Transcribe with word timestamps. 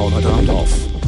Paul 0.00 0.14
heute 0.14 0.28
Abend 0.28 0.48
auf? 0.48 0.99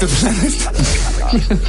The 0.00 0.06
Planet. 0.06 0.54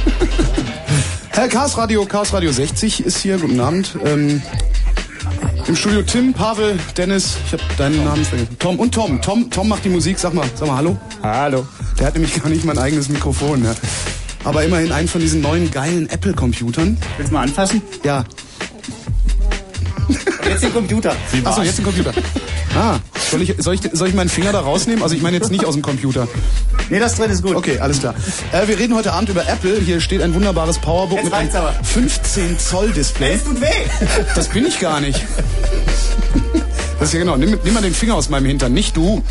Herr 1.30 1.48
Chaos 1.48 1.78
Radio, 1.78 2.04
Chaos 2.04 2.32
Radio 2.32 2.52
60 2.52 3.06
ist 3.06 3.18
hier. 3.18 3.38
Guten 3.38 3.58
Abend. 3.58 3.96
Ähm, 4.04 4.42
Im 5.66 5.76
Studio 5.76 6.02
Tim, 6.02 6.34
Pavel, 6.34 6.78
Dennis, 6.96 7.38
ich 7.46 7.52
habe 7.52 7.62
deinen 7.78 8.04
Namen 8.04 8.24
vergessen. 8.24 8.56
Tom 8.58 8.78
und 8.78 8.94
Tom. 8.94 9.22
Tom. 9.22 9.50
Tom 9.50 9.68
macht 9.68 9.84
die 9.84 9.88
Musik. 9.88 10.18
Sag 10.18 10.34
mal, 10.34 10.44
sag 10.56 10.68
mal 10.68 10.76
Hallo. 10.76 10.98
Hallo. 11.22 11.66
Der 11.98 12.08
hat 12.08 12.14
nämlich 12.14 12.34
gar 12.42 12.50
nicht 12.50 12.64
mein 12.64 12.76
eigenes 12.76 13.08
Mikrofon. 13.08 13.64
Ja. 13.64 13.74
Aber 14.44 14.62
immerhin 14.62 14.92
einen 14.92 15.08
von 15.08 15.20
diesen 15.20 15.40
neuen 15.40 15.70
geilen 15.70 16.08
Apple-Computern. 16.10 16.98
Willst 17.16 17.30
du 17.30 17.34
mal 17.34 17.42
anfassen? 17.42 17.80
Ja. 18.04 18.24
Jetzt 20.48 20.62
den 20.62 20.72
Computer. 20.72 21.14
Achso, 21.44 21.62
jetzt 21.62 21.78
den 21.78 21.84
Computer. 21.84 22.12
Ah, 22.74 22.98
soll 23.30 23.42
ich, 23.42 23.54
soll, 23.58 23.74
ich, 23.74 23.80
soll 23.92 24.08
ich 24.08 24.14
meinen 24.14 24.28
Finger 24.28 24.52
da 24.52 24.60
rausnehmen? 24.60 25.02
Also 25.02 25.14
ich 25.14 25.22
meine 25.22 25.36
jetzt 25.36 25.50
nicht 25.50 25.64
aus 25.64 25.74
dem 25.74 25.82
Computer. 25.82 26.28
Nee, 26.90 26.98
das 26.98 27.14
drin 27.16 27.30
ist 27.30 27.42
gut. 27.42 27.54
Okay, 27.54 27.78
alles 27.78 28.00
klar. 28.00 28.14
Äh, 28.52 28.66
wir 28.66 28.78
reden 28.78 28.94
heute 28.94 29.12
Abend 29.12 29.28
über 29.28 29.46
Apple. 29.46 29.78
Hier 29.80 30.00
steht 30.00 30.22
ein 30.22 30.34
wunderbares 30.34 30.78
Powerbook 30.78 31.18
Jetzt 31.18 31.24
mit 31.26 31.34
einem 31.34 31.48
reicht's 31.50 31.56
aber. 31.56 31.72
15 31.84 32.58
Zoll 32.58 32.90
Display. 32.92 33.34
Es 33.34 33.44
tut 33.44 33.60
weh. 33.60 33.66
Das 34.34 34.48
bin 34.48 34.66
ich 34.66 34.80
gar 34.80 35.00
nicht. 35.00 35.24
Das 36.98 37.08
ist 37.08 37.14
ja 37.14 37.20
genau. 37.20 37.36
Nimm, 37.36 37.58
nimm 37.62 37.74
mal 37.74 37.82
den 37.82 37.94
Finger 37.94 38.14
aus 38.14 38.28
meinem 38.28 38.46
Hintern, 38.46 38.72
nicht 38.72 38.96
du. 38.96 39.22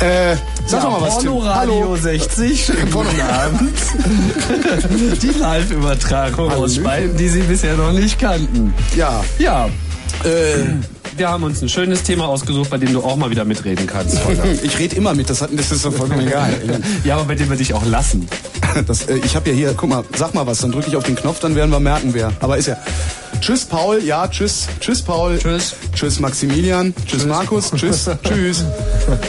Äh, 0.00 0.36
sag 0.66 0.82
doch 0.82 0.92
mal 0.92 1.02
was, 1.02 1.18
Tim. 1.18 1.32
Pornoradio 1.32 1.96
60, 1.96 2.66
schönen 2.66 2.90
guten 2.92 3.20
Abend. 3.20 3.72
Die 5.22 5.38
Live-Übertragung 5.38 6.52
aus 6.52 6.76
Speyen, 6.76 7.16
die 7.16 7.28
Sie 7.28 7.40
bisher 7.40 7.76
noch 7.76 7.92
nicht 7.92 8.18
kannten. 8.20 8.72
Ja. 8.96 9.24
Ja, 9.38 9.68
äh, 10.24 10.64
wir 11.18 11.28
haben 11.28 11.42
uns 11.42 11.60
ein 11.62 11.68
schönes 11.68 12.02
Thema 12.02 12.26
ausgesucht, 12.28 12.70
bei 12.70 12.78
dem 12.78 12.92
du 12.92 13.02
auch 13.02 13.16
mal 13.16 13.30
wieder 13.30 13.44
mitreden 13.44 13.86
kannst. 13.86 14.18
Ich 14.62 14.78
rede 14.78 14.96
immer 14.96 15.14
mit, 15.14 15.28
das, 15.30 15.40
hat, 15.42 15.50
das 15.52 15.70
ist 15.70 15.84
doch 15.84 15.92
vollkommen 15.92 16.26
egal. 16.26 16.52
ja, 17.04 17.16
aber 17.16 17.24
bei 17.24 17.34
dem 17.34 17.48
wir 17.50 17.56
dich 17.56 17.74
auch 17.74 17.84
lassen. 17.84 18.28
Das, 18.86 19.06
äh, 19.08 19.16
ich 19.24 19.34
habe 19.36 19.50
ja 19.50 19.56
hier, 19.56 19.74
guck 19.76 19.88
mal, 19.88 20.04
sag 20.16 20.34
mal 20.34 20.46
was, 20.46 20.58
dann 20.58 20.72
drücke 20.72 20.88
ich 20.88 20.96
auf 20.96 21.04
den 21.04 21.16
Knopf, 21.16 21.40
dann 21.40 21.54
werden 21.54 21.70
wir 21.70 21.80
merken, 21.80 22.10
wer. 22.12 22.32
Aber 22.40 22.56
ist 22.58 22.66
ja. 22.66 22.76
Tschüss 23.40 23.64
Paul, 23.64 24.02
ja, 24.02 24.26
tschüss, 24.26 24.66
tschüss 24.80 25.00
Paul. 25.00 25.38
Tschüss. 25.38 25.74
Tschüss 25.94 26.18
Maximilian, 26.18 26.92
tschüss, 27.06 27.24
Markus, 27.24 27.70
tschüss, 27.70 28.10
tschüss. 28.24 28.64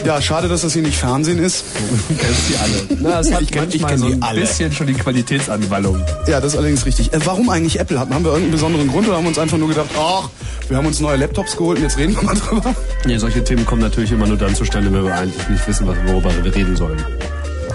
Ja, 0.05 0.19
schade, 0.21 0.47
dass 0.47 0.61
das 0.61 0.73
hier 0.73 0.81
nicht 0.81 0.97
Fernsehen 0.97 1.37
ist. 1.39 1.63
Du 2.09 2.15
kennst 2.15 2.41
die 2.49 2.55
alle. 2.57 2.99
Na, 3.01 3.19
es 3.19 3.31
hat 3.31 3.41
Ich 3.43 3.49
kenn- 3.51 3.67
ich 3.71 3.81
manchmal 3.81 3.91
kenn 3.91 3.99
so 3.99 4.05
ein 4.07 4.23
alle. 4.23 4.41
bisschen 4.41 4.71
schon 4.71 4.87
die 4.87 4.93
Qualitätsanwallung. 4.95 6.01
Ja, 6.27 6.41
das 6.41 6.53
ist 6.53 6.57
allerdings 6.57 6.85
richtig. 6.85 7.13
Äh, 7.13 7.19
warum 7.25 7.49
eigentlich 7.49 7.79
Apple? 7.79 7.99
Haben 7.99 8.09
wir 8.09 8.17
irgendeinen 8.31 8.51
besonderen 8.51 8.87
Grund 8.87 9.07
oder 9.07 9.17
haben 9.17 9.23
wir 9.25 9.29
uns 9.29 9.39
einfach 9.39 9.57
nur 9.57 9.69
gedacht, 9.69 9.89
ach, 9.97 10.29
wir 10.69 10.77
haben 10.77 10.85
uns 10.85 10.99
neue 10.99 11.17
Laptops 11.17 11.57
geholt 11.57 11.79
und 11.79 11.83
jetzt 11.83 11.97
reden 11.97 12.15
wir 12.15 12.23
mal 12.23 12.35
drüber? 12.35 12.75
Ja, 13.05 13.19
solche 13.19 13.43
Themen 13.43 13.65
kommen 13.65 13.81
natürlich 13.81 14.11
immer 14.11 14.27
nur 14.27 14.37
dann 14.37 14.53
zustande, 14.55 14.93
wenn 14.93 15.03
wir 15.03 15.15
eigentlich 15.15 15.49
nicht 15.49 15.67
wissen, 15.67 15.87
worüber 15.87 16.31
wir 16.43 16.55
reden 16.55 16.75
sollen. 16.75 17.03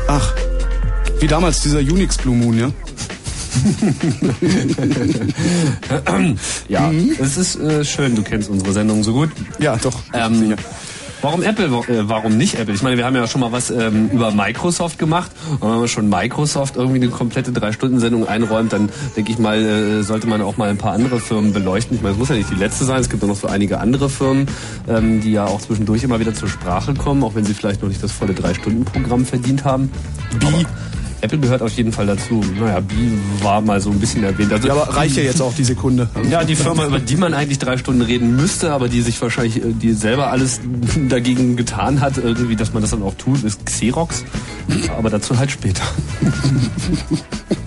Ach, 0.06 0.32
wie 1.20 1.26
damals 1.26 1.60
dieser 1.60 1.80
Unix 1.80 2.16
Blue 2.16 2.36
Moon, 2.36 2.58
ja? 2.58 2.70
Ja, 6.68 6.90
es 7.20 7.36
ist 7.36 7.56
äh, 7.56 7.84
schön, 7.84 8.16
du 8.16 8.22
kennst 8.22 8.50
unsere 8.50 8.72
Sendung 8.72 9.04
so 9.04 9.12
gut. 9.12 9.30
Ja, 9.58 9.76
doch. 9.76 9.96
Ähm. 10.12 10.56
Warum 11.24 11.42
Apple? 11.42 11.68
Äh, 11.88 12.06
warum 12.06 12.36
nicht 12.36 12.58
Apple? 12.58 12.74
Ich 12.74 12.82
meine, 12.82 12.98
wir 12.98 13.06
haben 13.06 13.16
ja 13.16 13.26
schon 13.26 13.40
mal 13.40 13.50
was 13.50 13.70
ähm, 13.70 14.10
über 14.10 14.30
Microsoft 14.30 14.98
gemacht. 14.98 15.30
Und 15.60 15.70
wenn 15.70 15.78
man 15.78 15.88
schon 15.88 16.08
Microsoft 16.08 16.76
irgendwie 16.76 17.02
eine 17.02 17.10
komplette 17.10 17.52
Drei-Stunden-Sendung 17.52 18.26
einräumt, 18.26 18.72
dann 18.72 18.90
denke 19.16 19.32
ich 19.32 19.38
mal, 19.38 19.62
äh, 19.62 20.02
sollte 20.02 20.26
man 20.26 20.42
auch 20.42 20.56
mal 20.56 20.68
ein 20.68 20.78
paar 20.78 20.92
andere 20.92 21.20
Firmen 21.20 21.52
beleuchten. 21.52 21.96
Ich 21.96 22.02
meine, 22.02 22.14
es 22.14 22.18
muss 22.18 22.28
ja 22.28 22.36
nicht 22.36 22.50
die 22.50 22.56
letzte 22.56 22.84
sein. 22.84 23.00
Es 23.00 23.08
gibt 23.08 23.22
ja 23.22 23.28
noch 23.28 23.36
so 23.36 23.48
einige 23.48 23.80
andere 23.80 24.08
Firmen, 24.08 24.46
ähm, 24.88 25.20
die 25.20 25.32
ja 25.32 25.44
auch 25.46 25.60
zwischendurch 25.60 26.02
immer 26.04 26.20
wieder 26.20 26.34
zur 26.34 26.48
Sprache 26.48 26.94
kommen, 26.94 27.22
auch 27.22 27.34
wenn 27.34 27.44
sie 27.44 27.54
vielleicht 27.54 27.82
noch 27.82 27.88
nicht 27.88 28.02
das 28.02 28.12
volle 28.12 28.34
Drei-Stunden-Programm 28.34 29.24
verdient 29.24 29.64
haben. 29.64 29.90
Wie? 30.40 30.66
Apple 31.24 31.38
gehört 31.38 31.62
auf 31.62 31.72
jeden 31.72 31.90
Fall 31.90 32.06
dazu. 32.06 32.42
Naja, 32.58 32.80
Bi 32.80 33.12
war 33.42 33.60
mal 33.60 33.80
so 33.80 33.90
ein 33.90 33.98
bisschen 33.98 34.22
erwähnt. 34.24 34.52
Also, 34.52 34.68
Ja, 34.68 34.74
aber 34.74 34.94
reicht 34.94 35.16
ja 35.16 35.22
jetzt 35.22 35.40
auch 35.40 35.54
die 35.54 35.64
Sekunde. 35.64 36.08
ja, 36.30 36.44
die 36.44 36.54
Firma, 36.54 36.86
über 36.86 36.98
die 36.98 37.16
man 37.16 37.32
eigentlich 37.34 37.58
drei 37.58 37.78
Stunden 37.78 38.02
reden 38.02 38.36
müsste, 38.36 38.72
aber 38.72 38.88
die 38.88 39.00
sich 39.00 39.20
wahrscheinlich, 39.22 39.56
äh, 39.56 39.72
die 39.72 39.92
selber 39.94 40.30
alles 40.30 40.60
dagegen 41.08 41.56
getan 41.56 42.00
hat, 42.00 42.18
irgendwie, 42.18 42.56
dass 42.56 42.72
man 42.72 42.82
das 42.82 42.90
dann 42.90 43.02
auch 43.02 43.14
tut, 43.14 43.42
ist 43.42 43.64
Xerox. 43.64 44.24
Aber 44.96 45.10
dazu 45.10 45.38
halt 45.38 45.50
später. 45.50 45.82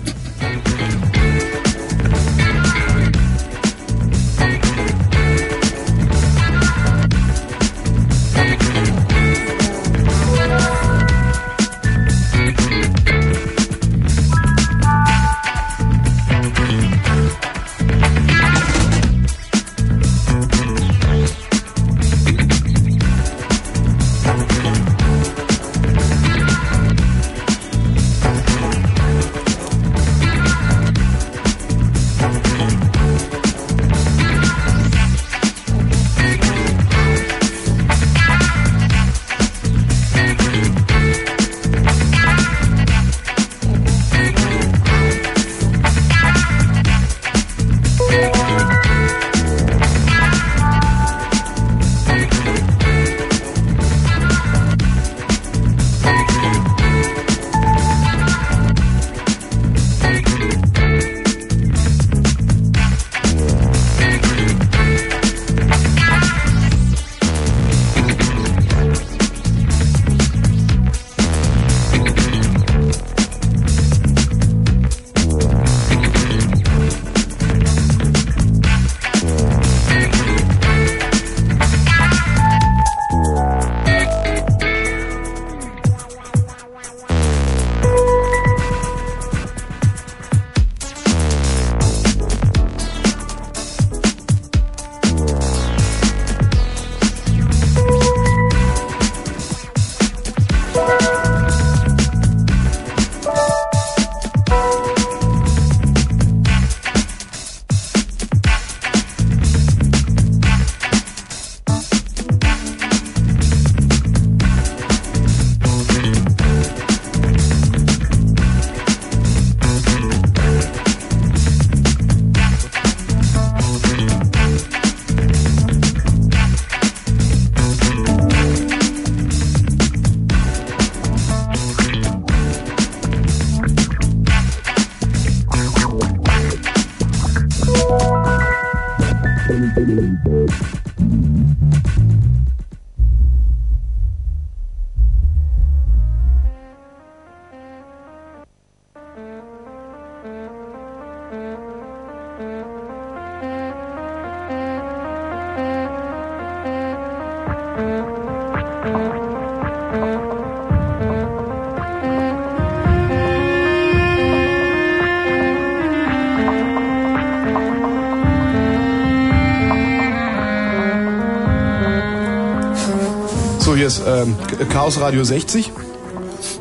Chaos 174.88 175.00
Radio 175.02 175.22
60. 175.22 175.70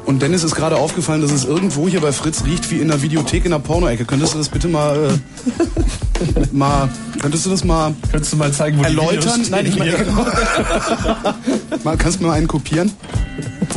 Und 0.05 0.21
Dennis 0.21 0.43
ist 0.43 0.53
gerade 0.53 0.75
aufgefallen, 0.75 1.21
dass 1.21 1.31
es 1.31 1.45
irgendwo 1.45 1.87
hier 1.87 2.01
bei 2.01 2.11
Fritz 2.11 2.43
riecht 2.43 2.69
wie 2.71 2.75
in 2.81 2.91
einer 2.91 3.01
Videothek 3.01 3.45
in 3.45 3.51
der 3.51 3.59
Porno-Ecke. 3.59 4.03
Könntest 4.03 4.33
du 4.33 4.37
das 4.37 4.49
bitte 4.49 4.67
mal, 4.67 5.11
äh, 5.11 6.45
mal, 6.51 6.89
könntest 7.21 7.45
du 7.45 7.49
das 7.51 7.63
mal, 7.63 7.93
Könntest 8.11 8.33
du 8.33 8.37
mal 8.37 8.51
zeigen, 8.51 8.79
wo 8.79 8.83
erläutern? 8.83 9.43
die 9.45 9.49
Nein, 9.49 9.65
ich 9.67 9.79
meine, 9.79 9.93
mal, 11.85 11.95
kannst 11.95 12.19
du 12.19 12.23
mir 12.23 12.27
mal 12.31 12.33
einen 12.33 12.49
kopieren? 12.49 12.91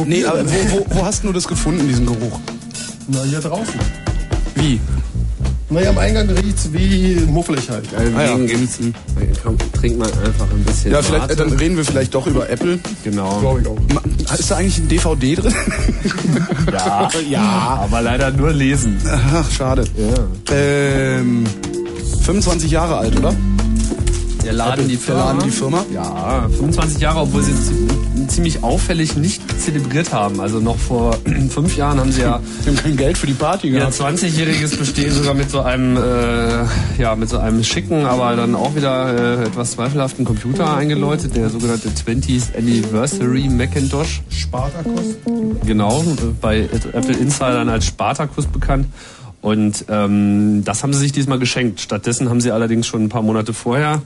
Nee, 0.05 0.25
aber 0.25 0.45
wo, 0.45 0.71
wo, 0.73 0.87
wo 0.97 1.05
hast 1.05 1.23
du 1.23 1.33
das 1.33 1.47
gefunden, 1.47 1.87
diesen 1.87 2.07
Geruch? 2.07 2.41
Na, 3.07 3.23
hier 3.23 3.39
draußen. 3.39 3.79
Wie? 4.57 4.81
Na 5.73 5.81
ja, 5.81 5.91
am 5.91 5.99
Eingang 5.99 6.29
riecht's 6.29 6.73
wie 6.73 7.15
muffelig 7.29 7.71
halt. 7.71 7.85
Deswegen 7.93 8.17
Ah, 8.19 8.25
ja. 8.25 8.37
gibt's, 8.39 8.79
komm, 9.45 9.57
trink 9.73 9.99
mal 9.99 10.07
einfach 10.25 10.51
ein 10.51 10.65
bisschen. 10.65 10.91
Ja, 10.91 11.01
vielleicht, 11.01 11.31
äh, 11.31 11.37
dann 11.37 11.53
reden 11.53 11.77
wir 11.77 11.85
vielleicht 11.85 12.13
doch 12.13 12.27
über 12.27 12.51
Apple. 12.51 12.81
Genau. 13.05 13.39
Glaube 13.39 13.61
ich 13.61 13.69
auch. 13.69 13.77
Ist 14.39 14.51
da 14.51 14.57
eigentlich 14.57 14.79
ein 14.79 14.89
DVD 14.89 15.35
drin? 15.35 15.55
Ja, 16.73 17.09
ja, 17.29 17.81
aber 17.83 18.01
leider 18.01 18.31
nur 18.31 18.53
lesen. 18.53 18.99
Ach, 19.07 19.51
schade. 19.51 19.85
Ja. 19.97 20.55
Ähm, 20.55 21.45
25 22.23 22.71
Jahre 22.71 22.99
alt, 22.99 23.19
oder? 23.19 23.35
Der 24.51 24.57
Laden, 24.59 24.89
die 24.89 24.97
Der 24.97 25.01
Firma. 25.05 25.25
Laden, 25.33 25.41
die 25.45 25.51
Firma? 25.51 25.85
Ja, 25.95 26.49
25 26.59 27.01
Jahre, 27.01 27.21
obwohl 27.21 27.41
sie 27.45 27.53
zi- 27.55 28.27
ziemlich 28.27 28.65
auffällig 28.65 29.17
nicht 29.17 29.41
zelebriert 29.61 30.13
haben. 30.13 30.41
Also 30.41 30.59
noch 30.59 30.77
vor 30.77 31.17
fünf 31.51 31.77
Jahren 31.77 32.01
haben 32.01 32.11
sie 32.11 32.23
ja 32.23 32.41
Wir 32.65 32.73
haben 32.73 32.83
kein 32.83 32.97
Geld 32.97 33.17
für 33.17 33.29
die 33.29 33.33
Party 33.35 33.71
gehabt. 33.71 33.93
20-jähriges 33.95 34.77
Bestehen 34.77 35.13
sogar 35.13 35.35
mit 35.35 35.51
so 35.51 35.61
einem, 35.61 35.97
äh, 35.97 37.01
ja, 37.01 37.15
mit 37.15 37.29
so 37.29 37.39
einem 37.39 37.63
schicken, 37.63 38.05
aber 38.07 38.35
dann 38.35 38.57
auch 38.57 38.75
wieder 38.75 39.39
äh, 39.41 39.45
etwas 39.47 39.71
zweifelhaften 39.73 40.25
Computer 40.25 40.77
eingeläutet, 40.77 41.37
der 41.37 41.49
sogenannte 41.49 41.89
20th 41.89 42.57
Anniversary 42.59 43.49
Macintosh. 43.49 44.21
Spartakus. 44.31 45.17
Genau, 45.65 46.03
bei 46.41 46.69
Apple 46.93 47.15
Insidern 47.17 47.69
als 47.69 47.87
Spartacus 47.87 48.47
bekannt. 48.47 48.87
Und 49.43 49.87
ähm, 49.89 50.65
das 50.65 50.83
haben 50.83 50.93
sie 50.93 50.99
sich 50.99 51.13
diesmal 51.13 51.39
geschenkt. 51.39 51.81
Stattdessen 51.81 52.29
haben 52.29 52.43
sie 52.43 52.51
allerdings 52.51 52.87
schon 52.87 53.05
ein 53.05 53.09
paar 53.09 53.23
Monate 53.23 53.55
vorher, 53.55 54.03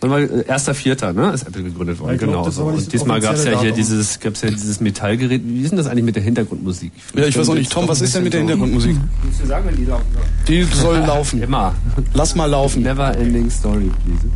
wann 0.00 0.10
war, 0.10 0.20
äh, 0.20 0.44
erster 0.46 0.74
Vierter, 0.74 1.12
ne, 1.12 1.32
ist 1.32 1.46
Apple 1.46 1.62
gegründet 1.62 1.98
worden. 1.98 2.10
Ja, 2.10 2.14
ich 2.14 2.20
glaub, 2.20 2.44
genau. 2.44 2.50
So. 2.50 2.64
Und 2.64 2.92
diesmal 2.92 3.20
gab's 3.20 3.44
ja 3.44 3.52
offizielle 3.52 3.60
hier 3.60 3.72
dieses, 3.72 4.20
gab's 4.20 4.42
ja 4.42 4.50
dieses 4.50 4.80
Metallgerät. 4.80 5.42
Wie 5.44 5.62
ist 5.62 5.70
denn 5.70 5.78
das 5.78 5.86
eigentlich 5.86 6.04
mit 6.04 6.16
der 6.16 6.22
Hintergrundmusik? 6.22 6.92
Ja, 7.14 7.24
ich 7.24 7.38
weiß 7.38 7.48
auch 7.48 7.54
nicht. 7.54 7.72
Tom, 7.72 7.88
was 7.88 8.00
ist 8.00 8.14
denn 8.14 8.24
mit 8.24 8.32
der 8.32 8.40
Hintergrundmusik? 8.40 8.96
Musst 9.24 9.42
du 9.42 9.46
sagen, 9.46 9.66
wenn 9.68 9.76
die 9.76 9.84
laufen 9.84 10.04
Die 10.46 10.62
soll 10.64 10.98
laufen. 10.98 11.42
Immer. 11.42 11.74
Lass 12.14 12.34
mal 12.34 12.46
laufen. 12.46 12.82
Never 12.82 13.16
ending 13.16 13.50
story, 13.50 13.90
please. 14.04 14.28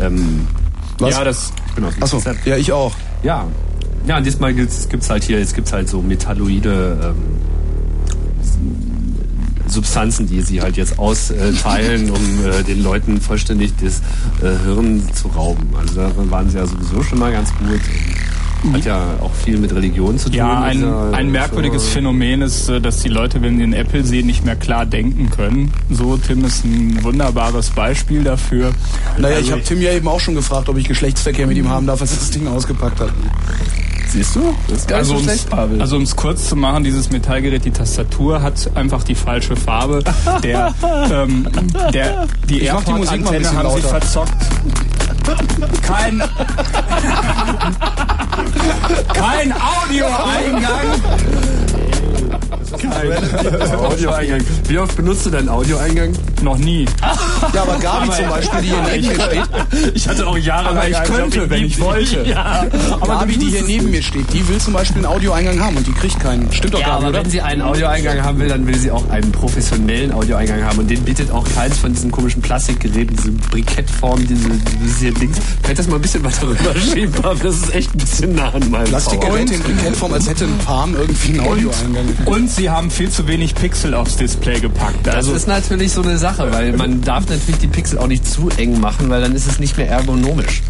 Ähm, 0.00 0.46
Was? 0.98 1.10
Ja, 1.10 1.24
das. 1.24 1.52
Ich 1.68 1.74
bin 1.74 1.84
auf 1.84 1.94
Achso, 2.00 2.22
ja, 2.44 2.56
ich 2.56 2.72
auch. 2.72 2.94
Ja. 3.22 3.46
Ja, 4.06 4.18
und 4.18 4.26
diesmal 4.26 4.52
gibt's, 4.52 4.88
gibt's 4.88 5.08
halt 5.08 5.24
hier, 5.24 5.38
jetzt 5.38 5.54
gibt's 5.54 5.72
halt 5.72 5.88
so 5.88 6.02
metalloide 6.02 7.14
ähm, 7.14 7.14
Substanzen, 9.66 10.26
die 10.26 10.40
sie 10.42 10.60
halt 10.60 10.76
jetzt 10.76 10.98
austeilen, 10.98 12.10
um 12.10 12.46
äh, 12.46 12.62
den 12.62 12.82
Leuten 12.82 13.20
vollständig 13.20 13.72
das 13.82 14.00
äh, 14.42 14.56
Hirn 14.64 15.02
zu 15.14 15.28
rauben. 15.28 15.68
Also 15.78 15.96
da 15.96 16.10
waren 16.30 16.50
sie 16.50 16.58
ja 16.58 16.66
sowieso 16.66 17.02
schon 17.02 17.18
mal 17.18 17.32
ganz 17.32 17.50
gut. 17.58 17.80
Hat 18.72 18.84
ja 18.86 19.16
auch 19.20 19.34
viel 19.34 19.58
mit 19.58 19.74
Religion 19.74 20.16
zu 20.18 20.30
tun. 20.30 20.38
Ja, 20.38 20.62
ein, 20.62 20.82
ein 20.84 21.30
merkwürdiges 21.30 21.84
so. 21.84 21.88
Phänomen 21.90 22.40
ist, 22.40 22.68
äh, 22.70 22.80
dass 22.80 23.00
die 23.00 23.10
Leute, 23.10 23.42
wenn 23.42 23.58
sie 23.58 23.62
einen 23.62 23.74
Apple 23.74 24.04
sehen, 24.04 24.26
nicht 24.26 24.44
mehr 24.44 24.56
klar 24.56 24.86
denken 24.86 25.28
können. 25.30 25.70
So, 25.90 26.16
Tim 26.16 26.44
ist 26.44 26.64
ein 26.64 27.02
wunderbares 27.02 27.70
Beispiel 27.70 28.24
dafür. 28.24 28.72
Naja, 29.18 29.34
ich 29.34 29.44
Also 29.44 29.52
habe 29.52 29.62
Tim 29.62 29.82
ja 29.82 29.92
eben 29.92 30.08
auch 30.08 30.20
schon 30.20 30.34
gefragt, 30.34 30.68
ob 30.70 30.78
ich 30.78 30.88
Geschlechtsverkehr 30.88 31.46
mit 31.46 31.58
ihm 31.58 31.68
haben 31.68 31.86
darf, 31.86 32.00
als 32.00 32.12
er 32.12 32.18
das 32.18 32.30
Ding 32.30 32.46
ausgepackt 32.46 33.00
hat. 33.00 33.10
Siehst 34.14 34.36
du? 34.36 34.54
Das 34.68 34.78
ist 34.78 34.86
gar 34.88 34.98
nicht 34.98 35.10
Also 35.10 35.12
so 35.12 35.18
um's, 35.18 35.24
schlecht, 35.24 35.50
Pavel. 35.50 35.80
also 35.80 35.96
um's 35.96 36.14
kurz 36.14 36.48
zu 36.48 36.54
machen, 36.56 36.84
dieses 36.84 37.10
Metallgerät, 37.10 37.64
die 37.64 37.72
Tastatur 37.72 38.40
hat 38.42 38.70
einfach 38.76 39.02
die 39.02 39.16
falsche 39.16 39.56
Farbe. 39.56 40.04
Der, 40.44 40.72
ähm, 41.10 41.48
der, 41.92 42.28
die 42.48 42.62
AirPod-Antenne 42.62 43.52
haben 43.52 43.68
sie 43.70 43.82
lauter. 43.82 43.88
verzockt. 43.88 44.32
Kein, 45.82 46.22
kein 49.14 49.52
Audioeingang. 49.52 51.00
Audioeingang. 52.74 54.40
Wie 54.68 54.78
oft 54.78 54.96
benutzt 54.96 55.26
du 55.26 55.30
deinen 55.30 55.48
Audioeingang? 55.48 56.12
Noch 56.42 56.58
nie. 56.58 56.86
Ja, 57.52 57.62
aber 57.62 57.78
Gabi 57.78 58.10
zum 58.10 58.28
Beispiel, 58.28 58.60
die 58.62 58.68
hier 58.68 58.82
neben 58.90 59.06
mir 59.06 59.14
steht, 59.14 59.94
Ich 59.94 60.08
hatte 60.08 60.26
auch 60.26 60.36
jahrelang. 60.38 60.76
Aber 60.78 60.88
ich 60.88 61.02
könnte, 61.04 61.50
wenn 61.50 61.64
ich 61.64 61.80
wollte. 61.80 62.24
Ja, 62.34 62.64
aber 63.00 63.06
Gabi, 63.18 63.36
die 63.36 63.46
hier 63.46 63.62
neben 63.62 63.90
mir 63.90 64.02
steht, 64.02 64.32
die 64.32 64.46
will 64.48 64.58
zum 64.58 64.72
Beispiel 64.72 64.98
einen 65.04 65.06
Audioeingang 65.14 65.60
haben 65.62 65.76
und 65.76 65.86
die 65.86 65.92
kriegt 65.92 66.18
keinen. 66.20 66.50
Stimmt 66.52 66.74
doch 66.74 66.80
Ja, 66.80 66.86
Gabi, 66.86 66.98
aber 66.98 67.08
oder? 67.10 67.24
wenn 67.24 67.30
sie 67.30 67.40
einen 67.40 67.62
Audioeingang 67.62 68.22
haben 68.22 68.38
will, 68.38 68.48
dann 68.48 68.66
will 68.66 68.76
sie 68.76 68.90
auch 68.90 69.08
einen 69.10 69.30
professionellen 69.32 70.12
Audioeingang 70.12 70.62
haben. 70.64 70.78
Und 70.78 70.90
den 70.90 71.02
bietet 71.02 71.30
auch 71.30 71.44
keins 71.54 71.78
von 71.78 71.92
diesen 71.92 72.10
komischen 72.10 72.42
Plastikgeräten, 72.42 73.16
diese 73.16 73.30
Brikettform, 73.50 74.26
diese, 74.26 74.48
diese 74.82 74.98
hier 75.00 75.14
Dings. 75.14 75.36
Könnt 75.62 75.78
das 75.78 75.86
mal 75.88 75.96
ein 75.96 76.02
bisschen 76.02 76.24
weiter 76.24 76.42
rüber 76.48 76.74
schieben? 76.92 77.12
Das 77.42 77.56
ist 77.56 77.74
echt 77.74 77.94
ein 77.94 77.98
bisschen 77.98 78.34
nah 78.34 78.48
an 78.50 78.70
meinem 78.70 78.84
Plastikgerät 78.86 79.50
in 79.50 79.60
Brikettform, 79.62 80.12
als 80.14 80.28
hätte 80.28 80.44
ein 80.44 80.58
Palm 80.64 80.94
irgendwie 80.94 81.38
einen 81.38 81.48
Audioeingang. 81.48 82.04
Und 82.26 82.50
sie 82.50 82.63
haben 82.70 82.90
viel 82.90 83.10
zu 83.10 83.26
wenig 83.26 83.54
Pixel 83.54 83.94
aufs 83.94 84.16
Display 84.16 84.60
gepackt. 84.60 85.06
Das 85.06 85.16
Also 85.16 85.32
ist 85.34 85.48
natürlich 85.48 85.92
so 85.92 86.02
eine 86.02 86.18
Sache, 86.18 86.50
weil 86.52 86.72
man 86.76 87.00
darf 87.02 87.28
natürlich 87.28 87.58
die 87.58 87.66
Pixel 87.68 87.98
auch 87.98 88.06
nicht 88.06 88.26
zu 88.26 88.48
eng 88.56 88.80
machen, 88.80 89.08
weil 89.10 89.20
dann 89.22 89.34
ist 89.34 89.46
es 89.46 89.58
nicht 89.58 89.76
mehr 89.76 89.88
ergonomisch. 89.88 90.62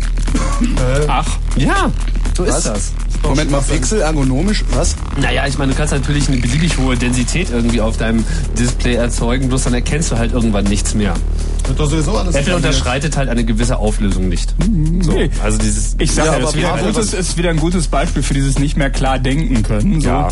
ach, 1.09 1.27
Ja, 1.57 1.91
so 2.37 2.47
Was? 2.47 2.59
ist 2.59 2.67
das. 2.67 2.93
Moment 3.23 3.51
mal, 3.51 3.63
Pixel 3.63 4.01
ergonomisch? 4.03 4.65
Was? 4.75 4.97
Naja, 5.19 5.47
ich 5.47 5.57
meine, 5.57 5.73
du 5.73 5.79
kannst 5.79 5.95
natürlich 5.95 6.29
eine 6.29 6.37
beliebig 6.37 6.77
hohe 6.77 6.95
Densität 6.97 7.49
irgendwie 7.51 7.81
auf 7.81 7.97
deinem 7.97 8.25
Display 8.59 8.95
erzeugen, 8.95 9.49
bloß 9.49 9.65
dann 9.65 9.73
erkennst 9.75 10.11
du 10.13 10.19
halt 10.19 10.33
irgendwann 10.33 10.65
nichts 10.65 10.95
mehr. 10.95 11.15
Wird 11.67 11.81
doch 11.81 11.89
sowieso 11.91 12.17
alles. 12.17 12.35
Apple 12.35 12.57
unterschreitet 12.57 13.17
halt 13.17 13.29
eine 13.29 13.45
gewisse 13.45 13.79
Auflösung 13.79 14.29
nicht. 14.29 14.55
So, 15.01 15.13
Nee. 15.13 15.31
also 15.43 15.59
dieses 15.59 15.97
ich 15.99 16.13
sage 16.13 16.29
Ja, 16.31 16.39
das 16.39 16.55
wieder, 16.55 16.77
gutes, 16.79 17.13
ist 17.15 17.37
wieder 17.37 17.51
ein 17.51 17.57
gutes 17.59 17.87
Beispiel 17.89 18.23
für 18.23 18.35
dieses 18.35 18.59
nicht 18.59 18.77
mehr 18.77 18.91
klar 18.91 19.19
denken 19.19 19.63
können. 19.63 20.01
So. 20.01 20.09
Ja. 20.09 20.29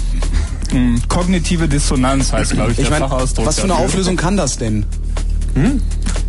Hm, 0.70 1.02
Kognitive 1.08 1.68
Dissonanz 1.68 2.32
heißt, 2.32 2.52
glaube 2.52 2.72
ich, 2.72 2.78
Ich 2.78 2.84
der 2.88 2.98
meine, 2.98 3.08
Fachausdruck. 3.08 3.46
was 3.46 3.56
für 3.56 3.62
eine 3.64 3.72
dafür. 3.74 3.86
Auflösung 3.86 4.16
kann 4.16 4.36
das 4.36 4.58
denn? 4.58 4.84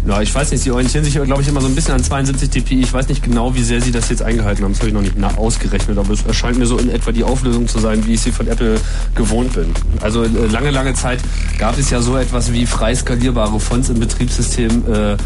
Ja, 0.05 0.21
ich 0.21 0.35
weiß 0.35 0.51
nicht, 0.51 0.61
sie 0.61 0.71
orientieren 0.71 1.05
sich, 1.05 1.13
glaube 1.13 1.41
ich, 1.41 1.47
immer 1.47 1.61
so 1.61 1.67
ein 1.67 1.75
bisschen 1.75 1.93
an 1.93 2.03
72 2.03 2.49
dpi. 2.49 2.81
Ich 2.81 2.91
weiß 2.91 3.07
nicht 3.07 3.23
genau, 3.23 3.55
wie 3.55 3.63
sehr 3.63 3.79
sie 3.79 3.91
das 3.91 4.09
jetzt 4.09 4.21
eingehalten 4.21 4.65
haben. 4.65 4.73
Das 4.73 4.79
habe 4.79 4.89
ich 4.89 4.93
noch 4.93 5.01
nicht 5.01 5.15
ausgerechnet, 5.37 5.97
aber 5.97 6.11
es 6.11 6.25
erscheint 6.25 6.57
mir 6.57 6.65
so 6.65 6.77
in 6.77 6.89
etwa 6.89 7.13
die 7.13 7.23
Auflösung 7.23 7.69
zu 7.69 7.79
sein, 7.79 8.05
wie 8.05 8.15
ich 8.15 8.21
sie 8.21 8.33
von 8.33 8.47
Apple 8.49 8.75
gewohnt 9.15 9.53
bin. 9.53 9.71
Also 10.01 10.23
äh, 10.23 10.27
lange, 10.51 10.71
lange 10.71 10.93
Zeit 10.93 11.19
gab 11.57 11.77
es 11.77 11.89
ja 11.89 12.01
so 12.01 12.17
etwas 12.17 12.51
wie 12.51 12.65
frei 12.65 12.93
skalierbare 12.93 13.57
Fonts 13.61 13.87
im 13.89 13.99
Betriebssystem 13.99 14.83
äh, 14.91 15.13
äh, 15.13 15.17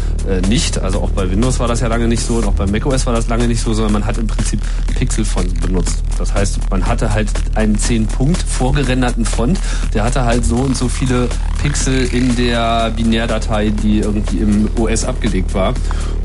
nicht. 0.48 0.78
Also 0.78 1.00
auch 1.00 1.10
bei 1.10 1.28
Windows 1.28 1.58
war 1.58 1.66
das 1.66 1.80
ja 1.80 1.88
lange 1.88 2.06
nicht 2.06 2.24
so 2.24 2.36
und 2.36 2.46
auch 2.46 2.54
bei 2.54 2.66
macOS 2.66 3.04
war 3.04 3.14
das 3.14 3.26
lange 3.26 3.48
nicht 3.48 3.60
so, 3.60 3.74
sondern 3.74 3.94
man 3.94 4.06
hat 4.06 4.16
im 4.18 4.28
Prinzip 4.28 4.60
Pixel-Font 4.96 5.60
benutzt. 5.60 6.04
Das 6.18 6.32
heißt, 6.32 6.70
man 6.70 6.86
hatte 6.86 7.12
halt 7.12 7.28
einen 7.56 7.76
10-Punkt 7.76 8.40
vorgerenderten 8.42 9.24
Font, 9.24 9.58
der 9.92 10.04
hatte 10.04 10.24
halt 10.24 10.44
so 10.44 10.56
und 10.56 10.76
so 10.76 10.88
viele 10.88 11.28
Pixel 11.60 12.04
in 12.12 12.36
der 12.36 12.90
Binärdatei, 12.90 13.70
die 13.70 13.87
irgendwie 13.96 14.38
im 14.38 14.68
OS 14.78 15.04
abgelegt 15.04 15.54
war. 15.54 15.74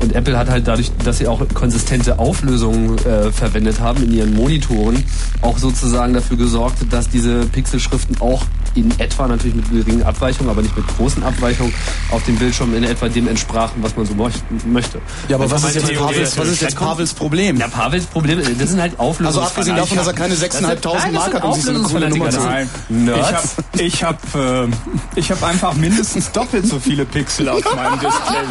Und 0.00 0.14
Apple 0.14 0.36
hat 0.36 0.50
halt 0.50 0.68
dadurch, 0.68 0.92
dass 1.04 1.18
sie 1.18 1.26
auch 1.26 1.42
konsistente 1.54 2.18
Auflösungen 2.18 2.98
äh, 2.98 3.32
verwendet 3.32 3.80
haben 3.80 4.02
in 4.04 4.12
ihren 4.14 4.34
Monitoren, 4.34 5.02
auch 5.40 5.58
sozusagen 5.58 6.14
dafür 6.14 6.36
gesorgt, 6.36 6.78
dass 6.90 7.08
diese 7.08 7.46
Pixelschriften 7.46 8.20
auch 8.20 8.42
in 8.74 8.90
etwa 8.98 9.28
natürlich 9.28 9.54
mit 9.54 9.70
geringen 9.70 10.02
Abweichungen, 10.02 10.50
aber 10.50 10.62
nicht 10.62 10.76
mit 10.76 10.86
großen 10.96 11.22
Abweichungen 11.22 11.72
auf 12.10 12.22
dem 12.24 12.36
Bildschirm 12.36 12.74
in 12.74 12.84
etwa 12.84 13.08
dem 13.08 13.28
entsprachen, 13.28 13.82
was 13.82 13.96
man 13.96 14.04
so 14.04 14.14
möchte. 14.66 14.98
Ja, 15.28 15.36
aber 15.36 15.44
Also 15.44 15.54
was 15.56 15.64
ist 15.76 15.88
jetzt 15.88 15.98
Pavels, 15.98 16.36
was 16.38 16.48
ist 16.48 16.60
jetzt 16.62 16.76
Pavels 16.76 17.14
Problem? 17.14 17.56
ja, 17.56 17.68
Pavels 17.68 18.04
Problem, 18.06 18.40
das 18.58 18.70
sind 18.70 18.80
halt 18.80 18.98
Auflösungen. 18.98 19.26
Also 19.26 19.40
abgesehen 19.42 19.76
davon, 19.76 19.96
dass 19.96 20.06
er 20.08 20.12
keine 20.12 20.34
6.500 20.34 21.12
Mark 21.12 21.34
hat, 21.34 21.44
um 21.44 21.54
sich 21.54 21.64
so 21.64 21.70
eine 21.70 21.80
coole 21.80 22.08
Nummer 22.08 22.30
zu 22.30 22.40
Nein, 22.40 22.68
Nerds. 22.88 23.56
ich 23.78 24.02
habe 24.04 24.18
ich 24.26 24.34
hab, 24.34 24.64
äh, 24.64 24.68
ich 25.14 25.30
hab 25.30 25.42
einfach 25.42 25.74
mindestens 25.74 26.32
doppelt 26.32 26.66
so 26.66 26.78
viele 26.80 27.04
Pixel 27.04 27.48
auf 27.54 27.76
meinem 27.76 27.98
Display. 28.00 28.44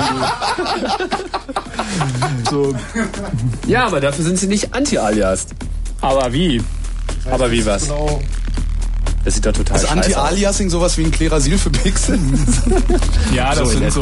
So, 2.49 2.75
Ja, 3.67 3.85
aber 3.87 3.99
dafür 4.01 4.25
sind 4.25 4.37
sie 4.37 4.47
nicht 4.47 4.73
anti-alias. 4.73 5.47
aber 6.01 6.31
wie? 6.33 6.61
Aber 7.29 7.51
wie 7.51 7.65
was? 7.65 7.83
Genau. 7.83 8.21
Das 9.23 9.35
sieht 9.35 9.45
doch 9.45 9.53
total 9.53 9.77
Ist 9.77 9.83
scheiße 9.83 9.97
aus. 9.97 10.05
Anti-Aliasing 10.05 10.69
sowas 10.69 10.97
wie 10.97 11.05
ein 11.05 11.11
Klerasil 11.11 11.57
für 11.57 11.69
Pixel? 11.69 12.19
Ja, 13.33 13.55
das 13.55 13.69
So 13.69 13.77
in 13.77 13.91
sind 13.91 13.93
so. 13.93 14.01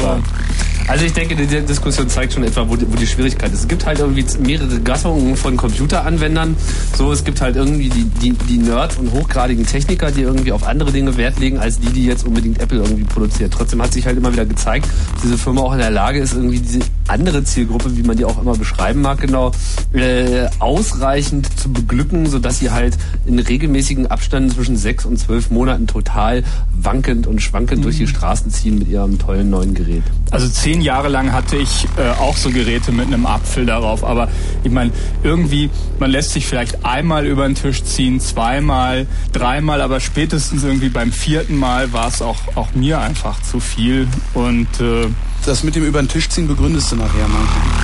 Also 0.88 1.04
ich 1.04 1.12
denke, 1.12 1.36
die 1.36 1.46
Diskussion 1.46 2.08
zeigt 2.08 2.32
schon 2.32 2.42
etwa, 2.42 2.68
wo 2.68 2.76
die, 2.76 2.90
wo 2.90 2.96
die 2.96 3.06
Schwierigkeit 3.06 3.52
ist. 3.52 3.60
Es 3.60 3.68
gibt 3.68 3.86
halt 3.86 4.00
irgendwie 4.00 4.24
mehrere 4.40 4.80
Gattungen 4.80 5.36
von 5.36 5.56
Computeranwendern. 5.56 6.56
So, 6.96 7.12
es 7.12 7.24
gibt 7.24 7.40
halt 7.40 7.56
irgendwie 7.56 7.88
die, 7.88 8.04
die, 8.04 8.32
die 8.32 8.58
Nerds 8.58 8.96
und 8.96 9.12
hochgradigen 9.12 9.64
Techniker, 9.64 10.10
die 10.10 10.22
irgendwie 10.22 10.52
auf 10.52 10.64
andere 10.66 10.90
Dinge 10.90 11.16
Wert 11.16 11.38
legen, 11.38 11.58
als 11.58 11.78
die, 11.78 11.90
die 11.90 12.04
jetzt 12.04 12.26
unbedingt 12.26 12.60
Apple 12.60 12.78
irgendwie 12.78 13.04
produziert. 13.04 13.52
Trotzdem 13.52 13.80
hat 13.80 13.92
sich 13.92 14.06
halt 14.06 14.16
immer 14.16 14.32
wieder 14.32 14.44
gezeigt, 14.44 14.86
dass 15.14 15.22
diese 15.22 15.38
Firma 15.38 15.62
auch 15.62 15.72
in 15.72 15.78
der 15.78 15.90
Lage 15.90 16.18
ist, 16.18 16.34
irgendwie 16.34 16.58
diese 16.58 16.80
andere 17.06 17.44
Zielgruppe, 17.44 17.96
wie 17.96 18.02
man 18.02 18.16
die 18.16 18.24
auch 18.24 18.40
immer 18.40 18.56
beschreiben 18.56 19.02
mag, 19.02 19.20
genau, 19.20 19.52
äh, 19.92 20.46
ausreichend 20.58 21.48
zu 21.58 21.72
beglücken, 21.72 22.26
sodass 22.26 22.58
sie 22.58 22.70
halt 22.70 22.98
in 23.26 23.38
regelmäßigen 23.38 24.08
Abständen 24.08 24.50
zwischen 24.50 24.76
sechs 24.76 25.04
und 25.04 25.11
zwölf 25.16 25.50
Monaten 25.50 25.86
total 25.86 26.44
wankend 26.74 27.26
und 27.26 27.40
schwankend 27.40 27.80
mhm. 27.80 27.82
durch 27.84 27.98
die 27.98 28.06
Straßen 28.06 28.50
ziehen 28.50 28.78
mit 28.78 28.88
ihrem 28.88 29.18
tollen 29.18 29.50
neuen 29.50 29.74
Gerät. 29.74 30.02
Also 30.30 30.48
zehn 30.48 30.80
Jahre 30.80 31.08
lang 31.08 31.32
hatte 31.32 31.56
ich 31.56 31.86
äh, 31.96 32.10
auch 32.20 32.36
so 32.36 32.50
Geräte 32.50 32.92
mit 32.92 33.06
einem 33.06 33.26
Apfel 33.26 33.66
darauf, 33.66 34.04
aber 34.04 34.28
ich 34.64 34.70
meine, 34.70 34.90
irgendwie, 35.22 35.70
man 35.98 36.10
lässt 36.10 36.32
sich 36.32 36.46
vielleicht 36.46 36.84
einmal 36.84 37.26
über 37.26 37.46
den 37.46 37.54
Tisch 37.54 37.84
ziehen, 37.84 38.20
zweimal, 38.20 39.06
dreimal, 39.32 39.80
aber 39.80 40.00
spätestens 40.00 40.64
irgendwie 40.64 40.88
beim 40.88 41.12
vierten 41.12 41.56
Mal 41.56 41.92
war 41.92 42.08
es 42.08 42.22
auch, 42.22 42.38
auch 42.54 42.74
mir 42.74 43.00
einfach 43.00 43.42
zu 43.42 43.60
viel 43.60 44.08
und 44.34 44.68
äh, 44.80 45.08
das 45.44 45.64
mit 45.64 45.74
dem 45.74 45.84
über 45.84 46.00
den 46.00 46.08
Tisch 46.08 46.28
ziehen 46.28 46.46
begründest 46.46 46.92
du 46.92 46.96
nachher 46.96 47.28
mal. 47.28 47.81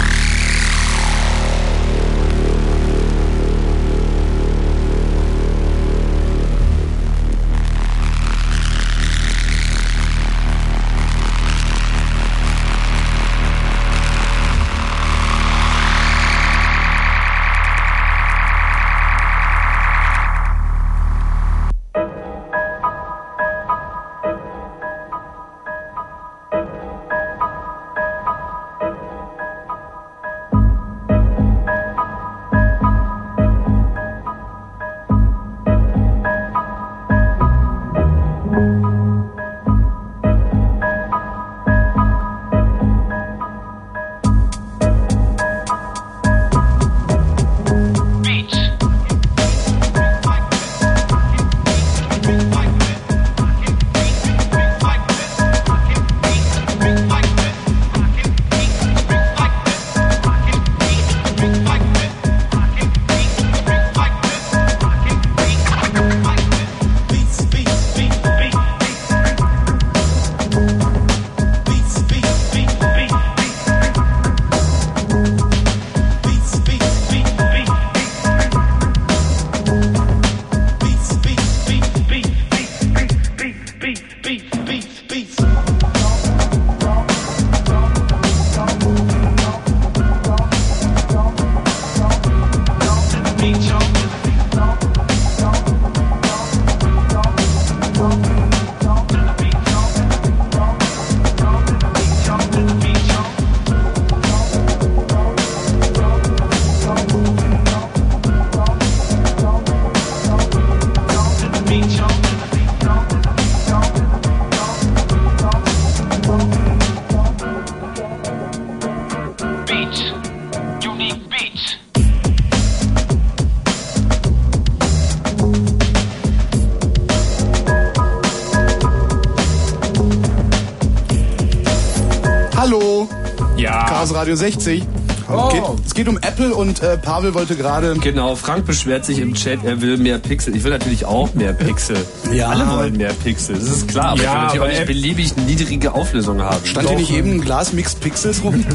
Radio 134.28 134.36
60. 134.36 134.82
Oh. 135.30 135.48
Geht, 135.48 135.62
es 135.86 135.94
geht 135.94 136.06
um 136.06 136.18
Apple 136.18 136.54
und 136.54 136.82
äh, 136.82 136.98
Pavel 136.98 137.32
wollte 137.32 137.56
gerade. 137.56 137.94
Genau, 137.94 138.36
Frank 138.36 138.66
beschwert 138.66 139.06
sich 139.06 139.20
im 139.20 139.32
Chat, 139.32 139.64
er 139.64 139.80
will 139.80 139.96
mehr 139.96 140.18
Pixel. 140.18 140.54
Ich 140.54 140.64
will 140.64 140.70
natürlich 140.70 141.06
auch 141.06 141.32
mehr 141.32 141.54
Pixel. 141.54 141.96
Ja. 142.30 142.48
Alle 142.48 142.68
wollen 142.68 142.96
mehr 142.98 143.14
Pixel, 143.14 143.54
das 143.54 143.70
ist 143.70 143.88
klar. 143.88 144.10
Aber 144.10 144.22
ja, 144.22 144.24
ich 144.24 144.32
will 144.32 144.40
natürlich 144.42 144.62
auch 144.62 144.68
nicht 144.68 144.86
beliebig 144.86 145.36
niedrige 145.46 145.94
Auflösung 145.94 146.42
haben. 146.42 146.66
Stand 146.66 146.90
hier 146.90 146.98
nicht 146.98 147.10
eben 147.10 147.36
ein 147.36 147.40
Glas 147.40 147.72
Mixed 147.72 148.00
Pixels 148.00 148.44
rum? 148.44 148.62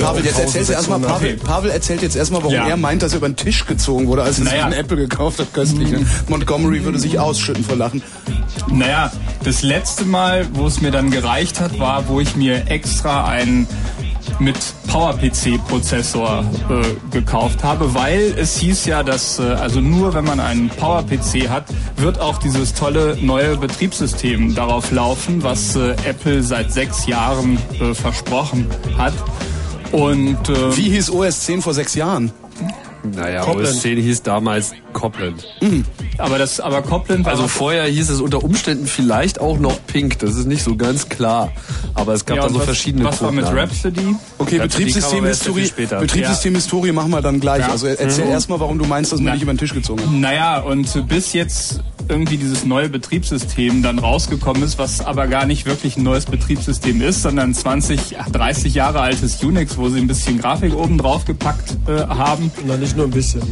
Pavel, 0.00 0.24
jetzt 0.24 0.38
erzählst 0.38 0.68
du 0.68 0.74
erstmal, 0.74 1.00
Pavel, 1.00 1.36
Pavel 1.36 1.70
erzählt 1.70 2.02
jetzt 2.02 2.16
erstmal, 2.16 2.42
warum 2.42 2.54
ja. 2.54 2.68
er 2.68 2.76
meint, 2.76 3.02
dass 3.02 3.12
er 3.12 3.18
über 3.18 3.28
den 3.28 3.36
Tisch 3.36 3.64
gezogen 3.66 4.06
wurde, 4.06 4.22
als 4.22 4.38
er 4.38 4.44
naja. 4.44 4.64
einen 4.64 4.74
Apple 4.74 4.96
gekauft 4.96 5.38
hat, 5.38 5.54
köstlich. 5.54 5.90
Ne? 5.90 6.04
Montgomery 6.28 6.84
würde 6.84 6.98
sich 6.98 7.18
ausschütten 7.18 7.64
vor 7.64 7.76
Lachen. 7.76 8.02
Naja, 8.70 9.10
das 9.44 9.62
letzte 9.62 10.04
Mal, 10.04 10.46
wo 10.52 10.66
es 10.66 10.82
mir 10.82 10.90
dann 10.90 11.10
gereicht 11.10 11.60
hat, 11.60 11.78
war, 11.78 12.08
wo 12.08 12.20
ich 12.20 12.36
mir 12.36 12.68
extra 12.68 13.24
einen 13.24 13.66
mit 14.42 14.56
PowerPC-Prozessor 14.88 16.44
äh, 16.68 17.10
gekauft 17.10 17.62
habe, 17.62 17.94
weil 17.94 18.34
es 18.36 18.58
hieß 18.58 18.86
ja, 18.86 19.02
dass 19.02 19.38
äh, 19.38 19.42
also 19.42 19.80
nur 19.80 20.14
wenn 20.14 20.24
man 20.24 20.40
einen 20.40 20.68
PowerPC 20.68 21.48
hat, 21.48 21.64
wird 21.96 22.20
auch 22.20 22.38
dieses 22.38 22.74
tolle 22.74 23.16
neue 23.20 23.56
Betriebssystem 23.56 24.54
darauf 24.54 24.90
laufen, 24.90 25.42
was 25.42 25.76
äh, 25.76 25.92
Apple 26.04 26.42
seit 26.42 26.72
sechs 26.72 27.06
Jahren 27.06 27.58
äh, 27.80 27.94
versprochen 27.94 28.66
hat. 28.98 29.14
Und 29.92 30.48
äh, 30.48 30.76
wie 30.76 30.90
hieß 30.90 31.10
OS 31.10 31.40
10 31.40 31.62
vor 31.62 31.74
sechs 31.74 31.94
Jahren? 31.94 32.32
Naja, 33.04 33.44
Copland. 33.44 33.68
OS 33.68 33.80
10 33.80 33.98
hieß 33.98 34.22
damals 34.22 34.72
Copland. 34.92 35.44
Mhm. 35.60 35.84
Aber 36.18 36.38
das, 36.38 36.60
aber 36.60 36.82
Copland 36.82 37.26
Also 37.26 37.48
vorher 37.48 37.84
hieß 37.84 38.10
es 38.10 38.20
unter 38.20 38.44
Umständen 38.44 38.86
vielleicht 38.86 39.40
auch 39.40 39.58
noch 39.58 39.84
Pink. 39.86 40.20
Das 40.20 40.36
ist 40.36 40.46
nicht 40.46 40.62
so 40.62 40.76
ganz 40.76 41.08
klar. 41.08 41.52
Aber 41.94 42.14
es 42.14 42.24
gab 42.24 42.36
ja, 42.36 42.42
dann 42.44 42.52
so 42.52 42.60
was, 42.60 42.66
verschiedene 42.66 43.04
Was 43.04 43.20
war 43.22 43.32
mit 43.32 43.44
Rhapsody? 43.44 44.14
Okay, 44.52 44.68
Betriebssystemhistorie. 44.68 45.70
Betriebssystemhistorie 46.00 46.92
machen 46.92 47.10
wir 47.10 47.22
dann 47.22 47.40
gleich. 47.40 47.60
Ja. 47.60 47.70
Also 47.70 47.86
erzähl 47.86 48.26
mhm. 48.26 48.32
erstmal, 48.32 48.60
warum 48.60 48.78
du 48.78 48.84
meinst, 48.84 49.12
dass 49.12 49.20
man 49.20 49.34
nicht 49.34 49.42
über 49.42 49.52
den 49.52 49.58
Tisch 49.58 49.74
gezogen 49.74 50.02
hat. 50.02 50.12
Naja, 50.12 50.60
und 50.60 51.08
bis 51.08 51.32
jetzt 51.32 51.80
irgendwie 52.08 52.36
dieses 52.36 52.64
neue 52.64 52.88
Betriebssystem 52.88 53.82
dann 53.82 53.98
rausgekommen 53.98 54.62
ist, 54.62 54.78
was 54.78 55.00
aber 55.00 55.26
gar 55.28 55.46
nicht 55.46 55.66
wirklich 55.66 55.96
ein 55.96 56.02
neues 56.02 56.26
Betriebssystem 56.26 57.00
ist, 57.00 57.22
sondern 57.22 57.54
20, 57.54 58.16
30 58.30 58.74
Jahre 58.74 59.00
altes 59.00 59.42
Unix, 59.42 59.76
wo 59.78 59.88
sie 59.88 60.00
ein 60.00 60.06
bisschen 60.06 60.38
Grafik 60.38 60.74
oben 60.74 60.98
drauf 60.98 61.24
gepackt 61.24 61.76
äh, 61.86 62.06
haben. 62.06 62.50
Na, 62.66 62.76
nicht 62.76 62.96
nur 62.96 63.06
ein 63.06 63.10
bisschen. 63.10 63.42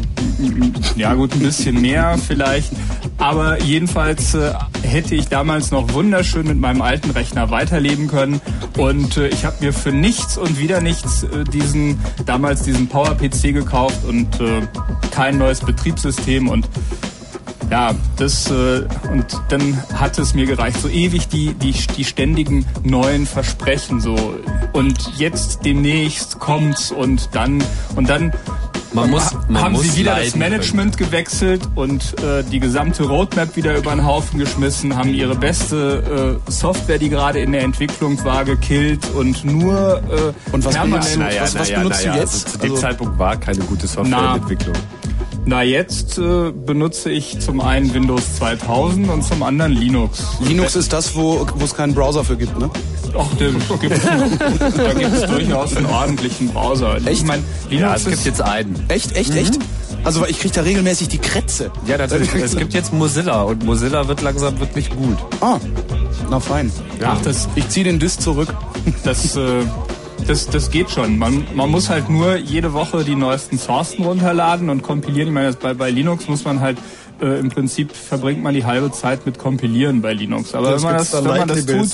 Ja 0.96 1.14
gut, 1.14 1.32
ein 1.32 1.40
bisschen 1.40 1.80
mehr 1.80 2.18
vielleicht. 2.26 2.70
Aber 3.18 3.62
jedenfalls 3.62 4.34
äh, 4.34 4.52
hätte 4.82 5.14
ich 5.14 5.28
damals 5.28 5.70
noch 5.70 5.92
wunderschön 5.94 6.46
mit 6.46 6.58
meinem 6.58 6.82
alten 6.82 7.10
Rechner 7.10 7.50
weiterleben 7.50 8.08
können. 8.08 8.40
Und 8.76 9.16
äh, 9.16 9.28
ich 9.28 9.44
habe 9.44 9.56
mir 9.61 9.72
für 9.72 9.92
nichts 9.92 10.38
und 10.38 10.59
wieder 10.59 10.80
nichts 10.80 11.22
äh, 11.24 11.44
diesen 11.44 12.00
damals 12.26 12.62
diesen 12.62 12.88
Power-PC 12.88 13.52
gekauft 13.52 14.04
und 14.04 14.40
äh, 14.40 14.62
kein 15.11 15.38
neues 15.38 15.61
Betriebssystem 15.61 16.48
und 16.48 16.68
ja, 17.70 17.94
das 18.16 18.50
äh, 18.50 18.87
und 19.12 19.40
dann 19.48 19.83
hat 19.94 20.18
es 20.18 20.35
mir 20.35 20.46
gereicht. 20.46 20.80
So 20.80 20.88
ewig 20.88 21.28
die, 21.28 21.54
die, 21.54 21.72
die 21.72 22.04
ständigen 22.04 22.66
neuen 22.83 23.26
Versprechen 23.26 24.00
so 24.00 24.16
und 24.72 25.18
jetzt 25.18 25.64
demnächst 25.64 26.38
kommt's 26.40 26.90
und 26.90 27.35
dann 27.35 27.62
und 27.94 28.09
dann 28.09 28.33
Man 28.92 29.11
muss, 29.11 29.37
man 29.50 29.62
haben 29.62 29.72
muss 29.72 29.82
sie 29.82 29.96
wieder 30.00 30.16
das 30.16 30.36
Management 30.36 30.96
gewechselt 30.96 31.62
und 31.74 32.14
äh, 32.22 32.42
die 32.44 32.60
gesamte 32.60 33.04
Roadmap 33.04 33.56
wieder 33.56 33.76
über 33.76 33.90
den 33.90 34.04
Haufen 34.06 34.38
geschmissen, 34.38 34.96
haben 34.96 35.12
ihre 35.14 35.34
beste 35.34 36.40
äh, 36.46 36.50
Software, 36.50 36.98
die 36.98 37.08
gerade 37.10 37.40
in 37.40 37.52
der 37.52 37.62
Entwicklung 37.62 38.22
war, 38.24 38.44
gekillt 38.44 39.00
und 39.14 39.44
nur 39.44 40.02
äh, 40.10 40.52
Und 40.52 40.64
was 40.64 40.74
permanent 40.74 40.90
benutzt 41.04 41.14
du? 41.16 41.18
Naja, 41.20 41.42
Was- 41.42 41.54
was 41.58 41.68
naja, 41.68 41.78
benutzt 41.82 42.04
du 42.04 42.08
naja, 42.08 42.20
jetzt? 42.20 42.34
Also 42.34 42.48
zu 42.48 42.58
dem 42.58 42.70
Also- 42.70 42.82
Zeitpunkt 42.82 43.18
war 43.18 43.36
keine 43.36 43.60
gute 43.60 43.86
Softwareentwicklung. 43.86 44.74
Na, 45.46 45.62
jetzt 45.62 46.18
äh, 46.18 46.52
benutze 46.52 47.10
ich 47.10 47.40
zum 47.40 47.60
einen 47.62 47.92
Windows 47.94 48.36
2000 48.36 49.08
und 49.08 49.24
zum 49.24 49.42
anderen 49.42 49.72
Linux. 49.72 50.22
Linux 50.46 50.76
ist 50.76 50.92
das, 50.92 51.16
wo 51.16 51.46
wo 51.54 51.64
es 51.64 51.74
keinen 51.74 51.94
Browser 51.94 52.24
für 52.24 52.36
gibt, 52.36 52.58
ne? 52.58 52.68
Ach, 53.18 53.35
dem 53.37 53.61
gibt's, 53.81 54.01
da 54.77 54.92
gibt 54.92 55.14
es 55.14 55.27
durchaus 55.27 55.77
einen 55.77 55.87
ordentlichen 55.87 56.49
Browser. 56.49 56.96
Echt? 56.96 57.09
Ich 57.09 57.25
mein, 57.25 57.44
Linux 57.68 57.83
Ja, 57.83 57.94
es 57.94 58.05
gibt 58.05 58.25
jetzt 58.25 58.42
einen. 58.42 58.85
Echt, 58.88 59.16
echt, 59.16 59.35
echt? 59.35 59.59
Also 60.05 60.27
ich 60.27 60.38
krieg 60.38 60.53
da 60.53 60.62
regelmäßig 60.62 61.09
die 61.09 61.18
Krätze. 61.18 61.70
Ja, 61.87 61.99
natürlich. 61.99 62.33
es 62.35 62.57
gibt 62.57 62.73
jetzt 62.73 62.92
Mozilla 62.92 63.42
und 63.42 63.64
Mozilla 63.64 64.09
wird 64.09 64.23
langsam 64.23 64.59
wirklich 64.59 64.90
gut. 64.90 65.18
Ah, 65.40 65.59
na 66.31 66.40
fein. 66.40 66.73
Ja. 67.01 67.16
Ach, 67.16 67.23
das, 67.23 67.49
Ich 67.55 67.68
ziehe 67.68 67.85
den 67.85 67.99
Disk 67.99 68.20
zurück. 68.20 68.55
das, 69.05 69.37
äh, 69.37 69.62
das, 70.27 70.46
das 70.46 70.70
geht 70.70 70.90
schon. 70.90 71.18
Man, 71.18 71.46
man 71.55 71.70
muss 71.70 71.90
halt 71.90 72.09
nur 72.09 72.37
jede 72.37 72.73
Woche 72.73 73.05
die 73.05 73.14
neuesten 73.14 73.59
Sourcen 73.59 74.05
runterladen 74.05 74.70
und 74.70 74.83
kompilieren. 74.83 75.29
Ich 75.29 75.35
meine, 75.35 75.49
das 75.49 75.57
bei, 75.57 75.75
bei 75.75 75.90
Linux 75.90 76.29
muss 76.29 76.44
man 76.44 76.61
halt 76.61 76.79
äh, 77.20 77.38
im 77.38 77.51
Prinzip 77.51 77.92
verbringt 77.94 78.42
man 78.42 78.55
die 78.55 78.64
halbe 78.64 78.90
Zeit 78.92 79.27
mit 79.27 79.38
Kompilieren 79.38 80.01
bei 80.01 80.14
Linux. 80.14 80.55
Aber 80.55 80.75
wenn 80.75 80.83
man 80.83 80.96
das, 80.96 81.12
wenn 81.12 81.25
man 81.25 81.49
das 81.49 81.66
tut, 81.66 81.88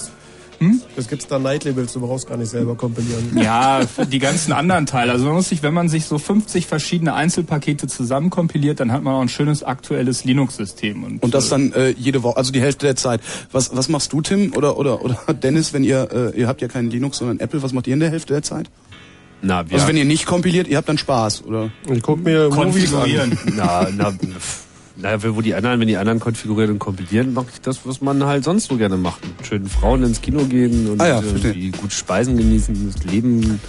Es 0.96 1.08
gibt 1.08 1.30
da 1.30 1.38
Night-Labels, 1.38 1.92
du 1.92 2.00
brauchst 2.00 2.28
gar 2.28 2.36
nicht 2.36 2.50
selber 2.50 2.74
kompilieren. 2.74 3.36
Ja, 3.36 3.80
die 4.10 4.18
ganzen 4.18 4.52
anderen 4.52 4.86
Teile. 4.86 5.12
Also 5.12 5.26
man 5.26 5.34
muss 5.34 5.48
sich, 5.48 5.62
wenn 5.62 5.74
man 5.74 5.88
sich 5.88 6.06
so 6.06 6.18
50 6.18 6.66
verschiedene 6.66 7.14
Einzelpakete 7.14 7.86
zusammenkompiliert, 7.86 8.80
dann 8.80 8.92
hat 8.92 9.02
man 9.02 9.14
auch 9.14 9.20
ein 9.20 9.28
schönes 9.28 9.62
aktuelles 9.62 10.24
Linux-System. 10.24 11.18
Und 11.20 11.34
das 11.34 11.48
dann 11.48 11.72
äh, 11.72 11.90
jede 11.90 12.22
Woche, 12.22 12.36
also 12.36 12.52
die 12.52 12.60
Hälfte 12.60 12.86
der 12.86 12.96
Zeit. 12.96 13.20
Was, 13.52 13.76
was 13.76 13.88
machst 13.88 14.12
du, 14.12 14.20
Tim? 14.22 14.52
Oder, 14.56 14.78
oder, 14.78 15.04
oder 15.04 15.18
Dennis, 15.42 15.72
wenn 15.72 15.84
ihr, 15.84 16.08
äh, 16.34 16.40
ihr 16.40 16.48
habt 16.48 16.62
ja 16.62 16.68
keinen 16.68 16.90
Linux, 16.90 17.18
sondern 17.18 17.40
Apple, 17.40 17.62
was 17.62 17.72
macht 17.72 17.86
ihr 17.86 17.94
in 17.94 18.00
der 18.00 18.10
Hälfte 18.10 18.32
der 18.32 18.42
Zeit? 18.42 18.70
Na, 19.42 19.68
wir, 19.68 19.74
Also 19.74 19.88
wenn 19.88 19.96
ihr 19.96 20.04
nicht 20.04 20.26
kompiliert, 20.26 20.66
ihr 20.68 20.78
habt 20.78 20.88
dann 20.88 20.98
Spaß, 20.98 21.44
oder? 21.44 21.70
Ich 21.92 22.02
guck 22.02 22.24
mir 22.24 22.48
Movies 22.48 22.94
an. 22.94 23.00
konfigurieren. 23.00 23.38
na, 23.56 23.88
na, 23.94 24.14
pff, 24.96 25.24
na, 25.24 25.36
wo 25.36 25.40
die 25.40 25.54
anderen, 25.54 25.80
wenn 25.80 25.88
die 25.88 25.96
anderen 25.96 26.20
konfigurieren 26.20 26.72
und 26.72 26.78
kompilieren, 26.78 27.34
mache 27.34 27.46
ich 27.54 27.60
das, 27.60 27.80
was 27.84 28.00
man 28.00 28.24
halt 28.24 28.44
sonst 28.44 28.68
so 28.68 28.76
gerne 28.76 28.96
macht. 28.96 29.24
Mit 29.26 29.46
schönen 29.46 29.68
Frauen 29.68 30.02
ins 30.02 30.20
Kino 30.20 30.44
gehen 30.44 30.88
und 30.90 31.00
Ah 31.00 31.08
ja, 31.08 31.20
irgendwie 31.22 31.70
gut 31.70 31.92
Speisen 31.92 32.36
genießen, 32.36 32.92
das 32.92 33.04
Leben 33.04 33.60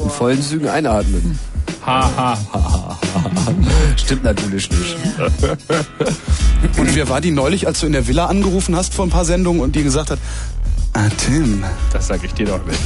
in 0.00 0.10
vollen 0.10 0.40
Zügen 0.42 0.68
einatmen. 0.68 1.38
Haha. 1.84 2.98
Stimmt 3.96 4.24
natürlich 4.24 4.68
nicht. 4.70 4.96
Und 6.78 6.94
wer 6.96 7.08
war 7.08 7.20
die 7.20 7.30
neulich, 7.30 7.66
als 7.66 7.80
du 7.80 7.86
in 7.86 7.92
der 7.92 8.08
Villa 8.08 8.26
angerufen 8.26 8.74
hast 8.74 8.92
vor 8.94 9.06
ein 9.06 9.10
paar 9.10 9.24
Sendungen 9.24 9.60
und 9.60 9.76
die 9.76 9.84
gesagt 9.84 10.10
hat, 10.10 10.18
ah 10.94 11.08
Tim, 11.16 11.62
Das 11.92 12.08
sag 12.08 12.24
ich 12.24 12.34
dir 12.34 12.46
doch 12.46 12.64
nicht. 12.66 12.80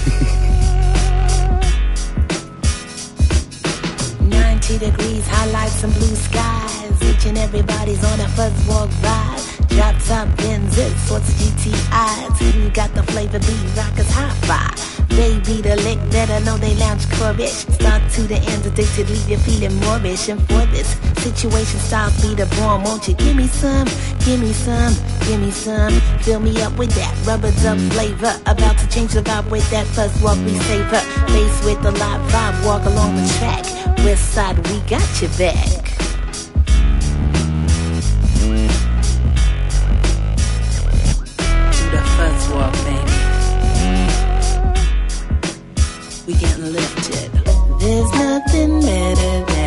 90 4.28 4.78
degrees, 4.78 5.24
highlights 5.30 5.84
and 5.84 5.94
blue 5.98 6.16
skies. 6.16 6.69
And 7.30 7.36
everybody's 7.36 8.02
on 8.02 8.18
a 8.18 8.28
fuzz 8.30 8.66
walk 8.66 8.90
ride. 9.02 9.40
Drop 9.68 9.94
top 10.04 10.26
Benzes, 10.38 10.96
sports 11.04 11.30
GTIs. 11.34 12.54
You 12.56 12.70
got 12.70 12.94
the 12.94 13.02
flavor, 13.04 13.38
B 13.38 13.46
rockers 13.76 14.10
high 14.10 14.34
five. 14.48 15.08
Baby, 15.10 15.60
the 15.60 15.76
lick 15.84 15.98
better 16.10 16.42
know 16.44 16.56
they 16.56 16.74
lounge 16.76 17.04
Corvish. 17.06 17.70
Start 17.74 18.02
to 18.12 18.22
the 18.22 18.36
end, 18.36 18.64
addicted, 18.64 19.10
leave 19.10 19.28
you 19.28 19.36
feeling 19.36 19.78
moreish. 19.80 20.28
And 20.30 20.40
for 20.48 20.64
this 20.72 20.88
situation, 21.22 21.78
style 21.78 22.10
be 22.22 22.34
the 22.34 22.46
bomb. 22.56 22.84
Won't 22.84 23.06
you 23.06 23.14
give 23.14 23.36
me 23.36 23.46
some, 23.46 23.86
give 24.24 24.40
me 24.40 24.52
some, 24.52 24.94
give 25.28 25.40
me 25.40 25.50
some. 25.50 25.92
Fill 26.22 26.40
me 26.40 26.60
up 26.62 26.76
with 26.78 26.90
that 26.92 27.14
rubber 27.26 27.52
dub 27.62 27.78
flavor. 27.92 28.34
About 28.46 28.78
to 28.78 28.88
change 28.88 29.12
the 29.12 29.20
vibe 29.20 29.50
with 29.50 29.68
that 29.70 29.86
fuzz 29.88 30.10
walk 30.22 30.38
we 30.38 30.54
savor. 30.66 31.00
Face 31.30 31.64
with 31.64 31.82
the 31.82 31.92
live 31.92 32.22
vibe, 32.32 32.66
walk 32.66 32.84
along 32.86 33.14
the 33.16 33.28
track. 33.38 33.64
West 33.98 34.32
side, 34.32 34.56
we 34.68 34.80
got 34.88 35.06
your 35.20 35.30
back. 35.36 36.09
Baby. 42.58 43.16
Mm. 43.80 44.08
We 46.26 46.32
getting 46.34 46.72
lifted. 46.72 47.30
There's 47.80 48.12
nothing 48.12 48.80
better 48.80 49.44
that 49.46 49.59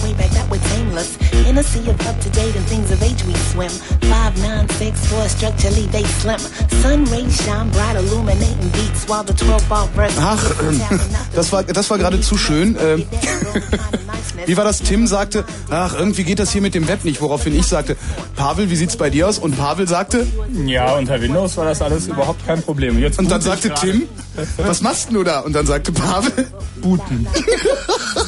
away 0.00 0.14
back 0.14 0.30
that 0.30 0.48
way 0.50 0.58
tameless. 0.58 1.16
In 1.46 1.58
a 1.58 1.62
sea 1.62 1.88
of 1.90 2.00
up 2.06 2.18
to 2.20 2.30
date 2.30 2.54
and 2.56 2.64
things 2.66 2.90
of 2.90 3.02
age 3.02 3.24
we 3.24 3.34
swim. 3.52 3.70
Five, 4.10 4.36
nine, 4.42 4.68
six, 4.70 5.06
four, 5.06 5.28
structurally 5.28 5.86
they 5.86 6.04
slim. 6.04 6.38
Sun 6.82 7.04
rays 7.06 7.36
shine 7.42 7.70
bright, 7.70 7.96
illuminating 7.96 8.68
beats 8.70 9.06
while 9.08 9.24
the 9.24 9.34
12 9.34 9.68
ball 9.68 9.86
verse. 9.88 10.16
Ach, 10.18 10.42
das 11.34 11.52
war, 11.52 11.62
das 11.64 11.90
war 11.90 11.98
gerade 11.98 12.20
zu 12.20 12.36
schön. 12.36 12.76
Ähm, 12.80 13.04
wie 14.46 14.56
war 14.56 14.64
das? 14.64 14.78
Tim 14.80 15.06
sagte, 15.06 15.44
ach, 15.70 15.94
irgendwie 15.98 16.24
geht 16.24 16.38
das 16.38 16.52
hier 16.52 16.62
mit 16.62 16.74
dem 16.74 16.86
Web 16.88 17.04
nicht, 17.04 17.20
woraufhin 17.20 17.54
ich 17.54 17.66
sagte, 17.66 17.96
Pavel, 18.36 18.70
wie 18.70 18.76
sieht's 18.76 18.96
bei 18.96 19.10
dir 19.10 19.28
aus? 19.28 19.38
Und 19.38 19.56
Pavel 19.56 19.88
sagte, 19.88 20.26
Ja, 20.66 20.96
unter 20.96 21.20
Windows 21.20 21.56
war 21.56 21.64
das 21.64 21.82
alles 21.82 22.06
überhaupt 22.06 22.46
kein 22.46 22.62
Problem. 22.62 22.98
Jetzt 22.98 23.18
und 23.18 23.30
dann 23.30 23.40
sagte 23.40 23.72
Tim, 23.80 24.08
was 24.58 24.80
machst 24.80 25.12
du 25.12 25.24
da? 25.24 25.40
Und 25.40 25.52
dann 25.52 25.66
sagte 25.66 25.92
Pavel, 25.92 26.46
Booten. 26.80 27.26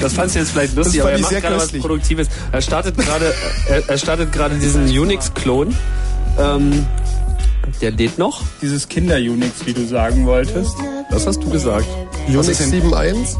Das 0.00 0.12
fandst 0.14 0.34
du 0.34 0.40
jetzt 0.40 0.50
vielleicht 0.52 0.74
lustig, 0.74 1.00
aber 1.00 1.12
er 1.12 1.18
macht 1.18 1.30
sehr 1.30 1.40
gerade 1.40 1.56
was. 1.56 1.72
Produktives. 1.72 2.28
Er 2.52 2.60
startet 2.62 2.96
gerade, 2.96 3.32
er, 3.68 3.88
er 3.88 3.98
startet 3.98 4.32
gerade 4.32 4.54
diesen 4.56 4.84
Unix-Klon. 4.86 5.76
Ähm, 6.38 6.86
der 7.80 7.90
lädt 7.92 8.18
noch. 8.18 8.42
Dieses 8.62 8.88
Kinder-Unix, 8.88 9.66
wie 9.66 9.72
du 9.72 9.86
sagen 9.86 10.26
wolltest. 10.26 10.74
Das 11.10 11.26
hast 11.26 11.42
du 11.42 11.50
gesagt. 11.50 11.86
Unix 12.28 12.48
ist 12.48 12.60
denn- 12.60 12.82
7.1? 12.82 13.36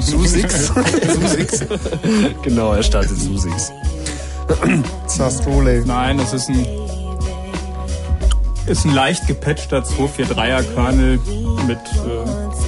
Susix. 0.00 0.72
Susix. 1.20 1.60
Genau, 2.42 2.72
er 2.72 2.82
startet 2.82 3.20
Susix. 3.20 3.70
Zastrole. 5.06 5.82
Nein, 5.86 6.18
das 6.18 6.32
ist 6.32 6.48
ein 6.48 6.66
ist 8.66 8.86
ein 8.86 8.94
leicht 8.94 9.26
gepatchter 9.26 9.82
243er 9.84 10.62
Kernel 10.74 11.18
mit 11.66 11.76
äh, 11.78 12.63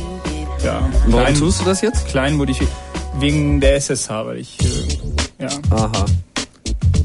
Warum 1.07 1.21
kleinen, 1.21 1.39
tust 1.39 1.61
du 1.61 1.65
das 1.65 1.81
jetzt? 1.81 2.07
kleinen 2.09 2.37
Modifikationen. 2.37 2.87
Wegen 3.21 3.61
der 3.61 3.77
SSH, 3.77 4.11
weil 4.11 4.39
ich 4.39 4.59
äh, 4.61 5.45
ja. 5.45 5.49
Aha. 5.71 6.07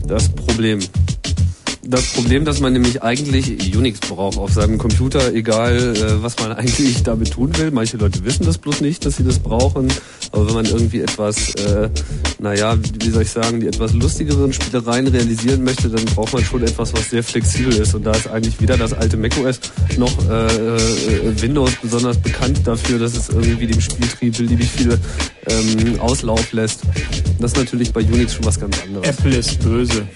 Das 0.07 0.27
Problem. 0.29 0.79
Das 1.91 2.13
Problem, 2.13 2.45
dass 2.45 2.59
man 2.59 2.73
nämlich 2.73 3.03
eigentlich 3.03 3.75
Unix 3.75 3.99
braucht 3.99 4.37
auf 4.37 4.51
seinem 4.51 4.77
Computer, 4.77 5.33
egal 5.33 5.95
äh, 5.95 6.23
was 6.23 6.39
man 6.39 6.51
eigentlich 6.57 7.03
damit 7.03 7.31
tun 7.31 7.55
will. 7.57 7.71
Manche 7.71 7.97
Leute 7.97 8.23
wissen 8.23 8.45
das 8.45 8.57
bloß 8.57 8.81
nicht, 8.81 9.05
dass 9.05 9.17
sie 9.17 9.23
das 9.23 9.39
brauchen. 9.39 9.89
Aber 10.31 10.47
wenn 10.47 10.53
man 10.53 10.65
irgendwie 10.65 11.01
etwas, 11.01 11.53
äh, 11.55 11.89
naja, 12.39 12.77
wie 12.99 13.09
soll 13.09 13.23
ich 13.23 13.31
sagen, 13.31 13.59
die 13.59 13.67
etwas 13.67 13.93
lustigeren 13.93 14.53
Spielereien 14.53 15.07
realisieren 15.07 15.63
möchte, 15.63 15.89
dann 15.89 16.05
braucht 16.05 16.33
man 16.33 16.43
schon 16.43 16.63
etwas, 16.63 16.93
was 16.93 17.09
sehr 17.09 17.23
flexibel 17.23 17.73
ist. 17.73 17.93
Und 17.93 18.05
da 18.05 18.11
ist 18.11 18.27
eigentlich 18.27 18.59
weder 18.61 18.77
das 18.77 18.93
alte 18.93 19.17
macOS 19.17 19.59
noch 19.97 20.29
äh, 20.29 20.45
äh, 20.47 21.41
Windows 21.41 21.71
besonders 21.81 22.17
bekannt 22.17 22.61
dafür, 22.65 22.99
dass 22.99 23.15
es 23.15 23.29
irgendwie 23.29 23.67
dem 23.67 23.81
Spieltrieb 23.81 24.37
beliebig 24.37 24.69
viel 24.69 24.97
ähm, 25.47 25.99
Auslauf 25.99 26.53
lässt. 26.53 26.81
Das 27.39 27.51
ist 27.51 27.57
natürlich 27.57 27.91
bei 27.91 28.01
Unix 28.01 28.35
schon 28.35 28.45
was 28.45 28.59
ganz 28.59 28.81
anderes. 28.81 29.07
Apple 29.07 29.35
ist 29.35 29.59
böse. 29.61 30.07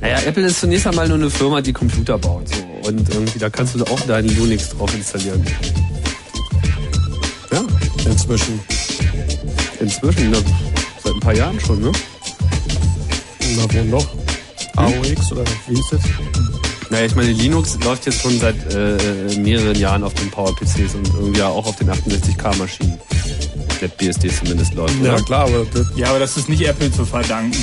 Naja, 0.00 0.18
Apple 0.26 0.46
ist 0.46 0.60
zunächst 0.60 0.86
einmal 0.86 1.08
nur 1.08 1.18
eine 1.18 1.30
Firma, 1.30 1.60
die 1.60 1.72
Computer 1.72 2.18
baut. 2.18 2.48
So. 2.48 2.88
Und 2.88 3.08
irgendwie, 3.08 3.38
da 3.38 3.50
kannst 3.50 3.74
du 3.74 3.84
auch 3.84 4.00
deinen 4.00 4.30
Unix 4.38 4.70
drauf 4.70 4.94
installieren. 4.94 5.44
Ja, 7.52 7.64
inzwischen. 8.06 8.60
Inzwischen, 9.78 10.30
ne? 10.30 10.38
seit 11.02 11.14
ein 11.14 11.20
paar 11.20 11.34
Jahren 11.34 11.60
schon, 11.60 11.80
ne? 11.80 11.92
Na, 13.56 13.64
wo 13.72 13.84
noch? 13.84 14.06
AOX 14.76 15.32
oder 15.32 15.44
wie 15.68 15.78
ist 15.78 15.92
das? 15.92 16.00
Naja, 16.90 17.06
ich 17.06 17.14
meine, 17.14 17.32
Linux 17.32 17.78
läuft 17.84 18.06
jetzt 18.06 18.20
schon 18.20 18.38
seit 18.38 18.56
äh, 18.74 19.36
mehreren 19.38 19.76
Jahren 19.76 20.02
auf 20.02 20.14
den 20.14 20.30
PowerPCs 20.30 20.94
und 20.94 21.06
irgendwie 21.14 21.42
auch 21.42 21.66
auf 21.66 21.76
den 21.76 21.90
68K-Maschinen. 21.90 22.98
Der 23.80 23.88
BSD 23.88 24.28
zumindest 24.28 24.74
läuft. 24.74 24.94
Ja, 25.02 25.14
oder? 25.14 25.22
klar, 25.22 25.44
aber 25.44 25.66
das, 25.72 25.86
Ja, 25.96 26.08
aber 26.08 26.18
das 26.18 26.36
ist 26.36 26.48
nicht 26.48 26.62
Apple 26.62 26.90
zu 26.90 27.04
verdanken. 27.04 27.56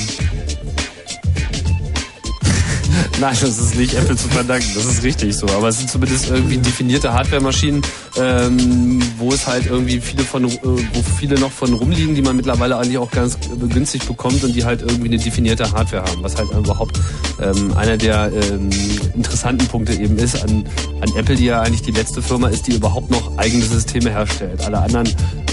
Nein, 3.20 3.36
das 3.42 3.58
ist 3.58 3.76
nicht 3.76 3.96
Apple 3.96 4.16
zu 4.16 4.28
verdanken, 4.28 4.68
das 4.76 4.86
ist 4.86 5.02
richtig 5.04 5.36
so. 5.36 5.48
Aber 5.50 5.70
es 5.70 5.80
sind 5.80 5.90
zumindest 5.90 6.30
irgendwie 6.30 6.58
definierte 6.58 7.12
Hardware-Maschinen, 7.14 7.82
ähm, 8.22 9.02
wo 9.18 9.32
es 9.32 9.48
halt 9.48 9.66
irgendwie 9.66 10.00
viele 10.00 10.24
von, 10.24 10.46
äh, 10.46 10.52
wo 10.64 11.02
viele 11.20 11.40
noch 11.40 11.52
von 11.52 11.74
rumliegen, 11.74 12.14
die 12.14 12.22
man 12.22 12.36
mittlerweile 12.36 12.78
eigentlich 12.78 13.00
auch 13.00 13.10
ganz 13.10 13.38
günstig 13.74 14.04
bekommt 14.04 14.44
und 14.44 14.54
die 14.56 14.64
halt 14.66 14.82
irgendwie 14.84 15.08
eine 15.08 15.18
definierte 15.18 15.72
Hardware 15.72 16.04
haben. 16.04 16.22
Was 16.22 16.36
halt 16.38 16.50
überhaupt 16.52 17.00
ähm, 17.42 17.76
einer 17.76 17.98
der 17.98 18.32
ähm, 18.52 18.70
interessanten 19.16 19.66
Punkte 19.68 19.94
eben 19.94 20.18
ist 20.20 20.44
an, 20.44 20.66
an 21.02 21.12
Apple, 21.16 21.36
die 21.36 21.46
ja 21.46 21.62
eigentlich 21.64 21.82
die 21.82 21.92
letzte 21.92 22.22
Firma 22.22 22.50
ist, 22.50 22.68
die 22.68 22.76
überhaupt 22.76 23.10
noch 23.10 23.36
eigene 23.38 23.64
Systeme 23.64 24.12
herstellt. 24.12 24.62
Alle 24.62 24.78
anderen 24.78 25.10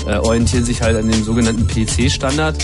äh, 0.06 0.16
orientieren 0.16 0.66
sich 0.66 0.82
halt 0.82 0.98
an 0.98 1.10
dem 1.10 1.24
sogenannten 1.24 1.66
PC-Standard 1.66 2.56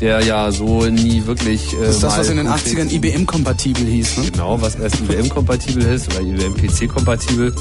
der 0.00 0.20
ja 0.20 0.52
so 0.52 0.86
nie 0.86 1.26
wirklich. 1.26 1.72
Äh, 1.72 1.78
Das 1.80 1.94
ist 1.96 2.02
das, 2.04 2.18
was 2.18 2.28
in 2.30 2.36
den 2.36 2.46
konkret- 2.46 2.76
80ern 2.78 2.88
IBM-kompatibel 2.92 3.84
hieß, 3.84 4.18
ne? 4.18 4.27
Genau, 4.30 4.60
was 4.60 4.74
erst 4.74 5.00
IBM-kompatibel 5.00 5.82
ist 5.84 6.12
oder 6.12 6.20
IBM-PC-kompatibel. 6.20 7.54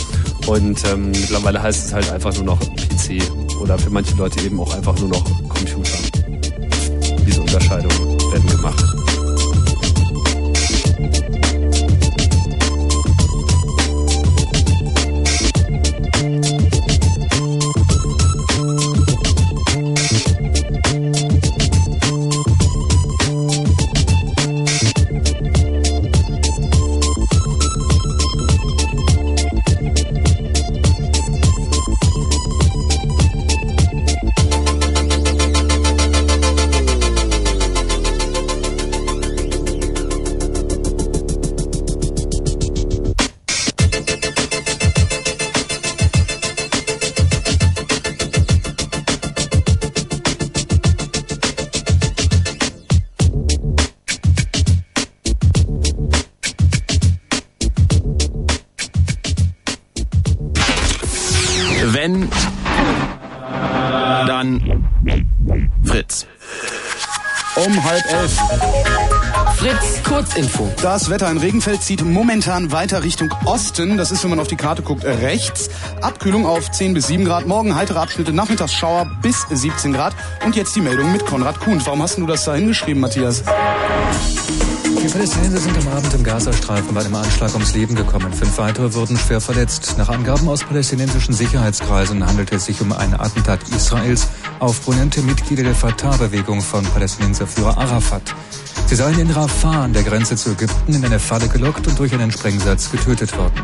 Und 0.47 0.83
ähm, 0.85 1.11
mittlerweile 1.11 1.61
heißt 1.61 1.87
es 1.87 1.93
halt 1.93 2.11
einfach 2.11 2.33
nur 2.35 2.43
noch 2.43 2.59
PC 2.59 3.21
oder 3.61 3.77
für 3.77 3.89
manche 3.89 4.15
Leute 4.17 4.41
eben 4.43 4.59
auch 4.59 4.75
einfach 4.75 4.99
nur 4.99 5.09
noch 5.09 5.23
Computer. 5.47 5.97
Diese 7.25 7.41
Unterscheidungen 7.41 8.19
werden 8.31 8.47
gemacht. 8.47 8.96
Das 70.81 71.09
Wetter 71.09 71.29
in 71.31 71.37
Regenfeld 71.37 71.81
zieht 71.81 72.05
momentan 72.05 72.71
weiter 72.71 73.03
Richtung 73.03 73.33
Osten. 73.45 73.97
Das 73.97 74.11
ist, 74.11 74.23
wenn 74.23 74.29
man 74.29 74.39
auf 74.39 74.47
die 74.47 74.55
Karte 74.55 74.83
guckt, 74.83 75.03
rechts. 75.03 75.69
Abkühlung 76.01 76.45
auf 76.45 76.69
10 76.71 76.93
bis 76.93 77.07
7 77.07 77.25
Grad. 77.25 77.47
Morgen 77.47 77.75
heitere 77.75 77.99
Abschnitte, 77.99 78.31
Nachmittagsschauer 78.31 79.09
bis 79.21 79.47
17 79.49 79.93
Grad. 79.93 80.13
Und 80.45 80.55
jetzt 80.55 80.75
die 80.75 80.81
Meldung 80.81 81.11
mit 81.11 81.25
Konrad 81.25 81.59
Kuhn. 81.59 81.81
Warum 81.83 82.03
hast 82.03 82.19
du 82.19 82.27
das 82.27 82.45
da 82.45 82.53
hingeschrieben, 82.53 83.01
Matthias? 83.01 83.43
Die 85.03 85.07
Palästinenser 85.07 85.57
sind 85.57 85.77
am 85.77 85.87
Abend 85.87 86.13
im 86.13 86.23
Gazastreifen 86.23 86.93
bei 86.93 87.01
einem 87.01 87.15
Anschlag 87.15 87.53
ums 87.53 87.73
Leben 87.73 87.95
gekommen. 87.95 88.31
Fünf 88.31 88.57
weitere 88.57 88.93
wurden 88.93 89.17
schwer 89.17 89.41
verletzt. 89.41 89.95
Nach 89.97 90.09
Angaben 90.09 90.47
aus 90.47 90.63
palästinensischen 90.63 91.33
Sicherheitskreisen 91.33 92.25
handelt 92.25 92.51
es 92.51 92.65
sich 92.65 92.81
um 92.81 92.91
ein 92.91 93.19
Attentat 93.19 93.61
Israels 93.75 94.27
auf 94.59 94.83
prominente 94.83 95.21
Mitglieder 95.21 95.63
der 95.63 95.75
Fatah-Bewegung 95.75 96.61
von 96.61 96.83
Palästinenserführer 96.83 97.77
Arafat. 97.77 98.35
Sie 98.87 98.95
seien 98.95 99.19
in 99.19 99.29
Rafah 99.29 99.83
an 99.83 99.91
der 99.91 100.03
Grenze 100.03 100.37
zu 100.37 100.51
Ägypten 100.51 100.93
in 100.93 101.03
eine 101.03 101.19
Falle 101.19 101.49
gelockt 101.49 101.85
und 101.87 101.99
durch 101.99 102.13
einen 102.13 102.31
Sprengsatz 102.31 102.89
getötet 102.89 103.37
worden. 103.37 103.61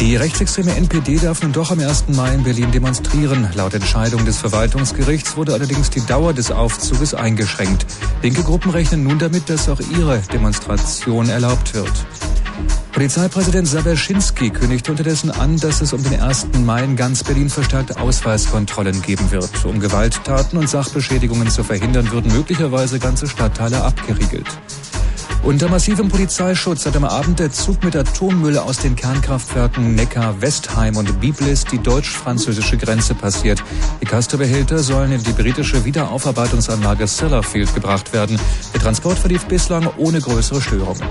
Die 0.00 0.16
rechtsextreme 0.16 0.74
NPD 0.74 1.18
darf 1.18 1.42
nun 1.42 1.52
doch 1.52 1.70
am 1.70 1.78
1. 1.78 2.08
Mai 2.08 2.34
in 2.34 2.42
Berlin 2.42 2.72
demonstrieren. 2.72 3.48
Laut 3.54 3.74
Entscheidung 3.74 4.24
des 4.24 4.38
Verwaltungsgerichts 4.38 5.36
wurde 5.36 5.52
allerdings 5.52 5.90
die 5.90 6.04
Dauer 6.04 6.32
des 6.32 6.50
Aufzuges 6.50 7.12
eingeschränkt. 7.12 7.84
Linke 8.22 8.42
Gruppen 8.42 8.70
rechnen 8.70 9.04
nun 9.04 9.18
damit, 9.18 9.50
dass 9.50 9.68
auch 9.68 9.80
ihre 9.96 10.18
Demonstration 10.32 11.28
erlaubt 11.28 11.74
wird. 11.74 11.92
Polizeipräsident 12.92 13.66
Saberschinski 13.66 14.50
kündigt 14.50 14.88
unterdessen 14.88 15.30
an, 15.30 15.56
dass 15.56 15.80
es 15.80 15.92
um 15.92 16.02
den 16.02 16.20
1. 16.20 16.48
Mai 16.64 16.84
in 16.84 16.96
ganz 16.96 17.24
Berlin 17.24 17.50
verstärkte 17.50 17.98
Ausweiskontrollen 17.98 19.02
geben 19.02 19.30
wird. 19.30 19.64
Um 19.64 19.80
Gewalttaten 19.80 20.58
und 20.58 20.68
Sachbeschädigungen 20.68 21.50
zu 21.50 21.64
verhindern, 21.64 22.10
würden 22.12 22.32
möglicherweise 22.32 22.98
ganze 22.98 23.26
Stadtteile 23.26 23.82
abgeriegelt. 23.82 24.46
Unter 25.42 25.68
massivem 25.68 26.08
Polizeischutz 26.08 26.86
hat 26.86 26.94
am 26.94 27.04
Abend 27.04 27.40
der 27.40 27.50
Zug 27.50 27.82
mit 27.82 27.96
Atommüll 27.96 28.56
aus 28.58 28.78
den 28.78 28.94
Kernkraftwerken 28.94 29.96
Neckar, 29.96 30.40
Westheim 30.40 30.96
und 30.96 31.20
Biblis 31.20 31.64
die 31.64 31.78
deutsch-französische 31.82 32.76
Grenze 32.76 33.16
passiert. 33.16 33.60
Die 34.00 34.06
Castor-Behälter 34.06 34.78
sollen 34.78 35.10
in 35.10 35.22
die 35.24 35.32
britische 35.32 35.84
Wiederaufarbeitungsanlage 35.84 37.08
Sellafield 37.08 37.74
gebracht 37.74 38.12
werden. 38.12 38.38
Der 38.72 38.80
Transport 38.80 39.18
verlief 39.18 39.46
bislang 39.46 39.90
ohne 39.96 40.20
größere 40.20 40.60
Störungen. 40.60 41.02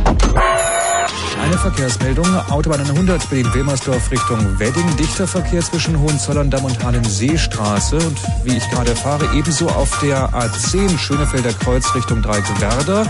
Eine 1.42 1.58
Verkehrsmeldung. 1.58 2.26
Autobahn 2.50 2.82
100 2.82 3.28
Berlin-Wilmersdorf 3.30 4.12
Richtung 4.12 4.60
Wedding. 4.60 4.96
Dichter 4.98 5.28
Verkehr 5.28 5.62
zwischen 5.62 6.00
Hohenzollern-Damm 6.00 6.64
und 6.66 6.84
Hallenseestraße. 6.84 7.98
Und 7.98 8.18
wie 8.44 8.58
ich 8.58 8.70
gerade 8.70 8.96
fahre, 8.96 9.28
ebenso 9.36 9.68
auf 9.68 10.00
der 10.02 10.30
A10 10.30 10.98
Schönefelder 11.00 11.52
Kreuz 11.54 11.96
Richtung 11.96 12.22
Dreieckwerder. 12.22 13.08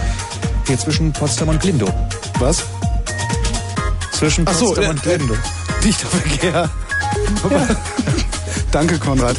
Hier 0.66 0.78
zwischen 0.78 1.12
Potsdam 1.12 1.50
und 1.50 1.60
Glindow. 1.60 1.94
Was? 2.40 2.64
Zwischen 4.14 4.46
Ach 4.48 4.54
so, 4.54 4.68
Potsdam 4.68 4.86
äh, 4.86 4.90
und 4.90 5.04
Glindow. 5.04 5.38
Dichter 5.84 6.08
Verkehr. 6.08 6.70
Danke, 8.72 8.98
Konrad. 8.98 9.36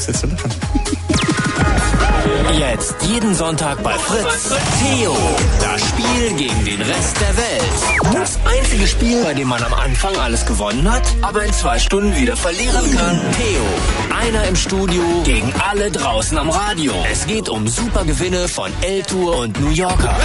Jetzt 2.59 2.97
jeden 3.03 3.35
Sonntag 3.35 3.83
bei 3.83 3.93
Fritz. 3.99 4.51
Theo, 4.81 5.17
das 5.61 5.81
Spiel 5.89 6.37
gegen 6.37 6.65
den 6.65 6.83
Rest 6.83 7.17
der 7.21 7.37
Welt. 7.37 8.15
Das 8.15 8.39
einzige 8.45 8.87
Spiel, 8.87 9.23
bei 9.23 9.35
dem 9.35 9.49
man 9.49 9.63
am 9.63 9.75
Anfang 9.75 10.17
alles 10.17 10.45
gewonnen 10.47 10.91
hat, 10.91 11.03
aber 11.23 11.45
in 11.45 11.53
zwei 11.53 11.79
Stunden 11.79 12.15
wieder 12.17 12.37
verlieren 12.37 12.97
kann. 12.97 13.21
Theo, 13.37 14.17
einer 14.17 14.45
im 14.45 14.57
Studio 14.57 15.03
gegen 15.25 15.53
alle 15.69 15.91
draußen 15.91 16.37
am 16.39 16.51
Radio. 16.51 16.93
Es 17.11 17.27
geht 17.27 17.49
um 17.49 17.69
super 17.69 18.05
Gewinne 18.05 18.49
von 18.49 18.73
L-Tour 18.83 19.39
und 19.39 19.61
New 19.61 19.71
Yorker. 19.71 20.17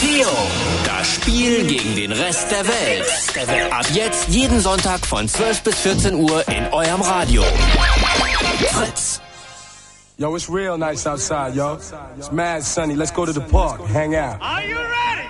Theo, 0.00 0.28
das 0.84 1.14
Spiel 1.14 1.66
gegen 1.66 1.96
den 1.96 2.12
Rest 2.12 2.50
der 2.50 2.66
Welt. 2.66 3.72
Ab 3.72 3.86
jetzt 3.92 4.28
jeden 4.28 4.60
Sonntag 4.60 5.06
von 5.06 5.28
12 5.28 5.62
bis 5.62 5.74
14 5.76 6.14
Uhr 6.14 6.46
in 6.48 6.72
eurem 6.72 7.00
Radio. 7.00 7.42
Fritz. 8.72 9.20
Yo, 10.16 10.32
it's 10.36 10.48
real 10.48 10.78
nice 10.78 11.08
outside, 11.08 11.56
yo. 11.56 11.74
It's 12.16 12.30
mad 12.30 12.62
sunny. 12.62 12.94
Let's 12.94 13.10
go 13.10 13.26
to 13.26 13.32
the 13.32 13.40
park, 13.40 13.80
hang 13.80 14.14
out. 14.14 14.40
Are 14.40 14.62
you 14.62 14.76
ready? 14.76 15.28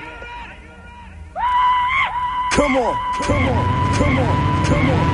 Come 2.52 2.76
on, 2.76 2.94
come 3.22 3.48
on, 3.48 3.94
come 3.94 4.18
on, 4.18 4.18
come 4.18 4.18
on, 4.18 4.64
come 4.66 4.90
on. 4.90 5.13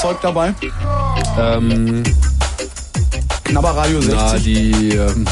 Knabberzeug 0.00 0.20
dabei? 0.22 0.54
Ähm, 1.38 2.02
Knabberradio 3.44 4.00
60? 4.00 4.14
na, 4.16 4.38
die, 4.38 4.88
ähm, 4.90 5.26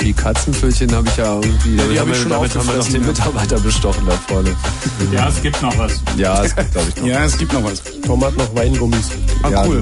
die 0.00 0.12
Katzenpfötchen 0.12 0.94
habe 0.94 1.08
ich 1.08 1.16
ja 1.16 1.34
irgendwie. 1.34 1.76
damit 1.76 1.92
die 1.92 1.98
hab 1.98 2.06
haben 2.06 2.12
ich 2.12 2.18
schon 2.20 2.30
damit 2.30 2.54
haben 2.54 2.68
wir 2.68 2.76
noch 2.76 2.86
den 2.88 3.00
ja. 3.02 3.06
Mitarbeiter 3.08 3.58
bestochen 3.58 4.06
da 4.06 4.12
vorne. 4.28 4.54
Ja, 5.12 5.28
es 5.28 5.42
gibt 5.42 5.60
noch 5.62 5.76
was. 5.78 6.00
Ja, 6.16 6.44
es 6.44 6.54
gibt, 6.54 6.72
glaube 6.72 6.88
ich, 6.90 6.96
noch. 6.96 7.06
Ja, 7.08 7.24
es 7.24 7.36
gibt 7.38 7.52
noch 7.52 7.64
was. 7.64 7.82
Tom 8.06 8.24
hat 8.24 8.36
noch 8.36 8.54
Weingummis. 8.54 9.08
Ah, 9.42 9.48
Ja, 9.48 9.64
cool. 9.66 9.80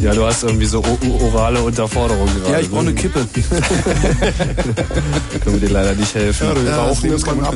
Ja, 0.00 0.14
du 0.14 0.24
hast 0.26 0.42
irgendwie 0.42 0.66
so 0.66 0.82
orale 1.32 1.60
Unterforderung 1.60 2.26
gerade. 2.40 2.52
Ja, 2.54 2.58
ich 2.58 2.68
brauche 2.70 2.80
eine 2.80 2.90
ne? 2.90 2.96
Kippe. 2.96 3.20
Können 5.44 5.60
wir 5.60 5.68
dir 5.68 5.72
leider 5.72 5.94
nicht 5.94 6.12
helfen. 6.14 6.48
Ja, 6.48 6.54
durch 6.54 6.66
Ja, 6.66 6.76
das 6.76 6.88
Rauchen 6.88 7.10
nimmt 7.10 7.26
man 7.26 7.44
ab. 7.44 7.54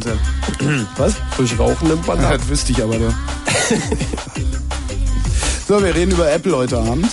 Was? 0.96 1.14
Durch 1.36 1.58
Rauchen 1.58 1.88
nimmt 1.88 2.06
man 2.06 2.20
Ja, 2.22 2.28
ab. 2.28 2.36
das 2.38 2.48
wüsste 2.48 2.70
ich 2.72 2.80
aber. 2.82 2.98
Da. 2.98 3.08
So, 5.66 5.82
wir 5.82 5.94
reden 5.94 6.12
über 6.12 6.30
Apple 6.30 6.56
heute 6.56 6.78
Abend. 6.78 7.06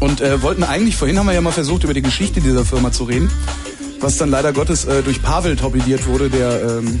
Und 0.00 0.20
äh, 0.20 0.40
wollten 0.42 0.62
eigentlich, 0.62 0.96
vorhin 0.96 1.18
haben 1.18 1.26
wir 1.26 1.34
ja 1.34 1.40
mal 1.40 1.52
versucht, 1.52 1.84
über 1.84 1.94
die 1.94 2.02
Geschichte 2.02 2.40
dieser 2.40 2.64
Firma 2.64 2.92
zu 2.92 3.04
reden. 3.04 3.30
Was 4.00 4.16
dann 4.16 4.30
leider 4.30 4.52
Gottes 4.52 4.84
äh, 4.84 5.02
durch 5.02 5.22
Pavel 5.22 5.56
torpediert 5.56 6.06
wurde, 6.06 6.30
der 6.30 6.62
ähm, 6.62 7.00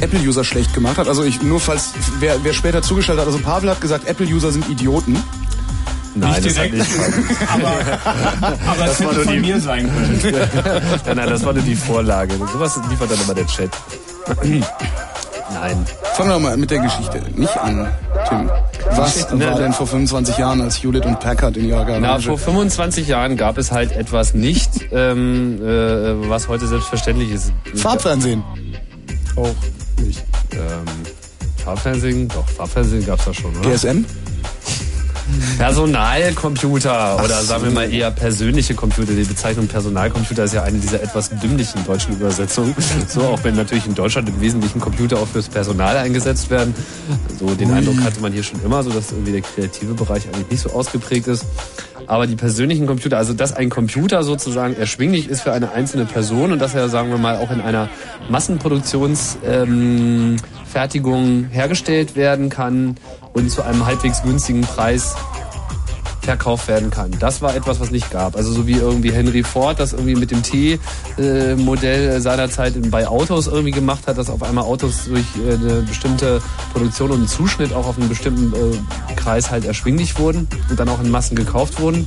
Apple-User 0.00 0.44
schlecht 0.44 0.72
gemacht 0.74 0.98
hat. 0.98 1.08
Also 1.08 1.24
ich, 1.24 1.42
nur 1.42 1.58
falls, 1.58 1.90
wer, 2.20 2.42
wer 2.44 2.52
später 2.52 2.82
zugeschaltet 2.82 3.26
hat, 3.26 3.32
also 3.32 3.42
Pavel 3.42 3.68
hat 3.70 3.80
gesagt, 3.80 4.06
Apple-User 4.06 4.52
sind 4.52 4.68
Idioten. 4.68 5.20
Nein, 6.14 6.30
Nicht 6.30 6.46
das 6.46 6.58
hat 6.58 6.72
direkt. 6.72 6.74
nicht. 6.74 6.90
Aber, 7.52 8.52
aber 8.66 8.90
es 8.90 9.00
hätte 9.00 9.20
von 9.20 9.40
mir 9.40 9.60
sein 9.60 9.90
können. 9.92 10.20
Nein, 11.04 11.16
nein, 11.16 11.28
das 11.28 11.44
war 11.44 11.52
nur 11.52 11.62
die 11.62 11.76
Vorlage. 11.76 12.32
Sowas 12.52 12.80
liefert 12.88 13.10
dann 13.10 13.20
immer 13.20 13.34
der 13.34 13.46
Chat. 13.46 13.70
Nein. 15.52 15.86
Fangen 16.14 16.30
wir 16.30 16.38
mal 16.38 16.56
mit 16.56 16.70
der 16.70 16.78
Geschichte 16.78 17.22
nicht 17.34 17.56
an, 17.58 17.92
Tim. 18.28 18.50
Was 18.90 19.30
war 19.32 19.58
denn 19.58 19.72
vor 19.72 19.86
25 19.86 20.38
Jahren, 20.38 20.60
als 20.60 20.82
Hewlett 20.82 21.06
und 21.06 21.20
Packard 21.20 21.56
in 21.56 21.66
ihrer 21.66 21.84
Na, 21.84 21.98
Garage... 21.98 22.28
vor 22.28 22.38
25 22.38 23.08
Jahren 23.08 23.36
gab 23.36 23.58
es 23.58 23.72
halt 23.72 23.92
etwas 23.92 24.34
nicht, 24.34 24.70
ähm, 24.92 25.60
äh, 25.62 26.28
was 26.28 26.48
heute 26.48 26.66
selbstverständlich 26.66 27.30
ist. 27.30 27.52
Farbfernsehen. 27.74 28.42
Auch 29.36 29.54
nicht. 30.02 30.24
Ähm, 30.52 30.84
Farbfernsehen? 31.64 32.28
Doch, 32.28 32.48
Farbfernsehen 32.48 33.04
gab's 33.04 33.24
da 33.24 33.34
schon, 33.34 33.54
oder? 33.56 33.70
GSM? 33.70 34.04
Personalcomputer 35.56 37.16
oder 37.24 37.42
sagen 37.42 37.64
wir 37.64 37.70
mal 37.70 37.90
eher 37.90 38.10
persönliche 38.10 38.74
Computer. 38.74 39.14
Die 39.14 39.24
Bezeichnung 39.24 39.66
Personalcomputer 39.66 40.44
ist 40.44 40.52
ja 40.52 40.64
eine 40.64 40.78
dieser 40.78 41.02
etwas 41.02 41.30
dümmlichen 41.30 41.82
deutschen 41.86 42.14
Übersetzungen. 42.14 42.74
So, 43.08 43.22
auch 43.22 43.42
wenn 43.44 43.54
natürlich 43.54 43.86
in 43.86 43.94
Deutschland 43.94 44.28
im 44.28 44.38
Wesentlichen 44.40 44.80
Computer 44.80 45.18
auch 45.18 45.26
fürs 45.26 45.48
Personal 45.48 45.96
eingesetzt 45.96 46.50
werden. 46.50 46.74
So 47.38 47.54
den 47.54 47.70
Eindruck 47.70 47.98
hatte 48.02 48.20
man 48.20 48.32
hier 48.32 48.42
schon 48.42 48.62
immer, 48.62 48.82
so 48.82 48.90
dass 48.90 49.12
irgendwie 49.12 49.32
der 49.32 49.40
kreative 49.40 49.94
Bereich 49.94 50.26
eigentlich 50.26 50.50
nicht 50.50 50.60
so 50.60 50.70
ausgeprägt 50.70 51.28
ist. 51.28 51.46
Aber 52.06 52.26
die 52.26 52.36
persönlichen 52.36 52.86
Computer, 52.86 53.16
also 53.16 53.32
dass 53.32 53.54
ein 53.54 53.70
Computer 53.70 54.22
sozusagen 54.22 54.76
erschwinglich 54.76 55.28
ist 55.28 55.40
für 55.40 55.52
eine 55.52 55.72
einzelne 55.72 56.04
Person 56.04 56.52
und 56.52 56.58
dass 56.58 56.74
er, 56.74 56.88
sagen 56.88 57.10
wir 57.10 57.18
mal, 57.18 57.38
auch 57.38 57.50
in 57.50 57.60
einer 57.60 57.88
Massenproduktionsfertigung 58.28 61.24
ähm, 61.24 61.48
hergestellt 61.50 62.16
werden 62.16 62.50
kann 62.50 62.96
und 63.32 63.50
zu 63.50 63.62
einem 63.62 63.86
halbwegs 63.86 64.22
günstigen 64.22 64.62
Preis 64.62 65.14
verkauft 66.26 66.68
werden 66.68 66.90
kann. 66.90 67.10
Das 67.18 67.40
war 67.40 67.54
etwas, 67.54 67.80
was 67.80 67.90
nicht 67.90 68.10
gab. 68.10 68.36
Also 68.36 68.52
so 68.52 68.66
wie 68.66 68.74
irgendwie 68.74 69.12
Henry 69.12 69.42
Ford 69.42 69.80
das 69.80 69.92
irgendwie 69.92 70.14
mit 70.14 70.30
dem 70.30 70.42
T-Modell 70.42 72.20
seinerzeit 72.20 72.74
bei 72.90 73.08
Autos 73.08 73.46
irgendwie 73.46 73.70
gemacht 73.70 74.06
hat, 74.06 74.18
dass 74.18 74.28
auf 74.28 74.42
einmal 74.42 74.64
Autos 74.64 75.06
durch 75.06 75.24
äh, 75.36 75.54
eine 75.54 75.82
bestimmte 75.82 76.42
Produktion 76.72 77.10
und 77.10 77.18
einen 77.18 77.28
Zuschnitt 77.28 77.72
auch 77.72 77.86
auf 77.86 77.98
einen 77.98 78.08
bestimmten 78.08 78.52
äh, 78.52 79.14
Kreis 79.14 79.50
halt 79.50 79.64
erschwinglich 79.64 80.18
wurden 80.18 80.48
und 80.68 80.78
dann 80.78 80.88
auch 80.88 81.00
in 81.00 81.10
Massen 81.10 81.36
gekauft 81.36 81.80
wurden. 81.80 82.06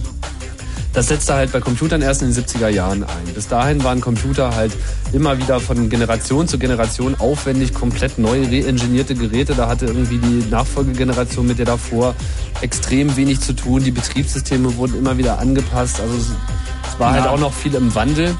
Das 0.91 1.07
setzte 1.07 1.35
halt 1.35 1.51
bei 1.51 1.59
Computern 1.59 2.01
erst 2.01 2.23
in 2.23 2.33
den 2.33 2.43
70er 2.43 2.67
Jahren 2.67 3.03
ein. 3.03 3.33
Bis 3.35 3.47
dahin 3.47 3.83
waren 3.83 4.01
Computer 4.01 4.55
halt 4.55 4.71
immer 5.13 5.37
wieder 5.37 5.59
von 5.59 5.87
Generation 5.89 6.47
zu 6.47 6.57
Generation 6.57 7.15
aufwendig, 7.19 7.73
komplett 7.75 8.17
neu 8.17 8.41
reingenierte 8.43 9.13
Geräte. 9.13 9.53
Da 9.53 9.67
hatte 9.67 9.85
irgendwie 9.85 10.17
die 10.17 10.49
Nachfolgegeneration 10.49 11.45
mit 11.45 11.59
der 11.59 11.67
davor 11.67 12.15
extrem 12.61 13.15
wenig 13.15 13.39
zu 13.39 13.53
tun. 13.53 13.83
Die 13.83 13.91
Betriebssysteme 13.91 14.75
wurden 14.77 14.97
immer 14.97 15.17
wieder 15.17 15.37
angepasst. 15.39 16.01
Also 16.01 16.15
es, 16.17 16.99
war 16.99 17.13
halt 17.13 17.25
Ja. 17.25 17.31
auch 17.31 17.39
noch 17.39 17.53
viel 17.53 17.75
im 17.75 17.93
Wandel. 17.95 18.35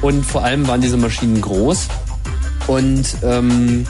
Und 0.00 0.24
vor 0.24 0.42
allem 0.42 0.66
waren 0.66 0.80
diese 0.80 0.96
Maschinen 0.96 1.40
groß. 1.40 1.86
Und 2.66 3.04
ähm, 3.22 3.86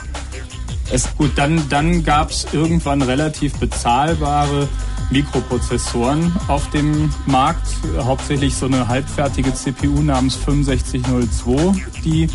Es, 0.91 1.07
gut, 1.17 1.31
dann, 1.37 1.67
dann 1.69 2.03
gab 2.03 2.29
es 2.29 2.45
irgendwann 2.51 3.01
relativ 3.01 3.53
bezahlbare 3.55 4.67
Mikroprozessoren 5.11 6.33
auf 6.47 6.69
dem 6.69 7.11
Markt. 7.25 7.67
Hauptsächlich 7.99 8.55
so 8.55 8.65
eine 8.65 8.87
halbfertige 8.87 9.53
CPU 9.53 10.01
namens 10.01 10.35
6502, 10.43 11.85
die 12.03 12.29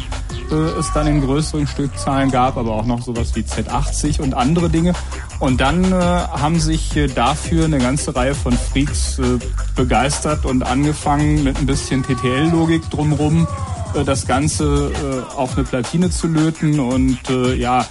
äh, 0.50 0.54
es 0.54 0.92
dann 0.92 1.06
in 1.06 1.20
größeren 1.20 1.66
Stückzahlen 1.66 2.30
gab, 2.30 2.56
aber 2.56 2.72
auch 2.72 2.84
noch 2.84 3.02
sowas 3.02 3.34
wie 3.34 3.40
Z80 3.40 4.20
und 4.20 4.34
andere 4.34 4.68
Dinge. 4.68 4.94
Und 5.38 5.60
dann 5.60 5.84
äh, 5.84 5.94
haben 5.94 6.58
sich 6.58 6.96
äh, 6.96 7.06
dafür 7.06 7.64
eine 7.64 7.78
ganze 7.78 8.14
Reihe 8.14 8.34
von 8.34 8.52
Freaks 8.52 9.18
äh, 9.18 9.38
begeistert 9.76 10.44
und 10.44 10.62
angefangen 10.62 11.44
mit 11.44 11.58
ein 11.58 11.66
bisschen 11.66 12.02
TTL-Logik 12.02 12.90
drumrum 12.90 13.46
äh, 13.94 14.04
das 14.04 14.26
Ganze 14.26 14.92
äh, 14.92 15.36
auf 15.36 15.56
eine 15.56 15.64
Platine 15.64 16.10
zu 16.10 16.26
löten 16.26 16.80
und 16.80 17.18
ja, 17.56 17.86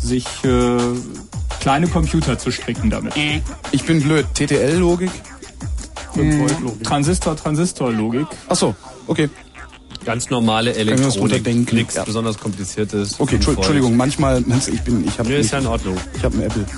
sich 0.00 0.24
äh, 0.44 0.76
kleine 1.60 1.88
Computer 1.88 2.38
zu 2.38 2.50
stricken 2.50 2.90
damit. 2.90 3.14
Ich 3.72 3.84
bin 3.84 4.02
blöd. 4.02 4.26
TTL-Logik? 4.34 5.10
Transistor, 6.82 7.36
Transistor-Logik. 7.36 8.26
Ach 8.48 8.56
so, 8.56 8.74
okay. 9.06 9.28
ganz 10.04 10.30
normale 10.30 10.74
Elektronik, 10.74 11.72
nichts 11.72 11.94
Ja. 11.94 12.04
besonders 12.04 12.38
kompliziertes. 12.38 13.18
Okay, 13.20 13.36
Entschu- 13.36 13.54
Entschuldigung, 13.56 13.96
manchmal, 13.96 14.42
ich 14.72 14.80
bin, 14.82 15.04
ich 15.06 15.18
habe 15.18 15.28
Nee, 15.28 15.40
ist 15.40 15.50
ja 15.52 15.58
in 15.58 15.66
Ordnung. 15.66 15.96
ich 16.16 16.22
habe 16.24 16.34
einen 16.36 16.44
Apple. 16.44 16.64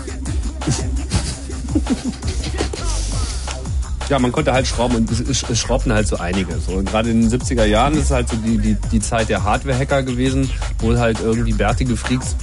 Ja, 4.08 4.18
man 4.18 4.32
konnte 4.32 4.52
halt 4.54 4.66
schrauben 4.66 4.96
und 4.96 5.10
es, 5.10 5.20
es, 5.20 5.44
es 5.50 5.58
schraubten 5.58 5.92
halt 5.92 6.08
so 6.08 6.16
einige. 6.16 6.58
So, 6.66 6.72
und 6.72 6.88
gerade 6.88 7.10
in 7.10 7.28
den 7.28 7.30
70er 7.40 7.64
Jahren 7.66 7.92
ist 7.94 8.10
halt 8.10 8.26
so 8.30 8.36
die, 8.36 8.56
die, 8.56 8.74
die 8.90 9.00
Zeit 9.00 9.28
der 9.28 9.44
Hardware-Hacker 9.44 10.02
gewesen, 10.02 10.50
wo 10.78 10.96
halt 10.96 11.20
irgendwie 11.20 11.52
bärtige 11.52 11.94
Freaks 11.94 12.34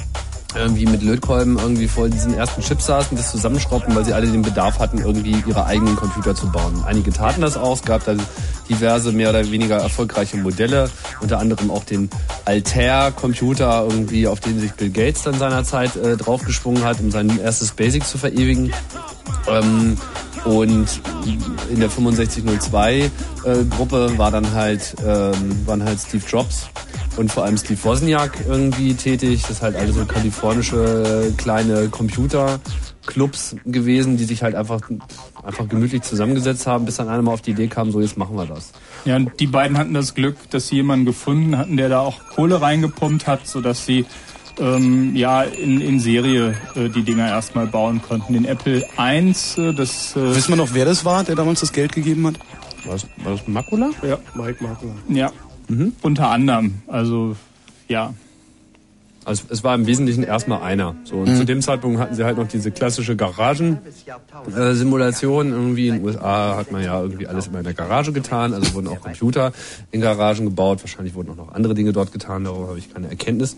irgendwie 0.55 0.85
mit 0.85 1.03
Lötkolben 1.03 1.57
irgendwie 1.57 1.87
vor 1.87 2.09
diesen 2.09 2.33
ersten 2.33 2.61
Chips 2.61 2.85
saßen, 2.85 3.17
das 3.17 3.31
zusammenschraubten, 3.31 3.95
weil 3.95 4.05
sie 4.05 4.13
alle 4.13 4.27
den 4.27 4.41
Bedarf 4.41 4.79
hatten, 4.79 4.99
irgendwie 4.99 5.35
ihre 5.45 5.65
eigenen 5.65 5.95
Computer 5.95 6.35
zu 6.35 6.51
bauen. 6.51 6.83
Einige 6.85 7.11
taten 7.11 7.41
das 7.41 7.57
auch, 7.57 7.75
es 7.75 7.83
gab 7.83 8.05
da 8.05 8.15
diverse 8.69 9.11
mehr 9.11 9.29
oder 9.29 9.49
weniger 9.51 9.77
erfolgreiche 9.77 10.37
Modelle, 10.37 10.89
unter 11.21 11.39
anderem 11.39 11.69
auch 11.71 11.83
den 11.83 12.09
Altair-Computer, 12.45 13.85
irgendwie, 13.89 14.27
auf 14.27 14.39
den 14.39 14.59
sich 14.59 14.73
Bill 14.73 14.89
Gates 14.89 15.23
dann 15.23 15.37
seinerzeit 15.37 15.95
äh, 15.95 16.17
draufgesprungen 16.17 16.83
hat, 16.83 16.99
um 16.99 17.11
sein 17.11 17.39
erstes 17.39 17.71
Basic 17.71 18.05
zu 18.05 18.17
verewigen. 18.17 18.73
Ähm, 19.47 19.97
und 20.45 21.01
in 21.69 21.79
der 21.79 21.89
6502 21.89 22.99
äh, 22.99 23.09
Gruppe 23.69 24.17
war 24.17 24.31
dann 24.31 24.53
halt, 24.53 24.95
ähm, 25.05 25.65
waren 25.65 25.83
halt 25.83 25.99
Steve 25.99 26.23
Jobs 26.27 26.69
und 27.17 27.31
vor 27.31 27.43
allem 27.43 27.57
Steve 27.57 27.83
Wozniak 27.83 28.45
irgendwie 28.47 28.93
tätig. 28.93 29.41
Das 29.41 29.51
ist 29.51 29.61
halt 29.61 29.75
alles 29.75 29.95
so 29.95 30.05
kalifornische 30.05 31.33
kleine 31.37 31.89
Computerclubs 31.89 33.55
gewesen, 33.65 34.17
die 34.17 34.25
sich 34.25 34.43
halt 34.43 34.55
einfach, 34.55 34.81
einfach 35.43 35.67
gemütlich 35.67 36.03
zusammengesetzt 36.03 36.67
haben, 36.67 36.85
bis 36.85 36.97
dann 36.97 37.09
einer 37.09 37.21
mal 37.21 37.33
auf 37.33 37.41
die 37.41 37.51
Idee 37.51 37.67
kam, 37.67 37.91
so 37.91 37.99
jetzt 38.01 38.17
machen 38.17 38.37
wir 38.37 38.45
das. 38.45 38.71
Ja, 39.05 39.15
und 39.15 39.39
die 39.39 39.47
beiden 39.47 39.77
hatten 39.77 39.93
das 39.93 40.13
Glück, 40.13 40.35
dass 40.51 40.67
sie 40.67 40.75
jemanden 40.75 41.05
gefunden 41.05 41.57
hatten, 41.57 41.77
der 41.77 41.89
da 41.89 41.99
auch 42.01 42.19
Kohle 42.35 42.61
reingepumpt 42.61 43.27
hat, 43.27 43.47
sodass 43.47 43.85
sie 43.85 44.05
ähm, 44.59 45.15
ja 45.15 45.43
in, 45.43 45.79
in 45.81 45.99
Serie 45.99 46.55
äh, 46.75 46.89
die 46.89 47.03
Dinger 47.03 47.27
erstmal 47.27 47.67
bauen 47.67 48.01
konnten. 48.01 48.33
Den 48.33 48.45
Apple 48.45 48.83
I, 48.99 49.33
äh, 49.57 49.73
das... 49.73 50.15
Äh, 50.15 50.35
Wissen 50.35 50.49
wir 50.49 50.55
noch, 50.57 50.73
wer 50.73 50.85
das 50.85 51.05
war, 51.05 51.23
der 51.23 51.35
damals 51.35 51.59
das 51.61 51.71
Geld 51.73 51.93
gegeben 51.93 52.27
hat? 52.27 52.35
War 52.85 52.93
das, 52.93 53.07
war 53.23 53.31
das 53.33 53.47
Makula? 53.47 53.91
Ja, 54.01 54.17
Mike 54.35 54.63
Makula. 54.63 54.93
Ja, 55.09 55.31
unter 56.01 56.29
anderem. 56.29 56.75
Also 56.87 57.35
ja, 57.87 58.13
Also 59.25 59.43
es 59.49 59.63
war 59.63 59.73
im 59.73 59.87
Wesentlichen 59.87 60.21
erstmal 60.23 60.61
einer. 60.61 60.95
So, 61.03 61.15
und 61.15 61.35
zu 61.35 61.45
dem 61.45 61.61
Zeitpunkt 61.61 61.99
hatten 61.99 62.13
sie 62.13 62.23
halt 62.23 62.37
noch 62.37 62.47
diese 62.47 62.69
klassische 62.69 63.15
Garagen-Simulation. 63.15 65.51
irgendwie 65.51 65.87
in 65.87 65.95
den 65.95 66.05
USA 66.05 66.55
hat 66.55 66.71
man 66.71 66.83
ja 66.83 67.01
irgendwie 67.01 67.25
alles 67.25 67.47
immer 67.47 67.57
in 67.57 67.63
der 67.63 67.73
Garage 67.73 68.13
getan. 68.13 68.53
Also 68.53 68.75
wurden 68.75 68.87
auch 68.87 69.01
Computer 69.01 69.51
in 69.91 70.01
Garagen 70.01 70.45
gebaut. 70.45 70.83
Wahrscheinlich 70.83 71.15
wurden 71.15 71.31
auch 71.31 71.37
noch 71.37 71.53
andere 71.53 71.73
Dinge 71.73 71.91
dort 71.91 72.11
getan. 72.11 72.43
Darüber 72.43 72.67
habe 72.67 72.77
ich 72.77 72.93
keine 72.93 73.09
Erkenntnis. 73.09 73.57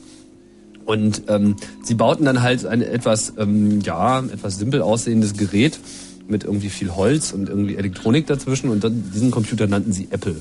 Und 0.88 1.24
ähm, 1.28 1.56
sie 1.84 1.94
bauten 1.94 2.26
dann 2.26 2.42
halt 2.42 2.66
ein 2.66 2.82
etwas, 2.82 3.34
ähm, 3.38 3.82
ja, 3.82 4.20
etwas 4.20 4.58
simpel 4.58 4.82
aussehendes 4.82 5.34
Gerät 5.34 5.80
mit 6.28 6.44
irgendwie 6.44 6.70
viel 6.70 6.96
Holz 6.96 7.32
und 7.34 7.50
irgendwie 7.50 7.76
Elektronik 7.76 8.26
dazwischen. 8.26 8.70
Und 8.72 8.84
dann, 8.84 9.12
diesen 9.14 9.30
Computer 9.30 9.68
nannten 9.68 9.94
sie 9.94 10.08
Apple 10.10 10.38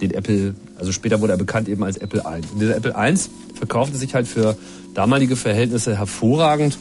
den 0.00 0.12
Apple, 0.12 0.54
also 0.78 0.92
später 0.92 1.20
wurde 1.20 1.32
er 1.32 1.38
bekannt 1.38 1.68
eben 1.68 1.82
als 1.84 1.96
Apple 1.96 2.20
I. 2.20 2.40
Und 2.52 2.60
dieser 2.60 2.76
Apple 2.76 2.94
I 2.96 3.14
verkaufte 3.54 3.96
sich 3.96 4.14
halt 4.14 4.26
für 4.26 4.56
damalige 4.94 5.36
Verhältnisse 5.36 5.96
hervorragend. 5.96 6.78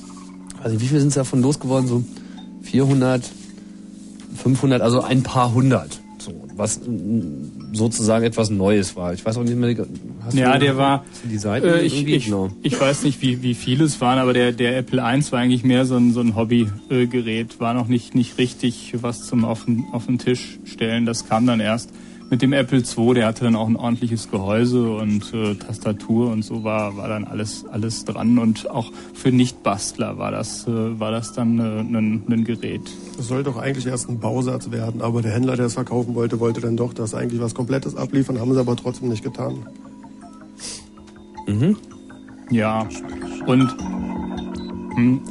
Also 0.62 0.80
wie 0.80 0.88
viel 0.88 1.00
sind 1.00 1.10
es 1.10 1.16
davon 1.16 1.42
losgeworden? 1.42 1.88
So 1.88 2.04
400, 2.64 3.24
500, 4.36 4.82
also 4.82 5.02
ein 5.02 5.24
paar 5.24 5.54
hundert. 5.54 6.00
So, 6.20 6.34
was 6.56 6.80
sozusagen 7.74 8.24
etwas 8.24 8.50
Neues 8.50 8.96
war. 8.96 9.14
Ich 9.14 9.26
weiß 9.26 9.38
auch 9.38 9.44
nicht 9.44 9.56
mehr. 9.58 9.76
Hast 10.26 10.38
ja, 10.38 10.54
du- 10.54 10.60
der 10.60 10.78
war. 10.78 11.04
die 11.30 11.38
Seiten 11.38 11.68
Äh, 11.68 11.82
ich, 11.82 12.08
ich, 12.08 12.26
Genau. 12.26 12.50
ich 12.62 12.80
weiß 12.80 13.04
nicht, 13.04 13.22
wie, 13.22 13.42
wie 13.42 13.54
viele 13.56 13.84
es 13.86 14.00
waren, 14.00 14.20
aber 14.20 14.34
der, 14.34 14.52
der 14.52 14.78
Apple 14.78 15.00
I 15.00 15.32
war 15.32 15.40
eigentlich 15.40 15.64
mehr 15.64 15.86
so 15.86 15.96
ein, 15.98 16.14
so 16.14 16.22
ein 16.22 16.36
Hobbygerät. 16.36 17.60
War 17.60 17.74
noch 17.74 17.88
nicht, 17.88 18.16
nicht 18.16 18.38
richtig 18.38 18.94
was 19.02 19.26
zum 19.28 19.44
auf 19.46 19.66
den, 19.66 19.86
auf 19.92 20.06
den 20.06 20.20
Tisch 20.20 20.60
stellen. 20.66 21.06
Das 21.06 21.28
kam 21.28 21.46
dann 21.48 21.60
erst 21.60 21.90
mit 22.30 22.42
dem 22.42 22.54
Apple 22.54 22.80
II. 22.80 23.14
Der 23.14 23.28
hatte 23.28 23.44
dann 23.44 23.56
auch 23.56 23.68
ein 23.68 23.76
ordentliches 23.76 24.30
Gehäuse 24.30 24.92
und 24.92 25.34
äh, 25.34 25.56
Tastatur 25.56 26.32
und 26.32 26.44
so 26.44 26.64
war, 26.64 26.98
war 26.98 27.08
dann 27.08 27.26
alles, 27.26 27.66
alles 27.66 28.06
dran. 28.06 28.38
Und 28.38 28.70
auch 28.70 28.92
für 29.14 29.32
Nicht-Bastler 29.32 30.18
war 30.18 30.32
das, 30.32 30.68
äh, 30.68 31.00
war 31.00 31.12
das 31.12 31.34
dann 31.34 31.60
äh, 31.60 31.80
ein, 31.80 32.24
ein 32.30 32.44
Gerät. 32.44 32.82
Das 33.18 33.28
sollte 33.28 33.52
doch 33.52 33.58
eigentlich 33.58 33.86
erst 33.86 34.10
ein 34.10 34.20
Bausatz 34.20 34.72
werden, 34.72 35.02
aber 35.02 35.22
der 35.22 35.32
Händler, 35.32 35.56
der 35.56 35.68
es 35.68 35.74
verkaufen 35.74 36.16
wollte, 36.16 36.40
wollte 36.40 36.62
dann 36.62 36.78
doch 36.78 36.94
das 36.94 37.14
eigentlich 37.14 37.42
was 37.42 37.54
Komplettes 37.54 37.96
abliefern, 37.96 38.40
haben 38.40 38.54
sie 38.54 38.60
aber 38.60 38.76
trotzdem 38.76 39.10
nicht 39.10 39.24
getan. 39.24 39.66
Ja, 42.50 42.88
und 43.46 43.76
hm, 44.96 45.22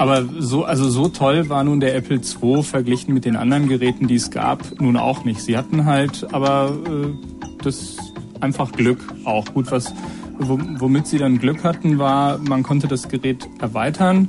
aber 0.00 0.24
so 0.38 0.64
also 0.64 0.88
so 0.88 1.08
toll 1.08 1.48
war 1.50 1.62
nun 1.62 1.78
der 1.80 1.94
Apple 1.94 2.20
II 2.42 2.62
verglichen 2.62 3.12
mit 3.12 3.24
den 3.26 3.36
anderen 3.36 3.68
Geräten, 3.68 4.08
die 4.08 4.14
es 4.14 4.30
gab, 4.30 4.80
nun 4.80 4.96
auch 4.96 5.24
nicht. 5.24 5.40
Sie 5.42 5.56
hatten 5.58 5.84
halt 5.84 6.26
aber 6.32 6.72
äh, 6.86 7.62
das 7.62 7.96
einfach 8.40 8.72
Glück 8.72 8.98
auch. 9.24 9.44
Gut, 9.52 9.70
was 9.70 9.92
wom- 10.38 10.80
womit 10.80 11.06
sie 11.06 11.18
dann 11.18 11.38
Glück 11.38 11.64
hatten, 11.64 11.98
war, 11.98 12.38
man 12.38 12.62
konnte 12.62 12.88
das 12.88 13.08
Gerät 13.08 13.46
erweitern. 13.60 14.28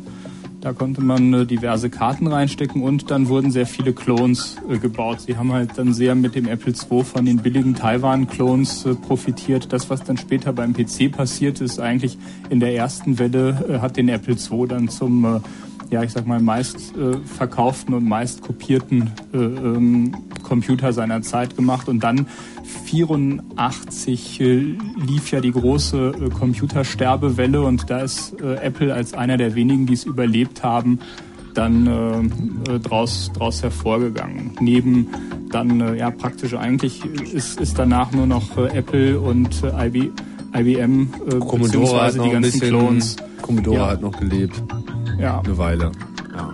Da 0.62 0.74
konnte 0.74 1.02
man 1.02 1.34
äh, 1.34 1.46
diverse 1.48 1.90
Karten 1.90 2.28
reinstecken 2.28 2.84
und 2.84 3.10
dann 3.10 3.30
wurden 3.30 3.50
sehr 3.50 3.66
viele 3.66 3.94
Clones 3.94 4.58
äh, 4.70 4.78
gebaut. 4.78 5.22
Sie 5.22 5.36
haben 5.36 5.52
halt 5.52 5.72
dann 5.76 5.92
sehr 5.92 6.14
mit 6.14 6.36
dem 6.36 6.48
Apple 6.48 6.74
II 6.74 7.04
von 7.04 7.26
den 7.26 7.38
billigen 7.38 7.74
Taiwan-Clones 7.74 8.86
äh, 8.86 8.94
profitiert. 8.94 9.74
Das, 9.74 9.90
was 9.90 10.04
dann 10.04 10.18
später 10.18 10.54
beim 10.54 10.74
PC 10.74 11.12
passiert 11.12 11.62
ist, 11.62 11.80
eigentlich 11.80 12.20
in 12.52 12.60
der 12.60 12.76
ersten 12.76 13.18
Welle 13.18 13.82
hat 13.82 13.98
den 13.98 14.08
Apple 14.08 14.36
II 14.36 14.68
dann 14.68 14.88
zum, 14.88 15.42
ja, 15.90 16.04
ich 16.04 16.12
sag 16.12 16.28
mal, 16.28 16.40
meist 16.40 16.96
äh, 16.96 17.18
verkauften 17.26 17.96
und 17.96 18.08
meist 18.08 18.42
kopierten 18.42 19.12
äh, 19.34 19.38
ähm, 19.38 20.16
Computer 20.44 20.94
seiner 20.94 21.22
Zeit 21.22 21.56
gemacht. 21.56 21.90
Und 21.90 22.04
dann 22.04 22.28
84 22.86 24.42
äh, 24.42 24.46
lief 25.06 25.32
ja 25.32 25.42
die 25.42 25.52
große 25.52 26.14
äh, 26.26 26.30
Computersterbewelle 26.30 27.62
und 27.62 27.90
da 27.90 28.00
ist 28.00 28.40
äh, 28.42 28.56
Apple 28.56 28.94
als 28.94 29.14
einer 29.14 29.38
der 29.38 29.56
wenigen, 29.56 29.86
die 29.86 29.94
es 29.94 30.04
überlebt 30.06 30.64
haben, 30.64 31.00
dann 31.54 31.88
äh, 32.68 32.80
draus, 32.80 33.32
draus 33.34 33.62
hervorgegangen. 33.62 34.52
Neben 34.60 35.08
dann 35.52 35.82
äh, 35.82 35.96
ja 35.98 36.10
praktisch 36.12 36.54
eigentlich 36.54 37.04
ist, 37.06 37.60
ist 37.60 37.78
danach 37.78 38.12
nur 38.12 38.26
noch 38.26 38.58
äh, 38.58 38.78
Apple 38.78 39.20
und 39.20 39.64
äh, 39.64 39.88
IB, 39.88 40.12
IBM 40.56 41.10
äh, 41.28 41.40
Commodore 41.40 41.52
hat 41.52 41.62
beziehungsweise 41.62 42.18
noch 42.18 42.24
die 42.26 42.30
ein 42.30 42.42
ganzen 42.42 42.60
bisschen, 42.60 42.78
Clones. 42.78 43.16
Commodore 43.42 43.78
Ja. 43.78 43.88
hat 43.88 44.02
noch 44.02 44.18
gelebt. 44.18 44.64
Ja. 45.20 45.40
Eine 45.42 45.58
Weile. 45.58 45.92
Ja. 46.34 46.54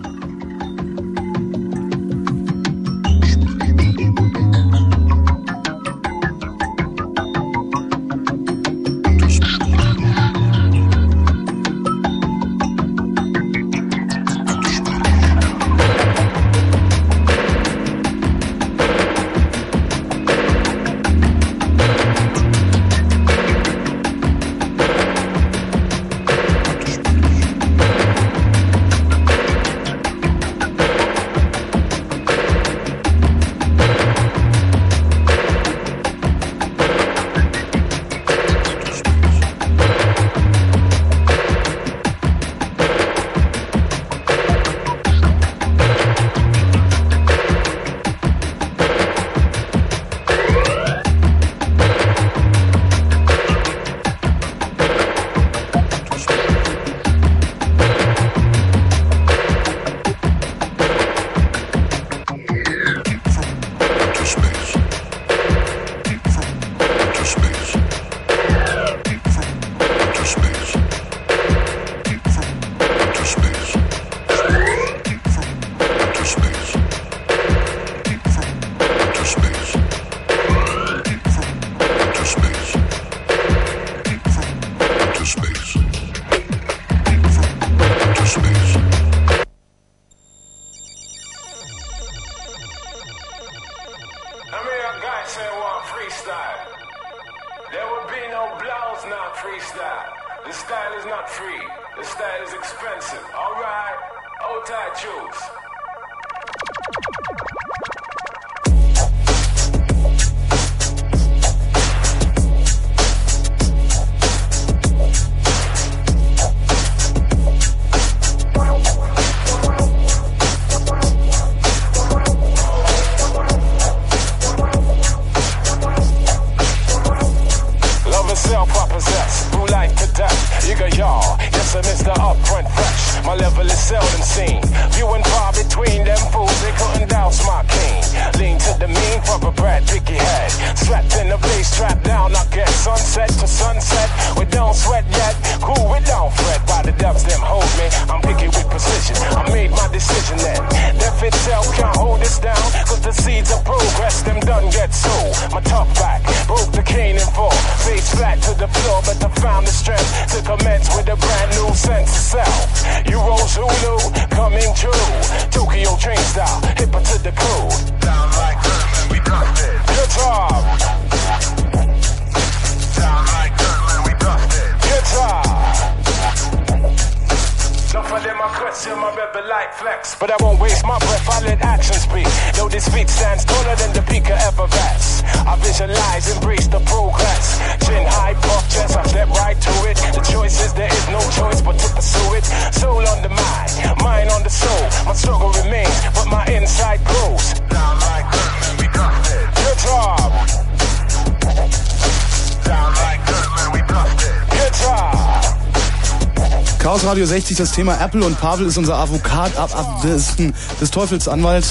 Das 207.58 207.72
Thema 207.72 208.00
Apple 208.00 208.24
und 208.24 208.40
Pavel 208.40 208.66
ist 208.66 208.78
unser 208.78 208.96
Avocat 208.96 209.56
ab, 209.56 209.70
ab 209.76 210.02
des, 210.02 210.36
des 210.80 210.90
Teufels 210.90 211.26
Anwalt. 211.28 211.66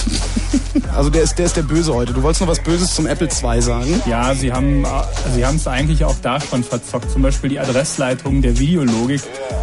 Also 0.95 1.09
der 1.09 1.21
ist, 1.21 1.37
der 1.37 1.45
ist 1.45 1.55
der 1.55 1.63
Böse 1.63 1.93
heute. 1.93 2.13
Du 2.13 2.23
wolltest 2.23 2.41
noch 2.41 2.47
was 2.47 2.59
Böses 2.59 2.93
zum 2.93 3.05
Apple 3.05 3.27
II 3.27 3.61
sagen? 3.61 4.01
Ja, 4.05 4.33
sie 4.33 4.51
haben 4.51 4.85
sie 5.33 5.41
es 5.41 5.67
eigentlich 5.67 6.03
auch 6.03 6.15
da 6.21 6.39
schon 6.39 6.63
verzockt. 6.63 7.11
Zum 7.11 7.21
Beispiel 7.21 7.51
die 7.51 7.59
Adressleitung 7.59 8.41
der 8.41 8.57
Videologik 8.59 9.21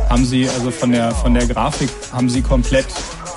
haben 0.08 0.24
sie, 0.24 0.48
also 0.48 0.70
von 0.70 0.92
der 0.92 1.10
von 1.12 1.34
der 1.34 1.46
Grafik 1.46 1.90
haben 2.12 2.28
sie 2.28 2.42
komplett 2.42 2.86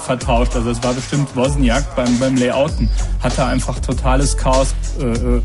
vertauscht. 0.08 0.56
Also 0.56 0.70
es 0.70 0.82
war 0.84 0.94
bestimmt 0.94 1.36
Wozniak 1.36 1.96
beim, 1.96 2.18
beim 2.20 2.36
Layouten. 2.36 2.90
Hat 3.22 3.38
da 3.38 3.48
einfach 3.48 3.80
totales 3.80 4.38
Chaos 4.38 4.74
äh, 5.00 5.04
äh, 5.04 5.42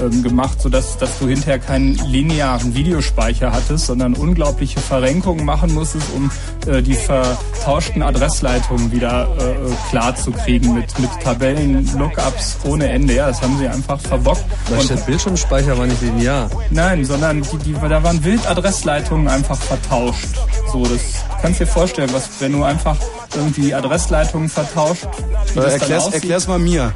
ähm, 0.00 0.22
gemacht, 0.22 0.60
sodass 0.60 0.98
dass 0.98 1.18
du 1.18 1.26
hinterher 1.26 1.58
keinen 1.58 1.94
linearen 2.06 2.74
Videospeicher 2.74 3.52
hattest, 3.52 3.86
sondern 3.86 4.14
unglaubliche 4.14 4.80
Verrenkungen 4.80 5.44
machen 5.44 5.74
musstest, 5.74 6.06
um 6.14 6.30
äh, 6.66 6.82
die 6.82 6.94
vertauschten 6.94 8.02
Adressleitungen 8.02 8.90
wieder 8.92 9.28
äh, 9.38 9.42
äh, 9.50 9.56
klar 9.90 10.14
zu 10.16 10.30
kriegen 10.32 10.74
mit, 10.74 10.98
mit 10.98 11.10
Tabellen, 11.22 11.88
Lookups 11.98 12.58
ohne 12.64 12.88
Ende. 12.88 13.14
Ja, 13.14 13.28
das 13.28 13.42
haben 13.42 13.58
sie 13.58 13.68
einfach 13.68 14.00
verbockt. 14.00 14.44
Und- 14.70 14.82
steht 14.82 15.04
Bildschirmspeicher 15.06 15.76
war 15.78 15.86
nicht 15.86 16.00
linear. 16.02 16.48
Nein, 16.70 17.04
sondern 17.04 17.42
die, 17.42 17.56
die, 17.58 17.72
da 17.74 18.02
waren 18.02 18.22
Wildadressleitungen 18.24 19.28
einfach 19.28 19.60
vertauscht. 19.60 20.28
So, 20.72 20.82
das 20.84 21.00
kannst 21.40 21.60
dir 21.60 21.66
vorstellen, 21.66 22.10
was, 22.12 22.28
wenn 22.40 22.52
du 22.52 22.62
einfach 22.64 22.96
irgendwie 23.34 23.74
Adressleitungen 23.74 24.48
vertauscht. 24.48 25.06
wie 25.54 25.58
Äh, 25.60 25.72
erklär's, 25.72 26.08
erklär's 26.08 26.46
mal 26.48 26.58
mir. 26.58 26.92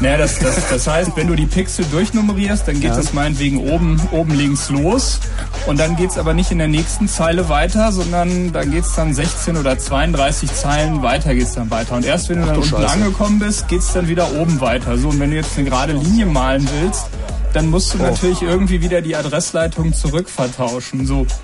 Naja, 0.00 0.18
das, 0.18 0.38
das, 0.40 0.56
das 0.68 0.86
heißt, 0.88 1.12
wenn 1.14 1.28
du 1.28 1.36
die 1.36 1.46
Pixel 1.46 1.84
durchnummerierst, 1.92 2.66
dann 2.66 2.80
geht 2.80 2.90
Ja. 2.90 2.96
das 2.96 3.12
meinetwegen 3.12 3.58
oben, 3.70 4.00
oben 4.10 4.34
links 4.34 4.68
los. 4.68 5.20
Und 5.66 5.80
dann 5.80 5.96
geht's 5.96 6.18
aber 6.18 6.34
nicht 6.34 6.50
in 6.50 6.58
der 6.58 6.68
nächsten 6.68 7.08
Zeile 7.08 7.48
weiter, 7.48 7.90
sondern 7.90 8.52
dann 8.52 8.70
geht's 8.70 8.94
dann 8.96 9.14
16 9.14 9.56
oder 9.56 9.78
32 9.78 10.52
Zeilen 10.52 11.02
weiter 11.02 11.34
geht's 11.34 11.52
dann 11.54 11.70
weiter. 11.70 11.96
Und 11.96 12.04
erst 12.04 12.28
wenn 12.28 12.40
du 12.40 12.46
dann 12.46 12.56
du 12.56 12.60
unten 12.60 12.76
Scheiße. 12.76 12.92
angekommen 12.92 13.38
bist, 13.38 13.68
geht's 13.68 13.92
dann 13.94 14.06
wieder 14.06 14.30
oben 14.34 14.60
weiter. 14.60 14.98
So, 14.98 15.08
und 15.08 15.18
wenn 15.20 15.30
du 15.30 15.36
jetzt 15.36 15.56
eine 15.56 15.68
gerade 15.68 15.92
Linie 15.94 16.26
malen 16.26 16.68
willst, 16.80 17.06
dann 17.54 17.70
musst 17.70 17.94
du 17.94 17.98
Oh. 17.98 18.02
natürlich 18.02 18.42
irgendwie 18.42 18.82
wieder 18.82 19.00
die 19.00 19.16
Adressleitung 19.16 19.94
zurückvertauschen. 19.94 21.06
So. 21.06 21.26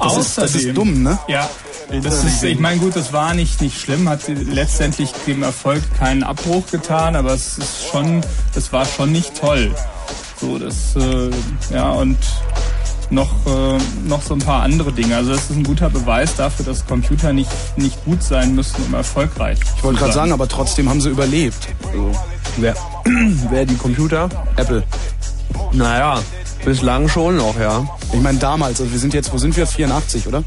Das 0.00 0.16
ist, 0.16 0.38
das 0.38 0.54
ist 0.54 0.76
dumm, 0.76 1.02
ne? 1.02 1.18
Ja, 1.28 1.48
das 2.02 2.24
ist, 2.24 2.42
ich 2.42 2.58
meine, 2.58 2.80
gut, 2.80 2.96
das 2.96 3.12
war 3.12 3.34
nicht, 3.34 3.60
nicht 3.60 3.78
schlimm, 3.78 4.08
hat 4.08 4.20
letztendlich 4.28 5.12
dem 5.26 5.42
Erfolg 5.42 5.82
keinen 5.98 6.22
Abbruch 6.22 6.64
getan, 6.70 7.14
aber 7.14 7.32
es 7.34 7.58
ist 7.58 7.86
schon, 7.90 8.22
das 8.54 8.72
war 8.72 8.86
schon 8.86 9.12
nicht 9.12 9.38
toll. 9.38 9.74
So, 10.40 10.58
das, 10.58 10.96
äh, 10.96 11.30
ja, 11.74 11.90
und 11.90 12.16
noch, 13.10 13.30
äh, 13.46 13.78
noch 14.06 14.22
so 14.22 14.34
ein 14.34 14.40
paar 14.40 14.62
andere 14.62 14.92
Dinge. 14.92 15.16
Also 15.16 15.32
das 15.32 15.50
ist 15.50 15.56
ein 15.56 15.64
guter 15.64 15.90
Beweis 15.90 16.34
dafür, 16.36 16.64
dass 16.64 16.86
Computer 16.86 17.32
nicht, 17.32 17.50
nicht 17.76 18.04
gut 18.04 18.22
sein 18.22 18.54
müssen, 18.54 18.76
um 18.86 18.94
erfolgreich 18.94 19.58
Ich 19.76 19.84
wollte 19.84 20.00
gerade 20.00 20.12
sagen, 20.12 20.32
aber 20.32 20.48
trotzdem 20.48 20.88
haben 20.88 21.00
sie 21.00 21.10
überlebt. 21.10 21.68
Wer, 22.56 22.74
wer 23.50 23.64
die 23.66 23.76
Computer? 23.76 24.28
Apple. 24.56 24.82
Naja, 25.72 26.20
bislang 26.64 27.08
schon 27.08 27.36
noch, 27.36 27.58
ja. 27.58 27.86
Ich 28.12 28.20
meine 28.20 28.38
damals, 28.38 28.80
also 28.80 28.92
wir 28.92 28.98
sind 28.98 29.14
jetzt, 29.14 29.32
wo 29.32 29.38
sind 29.38 29.56
wir? 29.56 29.66
84, 29.66 30.26
oder? 30.26 30.42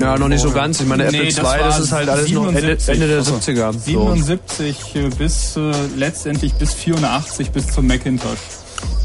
Ja, 0.00 0.16
noch 0.16 0.28
nicht 0.28 0.40
so 0.40 0.50
ganz. 0.50 0.80
Ich 0.80 0.86
meine, 0.86 1.04
Apple 1.04 1.18
Nee, 1.22 1.28
II, 1.28 1.34
das 1.34 1.58
das 1.58 1.78
ist 1.80 1.92
halt 1.92 2.08
alles 2.08 2.30
noch 2.30 2.46
Ende, 2.46 2.60
77. 2.78 2.94
Ende 2.94 3.08
der 3.08 3.18
Achso. 3.20 3.34
70er. 3.34 3.72
So. 3.72 3.78
77 4.14 4.94
äh, 4.94 5.08
bis 5.18 5.56
äh, 5.56 5.72
letztendlich 5.96 6.54
bis 6.54 6.72
84 6.74 7.50
bis 7.50 7.66
zum 7.68 7.86
Macintosh. 7.86 8.38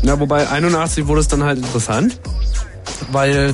Ja, 0.04 0.20
wobei 0.20 0.48
81 0.48 1.08
wurde 1.08 1.22
es 1.22 1.28
dann 1.28 1.44
halt 1.44 1.58
interessant, 1.58 2.20
weil 3.12 3.54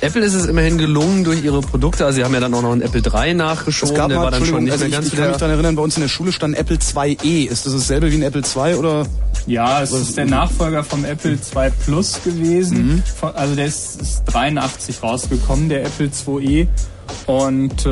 Apple 0.00 0.22
ist 0.22 0.34
es 0.34 0.46
immerhin 0.46 0.76
gelungen 0.76 1.24
durch 1.24 1.42
ihre 1.42 1.60
Produkte, 1.62 2.04
also 2.04 2.16
sie 2.16 2.24
haben 2.24 2.34
ja 2.34 2.40
dann 2.40 2.52
auch 2.52 2.62
noch 2.62 2.72
einen 2.72 2.82
Apple 2.82 3.00
III 3.00 3.34
nachgeschoben, 3.34 3.94
Es 3.94 3.98
gab 3.98 4.08
der 4.08 4.18
mal, 4.18 4.24
war 4.24 4.30
dann 4.32 4.44
schon 4.44 4.64
nicht 4.64 4.72
also 4.72 4.84
mehr 4.84 4.88
ich, 4.90 4.94
ganz 4.94 5.06
ich 5.06 5.18
kann 5.18 5.28
mich 5.28 5.38
daran 5.38 5.54
erinnern, 5.54 5.76
bei 5.76 5.82
uns 5.82 5.96
in 5.96 6.02
der 6.02 6.08
Schule 6.08 6.30
stand 6.32 6.56
Apple 6.58 6.78
IIe. 6.78 7.46
Ist 7.48 7.64
das 7.64 7.72
dasselbe 7.72 8.10
wie 8.12 8.16
ein 8.16 8.22
Apple 8.22 8.42
II 8.42 8.74
oder? 8.74 9.06
Ja, 9.46 9.82
es 9.82 9.92
ist 9.92 10.16
der 10.16 10.26
Nachfolger 10.26 10.84
vom 10.84 11.04
Apple 11.04 11.32
II 11.32 11.70
Plus 11.84 12.20
gewesen. 12.22 13.02
Von, 13.18 13.34
also 13.34 13.54
der 13.54 13.66
ist, 13.66 14.00
ist 14.00 14.24
83 14.26 15.02
rausgekommen, 15.02 15.68
der 15.68 15.84
Apple 15.84 16.10
IIe. 16.40 16.68
Und 17.26 17.86
äh, 17.86 17.88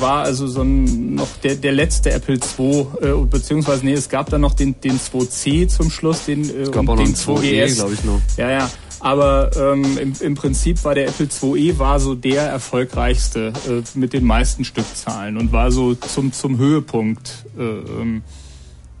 war 0.00 0.22
also 0.24 0.46
so 0.46 0.62
ein, 0.62 1.14
noch 1.16 1.28
der, 1.42 1.56
der 1.56 1.72
letzte 1.72 2.12
Apple 2.12 2.38
II, 2.58 2.86
äh, 3.00 3.12
beziehungsweise 3.28 3.84
nee, 3.84 3.92
es 3.92 4.08
gab 4.08 4.30
dann 4.30 4.40
noch 4.40 4.54
den, 4.54 4.80
den 4.80 4.98
2C 4.98 5.68
zum 5.68 5.90
Schluss, 5.90 6.24
den, 6.26 6.48
äh, 6.48 6.62
Es 6.62 6.70
gab 6.72 6.82
und 6.82 6.90
auch 6.90 6.96
noch 6.96 7.04
den 7.04 7.06
einen 7.06 7.14
2E, 7.16 7.66
2GS. 7.66 7.74
glaube 7.74 7.94
ich, 7.94 8.04
noch. 8.04 8.20
Ja, 8.36 8.50
ja. 8.50 8.70
Aber 9.00 9.50
ähm, 9.56 9.98
im, 9.98 10.12
im 10.20 10.34
Prinzip 10.34 10.82
war 10.84 10.94
der 10.94 11.08
Apple 11.08 11.28
IIe 11.42 11.78
war 11.78 12.00
so 12.00 12.14
der 12.14 12.42
erfolgreichste 12.42 13.52
äh, 13.68 13.82
mit 13.98 14.12
den 14.12 14.24
meisten 14.24 14.64
Stückzahlen 14.64 15.36
und 15.36 15.52
war 15.52 15.70
so 15.70 15.94
zum, 15.94 16.32
zum 16.32 16.58
Höhepunkt 16.58 17.44
äh, 17.58 17.62
ähm, 17.62 18.22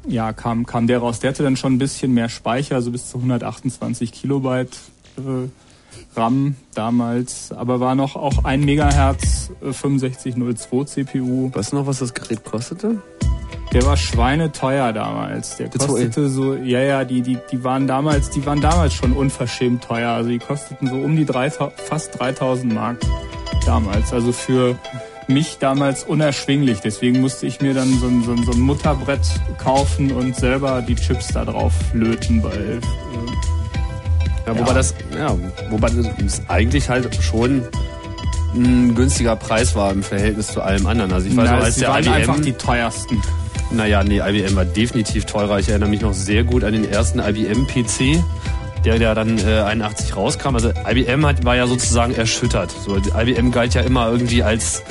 ja, 0.06 0.32
kam, 0.32 0.66
kam 0.66 0.86
der 0.86 0.98
raus. 0.98 1.20
Der 1.20 1.30
hatte 1.30 1.42
dann 1.42 1.56
schon 1.56 1.74
ein 1.74 1.78
bisschen 1.78 2.12
mehr 2.14 2.28
Speicher, 2.28 2.76
also 2.76 2.90
bis 2.90 3.10
zu 3.10 3.18
128 3.18 4.12
Kilobyte 4.12 4.76
äh, 5.18 5.48
RAM 6.14 6.56
damals, 6.74 7.52
aber 7.52 7.80
war 7.80 7.94
noch 7.94 8.16
auch 8.16 8.44
1 8.44 8.64
Megahertz 8.64 9.50
äh, 9.62 9.72
6502 9.72 10.84
CPU. 10.84 11.50
Weißt 11.52 11.72
du 11.72 11.76
noch, 11.76 11.86
was 11.86 11.98
das 11.98 12.14
Gerät 12.14 12.44
kostete? 12.44 13.02
Der 13.72 13.84
war 13.84 13.96
schweineteuer 13.96 14.92
damals. 14.92 15.56
Der 15.56 15.68
Der 15.68 15.80
2E. 15.80 15.86
kostete 15.86 16.28
so, 16.28 16.54
ja, 16.54 16.80
ja, 16.80 17.04
die, 17.04 17.20
die, 17.20 17.38
die 17.50 17.62
waren 17.64 17.86
damals, 17.86 18.30
die 18.30 18.44
waren 18.46 18.60
damals 18.60 18.94
schon 18.94 19.12
unverschämt 19.12 19.84
teuer. 19.84 20.10
Also 20.12 20.30
die 20.30 20.38
kosteten 20.38 20.88
so 20.88 20.94
um 20.96 21.16
die 21.16 21.26
3000, 21.26 21.78
fast 21.80 22.18
3000 22.18 22.72
Mark 22.72 22.98
damals. 23.66 24.12
Also 24.12 24.32
für 24.32 24.76
mich 25.28 25.58
damals 25.58 26.04
unerschwinglich. 26.04 26.80
Deswegen 26.80 27.20
musste 27.20 27.46
ich 27.46 27.60
mir 27.60 27.74
dann 27.74 27.98
so 27.98 28.06
ein, 28.06 28.22
so 28.22 28.32
ein, 28.32 28.44
so 28.44 28.52
ein 28.52 28.60
Mutterbrett 28.60 29.20
kaufen 29.58 30.12
und 30.12 30.36
selber 30.36 30.80
die 30.80 30.94
Chips 30.94 31.28
da 31.28 31.44
drauf 31.44 31.72
löten, 31.92 32.42
weil 32.44 32.52
äh, 32.52 34.46
Ja, 34.46 34.56
wobei 34.56 34.68
Ja. 34.68 34.74
das, 34.74 34.94
ja, 35.18 35.36
wobei 35.70 35.90
das 35.90 36.42
eigentlich 36.48 36.88
halt 36.88 37.12
schon 37.22 37.62
ein 38.54 38.94
günstiger 38.94 39.34
Preis 39.36 39.74
war 39.74 39.90
im 39.92 40.02
Verhältnis 40.04 40.46
zu 40.46 40.62
allem 40.62 40.86
anderen. 40.86 41.12
Also 41.12 41.26
ich 41.28 41.36
weiß 41.36 41.44
Na, 41.50 41.56
noch, 41.56 41.64
als 41.64 41.74
der 41.76 41.88
waren 41.90 42.04
IBM 42.04 42.12
einfach 42.14 42.40
die 42.40 42.52
teuersten. 42.52 43.20
Naja, 43.72 44.04
nee, 44.04 44.20
IBM 44.20 44.56
war 44.56 44.64
definitiv 44.64 45.24
teurer. 45.24 45.58
Ich 45.58 45.68
erinnere 45.68 45.88
mich 45.88 46.00
noch 46.00 46.14
sehr 46.14 46.44
gut 46.44 46.64
an 46.64 46.72
den 46.72 46.88
ersten 46.88 47.18
IBM-PC, 47.18 48.22
der, 48.84 48.98
der 48.98 49.14
dann 49.14 49.38
äh, 49.38 49.60
81 49.60 50.16
rauskam. 50.16 50.54
Also 50.54 50.70
IBM 50.88 51.26
hat, 51.26 51.44
war 51.44 51.56
ja 51.56 51.66
sozusagen 51.66 52.14
erschüttert. 52.14 52.70
So, 52.70 52.96
IBM 52.96 53.50
galt 53.50 53.74
ja 53.74 53.82
immer 53.82 54.10
irgendwie 54.10 54.42
als 54.42 54.82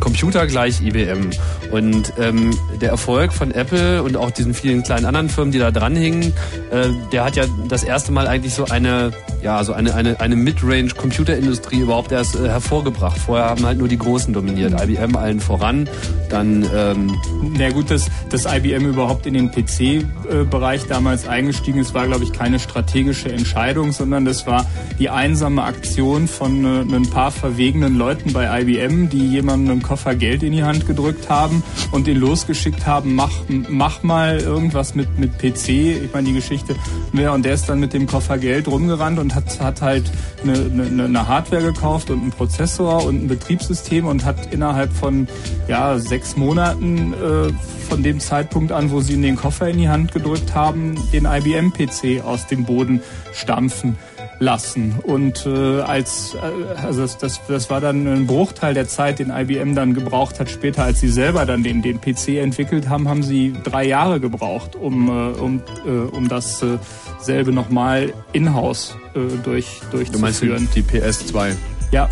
Computer 0.00 0.46
gleich 0.46 0.80
IBM. 0.82 1.30
Und 1.70 2.12
ähm, 2.18 2.56
der 2.80 2.90
Erfolg 2.90 3.32
von 3.32 3.50
Apple 3.52 4.02
und 4.02 4.16
auch 4.16 4.30
diesen 4.30 4.54
vielen 4.54 4.82
kleinen 4.82 5.06
anderen 5.06 5.28
Firmen, 5.28 5.52
die 5.52 5.58
da 5.58 5.70
dranhingen, 5.70 6.32
äh, 6.70 6.88
der 7.12 7.24
hat 7.24 7.36
ja 7.36 7.44
das 7.68 7.84
erste 7.84 8.12
Mal 8.12 8.26
eigentlich 8.26 8.54
so 8.54 8.66
eine, 8.66 9.12
ja, 9.44 9.62
so 9.62 9.74
eine, 9.74 9.94
eine, 9.94 10.18
eine 10.20 10.36
Mid-Range-Computerindustrie 10.36 11.80
überhaupt 11.80 12.12
erst 12.12 12.34
äh, 12.34 12.48
hervorgebracht. 12.48 13.18
Vorher 13.18 13.50
haben 13.50 13.64
halt 13.66 13.78
nur 13.78 13.88
die 13.88 13.98
Großen 13.98 14.32
dominiert. 14.32 14.72
IBM 14.80 15.16
allen 15.16 15.38
voran, 15.38 15.86
dann 16.30 16.66
ähm, 16.74 17.14
Na 17.58 17.70
gut, 17.70 17.90
dass, 17.90 18.06
dass 18.30 18.46
IBM 18.46 18.86
überhaupt 18.86 19.26
in 19.26 19.34
den 19.34 19.50
PC-Bereich 19.50 20.86
damals 20.86 21.28
eingestiegen 21.28 21.78
ist, 21.78 21.92
war, 21.92 22.06
glaube 22.06 22.24
ich, 22.24 22.32
keine 22.32 22.58
strategische 22.58 23.30
Entscheidung, 23.30 23.92
sondern 23.92 24.24
das 24.24 24.46
war 24.46 24.66
die 24.98 25.10
einsame 25.10 25.62
Aktion 25.62 26.26
von 26.26 26.64
äh, 26.64 26.96
ein 26.96 27.10
paar 27.10 27.30
verwegenen 27.30 27.98
Leuten 27.98 28.32
bei 28.32 28.62
IBM, 28.62 29.10
die 29.10 29.28
jemandem 29.28 29.72
einen 29.72 29.82
Koffer 29.82 30.14
Geld 30.14 30.42
in 30.42 30.52
die 30.52 30.64
Hand 30.64 30.86
gedrückt 30.86 31.28
haben 31.28 31.62
und 31.92 32.08
ihn 32.08 32.16
losgeschickt 32.16 32.86
haben, 32.86 33.14
mach, 33.14 33.32
mach 33.68 34.02
mal 34.02 34.38
irgendwas 34.38 34.94
mit, 34.94 35.18
mit 35.18 35.38
PC. 35.38 35.68
Ich 35.68 36.12
meine, 36.14 36.28
die 36.28 36.34
Geschichte, 36.34 36.76
ja, 37.12 37.34
und 37.34 37.44
der 37.44 37.52
ist 37.52 37.68
dann 37.68 37.78
mit 37.78 37.92
dem 37.92 38.06
Koffer 38.06 38.38
Geld 38.38 38.68
rumgerannt 38.68 39.18
und 39.18 39.33
hat, 39.34 39.60
hat 39.60 39.82
halt 39.82 40.10
eine, 40.42 40.54
eine, 40.54 41.04
eine 41.04 41.28
Hardware 41.28 41.72
gekauft 41.72 42.10
und 42.10 42.20
einen 42.20 42.30
Prozessor 42.30 43.04
und 43.04 43.24
ein 43.24 43.28
Betriebssystem 43.28 44.06
und 44.06 44.24
hat 44.24 44.52
innerhalb 44.52 44.92
von 44.92 45.28
ja, 45.68 45.98
sechs 45.98 46.36
Monaten 46.36 47.12
äh, 47.14 47.52
von 47.88 48.02
dem 48.02 48.20
Zeitpunkt 48.20 48.72
an, 48.72 48.90
wo 48.90 49.00
sie 49.00 49.14
ihm 49.14 49.22
den 49.22 49.36
Koffer 49.36 49.68
in 49.68 49.78
die 49.78 49.88
Hand 49.88 50.12
gedrückt 50.12 50.54
haben, 50.54 50.96
den 51.12 51.26
IBM-PC 51.26 52.24
aus 52.24 52.46
dem 52.46 52.64
Boden 52.64 53.02
stampfen 53.32 53.96
lassen. 54.44 54.94
Und 55.02 55.46
äh, 55.46 55.80
als 55.80 56.34
äh, 56.34 56.78
also 56.80 57.02
das, 57.02 57.18
das, 57.18 57.40
das 57.48 57.70
war 57.70 57.80
dann 57.80 58.06
ein 58.06 58.26
Bruchteil 58.26 58.74
der 58.74 58.86
Zeit, 58.86 59.18
den 59.18 59.30
IBM 59.30 59.74
dann 59.74 59.94
gebraucht 59.94 60.38
hat. 60.38 60.50
Später, 60.50 60.84
als 60.84 61.00
sie 61.00 61.08
selber 61.08 61.46
dann 61.46 61.62
den, 61.62 61.82
den 61.82 62.00
PC 62.00 62.36
entwickelt 62.40 62.88
haben, 62.88 63.08
haben 63.08 63.22
sie 63.22 63.54
drei 63.64 63.86
Jahre 63.86 64.20
gebraucht, 64.20 64.76
um, 64.76 65.08
äh, 65.08 65.12
um, 65.38 65.62
äh, 65.86 65.90
um 65.90 66.28
das 66.28 66.62
äh, 66.62 67.42
nochmal 67.44 68.12
in-house 68.32 68.96
äh, 69.14 69.20
durch, 69.42 69.80
du 69.90 70.18
meinst 70.18 70.42
die, 70.42 70.48
durchzuführen. 70.48 70.68
die 70.74 70.82
PS2 70.82 71.56
Ja, 71.90 72.08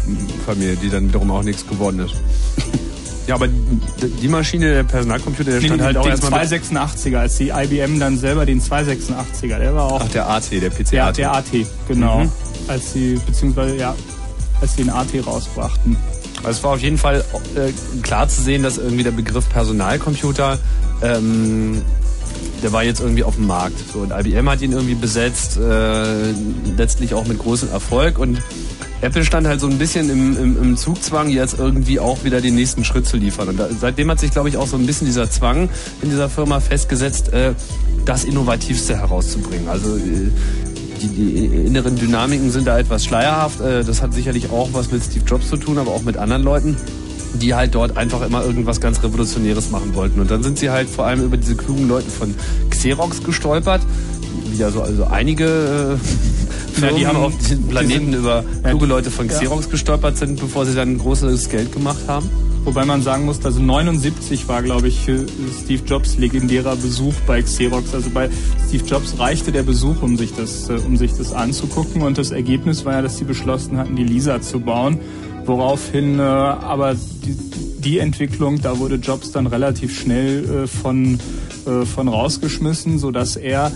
Familie, 0.46 0.76
die 0.76 0.88
dann 0.88 1.08
wiederum 1.08 1.30
auch 1.30 1.42
nichts 1.42 1.66
geworden 1.66 2.00
ist. 2.00 2.14
ja, 3.26 3.34
aber 3.36 3.46
die 3.48 4.28
Maschine, 4.28 4.72
der 4.74 4.84
Personalcomputer, 4.84 5.52
der 5.52 5.60
stand 5.60 5.76
nee, 5.78 5.84
halt 5.84 5.96
auch 5.96 6.02
den 6.02 6.10
erstmal 6.12 6.40
mit- 6.40 6.50
286er, 6.50 7.16
als 7.18 7.36
die 7.36 7.50
IBM 7.50 8.00
dann 8.00 8.18
selber 8.18 8.44
den 8.46 8.60
286er, 8.60 9.58
der 9.58 9.74
war 9.74 9.84
auch 9.92 10.00
Ach, 10.04 10.08
der 10.08 10.28
AT, 10.28 10.50
der 10.50 10.70
PC 10.70 10.90
der, 10.90 11.06
AT. 11.06 11.18
der 11.18 11.32
AT, 11.34 11.46
genau. 11.88 12.20
Mhm. 12.20 12.32
Als 12.68 12.92
sie, 12.92 13.20
beziehungsweise 13.24 13.76
ja, 13.76 13.94
als 14.60 14.74
sie 14.76 14.82
den 14.82 14.90
AT 14.90 15.08
rausbrachten. 15.26 15.96
Also 16.38 16.50
es 16.58 16.64
war 16.64 16.72
auf 16.72 16.80
jeden 16.80 16.98
Fall 16.98 17.24
äh, 17.54 17.72
klar 18.02 18.28
zu 18.28 18.42
sehen, 18.42 18.62
dass 18.64 18.78
irgendwie 18.78 19.04
der 19.04 19.12
Begriff 19.12 19.48
Personalcomputer, 19.48 20.58
ähm, 21.02 21.82
der 22.62 22.72
war 22.72 22.82
jetzt 22.82 23.00
irgendwie 23.00 23.22
auf 23.24 23.36
dem 23.36 23.46
Markt. 23.46 23.76
So, 23.92 24.00
und 24.00 24.10
IBM 24.12 24.48
hat 24.48 24.60
ihn 24.62 24.72
irgendwie 24.72 24.94
besetzt, 24.94 25.56
äh, 25.58 26.32
letztlich 26.76 27.14
auch 27.14 27.26
mit 27.26 27.38
großem 27.38 27.70
Erfolg. 27.70 28.18
Und 28.18 28.38
Apple 29.02 29.24
stand 29.24 29.48
halt 29.48 29.60
so 29.60 29.66
ein 29.66 29.78
bisschen 29.78 30.08
im, 30.08 30.36
im, 30.36 30.62
im 30.62 30.76
Zugzwang, 30.76 31.28
jetzt 31.28 31.58
irgendwie 31.58 31.98
auch 31.98 32.22
wieder 32.22 32.40
den 32.40 32.54
nächsten 32.54 32.84
Schritt 32.84 33.04
zu 33.04 33.16
liefern. 33.16 33.48
Und 33.48 33.58
da, 33.58 33.68
seitdem 33.68 34.08
hat 34.10 34.20
sich, 34.20 34.30
glaube 34.30 34.48
ich, 34.48 34.56
auch 34.56 34.68
so 34.68 34.76
ein 34.76 34.86
bisschen 34.86 35.06
dieser 35.08 35.28
Zwang 35.28 35.68
in 36.02 36.10
dieser 36.10 36.28
Firma 36.28 36.60
festgesetzt, 36.60 37.32
äh, 37.32 37.54
das 38.04 38.22
Innovativste 38.22 38.96
herauszubringen. 38.96 39.68
Also 39.68 39.96
äh, 39.96 40.30
die, 41.02 41.08
die 41.08 41.46
inneren 41.66 41.96
Dynamiken 41.96 42.52
sind 42.52 42.68
da 42.68 42.78
etwas 42.78 43.04
schleierhaft. 43.04 43.60
Äh, 43.60 43.82
Das 43.82 44.02
hat 44.02 44.14
sicherlich 44.14 44.50
auch 44.50 44.68
was 44.72 44.92
mit 44.92 45.02
Steve 45.02 45.24
Jobs 45.26 45.48
zu 45.48 45.56
tun, 45.56 45.78
aber 45.78 45.90
auch 45.90 46.02
mit 46.02 46.16
anderen 46.16 46.44
Leuten, 46.44 46.76
die 47.34 47.56
halt 47.56 47.74
dort 47.74 47.96
einfach 47.96 48.24
immer 48.24 48.44
irgendwas 48.44 48.80
ganz 48.80 49.02
Revolutionäres 49.02 49.70
machen 49.70 49.96
wollten. 49.96 50.20
Und 50.20 50.30
dann 50.30 50.44
sind 50.44 50.60
sie 50.60 50.70
halt 50.70 50.88
vor 50.88 51.06
allem 51.06 51.24
über 51.24 51.36
diese 51.36 51.56
klugen 51.56 51.88
Leute 51.88 52.08
von 52.08 52.36
Xerox 52.70 53.24
gestolpert, 53.24 53.80
wie 54.48 54.58
ja 54.58 54.70
so 54.70 54.80
also 54.80 55.06
einige 55.06 55.98
Firmen 56.80 56.96
die 56.96 57.06
haben- 57.06 57.16
auf 57.18 57.36
diesem 57.38 57.64
Planeten 57.68 58.12
über 58.12 58.44
Ja, 58.62 58.70
kluge 58.70 58.86
Leute 58.86 59.10
von 59.10 59.28
ja. 59.28 59.34
Xerox 59.34 59.68
gestolpert 59.70 60.16
sind, 60.16 60.40
bevor 60.40 60.66
sie 60.66 60.74
dann 60.74 60.98
großes 60.98 61.48
Geld 61.48 61.72
gemacht 61.72 62.00
haben. 62.06 62.28
Wobei 62.64 62.84
man 62.84 63.02
sagen 63.02 63.24
muss, 63.24 63.44
also 63.44 63.60
79 63.60 64.46
war, 64.46 64.62
glaube 64.62 64.86
ich, 64.86 65.00
Steve 65.64 65.82
Jobs 65.84 66.16
legendärer 66.16 66.76
Besuch 66.76 67.14
bei 67.26 67.42
Xerox. 67.42 67.92
Also 67.92 68.10
bei 68.10 68.30
Steve 68.68 68.84
Jobs 68.84 69.18
reichte 69.18 69.50
der 69.50 69.64
Besuch, 69.64 70.00
um 70.00 70.16
sich 70.16 70.32
das, 70.36 70.68
äh, 70.68 70.74
um 70.74 70.96
sich 70.96 71.12
das 71.12 71.32
anzugucken. 71.32 72.02
Und 72.02 72.18
das 72.18 72.30
Ergebnis 72.30 72.84
war 72.84 72.92
ja, 72.94 73.02
dass 73.02 73.18
sie 73.18 73.24
beschlossen 73.24 73.78
hatten, 73.78 73.96
die 73.96 74.04
Lisa 74.04 74.40
zu 74.40 74.60
bauen. 74.60 74.98
Woraufhin 75.44 76.20
äh, 76.20 76.22
aber 76.22 76.94
die, 76.94 77.36
die 77.82 77.98
Entwicklung, 77.98 78.60
da 78.62 78.78
wurde 78.78 78.94
Jobs 78.94 79.32
dann 79.32 79.48
relativ 79.48 79.98
schnell 79.98 80.44
äh, 80.44 80.66
von, 80.68 81.18
äh, 81.66 81.84
von 81.84 82.06
rausgeschmissen, 82.06 83.00
sodass 83.00 83.34
er 83.34 83.72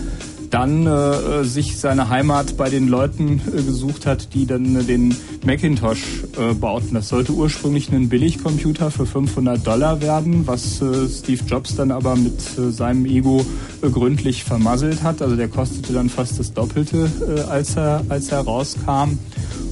dann 0.49 0.87
äh, 0.87 1.43
sich 1.43 1.77
seine 1.77 2.09
Heimat 2.09 2.57
bei 2.57 2.69
den 2.69 2.87
Leuten 2.87 3.41
äh, 3.47 3.61
gesucht 3.61 4.05
hat, 4.05 4.33
die 4.33 4.45
dann 4.45 4.75
äh, 4.75 4.83
den 4.83 5.15
Macintosh 5.45 6.03
äh, 6.37 6.53
bauten. 6.53 6.93
Das 6.93 7.09
sollte 7.09 7.33
ursprünglich 7.33 7.91
ein 7.91 8.09
Billigcomputer 8.09 8.91
für 8.91 9.05
500 9.05 9.65
Dollar 9.65 10.01
werden, 10.01 10.47
was 10.47 10.81
äh, 10.81 11.07
Steve 11.09 11.43
Jobs 11.45 11.75
dann 11.75 11.91
aber 11.91 12.15
mit 12.15 12.57
äh, 12.57 12.71
seinem 12.71 13.05
Ego 13.05 13.45
äh, 13.81 13.89
gründlich 13.89 14.43
vermasselt 14.43 15.03
hat. 15.03 15.21
Also 15.21 15.35
der 15.35 15.47
kostete 15.47 15.93
dann 15.93 16.09
fast 16.09 16.39
das 16.39 16.53
Doppelte, 16.53 17.09
äh, 17.27 17.41
als, 17.41 17.75
er, 17.75 18.03
als 18.09 18.29
er 18.29 18.39
rauskam. 18.39 19.17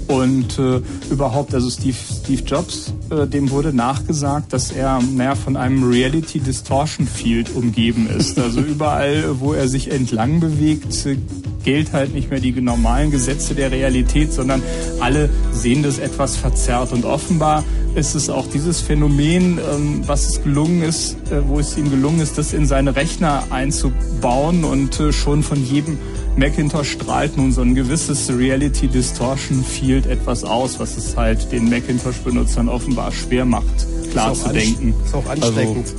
Und 0.08 0.60
äh, 0.60 0.82
überhaupt, 1.10 1.54
also 1.54 1.70
Steve, 1.70 1.98
Steve 1.98 2.44
Jobs, 2.44 2.94
äh, 3.10 3.26
dem 3.28 3.50
wurde 3.50 3.74
nachgesagt, 3.74 4.54
dass 4.54 4.72
er 4.72 5.00
naja, 5.02 5.36
von 5.36 5.58
einem 5.58 5.90
Reality 5.90 6.40
Distortion 6.40 7.08
Field 7.08 7.56
umgeben 7.56 8.08
ist. 8.08 8.38
Also 8.38 8.62
überall, 8.62 9.40
wo 9.40 9.54
er 9.54 9.68
sich 9.68 9.92
entlang 9.92 10.40
bewegt, 10.40 11.06
äh, 11.06 11.18
gilt 11.64 11.94
halt 11.94 12.14
nicht 12.14 12.30
mehr 12.30 12.40
die 12.40 12.52
normalen 12.62 13.10
Gesetze 13.10 13.56
der 13.56 13.72
Realität, 13.72 14.32
sondern 14.32 14.62
alle 15.00 15.30
sehen 15.52 15.82
das 15.82 15.98
etwas 15.98 16.38
verzerrt. 16.38 16.94
Und 16.94 17.06
offenbar 17.06 17.64
ist 17.96 18.14
es 18.14 18.30
auch 18.30 18.46
dieses 18.48 18.82
Phänomen, 18.82 19.58
ähm, 19.58 20.04
was 20.06 20.30
es 20.30 20.44
gelungen 20.44 20.84
ist, 20.84 21.16
äh, 21.32 21.48
wo 21.48 21.60
es 21.60 21.76
ihm 21.76 21.90
gelungen 21.90 22.20
ist, 22.20 22.38
das 22.38 22.54
in 22.54 22.68
seine 22.68 22.96
Rechner 22.96 23.44
einzubauen 23.50 24.64
und 24.64 25.00
äh, 25.00 25.12
schon 25.12 25.42
von 25.42 25.64
jedem 25.66 25.98
Macintosh 26.38 26.92
strahlt 26.92 27.38
nun 27.38 27.54
so 27.54 27.62
ein 27.62 27.76
gewisses 27.76 28.30
Reality 28.30 28.90
Distortion 28.90 29.64
Field 29.64 30.06
etwas 30.06 30.44
aus, 30.44 30.80
was 30.80 30.98
es 30.98 31.16
halt 31.16 31.50
den 31.54 31.70
Macintosh-Benutzern 31.70 32.68
offenbar 32.68 33.14
schwer 33.14 33.46
macht, 33.46 33.88
klar 34.12 34.34
Ist 34.34 34.42
zu 34.42 34.48
auch 34.50 34.52
denken. 34.52 34.94
Ist 35.06 35.16
auch 35.16 35.26
ansteckend. 35.28 35.94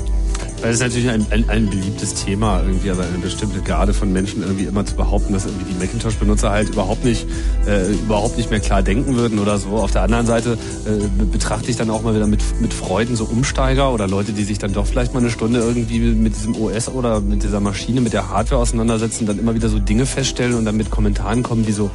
Weil 0.62 0.70
es 0.70 0.76
ist 0.76 0.82
natürlich 0.82 1.10
ein, 1.10 1.26
ein, 1.30 1.48
ein 1.50 1.68
beliebtes 1.68 2.14
Thema 2.14 2.62
irgendwie, 2.62 2.90
aber 2.90 3.02
eine 3.04 3.18
bestimmte 3.18 3.60
Garde 3.60 3.92
von 3.92 4.10
Menschen 4.12 4.42
irgendwie 4.42 4.64
immer 4.64 4.86
zu 4.86 4.94
behaupten, 4.96 5.34
dass 5.34 5.44
irgendwie 5.44 5.70
die 5.72 5.78
Macintosh-Benutzer 5.78 6.50
halt 6.50 6.70
überhaupt 6.70 7.04
nicht, 7.04 7.26
äh, 7.66 7.92
überhaupt 7.92 8.38
nicht 8.38 8.50
mehr 8.50 8.60
klar 8.60 8.82
denken 8.82 9.16
würden 9.16 9.38
oder 9.38 9.58
so. 9.58 9.68
Auf 9.76 9.90
der 9.92 10.02
anderen 10.02 10.24
Seite 10.26 10.56
äh, 10.86 11.06
be- 11.18 11.26
betrachte 11.26 11.70
ich 11.70 11.76
dann 11.76 11.90
auch 11.90 12.02
mal 12.02 12.14
wieder 12.14 12.26
mit, 12.26 12.40
mit 12.60 12.72
Freuden 12.72 13.16
so 13.16 13.24
Umsteiger 13.26 13.92
oder 13.92 14.08
Leute, 14.08 14.32
die 14.32 14.44
sich 14.44 14.58
dann 14.58 14.72
doch 14.72 14.86
vielleicht 14.86 15.12
mal 15.12 15.20
eine 15.20 15.30
Stunde 15.30 15.58
irgendwie 15.60 15.98
mit 16.00 16.34
diesem 16.34 16.56
OS 16.56 16.88
oder 16.88 17.20
mit 17.20 17.42
dieser 17.42 17.60
Maschine, 17.60 18.00
mit 18.00 18.14
der 18.14 18.30
Hardware 18.30 18.60
auseinandersetzen, 18.62 19.26
dann 19.26 19.38
immer 19.38 19.54
wieder 19.54 19.68
so 19.68 19.78
Dinge 19.78 20.06
feststellen 20.06 20.54
und 20.54 20.64
dann 20.64 20.76
mit 20.78 20.90
Kommentaren 20.90 21.42
kommen, 21.42 21.66
die 21.66 21.72
so, 21.72 21.90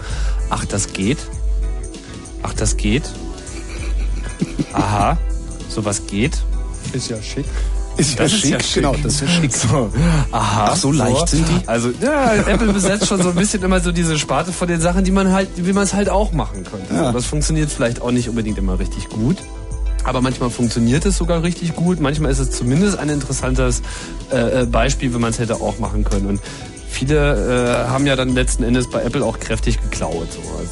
ach, 0.52 0.66
das 0.66 0.94
geht? 0.94 1.18
Ach, 2.44 2.54
das 2.54 2.78
geht? 2.78 3.04
Aha, 4.74 5.18
sowas 5.68 6.04
geht? 6.06 6.44
Ist 6.94 7.10
ja 7.10 7.18
schick. 7.22 7.46
Ist 8.02 8.18
ja 8.18 8.24
Das 8.24 8.34
ist 8.34 8.40
schick, 8.42 8.52
ja 8.52 8.60
schick. 8.60 8.76
genau, 8.76 8.96
das 9.02 9.14
ist 9.14 9.22
ja 9.22 9.28
schick. 9.28 9.54
So, 9.54 9.92
aha. 10.32 10.70
Ach, 10.72 10.76
so 10.76 10.92
leicht 10.92 11.30
sind 11.30 11.48
die? 11.48 11.68
Also, 11.68 11.90
ja, 12.02 12.34
Apple 12.34 12.74
besetzt 12.74 13.08
schon 13.08 13.22
so 13.22 13.30
ein 13.30 13.36
bisschen 13.36 13.62
immer 13.64 13.80
so 13.80 13.92
diese 13.92 14.18
Sparte 14.18 14.52
von 14.52 14.68
den 14.68 14.82
Sachen, 14.82 15.04
die 15.04 15.12
man 15.12 15.32
halt, 15.32 15.50
wie 15.56 15.74
man 15.74 15.84
es 15.84 15.94
halt 15.94 16.10
auch 16.10 16.32
machen 16.32 16.64
könnte. 16.64 16.94
Ja. 16.94 17.08
So, 17.08 17.12
das 17.14 17.26
funktioniert 17.26 17.70
vielleicht 17.72 18.02
auch 18.02 18.12
nicht 18.12 18.28
unbedingt 18.28 18.58
immer 18.58 18.80
richtig 18.80 19.10
gut. 19.10 19.38
Aber 20.04 20.20
manchmal 20.22 20.50
funktioniert 20.50 21.06
es 21.06 21.18
sogar 21.18 21.44
richtig 21.44 21.76
gut. 21.76 22.00
Manchmal 22.00 22.32
ist 22.32 22.40
es 22.40 22.50
zumindest 22.50 22.98
ein 22.98 23.10
interessantes 23.10 23.84
äh, 24.32 24.62
äh, 24.62 24.66
Beispiel, 24.66 25.14
wenn 25.14 25.22
man 25.22 25.30
es 25.30 25.38
hätte 25.38 25.56
auch 25.56 25.78
machen 25.78 26.04
können. 26.04 26.26
Und 26.26 26.42
viele 26.90 27.86
äh, 27.86 27.88
haben 27.88 28.08
ja 28.08 28.16
dann 28.16 28.30
letzten 28.34 28.64
Endes 28.64 28.90
bei 28.90 29.04
Apple 29.04 29.24
auch 29.24 29.40
kräftig 29.40 29.80
geklaut. 29.80 30.28
So. 30.32 30.40
Also, 30.58 30.72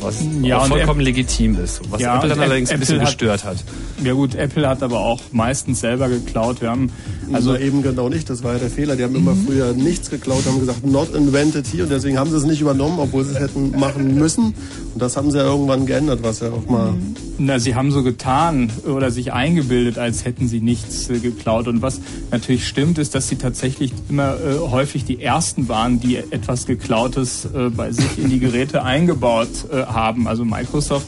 was 0.00 0.16
Ja, 0.42 0.60
vollkommen 0.60 1.00
legitim 1.00 1.58
ist. 1.62 1.80
Was 1.90 2.00
Ja, 2.00 2.16
Apple 2.16 2.28
dann 2.30 2.40
allerdings 2.40 2.70
ein 2.70 2.74
Apple 2.76 2.86
bisschen 2.86 3.00
hat- 3.00 3.06
gestört 3.08 3.44
hat. 3.44 3.56
Ja 4.04 4.12
gut, 4.12 4.34
Apple 4.34 4.68
hat 4.68 4.82
aber 4.82 5.00
auch 5.00 5.20
meistens 5.32 5.80
selber 5.80 6.08
geklaut. 6.08 6.60
Wir 6.60 6.70
haben 6.70 6.90
Also 7.32 7.56
eben 7.56 7.82
genau 7.82 8.08
nicht, 8.08 8.30
das 8.30 8.44
war 8.44 8.52
ja 8.52 8.58
der 8.60 8.70
Fehler. 8.70 8.94
Die 8.94 9.02
haben 9.02 9.16
immer 9.16 9.34
früher 9.46 9.72
nichts 9.72 10.10
geklaut, 10.10 10.44
haben 10.46 10.60
gesagt, 10.60 10.86
not 10.86 11.12
invented 11.14 11.66
here 11.66 11.82
und 11.84 11.90
deswegen 11.90 12.18
haben 12.18 12.30
sie 12.30 12.36
es 12.36 12.44
nicht 12.44 12.60
übernommen, 12.60 12.98
obwohl 13.00 13.24
sie 13.24 13.32
es 13.32 13.40
hätten 13.40 13.72
machen 13.78 14.14
müssen. 14.14 14.54
Und 14.94 15.02
das 15.02 15.16
haben 15.16 15.30
sie 15.30 15.38
ja 15.38 15.44
irgendwann 15.44 15.86
geändert, 15.86 16.20
was 16.22 16.40
ja 16.40 16.50
auch 16.50 16.66
mal. 16.70 16.94
Na, 17.38 17.58
sie 17.58 17.74
haben 17.74 17.90
so 17.90 18.02
getan 18.02 18.70
oder 18.86 19.10
sich 19.10 19.32
eingebildet, 19.32 19.98
als 19.98 20.24
hätten 20.24 20.48
sie 20.48 20.60
nichts 20.60 21.10
äh, 21.10 21.18
geklaut. 21.18 21.68
Und 21.68 21.82
was 21.82 22.00
natürlich 22.30 22.66
stimmt, 22.66 22.96
ist, 22.96 23.14
dass 23.14 23.28
sie 23.28 23.36
tatsächlich 23.36 23.92
immer 24.08 24.36
äh, 24.36 24.58
häufig 24.58 25.04
die 25.04 25.20
ersten 25.20 25.68
waren, 25.68 26.00
die 26.00 26.16
etwas 26.16 26.64
Geklautes 26.64 27.44
äh, 27.44 27.68
bei 27.68 27.92
sich 27.92 28.18
in 28.18 28.30
die 28.30 28.38
Geräte 28.38 28.84
eingebaut 28.84 29.66
äh, 29.70 29.84
haben. 29.84 30.26
Also 30.26 30.46
Microsoft 30.46 31.06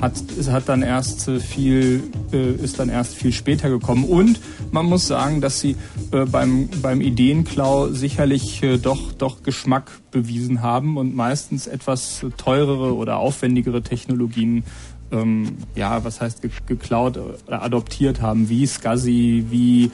hat, 0.00 0.14
es 0.38 0.50
hat 0.50 0.68
dann 0.68 0.82
erst 0.82 1.28
äh, 1.28 1.38
viel, 1.38 2.10
äh, 2.32 2.54
ist 2.54 2.80
dann 2.80 2.88
erst 2.88 3.14
viel 3.14 3.32
später 3.32 3.70
gekommen. 3.70 4.02
Und 4.02 4.40
man 4.72 4.84
muss 4.84 5.06
sagen, 5.06 5.40
dass 5.40 5.60
sie 5.60 5.76
beim, 6.10 6.68
beim 6.82 7.00
Ideenklau 7.00 7.88
sicherlich 7.88 8.62
doch, 8.82 9.12
doch 9.12 9.42
Geschmack 9.42 9.90
bewiesen 10.10 10.62
haben 10.62 10.96
und 10.96 11.14
meistens 11.14 11.66
etwas 11.66 12.24
teurere 12.36 12.94
oder 12.94 13.18
aufwendigere 13.18 13.82
Technologien 13.82 14.64
ähm, 15.12 15.56
ja, 15.74 16.04
was 16.04 16.20
heißt 16.20 16.42
ge 16.42 16.50
geklaut 16.66 17.16
oder 17.16 17.62
adoptiert 17.62 18.20
haben, 18.20 18.48
wie 18.48 18.66
SCSI, 18.66 19.46
wie 19.50 19.90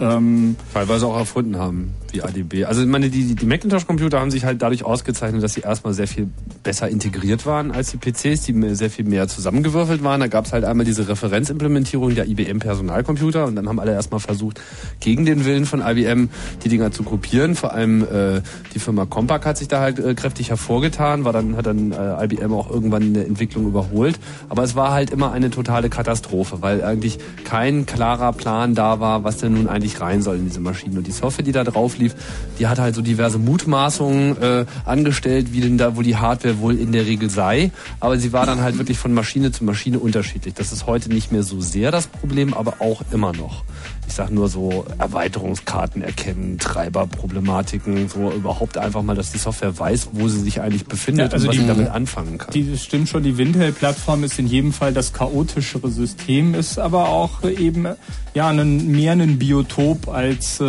ähm, 0.00 0.56
Teilweise 0.72 1.06
auch 1.06 1.16
erfunden 1.16 1.58
haben, 1.58 1.94
wie 2.12 2.22
ADB. 2.22 2.64
Also 2.64 2.82
ich 2.82 2.88
meine, 2.88 3.10
die, 3.10 3.34
die 3.34 3.46
Macintosh-Computer 3.46 4.20
haben 4.20 4.30
sich 4.30 4.44
halt 4.44 4.62
dadurch 4.62 4.84
ausgezeichnet, 4.84 5.42
dass 5.42 5.54
sie 5.54 5.60
erstmal 5.60 5.94
sehr 5.94 6.08
viel 6.08 6.28
besser 6.62 6.88
integriert 6.88 7.46
waren 7.46 7.70
als 7.70 7.90
die 7.90 7.96
PCs, 7.96 8.42
die 8.42 8.74
sehr 8.74 8.90
viel 8.90 9.04
mehr 9.04 9.28
zusammengewürfelt 9.28 10.02
waren. 10.02 10.20
Da 10.20 10.26
gab 10.26 10.46
es 10.46 10.52
halt 10.52 10.64
einmal 10.64 10.84
diese 10.84 11.08
Referenzimplementierung 11.08 12.14
der 12.14 12.28
IBM-Personalcomputer 12.28 13.46
und 13.46 13.56
dann 13.56 13.68
haben 13.68 13.80
alle 13.80 13.92
erstmal 13.92 14.20
versucht, 14.20 14.60
gegen 15.00 15.24
den 15.24 15.44
Willen 15.44 15.66
von 15.66 15.80
IBM 15.80 16.28
die 16.64 16.68
Dinger 16.68 16.92
zu 16.92 17.02
kopieren. 17.02 17.54
Vor 17.54 17.72
allem 17.72 18.02
äh, 18.02 18.42
die 18.74 18.78
Firma 18.78 19.06
Compaq 19.06 19.46
hat 19.46 19.58
sich 19.58 19.68
da 19.68 19.80
halt 19.80 19.98
äh, 19.98 20.14
kräftig 20.14 20.50
hervorgetan, 20.50 21.24
war 21.24 21.32
dann, 21.32 21.56
hat 21.56 21.66
dann 21.66 21.92
äh, 21.92 22.24
IBM 22.24 22.52
auch 22.52 22.70
irgendwann 22.70 23.02
in 23.02 23.14
der 23.14 23.26
Entwicklung 23.26 23.66
überholt. 23.66 24.18
Aber 24.48 24.62
es 24.62 24.74
war 24.74 24.92
halt 24.92 25.10
immer 25.10 25.32
eine 25.32 25.50
totale 25.50 25.88
Katastrophe, 25.88 26.62
weil 26.62 26.82
eigentlich 26.84 27.18
kein 27.44 27.86
klarer 27.86 28.32
Plan 28.32 28.74
da 28.74 29.00
war, 29.00 29.24
was 29.24 29.38
denn 29.38 29.54
nun 29.54 29.68
eigentlich 29.68 30.00
rein 30.00 30.22
soll 30.22 30.36
in 30.36 30.44
diese 30.44 30.60
Maschinen. 30.60 30.98
Und 30.98 31.06
die 31.06 31.12
Software, 31.12 31.44
die 31.44 31.52
da 31.52 31.64
drauf 31.64 31.98
lief, 32.00 32.14
die 32.58 32.66
hat 32.66 32.78
halt 32.78 32.94
so 32.94 33.02
diverse 33.02 33.38
Mutmaßungen 33.38 34.42
äh, 34.42 34.64
angestellt, 34.84 35.52
wie 35.52 35.60
denn 35.60 35.78
da 35.78 35.96
wohl 35.96 36.04
die 36.04 36.16
Hardware 36.16 36.58
wohl 36.58 36.78
in 36.78 36.92
der 36.92 37.06
Regel 37.06 37.30
sei. 37.30 37.70
Aber 38.00 38.18
sie 38.18 38.32
war 38.32 38.46
dann 38.46 38.60
halt 38.60 38.78
wirklich 38.78 38.98
von 38.98 39.12
Maschine 39.14 39.52
zu 39.52 39.64
Maschine 39.64 39.98
unterschiedlich. 39.98 40.54
Das 40.54 40.72
ist 40.72 40.86
heute 40.86 41.08
nicht 41.10 41.32
mehr 41.32 41.42
so 41.42 41.60
sehr 41.60 41.90
das 41.90 42.06
Problem, 42.06 42.54
aber 42.54 42.80
auch 42.80 43.02
immer 43.12 43.32
noch. 43.32 43.64
Ich 44.10 44.16
sag 44.16 44.32
nur 44.32 44.48
so 44.48 44.84
Erweiterungskarten 44.98 46.02
erkennen, 46.02 46.58
Treiberproblematiken, 46.58 48.08
so 48.08 48.32
überhaupt 48.32 48.76
einfach 48.76 49.02
mal, 49.02 49.14
dass 49.14 49.30
die 49.30 49.38
Software 49.38 49.78
weiß, 49.78 50.08
wo 50.12 50.26
sie 50.26 50.40
sich 50.40 50.60
eigentlich 50.60 50.84
befindet 50.84 51.28
Ja, 51.28 51.32
also 51.32 51.44
und 51.44 51.48
was 51.50 51.54
die- 51.56 51.62
sie 51.62 51.68
damit 51.68 51.88
anfangen 51.90 52.36
kann. 52.36 52.52
Die, 52.52 52.68
das 52.72 52.82
stimmt 52.82 53.08
schon, 53.08 53.22
die 53.22 53.38
Wintel-Plattform 53.38 54.24
ist 54.24 54.36
in 54.40 54.48
jedem 54.48 54.72
Fall 54.72 54.92
das 54.92 55.12
chaotischere 55.12 55.88
System, 55.92 56.54
ist 56.54 56.76
aber 56.80 57.08
auch 57.08 57.44
eben 57.44 57.86
ja 58.34 58.48
einen, 58.48 58.90
mehr 58.90 59.12
ein 59.12 59.38
Biotop 59.38 60.08
als 60.08 60.60
äh, 60.60 60.64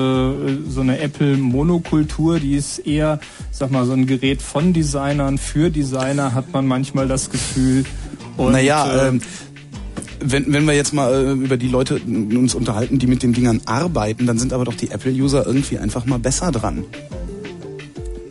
so 0.69 0.81
eine 0.81 0.99
Apple-Monokultur. 0.99 2.39
Die 2.39 2.53
ist 2.53 2.77
eher, 2.77 3.19
sag 3.49 3.71
mal, 3.71 3.85
so 3.87 3.93
ein 3.93 4.05
Gerät 4.05 4.43
von 4.43 4.71
Designern 4.71 5.39
für 5.39 5.71
Designer, 5.71 6.35
hat 6.35 6.53
man 6.53 6.67
manchmal 6.67 7.07
das 7.07 7.31
Gefühl. 7.31 7.85
Und, 8.37 8.51
naja, 8.53 9.05
äh, 9.05 9.07
ähm, 9.09 9.21
wenn, 10.21 10.53
wenn 10.53 10.65
wir 10.65 10.73
jetzt 10.73 10.93
mal 10.93 11.13
äh, 11.13 11.31
über 11.31 11.57
die 11.57 11.67
Leute 11.67 11.99
uns 11.99 12.55
unterhalten, 12.55 12.99
die 12.99 13.07
mit 13.07 13.23
den 13.23 13.33
Dingern 13.33 13.61
arbeiten, 13.65 14.25
dann 14.25 14.37
sind 14.37 14.53
aber 14.53 14.65
doch 14.65 14.75
die 14.75 14.91
Apple-User 14.91 15.45
irgendwie 15.45 15.77
einfach 15.77 16.05
mal 16.05 16.19
besser 16.19 16.51
dran. 16.51 16.83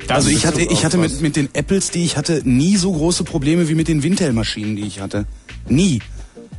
Das 0.07 0.27
also 0.27 0.31
ich 0.31 0.45
hatte, 0.47 0.63
ich 0.63 0.85
hatte 0.85 0.99
mit, 0.99 1.21
mit 1.21 1.37
den 1.37 1.49
Apples, 1.53 1.91
die 1.91 2.05
ich 2.05 2.17
hatte, 2.17 2.43
nie 2.45 2.77
so 2.77 2.93
große 2.93 3.23
Probleme 3.25 3.69
wie 3.69 3.75
mit 3.75 3.87
den 3.87 4.03
Wintel-Maschinen, 4.03 4.75
die 4.77 4.83
ich 4.83 5.01
hatte. 5.01 5.27
Nie. 5.69 6.01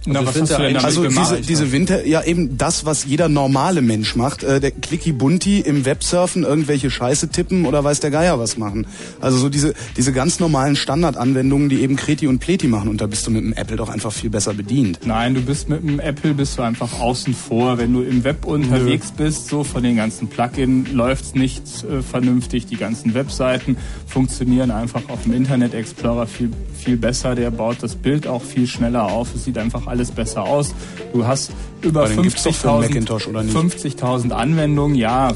Na, 0.05 0.25
was 0.25 0.41
hast 0.41 0.51
du 0.51 0.57
denn 0.57 0.73
damit 0.73 0.83
also 0.83 1.07
diese, 1.07 1.41
diese 1.41 1.71
Winter, 1.71 2.07
ja 2.07 2.23
eben 2.23 2.57
das, 2.57 2.85
was 2.85 3.05
jeder 3.05 3.29
normale 3.29 3.81
Mensch 3.81 4.15
macht. 4.15 4.43
Äh, 4.43 4.59
der 4.59 4.71
Clicky 4.71 5.11
Bunti 5.11 5.59
im 5.59 5.85
Websurfen 5.85 6.43
irgendwelche 6.43 6.89
Scheiße 6.89 7.29
tippen 7.29 7.65
oder 7.65 7.83
weiß 7.83 7.99
der 7.99 8.09
Geier 8.09 8.39
was 8.39 8.57
machen. 8.57 8.87
Also 9.19 9.37
so 9.37 9.49
diese, 9.49 9.75
diese 9.97 10.11
ganz 10.11 10.39
normalen 10.39 10.75
Standardanwendungen, 10.75 11.69
die 11.69 11.81
eben 11.81 11.97
Kreti 11.97 12.25
und 12.25 12.39
Pleti 12.39 12.67
machen. 12.67 12.89
Und 12.89 12.99
da 12.99 13.05
bist 13.05 13.27
du 13.27 13.31
mit 13.31 13.43
dem 13.43 13.53
Apple 13.53 13.77
doch 13.77 13.89
einfach 13.89 14.11
viel 14.11 14.31
besser 14.31 14.55
bedient. 14.55 14.99
Nein, 15.05 15.35
du 15.35 15.41
bist 15.41 15.69
mit 15.69 15.83
dem 15.83 15.99
Apple 15.99 16.33
bist 16.33 16.57
du 16.57 16.63
einfach 16.63 16.99
außen 16.99 17.35
vor. 17.35 17.77
Wenn 17.77 17.93
du 17.93 18.01
im 18.01 18.23
Web 18.23 18.45
unterwegs 18.45 19.11
bist, 19.11 19.49
so 19.49 19.63
von 19.63 19.83
den 19.83 19.97
ganzen 19.97 20.29
Plugins 20.29 20.91
läuft's 20.91 21.35
nicht 21.35 21.63
äh, 21.83 22.01
vernünftig. 22.01 22.65
Die 22.65 22.77
ganzen 22.77 23.13
Webseiten 23.13 23.77
funktionieren 24.07 24.71
einfach 24.71 25.09
auf 25.09 25.23
dem 25.23 25.33
Internet 25.33 25.75
Explorer 25.75 26.25
viel 26.25 26.49
viel 26.81 26.97
besser. 26.97 27.35
Der 27.35 27.51
baut 27.51 27.77
das 27.81 27.95
Bild 27.95 28.27
auch 28.27 28.41
viel 28.41 28.67
schneller 28.67 29.03
auf. 29.03 29.33
Es 29.35 29.45
sieht 29.45 29.57
einfach 29.57 29.87
alles 29.91 30.11
besser 30.11 30.43
aus. 30.43 30.73
Du 31.13 31.27
hast 31.27 31.51
über 31.81 32.01
Aber 32.01 32.09
den 32.09 32.23
gibt's 32.23 32.43
doch 32.43 32.53
für 32.53 32.69
50.000 32.69 32.81
Macintosh, 32.81 33.27
oder 33.27 33.43
nicht? 33.43 33.55
50.000 33.55 34.31
Anwendungen. 34.31 34.95
Ja, 34.95 35.31
äh, 35.31 35.33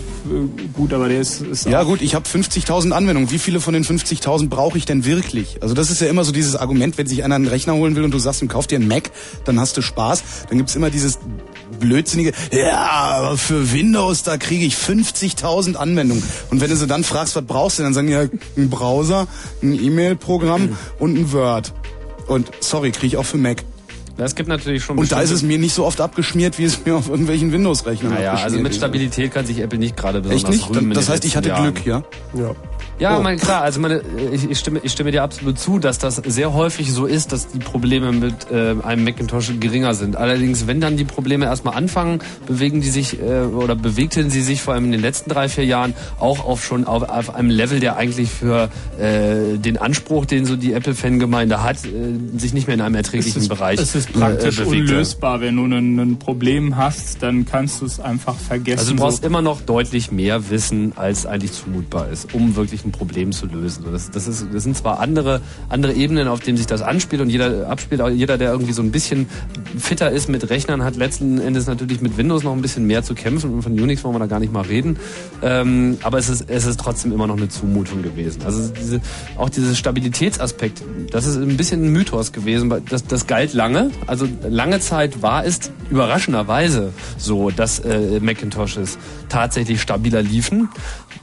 gut, 0.74 0.94
aber 0.94 1.10
der 1.10 1.20
ist, 1.20 1.42
ist 1.42 1.66
Ja 1.66 1.84
gut, 1.84 2.02
ich 2.02 2.16
habe 2.16 2.28
50.000 2.28 2.92
Anwendungen. 2.92 3.32
Wie 3.32 3.40
viele 3.40 3.60
von 3.60 3.74
den 3.74 3.84
50.000 3.84 4.50
brauche 4.50 4.78
ich 4.78 4.86
denn 4.86 5.06
wirklich? 5.06 5.62
Also 5.62 5.74
das 5.74 5.90
ist 5.90 6.02
ja 6.02 6.08
immer 6.08 6.24
so 6.24 6.32
dieses 6.32 6.56
Argument, 6.56 6.98
wenn 6.98 7.08
sich 7.08 7.24
einer 7.24 7.36
einen 7.36 7.48
Rechner 7.48 7.74
holen 7.74 7.96
will 7.96 8.04
und 8.04 8.12
du 8.12 8.20
sagst 8.20 8.42
ihm, 8.42 8.48
kauf 8.48 8.68
dir 8.68 8.78
einen 8.78 8.88
Mac, 8.88 9.12
dann 9.44 9.60
hast 9.60 9.76
du 9.78 9.82
Spaß. 9.82 10.24
Dann 10.50 10.58
gibt's 10.58 10.76
immer 10.76 10.90
dieses 10.90 11.20
blödsinnige, 11.80 12.32
ja, 12.52 12.86
aber 12.86 13.38
für 13.38 13.74
Windows, 13.74 14.24
da 14.24 14.38
kriege 14.38 14.66
ich 14.66 14.76
50.000 14.76 15.76
Anwendungen. 15.76 16.24
Und 16.52 16.62
wenn 16.62 16.70
du 16.70 16.76
sie 16.76 16.88
dann 16.88 17.04
fragst, 17.04 17.36
was 17.36 17.44
brauchst 17.44 17.80
du, 17.80 17.84
dann 17.84 17.94
sagen 17.94 18.08
die 18.08 18.14
ja, 18.14 18.28
ein 18.56 18.70
Browser, 18.70 19.28
ein 19.62 19.74
E-Mail-Programm 19.74 20.78
und 21.00 21.18
ein 21.18 21.32
Word. 21.34 21.74
Und 22.28 22.50
sorry, 22.60 22.92
kriege 22.92 23.08
ich 23.08 23.18
auch 23.18 23.26
für 23.26 23.38
Mac. 23.38 23.64
Es 24.18 24.36
gibt 24.36 24.48
natürlich 24.48 24.84
schon 24.84 24.98
Und 24.98 25.12
da 25.12 25.22
ist 25.22 25.32
es 25.32 25.42
mir 25.42 25.58
nicht 25.58 25.74
so 25.74 25.86
oft 25.86 26.00
abgeschmiert, 26.00 26.58
wie 26.58 26.64
es 26.64 26.86
mir 26.86 26.96
auf 26.96 27.10
irgendwelchen 27.10 27.52
Windows-Rechnern 27.52 28.14
Naja, 28.14 28.32
abgeschmiert 28.32 28.54
also 28.54 28.64
mit. 28.64 28.76
Stabilität 28.76 29.34
kann 29.34 29.46
sich 29.46 29.60
Apple 29.60 29.78
nicht 29.78 29.98
gerade 29.98 30.22
besonders 30.22 30.44
Echt 30.44 30.70
nicht? 30.70 30.70
rühmen 30.70 30.94
Das 30.94 31.10
heißt, 31.10 31.26
ich 31.26 31.36
hatte 31.36 31.50
Jahren. 31.50 31.74
Glück, 31.74 31.86
ja? 31.86 32.04
Ja. 32.34 32.56
Ja, 32.98 33.18
Oh. 33.18 33.22
mein, 33.22 33.38
klar, 33.38 33.62
also 33.62 33.82
meine, 33.82 34.02
ich, 34.32 34.50
ich, 34.50 34.58
stimme, 34.58 34.80
ich 34.82 34.94
stimme 34.94 35.12
dir 35.12 35.22
absolut 35.22 35.60
zu, 35.60 35.80
dass 35.80 35.98
das 35.98 36.16
sehr 36.16 36.54
häufig 36.54 36.94
so 36.94 37.06
ist, 37.06 37.34
dass 37.34 37.50
die 37.50 37.60
Probleme 37.60 38.14
mit 38.14 38.50
äh, 38.50 38.74
einem 38.84 39.04
Macintosh 39.04 39.52
geringer 39.60 39.94
sind. 39.94 40.16
Allerdings, 40.16 40.66
wenn 40.66 40.80
dann 40.80 40.96
die 40.96 41.04
Probleme 41.04 41.44
erstmal 41.44 41.76
anfangen, 41.76 42.20
bewegen 42.48 42.80
die 42.80 42.88
sich 42.90 43.20
äh, 43.22 43.42
oder 43.42 43.76
bewegten 43.76 44.30
sie 44.30 44.42
sich 44.42 44.62
vor 44.62 44.76
allem 44.76 44.86
in 44.86 44.92
den 44.94 45.02
letzten 45.02 45.30
drei, 45.30 45.50
vier 45.50 45.66
Jahren 45.66 45.94
auch 46.22 46.46
auf 46.46 46.64
schon 46.64 46.86
auf, 46.86 47.04
auf 47.04 47.36
einem 47.36 47.50
Level, 47.50 47.82
der 47.82 47.98
eigentlich 47.98 48.30
für 48.30 48.70
äh, 48.98 49.58
den 49.58 49.78
Anspruch, 49.78 50.26
den 50.26 50.46
so 50.46 50.56
die 50.56 50.72
Apple-Fangemeinde 50.72 51.62
hat, 51.64 51.78
äh, 51.86 52.40
sich 52.40 52.54
nicht 52.54 52.68
mehr 52.68 52.76
in 52.76 52.82
einem 52.82 52.96
erträglichen 52.96 53.40
es 53.40 53.44
ist, 53.44 53.50
Bereich 53.50 53.78
es 53.80 53.94
ist 53.94 54.14
praktisch 54.14 54.60
äh, 54.60 54.64
unlösbar. 54.64 55.42
Wenn 55.42 55.58
du 55.58 55.66
ein, 55.66 56.00
ein 56.00 56.18
Problem 56.18 56.78
hast, 56.78 57.22
dann 57.22 57.44
kannst 57.46 57.82
du 57.82 57.86
es 57.88 58.00
einfach 58.00 58.36
vergessen. 58.38 58.80
Also 58.80 58.92
du 58.94 59.00
brauchst 59.02 59.22
So- 59.24 59.28
immer 59.28 59.42
noch 59.42 59.60
deutlich 59.60 60.14
mehr 60.14 60.50
Wissen, 60.50 60.94
als 60.96 61.26
eigentlich 61.26 61.52
zumutbar 61.52 62.08
ist, 62.10 62.34
um 62.34 62.56
wirklich 62.56 62.85
ein 62.86 62.92
Problem 62.92 63.32
zu 63.32 63.46
lösen. 63.46 63.86
Das, 63.92 64.12
das, 64.12 64.28
ist, 64.28 64.48
das 64.54 64.64
sind 64.64 64.78
zwar 64.78 65.00
andere, 65.00 65.42
andere 65.70 65.94
Ebenen, 65.94 66.28
auf 66.28 66.40
denen 66.40 66.58
sich 66.58 66.68
das 66.68 66.82
anspielt 66.82 67.22
und 67.22 67.30
jeder 67.30 67.70
abspielt, 67.70 68.02
jeder, 68.14 68.38
der 68.38 68.52
irgendwie 68.52 68.74
so 68.74 68.82
ein 68.82 68.92
bisschen 68.92 69.28
fitter 69.78 70.12
ist 70.12 70.30
mit 70.30 70.50
Rechnern, 70.50 70.84
hat 70.84 70.96
letzten 70.96 71.40
Endes 71.40 71.68
natürlich 71.68 72.02
mit 72.02 72.18
Windows 72.18 72.44
noch 72.44 72.54
ein 72.54 72.62
bisschen 72.62 72.86
mehr 72.86 73.04
zu 73.04 73.16
kämpfen 73.16 73.54
und 73.54 73.62
von 73.62 73.74
Unix 73.74 74.04
wollen 74.04 74.16
wir 74.16 74.20
da 74.20 74.28
gar 74.28 74.40
nicht 74.40 74.54
mal 74.54 74.62
reden. 74.62 74.98
Ähm, 75.42 75.98
aber 76.04 76.18
es 76.18 76.30
ist, 76.30 76.50
es 76.50 76.66
ist 76.66 76.80
trotzdem 76.80 77.12
immer 77.12 77.28
noch 77.28 77.38
eine 77.38 77.50
Zumutung 77.50 78.02
gewesen. 78.04 78.42
Also 78.46 78.72
diese, 78.74 79.02
auch 79.38 79.50
dieser 79.50 79.76
Stabilitätsaspekt, 79.76 80.84
das 81.12 81.26
ist 81.26 81.38
ein 81.38 81.58
bisschen 81.58 81.86
ein 81.86 81.92
Mythos 81.92 82.32
gewesen. 82.32 82.70
weil 82.70 82.82
Das, 82.82 83.06
das 83.06 83.28
galt 83.28 83.54
lange. 83.54 83.92
Also 84.08 84.28
lange 84.48 84.80
Zeit 84.80 85.22
war 85.22 85.46
es 85.46 85.72
überraschenderweise 85.90 86.94
so, 87.18 87.50
dass 87.50 87.80
äh, 87.80 88.20
Macintoshes 88.20 88.98
tatsächlich 89.30 89.82
stabiler 89.82 90.22
liefen, 90.22 90.70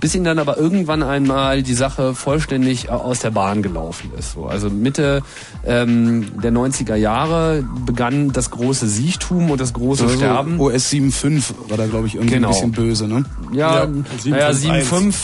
bis 0.00 0.14
ihnen 0.14 0.24
dann 0.24 0.38
aber 0.38 0.56
irgendwann 0.58 1.02
einmal 1.02 1.62
die 1.62 1.74
Sache 1.74 2.14
vollständig 2.14 2.86
äh, 2.88 2.90
aus 2.90 3.20
der 3.20 3.30
Bahn 3.30 3.62
gelaufen 3.62 4.10
ist. 4.18 4.32
So, 4.32 4.46
also 4.46 4.70
Mitte 4.70 5.22
ähm, 5.64 6.40
der 6.42 6.52
90er 6.52 6.94
Jahre 6.96 7.64
begann 7.86 8.32
das 8.32 8.50
große 8.50 8.86
Siechtum 8.88 9.50
und 9.50 9.60
das 9.60 9.72
große 9.72 10.04
Also 10.04 10.16
Sterben. 10.16 10.58
OS 10.60 10.90
7.5 10.90 11.42
war 11.68 11.76
da, 11.76 11.86
glaube 11.86 12.06
ich, 12.06 12.14
irgendwie 12.14 12.34
Genau. 12.34 12.48
ein 12.48 12.52
bisschen 12.54 12.72
böse, 12.72 13.08
ne? 13.08 13.24
Ja, 13.52 13.84
Ja, 13.84 13.86
naja, 14.26 14.50
7.5.1. 14.50 14.84
7.5, 14.90 15.14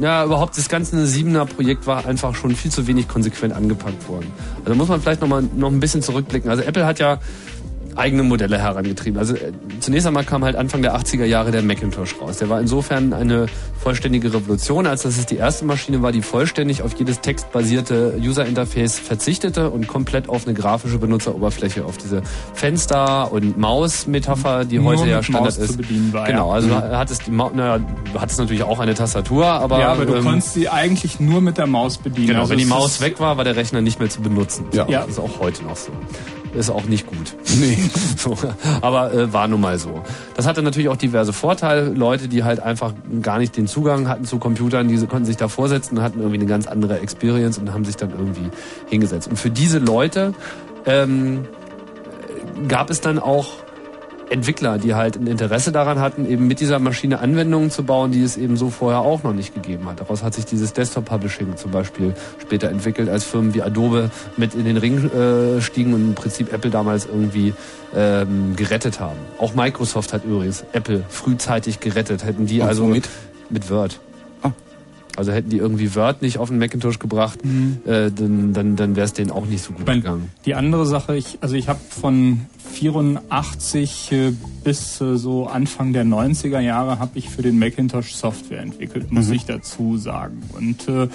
ja, 0.00 0.24
überhaupt 0.24 0.56
das 0.56 0.68
ganze 0.68 0.96
7er 1.04 1.44
Projekt 1.46 1.86
war 1.86 2.06
einfach 2.06 2.34
schon 2.34 2.54
viel 2.54 2.70
zu 2.70 2.86
wenig 2.86 3.08
konsequent 3.08 3.52
angepackt 3.54 4.08
worden. 4.08 4.26
Also 4.64 4.74
muss 4.76 4.88
man 4.88 5.00
vielleicht 5.00 5.20
noch 5.20 5.28
mal 5.28 5.42
noch 5.56 5.70
ein 5.70 5.80
bisschen 5.80 6.02
zurückblicken. 6.02 6.50
Also 6.50 6.62
Apple 6.62 6.86
hat 6.86 6.98
ja 6.98 7.18
eigene 7.96 8.22
Modelle 8.22 8.58
herangetrieben. 8.58 9.18
Also 9.18 9.34
äh, 9.34 9.52
zunächst 9.80 10.06
einmal 10.06 10.24
kam 10.24 10.44
halt 10.44 10.56
Anfang 10.56 10.82
der 10.82 10.96
80er 10.96 11.24
Jahre 11.24 11.50
der 11.50 11.62
Macintosh 11.62 12.14
raus. 12.20 12.38
Der 12.38 12.48
war 12.48 12.60
insofern 12.60 13.12
eine 13.12 13.46
vollständige 13.80 14.32
Revolution, 14.32 14.86
als 14.86 15.02
dass 15.02 15.16
es 15.18 15.26
die 15.26 15.36
erste 15.36 15.64
Maschine 15.64 16.02
war, 16.02 16.12
die 16.12 16.22
vollständig 16.22 16.82
auf 16.82 16.94
jedes 16.98 17.20
textbasierte 17.20 18.14
User-Interface 18.20 18.98
verzichtete 18.98 19.70
und 19.70 19.86
komplett 19.88 20.28
auf 20.28 20.46
eine 20.46 20.54
grafische 20.54 20.98
Benutzeroberfläche, 20.98 21.84
auf 21.84 21.96
diese 21.96 22.22
Fenster- 22.54 23.32
und 23.32 23.58
Maus-Metapher, 23.58 24.64
die 24.64 24.78
Nur 24.78 24.92
heute 24.96 25.08
ja 25.08 25.22
Standard 25.22 25.44
Maus 25.46 25.54
zu 25.56 25.62
ist. 25.62 25.76
bedienen 25.76 26.12
war, 26.12 26.26
genau, 26.26 26.48
ja. 26.48 26.54
also 26.54 26.68
Mhm. 26.68 26.74
hat 26.74 27.10
es 27.10 27.18
die 27.20 27.30
Maus, 27.30 27.52
naja, 27.54 27.80
hat 28.18 28.30
es 28.30 28.38
natürlich 28.38 28.62
auch 28.62 28.78
eine 28.80 28.94
Tastatur, 28.94 29.46
aber 29.46 29.80
ja, 29.80 29.92
aber 29.92 30.06
du 30.06 30.14
ähm, 30.16 30.24
konntest 30.24 30.54
sie 30.54 30.68
eigentlich 30.68 31.18
nur 31.20 31.40
mit 31.40 31.58
der 31.58 31.66
Maus 31.66 31.98
bedienen. 31.98 32.28
Genau, 32.28 32.40
Also 32.40 32.50
wenn 32.52 32.58
die 32.58 32.64
Maus 32.66 33.00
weg 33.00 33.18
war, 33.20 33.36
war 33.38 33.44
der 33.44 33.56
Rechner 33.56 33.80
nicht 33.80 33.98
mehr 33.98 34.10
zu 34.10 34.20
benutzen. 34.20 34.66
Ja. 34.72 34.84
So, 34.86 34.92
Das 34.92 35.08
ist 35.08 35.18
auch 35.18 35.40
heute 35.40 35.64
noch 35.64 35.76
so. 35.76 35.90
Ist 36.54 36.70
auch 36.70 36.84
nicht 36.84 37.06
gut. 37.06 37.34
Nee. 37.60 37.78
So, 38.16 38.36
aber 38.80 39.12
äh, 39.12 39.32
war 39.32 39.46
nun 39.46 39.60
mal 39.60 39.78
so. 39.78 40.02
Das 40.34 40.46
hatte 40.46 40.62
natürlich 40.62 40.88
auch 40.88 40.96
diverse 40.96 41.32
Vorteile. 41.32 41.90
Leute, 41.90 42.28
die 42.28 42.42
halt 42.42 42.60
einfach 42.60 42.94
gar 43.22 43.38
nicht 43.38 43.56
den 43.56 43.66
Zugang 43.66 44.08
hatten 44.08 44.24
zu 44.24 44.38
Computern, 44.38 44.88
diese 44.88 45.06
konnten 45.06 45.26
sich 45.26 45.36
da 45.36 45.48
vorsetzen 45.48 46.00
hatten 46.00 46.20
irgendwie 46.20 46.38
eine 46.38 46.46
ganz 46.46 46.66
andere 46.66 47.00
Experience 47.00 47.58
und 47.58 47.72
haben 47.74 47.84
sich 47.84 47.96
dann 47.96 48.10
irgendwie 48.10 48.48
hingesetzt. 48.88 49.28
Und 49.28 49.36
für 49.36 49.50
diese 49.50 49.78
Leute 49.78 50.32
ähm, 50.86 51.46
gab 52.68 52.88
es 52.88 53.00
dann 53.00 53.18
auch 53.18 53.48
Entwickler, 54.30 54.78
die 54.78 54.94
halt 54.94 55.16
ein 55.16 55.26
Interesse 55.26 55.72
daran 55.72 55.98
hatten, 55.98 56.24
eben 56.24 56.46
mit 56.46 56.60
dieser 56.60 56.78
Maschine 56.78 57.18
Anwendungen 57.18 57.70
zu 57.70 57.82
bauen, 57.84 58.12
die 58.12 58.22
es 58.22 58.36
eben 58.36 58.56
so 58.56 58.70
vorher 58.70 59.00
auch 59.00 59.22
noch 59.22 59.32
nicht 59.32 59.54
gegeben 59.54 59.86
hat. 59.86 60.00
Daraus 60.00 60.22
hat 60.22 60.34
sich 60.34 60.44
dieses 60.44 60.72
Desktop-Publishing 60.72 61.56
zum 61.56 61.70
Beispiel 61.70 62.14
später 62.40 62.68
entwickelt, 62.70 63.08
als 63.08 63.24
Firmen 63.24 63.54
wie 63.54 63.62
Adobe 63.62 64.10
mit 64.36 64.54
in 64.54 64.64
den 64.64 64.76
Ring 64.76 65.10
äh, 65.10 65.60
stiegen 65.60 65.94
und 65.94 66.00
im 66.00 66.14
Prinzip 66.14 66.52
Apple 66.52 66.70
damals 66.70 67.06
irgendwie 67.06 67.52
ähm, 67.94 68.54
gerettet 68.56 69.00
haben. 69.00 69.18
Auch 69.38 69.54
Microsoft 69.54 70.12
hat 70.12 70.24
übrigens 70.24 70.64
Apple 70.72 71.04
frühzeitig 71.08 71.80
gerettet. 71.80 72.24
Hätten 72.24 72.46
die 72.46 72.60
Und 72.60 72.68
also 72.68 72.84
womit? 72.84 73.08
mit 73.50 73.68
Word. 73.68 73.98
Also 75.16 75.32
hätten 75.32 75.50
die 75.50 75.56
irgendwie 75.58 75.94
Word 75.96 76.22
nicht 76.22 76.38
auf 76.38 76.48
den 76.48 76.58
Macintosh 76.58 76.98
gebracht, 76.98 77.38
äh, 77.84 78.10
dann, 78.10 78.52
dann, 78.52 78.76
dann 78.76 78.96
wäre 78.96 79.04
es 79.04 79.12
denen 79.12 79.30
auch 79.30 79.44
nicht 79.46 79.62
so 79.62 79.72
gut 79.72 79.86
mein, 79.86 80.00
gegangen. 80.00 80.30
Die 80.46 80.54
andere 80.54 80.86
Sache, 80.86 81.16
ich, 81.16 81.38
also 81.40 81.56
ich 81.56 81.68
habe 81.68 81.80
von 81.88 82.42
84 82.72 84.12
äh, 84.12 84.32
bis 84.64 85.00
äh, 85.00 85.16
so 85.16 85.46
Anfang 85.46 85.92
der 85.92 86.04
90er 86.04 86.60
Jahre 86.60 86.98
habe 86.98 87.18
ich 87.18 87.28
für 87.28 87.42
den 87.42 87.58
Macintosh 87.58 88.14
Software 88.14 88.60
entwickelt, 88.60 89.10
muss 89.12 89.28
Mhm. 89.28 89.32
ich 89.34 89.44
dazu 89.46 89.96
sagen. 89.96 90.42
Und 90.56 90.88
äh, 90.88 91.08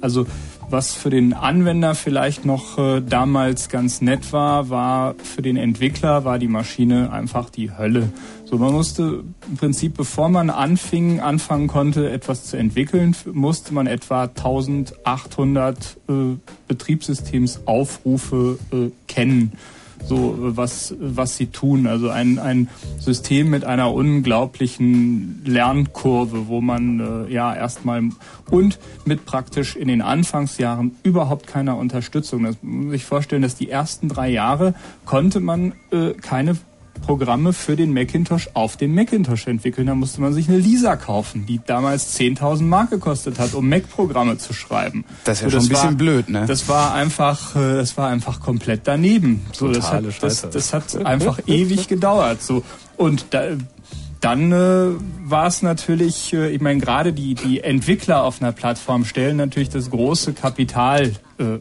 also 0.00 0.26
was 0.72 0.94
für 0.94 1.10
den 1.10 1.34
Anwender 1.34 1.94
vielleicht 1.94 2.44
noch 2.44 2.78
äh, 2.78 3.00
damals 3.00 3.68
ganz 3.68 4.00
nett 4.00 4.32
war, 4.32 4.70
war 4.70 5.14
für 5.22 5.42
den 5.42 5.56
Entwickler 5.56 6.24
war 6.24 6.38
die 6.38 6.48
Maschine 6.48 7.12
einfach 7.12 7.50
die 7.50 7.76
Hölle. 7.76 8.08
So, 8.44 8.56
man 8.58 8.72
musste 8.72 9.22
im 9.48 9.56
Prinzip, 9.56 9.96
bevor 9.96 10.28
man 10.28 10.50
anfing, 10.50 11.20
anfangen 11.20 11.68
konnte, 11.68 12.10
etwas 12.10 12.44
zu 12.44 12.56
entwickeln, 12.56 13.14
musste 13.32 13.72
man 13.72 13.86
etwa 13.86 14.24
1800 14.24 15.76
äh, 16.08 16.12
Betriebssystemsaufrufe 16.68 18.58
äh, 18.72 18.90
kennen. 19.06 19.52
So, 20.06 20.34
was, 20.38 20.94
was 20.98 21.36
sie 21.36 21.46
tun. 21.46 21.86
Also 21.86 22.08
ein, 22.10 22.38
ein 22.38 22.68
System 22.98 23.50
mit 23.50 23.64
einer 23.64 23.92
unglaublichen 23.92 25.42
Lernkurve, 25.44 26.48
wo 26.48 26.60
man 26.60 27.26
äh, 27.28 27.32
ja 27.32 27.54
erstmal 27.54 28.02
und 28.50 28.78
mit 29.04 29.24
praktisch 29.24 29.76
in 29.76 29.88
den 29.88 30.02
Anfangsjahren 30.02 30.96
überhaupt 31.02 31.46
keiner 31.46 31.76
Unterstützung. 31.76 32.44
Das 32.44 32.56
muss 32.62 32.84
man 32.84 32.90
sich 32.90 33.04
vorstellen, 33.04 33.42
dass 33.42 33.54
die 33.54 33.70
ersten 33.70 34.08
drei 34.08 34.28
Jahre 34.28 34.74
konnte 35.04 35.40
man 35.40 35.72
äh, 35.90 36.12
keine 36.12 36.56
Programme 37.02 37.52
für 37.52 37.76
den 37.76 37.92
Macintosh 37.92 38.48
auf 38.54 38.76
dem 38.76 38.94
Macintosh 38.94 39.46
entwickeln. 39.46 39.86
Da 39.86 39.94
musste 39.94 40.20
man 40.20 40.32
sich 40.32 40.48
eine 40.48 40.58
Lisa 40.58 40.96
kaufen, 40.96 41.44
die 41.46 41.60
damals 41.64 42.18
10.000 42.18 42.62
Mark 42.62 42.90
gekostet 42.90 43.38
hat, 43.38 43.54
um 43.54 43.68
Mac-Programme 43.68 44.38
zu 44.38 44.52
schreiben. 44.54 45.04
Das 45.24 45.38
ist 45.38 45.42
ja 45.42 45.50
So, 45.50 45.56
schon 45.56 45.66
ein 45.66 45.68
bisschen 45.68 45.88
war, 45.90 45.96
blöd, 45.96 46.28
ne? 46.28 46.46
Das 46.46 46.68
war 46.68 46.94
einfach, 46.94 47.56
äh, 47.56 47.74
das 47.74 47.96
war 47.96 48.08
einfach 48.08 48.40
komplett 48.40 48.82
daneben. 48.84 49.44
So, 49.52 49.68
das 49.68 49.92
hat, 49.92 50.04
das, 50.22 50.48
das 50.48 50.72
hat 50.72 51.04
einfach 51.04 51.40
ewig 51.46 51.88
gedauert. 51.88 52.42
So 52.42 52.64
und 52.96 53.26
da, 53.30 53.42
dann 54.22 54.52
äh, 54.52 54.86
war 55.24 55.46
es 55.48 55.62
natürlich, 55.62 56.32
äh, 56.32 56.50
ich 56.50 56.60
meine, 56.60 56.80
gerade 56.80 57.12
die, 57.12 57.34
die 57.34 57.60
Entwickler 57.60 58.22
auf 58.22 58.40
einer 58.40 58.52
Plattform 58.52 59.04
stellen 59.04 59.36
natürlich 59.36 59.68
das 59.68 59.90
große 59.90 60.32
Kapital 60.32 61.12
äh, 61.38 61.44
äh, 61.44 61.60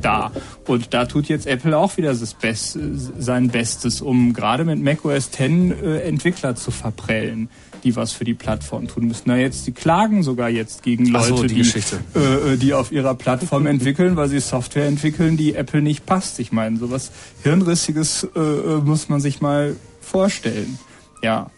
dar. 0.00 0.32
Und 0.66 0.92
da 0.92 1.06
tut 1.06 1.28
jetzt 1.28 1.46
Apple 1.46 1.78
auch 1.78 1.96
wieder 1.96 2.12
das 2.12 2.34
Best, 2.34 2.78
sein 3.18 3.48
Bestes, 3.48 4.02
um 4.02 4.34
gerade 4.34 4.64
mit 4.64 4.82
macOS 4.82 5.30
10 5.30 5.70
äh, 5.70 6.00
Entwickler 6.00 6.54
zu 6.56 6.70
verprellen 6.70 7.48
die 7.84 7.94
was 7.96 8.12
für 8.12 8.24
die 8.24 8.34
Plattform 8.34 8.88
tun 8.88 9.06
müssen. 9.06 9.22
Na 9.26 9.36
jetzt, 9.36 9.66
die 9.68 9.72
klagen 9.72 10.24
sogar 10.24 10.48
jetzt 10.48 10.82
gegen 10.82 11.06
Leute, 11.06 11.28
so, 11.28 11.42
die 11.44 11.62
die, 11.62 12.18
äh, 12.18 12.54
äh, 12.54 12.56
die 12.56 12.74
auf 12.74 12.92
ihrer 12.92 13.14
Plattform 13.14 13.66
entwickeln, 13.68 14.16
weil 14.16 14.28
sie 14.28 14.40
Software 14.40 14.86
entwickeln, 14.86 15.36
die 15.36 15.54
Apple 15.54 15.80
nicht 15.80 16.06
passt. 16.06 16.40
Ich 16.40 16.52
meine, 16.52 16.76
sowas 16.76 17.12
Hirnrissiges 17.44 18.26
äh, 18.34 18.40
äh, 18.40 18.76
muss 18.78 19.08
man 19.08 19.20
sich 19.20 19.40
mal 19.40 19.76
vorstellen. 20.00 20.78
Ja. 21.22 21.50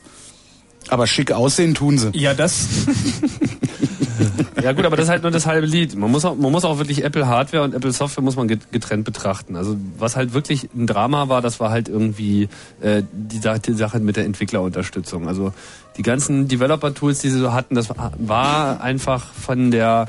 Aber 0.91 1.07
schick 1.07 1.33
aussehen 1.33 1.75
tun 1.75 1.97
sie. 1.99 2.11
Ja, 2.15 2.35
das. 2.35 2.67
Ja 4.63 4.73
gut, 4.73 4.85
aber 4.85 4.97
das 4.97 5.07
ist 5.07 5.11
halt 5.11 5.23
nur 5.23 5.31
das 5.31 5.47
halbe 5.47 5.67
Lied. 5.67 5.97
Man 5.97 6.11
muss 6.11 6.27
auch, 6.27 6.37
man 6.37 6.53
muss 6.53 6.67
auch 6.67 6.77
wirklich 6.77 7.03
Apple 7.03 7.27
Hardware 7.27 7.63
und 7.65 7.73
Apple 7.75 7.93
Software 7.93 8.23
muss 8.23 8.37
man 8.37 8.47
get- 8.47 8.71
getrennt 8.71 9.05
betrachten. 9.07 9.57
Also 9.57 9.77
was 9.99 10.17
halt 10.17 10.35
wirklich 10.35 10.69
ein 10.77 10.87
Drama 10.87 11.31
war, 11.31 11.41
das 11.41 11.61
war 11.61 11.71
halt 11.71 11.89
irgendwie 11.89 12.51
äh, 12.83 13.03
die, 13.11 13.41
die 13.41 13.73
Sache 13.73 13.99
mit 14.01 14.17
der 14.17 14.27
Entwicklerunterstützung. 14.27 15.27
Also 15.29 15.55
die 15.97 16.03
ganzen 16.03 16.47
Developer-Tools, 16.49 17.21
die 17.21 17.31
sie 17.31 17.39
so 17.39 17.55
hatten, 17.55 17.75
das 17.75 17.89
war 18.19 18.83
einfach 18.83 19.33
von 19.33 19.71
der 19.71 20.07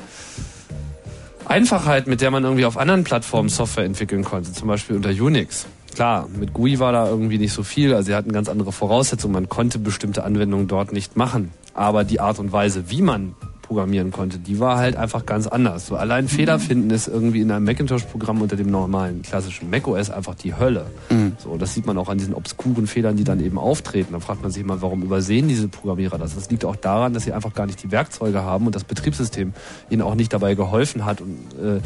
Einfachheit, 1.46 2.06
mit 2.06 2.20
der 2.20 2.30
man 2.30 2.44
irgendwie 2.44 2.66
auf 2.66 2.76
anderen 2.76 3.04
Plattformen 3.04 3.48
Software 3.48 3.84
entwickeln 3.84 4.22
konnte, 4.24 4.52
zum 4.52 4.68
Beispiel 4.68 4.96
unter 4.96 5.10
Unix. 5.10 5.66
Klar, 5.94 6.28
mit 6.38 6.54
GUI 6.54 6.78
war 6.78 6.92
da 6.92 7.08
irgendwie 7.08 7.38
nicht 7.38 7.52
so 7.52 7.62
viel, 7.62 7.94
also 7.94 8.06
sie 8.06 8.14
hatten 8.14 8.32
ganz 8.32 8.48
andere 8.48 8.72
Voraussetzungen, 8.72 9.34
man 9.34 9.48
konnte 9.48 9.78
bestimmte 9.78 10.24
Anwendungen 10.24 10.66
dort 10.66 10.92
nicht 10.92 11.16
machen. 11.16 11.50
Aber 11.74 12.04
die 12.04 12.20
Art 12.20 12.38
und 12.38 12.52
Weise, 12.52 12.90
wie 12.90 13.02
man 13.02 13.34
programmieren 13.62 14.10
konnte, 14.10 14.38
die 14.38 14.60
war 14.60 14.76
halt 14.76 14.96
einfach 14.96 15.24
ganz 15.24 15.46
anders. 15.46 15.86
So 15.86 15.96
allein 15.96 16.28
Fehler 16.28 16.58
finden 16.58 16.90
ist 16.90 17.08
irgendwie 17.08 17.40
in 17.40 17.50
einem 17.50 17.64
Macintosh-Programm 17.64 18.42
unter 18.42 18.56
dem 18.56 18.70
normalen 18.70 19.22
klassischen 19.22 19.70
macOS 19.70 20.10
einfach 20.10 20.34
die 20.34 20.54
Hölle. 20.54 20.86
Mhm. 21.08 21.32
So, 21.38 21.56
das 21.56 21.72
sieht 21.72 21.86
man 21.86 21.96
auch 21.96 22.10
an 22.10 22.18
diesen 22.18 22.34
obskuren 22.34 22.86
Fehlern, 22.86 23.16
die 23.16 23.24
dann 23.24 23.40
eben 23.40 23.58
auftreten. 23.58 24.12
Da 24.12 24.20
fragt 24.20 24.42
man 24.42 24.50
sich 24.50 24.62
immer, 24.62 24.82
warum 24.82 25.02
übersehen 25.02 25.48
diese 25.48 25.68
Programmierer 25.68 26.18
das? 26.18 26.34
Das 26.34 26.50
liegt 26.50 26.66
auch 26.66 26.76
daran, 26.76 27.14
dass 27.14 27.24
sie 27.24 27.32
einfach 27.32 27.54
gar 27.54 27.66
nicht 27.66 27.82
die 27.82 27.90
Werkzeuge 27.90 28.42
haben 28.42 28.66
und 28.66 28.74
das 28.74 28.84
Betriebssystem 28.84 29.54
ihnen 29.88 30.02
auch 30.02 30.16
nicht 30.16 30.32
dabei 30.32 30.54
geholfen 30.54 31.06
hat, 31.06 31.22
und, 31.22 31.38
äh, 31.58 31.80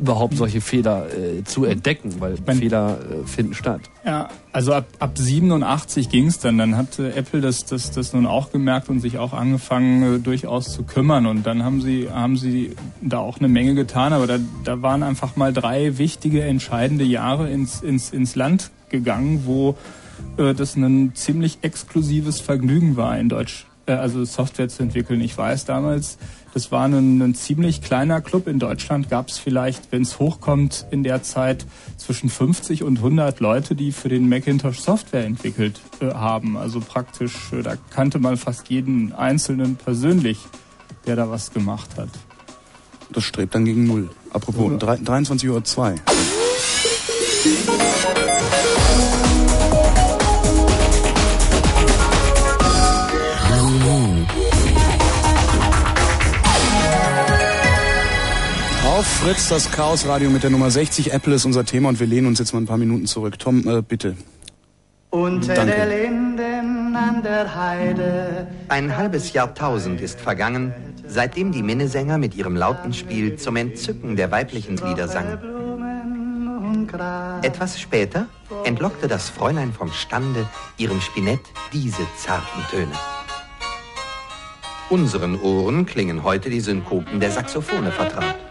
überhaupt 0.00 0.36
solche 0.36 0.60
Fehler 0.60 1.06
äh, 1.12 1.44
zu 1.44 1.64
entdecken, 1.64 2.14
weil 2.20 2.36
Fehler 2.36 2.98
äh, 3.00 3.26
finden 3.26 3.54
statt. 3.54 3.82
Ja, 4.04 4.28
also 4.52 4.72
ab, 4.72 4.86
ab 4.98 5.18
87 5.18 6.08
ging's 6.08 6.38
dann. 6.38 6.58
Dann 6.58 6.76
hat 6.76 6.98
äh, 6.98 7.10
Apple 7.10 7.40
das, 7.40 7.64
das, 7.64 7.90
das 7.90 8.12
nun 8.12 8.26
auch 8.26 8.50
gemerkt 8.50 8.88
und 8.88 9.00
sich 9.00 9.18
auch 9.18 9.32
angefangen, 9.32 10.16
äh, 10.16 10.18
durchaus 10.18 10.72
zu 10.72 10.84
kümmern. 10.84 11.26
Und 11.26 11.46
dann 11.46 11.64
haben 11.64 11.82
sie, 11.82 12.08
haben 12.10 12.36
sie 12.36 12.74
da 13.00 13.18
auch 13.18 13.38
eine 13.38 13.48
Menge 13.48 13.74
getan. 13.74 14.12
Aber 14.12 14.26
da, 14.26 14.38
da 14.64 14.82
waren 14.82 15.02
einfach 15.02 15.36
mal 15.36 15.52
drei 15.52 15.98
wichtige, 15.98 16.42
entscheidende 16.42 17.04
Jahre 17.04 17.50
ins, 17.50 17.82
ins, 17.82 18.10
ins 18.10 18.34
Land 18.36 18.70
gegangen, 18.88 19.42
wo 19.44 19.76
äh, 20.36 20.54
das 20.54 20.76
ein 20.76 21.14
ziemlich 21.14 21.58
exklusives 21.62 22.40
Vergnügen 22.40 22.96
war 22.96 23.18
in 23.18 23.28
Deutsch, 23.28 23.66
äh, 23.86 23.92
also 23.92 24.24
Software 24.24 24.68
zu 24.68 24.82
entwickeln. 24.82 25.20
Ich 25.20 25.36
weiß 25.36 25.64
damals, 25.64 26.18
das 26.54 26.72
war 26.72 26.86
ein, 26.86 27.20
ein 27.20 27.34
ziemlich 27.34 27.82
kleiner 27.82 28.20
Club 28.20 28.46
in 28.48 28.58
Deutschland. 28.58 29.08
Gab 29.10 29.28
es 29.28 29.38
vielleicht, 29.38 29.92
wenn 29.92 30.02
es 30.02 30.18
hochkommt, 30.18 30.86
in 30.90 31.02
der 31.02 31.22
Zeit 31.22 31.66
zwischen 31.96 32.28
50 32.30 32.82
und 32.82 32.98
100 32.98 33.40
Leute, 33.40 33.74
die 33.74 33.92
für 33.92 34.08
den 34.08 34.28
Macintosh 34.28 34.80
Software 34.80 35.24
entwickelt 35.24 35.80
äh, 36.00 36.12
haben. 36.14 36.56
Also 36.56 36.80
praktisch, 36.80 37.52
äh, 37.52 37.62
da 37.62 37.74
kannte 37.90 38.18
man 38.18 38.36
fast 38.36 38.70
jeden 38.70 39.12
Einzelnen 39.12 39.76
persönlich, 39.76 40.38
der 41.06 41.16
da 41.16 41.30
was 41.30 41.52
gemacht 41.52 41.90
hat. 41.96 42.08
Das 43.12 43.24
strebt 43.24 43.54
dann 43.54 43.64
gegen 43.64 43.86
Null. 43.86 44.10
Apropos, 44.30 44.72
drei- 44.78 44.96
23.02 44.96 45.92
Uhr. 45.92 45.94
Auf 58.98 59.06
Fritz, 59.06 59.48
das 59.48 59.70
Chaosradio 59.70 60.28
mit 60.28 60.42
der 60.42 60.50
Nummer 60.50 60.72
60. 60.72 61.12
Apple 61.12 61.32
ist 61.32 61.44
unser 61.44 61.64
Thema 61.64 61.88
und 61.88 62.00
wir 62.00 62.06
lehnen 62.08 62.26
uns 62.26 62.40
jetzt 62.40 62.52
mal 62.52 62.58
ein 62.58 62.66
paar 62.66 62.78
Minuten 62.78 63.06
zurück. 63.06 63.38
Tom, 63.38 63.64
äh, 63.68 63.80
bitte. 63.80 64.16
Unter 65.10 65.54
Danke. 65.54 65.72
der 65.72 65.86
Linden 65.86 66.96
an 66.96 67.22
der 67.22 67.54
Heide. 67.54 68.48
Ein 68.66 68.96
halbes 68.96 69.32
Jahrtausend 69.32 70.00
ist 70.00 70.20
vergangen, 70.20 70.74
seitdem 71.06 71.52
die 71.52 71.62
Minnesänger 71.62 72.18
mit 72.18 72.34
ihrem 72.34 72.56
Lautenspiel 72.56 73.36
zum 73.36 73.54
Entzücken 73.54 74.16
der 74.16 74.32
weiblichen 74.32 74.74
Glieder 74.74 75.06
sangen. 75.06 75.38
Etwas 77.42 77.78
später 77.78 78.26
entlockte 78.64 79.06
das 79.06 79.28
Fräulein 79.28 79.72
vom 79.72 79.92
Stande 79.92 80.44
ihrem 80.76 81.00
Spinett 81.00 81.42
diese 81.72 82.02
zarten 82.16 82.62
Töne. 82.68 82.98
Unseren 84.90 85.40
Ohren 85.40 85.86
klingen 85.86 86.24
heute 86.24 86.50
die 86.50 86.58
Synkopen 86.58 87.20
der 87.20 87.30
Saxophone 87.30 87.92
vertraut. 87.92 88.47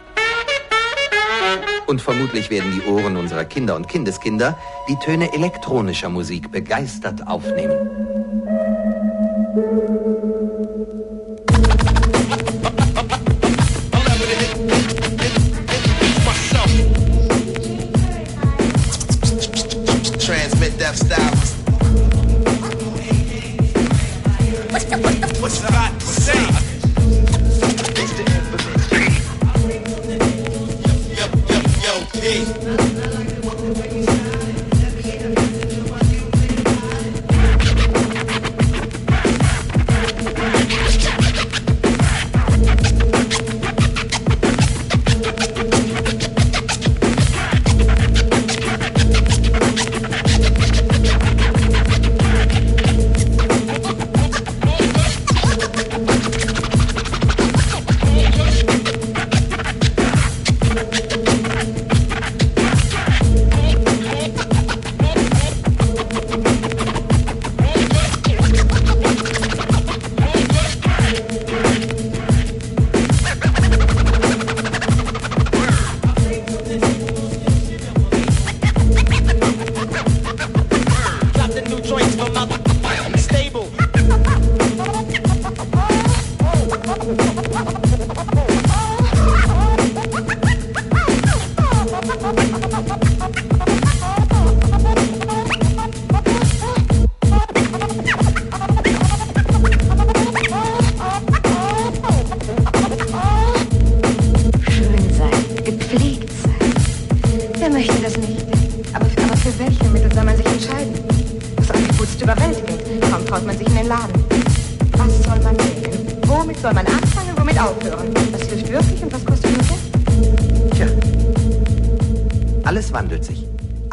Und 1.87 2.01
vermutlich 2.01 2.49
werden 2.49 2.71
die 2.73 2.91
Ohren 2.91 3.15
unserer 3.15 3.45
Kinder 3.45 3.75
und 3.75 3.87
Kindeskinder 3.87 4.57
die 4.89 4.97
Töne 4.97 5.33
elektronischer 5.33 6.09
Musik 6.09 6.51
begeistert 6.51 7.25
aufnehmen. 7.25 7.89
Transmit 20.19 20.77
that 20.77 20.97
style. 20.97 21.37
What's 25.39 25.61
the 25.61 26.06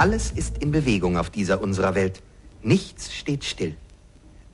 Alles 0.05 0.33
ist 0.33 0.59
in 0.59 0.71
Bewegung 0.71 1.17
auf 1.17 1.31
dieser 1.31 1.63
unserer 1.63 1.95
Welt. 1.95 2.21
Nichts 2.63 3.15
steht 3.15 3.43
still. 3.43 3.75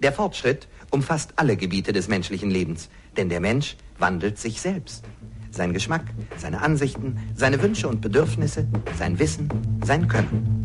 Der 0.00 0.12
Fortschritt 0.12 0.68
umfasst 0.92 1.32
alle 1.34 1.56
Gebiete 1.56 1.92
des 1.92 2.06
menschlichen 2.06 2.52
Lebens, 2.52 2.88
denn 3.16 3.28
der 3.28 3.40
Mensch 3.40 3.76
wandelt 3.98 4.38
sich 4.38 4.60
selbst. 4.60 5.02
Sein 5.50 5.72
Geschmack, 5.72 6.04
seine 6.36 6.62
Ansichten, 6.62 7.18
seine 7.34 7.60
Wünsche 7.60 7.88
und 7.88 8.00
Bedürfnisse, 8.00 8.68
sein 8.96 9.18
Wissen, 9.18 9.48
sein 9.84 10.06
Können. 10.06 10.62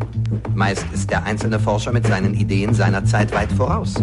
Meist 0.54 0.86
ist 0.94 1.10
der 1.10 1.24
einzelne 1.24 1.60
Forscher 1.60 1.92
mit 1.92 2.06
seinen 2.06 2.36
Ideen 2.36 2.76
seiner 2.76 3.04
Zeit 3.06 3.34
weit 3.34 3.52
voraus. 3.54 3.96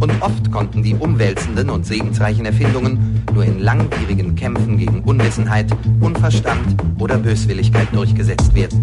Und 0.00 0.20
oft 0.20 0.50
konnten 0.50 0.82
die 0.82 0.96
umwälzenden 0.96 1.70
und 1.70 1.86
segensreichen 1.86 2.44
Erfindungen 2.44 3.22
nur 3.32 3.44
in 3.44 3.60
langwierigen 3.60 4.34
Kämpfen 4.34 4.78
gegen 4.78 5.04
Unwissenheit, 5.04 5.70
Unverstand 6.00 6.74
oder 6.98 7.18
Böswilligkeit 7.18 7.94
durchgesetzt 7.94 8.52
werden. 8.52 8.82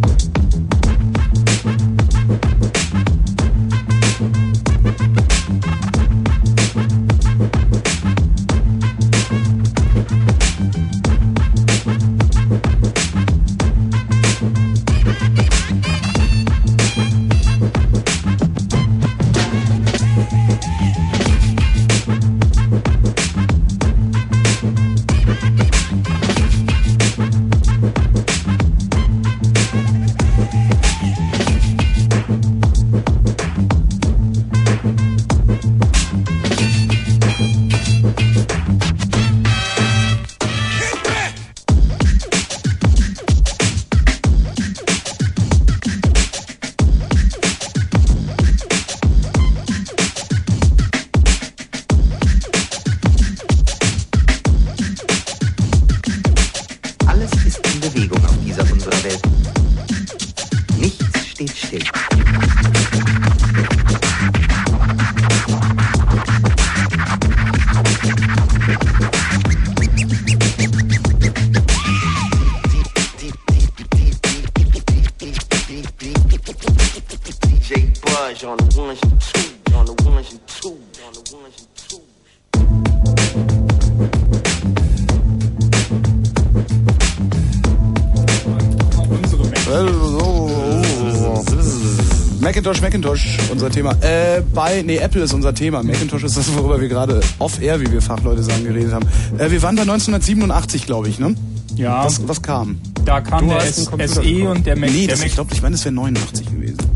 Bei, 94.53 94.81
nee, 94.81 94.97
Apple 94.97 95.23
ist 95.23 95.33
unser 95.33 95.53
Thema. 95.53 95.83
Macintosh 95.83 96.23
ist 96.23 96.37
das, 96.37 96.53
worüber 96.55 96.79
wir 96.79 96.87
gerade 96.87 97.21
off-air, 97.39 97.79
wie 97.81 97.91
wir 97.91 98.01
Fachleute 98.01 98.43
sagen, 98.43 98.63
geredet 98.63 98.93
haben. 98.93 99.07
Äh, 99.37 99.51
wir 99.51 99.61
waren 99.61 99.75
bei 99.75 99.83
1987, 99.83 100.85
glaube 100.85 101.09
ich, 101.09 101.19
ne? 101.19 101.35
Ja. 101.75 102.05
Was, 102.05 102.27
was 102.27 102.41
kam? 102.41 102.79
Da 103.05 103.21
kam 103.21 103.47
Du 103.47 103.55
der 103.97 104.07
SE 104.07 104.49
und 104.49 104.65
der 104.65 104.77
Mac. 104.77 104.91
Nee, 104.91 105.07
der 105.07 105.15
das, 105.15 105.19
Mac 105.19 105.27
ich 105.27 105.33
glaube, 105.33 105.53
ich 105.53 105.61
meine, 105.61 105.75
es 105.75 105.85
wäre 105.85 105.95
89 105.95 106.45
gewesen. 106.45 106.50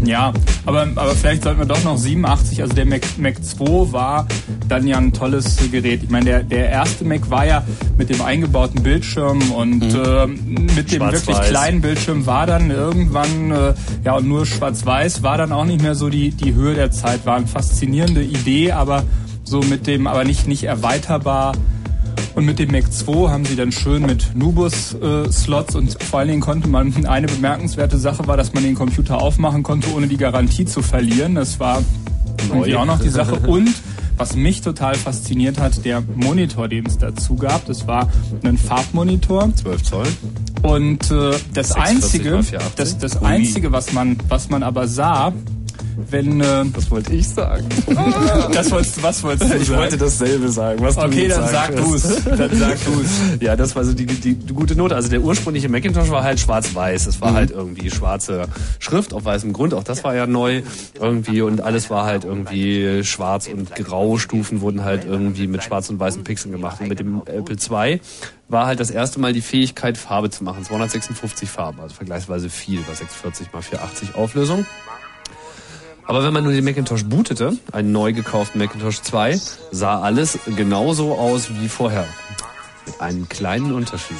Ja, 0.06 0.34
aber, 0.66 0.88
aber 0.96 1.16
vielleicht 1.16 1.44
sollten 1.44 1.60
wir 1.60 1.66
doch 1.66 1.84
noch 1.84 1.98
87, 1.98 2.62
also 2.62 2.74
der 2.74 2.86
Mac, 2.86 3.02
Mac 3.18 3.44
2 3.44 3.92
war 3.92 4.28
dann 4.68 4.88
ja 4.88 4.98
ein 4.98 5.14
tolles 5.14 5.58
Gerät. 5.72 6.04
Ich 6.04 6.10
meine, 6.10 6.26
der, 6.26 6.44
der 6.44 6.70
erste 6.70 7.06
Mac 7.06 7.30
war 7.30 7.46
ja 7.46 7.64
mit 7.98 8.10
dem 8.10 8.22
eingebauten 8.22 8.84
Bildschirm 8.84 9.52
und 9.52 9.82
äh, 9.82 10.28
mit 10.28 10.92
dem 10.92 11.02
wirklich 11.02 11.40
kleinen 11.42 11.82
Bildschirm 11.82 12.26
war 12.26 12.46
dann 12.46 12.72
irgendwann, 12.72 13.52
äh, 13.52 13.74
ja 14.04 14.16
und 14.16 14.28
nur 14.28 14.46
schwarz-weiß, 14.46 15.24
war 15.24 15.38
dann 15.38 15.52
auch 15.52 15.66
nicht 15.66 15.82
mehr 15.82 15.96
so 15.96 16.10
die, 16.10 16.32
die 16.32 16.54
Höhe 16.54 16.76
der 16.76 16.92
Zeit. 16.92 17.26
War 17.26 17.38
eine 17.38 17.48
faszinierende 17.48 18.24
Idee, 18.24 18.72
aber 18.72 19.04
so 19.44 19.62
mit 19.62 19.88
dem, 19.88 20.08
aber 20.08 20.24
nicht, 20.24 20.48
nicht 20.48 20.64
erweiterbar. 20.64 21.54
Und 22.36 22.46
mit 22.46 22.60
dem 22.60 22.72
Mac 22.72 22.92
2 22.92 23.30
haben 23.30 23.46
sie 23.46 23.56
dann 23.56 23.72
schön 23.72 24.06
mit 24.06 24.36
Nubus-Slots 24.36 25.76
und 25.76 26.04
vor 26.04 26.20
allen 26.20 26.28
Dingen 26.28 26.42
konnte 26.42 26.68
man, 26.68 27.06
eine 27.06 27.28
bemerkenswerte 27.28 27.98
Sache 27.98 28.28
war, 28.28 28.36
dass 28.36 28.54
man 28.54 28.64
den 28.64 28.76
Computer 28.76 29.22
aufmachen 29.22 29.64
konnte, 29.64 29.94
ohne 29.96 30.08
die 30.08 30.18
Garantie 30.18 30.66
zu 30.66 30.82
verlieren. 30.82 31.36
Das 31.36 31.62
war 31.62 31.82
irgendwie 32.50 32.76
auch 32.76 32.86
noch 32.86 33.00
die 33.00 33.10
Sache. 33.10 33.36
Und 33.48 33.74
was 34.18 34.36
mich 34.36 34.62
total 34.62 34.96
fasziniert 34.96 35.60
hat, 35.60 35.86
der 35.86 36.02
Monitor, 36.16 36.68
den 36.68 36.86
es 36.86 36.98
dazu 36.98 37.36
gab, 37.36 37.66
das 37.66 37.88
war 37.88 38.10
ein 38.44 38.58
Farbmonitor. 38.58 39.54
12 39.56 39.84
Zoll. 39.84 40.08
Und 40.62 41.12
äh, 41.12 41.32
das 41.54 41.70
640 41.70 41.78
einzige, 41.78 42.32
mal 42.32 42.44
480. 42.44 42.76
das, 42.76 42.98
das 42.98 43.24
einzige, 43.24 43.72
was 43.72 43.94
man, 43.94 44.18
was 44.28 44.50
man 44.50 44.64
aber 44.64 44.88
sah, 44.88 45.34
wenn 46.16 46.40
äh, 46.42 46.66
das 46.74 46.90
wollte 46.90 47.14
ich 47.14 47.28
sagen. 47.28 47.68
das 48.54 48.72
wolltest, 48.72 49.04
was 49.04 49.22
wolltest 49.24 49.52
du 49.54 49.58
Ich 49.58 49.68
sagen? 49.68 49.80
wollte 49.80 49.98
dasselbe 49.98 50.50
sagen, 50.50 50.82
was 50.82 50.96
du 50.96 51.02
Okay, 51.02 51.24
jetzt 51.28 51.38
dann 51.38 51.50
sag 51.50 51.76
du's. 51.76 52.24
Dann 52.24 52.56
sag 52.58 52.86
du's. 52.86 53.08
Ja, 53.42 53.56
das 53.56 53.76
war 53.76 53.84
so 53.84 53.94
die, 53.94 54.06
die, 54.06 54.34
die 54.36 54.54
gute 54.54 54.76
Note. 54.76 54.96
Also 54.96 55.10
der 55.10 55.22
ursprüngliche 55.22 55.68
Macintosh 55.70 56.10
war 56.10 56.24
halt 56.24 56.40
schwarz-weiß. 56.40 57.08
Es 57.08 57.20
war 57.22 57.32
Mhm. 57.32 57.36
halt 57.36 57.52
irgendwie 57.52 57.92
schwarze 57.92 58.48
Schrift 58.80 59.14
auf 59.14 59.26
weißem 59.26 59.52
Grund. 59.52 59.74
Auch 59.74 59.84
das 59.84 60.04
war 60.04 60.16
ja 60.16 60.26
neu 60.26 60.62
irgendwie 61.00 61.42
und 61.42 61.60
alles 61.62 61.90
war 61.90 62.06
halt 62.06 62.24
irgendwie 62.24 63.04
schwarz 63.04 63.48
und 63.48 63.76
grau. 63.76 64.18
Stufen 64.18 64.62
wurden 64.62 64.84
halt 64.86 65.04
irgendwie 65.06 65.48
mit 65.48 65.64
schwarz 65.64 65.90
und 65.90 66.00
weißen 66.00 66.24
Pixeln 66.24 66.52
gemacht. 66.54 66.80
Und 66.80 66.88
mit 66.88 67.00
dem 67.00 67.22
Apple 67.26 67.58
II 67.58 68.00
war 68.48 68.68
halt 68.68 68.80
das 68.80 68.90
erste 68.92 69.20
Mal 69.20 69.34
die 69.34 69.42
Fähigkeit, 69.42 69.98
Farbe 69.98 70.30
zu 70.30 70.44
machen. 70.44 70.64
256 70.64 71.50
Farben, 71.50 71.80
also 71.82 71.94
vergleichsweise 71.96 72.50
viel 72.50 72.80
bei 72.88 72.94
640 72.94 73.48
x 73.54 73.68
480 73.68 74.16
Auflösung. 74.16 74.66
Aber 76.08 76.24
wenn 76.24 76.34
man 76.34 76.44
nur 76.44 76.54
den 76.54 76.64
Macintosh 76.64 77.04
bootete, 77.06 77.58
einen 77.72 77.92
neu 77.92 78.14
gekauften 78.14 78.62
Macintosh 78.62 79.02
2, 79.02 79.40
sah 79.72 80.02
alles 80.02 80.38
genauso 80.56 81.16
aus 81.16 81.48
wie 81.60 81.68
vorher. 81.68 82.06
Mit 82.86 83.02
einem 83.02 83.28
kleinen 83.28 83.74
Unterschied. 83.74 84.18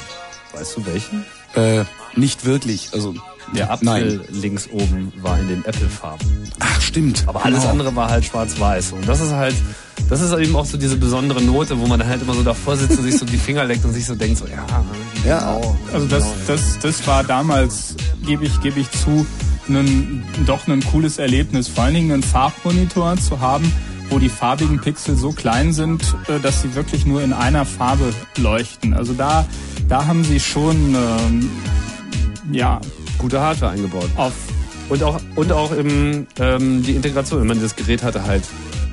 Weißt 0.52 0.76
du 0.76 0.86
welchen? 0.86 1.24
Äh, 1.54 1.84
nicht 2.16 2.44
wirklich. 2.44 2.90
Also 2.92 3.14
Der 3.54 3.70
Apfel 3.70 3.86
Nein. 3.86 4.20
links 4.30 4.68
oben 4.72 5.12
war 5.22 5.38
in 5.38 5.46
den 5.46 5.64
Apple-Farben. 5.64 6.26
Ach, 6.58 6.80
stimmt. 6.80 7.22
Aber 7.28 7.44
alles 7.44 7.60
Genau. 7.60 7.70
andere 7.72 7.94
war 7.94 8.10
halt 8.10 8.24
schwarz-weiß. 8.24 8.90
Und 8.92 9.06
das 9.08 9.20
ist 9.20 9.30
halt, 9.30 9.54
das 10.10 10.20
ist 10.20 10.32
eben 10.32 10.56
auch 10.56 10.64
so 10.66 10.76
diese 10.76 10.96
besondere 10.96 11.40
Note, 11.40 11.78
wo 11.78 11.86
man 11.86 12.00
dann 12.00 12.08
halt 12.08 12.20
immer 12.22 12.34
so 12.34 12.42
davor 12.42 12.76
sitzt 12.76 12.98
und 12.98 13.04
sich 13.04 13.16
so 13.16 13.24
die 13.24 13.36
Finger 13.38 13.64
leckt 13.64 13.84
und 13.84 13.92
sich 13.92 14.04
so 14.04 14.16
denkt, 14.16 14.38
so, 14.38 14.46
ja, 14.48 14.66
Ja. 15.24 15.38
genau. 15.38 15.76
Also 15.92 16.06
das, 16.08 16.24
das, 16.48 16.78
das 16.82 17.06
war 17.06 17.22
damals, 17.22 17.94
gebe 18.24 18.44
ich, 18.44 18.60
gebe 18.60 18.80
ich 18.80 18.90
zu, 18.90 19.24
ein, 19.68 20.22
doch 20.46 20.66
ein 20.68 20.82
cooles 20.84 21.18
Erlebnis. 21.18 21.68
Vor 21.68 21.84
allen 21.84 21.94
Dingen 21.94 22.12
einen 22.12 22.22
Farbmonitor 22.22 23.16
zu 23.16 23.40
haben, 23.40 23.72
wo 24.10 24.18
die 24.18 24.28
farbigen 24.28 24.80
Pixel 24.80 25.16
so 25.16 25.32
klein 25.32 25.72
sind, 25.72 26.02
äh, 26.28 26.40
dass 26.40 26.62
sie 26.62 26.74
wirklich 26.74 27.06
nur 27.06 27.22
in 27.22 27.32
einer 27.32 27.64
Farbe 27.64 28.12
leuchten. 28.36 28.94
Also 28.94 29.12
da, 29.12 29.46
da 29.88 30.06
haben 30.06 30.24
sie 30.24 30.40
schon, 30.40 30.94
ähm, 30.94 31.50
ja, 32.52 32.80
gute 33.18 33.40
Hardware 33.40 33.72
eingebaut. 33.72 34.10
Auf 34.16 34.34
Und 34.88 35.02
auch, 35.02 35.20
und 35.34 35.52
auch 35.52 35.72
im, 35.72 36.26
ähm, 36.38 36.82
die 36.82 36.92
Integration. 36.92 37.42
Ich 37.42 37.48
meine, 37.48 37.60
das 37.60 37.74
Gerät 37.74 38.02
hatte 38.02 38.24
halt 38.24 38.44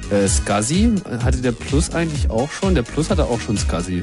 äh, 0.10 0.28
SCSI. 0.28 0.96
Hatte 1.24 1.38
der 1.38 1.52
Plus 1.52 1.94
eigentlich 1.94 2.30
auch 2.30 2.52
schon? 2.52 2.76
Der 2.76 2.84
Plus 2.84 3.10
hatte 3.10 3.26
auch 3.26 3.40
schon 3.40 3.58
SCSI. 3.58 4.02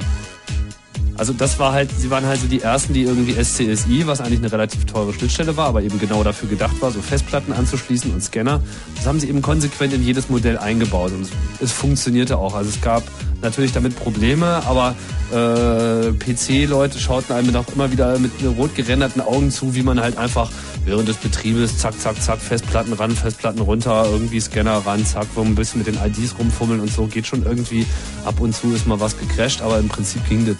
Also 1.20 1.34
das 1.34 1.58
war 1.58 1.74
halt, 1.74 1.90
sie 1.98 2.10
waren 2.10 2.24
halt 2.24 2.40
so 2.40 2.46
die 2.46 2.62
ersten, 2.62 2.94
die 2.94 3.02
irgendwie 3.02 3.32
SCSI, 3.34 4.06
was 4.06 4.22
eigentlich 4.22 4.38
eine 4.38 4.50
relativ 4.50 4.86
teure 4.86 5.12
Schnittstelle 5.12 5.54
war, 5.54 5.66
aber 5.66 5.82
eben 5.82 5.98
genau 5.98 6.24
dafür 6.24 6.48
gedacht 6.48 6.80
war, 6.80 6.90
so 6.90 7.02
Festplatten 7.02 7.52
anzuschließen 7.52 8.10
und 8.10 8.22
Scanner. 8.22 8.62
Das 8.96 9.04
haben 9.04 9.20
sie 9.20 9.28
eben 9.28 9.42
konsequent 9.42 9.92
in 9.92 10.02
jedes 10.02 10.30
Modell 10.30 10.56
eingebaut 10.56 11.12
und 11.12 11.28
es, 11.60 11.72
funktionierte 11.72 12.38
auch. 12.38 12.54
Also 12.54 12.70
es 12.70 12.80
gab 12.80 13.02
natürlich 13.42 13.72
damit 13.72 13.96
Probleme, 13.96 14.62
aber 14.66 14.94
äh, 15.30 16.10
PC-Leute 16.12 16.98
schauten 16.98 17.34
einem 17.34 17.54
auch 17.54 17.68
immer 17.74 17.92
wieder 17.92 18.18
mit 18.18 18.32
rot 18.56 18.74
gerenderten 18.74 19.20
Augen 19.20 19.50
zu, 19.50 19.74
wie 19.74 19.82
man 19.82 20.00
halt 20.00 20.16
einfach 20.16 20.50
während 20.86 21.06
des 21.06 21.18
Betriebes 21.18 21.76
zack, 21.76 22.00
zack, 22.00 22.22
zack, 22.22 22.40
Festplatten 22.40 22.94
ran, 22.94 23.10
Festplatten 23.10 23.60
runter, 23.60 24.06
irgendwie 24.10 24.40
Scanner 24.40 24.86
ran, 24.86 25.04
zack, 25.04 25.26
wo 25.34 25.42
ein 25.42 25.54
bisschen 25.54 25.82
mit 25.84 25.86
den 25.86 26.02
IDs 26.02 26.38
rumfummeln 26.38 26.80
und 26.80 26.90
so. 26.90 27.06
Geht 27.06 27.26
schon 27.26 27.44
irgendwie. 27.44 27.84
Ab 28.24 28.40
und 28.40 28.54
zu 28.54 28.72
ist 28.72 28.86
mal 28.86 29.00
was 29.00 29.18
gecrashed, 29.18 29.60
aber 29.60 29.78
im 29.78 29.88
Prinzip 29.88 30.26
ging 30.26 30.46
das. 30.46 30.56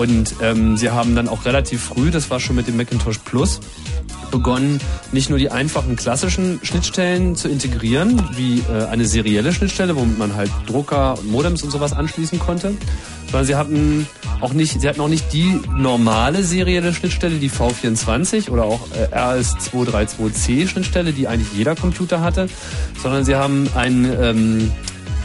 Und 0.00 0.36
ähm, 0.40 0.78
sie 0.78 0.88
haben 0.88 1.14
dann 1.14 1.28
auch 1.28 1.44
relativ 1.44 1.82
früh, 1.82 2.10
das 2.10 2.30
war 2.30 2.40
schon 2.40 2.56
mit 2.56 2.66
dem 2.66 2.78
Macintosh 2.78 3.18
Plus, 3.18 3.60
begonnen, 4.30 4.80
nicht 5.12 5.28
nur 5.28 5.38
die 5.38 5.50
einfachen 5.50 5.94
klassischen 5.94 6.58
Schnittstellen 6.62 7.36
zu 7.36 7.48
integrieren, 7.48 8.18
wie 8.34 8.60
äh, 8.60 8.86
eine 8.86 9.04
serielle 9.04 9.52
Schnittstelle, 9.52 9.94
womit 9.96 10.18
man 10.18 10.36
halt 10.36 10.50
Drucker 10.66 11.18
und 11.18 11.30
Modems 11.30 11.62
und 11.64 11.70
sowas 11.70 11.92
anschließen 11.92 12.38
konnte, 12.38 12.72
sondern 13.26 13.44
sie 13.44 13.56
hatten 13.56 14.06
auch 14.40 14.54
nicht, 14.54 14.80
sie 14.80 14.88
hatten 14.88 15.02
auch 15.02 15.08
nicht 15.08 15.34
die 15.34 15.60
normale 15.76 16.44
serielle 16.44 16.94
Schnittstelle, 16.94 17.36
die 17.36 17.50
V24 17.50 18.48
oder 18.48 18.64
auch 18.64 18.80
äh, 18.92 19.14
RS232C 19.14 20.66
Schnittstelle, 20.66 21.12
die 21.12 21.28
eigentlich 21.28 21.52
jeder 21.52 21.74
Computer 21.74 22.22
hatte, 22.22 22.48
sondern 23.02 23.26
sie 23.26 23.36
haben 23.36 23.68
ein 23.74 24.10
ähm, 24.18 24.72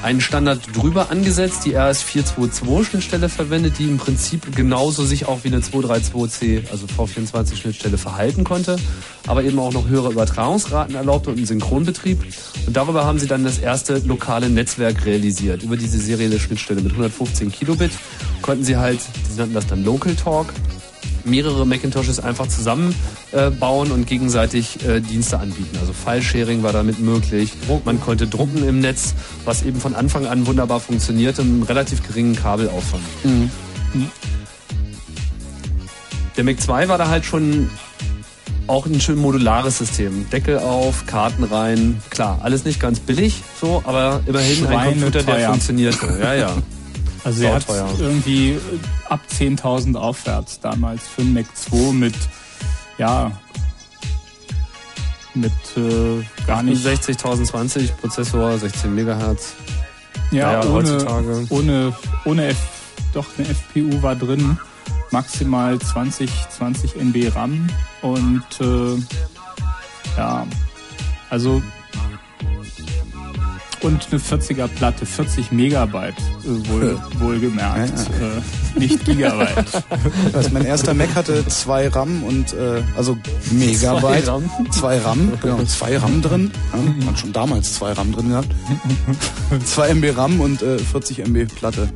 einen 0.03 0.21
Standard 0.21 0.59
drüber 0.73 1.09
angesetzt, 1.09 1.65
die 1.65 1.77
RS422-Schnittstelle 1.77 3.29
verwendet, 3.29 3.79
die 3.79 3.85
im 3.85 3.97
Prinzip 3.97 4.55
genauso 4.55 5.03
sich 5.03 5.27
auch 5.27 5.43
wie 5.43 5.47
eine 5.47 5.59
232C, 5.59 6.69
also 6.71 6.85
V24-Schnittstelle 6.85 7.97
verhalten 7.97 8.43
konnte, 8.43 8.77
aber 9.27 9.43
eben 9.43 9.59
auch 9.59 9.73
noch 9.73 9.87
höhere 9.87 10.11
Übertragungsraten 10.11 10.95
erlaubte 10.95 11.31
und 11.31 11.37
einen 11.37 11.45
Synchronbetrieb. 11.45 12.23
Und 12.67 12.75
darüber 12.75 13.05
haben 13.05 13.19
sie 13.19 13.27
dann 13.27 13.43
das 13.43 13.57
erste 13.57 13.99
lokale 13.99 14.49
Netzwerk 14.49 15.05
realisiert. 15.05 15.63
Über 15.63 15.77
diese 15.77 15.97
serielle 15.97 16.39
Schnittstelle 16.39 16.81
mit 16.81 16.91
115 16.91 17.51
Kilobit 17.51 17.91
konnten 18.41 18.63
sie 18.63 18.77
halt, 18.77 18.99
sie 19.01 19.37
nannten 19.37 19.55
das 19.55 19.67
dann 19.67 19.83
Local 19.83 20.15
Talk, 20.15 20.53
mehrere 21.25 21.65
Macintoshes 21.65 22.19
einfach 22.19 22.47
zusammenbauen 22.47 23.89
äh, 23.89 23.93
und 23.93 24.07
gegenseitig 24.07 24.85
äh, 24.85 25.01
Dienste 25.01 25.39
anbieten. 25.39 25.77
Also 25.79 25.93
File-Sharing 25.93 26.63
war 26.63 26.73
damit 26.73 26.99
möglich. 26.99 27.51
Man 27.83 27.99
konnte 27.99 28.27
drucken 28.27 28.67
im 28.67 28.79
Netz, 28.79 29.13
was 29.43 29.63
eben 29.63 29.79
von 29.79 29.95
Anfang 29.95 30.27
an 30.27 30.47
wunderbar 30.47 30.79
funktionierte, 30.79 31.43
mit 31.43 31.53
einem 31.53 31.63
relativ 31.63 32.05
geringen 32.07 32.35
Kabelaufwand. 32.35 33.03
Der 36.37 36.43
Mac 36.43 36.59
2 36.59 36.87
war 36.87 36.97
da 36.97 37.07
halt 37.07 37.25
schon 37.25 37.69
auch 38.67 38.85
ein 38.85 38.99
schön 38.99 39.17
modulares 39.17 39.77
System. 39.77 40.29
Deckel 40.29 40.59
auf, 40.59 41.05
Karten 41.05 41.43
rein. 41.43 42.01
Klar, 42.09 42.39
alles 42.41 42.65
nicht 42.65 42.79
ganz 42.79 42.99
billig, 42.99 43.43
so, 43.61 43.83
aber 43.85 44.21
immerhin 44.25 44.65
ein 44.65 44.85
Computer, 44.85 45.11
der 45.11 45.21
Schweineteuer. 45.21 45.49
funktionierte. 45.49 46.19
Ja, 46.21 46.33
ja. 46.33 46.53
Also 47.25 47.43
er 47.43 47.55
hat 47.55 47.65
irgendwie 47.99 48.51
äh, 48.51 48.59
ab 49.09 49.19
10.000 49.29 49.95
aufwärts 49.97 50.59
damals 50.59 51.07
für 51.07 51.21
einen 51.21 51.33
Mac 51.33 51.47
2 51.55 51.91
mit, 51.91 52.13
ja, 52.99 53.31
mit 55.33 55.51
äh, 55.75 56.23
gar 56.45 56.61
nicht 56.61 56.85
60.020 56.85 57.93
Prozessor, 57.93 58.57
16 58.59 58.93
Megahertz. 58.93 59.53
Ja, 60.31 60.53
Naja, 60.53 60.59
ohne, 60.69 60.71
heutzutage. 60.73 61.47
ohne, 61.49 61.93
ohne 62.25 62.45
F, 62.45 62.57
doch 63.13 63.25
eine 63.37 63.47
FPU 63.47 64.03
war 64.03 64.15
drin, 64.15 64.59
maximal 65.09 65.79
20, 65.79 66.29
20 66.49 66.95
MB 66.95 67.35
RAM 67.35 67.67
und 68.03 68.43
äh, 68.61 69.01
ja, 70.15 70.45
also 71.31 71.61
und 73.81 74.07
eine 74.11 74.19
40er 74.19 74.67
Platte, 74.67 75.05
40 75.05 75.51
Megabyte 75.51 76.15
äh, 76.17 76.69
wohl, 76.69 76.99
wohlgemerkt, 77.19 77.93
Äh, 77.99 78.79
nicht 78.79 79.05
Gigabyte. 79.05 79.83
Also 80.33 80.49
mein 80.51 80.65
erster 80.65 80.93
Mac 80.93 81.13
hatte 81.15 81.45
zwei 81.47 81.87
RAM 81.87 82.23
und 82.23 82.53
äh, 82.53 82.81
also 82.97 83.17
Megabyte. 83.51 84.25
Zwei 84.25 84.31
RAM. 84.31 84.49
Zwei 84.71 84.97
RAM, 84.99 85.31
genau, 85.41 85.63
zwei 85.63 85.97
RAM 85.97 86.21
drin. 86.21 86.51
Ja, 86.73 87.07
hat 87.11 87.19
schon 87.19 87.33
damals 87.33 87.73
zwei 87.75 87.93
RAM 87.93 88.11
drin 88.11 88.29
gehabt. 88.29 88.49
zwei 89.65 89.89
MB 89.89 90.17
RAM 90.17 90.41
und 90.41 90.61
äh, 90.61 90.77
40 90.77 91.19
MB 91.19 91.47
Platte. 91.55 91.89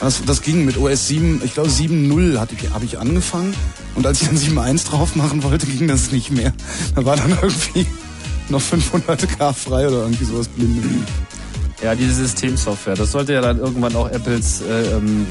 Das, 0.00 0.22
das 0.24 0.42
ging 0.42 0.64
mit 0.64 0.76
OS 0.76 1.08
7, 1.08 1.40
ich 1.44 1.54
glaube 1.54 1.68
7.0 1.70 2.38
hatte 2.38 2.54
ich, 2.60 2.70
habe 2.70 2.84
ich 2.84 2.98
angefangen 2.98 3.54
und 3.94 4.06
als 4.06 4.20
ich 4.22 4.28
dann 4.28 4.36
7.1 4.36 4.88
drauf 4.88 5.16
machen 5.16 5.42
wollte, 5.42 5.66
ging 5.66 5.88
das 5.88 6.12
nicht 6.12 6.30
mehr. 6.30 6.52
Da 6.94 7.04
war 7.04 7.16
dann 7.16 7.30
irgendwie 7.40 7.86
noch 8.50 8.60
500 8.60 9.38
K 9.38 9.52
frei 9.52 9.86
oder 9.86 10.02
irgendwie 10.02 10.24
sowas 10.24 10.48
blinde. 10.48 10.88
Ja, 11.82 11.94
diese 11.94 12.14
Systemsoftware, 12.14 12.94
das 12.94 13.12
sollte 13.12 13.34
ja 13.34 13.40
dann 13.40 13.58
irgendwann 13.58 13.94
auch 13.96 14.08
Apples 14.08 14.62
äh, 14.62 14.96
ähm, 14.96 15.26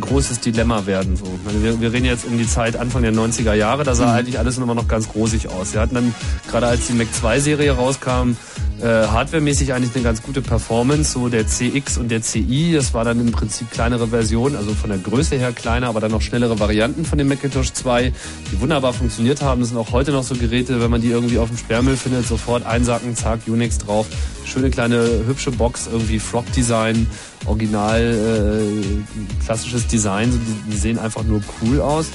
großes 0.00 0.40
Dilemma 0.40 0.86
werden. 0.86 1.16
So. 1.16 1.24
Wir, 1.62 1.80
wir 1.80 1.92
reden 1.92 2.06
jetzt 2.06 2.24
um 2.24 2.38
die 2.38 2.46
Zeit 2.48 2.76
Anfang 2.76 3.02
der 3.02 3.12
90er 3.12 3.54
Jahre, 3.54 3.84
da 3.84 3.94
sah 3.94 4.06
Mhm. 4.06 4.12
eigentlich 4.18 4.38
alles 4.38 4.56
immer 4.58 4.74
noch 4.74 4.88
ganz 4.88 5.08
rosig 5.14 5.48
aus. 5.48 5.72
Sie 5.72 5.78
hatten 5.78 5.94
dann, 5.94 6.14
gerade 6.50 6.66
als 6.66 6.86
die 6.86 6.92
Mac 6.94 7.08
2-Serie 7.12 7.72
rauskam, 7.72 8.36
äh, 8.80 8.84
hardwaremäßig 8.86 9.72
eigentlich 9.72 9.94
eine 9.94 10.04
ganz 10.04 10.22
gute 10.22 10.42
Performance. 10.42 11.12
So 11.12 11.28
der 11.28 11.46
CX 11.46 11.96
und 11.98 12.10
der 12.10 12.20
CI, 12.22 12.72
das 12.74 12.92
war 12.92 13.04
dann 13.04 13.20
im 13.20 13.32
Prinzip 13.32 13.70
kleinere 13.70 14.08
Versionen, 14.08 14.54
also 14.54 14.74
von 14.74 14.90
der 14.90 14.98
Größe 14.98 15.36
her 15.36 15.52
kleiner, 15.52 15.88
aber 15.88 16.00
dann 16.00 16.10
noch 16.10 16.20
schnellere 16.20 16.58
Varianten 16.60 17.04
von 17.06 17.16
dem 17.18 17.28
Macintosh 17.28 17.72
2, 17.72 18.12
die 18.52 18.60
wunderbar 18.60 18.92
funktioniert 18.92 19.40
haben. 19.40 19.60
Das 19.60 19.70
sind 19.70 19.78
auch 19.78 19.92
heute 19.92 20.12
noch 20.12 20.22
so 20.24 20.34
Geräte, 20.34 20.80
wenn 20.82 20.90
man 20.90 21.00
die 21.00 21.08
irgendwie 21.08 21.38
auf 21.38 21.48
dem 21.48 21.56
Sperrmüll 21.56 21.96
findet, 21.96 22.26
sofort 22.26 22.66
einsacken, 22.66 23.16
zack, 23.16 23.40
Unix 23.46 23.78
drauf. 23.78 24.06
Schöne 24.44 24.70
kleine 24.70 25.24
hübsche 25.26 25.50
Box, 25.50 25.88
irgendwie 25.90 26.18
Frog-Design, 26.18 27.06
original 27.46 28.00
äh, 28.00 29.44
klassisches 29.44 29.86
Design. 29.86 30.32
So, 30.32 30.38
die, 30.38 30.70
die 30.72 30.76
sehen 30.76 30.98
einfach 30.98 31.24
nur 31.24 31.40
cool 31.62 31.80
aus 31.80 32.06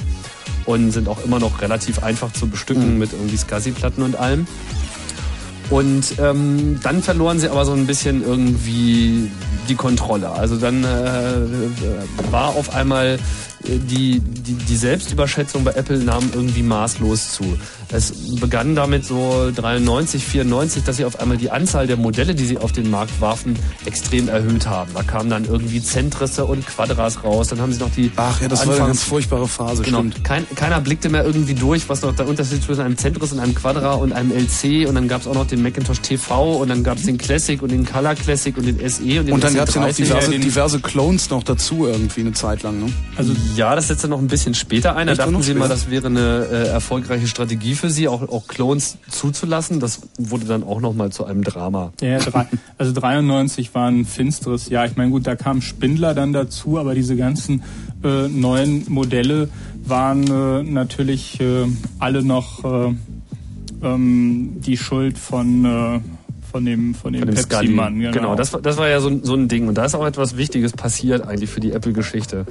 und 0.66 0.90
sind 0.92 1.08
auch 1.08 1.24
immer 1.24 1.38
noch 1.38 1.60
relativ 1.60 2.02
einfach 2.02 2.32
zu 2.32 2.48
bestücken 2.48 2.98
mit 2.98 3.12
irgendwie 3.12 3.36
SCSI-Platten 3.36 4.02
und 4.02 4.16
allem. 4.16 4.46
Und 5.70 6.18
ähm, 6.18 6.80
dann 6.82 7.02
verloren 7.02 7.38
sie 7.38 7.48
aber 7.48 7.64
so 7.64 7.72
ein 7.72 7.86
bisschen 7.86 8.22
irgendwie 8.22 9.30
die 9.68 9.74
Kontrolle. 9.74 10.30
Also 10.30 10.56
dann 10.56 10.84
äh, 10.84 12.30
war 12.30 12.48
auf 12.50 12.74
einmal 12.74 13.18
äh, 13.64 13.78
die, 13.78 14.20
die, 14.20 14.52
die 14.52 14.76
Selbstüberschätzung 14.76 15.64
bei 15.64 15.72
Apple 15.72 15.98
nahm 15.98 16.30
irgendwie 16.34 16.62
maßlos 16.62 17.32
zu. 17.32 17.58
Es 17.92 18.12
begann 18.40 18.74
damit 18.74 19.04
so 19.04 19.50
93, 19.54 20.24
94, 20.24 20.84
dass 20.84 20.96
sie 20.96 21.04
auf 21.04 21.20
einmal 21.20 21.36
die 21.36 21.50
Anzahl 21.50 21.86
der 21.86 21.96
Modelle, 21.96 22.34
die 22.34 22.44
sie 22.44 22.58
auf 22.58 22.72
den 22.72 22.90
Markt 22.90 23.20
warfen, 23.20 23.56
extrem 23.84 24.28
erhöht 24.28 24.66
haben. 24.66 24.92
Da 24.94 25.02
kamen 25.02 25.30
dann 25.30 25.44
irgendwie 25.44 25.82
Zentrisse 25.82 26.44
und 26.44 26.66
Quadras 26.66 27.22
raus. 27.22 27.48
Dann 27.48 27.60
haben 27.60 27.72
sie 27.72 27.80
noch 27.80 27.90
die 27.90 28.10
Ach 28.16 28.40
ja, 28.40 28.48
das 28.48 28.66
war 28.66 28.74
eine 28.74 28.86
ganz 28.86 29.02
furchtbare 29.02 29.46
Phase, 29.48 29.82
genau, 29.82 29.98
stimmt. 29.98 30.24
Kein, 30.24 30.46
keiner 30.54 30.80
blickte 30.80 31.08
mehr 31.08 31.24
irgendwie 31.24 31.54
durch, 31.54 31.88
was 31.88 32.02
noch 32.02 32.14
der 32.14 32.26
Unterschied 32.28 32.62
zwischen 32.62 32.80
einem 32.80 32.96
Zentriss 32.96 33.32
und 33.32 33.40
einem 33.40 33.54
Quadra 33.54 33.94
und 33.94 34.12
einem 34.12 34.32
LC 34.32 34.88
und 34.88 34.94
dann 34.94 35.08
gab 35.08 35.20
es 35.20 35.26
auch 35.26 35.34
noch 35.34 35.46
den 35.46 35.62
Macintosh 35.62 36.00
TV 36.00 36.56
und 36.56 36.68
dann 36.68 36.82
gab 36.82 36.98
es 36.98 37.04
den 37.04 37.18
Classic 37.18 37.60
und 37.60 37.70
den 37.70 37.84
Color 37.84 38.14
Classic 38.14 38.56
und 38.56 38.66
den 38.66 38.78
SE 38.88 39.02
und 39.02 39.26
den 39.26 39.32
Und 39.32 39.44
dann 39.44 39.54
gab 39.54 39.68
es 39.68 39.74
ja 39.74 39.80
noch 39.82 39.88
SE30. 39.88 39.96
diverse, 39.96 40.38
diverse 40.38 40.80
Clones 40.80 41.30
noch 41.30 41.42
dazu 41.42 41.86
irgendwie 41.86 42.20
eine 42.20 42.32
Zeit 42.32 42.62
lang, 42.62 42.80
ne? 42.80 42.92
Also 43.16 43.34
ja, 43.56 43.74
das 43.74 43.88
setzte 43.88 44.08
noch 44.08 44.18
ein 44.18 44.28
bisschen 44.28 44.54
später 44.54 44.96
ein. 44.96 45.06
Da 45.06 45.14
dachten 45.14 45.42
sie 45.42 45.54
mal, 45.54 45.68
das 45.68 45.90
wäre 45.90 46.06
eine 46.06 46.46
äh, 46.50 46.68
erfolgreiche 46.68 47.26
Strategie 47.26 47.74
für 47.82 47.90
sie, 47.90 48.08
auch, 48.08 48.22
auch 48.28 48.46
Clones 48.46 48.96
zuzulassen. 49.10 49.78
Das 49.80 50.00
wurde 50.16 50.46
dann 50.46 50.62
auch 50.62 50.80
noch 50.80 50.94
mal 50.94 51.10
zu 51.12 51.24
einem 51.24 51.42
Drama. 51.44 51.92
Ja, 52.00 52.18
drei, 52.18 52.46
also 52.78 52.92
93 52.92 53.74
war 53.74 53.88
ein 53.88 54.04
finsteres 54.06 54.68
Jahr. 54.70 54.86
Ich 54.86 54.96
meine, 54.96 55.10
gut, 55.10 55.26
da 55.26 55.34
kam 55.36 55.60
Spindler 55.60 56.14
dann 56.14 56.32
dazu, 56.32 56.78
aber 56.78 56.94
diese 56.94 57.16
ganzen 57.16 57.62
äh, 58.04 58.28
neuen 58.28 58.84
Modelle 58.88 59.48
waren 59.84 60.22
äh, 60.30 60.62
natürlich 60.62 61.40
äh, 61.40 61.66
alle 61.98 62.22
noch 62.22 62.64
äh, 62.64 62.94
ähm, 63.82 64.60
die 64.60 64.76
Schuld 64.76 65.18
von 65.18 65.64
äh, 65.64 66.00
von 66.50 66.64
dem 66.66 66.94
von 66.94 67.12
dem, 67.14 67.22
Von 67.22 67.34
dem. 67.34 67.34
Pepsi-Mann. 67.48 67.98
Genau, 68.12 68.34
das, 68.36 68.52
war- 68.52 68.60
das 68.60 68.76
war 68.76 68.86
ja 68.88 69.00
so, 69.00 69.10
so 69.22 69.34
ein 69.34 69.48
Ding. 69.48 69.68
Und 69.68 69.78
da 69.78 69.86
ist 69.86 69.94
auch 69.94 70.04
etwas 70.06 70.36
Wichtiges 70.36 70.72
passiert 70.72 71.26
eigentlich 71.26 71.48
für 71.48 71.60
die 71.60 71.72
Apple-Geschichte. 71.72 72.44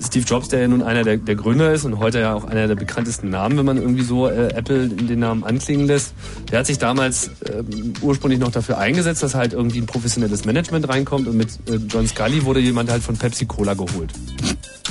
Steve 0.00 0.24
Jobs, 0.26 0.48
der 0.48 0.60
ja 0.60 0.68
nun 0.68 0.82
einer 0.82 1.04
der, 1.04 1.16
der 1.16 1.34
Gründer 1.34 1.72
ist 1.72 1.84
und 1.84 1.98
heute 1.98 2.20
ja 2.20 2.34
auch 2.34 2.44
einer 2.44 2.68
der 2.68 2.74
bekanntesten 2.74 3.30
Namen, 3.30 3.56
wenn 3.56 3.64
man 3.64 3.76
irgendwie 3.78 4.02
so 4.02 4.28
äh, 4.28 4.48
Apple 4.48 4.88
den 4.88 5.18
Namen 5.18 5.42
anklingen 5.44 5.86
lässt, 5.86 6.12
der 6.50 6.60
hat 6.60 6.66
sich 6.66 6.78
damals 6.78 7.30
ähm, 7.50 7.94
ursprünglich 8.02 8.38
noch 8.38 8.50
dafür 8.50 8.78
eingesetzt, 8.78 9.22
dass 9.22 9.34
halt 9.34 9.54
irgendwie 9.54 9.78
ein 9.78 9.86
professionelles 9.86 10.44
Management 10.44 10.88
reinkommt 10.88 11.26
und 11.28 11.36
mit 11.36 11.48
äh, 11.68 11.76
John 11.88 12.06
Scully 12.06 12.44
wurde 12.44 12.60
jemand 12.60 12.90
halt 12.90 13.02
von 13.02 13.16
Pepsi 13.16 13.46
Cola 13.46 13.74
geholt. 13.74 14.12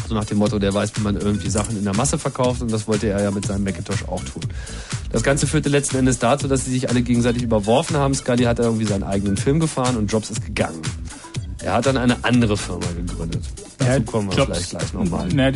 So 0.08 0.14
nach 0.14 0.26
dem 0.26 0.38
Motto, 0.38 0.60
der 0.60 0.74
weiß, 0.74 0.92
wie 0.96 1.02
man 1.02 1.16
irgendwie 1.18 1.50
Sachen 1.50 1.78
in 1.78 1.84
der 1.84 1.96
Masse 1.96 2.18
verkauft 2.18 2.62
und 2.62 2.72
das 2.72 2.88
wollte 2.88 3.08
er 3.08 3.22
ja 3.22 3.32
mit 3.32 3.46
seinem 3.46 3.64
Macintosh 3.64 4.06
auch 4.08 4.24
tun. 4.24 4.44
Das 5.12 5.24
Ganze 5.24 5.48
führte 5.48 5.70
letzten 5.70 5.98
Endes 5.98 6.20
dazu, 6.20 6.48
dass 6.48 6.66
sie 6.66 6.72
sich 6.72 6.90
alle 6.90 7.02
gegenseitig 7.02 7.44
überworfen 7.44 7.96
haben. 7.96 8.14
Scully 8.14 8.44
hat 8.44 8.60
irgendwie 8.60 8.86
seinen 8.86 9.04
eigenen 9.04 9.38
Film 9.38 9.60
gefahren 9.60 9.98
und 9.98 10.12
Jobs 10.12 10.30
ist 10.30 10.44
gegangen. 10.46 10.82
Er 11.66 11.74
hat 11.74 11.88
dann 11.88 11.98
eine 11.98 12.16
andere 12.24 12.56
Firma 12.58 12.86
gegründet. 12.96 13.44
Dazu 13.80 14.02
kommen 14.04 14.30
wir 14.30 14.46
vielleicht 14.46 14.70
gleich 14.70 14.94
nochmal. 14.94 15.28
Na, 15.34 15.50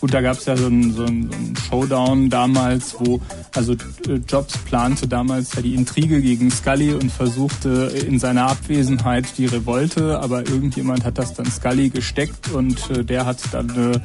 gut, 0.00 0.14
da 0.14 0.22
gab 0.22 0.38
es 0.38 0.46
ja 0.46 0.56
so 0.56 0.66
einen 0.66 0.94
so 0.94 1.04
einen- 1.04 1.54
Showdown 1.68 2.30
damals, 2.30 2.96
wo 2.98 3.20
also 3.54 3.74
äh, 3.74 4.14
Jobs 4.26 4.56
plante 4.58 5.06
damals 5.06 5.54
ja 5.54 5.60
die 5.60 5.74
Intrige 5.74 6.22
gegen 6.22 6.50
Scully 6.50 6.94
und 6.94 7.12
versuchte 7.12 7.92
in 8.08 8.18
seiner 8.18 8.46
Abwesenheit 8.48 9.26
die 9.36 9.44
Revolte, 9.44 10.18
aber 10.18 10.46
irgendjemand 10.48 11.04
hat 11.04 11.18
das 11.18 11.34
dann 11.34 11.46
Scully 11.50 11.90
gesteckt 11.90 12.50
und 12.50 12.90
äh, 12.90 13.04
der 13.04 13.26
hat 13.26 13.38
dann 13.52 13.68
äh, 13.92 13.98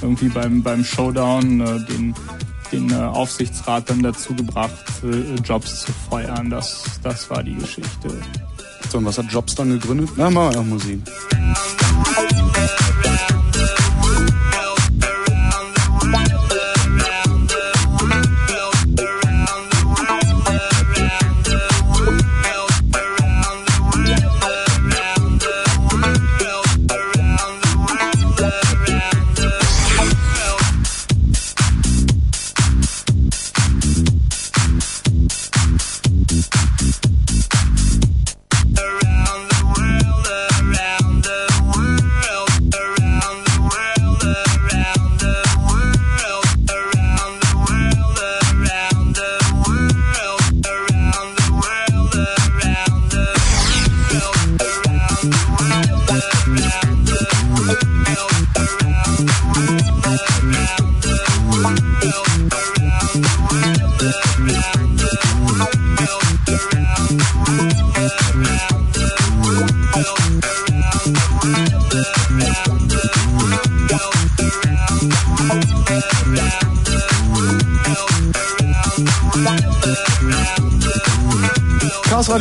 irgendwie 0.00 0.28
beim 0.28 0.62
beim 0.62 0.84
Showdown 0.84 1.58
den 1.88 2.14
den 2.72 2.92
Aufsichtsrat 2.94 3.90
dann 3.90 4.02
dazu 4.02 4.34
gebracht, 4.34 4.72
Jobs 5.44 5.82
zu 5.82 5.92
feuern. 6.08 6.50
Das 6.50 6.84
das 7.02 7.28
war 7.30 7.42
die 7.42 7.54
Geschichte. 7.54 8.08
So, 8.94 8.98
und 8.98 9.06
was 9.06 9.18
hat 9.18 9.26
Jobs 9.32 9.56
dann 9.56 9.70
gegründet? 9.70 10.10
Na, 10.14 10.30
machen 10.30 10.52
wir 10.52 10.58
noch 10.58 10.66
Musik. 10.66 11.00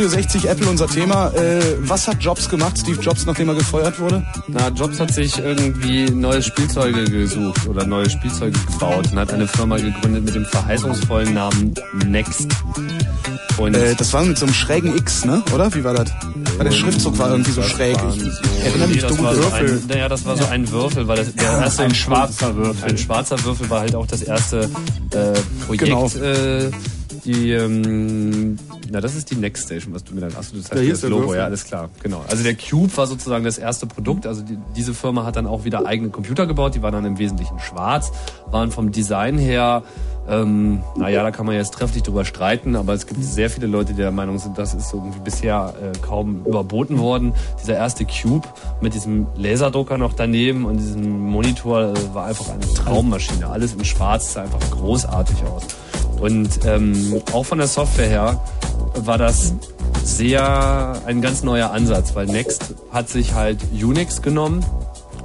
Radio 0.04 0.18
60, 0.18 0.50
Apple 0.50 0.68
unser 0.68 0.88
Thema. 0.88 1.30
Äh, 1.30 1.62
was 1.80 2.10
hat 2.10 2.22
Jobs 2.22 2.50
gemacht, 2.50 2.78
Steve 2.78 3.00
Jobs, 3.00 3.26
nachdem 3.26 3.48
er 3.48 3.56
gefeuert 3.56 4.02
wurde? 4.02 4.22
Na, 4.50 4.68
Jobs 4.68 5.00
hat 5.00 5.14
sich 5.14 5.40
irgendwie 5.40 6.12
neue 6.12 6.44
Spielzeuge 6.44 7.06
gesucht 7.06 7.66
oder 7.70 7.86
neue 7.86 8.10
Spielzeuge 8.10 8.52
gebaut 8.52 9.08
und 9.14 9.18
hat 9.18 9.32
eine 9.32 9.48
Firma 9.48 9.78
gegründet 9.78 10.26
mit 10.26 10.36
dem 10.36 10.44
verheißungsvollen 10.44 11.34
Namen 11.34 11.74
Next. 12.06 12.50
Und 13.58 13.76
Äh, 13.76 13.96
das 13.96 14.12
war 14.12 14.26
mit 14.26 14.38
so 14.38 14.46
einem 14.46 14.54
schrägen 14.54 14.94
X, 14.98 15.24
ne? 15.24 15.42
Oder? 15.56 15.74
Wie 15.74 15.86
war 15.86 15.94
das? 15.94 16.12
Weil 16.58 16.66
der 16.66 16.74
Schriftzug 16.74 17.18
war 17.18 17.32
irgendwie 17.32 17.52
so 17.52 17.64
schräg. 17.64 17.96
Ich 17.96 18.66
erinnere 18.66 18.90
mich 18.90 19.04
Nee, 19.04 19.24
war 19.24 19.36
so 19.36 19.54
ein, 19.54 19.84
naja, 19.88 20.10
das 20.10 20.26
war 20.26 20.36
so 20.36 20.46
ein 20.48 20.70
Würfel, 20.70 21.08
weil 21.08 21.16
das 21.16 21.34
der 21.34 21.46
erste 21.46 21.84
Ein 21.84 21.96
schwarzer 21.96 22.54
Würfel. 22.58 22.90
Ein 22.90 22.98
schwarzer 22.98 23.42
Würfel 23.46 23.70
war 23.70 23.80
halt 23.80 23.96
auch 23.96 24.08
das 24.08 24.22
erste 24.22 24.70
äh, 25.12 25.40
Projekt. 25.66 25.86
Genau. 25.86 26.08
Äh, 26.08 26.72
die, 27.24 27.52
ähm, 27.52 28.58
na, 28.90 29.02
das 29.02 29.16
ist 29.16 29.32
die 29.32 29.36
Next 29.36 29.66
Station, 29.66 29.94
was 29.94 30.04
du 30.04 30.14
mir 30.14 30.22
dann. 30.22 30.32
Du 30.32 30.36
das 30.36 30.52
Ja, 30.52 30.78
hier 30.78 30.90
das 30.90 30.98
ist 30.98 31.04
der 31.04 31.10
Logo, 31.10 31.34
ja, 31.34 31.46
alles 31.46 31.66
klar, 31.66 31.90
genau. 32.02 32.24
Also 32.30 32.44
der 32.44 32.56
Cube 32.56 32.96
war 32.98 33.08
sozusagen 33.08 33.44
das 33.44 33.58
erste 33.58 33.86
Produkt. 33.86 34.28
Also 34.28 34.42
die, 34.42 34.58
diese 34.76 34.94
Firma 34.94 35.26
hat 35.26 35.36
dann 35.36 35.48
auch 35.48 35.64
wieder 35.64 35.86
eigene 35.86 36.10
Computer 36.10 36.46
gebaut. 36.46 36.76
Die 36.76 36.82
waren 36.82 36.94
dann 36.94 37.06
im 37.06 37.18
Wesentlichen 37.18 37.60
schwarz, 37.60 38.12
waren 38.52 38.72
vom 38.72 38.92
Design 38.92 39.38
her 39.38 39.84
ähm, 40.28 40.84
naja, 40.96 41.22
da 41.22 41.32
kann 41.32 41.46
man 41.46 41.56
jetzt 41.56 41.74
trefflich 41.74 42.04
drüber 42.04 42.24
streiten, 42.24 42.76
aber 42.76 42.94
es 42.94 43.08
gibt 43.08 43.22
sehr 43.24 43.50
viele 43.50 43.68
Leute, 43.68 43.94
die 43.94 44.02
der 44.02 44.12
Meinung 44.12 44.40
sind, 44.40 44.58
das 44.58 44.74
ist 44.74 44.94
irgendwie 44.94 45.20
bisher 45.20 45.74
äh, 45.82 45.98
kaum 46.00 46.46
überboten 46.46 46.98
worden. 47.00 47.34
Dieser 47.62 47.76
erste 47.76 48.06
Cube 48.06 48.48
mit 48.80 48.94
diesem 48.94 49.28
Laserdrucker 49.36 49.98
noch 49.98 50.14
daneben 50.14 50.66
und 50.66 50.78
diesem 50.78 51.20
Monitor 51.20 51.94
äh, 51.94 52.14
war 52.14 52.28
einfach 52.28 52.50
eine 52.50 52.62
Traummaschine. 52.74 53.50
Alles 53.50 53.74
in 53.74 53.84
schwarz 53.84 54.34
sah 54.34 54.44
einfach 54.44 54.62
großartig 54.72 55.44
aus. 55.44 55.64
Und 56.24 56.62
ähm, 56.66 57.22
auch 57.34 57.44
von 57.44 57.58
der 57.58 57.68
Software 57.68 58.08
her 58.08 58.42
war 58.96 59.18
das 59.18 59.54
sehr 60.06 61.02
ein 61.06 61.22
ganz 61.22 61.44
neuer 61.44 61.72
Ansatz, 61.72 62.16
weil 62.16 62.28
Next 62.28 62.76
hat 62.94 63.10
sich 63.10 63.34
halt 63.34 63.60
Unix 63.74 64.22
genommen 64.22 64.66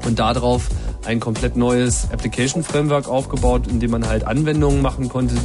und 0.05 0.19
darauf 0.19 0.67
ein 1.07 1.21
komplett 1.21 1.57
neues 1.57 2.09
Application 2.13 2.65
Framework 2.65 3.09
aufgebaut, 3.09 3.69
in 3.69 3.79
dem 3.79 3.93
man 3.93 4.09
halt 4.09 4.25
Anwendungen 4.25 4.83
machen 4.83 5.09
konnte, 5.09 5.37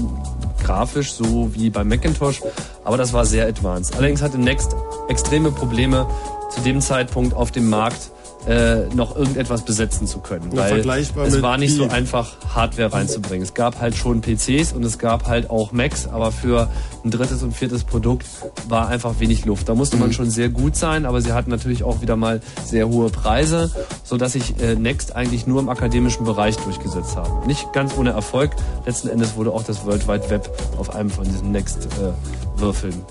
grafisch 0.63 1.13
so 1.13 1.53
wie 1.53 1.69
beim 1.69 1.87
Macintosh, 1.87 2.41
aber 2.83 2.97
das 2.97 3.13
war 3.13 3.23
sehr 3.23 3.47
advanced. 3.47 3.95
Allerdings 3.95 4.23
hatte 4.23 4.39
Next 4.39 4.75
extreme 5.07 5.51
Probleme 5.51 6.07
zu 6.49 6.61
dem 6.61 6.81
Zeitpunkt 6.81 7.35
auf 7.35 7.51
dem 7.51 7.69
Markt 7.69 8.09
äh, 8.47 8.93
noch 8.93 9.15
irgendetwas 9.15 9.63
besetzen 9.63 10.05
zu 10.07 10.19
können. 10.19 10.51
Ja, 10.53 10.69
weil 10.69 11.01
es 11.25 11.41
war 11.41 11.57
nicht 11.57 11.75
so 11.75 11.87
einfach, 11.87 12.33
Hardware 12.53 12.91
reinzubringen. 12.91 13.43
Es 13.43 13.53
gab 13.53 13.79
halt 13.79 13.95
schon 13.95 14.21
PCs 14.21 14.73
und 14.73 14.83
es 14.83 14.97
gab 14.99 15.27
halt 15.27 15.49
auch 15.49 15.71
Macs, 15.71 16.07
aber 16.07 16.31
für 16.31 16.69
ein 17.05 17.11
drittes 17.11 17.41
und 17.43 17.53
viertes 17.55 17.83
Produkt 17.83 18.25
war 18.67 18.87
einfach 18.89 19.19
wenig 19.19 19.45
Luft. 19.45 19.69
Da 19.69 19.75
musste 19.75 19.97
man 19.97 20.09
Mhm. 20.09 20.13
schon 20.13 20.29
sehr 20.29 20.49
gut 20.49 20.75
sein, 20.75 21.05
aber 21.05 21.21
sie 21.21 21.31
hatten 21.31 21.49
natürlich 21.49 21.83
auch 21.83 22.01
wieder 22.01 22.15
mal 22.15 22.41
sehr 22.65 22.87
hohe 22.89 23.09
Preise, 23.09 23.71
so 24.03 24.17
dass 24.17 24.33
sich 24.33 24.59
äh, 24.61 24.75
Next 24.75 25.15
eigentlich 25.15 25.47
nur 25.47 25.59
im 25.61 25.69
akademischen 25.69 26.25
Bereich 26.25 26.57
durchgesetzt 26.57 27.15
haben. 27.15 27.47
Nicht 27.47 27.71
ganz 27.73 27.95
ohne 27.97 28.11
Erfolg. 28.11 28.51
Letzten 28.85 29.07
Endes 29.07 29.35
wurde 29.35 29.51
auch 29.51 29.63
das 29.63 29.85
World 29.85 30.07
Wide 30.07 30.29
Web 30.29 30.49
auf 30.77 30.93
einem 30.95 31.09
von 31.09 31.23
diesen 31.23 31.51
Next-Würfeln 31.51 33.01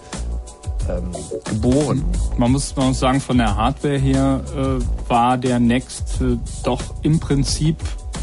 ähm, 0.89 1.11
geboren. 1.45 2.05
Man 2.37 2.53
muss, 2.53 2.75
man 2.77 2.89
muss 2.89 2.99
sagen, 2.99 3.21
von 3.21 3.39
der 3.39 3.57
Hardware 3.57 3.99
her 3.99 4.43
äh, 4.57 5.09
war 5.09 5.39
der 5.39 5.59
Next 5.59 6.21
äh, 6.21 6.37
doch 6.65 6.83
im 7.03 7.21
Prinzip 7.21 7.77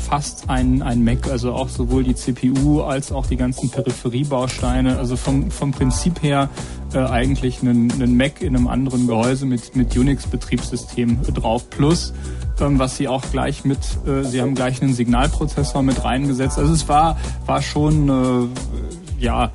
fast 0.09 0.49
ein, 0.49 0.81
ein 0.81 1.03
Mac, 1.03 1.29
also 1.29 1.53
auch 1.53 1.69
sowohl 1.69 2.03
die 2.03 2.15
CPU 2.15 2.81
als 2.81 3.11
auch 3.11 3.27
die 3.27 3.37
ganzen 3.37 3.69
Peripheriebausteine. 3.69 4.97
Also 4.97 5.15
vom, 5.15 5.51
vom 5.51 5.71
Prinzip 5.71 6.23
her 6.23 6.49
äh, 6.93 6.99
eigentlich 6.99 7.61
ein, 7.61 7.91
ein 8.01 8.17
Mac 8.17 8.41
in 8.41 8.55
einem 8.55 8.67
anderen 8.67 9.05
Gehäuse 9.05 9.45
mit, 9.45 9.75
mit 9.75 9.95
Unix-Betriebssystem 9.95 11.21
drauf. 11.33 11.69
Plus, 11.69 12.13
ähm, 12.59 12.79
was 12.79 12.97
sie 12.97 13.07
auch 13.07 13.23
gleich 13.31 13.63
mit, 13.65 13.79
äh, 14.07 14.23
sie 14.23 14.41
haben 14.41 14.55
gleich 14.55 14.81
einen 14.81 14.93
Signalprozessor 14.93 15.83
mit 15.83 16.03
reingesetzt. 16.03 16.57
Also 16.57 16.73
es 16.73 16.87
war, 16.87 17.17
war 17.45 17.61
schon, 17.61 18.09
äh, 18.09 18.47
ja, 19.19 19.51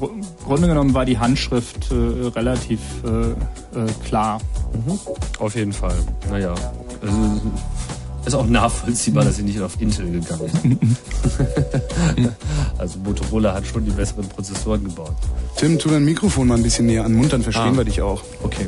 im 0.00 0.22
Grunde 0.44 0.68
genommen 0.68 0.94
war 0.94 1.04
die 1.04 1.18
Handschrift 1.18 1.90
äh, 1.90 2.28
relativ 2.28 2.80
äh, 3.04 3.08
äh, 3.78 3.86
klar. 4.04 4.40
Auf 5.38 5.54
jeden 5.54 5.72
Fall. 5.72 5.96
Naja. 6.30 6.54
Also, 7.02 7.40
ist 8.26 8.34
auch 8.34 8.46
nachvollziehbar, 8.46 9.24
dass 9.24 9.36
sie 9.36 9.42
nicht 9.42 9.60
auf 9.60 9.80
Intel 9.80 10.10
gegangen 10.10 10.50
sind. 10.62 10.78
also 12.78 12.98
Motorola 12.98 13.54
hat 13.54 13.66
schon 13.66 13.84
die 13.84 13.90
besseren 13.90 14.28
Prozessoren 14.28 14.84
gebaut. 14.84 15.14
Tim, 15.56 15.78
tu 15.78 15.88
dein 15.88 16.04
Mikrofon 16.04 16.48
mal 16.48 16.56
ein 16.56 16.62
bisschen 16.62 16.86
näher 16.86 17.04
an 17.04 17.14
Mund, 17.14 17.32
dann 17.32 17.42
verstehen 17.42 17.74
Ah. 17.74 17.76
wir 17.78 17.84
dich 17.84 18.02
auch. 18.02 18.22
Okay. 18.42 18.66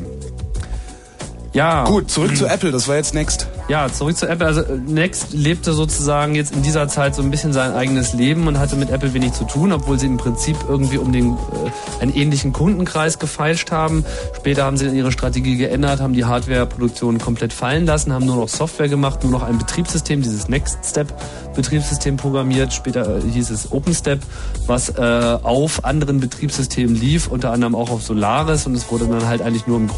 Ja. 1.52 1.84
Gut, 1.84 2.10
zurück 2.10 2.36
zu 2.36 2.46
Apple, 2.46 2.70
das 2.70 2.86
war 2.86 2.96
jetzt 2.96 3.12
Next. 3.12 3.48
Ja, 3.68 3.92
zurück 3.92 4.16
zu 4.16 4.28
Apple. 4.28 4.46
Also 4.46 4.62
Next 4.86 5.32
lebte 5.32 5.72
sozusagen 5.72 6.36
jetzt 6.36 6.54
in 6.54 6.62
dieser 6.62 6.86
Zeit 6.86 7.14
so 7.14 7.22
ein 7.22 7.30
bisschen 7.30 7.52
sein 7.52 7.72
eigenes 7.72 8.12
Leben 8.12 8.46
und 8.46 8.58
hatte 8.58 8.76
mit 8.76 8.90
Apple 8.90 9.14
wenig 9.14 9.32
zu 9.32 9.44
tun, 9.44 9.72
obwohl 9.72 9.98
sie 9.98 10.06
im 10.06 10.16
Prinzip 10.16 10.56
irgendwie 10.68 10.98
um 10.98 11.12
den 11.12 11.32
äh, 11.32 12.02
einen 12.02 12.14
ähnlichen 12.14 12.52
Kundenkreis 12.52 13.18
gefeilscht 13.18 13.72
haben. 13.72 14.04
Später 14.36 14.64
haben 14.64 14.76
sie 14.76 14.86
dann 14.86 14.94
ihre 14.94 15.10
Strategie 15.10 15.56
geändert, 15.56 16.00
haben 16.00 16.14
die 16.14 16.24
Hardwareproduktion 16.24 17.18
komplett 17.18 17.52
fallen 17.52 17.84
lassen, 17.84 18.12
haben 18.12 18.26
nur 18.26 18.36
noch 18.36 18.48
Software 18.48 18.88
gemacht, 18.88 19.24
nur 19.24 19.32
noch 19.32 19.42
ein 19.42 19.58
Betriebssystem, 19.58 20.22
dieses 20.22 20.48
Next 20.48 20.78
Step 20.84 21.12
Betriebssystem 21.56 22.16
programmiert. 22.16 22.72
Später 22.72 23.18
äh, 23.18 23.22
hieß 23.22 23.50
es 23.50 23.72
OpenStep, 23.72 24.20
was 24.66 24.90
äh, 24.90 25.38
auf 25.42 25.84
anderen 25.84 26.20
Betriebssystemen 26.20 26.94
lief, 26.94 27.26
unter 27.26 27.50
anderem 27.50 27.74
auch 27.74 27.90
auf 27.90 28.02
Solaris 28.02 28.66
und 28.66 28.74
es 28.74 28.90
wurde 28.90 29.06
dann 29.06 29.26
halt 29.26 29.42
eigentlich 29.42 29.66
nur 29.66 29.76
im 29.76 29.88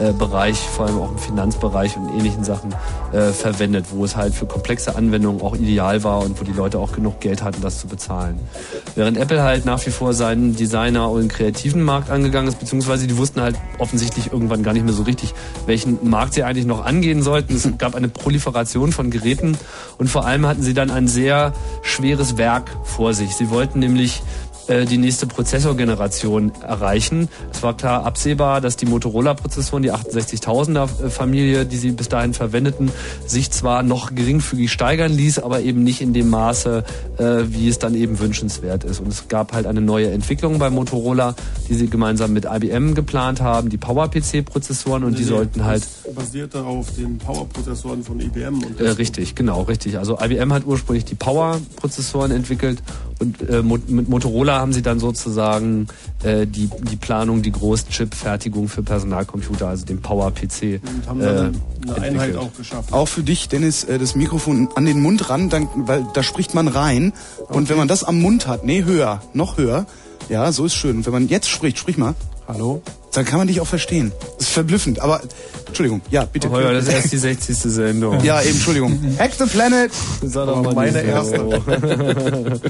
Großkundenbereich, 0.00 0.58
vor 0.58 0.86
allem 0.86 0.98
auch 0.98 1.10
im 1.10 1.18
Finanzbereich 1.18 1.96
und 1.96 2.08
ähnlichen 2.08 2.44
Sachen 2.44 2.74
äh, 3.12 3.32
verwendet, 3.32 3.86
wo 3.90 4.04
es 4.04 4.16
halt 4.16 4.34
für 4.34 4.46
komplexe 4.46 4.96
Anwendungen 4.96 5.42
auch 5.42 5.54
ideal 5.54 6.02
war 6.04 6.20
und 6.20 6.40
wo 6.40 6.44
die 6.44 6.52
Leute 6.52 6.78
auch 6.78 6.92
genug 6.92 7.20
Geld 7.20 7.42
hatten, 7.42 7.60
das 7.60 7.78
zu 7.80 7.86
bezahlen. 7.86 8.38
Während 8.94 9.18
Apple 9.18 9.42
halt 9.42 9.64
nach 9.64 9.84
wie 9.86 9.90
vor 9.90 10.14
seinen 10.14 10.56
Designer- 10.56 11.10
und 11.10 11.28
kreativen 11.28 11.82
Markt 11.82 12.10
angegangen 12.10 12.48
ist, 12.48 12.58
beziehungsweise 12.58 13.06
die 13.06 13.16
wussten 13.16 13.40
halt 13.40 13.56
offensichtlich 13.78 14.32
irgendwann 14.32 14.62
gar 14.62 14.72
nicht 14.72 14.84
mehr 14.84 14.94
so 14.94 15.02
richtig, 15.02 15.34
welchen 15.66 16.08
Markt 16.08 16.34
sie 16.34 16.44
eigentlich 16.44 16.66
noch 16.66 16.84
angehen 16.84 17.22
sollten. 17.22 17.54
Es 17.54 17.68
gab 17.78 17.94
eine 17.94 18.08
Proliferation 18.08 18.92
von 18.92 19.10
Geräten 19.10 19.56
und 19.98 20.08
vor 20.08 20.26
allem 20.26 20.46
hatten 20.46 20.62
sie 20.62 20.74
dann 20.74 20.90
ein 20.90 21.08
sehr 21.08 21.52
schweres 21.82 22.38
Werk 22.38 22.70
vor 22.84 23.14
sich. 23.14 23.34
Sie 23.34 23.50
wollten 23.50 23.78
nämlich 23.78 24.22
äh, 24.68 24.84
die 24.84 24.98
nächste 24.98 25.26
Prozessorgeneration 25.26 26.52
erreichen. 26.62 27.28
Es 27.52 27.62
war 27.62 27.76
klar 27.76 28.04
absehbar, 28.04 28.60
dass 28.60 28.76
die 28.76 28.86
Motorola-Prozessoren, 28.86 29.82
die 29.82 29.92
68.000er 29.92 31.08
Familie, 31.08 31.66
die 31.66 31.76
sie 31.76 31.92
bis 31.92 32.08
dahin 32.08 32.34
verwendeten, 32.34 32.90
sich 33.26 33.50
zwar 33.50 33.82
noch 33.82 34.14
geringfügig 34.14 34.70
steigern 34.70 35.12
ließ, 35.12 35.38
aber 35.40 35.60
eben 35.60 35.82
nicht 35.82 36.00
in 36.00 36.12
dem 36.12 36.30
Maße, 36.30 36.84
äh, 37.18 37.24
wie 37.48 37.68
es 37.68 37.78
dann 37.78 37.94
eben 37.94 38.18
wünschenswert 38.18 38.84
ist. 38.84 39.00
Und 39.00 39.08
es 39.08 39.28
gab 39.28 39.52
halt 39.52 39.66
eine 39.66 39.80
neue 39.80 40.10
Entwicklung 40.10 40.58
bei 40.58 40.70
Motorola, 40.70 41.34
die 41.68 41.74
sie 41.74 41.88
gemeinsam 41.88 42.32
mit 42.32 42.44
IBM 42.44 42.94
geplant 42.94 43.40
haben, 43.40 43.70
die 43.70 43.78
Power-PC-Prozessoren 43.78 45.04
und 45.04 45.18
die 45.18 45.24
sollten 45.24 45.64
halt 45.64 45.86
basierte 46.14 46.62
auf 46.62 46.94
den 46.96 47.18
Power-Prozessoren 47.18 48.02
von 48.02 48.20
IBM. 48.20 48.62
Und 48.62 48.80
äh, 48.80 48.90
richtig, 48.90 49.34
genau, 49.34 49.62
richtig. 49.62 49.98
Also 49.98 50.18
IBM 50.20 50.52
hat 50.52 50.64
ursprünglich 50.66 51.04
die 51.04 51.14
Power-Prozessoren 51.14 52.30
entwickelt 52.30 52.82
und 53.20 53.48
äh, 53.48 53.62
mit 53.62 54.08
Motorola 54.08 54.58
haben 54.58 54.72
sie 54.72 54.80
dann 54.80 54.98
sozusagen 54.98 55.86
äh, 56.22 56.46
die, 56.46 56.70
die 56.90 56.96
Planung, 56.96 57.42
die 57.42 57.52
Großchip-Fertigung 57.52 58.68
für 58.68 58.82
Personalcomputer, 58.82 59.68
also 59.68 59.84
den 59.84 60.00
Power-PC. 60.00 60.80
Und 60.82 61.06
haben 61.06 61.20
äh, 61.20 61.24
dann 61.24 61.36
eine 61.36 61.46
entwickelt. 61.46 62.02
Einheit 62.02 62.36
auch 62.36 62.54
geschafft. 62.54 62.92
Auch 62.92 63.08
für 63.08 63.22
dich, 63.22 63.48
Dennis, 63.48 63.84
äh, 63.84 63.98
das 63.98 64.14
Mikrofon 64.14 64.70
an 64.74 64.86
den 64.86 65.02
Mund 65.02 65.28
ran, 65.28 65.50
dann, 65.50 65.68
weil 65.74 66.06
da 66.14 66.22
spricht 66.22 66.54
man 66.54 66.66
rein. 66.66 67.12
Und 67.48 67.68
wenn 67.68 67.76
man 67.76 67.88
das 67.88 68.04
am 68.04 68.20
Mund 68.20 68.46
hat, 68.46 68.64
nee, 68.64 68.84
höher, 68.84 69.20
noch 69.34 69.58
höher, 69.58 69.86
ja, 70.30 70.50
so 70.50 70.64
ist 70.64 70.74
schön. 70.74 70.98
Und 70.98 71.06
wenn 71.06 71.12
man 71.12 71.28
jetzt 71.28 71.50
spricht, 71.50 71.78
sprich 71.78 71.98
mal. 71.98 72.14
Hallo? 72.54 72.82
Dann 73.12 73.24
kann 73.24 73.38
man 73.38 73.48
dich 73.48 73.60
auch 73.60 73.66
verstehen. 73.66 74.12
Das 74.38 74.48
ist 74.48 74.52
verblüffend. 74.52 75.00
Aber, 75.00 75.20
Entschuldigung, 75.66 76.00
ja, 76.10 76.24
bitte. 76.24 76.50
Heuer, 76.50 76.72
das 76.72 76.88
ist 76.88 76.94
erst 76.94 77.12
die 77.12 77.18
60. 77.18 77.56
Sendung. 77.56 78.22
Ja, 78.24 78.40
eben, 78.40 78.52
Entschuldigung. 78.52 78.98
Hack 79.18 79.34
the 79.34 79.46
Planet! 79.46 79.90
Sag 80.22 80.46
doch 80.46 80.62
mal 80.62 80.74
meine 80.74 81.02
erste. 81.02 81.40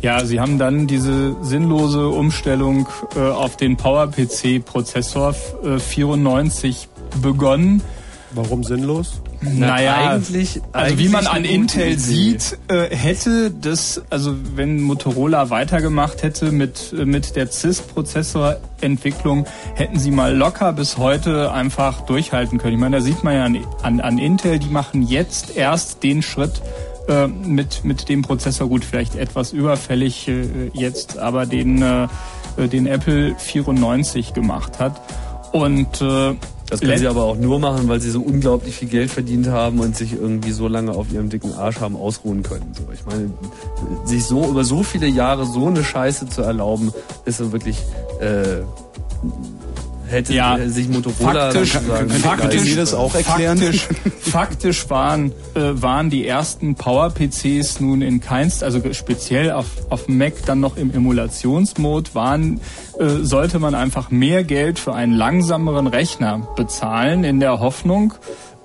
Ja, 0.00 0.24
sie 0.24 0.38
haben 0.38 0.60
dann 0.60 0.86
diese 0.86 1.34
sinnlose 1.42 2.06
Umstellung 2.06 2.86
äh, 3.16 3.18
auf 3.18 3.56
den 3.56 3.76
Power-PC-Prozessor 3.76 5.34
äh, 5.64 5.80
94 5.80 6.88
begonnen. 7.20 7.82
Warum 8.30 8.62
sinnlos? 8.62 9.20
Naja, 9.40 9.94
eigentlich- 10.14 10.60
also 10.72 10.98
wie 10.98 11.02
eigentlich 11.02 11.12
man 11.12 11.26
an 11.28 11.44
Intel 11.44 11.86
Idee. 11.92 11.96
sieht, 11.96 12.58
äh, 12.68 12.94
hätte 12.94 13.50
das, 13.52 14.02
also 14.10 14.34
wenn 14.56 14.80
Motorola 14.80 15.48
weitergemacht 15.50 16.22
hätte 16.24 16.50
mit, 16.50 16.92
äh, 16.98 17.04
mit 17.04 17.36
der 17.36 17.46
CIS-Prozessorentwicklung, 18.32 19.46
hätten 19.74 19.98
sie 19.98 20.10
mal 20.10 20.34
locker 20.36 20.72
bis 20.72 20.98
heute 20.98 21.52
einfach 21.52 22.02
durchhalten 22.02 22.58
können. 22.58 22.74
Ich 22.74 22.80
meine, 22.80 22.96
da 22.96 23.02
sieht 23.02 23.22
man 23.24 23.34
ja 23.34 23.44
an, 23.44 23.58
an, 23.82 24.00
an 24.00 24.18
Intel, 24.18 24.58
die 24.58 24.68
machen 24.70 25.02
jetzt 25.06 25.56
erst 25.56 26.02
den 26.02 26.22
Schritt 26.22 26.60
äh, 27.08 27.26
mit, 27.26 27.84
mit 27.84 28.08
dem 28.08 28.22
Prozessor, 28.22 28.68
gut, 28.68 28.84
vielleicht 28.84 29.14
etwas 29.14 29.52
überfällig 29.52 30.28
äh, 30.28 30.46
jetzt, 30.74 31.16
aber 31.18 31.46
den, 31.46 31.80
äh, 31.80 32.08
den 32.70 32.86
Apple 32.86 33.34
94 33.38 34.34
gemacht 34.34 34.78
hat. 34.78 35.00
Und 35.52 36.00
äh, 36.00 36.34
Das 36.70 36.80
können 36.80 36.98
sie 36.98 37.06
aber 37.06 37.24
auch 37.24 37.36
nur 37.36 37.58
machen, 37.58 37.88
weil 37.88 38.00
sie 38.00 38.10
so 38.10 38.20
unglaublich 38.20 38.76
viel 38.76 38.88
Geld 38.88 39.10
verdient 39.10 39.48
haben 39.48 39.80
und 39.80 39.96
sich 39.96 40.12
irgendwie 40.12 40.52
so 40.52 40.68
lange 40.68 40.92
auf 40.92 41.10
ihrem 41.12 41.30
dicken 41.30 41.54
Arsch 41.54 41.80
haben 41.80 41.96
ausruhen 41.96 42.42
können. 42.42 42.72
So, 42.74 42.82
ich 42.92 43.04
meine, 43.06 43.30
sich 44.04 44.24
so 44.24 44.48
über 44.48 44.64
so 44.64 44.82
viele 44.82 45.06
Jahre 45.06 45.46
so 45.46 45.66
eine 45.66 45.82
Scheiße 45.82 46.28
zu 46.28 46.42
erlauben, 46.42 46.92
ist 47.24 47.38
so 47.38 47.52
wirklich 47.52 47.78
äh, 48.20 48.62
hätte 50.08 50.34
Ja, 50.34 50.56
äh, 50.56 50.68
sich 50.68 50.88
Motorola 50.88 51.50
faktisch, 51.50 51.72
sozusagen 51.72 52.10
faktisch, 52.10 52.74
das 52.76 52.94
auch 52.94 53.14
erklären? 53.14 53.58
Faktisch, 53.58 53.88
faktisch 54.20 54.90
waren, 54.90 55.32
äh, 55.54 55.60
waren 55.74 56.10
die 56.10 56.26
ersten 56.26 56.74
Power-PCs 56.74 57.80
nun 57.80 58.02
in 58.02 58.20
keinst, 58.20 58.64
also 58.64 58.80
speziell 58.92 59.52
auf, 59.52 59.66
auf 59.90 60.08
Mac 60.08 60.34
dann 60.46 60.60
noch 60.60 60.76
im 60.76 60.92
Emulationsmod, 60.92 62.14
waren, 62.14 62.60
äh, 62.98 63.08
sollte 63.22 63.58
man 63.58 63.74
einfach 63.74 64.10
mehr 64.10 64.44
Geld 64.44 64.78
für 64.78 64.94
einen 64.94 65.12
langsameren 65.12 65.86
Rechner 65.86 66.48
bezahlen, 66.56 67.24
in 67.24 67.40
der 67.40 67.60
Hoffnung, 67.60 68.14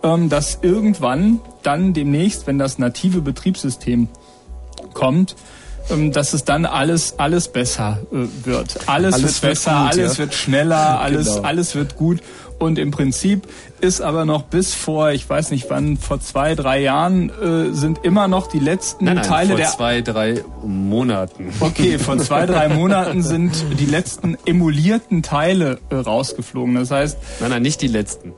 ähm, 0.03 0.29
dass 0.29 0.59
irgendwann 0.61 1.39
dann 1.63 1.93
demnächst, 1.93 2.47
wenn 2.47 2.59
das 2.59 2.77
native 2.79 3.21
Betriebssystem 3.21 4.07
kommt, 4.93 5.35
dass 6.11 6.33
es 6.33 6.43
dann 6.43 6.65
alles 6.65 7.15
alles 7.17 7.47
besser 7.47 7.99
äh, 8.11 8.27
wird. 8.45 8.77
Alles, 8.87 9.13
Alles 9.15 9.15
wird 9.15 9.43
wird 9.43 9.51
besser, 9.51 9.71
gut, 9.71 9.91
alles 9.91 10.13
ja. 10.13 10.17
wird 10.19 10.33
schneller, 10.33 10.99
alles 11.01 11.27
Genau. 11.35 11.47
alles 11.47 11.75
wird 11.75 11.95
gut. 11.97 12.19
Und 12.59 12.79
im 12.79 12.91
Prinzip 12.91 13.47
ist 13.81 13.99
aber 14.01 14.23
noch 14.23 14.43
bis 14.43 14.73
vor, 14.73 15.11
ich 15.11 15.29
weiß 15.29 15.51
nicht 15.51 15.65
wann, 15.69 15.97
vor 15.97 16.21
zwei, 16.21 16.55
drei 16.55 16.79
Jahren 16.79 17.29
äh, 17.29 17.73
sind 17.73 18.05
immer 18.05 18.29
noch 18.29 18.47
die 18.47 18.59
letzten 18.59 19.03
Nein, 19.05 19.15
nein, 19.15 19.25
Teile 19.27 19.49
vor 19.49 19.57
der 19.57 19.67
zwei, 19.69 20.01
drei 20.01 20.43
Monaten. 20.63 21.49
Okay, 21.59 21.99
vor 21.99 22.17
zwei, 22.19 22.45
drei 22.47 22.69
Monaten 22.69 23.21
sind 23.21 23.51
die 23.79 23.85
letzten 23.85 24.37
emulierten 24.45 25.23
Teile 25.23 25.79
äh, 25.89 25.95
rausgeflogen. 25.95 26.75
Das 26.75 26.91
heißt, 26.91 27.17
Nein, 27.41 27.49
nein, 27.49 27.61
nicht 27.63 27.81
die 27.81 27.87
letzten. 27.87 28.31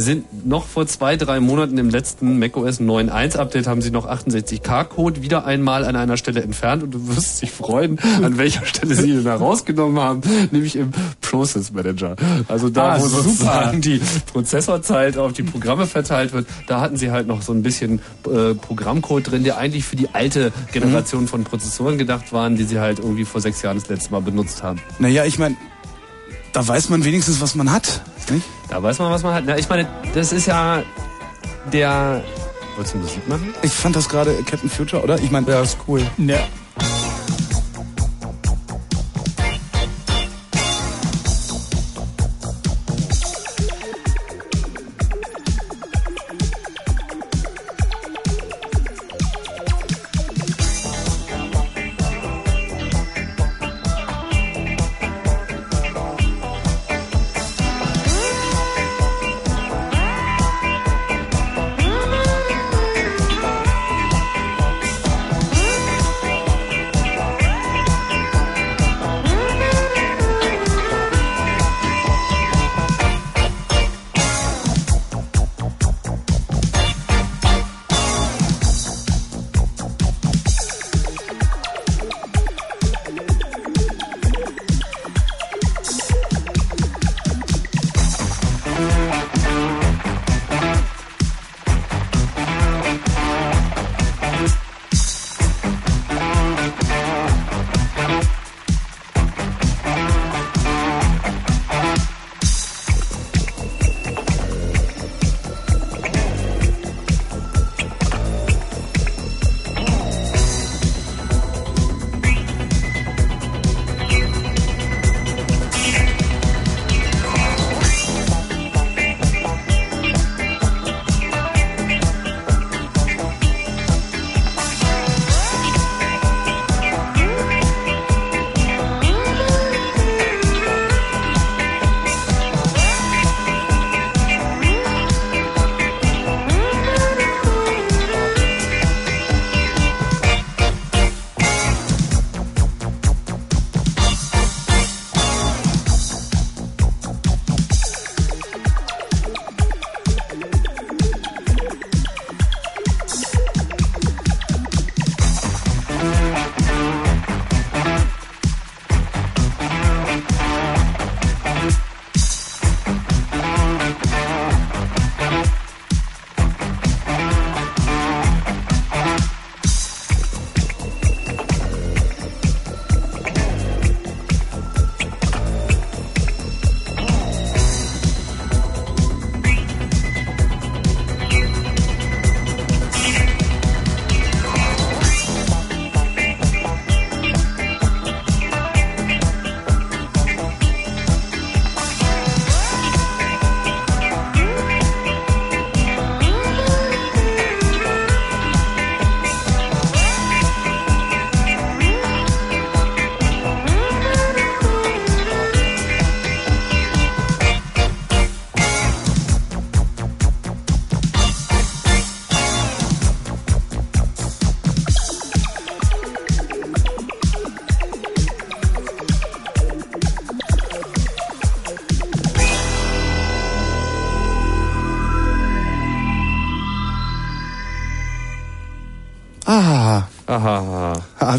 Sind 0.00 0.46
noch 0.46 0.66
vor 0.66 0.86
zwei, 0.86 1.16
drei 1.16 1.40
Monaten 1.40 1.76
im 1.76 1.90
letzten 1.90 2.38
macOS 2.38 2.80
9.1 2.80 3.36
Update 3.36 3.66
haben 3.66 3.82
sie 3.82 3.90
noch 3.90 4.06
68K-Code 4.08 5.22
wieder 5.22 5.44
einmal 5.44 5.84
an 5.84 5.96
einer 5.96 6.16
Stelle 6.16 6.40
entfernt 6.42 6.82
und 6.84 6.92
du 6.92 7.08
wirst 7.08 7.42
dich 7.42 7.50
freuen, 7.50 7.98
an 8.22 8.38
welcher 8.38 8.64
Stelle 8.64 8.94
sie 8.94 9.10
ihn 9.10 9.24
da 9.24 9.34
rausgenommen 9.36 9.98
haben, 10.00 10.20
nämlich 10.52 10.76
im 10.76 10.92
Process 11.20 11.72
Manager. 11.72 12.14
Also 12.46 12.68
da, 12.70 12.92
Ah, 12.94 13.00
wo 13.00 13.06
super. 13.06 13.22
sozusagen 13.24 13.80
die 13.80 14.00
Prozessorzeit 14.32 15.18
auf 15.18 15.32
die 15.32 15.42
Programme 15.42 15.86
verteilt 15.86 16.32
wird, 16.32 16.46
da 16.68 16.80
hatten 16.80 16.96
sie 16.96 17.10
halt 17.10 17.26
noch 17.26 17.42
so 17.42 17.52
ein 17.52 17.62
bisschen 17.62 18.00
äh, 18.26 18.54
Programmcode 18.54 19.30
drin, 19.30 19.44
der 19.44 19.58
eigentlich 19.58 19.84
für 19.84 19.96
die 19.96 20.08
alte 20.14 20.52
Generation 20.72 21.26
von 21.28 21.44
Prozessoren 21.44 21.98
gedacht 21.98 22.32
waren, 22.32 22.56
die 22.56 22.64
sie 22.64 22.78
halt 22.78 22.98
irgendwie 23.00 23.24
vor 23.24 23.40
sechs 23.40 23.62
Jahren 23.62 23.78
das 23.78 23.88
letzte 23.88 24.12
Mal 24.12 24.22
benutzt 24.22 24.62
haben. 24.62 24.80
Naja, 25.00 25.24
ich 25.24 25.38
meine, 25.38 25.56
da 26.52 26.66
weiß 26.66 26.88
man 26.88 27.04
wenigstens, 27.04 27.40
was 27.40 27.54
man 27.54 27.70
hat. 27.72 28.00
Nicht? 28.30 28.46
Da 28.68 28.82
weiß 28.82 28.98
man, 28.98 29.10
was 29.10 29.22
man 29.22 29.34
hat. 29.34 29.44
Na, 29.46 29.56
ich 29.56 29.68
meine, 29.68 29.88
das 30.14 30.32
ist 30.32 30.46
ja 30.46 30.82
der. 31.72 32.22
Wolltest 32.76 32.94
du 32.94 32.98
Musik 32.98 33.28
machen? 33.28 33.54
Ich 33.62 33.72
fand 33.72 33.96
das 33.96 34.08
gerade 34.08 34.34
Captain 34.44 34.70
Future, 34.70 35.02
oder? 35.02 35.18
Ich 35.18 35.30
meine, 35.30 35.50
ja, 35.50 35.60
ist 35.62 35.78
cool. 35.88 36.02
Ja. 36.18 36.38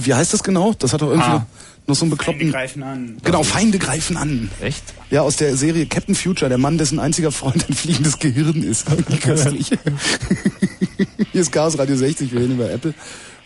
Wie 0.06 0.14
heißt 0.14 0.34
das 0.34 0.44
genau? 0.44 0.74
Das 0.78 0.94
hat 0.94 1.02
doch 1.02 1.10
irgendwie 1.10 1.28
Ah. 1.30 1.46
noch 1.88 1.96
so 1.96 2.04
einen 2.06 2.12
bekloppten... 2.12 2.52
greifen 2.52 2.84
an. 2.84 3.18
Genau, 3.24 3.44
Feinde 3.44 3.80
greifen 3.80 4.18
an. 4.18 4.50
Echt? 4.62 4.84
Ja, 5.12 5.22
aus 5.22 5.36
der 5.38 5.56
Serie 5.58 5.86
Captain 5.88 6.16
Future, 6.16 6.50
der 6.50 6.58
Mann, 6.58 6.78
dessen 6.78 7.00
einziger 7.00 7.32
Freund 7.32 7.68
ein 7.70 7.74
fliegendes 7.76 8.20
Gehirn 8.20 8.62
ist. 8.64 8.86
Wie 9.10 9.18
köstlich. 9.18 9.70
Hier 11.32 11.42
ist 11.42 11.52
Chaos 11.52 11.78
Radio 11.78 11.96
60, 11.96 12.32
wir 12.32 12.40
reden 12.42 12.54
über 12.54 12.70
Apple. 12.72 12.94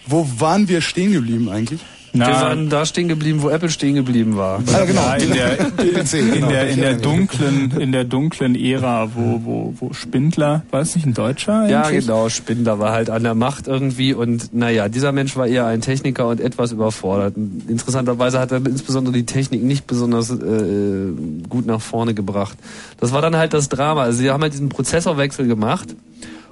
Wo 0.05 0.27
waren 0.37 0.67
wir 0.67 0.81
stehen 0.81 1.13
geblieben 1.13 1.49
eigentlich? 1.49 1.79
Wir 2.13 2.27
waren 2.27 2.69
da 2.69 2.85
stehen 2.85 3.07
geblieben, 3.07 3.41
wo 3.41 3.49
Apple 3.49 3.69
stehen 3.69 3.95
geblieben 3.95 4.37
war. 4.37 4.61
Ah, 4.71 4.85
genau. 4.85 5.01
Ja, 5.01 5.15
in 5.15 5.33
der, 5.33 5.55
PC, 6.03 6.13
in 6.13 6.31
genau. 6.31 6.49
der, 6.49 6.69
in 6.69 6.79
der 6.79 6.93
dunklen, 6.93 7.71
in 7.79 7.91
der 7.91 8.03
dunklen 8.03 8.55
Ära, 8.55 9.09
wo, 9.15 9.41
wo, 9.43 9.73
wo 9.79 9.93
Spindler, 9.93 10.63
war 10.69 10.81
es 10.81 10.95
nicht 10.95 11.07
ein 11.07 11.15
Deutscher? 11.15 11.67
Ja, 11.67 11.83
eigentlich? 11.83 12.05
genau. 12.05 12.29
Spindler 12.29 12.77
war 12.77 12.91
halt 12.91 13.09
an 13.09 13.23
der 13.23 13.33
Macht 13.33 13.67
irgendwie 13.67 14.13
und 14.13 14.53
naja, 14.53 14.89
dieser 14.89 15.11
Mensch 15.11 15.35
war 15.35 15.47
eher 15.47 15.65
ein 15.65 15.81
Techniker 15.81 16.27
und 16.27 16.39
etwas 16.39 16.71
überfordert. 16.71 17.35
Interessanterweise 17.35 18.39
hat 18.39 18.51
er 18.51 18.57
insbesondere 18.57 19.13
die 19.13 19.25
Technik 19.25 19.63
nicht 19.63 19.87
besonders 19.87 20.29
äh, 20.29 21.09
gut 21.49 21.65
nach 21.65 21.81
vorne 21.81 22.13
gebracht. 22.13 22.57
Das 22.99 23.11
war 23.11 23.21
dann 23.23 23.35
halt 23.35 23.53
das 23.53 23.69
Drama. 23.69 24.03
Also 24.03 24.19
sie 24.19 24.29
haben 24.29 24.43
halt 24.43 24.53
diesen 24.53 24.69
Prozessorwechsel 24.69 25.47
gemacht 25.47 25.95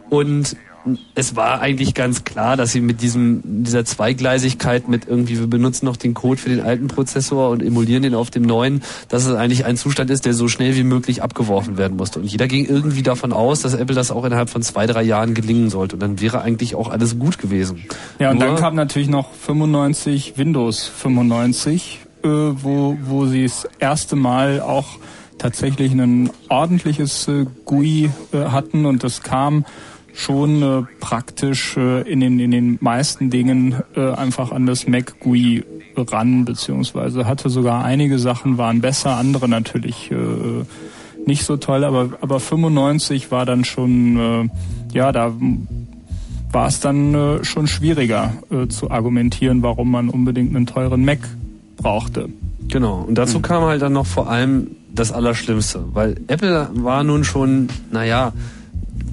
und 0.10 0.56
es 1.16 1.36
war 1.36 1.62
eigentlich 1.62 1.94
ganz 1.94 2.21
klar, 2.32 2.58
dass 2.58 2.72
sie 2.72 2.82
mit 2.82 3.02
diesem 3.02 3.42
dieser 3.44 3.86
Zweigleisigkeit 3.86 4.88
mit 4.88 5.08
irgendwie 5.08 5.40
wir 5.40 5.48
benutzen 5.48 5.86
noch 5.86 5.98
den 5.98 6.14
Code 6.14 6.40
für 6.40 6.50
den 6.50 6.62
alten 6.62 6.88
Prozessor 6.88 7.50
und 7.50 7.62
emulieren 7.62 8.04
den 8.04 8.16
auf 8.16 8.32
dem 8.32 8.44
neuen, 8.44 8.82
dass 9.10 9.26
es 9.26 9.36
eigentlich 9.36 9.66
ein 9.66 9.78
Zustand 9.78 10.10
ist, 10.10 10.26
der 10.26 10.34
so 10.34 10.48
schnell 10.48 10.76
wie 10.76 10.84
möglich 10.84 11.22
abgeworfen 11.22 11.78
werden 11.78 11.98
musste. 11.98 12.20
Und 12.20 12.26
jeder 12.26 12.48
ging 12.48 12.66
irgendwie 12.66 13.04
davon 13.04 13.34
aus, 13.34 13.62
dass 13.62 13.74
Apple 13.74 13.96
das 13.96 14.12
auch 14.12 14.26
innerhalb 14.26 14.50
von 14.50 14.62
zwei 14.62 14.88
drei 14.88 15.04
Jahren 15.04 15.34
gelingen 15.34 15.70
sollte. 15.70 15.96
Und 15.96 16.00
dann 16.00 16.22
wäre 16.22 16.42
eigentlich 16.42 16.76
auch 16.76 16.90
alles 16.90 17.20
gut 17.20 17.38
gewesen. 17.38 17.84
Ja, 18.20 18.32
und 18.32 18.40
Nur- 18.40 18.48
dann 18.48 18.56
kam 18.58 18.76
natürlich 18.76 19.10
noch 19.10 19.32
95, 19.34 20.34
Windows 20.38 20.88
95, 20.88 22.00
äh, 22.24 22.28
wo, 22.28 22.98
wo 23.04 23.26
sie 23.26 23.44
das 23.44 23.68
erste 23.80 24.16
Mal 24.16 24.62
auch 24.62 25.00
tatsächlich 25.38 25.92
ein 25.92 26.30
ordentliches 26.50 27.28
äh, 27.28 27.46
GUI 27.66 28.12
äh, 28.32 28.38
hatten 28.38 28.86
und 28.86 29.04
das 29.04 29.24
kam 29.24 29.66
schon 30.14 30.62
äh, 30.62 30.84
praktisch 31.00 31.78
äh, 31.78 32.02
in, 32.02 32.20
den, 32.20 32.40
in 32.40 32.52
den 32.52 32.78
meisten 32.82 33.30
Dingen 33.30 33.76
äh, 33.96 34.12
einfach 34.12 34.52
an 34.52 34.66
das 34.66 34.88
Mac 34.88 35.20
GUI 35.20 35.64
ran, 35.96 36.46
beziehungsweise 36.46 37.26
hatte 37.26 37.50
sogar 37.50 37.84
einige 37.84 38.20
Sachen 38.20 38.58
waren 38.58 38.82
besser, 38.82 39.18
andere 39.18 39.48
natürlich 39.48 40.12
äh, 40.12 40.16
nicht 41.26 41.44
so 41.44 41.58
toll, 41.58 41.84
aber, 41.84 42.10
aber 42.22 42.40
95 42.40 43.32
war 43.32 43.46
dann 43.46 43.64
schon, 43.64 44.18
äh, 44.18 44.50
ja, 44.94 45.12
da 45.12 45.34
war 46.52 46.68
es 46.68 46.80
dann 46.80 47.14
äh, 47.14 47.44
schon 47.44 47.68
schwieriger 47.68 48.34
äh, 48.50 48.68
zu 48.68 48.92
argumentieren, 48.92 49.64
warum 49.64 49.92
man 49.92 50.10
unbedingt 50.10 50.56
einen 50.56 50.66
teuren 50.66 51.06
Mac 51.06 51.20
brauchte. 51.78 52.30
Genau. 52.68 53.06
Und 53.08 53.16
dazu 53.18 53.40
kam 53.40 53.64
halt 53.64 53.82
dann 53.82 53.94
noch 53.94 54.06
vor 54.06 54.30
allem 54.30 54.68
das 54.94 55.12
Allerschlimmste, 55.12 55.84
weil 55.94 56.18
Apple 56.28 56.70
war 56.74 57.04
nun 57.04 57.24
schon, 57.24 57.70
naja, 57.92 58.34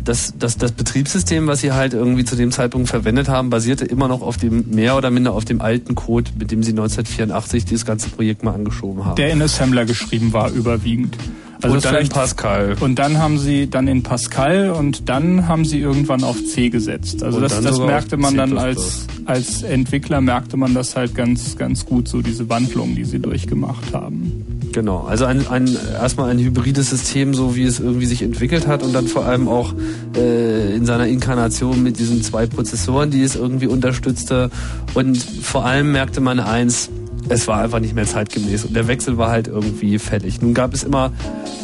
das, 0.08 0.32
das, 0.38 0.56
das 0.56 0.72
Betriebssystem, 0.72 1.46
was 1.46 1.60
sie 1.60 1.72
halt 1.72 1.92
irgendwie 1.92 2.24
zu 2.24 2.34
dem 2.34 2.50
Zeitpunkt 2.50 2.88
verwendet 2.88 3.28
haben, 3.28 3.50
basierte 3.50 3.84
immer 3.84 4.08
noch 4.08 4.22
auf 4.22 4.38
dem, 4.38 4.70
mehr 4.70 4.96
oder 4.96 5.10
minder 5.10 5.34
auf 5.34 5.44
dem 5.44 5.60
alten 5.60 5.94
Code, 5.94 6.30
mit 6.38 6.50
dem 6.50 6.62
sie 6.62 6.70
1984 6.70 7.66
dieses 7.66 7.84
ganze 7.84 8.08
Projekt 8.08 8.42
mal 8.42 8.54
angeschoben 8.54 9.04
haben. 9.04 9.16
Der 9.16 9.30
in 9.30 9.42
Assembler 9.42 9.84
geschrieben 9.84 10.32
war, 10.32 10.50
überwiegend. 10.50 11.16
Also 11.62 11.76
Und 11.76 11.84
dann 11.84 11.96
in 11.96 12.08
Pascal. 12.08 12.76
Und 12.78 12.98
dann 12.98 13.18
haben 13.18 13.38
sie 13.38 13.68
dann 13.68 13.88
in 13.88 14.02
Pascal 14.02 14.70
und 14.70 15.08
dann 15.08 15.48
haben 15.48 15.64
sie 15.64 15.80
irgendwann 15.80 16.22
auf 16.22 16.36
C 16.44 16.68
gesetzt. 16.68 17.22
Also 17.22 17.38
Und 17.38 17.42
das, 17.42 17.60
das 17.60 17.78
merkte 17.78 18.16
man 18.16 18.36
dann 18.36 18.56
als, 18.56 19.06
als 19.24 19.62
Entwickler, 19.62 20.20
merkte 20.20 20.56
man 20.56 20.74
das 20.74 20.94
halt 20.94 21.14
ganz, 21.14 21.56
ganz 21.56 21.84
gut, 21.84 22.08
so 22.08 22.22
diese 22.22 22.48
Wandlung, 22.48 22.94
die 22.94 23.04
sie 23.04 23.18
durchgemacht 23.18 23.92
haben. 23.92 24.44
Genau, 24.72 25.00
also 25.00 25.24
ein, 25.24 25.48
ein 25.48 25.76
erstmal 25.94 26.30
ein 26.30 26.38
hybrides 26.38 26.90
System, 26.90 27.34
so 27.34 27.56
wie 27.56 27.64
es 27.64 27.80
irgendwie 27.80 28.06
sich 28.06 28.22
entwickelt 28.22 28.66
hat 28.66 28.82
und 28.82 28.92
dann 28.92 29.08
vor 29.08 29.24
allem 29.24 29.48
auch 29.48 29.74
äh, 30.16 30.76
in 30.76 30.86
seiner 30.86 31.06
Inkarnation 31.06 31.82
mit 31.82 31.98
diesen 31.98 32.22
zwei 32.22 32.46
Prozessoren, 32.46 33.10
die 33.10 33.22
es 33.22 33.34
irgendwie 33.34 33.66
unterstützte. 33.66 34.50
Und 34.94 35.18
vor 35.18 35.64
allem 35.64 35.90
merkte 35.90 36.20
man 36.20 36.38
eins, 36.38 36.90
es 37.28 37.46
war 37.46 37.60
einfach 37.60 37.80
nicht 37.80 37.94
mehr 37.94 38.06
zeitgemäß 38.06 38.64
und 38.64 38.74
der 38.74 38.88
Wechsel 38.88 39.18
war 39.18 39.30
halt 39.30 39.48
irgendwie 39.48 39.98
fällig. 39.98 40.40
Nun 40.40 40.54
gab 40.54 40.74
es 40.74 40.82
immer 40.82 41.12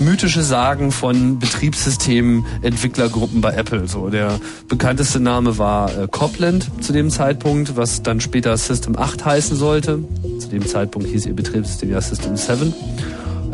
mythische 0.00 0.42
Sagen 0.42 0.92
von 0.92 1.38
Betriebssystemen-Entwicklergruppen 1.38 3.40
bei 3.40 3.54
Apple. 3.54 3.88
So 3.88 4.10
der 4.10 4.38
bekannteste 4.68 5.20
Name 5.20 5.58
war 5.58 5.96
äh, 5.96 6.08
Copland 6.10 6.70
zu 6.80 6.92
dem 6.92 7.10
Zeitpunkt, 7.10 7.76
was 7.76 8.02
dann 8.02 8.20
später 8.20 8.56
System 8.56 8.98
8 8.98 9.24
heißen 9.24 9.56
sollte. 9.56 10.04
Zu 10.38 10.48
dem 10.48 10.66
Zeitpunkt 10.66 11.08
hieß 11.08 11.26
ihr 11.26 11.34
Betriebssystem 11.34 11.90
ja 11.90 12.00
System 12.00 12.36
7. 12.36 12.74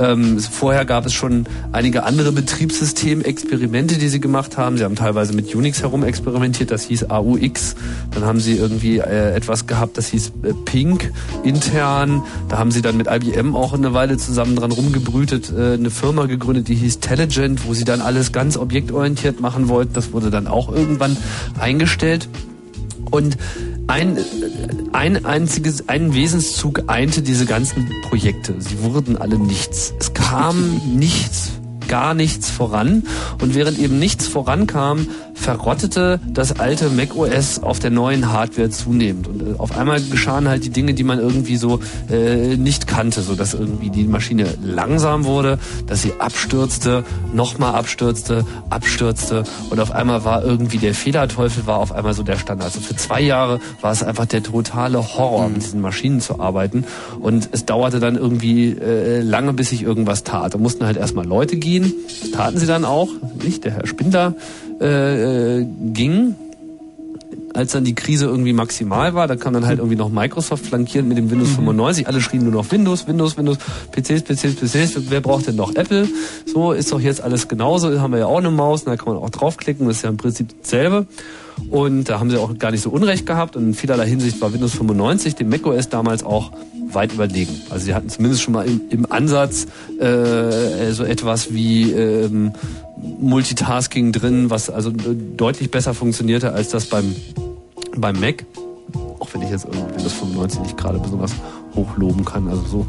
Ähm, 0.00 0.38
vorher 0.38 0.86
gab 0.86 1.04
es 1.04 1.12
schon 1.12 1.44
einige 1.72 2.04
andere 2.04 2.32
Betriebssystem-Experimente, 2.32 3.98
die 3.98 4.08
sie 4.08 4.18
gemacht 4.18 4.56
haben. 4.56 4.78
Sie 4.78 4.84
haben 4.84 4.96
teilweise 4.96 5.34
mit 5.34 5.54
Unix 5.54 5.82
herum 5.82 6.04
experimentiert, 6.04 6.70
das 6.70 6.84
hieß 6.84 7.10
AUX. 7.10 7.76
Dann 8.12 8.24
haben 8.24 8.40
sie 8.40 8.56
irgendwie 8.56 8.98
äh, 8.98 9.34
etwas 9.34 9.66
gehabt, 9.66 9.98
das 9.98 10.08
hieß 10.08 10.32
äh, 10.42 10.54
Pink 10.64 11.12
intern. 11.44 12.22
Da 12.48 12.56
haben 12.56 12.70
sie 12.70 12.80
dann 12.80 12.96
mit 12.96 13.08
IBM 13.08 13.54
auch 13.54 13.74
eine 13.74 13.92
Weile 13.92 14.16
zusammen 14.16 14.56
dran 14.56 14.72
rumgebrütet, 14.72 15.52
äh, 15.54 15.74
eine 15.74 15.90
Firma 15.90 16.24
gegründet, 16.24 16.68
die 16.68 16.76
hieß 16.76 17.00
Telligent, 17.00 17.66
wo 17.66 17.74
sie 17.74 17.84
dann 17.84 18.00
alles 18.00 18.32
ganz 18.32 18.56
objektorientiert 18.56 19.40
machen 19.40 19.68
wollten. 19.68 19.92
Das 19.92 20.12
wurde 20.12 20.30
dann 20.30 20.46
auch 20.46 20.72
irgendwann 20.72 21.14
eingestellt. 21.58 22.26
Und 23.10 23.36
ein, 23.86 24.18
ein 24.92 25.24
einziges, 25.24 25.88
ein 25.88 26.14
Wesenszug 26.14 26.84
einte 26.86 27.22
diese 27.22 27.46
ganzen 27.46 27.88
Projekte. 28.02 28.54
Sie 28.58 28.82
wurden 28.82 29.16
alle 29.16 29.38
nichts. 29.38 29.94
Es 29.98 30.14
kam 30.14 30.80
nichts, 30.96 31.59
gar 31.90 32.14
nichts 32.14 32.48
voran. 32.48 33.02
Und 33.42 33.56
während 33.56 33.78
eben 33.80 33.98
nichts 33.98 34.28
vorankam, 34.28 35.08
verrottete 35.34 36.20
das 36.28 36.60
alte 36.60 36.88
macOS 36.90 37.62
auf 37.62 37.80
der 37.80 37.90
neuen 37.90 38.30
Hardware 38.30 38.70
zunehmend. 38.70 39.26
Und 39.26 39.42
äh, 39.42 39.58
auf 39.58 39.76
einmal 39.76 40.00
geschahen 40.00 40.48
halt 40.48 40.64
die 40.64 40.70
Dinge, 40.70 40.94
die 40.94 41.02
man 41.02 41.18
irgendwie 41.18 41.56
so 41.56 41.80
äh, 42.10 42.56
nicht 42.56 42.86
kannte, 42.86 43.22
so 43.22 43.34
dass 43.34 43.54
irgendwie 43.54 43.90
die 43.90 44.04
Maschine 44.04 44.46
langsam 44.62 45.24
wurde, 45.24 45.58
dass 45.86 46.02
sie 46.02 46.12
abstürzte, 46.18 47.04
nochmal 47.32 47.74
abstürzte, 47.74 48.44
abstürzte 48.68 49.44
und 49.70 49.80
auf 49.80 49.90
einmal 49.90 50.24
war 50.24 50.44
irgendwie 50.44 50.78
der 50.78 50.94
Fehlerteufel 50.94 51.66
war 51.66 51.78
auf 51.78 51.92
einmal 51.92 52.14
so 52.14 52.22
der 52.22 52.36
Standard. 52.36 52.66
Also 52.66 52.80
für 52.80 52.94
zwei 52.94 53.20
Jahre 53.20 53.60
war 53.80 53.92
es 53.92 54.02
einfach 54.02 54.26
der 54.26 54.42
totale 54.42 54.98
Horror, 55.16 55.48
mit 55.48 55.62
diesen 55.62 55.80
Maschinen 55.80 56.20
zu 56.20 56.38
arbeiten 56.38 56.84
und 57.18 57.48
es 57.52 57.64
dauerte 57.64 57.98
dann 57.98 58.16
irgendwie 58.16 58.72
äh, 58.72 59.22
lange, 59.22 59.54
bis 59.54 59.70
sich 59.70 59.82
irgendwas 59.82 60.22
tat. 60.22 60.54
Da 60.54 60.58
mussten 60.58 60.84
halt 60.84 60.96
erstmal 60.96 61.26
Leute 61.26 61.56
gehen, 61.56 61.79
das 61.82 62.30
taten 62.30 62.58
sie 62.58 62.66
dann 62.66 62.84
auch, 62.84 63.08
nicht? 63.42 63.64
Der 63.64 63.72
Herr 63.72 63.86
Spindler 63.86 64.34
äh, 64.80 65.60
äh, 65.60 65.66
ging 65.92 66.34
als 67.54 67.72
dann 67.72 67.84
die 67.84 67.94
Krise 67.94 68.26
irgendwie 68.26 68.52
maximal 68.52 69.14
war, 69.14 69.26
da 69.26 69.36
kam 69.36 69.52
dann 69.52 69.66
halt 69.66 69.78
irgendwie 69.78 69.96
noch 69.96 70.08
Microsoft 70.08 70.66
flankierend 70.66 71.08
mit 71.08 71.18
dem 71.18 71.30
Windows 71.30 71.50
95. 71.50 72.06
Alle 72.06 72.20
schrien 72.20 72.44
nur 72.44 72.52
noch 72.52 72.70
Windows, 72.70 73.06
Windows, 73.08 73.36
Windows, 73.36 73.58
PCs, 73.92 74.22
PCs, 74.22 74.54
PCs. 74.56 75.10
Wer 75.10 75.20
braucht 75.20 75.48
denn 75.48 75.56
noch 75.56 75.74
Apple? 75.74 76.08
So 76.46 76.72
ist 76.72 76.92
doch 76.92 77.00
jetzt 77.00 77.20
alles 77.20 77.48
genauso. 77.48 78.00
Haben 78.00 78.12
wir 78.12 78.20
ja 78.20 78.26
auch 78.26 78.38
eine 78.38 78.50
Maus, 78.50 78.82
und 78.82 78.90
da 78.90 78.96
kann 78.96 79.14
man 79.14 79.22
auch 79.22 79.30
draufklicken. 79.30 79.86
Das 79.86 79.96
ist 79.96 80.02
ja 80.02 80.10
im 80.10 80.16
Prinzip 80.16 80.54
dasselbe. 80.62 81.06
Und 81.68 82.04
da 82.04 82.18
haben 82.18 82.30
sie 82.30 82.38
auch 82.38 82.56
gar 82.58 82.70
nicht 82.70 82.82
so 82.82 82.90
Unrecht 82.90 83.26
gehabt. 83.26 83.56
Und 83.56 83.68
in 83.68 83.74
vielerlei 83.74 84.06
Hinsicht 84.06 84.40
war 84.40 84.52
Windows 84.52 84.72
95 84.72 85.34
dem 85.34 85.48
macOS 85.48 85.88
damals 85.88 86.24
auch 86.24 86.52
weit 86.94 87.12
überlegen. 87.12 87.60
Also 87.70 87.86
sie 87.86 87.94
hatten 87.94 88.08
zumindest 88.08 88.42
schon 88.42 88.54
mal 88.54 88.66
im, 88.66 88.80
im 88.90 89.10
Ansatz 89.10 89.66
äh, 90.00 90.90
so 90.92 91.04
etwas 91.04 91.52
wie 91.52 91.92
ähm, 91.92 92.52
Multitasking 92.96 94.12
drin, 94.12 94.50
was 94.50 94.70
also 94.70 94.90
äh, 94.90 95.14
deutlich 95.36 95.70
besser 95.70 95.94
funktionierte 95.94 96.52
als 96.52 96.70
das 96.70 96.86
beim 96.86 97.14
beim 97.96 98.18
Mac. 98.20 98.44
Auch 99.18 99.28
wenn 99.32 99.42
ich 99.42 99.50
jetzt 99.50 99.66
Windows 99.66 100.12
95 100.14 100.60
nicht 100.62 100.76
gerade 100.76 100.98
besonders 100.98 101.32
hochloben 101.80 102.24
kann. 102.24 102.48
Also 102.48 102.62
so 102.66 102.86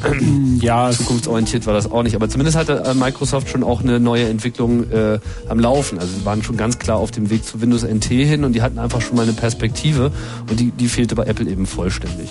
ja, 0.60 0.90
zukunftsorientiert 0.90 1.66
war 1.66 1.74
das 1.74 1.90
auch 1.90 2.02
nicht. 2.02 2.16
Aber 2.16 2.28
zumindest 2.28 2.56
hatte 2.56 2.84
äh, 2.84 2.94
Microsoft 2.94 3.48
schon 3.48 3.62
auch 3.62 3.82
eine 3.82 4.00
neue 4.00 4.28
Entwicklung 4.28 4.90
äh, 4.90 5.18
am 5.48 5.58
Laufen. 5.58 5.98
Also 5.98 6.12
sie 6.18 6.24
waren 6.24 6.42
schon 6.42 6.56
ganz 6.56 6.78
klar 6.78 6.98
auf 6.98 7.10
dem 7.10 7.30
Weg 7.30 7.44
zu 7.44 7.60
Windows 7.60 7.84
NT 7.84 8.04
hin 8.04 8.44
und 8.44 8.52
die 8.54 8.62
hatten 8.62 8.78
einfach 8.78 9.00
schon 9.00 9.16
mal 9.16 9.22
eine 9.22 9.32
Perspektive 9.32 10.10
und 10.50 10.58
die, 10.58 10.70
die 10.70 10.88
fehlte 10.88 11.14
bei 11.14 11.24
Apple 11.24 11.48
eben 11.48 11.66
vollständig. 11.66 12.28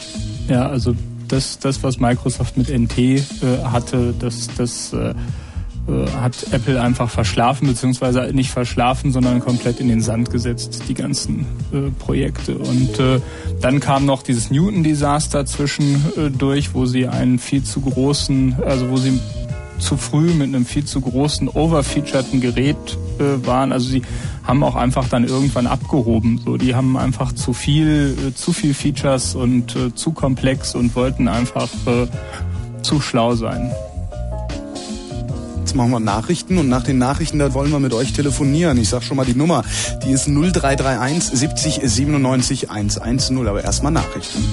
Ja, 0.48 0.68
also 0.68 0.96
das, 1.28 1.60
das 1.60 1.84
was 1.84 2.00
Microsoft 2.00 2.58
mit 2.58 2.70
NT 2.70 2.98
äh, 2.98 3.22
hatte, 3.64 4.14
das, 4.20 4.50
das 4.58 4.94
äh, 4.94 5.14
äh, 5.88 6.10
hat 6.22 6.48
Apple 6.52 6.82
einfach 6.82 7.10
verschlafen, 7.10 7.68
beziehungsweise 7.68 8.32
nicht 8.34 8.52
verschlafen, 8.52 9.12
sondern 9.12 9.40
komplett 9.40 9.80
in 9.80 9.90
den 9.90 10.02
Sand 10.02 10.30
gesetzt, 10.32 10.84
die 10.88 10.94
ganzen 10.94 11.46
äh, 11.74 11.90
Projekte. 12.00 12.58
Und 12.58 13.00
äh, 13.00 13.20
dann 13.62 13.80
kam 13.80 14.06
noch 14.06 14.24
dieses 14.24 14.50
Newton-Desaster 14.50 15.46
zwischendurch, 15.46 16.74
wo 16.74 16.86
sie 16.86 17.08
einen 17.08 17.38
viel 17.38 17.64
zu 17.64 17.82
großen, 17.82 18.56
also 18.66 18.90
wo 18.90 18.98
sie 18.98 19.20
zu 19.80 19.98
früh 19.98 20.34
mit 20.34 20.48
einem 20.48 20.66
viel 20.66 20.86
zu 20.86 21.02
großen, 21.02 21.50
overfeaturten 21.50 22.40
Gerät 22.40 22.98
äh, 23.20 23.46
waren. 23.46 23.74
Also 23.74 23.90
sie 23.90 24.04
haben 24.44 24.64
auch 24.64 24.76
einfach 24.76 25.08
dann 25.10 25.26
irgendwann 25.26 25.68
abgehoben. 25.68 26.40
So, 26.46 26.58
die 26.58 26.76
haben 26.76 26.98
einfach 26.98 27.34
zu 27.34 27.54
viel, 27.54 28.16
äh, 28.30 28.34
zu 28.34 28.54
viel 28.54 28.74
Features 28.74 29.36
und 29.36 29.76
äh, 29.76 29.94
zu 29.94 30.12
komplex 30.12 30.76
und 30.76 30.96
wollten 30.96 31.28
einfach 31.28 31.70
äh, 31.86 32.08
zu 32.82 33.02
schlau 33.02 33.36
sein. 33.36 33.72
Jetzt 35.74 35.78
machen 35.80 35.90
wir 35.90 36.00
Nachrichten 36.00 36.60
und 36.60 36.70
nach 36.70 36.84
den 36.84 37.00
Nachrichten, 37.00 37.40
da 37.40 37.52
wollen 37.56 37.72
wir 37.72 37.80
mit 37.80 37.94
euch 37.94 38.14
telefonieren. 38.14 38.78
Ich 38.78 38.90
sag 38.90 39.02
schon 39.02 39.18
mal 39.18 39.26
die 39.26 39.34
Nummer, 39.34 39.64
die 40.06 40.12
ist 40.12 40.28
0331 40.28 41.36
70 41.36 41.80
97 41.84 42.70
110, 42.70 43.48
aber 43.48 43.64
erstmal 43.64 43.92
Nachrichten. 43.92 44.46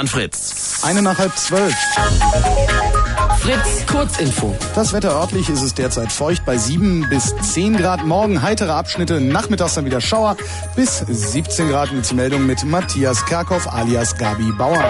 dann 0.00 0.06
Fritz. 0.06 0.80
Eine 0.82 1.02
nach 1.02 1.18
halb 1.18 1.36
zwölf. 1.36 1.74
Fritz, 3.40 3.86
Kurzinfo. 3.86 4.56
Das 4.74 4.94
Wetter 4.94 5.10
örtlich 5.10 5.50
ist 5.50 5.62
es 5.62 5.74
derzeit 5.74 6.10
feucht 6.10 6.44
bei 6.46 6.56
7 6.56 7.08
bis 7.10 7.34
10 7.36 7.76
Grad. 7.76 8.06
Morgen 8.06 8.40
heitere 8.40 8.72
Abschnitte, 8.72 9.20
nachmittags 9.20 9.74
dann 9.74 9.84
wieder 9.84 10.00
Schauer. 10.00 10.36
Bis 10.74 11.00
17 11.00 11.68
Grad 11.68 11.92
mit 11.92 12.10
Meldung 12.14 12.46
mit 12.46 12.64
Matthias 12.64 13.26
Kerkhoff 13.26 13.70
alias 13.70 14.16
Gabi 14.16 14.52
Bauer. 14.52 14.82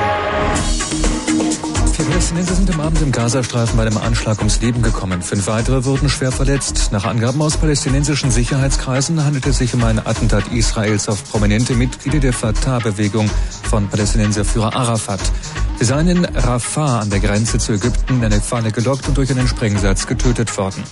Palästinenser 2.20 2.54
sind 2.54 2.74
am 2.74 2.80
Abend 2.82 3.00
im 3.00 3.12
Gazastreifen 3.12 3.78
bei 3.78 3.86
einem 3.86 3.96
Anschlag 3.96 4.36
ums 4.40 4.60
Leben 4.60 4.82
gekommen. 4.82 5.22
Fünf 5.22 5.46
weitere 5.46 5.86
wurden 5.86 6.10
schwer 6.10 6.30
verletzt. 6.30 6.90
Nach 6.92 7.06
Angaben 7.06 7.40
aus 7.40 7.56
palästinensischen 7.56 8.30
Sicherheitskreisen 8.30 9.24
handelt 9.24 9.46
es 9.46 9.56
sich 9.56 9.72
um 9.72 9.82
ein 9.84 9.98
Attentat 9.98 10.52
Israels 10.52 11.08
auf 11.08 11.24
prominente 11.30 11.74
Mitglieder 11.74 12.18
der 12.18 12.34
Fatah-Bewegung 12.34 13.30
von 13.62 13.88
Palästinenserführer 13.88 14.76
Arafat. 14.76 15.20
Sie 15.78 15.86
seien 15.86 16.08
in 16.08 16.24
Rafah 16.26 17.00
an 17.00 17.08
der 17.08 17.20
Grenze 17.20 17.56
zu 17.56 17.72
Ägypten 17.72 18.18
in 18.18 18.24
eine 18.26 18.42
Falle 18.42 18.70
gelockt 18.70 19.08
und 19.08 19.16
durch 19.16 19.30
einen 19.30 19.48
Sprengsatz 19.48 20.06
getötet 20.06 20.54
worden. 20.58 20.84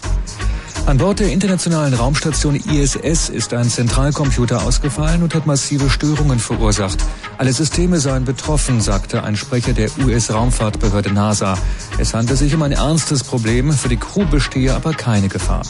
An 0.88 0.96
Bord 0.96 1.20
der 1.20 1.30
internationalen 1.30 1.92
Raumstation 1.92 2.54
ISS 2.54 3.28
ist 3.28 3.52
ein 3.52 3.68
Zentralcomputer 3.68 4.62
ausgefallen 4.62 5.22
und 5.22 5.34
hat 5.34 5.44
massive 5.44 5.90
Störungen 5.90 6.38
verursacht. 6.38 7.04
Alle 7.36 7.52
Systeme 7.52 8.00
seien 8.00 8.24
betroffen, 8.24 8.80
sagte 8.80 9.22
ein 9.22 9.36
Sprecher 9.36 9.74
der 9.74 9.90
US-Raumfahrtbehörde 10.02 11.12
NASA. 11.12 11.58
Es 11.98 12.14
handle 12.14 12.36
sich 12.36 12.54
um 12.54 12.62
ein 12.62 12.72
ernstes 12.72 13.22
Problem, 13.22 13.70
für 13.70 13.90
die 13.90 13.98
Crew 13.98 14.24
bestehe 14.30 14.72
aber 14.72 14.94
keine 14.94 15.28
Gefahr. 15.28 15.60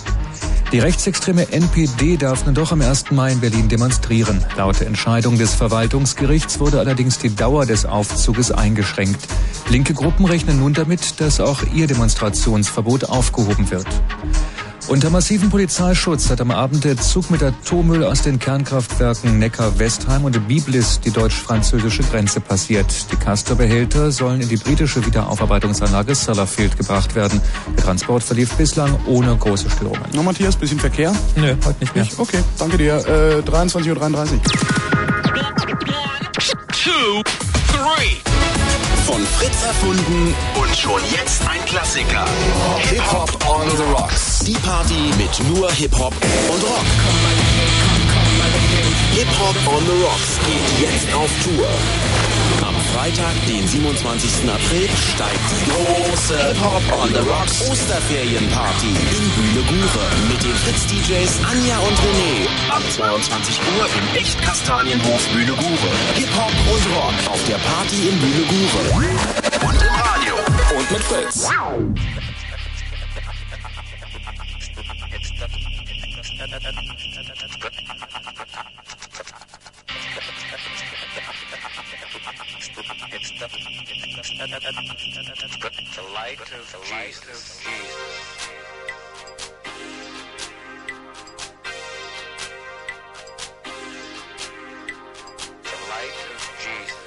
Die 0.70 0.78
rechtsextreme 0.78 1.50
NPD 1.50 2.16
darf 2.16 2.46
nun 2.46 2.54
doch 2.54 2.70
am 2.70 2.80
1. 2.80 3.10
Mai 3.10 3.32
in 3.32 3.40
Berlin 3.40 3.68
demonstrieren. 3.68 4.44
Laut 4.56 4.80
Entscheidung 4.82 5.36
des 5.36 5.52
Verwaltungsgerichts 5.52 6.60
wurde 6.60 6.78
allerdings 6.78 7.18
die 7.18 7.34
Dauer 7.34 7.66
des 7.66 7.86
Aufzuges 7.86 8.52
eingeschränkt. 8.52 9.26
Linke 9.68 9.94
Gruppen 9.94 10.26
rechnen 10.26 10.60
nun 10.60 10.74
damit, 10.74 11.20
dass 11.20 11.40
auch 11.40 11.64
ihr 11.74 11.88
Demonstrationsverbot 11.88 13.06
aufgehoben 13.06 13.68
wird. 13.72 13.88
Unter 14.88 15.10
massivem 15.10 15.50
Polizeischutz 15.50 16.30
hat 16.30 16.40
am 16.40 16.50
Abend 16.50 16.82
der 16.82 16.96
Zug 16.96 17.30
mit 17.30 17.42
Atommüll 17.42 18.04
aus 18.04 18.22
den 18.22 18.38
Kernkraftwerken 18.38 19.38
Neckar-Westheim 19.38 20.24
und 20.24 20.48
Biblis 20.48 20.98
die 21.00 21.10
deutsch-französische 21.10 22.02
Grenze 22.04 22.40
passiert. 22.40 22.86
Die 23.12 23.16
Castor-Behälter 23.16 24.10
sollen 24.10 24.40
in 24.40 24.48
die 24.48 24.56
britische 24.56 25.04
Wiederaufarbeitungsanlage 25.04 26.14
Sellafield 26.14 26.78
gebracht 26.78 27.14
werden. 27.14 27.42
Der 27.76 27.84
Transport 27.84 28.22
verlief 28.22 28.54
bislang 28.54 28.98
ohne 29.04 29.36
große 29.36 29.68
Störungen. 29.68 30.08
Na 30.14 30.22
Matthias, 30.22 30.56
bisschen 30.56 30.80
Verkehr? 30.80 31.12
Nö, 31.36 31.54
heute 31.66 31.80
nicht 31.80 31.94
mehr. 31.94 32.04
Nicht? 32.04 32.18
Okay, 32.18 32.42
danke 32.58 32.78
dir. 32.78 32.94
Äh, 32.94 33.42
23.33 33.42 33.90
Uhr. 33.92 34.40
Two, 36.72 37.22
three. 37.72 38.57
Von 39.08 39.24
Fritz 39.24 39.62
erfunden 39.64 40.34
und 40.60 40.76
schon 40.76 41.00
jetzt 41.10 41.40
ein 41.48 41.64
Klassiker. 41.64 42.26
Hip-Hop 42.90 43.30
on 43.48 43.66
the 43.70 43.82
Rocks. 43.84 44.40
Die 44.40 44.52
Party 44.52 45.10
mit 45.16 45.48
nur 45.48 45.72
Hip-Hop 45.72 46.12
und 46.12 46.62
Rock. 46.62 46.84
Hip-Hop 49.14 49.74
on 49.74 49.82
the 49.86 50.04
Rocks 50.04 50.38
geht 50.44 50.90
jetzt 50.90 51.14
auf 51.14 51.30
Tour. 51.42 51.68
Freitag, 52.94 53.34
den 53.46 53.66
27. 53.66 54.48
April, 54.48 54.88
steigt 54.96 55.50
die 55.50 55.70
große 55.70 56.36
Hip-Hop 56.48 56.82
on 57.00 57.08
the 57.12 57.20
Rocks 57.20 57.68
Osterferienparty 57.68 58.88
in 58.88 59.24
Bühne 59.36 59.62
Gure 59.68 60.06
mit 60.28 60.42
den 60.42 60.54
Fritz-DJs 60.54 61.38
Anja 61.50 61.78
und 61.78 61.96
René. 61.98 62.48
Ab 62.70 62.82
22 62.96 63.58
Uhr 63.76 63.86
im 63.86 64.16
Echt-Kastanienhof 64.16 65.28
Bühne 65.32 65.52
Gure. 65.52 65.92
Hip-Hop 66.14 66.52
und 66.72 66.96
Rock 66.96 67.32
auf 67.32 67.44
der 67.46 67.58
Party 67.58 68.08
in 68.08 68.18
Bühne 68.18 68.44
Gure. 68.48 68.82
Und 69.66 69.82
im 69.82 69.94
Radio. 69.94 70.34
Und 70.76 70.90
mit 70.90 71.02
Fritz. 71.02 71.48
The 84.50 84.54
light 86.14 86.40
of 86.40 86.46
Jesus. 86.82 87.60
The 95.62 95.78
light 95.90 96.18
of 96.32 96.40
Jesus. 96.64 96.97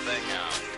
Thing 0.00 0.22
out. 0.32 0.69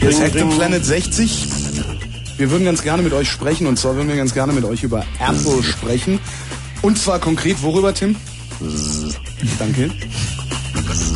Hier 0.00 0.10
ist 0.10 0.20
ring. 0.34 0.50
Planet 0.50 0.84
60. 0.84 1.48
Wir 2.36 2.50
würden 2.50 2.64
ganz 2.64 2.82
gerne 2.82 3.02
mit 3.02 3.12
euch 3.12 3.28
sprechen 3.28 3.66
und 3.66 3.78
zwar 3.78 3.96
würden 3.96 4.08
wir 4.08 4.16
ganz 4.16 4.32
gerne 4.32 4.52
mit 4.52 4.64
euch 4.64 4.84
über 4.84 5.04
Apple 5.18 5.62
sprechen. 5.62 6.20
Und 6.82 6.98
zwar 6.98 7.18
konkret 7.18 7.62
worüber, 7.62 7.92
Tim? 7.92 8.14
Danke. 9.58 9.90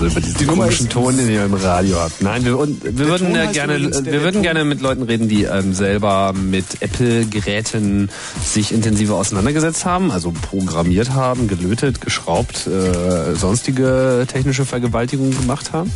So 0.02 0.08
über 0.08 0.20
diesen 0.20 0.38
Die 0.38 0.46
komischen 0.46 0.88
Ton, 0.88 1.16
den 1.16 1.30
ihr 1.30 1.44
im 1.44 1.54
Radio 1.54 2.00
habt. 2.00 2.22
Nein, 2.22 2.44
wir, 2.44 2.58
und 2.58 2.82
wir 2.82 3.06
würden 3.06 3.36
äh, 3.36 3.38
heißt 3.38 3.52
gerne, 3.52 3.76
übrigens, 3.76 4.04
wir 4.04 4.22
würden 4.22 4.42
gerne 4.42 4.64
mit 4.64 4.80
Leuten 4.80 5.04
reden, 5.04 5.28
die 5.28 5.44
ähm, 5.44 5.74
selber 5.74 6.32
mit 6.32 6.64
Apple-Geräten 6.80 8.10
sich 8.44 8.72
intensiver 8.72 9.14
auseinandergesetzt 9.14 9.84
haben, 9.84 10.10
also 10.10 10.32
programmiert 10.32 11.10
haben, 11.10 11.46
gelötet, 11.46 12.00
geschraubt, 12.00 12.66
äh, 12.66 13.36
sonstige 13.36 14.26
technische 14.26 14.64
Vergewaltigungen 14.64 15.38
gemacht 15.38 15.72
haben 15.72 15.92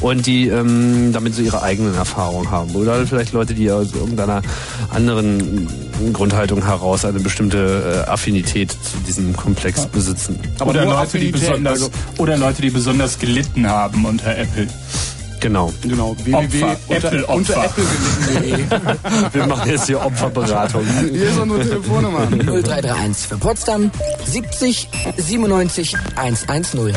und 0.00 0.24
die 0.24 0.48
ähm, 0.48 1.12
damit 1.12 1.34
so 1.34 1.42
ihre 1.42 1.62
eigenen 1.62 1.94
Erfahrungen 1.94 2.50
haben. 2.50 2.74
Oder 2.74 3.06
vielleicht 3.06 3.32
Leute, 3.32 3.52
die 3.52 3.70
aus 3.70 3.92
irgendeiner 3.92 4.40
anderen 4.88 5.68
Grundhaltung 6.14 6.64
heraus 6.64 7.04
eine 7.04 7.20
bestimmte 7.20 8.04
äh, 8.06 8.10
Affinität 8.10 8.70
zu 8.70 8.96
diesem 9.06 9.36
Komplex 9.36 9.86
besitzen. 9.86 10.38
oder, 10.64 10.86
nur 10.86 10.94
Leute, 10.94 11.18
die 11.18 11.30
besonders, 11.30 11.72
also- 11.74 11.90
oder 12.16 12.38
Leute, 12.38 12.62
die 12.62 12.70
besonders 12.70 13.18
gelitten 13.18 13.49
haben 13.56 14.04
unter 14.04 14.36
Apple. 14.36 14.68
Genau. 15.40 15.72
Genau, 15.82 16.10
Opfer, 16.10 16.26
www. 16.26 16.76
Apple 16.88 17.26
unter, 17.26 17.34
unter 17.34 17.64
applegelitten.de. 17.64 19.32
Wir 19.32 19.46
machen 19.46 19.70
jetzt 19.70 19.86
hier 19.86 20.04
Opferberatung. 20.04 20.86
Hier 21.10 21.30
ist 21.30 21.38
unsere 21.38 21.62
Telefonnummer. 21.62 22.26
0331 22.30 23.26
für 23.26 23.38
Potsdam 23.38 23.90
70 24.26 24.88
97 25.16 25.96
110. 26.16 26.94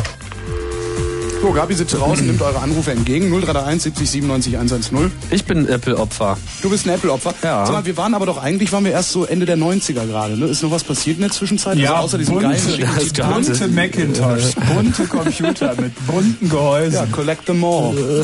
So, 1.44 1.52
Gabi 1.52 1.74
sitzt 1.74 1.94
draußen, 1.94 2.26
nimmt 2.26 2.42
eure 2.42 2.60
Anrufe 2.60 2.92
entgegen. 2.92 3.26
0331 3.30 3.84
70 3.84 4.10
97 4.10 4.56
110. 4.56 5.12
Ich 5.30 5.44
bin 5.44 5.68
Apple-Opfer. 5.68 6.38
Du 6.62 6.70
bist 6.70 6.86
ein 6.88 6.92
Apple-Opfer. 6.92 7.34
Ja. 7.44 7.66
Sag 7.66 7.74
mal, 7.74 7.86
wir 7.86 7.98
waren 7.98 8.14
aber 8.14 8.26
doch 8.26 8.42
eigentlich, 8.42 8.72
waren 8.72 8.86
wir 8.86 8.94
erst 8.94 9.12
so 9.12 9.26
Ende 9.26 9.46
der 9.46 9.58
90er 9.58 10.06
gerade. 10.08 10.38
Ne? 10.38 10.46
Ist 10.46 10.64
noch 10.64 10.72
was 10.72 10.86
passiert 10.86 11.18
in 11.18 11.24
der 11.24 11.32
Zwischenzeit? 11.32 11.78
Ja, 11.78 11.96
also 11.96 12.06
außer 12.06 12.18
diesem 12.20 12.36
bunte, 12.36 12.48
geilen 12.48 12.70
schicken 12.70 12.90
das 13.18 13.28
bunte 13.28 13.68
Macintosh, 13.68 14.56
bunte 14.74 15.04
Computer 15.08 15.76
mit 15.82 16.08
bunten 16.08 16.48
Gehäusen. 16.48 16.94
Ja, 16.94 17.06
collect 17.08 17.46
them 17.46 17.66
all. 17.66 18.24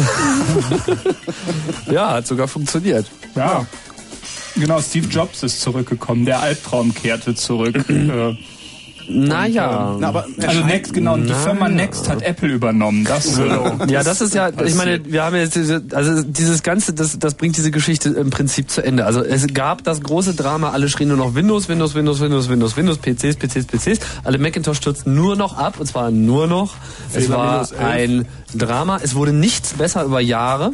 Ja, 1.92 2.12
hat 2.12 2.26
sogar 2.26 2.48
funktioniert. 2.48 3.06
Ja. 3.36 3.68
Genau, 4.56 4.80
Steve 4.80 5.08
Jobs 5.10 5.44
ist 5.44 5.60
zurückgekommen. 5.60 6.24
Der 6.24 6.40
Albtraum 6.40 6.94
kehrte 6.94 7.36
zurück. 7.36 7.84
Naja. 9.10 9.98
Na, 10.00 10.10
aber 10.10 10.26
also 10.46 10.64
Next, 10.64 10.94
genau. 10.94 11.18
Die 11.18 11.34
Firma 11.34 11.68
Next 11.68 12.10
hat 12.10 12.22
Apple 12.22 12.50
übernommen. 12.50 13.06
Das 13.06 13.40
äh, 13.40 13.48
Ja, 13.88 14.04
das 14.04 14.22
ist 14.22 14.36
ja, 14.36 14.50
ich 14.64 14.76
meine, 14.76 15.02
wir 15.06 15.24
haben 15.24 15.36
jetzt 15.36 15.56
diese, 15.56 15.84
also 15.94 16.24
dieses 16.24 16.64
Ganze, 16.64 16.94
das, 16.94 17.18
das 17.18 17.34
bringt 17.34 17.58
diese 17.58 17.72
Geschichte 17.72 18.10
im 18.10 18.30
Prinzip 18.30 18.70
zu 18.70 18.84
Ende. 18.84 19.06
Also 19.06 19.24
es 19.24 19.48
gab 19.54 19.84
das 19.84 20.02
große 20.02 20.36
Drama, 20.36 20.70
alle 20.72 20.90
schrien 20.90 21.10
nur 21.10 21.18
noch 21.18 21.36
Windows, 21.36 21.70
Windows, 21.70 21.96
Windows, 21.96 22.20
Windows, 22.20 22.50
Windows, 22.50 22.78
Windows, 22.78 22.98
PCs, 22.98 23.36
PCs, 23.38 23.66
PCs. 23.66 24.00
Alle 24.24 24.38
Macintosh 24.38 24.78
stürzten 24.78 25.16
nur 25.16 25.36
noch 25.36 25.58
ab, 25.58 25.80
und 25.80 25.88
zwar 25.88 26.12
nur 26.12 26.48
noch. 26.48 26.76
Es 27.14 27.30
war 27.30 27.68
ein 27.80 28.26
Drama. 28.54 29.00
Es 29.02 29.16
wurde 29.16 29.34
nichts 29.34 29.74
besser 29.74 30.04
über 30.04 30.20
Jahre. 30.20 30.72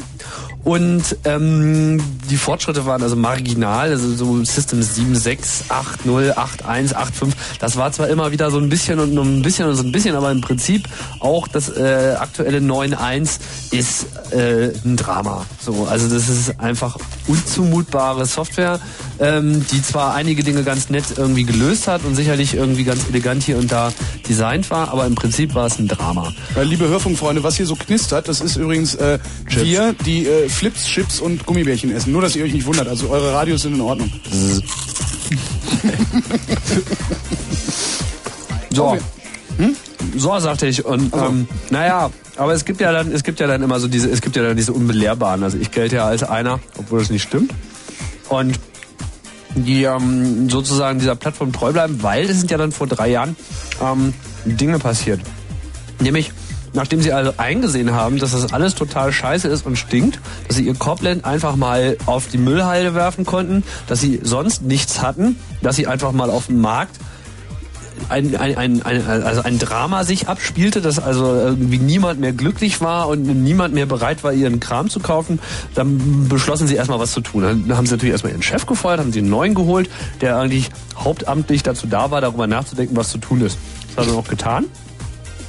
Und 0.65 1.17
ähm, 1.25 2.01
die 2.27 2.37
Fortschritte 2.37 2.87
waren 2.87 3.03
also 3.03 3.15
marginal, 3.15 3.91
also 3.91 4.11
so 4.15 4.43
Systems 4.43 4.97
7.6, 4.97 5.69
8.0, 5.69 6.33
8.1, 6.33 6.95
8.5. 6.95 7.33
Das 7.59 7.77
war 7.77 7.91
zwar 7.91 8.09
immer 8.09 8.24
wieder 8.31 8.51
so 8.51 8.57
ein 8.57 8.69
bisschen 8.69 8.99
und 8.99 9.13
nur 9.13 9.25
ein 9.25 9.41
bisschen 9.41 9.67
und 9.67 9.75
so 9.75 9.83
ein 9.83 9.91
bisschen, 9.91 10.15
aber 10.15 10.31
im 10.31 10.41
Prinzip 10.41 10.87
auch 11.19 11.47
das 11.47 11.69
äh, 11.69 12.15
aktuelle 12.19 12.59
9.1 12.59 13.39
ist 13.71 14.05
äh, 14.31 14.71
ein 14.85 14.95
Drama. 14.95 15.45
So, 15.59 15.87
also 15.89 16.07
das 16.07 16.29
ist 16.29 16.59
einfach 16.59 16.97
unzumutbare 17.27 18.25
Software, 18.25 18.79
ähm, 19.19 19.65
die 19.71 19.81
zwar 19.81 20.15
einige 20.15 20.43
Dinge 20.43 20.63
ganz 20.63 20.89
nett 20.89 21.05
irgendwie 21.17 21.43
gelöst 21.43 21.87
hat 21.87 22.03
und 22.03 22.15
sicherlich 22.15 22.53
irgendwie 22.53 22.83
ganz 22.83 23.07
elegant 23.09 23.43
hier 23.43 23.57
und 23.57 23.71
da 23.71 23.91
designt 24.27 24.69
war, 24.69 24.91
aber 24.91 25.05
im 25.05 25.15
Prinzip 25.15 25.55
war 25.55 25.67
es 25.67 25.79
ein 25.79 25.87
Drama. 25.87 26.33
Ja, 26.55 26.63
liebe 26.63 26.87
Hörfunkfreunde, 26.87 27.43
was 27.43 27.57
hier 27.57 27.65
so 27.65 27.75
knistert, 27.75 28.27
das 28.27 28.41
ist 28.41 28.55
übrigens 28.55 28.95
äh, 28.95 29.19
wir, 29.47 29.93
die 30.05 30.27
äh, 30.27 30.49
Flips, 30.49 30.85
Chips 30.85 31.19
und 31.19 31.45
Gummibärchen 31.45 31.91
essen. 31.91 32.11
Nur, 32.11 32.21
dass 32.21 32.35
ihr 32.35 32.43
euch 32.43 32.53
nicht 32.53 32.65
wundert. 32.65 32.87
Also 32.87 33.09
eure 33.09 33.33
Radios 33.33 33.63
sind 33.63 33.75
in 33.75 33.81
Ordnung. 33.81 34.11
So. 38.75 38.97
So 40.17 40.39
sagte 40.39 40.67
ich 40.67 40.85
und 40.85 41.13
ähm, 41.15 41.47
naja, 41.69 42.09
aber 42.37 42.53
es 42.53 42.65
gibt 42.65 42.81
ja 42.81 42.91
dann, 42.91 43.11
es 43.11 43.23
gibt 43.23 43.39
ja 43.39 43.47
dann 43.47 43.63
immer 43.63 43.79
so 43.79 43.87
diese, 43.87 44.09
es 44.09 44.21
gibt 44.21 44.35
ja 44.35 44.43
dann 44.43 44.57
diese 44.57 44.73
unbelehrbaren. 44.73 45.43
Also 45.43 45.57
ich 45.57 45.71
gelte 45.71 45.97
ja 45.97 46.05
als 46.05 46.23
einer, 46.23 46.59
obwohl 46.77 46.99
das 46.99 47.09
nicht 47.09 47.23
stimmt. 47.23 47.51
Und 48.29 48.59
die 49.55 49.83
ähm, 49.83 50.49
sozusagen 50.49 50.99
dieser 50.99 51.15
Plattform 51.15 51.53
treu 51.53 51.71
bleiben, 51.71 52.03
weil 52.03 52.25
es 52.29 52.39
sind 52.39 52.51
ja 52.51 52.57
dann 52.57 52.71
vor 52.71 52.87
drei 52.87 53.09
Jahren 53.09 53.35
ähm, 53.81 54.13
Dinge 54.43 54.79
passiert. 54.79 55.21
Nämlich, 55.99 56.31
nachdem 56.73 57.01
sie 57.01 57.13
also 57.13 57.33
eingesehen 57.37 57.93
haben, 57.93 58.19
dass 58.19 58.31
das 58.31 58.51
alles 58.51 58.75
total 58.75 59.13
scheiße 59.13 59.47
ist 59.47 59.65
und 59.65 59.77
stinkt, 59.77 60.19
dass 60.47 60.57
sie 60.57 60.65
ihr 60.65 60.75
Copland 60.75 61.23
einfach 61.23 61.55
mal 61.55 61.97
auf 62.05 62.27
die 62.27 62.37
Müllhalde 62.37 62.95
werfen 62.95 63.25
konnten, 63.25 63.63
dass 63.87 64.01
sie 64.01 64.19
sonst 64.23 64.61
nichts 64.61 65.01
hatten, 65.01 65.37
dass 65.61 65.77
sie 65.77 65.87
einfach 65.87 66.11
mal 66.11 66.29
auf 66.29 66.47
dem 66.47 66.59
Markt 66.59 66.97
ein, 68.09 68.35
ein, 68.35 68.57
ein, 68.57 68.81
ein, 68.83 69.07
also 69.07 69.41
ein 69.41 69.59
Drama 69.59 70.03
sich 70.03 70.27
abspielte, 70.27 70.81
dass 70.81 70.99
also 70.99 71.25
irgendwie 71.25 71.79
niemand 71.79 72.19
mehr 72.19 72.33
glücklich 72.33 72.81
war 72.81 73.07
und 73.07 73.23
niemand 73.23 73.73
mehr 73.73 73.85
bereit 73.85 74.23
war, 74.23 74.33
ihren 74.33 74.59
Kram 74.59 74.89
zu 74.89 74.99
kaufen, 74.99 75.39
dann 75.73 76.27
beschlossen 76.27 76.67
sie 76.67 76.75
erstmal 76.75 76.99
was 76.99 77.11
zu 77.11 77.21
tun. 77.21 77.43
Dann 77.43 77.77
haben 77.77 77.85
sie 77.85 77.93
natürlich 77.93 78.11
erstmal 78.11 78.33
ihren 78.33 78.43
Chef 78.43 78.65
gefeuert, 78.65 78.99
haben 78.99 79.11
sie 79.11 79.19
einen 79.19 79.29
neuen 79.29 79.55
geholt, 79.55 79.89
der 80.21 80.37
eigentlich 80.37 80.69
hauptamtlich 80.97 81.63
dazu 81.63 81.87
da 81.87 82.11
war, 82.11 82.21
darüber 82.21 82.47
nachzudenken, 82.47 82.95
was 82.95 83.09
zu 83.09 83.17
tun 83.17 83.41
ist. 83.41 83.57
Das 83.95 84.05
hat 84.05 84.13
er 84.13 84.19
auch 84.19 84.27
getan 84.27 84.65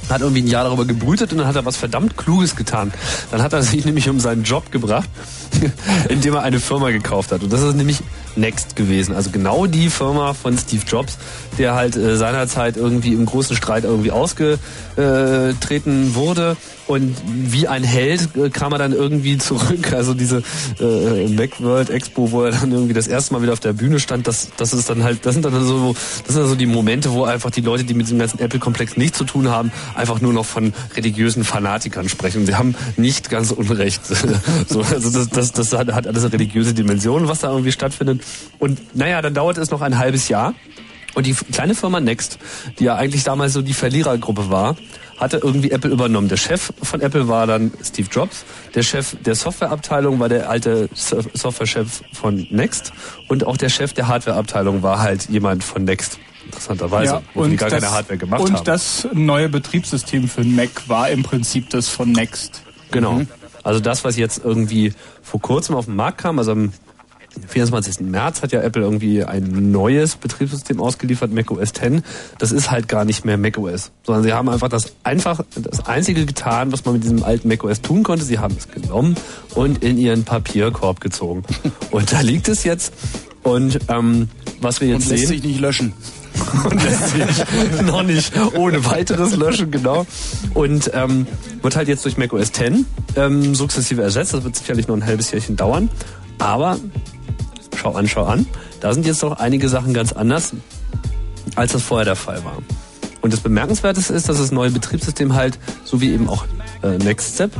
hat 0.09 0.21
irgendwie 0.21 0.41
ein 0.41 0.47
Jahr 0.47 0.63
darüber 0.63 0.85
gebrütet 0.85 1.31
und 1.31 1.39
dann 1.39 1.47
hat 1.47 1.55
er 1.55 1.65
was 1.65 1.77
verdammt 1.77 2.17
Kluges 2.17 2.55
getan. 2.55 2.93
Dann 3.31 3.41
hat 3.41 3.53
er 3.53 3.61
sich 3.61 3.85
nämlich 3.85 4.09
um 4.09 4.19
seinen 4.19 4.43
Job 4.43 4.71
gebracht, 4.71 5.09
indem 6.09 6.35
er 6.35 6.43
eine 6.43 6.59
Firma 6.59 6.91
gekauft 6.91 7.31
hat. 7.31 7.43
Und 7.43 7.51
das 7.51 7.61
ist 7.61 7.75
nämlich 7.75 7.99
Next 8.37 8.75
gewesen. 8.75 9.15
Also 9.15 9.31
genau 9.31 9.65
die 9.65 9.89
Firma 9.89 10.33
von 10.33 10.57
Steve 10.57 10.83
Jobs, 10.87 11.17
der 11.57 11.75
halt 11.75 11.95
äh, 11.95 12.17
seinerzeit 12.17 12.77
irgendwie 12.77 13.13
im 13.13 13.25
großen 13.25 13.55
Streit 13.55 13.83
irgendwie 13.83 14.11
ausgetreten 14.11 16.15
wurde. 16.15 16.57
Und 16.87 17.17
wie 17.25 17.67
ein 17.67 17.83
Held 17.83 18.35
äh, 18.37 18.49
kam 18.49 18.71
er 18.71 18.79
dann 18.79 18.93
irgendwie 18.93 19.37
zurück. 19.37 19.91
Also 19.97 20.13
diese 20.13 20.43
äh, 20.79 21.27
Macworld 21.27 21.89
Expo, 21.89 22.31
wo 22.31 22.43
er 22.43 22.51
dann 22.51 22.71
irgendwie 22.71 22.93
das 22.93 23.07
erste 23.07 23.33
Mal 23.33 23.41
wieder 23.41 23.53
auf 23.53 23.59
der 23.59 23.73
Bühne 23.73 23.99
stand, 23.99 24.27
das, 24.27 24.49
das 24.55 24.73
ist 24.73 24.89
dann 24.89 25.03
halt, 25.03 25.25
das 25.25 25.33
sind 25.33 25.43
dann 25.43 25.65
so, 25.65 25.93
das 25.93 26.35
sind 26.35 26.43
dann 26.43 26.49
so 26.49 26.55
die 26.55 26.67
Momente, 26.67 27.11
wo 27.13 27.23
einfach 27.23 27.49
die 27.49 27.61
Leute, 27.61 27.83
die 27.83 27.95
mit 27.95 28.05
diesem 28.05 28.19
ganzen 28.19 28.39
Apple-Komplex 28.39 28.95
nichts 28.95 29.17
zu 29.17 29.23
tun 29.23 29.49
haben, 29.49 29.71
einfach 29.95 30.21
nur 30.21 30.33
noch 30.33 30.45
von 30.45 30.71
religiösen 30.95 31.43
Fanatikern 31.43 32.09
sprechen. 32.09 32.41
Und 32.41 32.45
sie 32.45 32.55
haben 32.55 32.75
nicht 32.95 33.31
ganz 33.31 33.51
unrecht. 33.51 34.01
so, 34.67 34.81
also 34.81 35.09
das, 35.09 35.29
das, 35.29 35.51
das 35.51 35.73
hat, 35.73 35.91
hat 35.91 36.05
alles 36.05 36.31
religiöse 36.31 36.75
Dimension, 36.75 37.27
was 37.27 37.39
da 37.39 37.49
irgendwie 37.49 37.71
stattfindet. 37.71 38.21
Und 38.59 38.95
naja, 38.95 39.21
dann 39.21 39.33
dauerte 39.33 39.61
es 39.61 39.71
noch 39.71 39.81
ein 39.81 39.97
halbes 39.97 40.29
Jahr. 40.29 40.53
Und 41.15 41.25
die 41.25 41.33
kleine 41.33 41.73
Firma 41.73 41.99
Next, 41.99 42.37
die 42.79 42.83
ja 42.85 42.95
eigentlich 42.95 43.23
damals 43.23 43.53
so 43.53 43.61
die 43.63 43.73
Verlierergruppe 43.73 44.49
war, 44.51 44.75
hatte 45.17 45.37
irgendwie 45.43 45.71
Apple 45.71 45.89
übernommen. 45.89 46.27
Der 46.29 46.37
Chef 46.37 46.71
von 46.83 47.01
Apple 47.01 47.27
war 47.27 47.47
dann 47.47 47.71
Steve 47.83 48.07
Jobs. 48.11 48.45
Der 48.75 48.83
Chef 48.83 49.15
der 49.25 49.33
Softwareabteilung 49.33 50.19
war 50.19 50.29
der 50.29 50.47
alte 50.47 50.89
So- 50.93 51.23
Softwarechef 51.33 52.03
von 52.13 52.45
Next. 52.51 52.93
Und 53.27 53.47
auch 53.47 53.57
der 53.57 53.69
Chef 53.69 53.93
der 53.93 54.07
Hardwareabteilung 54.07 54.83
war 54.83 54.99
halt 54.99 55.27
jemand 55.29 55.63
von 55.63 55.85
Next. 55.85 56.19
Interessanterweise, 56.45 57.23
wo 57.33 57.45
die 57.45 57.55
gar 57.57 57.69
keine 57.69 57.89
Hardware 57.91 58.17
gemacht 58.17 58.41
und 58.41 58.53
haben. 58.53 58.63
das 58.63 59.07
neue 59.11 59.49
Betriebssystem 59.49 60.27
für 60.29 60.43
Mac 60.43 60.87
war 60.87 61.09
im 61.09 61.23
Prinzip 61.23 61.69
das 61.71 61.89
von 61.89 62.11
Next. 62.11 62.61
Genau. 62.91 63.21
Also 63.63 63.79
das, 63.79 64.03
was 64.05 64.15
jetzt 64.17 64.45
irgendwie 64.45 64.93
vor 65.23 65.41
kurzem 65.41 65.75
auf 65.75 65.85
den 65.85 65.95
Markt 65.95 66.19
kam, 66.19 66.37
also 66.39 66.51
am 66.51 66.71
24. 67.47 68.01
März 68.01 68.41
hat 68.41 68.51
ja 68.51 68.61
Apple 68.61 68.81
irgendwie 68.81 69.23
ein 69.23 69.71
neues 69.71 70.15
Betriebssystem 70.15 70.79
ausgeliefert, 70.79 71.31
macOS 71.31 71.73
10. 71.73 72.03
Das 72.37 72.51
ist 72.51 72.71
halt 72.71 72.87
gar 72.87 73.05
nicht 73.05 73.25
mehr 73.25 73.37
macOS, 73.37 73.91
sondern 74.03 74.23
sie 74.23 74.33
haben 74.33 74.49
einfach 74.49 74.69
das 74.69 74.93
einfach 75.03 75.43
das 75.55 75.85
einzige 75.85 76.25
getan, 76.25 76.71
was 76.71 76.85
man 76.85 76.95
mit 76.95 77.03
diesem 77.03 77.23
alten 77.23 77.47
macOS 77.47 77.81
tun 77.81 78.03
konnte. 78.03 78.25
Sie 78.25 78.39
haben 78.39 78.55
es 78.57 78.69
genommen 78.69 79.15
und 79.55 79.83
in 79.83 79.97
ihren 79.97 80.23
Papierkorb 80.23 80.99
gezogen. 81.01 81.43
Und 81.91 82.11
da 82.11 82.21
liegt 82.21 82.47
es 82.49 82.63
jetzt. 82.63 82.93
Und 83.43 83.79
ähm, 83.87 84.29
was 84.59 84.81
wir 84.81 84.89
jetzt 84.89 85.05
Und 85.05 85.11
lässt 85.11 85.27
sehen, 85.27 85.27
sich 85.27 85.43
nicht 85.43 85.59
löschen. 85.59 85.93
und 86.69 86.83
lässt 86.83 87.09
sich 87.09 87.81
noch 87.83 88.03
nicht 88.03 88.33
ohne 88.55 88.85
weiteres 88.85 89.35
löschen, 89.35 89.71
genau. 89.71 90.05
Und 90.53 90.91
ähm, 90.93 91.27
wird 91.61 91.75
halt 91.75 91.87
jetzt 91.87 92.05
durch 92.05 92.17
macOS 92.17 92.51
10 92.51 92.85
ähm, 93.15 93.55
sukzessive 93.55 94.01
ersetzt. 94.01 94.33
Das 94.33 94.43
wird 94.43 94.55
sicherlich 94.55 94.87
noch 94.87 94.95
ein 94.95 95.05
halbes 95.05 95.31
Jährchen 95.31 95.55
dauern. 95.55 95.89
Aber 96.39 96.77
schau 97.77 97.93
an, 97.93 98.07
schau 98.07 98.25
an. 98.25 98.45
Da 98.79 98.93
sind 98.93 99.05
jetzt 99.05 99.21
noch 99.21 99.39
einige 99.39 99.69
Sachen 99.69 99.93
ganz 99.93 100.11
anders, 100.11 100.53
als 101.55 101.71
das 101.71 101.83
vorher 101.83 102.05
der 102.05 102.15
Fall 102.15 102.43
war. 102.43 102.57
Und 103.21 103.33
das 103.33 103.39
Bemerkenswerte 103.41 103.99
ist, 103.99 104.29
dass 104.29 104.37
das 104.37 104.51
neue 104.51 104.71
Betriebssystem 104.71 105.33
halt, 105.33 105.57
so 105.83 106.01
wie 106.01 106.13
eben 106.13 106.29
auch 106.29 106.45
äh, 106.83 106.97
Next 106.97 107.35
Step, 107.35 107.51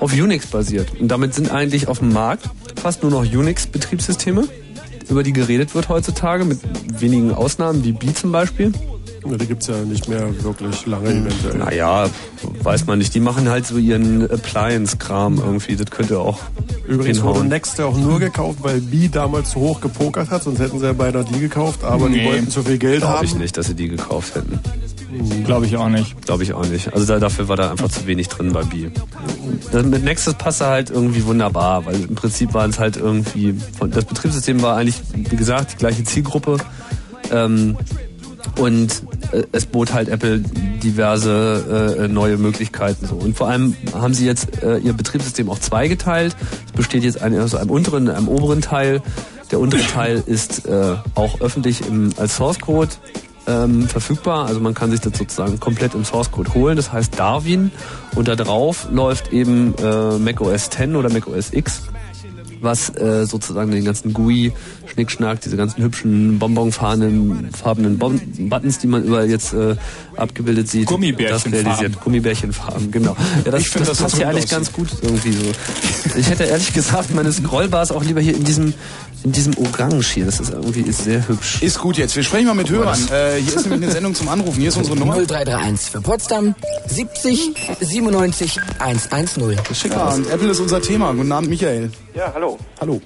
auf 0.00 0.12
Unix 0.12 0.46
basiert. 0.46 1.00
Und 1.00 1.08
damit 1.08 1.34
sind 1.34 1.50
eigentlich 1.50 1.88
auf 1.88 1.98
dem 1.98 2.12
Markt 2.12 2.48
fast 2.80 3.02
nur 3.02 3.12
noch 3.12 3.24
Unix-Betriebssysteme, 3.24 4.48
über 5.08 5.22
die 5.22 5.32
geredet 5.32 5.74
wird 5.74 5.88
heutzutage, 5.88 6.44
mit 6.44 6.60
wenigen 7.00 7.32
Ausnahmen, 7.32 7.84
wie 7.84 7.92
B 7.92 8.12
zum 8.12 8.32
Beispiel. 8.32 8.72
Ja, 9.30 9.36
die 9.36 9.46
gibt's 9.46 9.66
ja 9.66 9.76
nicht 9.82 10.08
mehr 10.08 10.42
wirklich 10.44 10.86
lange 10.86 11.08
eventuell. 11.10 11.56
Naja, 11.58 12.08
weiß 12.62 12.86
man 12.86 12.98
nicht. 12.98 13.14
Die 13.14 13.20
machen 13.20 13.48
halt 13.48 13.66
so 13.66 13.76
ihren 13.78 14.30
Appliance-Kram 14.30 15.38
irgendwie. 15.38 15.76
Das 15.76 15.90
könnte 15.90 16.18
auch 16.18 16.38
Übrigens 16.86 17.22
wurde 17.22 17.32
hinhauen. 17.34 17.48
Next 17.48 17.78
ja 17.78 17.86
auch 17.86 17.96
nur 17.96 18.18
gekauft, 18.20 18.58
weil 18.62 18.80
B 18.80 19.08
damals 19.08 19.50
zu 19.50 19.60
hoch 19.60 19.80
gepokert 19.80 20.30
hat, 20.30 20.42
sonst 20.44 20.58
hätten 20.60 20.78
sie 20.78 20.86
ja 20.86 20.92
beinahe 20.92 21.24
die 21.24 21.40
gekauft, 21.40 21.84
aber 21.84 22.08
die 22.08 22.16
Nee. 22.16 22.26
wollten 22.28 22.50
zu 22.50 22.62
viel 22.62 22.78
Geld 22.78 23.00
Glaube 23.00 23.18
haben. 23.18 23.24
ich 23.24 23.34
nicht, 23.34 23.56
dass 23.56 23.66
sie 23.66 23.74
die 23.74 23.88
gekauft 23.88 24.34
hätten. 24.34 24.58
Glaube 25.44 25.66
ich 25.66 25.76
auch 25.76 25.88
nicht. 25.88 26.20
Glaube 26.26 26.42
ich 26.42 26.52
auch 26.52 26.66
nicht. 26.66 26.92
Also 26.92 27.06
da, 27.06 27.18
dafür 27.18 27.48
war 27.48 27.56
da 27.56 27.70
einfach 27.70 27.88
zu 27.88 28.06
wenig 28.06 28.28
drin 28.28 28.52
bei 28.52 28.62
B. 28.64 28.88
Das 29.72 29.84
mit 29.84 30.04
Nexus 30.04 30.34
passte 30.34 30.66
halt 30.66 30.90
irgendwie 30.90 31.24
wunderbar, 31.24 31.86
weil 31.86 32.02
im 32.02 32.14
Prinzip 32.14 32.52
waren 32.54 32.70
es 32.70 32.78
halt 32.78 32.96
irgendwie, 32.96 33.54
von- 33.78 33.90
das 33.90 34.04
Betriebssystem 34.04 34.60
war 34.62 34.76
eigentlich, 34.76 35.00
wie 35.14 35.36
gesagt, 35.36 35.72
die 35.72 35.76
gleiche 35.76 36.04
Zielgruppe. 36.04 36.58
Ähm, 37.32 37.76
und 38.58 39.02
äh, 39.32 39.42
es 39.52 39.66
bot 39.66 39.92
halt 39.92 40.08
Apple 40.08 40.40
diverse 40.82 41.96
äh, 41.98 42.08
neue 42.08 42.36
Möglichkeiten 42.36 43.06
so. 43.06 43.16
Und 43.16 43.36
vor 43.36 43.48
allem 43.48 43.74
haben 43.92 44.14
sie 44.14 44.26
jetzt 44.26 44.62
äh, 44.62 44.78
ihr 44.78 44.92
Betriebssystem 44.92 45.48
auf 45.50 45.60
zwei 45.60 45.88
geteilt. 45.88 46.36
Es 46.66 46.72
besteht 46.72 47.04
jetzt 47.04 47.20
ein, 47.20 47.38
also 47.38 47.56
einem 47.56 47.70
unteren 47.70 48.08
und 48.08 48.14
einem 48.14 48.28
oberen 48.28 48.60
Teil. 48.60 49.02
Der 49.50 49.60
untere 49.60 49.82
Teil 49.82 50.22
ist 50.26 50.66
äh, 50.66 50.96
auch 51.14 51.40
öffentlich 51.40 51.86
im, 51.86 52.10
als 52.16 52.36
Source 52.36 52.58
Code 52.58 52.90
ähm, 53.46 53.88
verfügbar. 53.88 54.46
Also 54.46 54.60
man 54.60 54.74
kann 54.74 54.90
sich 54.90 55.00
das 55.00 55.16
sozusagen 55.16 55.60
komplett 55.60 55.94
im 55.94 56.04
Source 56.04 56.30
Code 56.30 56.52
holen. 56.54 56.76
Das 56.76 56.92
heißt 56.92 57.18
Darwin. 57.18 57.70
Und 58.14 58.28
da 58.28 58.34
drauf 58.34 58.88
läuft 58.90 59.32
eben 59.32 59.74
äh, 59.78 60.18
Mac 60.18 60.40
OS 60.40 60.66
X 60.66 60.94
oder 60.94 61.12
Mac 61.12 61.26
OS 61.26 61.52
X 61.52 61.82
was 62.60 62.90
äh, 62.96 63.26
sozusagen 63.26 63.70
den 63.70 63.84
ganzen 63.84 64.12
GUI, 64.12 64.52
Schnickschnack, 64.96 65.42
diese 65.42 65.58
ganzen 65.58 65.82
hübschen 65.82 66.38
bonbonfarbenen 66.38 67.50
farbenen 67.52 67.98
Bon 67.98 68.18
Buttons, 68.48 68.78
die 68.78 68.86
man 68.86 69.04
überall 69.04 69.28
jetzt 69.28 69.52
äh, 69.52 69.76
abgebildet 70.16 70.70
sieht, 70.70 70.84
das 70.84 70.92
Gummibärchenfarben. 70.94 71.52
realisiert. 71.66 72.00
Gummibärchenfarben, 72.00 72.90
genau. 72.90 73.14
Ja, 73.44 73.50
das, 73.52 73.60
Ich 73.60 73.68
find, 73.68 73.82
das 73.86 73.98
das 73.98 73.98
passt 73.98 74.18
ja 74.18 74.28
eigentlich 74.28 74.44
aussieht. 74.44 74.50
ganz 74.52 74.72
gut 74.72 74.88
irgendwie 75.02 75.32
so. 75.32 75.44
Ich 76.18 76.30
hätte 76.30 76.44
ehrlich 76.44 76.72
gesagt 76.72 77.14
meine 77.14 77.30
Scrollbars 77.30 77.92
auch 77.92 78.02
lieber 78.02 78.22
hier 78.22 78.34
in 78.34 78.44
diesem 78.44 78.72
in 79.22 79.32
diesem 79.32 79.54
Orange 79.58 80.14
hier. 80.14 80.24
Das 80.24 80.40
ist 80.40 80.50
irgendwie 80.50 80.80
ist 80.80 81.04
sehr 81.04 81.28
hübsch. 81.28 81.60
Ist 81.62 81.78
gut 81.78 81.98
jetzt. 81.98 82.16
Wir 82.16 82.22
sprechen 82.22 82.46
mal 82.46 82.54
mit 82.54 82.70
Hörern. 82.70 82.98
Äh, 83.10 83.40
hier 83.40 83.54
ist 83.54 83.64
nämlich 83.66 83.82
eine 83.82 83.92
Sendung 83.92 84.14
zum 84.14 84.28
Anrufen. 84.28 84.60
Hier 84.60 84.68
ist 84.68 84.76
unsere 84.78 84.96
Nummer. 84.96 85.14
0331 85.16 85.90
für 85.90 86.00
Potsdam 86.00 86.54
70 86.86 87.52
97 87.80 88.60
110. 88.78 89.56
Schick 89.74 89.92
ja, 89.92 90.08
und 90.14 90.30
Apple 90.30 90.48
ist 90.48 90.60
unser 90.60 90.80
Thema. 90.80 91.12
Guten 91.12 91.32
Abend, 91.32 91.50
Michael. 91.50 91.90
Ja, 92.14 92.32
hallo. 92.34 92.58
Hallo. 92.80 93.00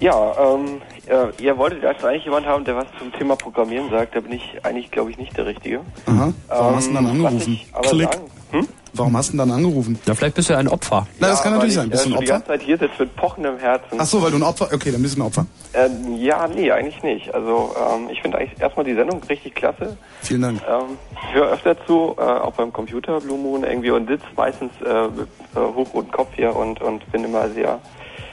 Ja, 0.00 0.54
ähm, 0.54 0.80
äh, 1.06 1.42
ihr 1.42 1.58
wolltet 1.58 1.84
also 1.84 2.06
eigentlich 2.06 2.24
jemand 2.24 2.46
haben, 2.46 2.64
der 2.64 2.76
was 2.76 2.86
zum 2.98 3.12
Thema 3.12 3.34
Programmieren 3.34 3.90
sagt. 3.90 4.14
Da 4.14 4.20
bin 4.20 4.32
ich 4.32 4.58
eigentlich, 4.62 4.90
glaube 4.92 5.10
ich, 5.10 5.18
nicht 5.18 5.36
der 5.36 5.46
Richtige. 5.46 5.80
Aha. 6.06 6.32
Warum 6.48 6.68
Ähm, 6.68 6.76
hast 6.76 6.84
du 6.88 6.92
denn 6.92 7.04
dann 7.04 7.06
angerufen? 7.06 7.52
ich 7.52 7.66
aber 7.72 7.88
sagen- 7.88 8.30
Hm? 8.50 8.66
Warum 8.94 9.16
hast 9.18 9.28
du 9.28 9.32
denn 9.32 9.38
dann 9.40 9.50
angerufen? 9.50 9.98
Ja, 10.06 10.14
vielleicht 10.14 10.34
bist 10.36 10.48
du 10.48 10.54
ja 10.54 10.58
ein 10.60 10.68
Opfer. 10.68 11.06
Na, 11.18 11.28
das 11.28 11.42
kann 11.42 11.52
natürlich 11.52 11.74
ich, 11.74 11.80
sein. 11.80 11.90
Bist 11.90 12.06
äh, 12.06 12.08
du 12.08 12.14
ein 12.14 12.16
schon 12.16 12.24
die 12.24 12.30
Opfer? 12.32 12.46
ganze 12.46 12.46
Zeit 12.48 12.62
hier 12.62 12.78
sitze 12.78 12.94
mit 13.02 13.16
pochendem 13.16 13.58
Herzen. 13.58 13.98
Ach 13.98 14.06
so, 14.06 14.22
weil 14.22 14.30
du 14.30 14.36
ein 14.38 14.42
Opfer. 14.42 14.68
Okay, 14.72 14.90
dann 14.92 15.02
bist 15.02 15.16
du 15.16 15.20
ein 15.22 15.26
Opfer. 15.26 15.46
Ähm, 15.74 16.16
ja, 16.16 16.48
nee, 16.48 16.70
eigentlich 16.72 17.02
nicht. 17.02 17.34
Also 17.34 17.74
ähm, 17.76 18.08
ich 18.10 18.22
finde 18.22 18.38
eigentlich 18.38 18.58
erstmal 18.60 18.86
die 18.86 18.94
Sendung 18.94 19.20
richtig 19.28 19.54
klasse. 19.56 19.98
Vielen 20.22 20.40
Dank. 20.42 20.60
Ähm, 20.66 20.96
ich 21.28 21.34
höre 21.34 21.48
öfter 21.50 21.76
zu, 21.86 22.14
äh, 22.16 22.22
auch 22.22 22.52
beim 22.52 22.72
Computer 22.72 23.20
Blue 23.20 23.36
Moon 23.36 23.64
irgendwie 23.64 23.90
und 23.90 24.08
sitze 24.08 24.24
meistens 24.36 24.70
äh, 24.86 25.08
mit 25.08 25.28
äh, 25.54 25.58
hochroten 25.74 26.10
Kopf 26.10 26.28
hier 26.34 26.56
und, 26.56 26.80
und 26.80 27.10
bin 27.12 27.24
immer 27.24 27.50
sehr, 27.50 27.80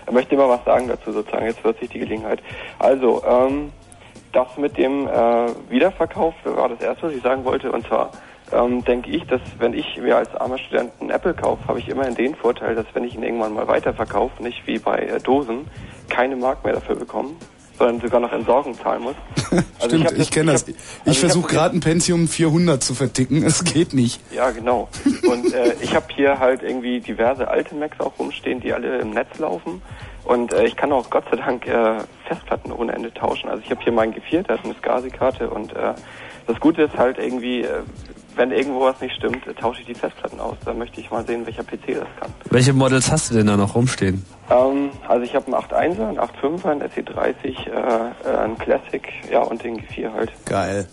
äh, 0.07 0.11
möchte 0.11 0.35
immer 0.35 0.49
was 0.49 0.63
sagen 0.65 0.87
dazu 0.87 1.11
sozusagen. 1.11 1.45
Jetzt 1.45 1.63
wird 1.63 1.79
sich 1.79 1.89
die 1.89 1.99
Gelegenheit. 1.99 2.41
Also, 2.79 3.23
ähm, 3.23 3.71
das 4.31 4.57
mit 4.57 4.77
dem 4.77 5.07
äh, 5.07 5.47
Wiederverkauf 5.69 6.33
war 6.43 6.69
das 6.69 6.81
erste, 6.81 7.07
was 7.07 7.13
ich 7.13 7.21
sagen 7.21 7.45
wollte. 7.45 7.71
Und 7.71 7.87
zwar 7.87 8.11
ähm, 8.51 8.83
denke 8.83 9.09
ich, 9.09 9.25
dass 9.27 9.41
wenn 9.59 9.73
ich 9.73 9.97
mir 9.97 10.17
als 10.17 10.35
armer 10.35 10.57
Student 10.57 10.91
einen 10.99 11.09
Apple 11.09 11.33
kaufe, 11.33 11.67
habe 11.67 11.79
ich 11.79 11.87
immerhin 11.87 12.15
den 12.15 12.35
Vorteil, 12.35 12.75
dass 12.75 12.85
wenn 12.93 13.05
ich 13.05 13.15
ihn 13.15 13.23
irgendwann 13.23 13.53
mal 13.53 13.67
weiterverkaufe, 13.67 14.43
nicht 14.43 14.67
wie 14.67 14.77
bei 14.77 14.97
äh, 14.97 15.19
Dosen, 15.19 15.67
keine 16.09 16.35
Mark 16.35 16.63
mehr 16.63 16.73
dafür 16.73 16.95
bekomme, 16.95 17.31
sondern 17.77 18.01
sogar 18.01 18.19
noch 18.19 18.31
Entsorgung 18.31 18.77
zahlen 18.77 19.03
muss. 19.03 19.15
Also 19.79 19.97
Stimmt, 19.97 20.11
ich, 20.11 20.17
das- 20.17 20.31
kenne 20.31 20.51
das. 20.53 20.67
Ich, 20.67 20.75
also 21.05 21.11
hab 21.11 21.15
versuche 21.17 21.53
gerade 21.53 21.77
ein 21.77 21.79
Pentium 21.79 22.27
400 22.27 22.81
zu 22.81 22.93
verticken. 22.95 23.43
Es 23.43 23.63
geht 23.63 23.93
nicht. 23.93 24.19
Ja, 24.33 24.49
genau. 24.51 24.89
Und 25.29 25.53
äh, 25.53 25.75
ich 25.81 25.95
habe 25.95 26.05
hier 26.13 26.39
halt 26.39 26.63
irgendwie 26.63 26.99
diverse 26.99 27.47
alte 27.47 27.75
Macs 27.75 27.99
auch 27.99 28.17
rumstehen, 28.17 28.59
die 28.59 28.73
alle 28.73 28.97
im 28.99 29.11
Netz 29.11 29.37
laufen. 29.37 29.81
Und 30.23 30.51
äh, 30.53 30.65
ich 30.65 30.75
kann 30.75 30.91
auch 30.91 31.09
Gott 31.09 31.25
sei 31.29 31.37
Dank 31.37 31.67
äh, 31.67 31.97
Festplatten 32.27 32.71
ohne 32.71 32.93
Ende 32.93 33.13
tauschen. 33.13 33.47
Also 33.49 33.61
ich 33.63 33.69
habe 33.69 33.81
hier 33.83 33.93
meinen 33.93 34.13
G4, 34.13 34.41
der 34.43 34.57
hat 34.57 34.65
eine 34.65 34.73
SCSI-Karte 34.73 35.49
und 35.49 35.73
äh, 35.73 35.93
das 36.47 36.59
Gute 36.59 36.83
ist 36.83 36.97
halt 36.97 37.17
irgendwie, 37.19 37.61
äh, 37.61 37.81
wenn 38.35 38.51
irgendwo 38.51 38.81
was 38.81 38.99
nicht 39.01 39.15
stimmt, 39.15 39.45
äh, 39.47 39.53
tausche 39.53 39.81
ich 39.81 39.87
die 39.87 39.95
Festplatten 39.95 40.39
aus. 40.39 40.57
Da 40.65 40.73
möchte 40.73 40.99
ich 40.99 41.09
mal 41.11 41.25
sehen, 41.25 41.45
welcher 41.45 41.63
PC 41.63 41.87
das 41.87 42.07
kann. 42.19 42.33
Welche 42.49 42.73
Models 42.73 43.11
hast 43.11 43.31
du 43.31 43.35
denn 43.35 43.47
da 43.47 43.57
noch 43.57 43.75
rumstehen? 43.75 44.25
Ähm, 44.49 44.89
also 45.07 45.23
ich 45.23 45.35
habe 45.35 45.45
einen 45.47 45.55
8.1er, 45.55 46.09
einen 46.09 46.19
8.5er, 46.19 46.71
einen 46.71 46.81
SE30, 46.83 47.45
äh, 47.45 48.29
äh, 48.29 48.37
einen 48.37 48.57
Classic, 48.57 49.03
ja 49.31 49.41
und 49.41 49.63
den 49.63 49.77
G4 49.79 50.13
halt. 50.13 50.31
Geil. 50.45 50.87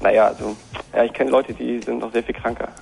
Naja, 0.00 0.26
also, 0.26 0.54
ja, 0.94 1.04
ich 1.04 1.12
kenne 1.12 1.30
Leute, 1.30 1.54
die 1.54 1.80
sind 1.80 2.00
noch 2.00 2.12
sehr 2.12 2.22
viel 2.22 2.34
kranker. 2.34 2.68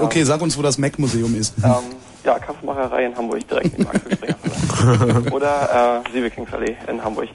Okay, 0.00 0.24
sag 0.24 0.40
uns, 0.40 0.56
wo 0.56 0.62
das 0.62 0.78
Mac-Museum 0.78 1.34
ist. 1.34 1.54
Ähm, 1.62 1.94
ja, 2.24 2.38
Kaffeemacherei 2.38 3.04
in 3.04 3.16
Hamburg, 3.16 3.46
direkt 3.46 3.78
neben 3.78 3.90
Axel 3.90 4.12
Springer. 4.12 5.32
Oder 5.32 6.02
äh, 6.06 6.12
Siebekingsallee 6.12 6.76
in 6.88 7.04
Hamburg. 7.04 7.28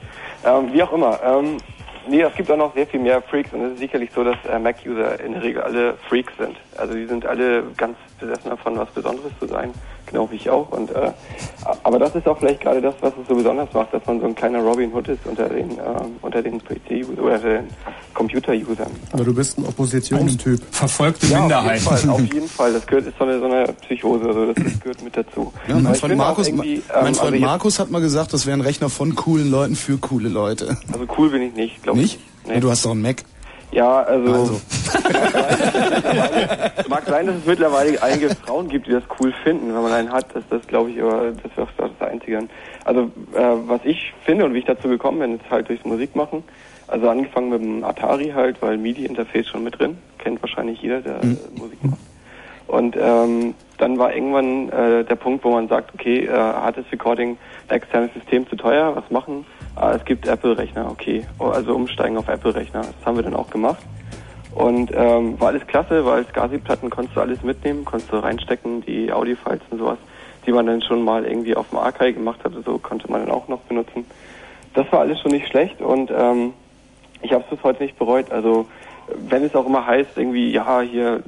Ähm, 0.44 0.72
wie 0.72 0.82
auch 0.82 0.92
immer. 0.92 1.18
Ähm, 1.22 1.58
nee, 2.08 2.22
es 2.22 2.34
gibt 2.34 2.50
auch 2.50 2.56
noch 2.56 2.74
sehr 2.74 2.86
viel 2.86 3.00
mehr 3.00 3.22
Freaks 3.22 3.52
und 3.52 3.62
es 3.62 3.72
ist 3.72 3.78
sicherlich 3.78 4.10
so, 4.12 4.24
dass 4.24 4.36
äh, 4.44 4.58
Mac-User 4.58 5.20
in 5.20 5.32
der 5.32 5.42
Regel 5.42 5.62
alle 5.62 5.94
Freaks 6.08 6.32
sind. 6.38 6.56
Also 6.76 6.94
die 6.94 7.06
sind 7.06 7.26
alle 7.26 7.64
ganz 7.76 7.96
besessen 8.18 8.50
davon, 8.50 8.78
was 8.78 8.90
Besonderes 8.90 9.32
zu 9.38 9.46
sein, 9.46 9.72
genau 10.06 10.30
wie 10.30 10.36
ich 10.36 10.48
auch. 10.50 10.70
Und 10.70 10.90
äh, 10.90 11.12
aber 11.82 11.98
das 11.98 12.14
ist 12.14 12.26
auch 12.26 12.38
vielleicht 12.38 12.60
gerade 12.60 12.80
das, 12.80 12.94
was 13.00 13.12
es 13.20 13.28
so 13.28 13.34
besonders 13.34 13.72
macht, 13.72 13.92
dass 13.92 14.04
man 14.06 14.20
so 14.20 14.26
ein 14.26 14.34
kleiner 14.34 14.60
Robin 14.60 14.92
Hood 14.94 15.08
ist 15.08 15.20
unter 15.24 15.48
den 15.48 15.70
ähm, 15.72 16.16
unter 16.22 16.42
den 16.42 16.58
PC 16.62 17.06
oder 17.18 17.38
den 17.38 17.64
Computer-Usern. 18.14 18.90
Aber 19.12 19.24
du 19.24 19.34
bist 19.34 19.58
ein 19.58 19.66
Oppositionstyp. 19.66 20.60
Verfolgte 20.70 21.26
Ja, 21.26 21.40
Minderheiten. 21.40 21.86
Auf 21.86 21.92
jeden 21.92 22.08
Fall, 22.08 22.10
auf 22.10 22.20
jeden 22.34 22.48
Fall. 22.48 22.72
Das 22.72 22.86
gehört, 22.86 23.06
ist 23.06 23.18
so 23.18 23.24
eine, 23.24 23.38
so 23.38 23.44
eine 23.46 23.66
Psychose, 23.82 24.26
also 24.26 24.52
das, 24.52 24.80
gehört 24.80 25.02
mit 25.02 25.16
dazu. 25.16 25.52
Ja, 25.68 25.74
mein 25.76 25.94
Freund, 25.94 26.16
Markus, 26.16 26.48
irgendwie, 26.48 26.82
mein 26.88 27.06
ähm, 27.08 27.14
Freund 27.14 27.20
also 27.20 27.34
jetzt- 27.34 27.40
Markus 27.44 27.78
hat 27.78 27.90
mal 27.90 28.00
gesagt, 28.00 28.32
das 28.32 28.46
wäre 28.46 28.56
ein 28.56 28.62
Rechner 28.62 28.88
von 28.88 29.14
coolen 29.14 29.50
Leuten 29.50 29.76
für 29.76 29.98
coole 29.98 30.28
Leute. 30.28 30.76
Also 30.92 31.06
cool 31.18 31.30
bin 31.30 31.42
ich 31.42 31.54
nicht, 31.54 31.82
glaube 31.82 32.00
ich. 32.00 32.18
Nicht? 32.44 32.54
Ja, 32.54 32.60
du 32.60 32.70
hast 32.70 32.84
doch 32.84 32.92
einen 32.92 33.02
Mac. 33.02 33.22
Ja, 33.72 34.02
also, 34.02 34.32
Also. 34.32 34.60
mag 36.88 37.04
sein, 37.06 37.26
dass 37.26 37.36
es 37.36 37.46
mittlerweile 37.46 38.02
einige 38.02 38.30
Frauen 38.30 38.68
gibt, 38.68 38.86
die 38.86 38.92
das 38.92 39.02
cool 39.20 39.32
finden, 39.42 39.74
wenn 39.74 39.82
man 39.82 39.92
einen 39.92 40.12
hat. 40.12 40.26
Das, 40.34 40.44
das 40.48 40.66
glaube 40.66 40.90
ich, 40.90 41.02
aber 41.02 41.32
das 41.32 41.56
wäre 41.56 41.66
auch 41.66 41.70
das 41.76 42.08
Einzige. 42.08 42.48
Also 42.84 43.10
äh, 43.34 43.56
was 43.66 43.80
ich 43.84 44.12
finde 44.24 44.44
und 44.44 44.54
wie 44.54 44.60
ich 44.60 44.64
dazu 44.64 44.88
gekommen 44.88 45.18
bin, 45.18 45.36
ist 45.36 45.50
halt 45.50 45.68
durchs 45.68 45.84
Musikmachen. 45.84 46.44
Also 46.88 47.08
angefangen 47.08 47.50
mit 47.50 47.60
dem 47.60 47.84
Atari 47.84 48.32
halt, 48.34 48.62
weil 48.62 48.78
MIDI-Interface 48.78 49.48
schon 49.48 49.64
mit 49.64 49.78
drin. 49.78 49.98
Kennt 50.18 50.40
wahrscheinlich 50.40 50.80
jeder, 50.80 51.00
der 51.00 51.22
äh, 51.22 51.36
Musik 51.56 51.82
macht. 51.82 51.98
Und 52.68 52.96
ähm, 52.98 53.54
dann 53.78 53.98
war 53.98 54.14
irgendwann 54.14 54.68
äh, 54.70 55.04
der 55.04 55.16
Punkt, 55.16 55.44
wo 55.44 55.50
man 55.50 55.68
sagt, 55.68 55.94
okay, 55.94 56.26
äh, 56.26 56.30
hartes 56.30 56.84
Recording, 56.90 57.36
externes 57.68 58.12
System 58.14 58.48
zu 58.48 58.56
teuer, 58.56 58.94
was 58.94 59.10
machen? 59.10 59.44
Ah, 59.74 59.92
es 59.92 60.04
gibt 60.04 60.26
Apple-Rechner, 60.26 60.90
okay. 60.90 61.24
Oh, 61.38 61.46
Also 61.46 61.74
umsteigen 61.74 62.16
auf 62.16 62.28
Apple-Rechner. 62.28 62.80
Das 62.80 63.06
haben 63.06 63.16
wir 63.16 63.22
dann 63.22 63.34
auch 63.34 63.50
gemacht. 63.50 63.82
Und 64.54 64.90
ähm, 64.94 65.38
war 65.38 65.48
alles 65.48 65.66
klasse, 65.66 66.04
weil 66.06 66.24
SCSI-Platten 66.24 66.88
konntest 66.88 67.16
du 67.16 67.20
alles 67.20 67.42
mitnehmen, 67.42 67.84
konntest 67.84 68.10
du 68.10 68.16
reinstecken, 68.16 68.80
die 68.80 69.12
Audio-Files 69.12 69.60
und 69.70 69.78
sowas, 69.78 69.98
die 70.46 70.52
man 70.52 70.66
dann 70.66 70.80
schon 70.80 71.02
mal 71.04 71.26
irgendwie 71.26 71.54
auf 71.54 71.68
dem 71.68 71.78
Archive 71.78 72.14
gemacht 72.14 72.42
hatte, 72.42 72.62
so 72.64 72.78
konnte 72.78 73.10
man 73.10 73.26
dann 73.26 73.34
auch 73.34 73.48
noch 73.48 73.60
benutzen. 73.60 74.06
Das 74.72 74.90
war 74.92 75.00
alles 75.00 75.20
schon 75.20 75.32
nicht 75.32 75.48
schlecht 75.48 75.82
und 75.82 76.10
ähm, 76.10 76.54
ich 77.20 77.32
habe 77.32 77.44
es 77.44 77.50
bis 77.50 77.62
heute 77.64 77.82
nicht 77.82 77.98
bereut. 77.98 78.30
Also 78.30 78.66
wenn 79.08 79.44
es 79.44 79.54
auch 79.54 79.66
immer 79.66 79.86
heißt, 79.86 80.16
irgendwie, 80.16 80.50
ja, 80.50 80.80
hier, 80.80 81.22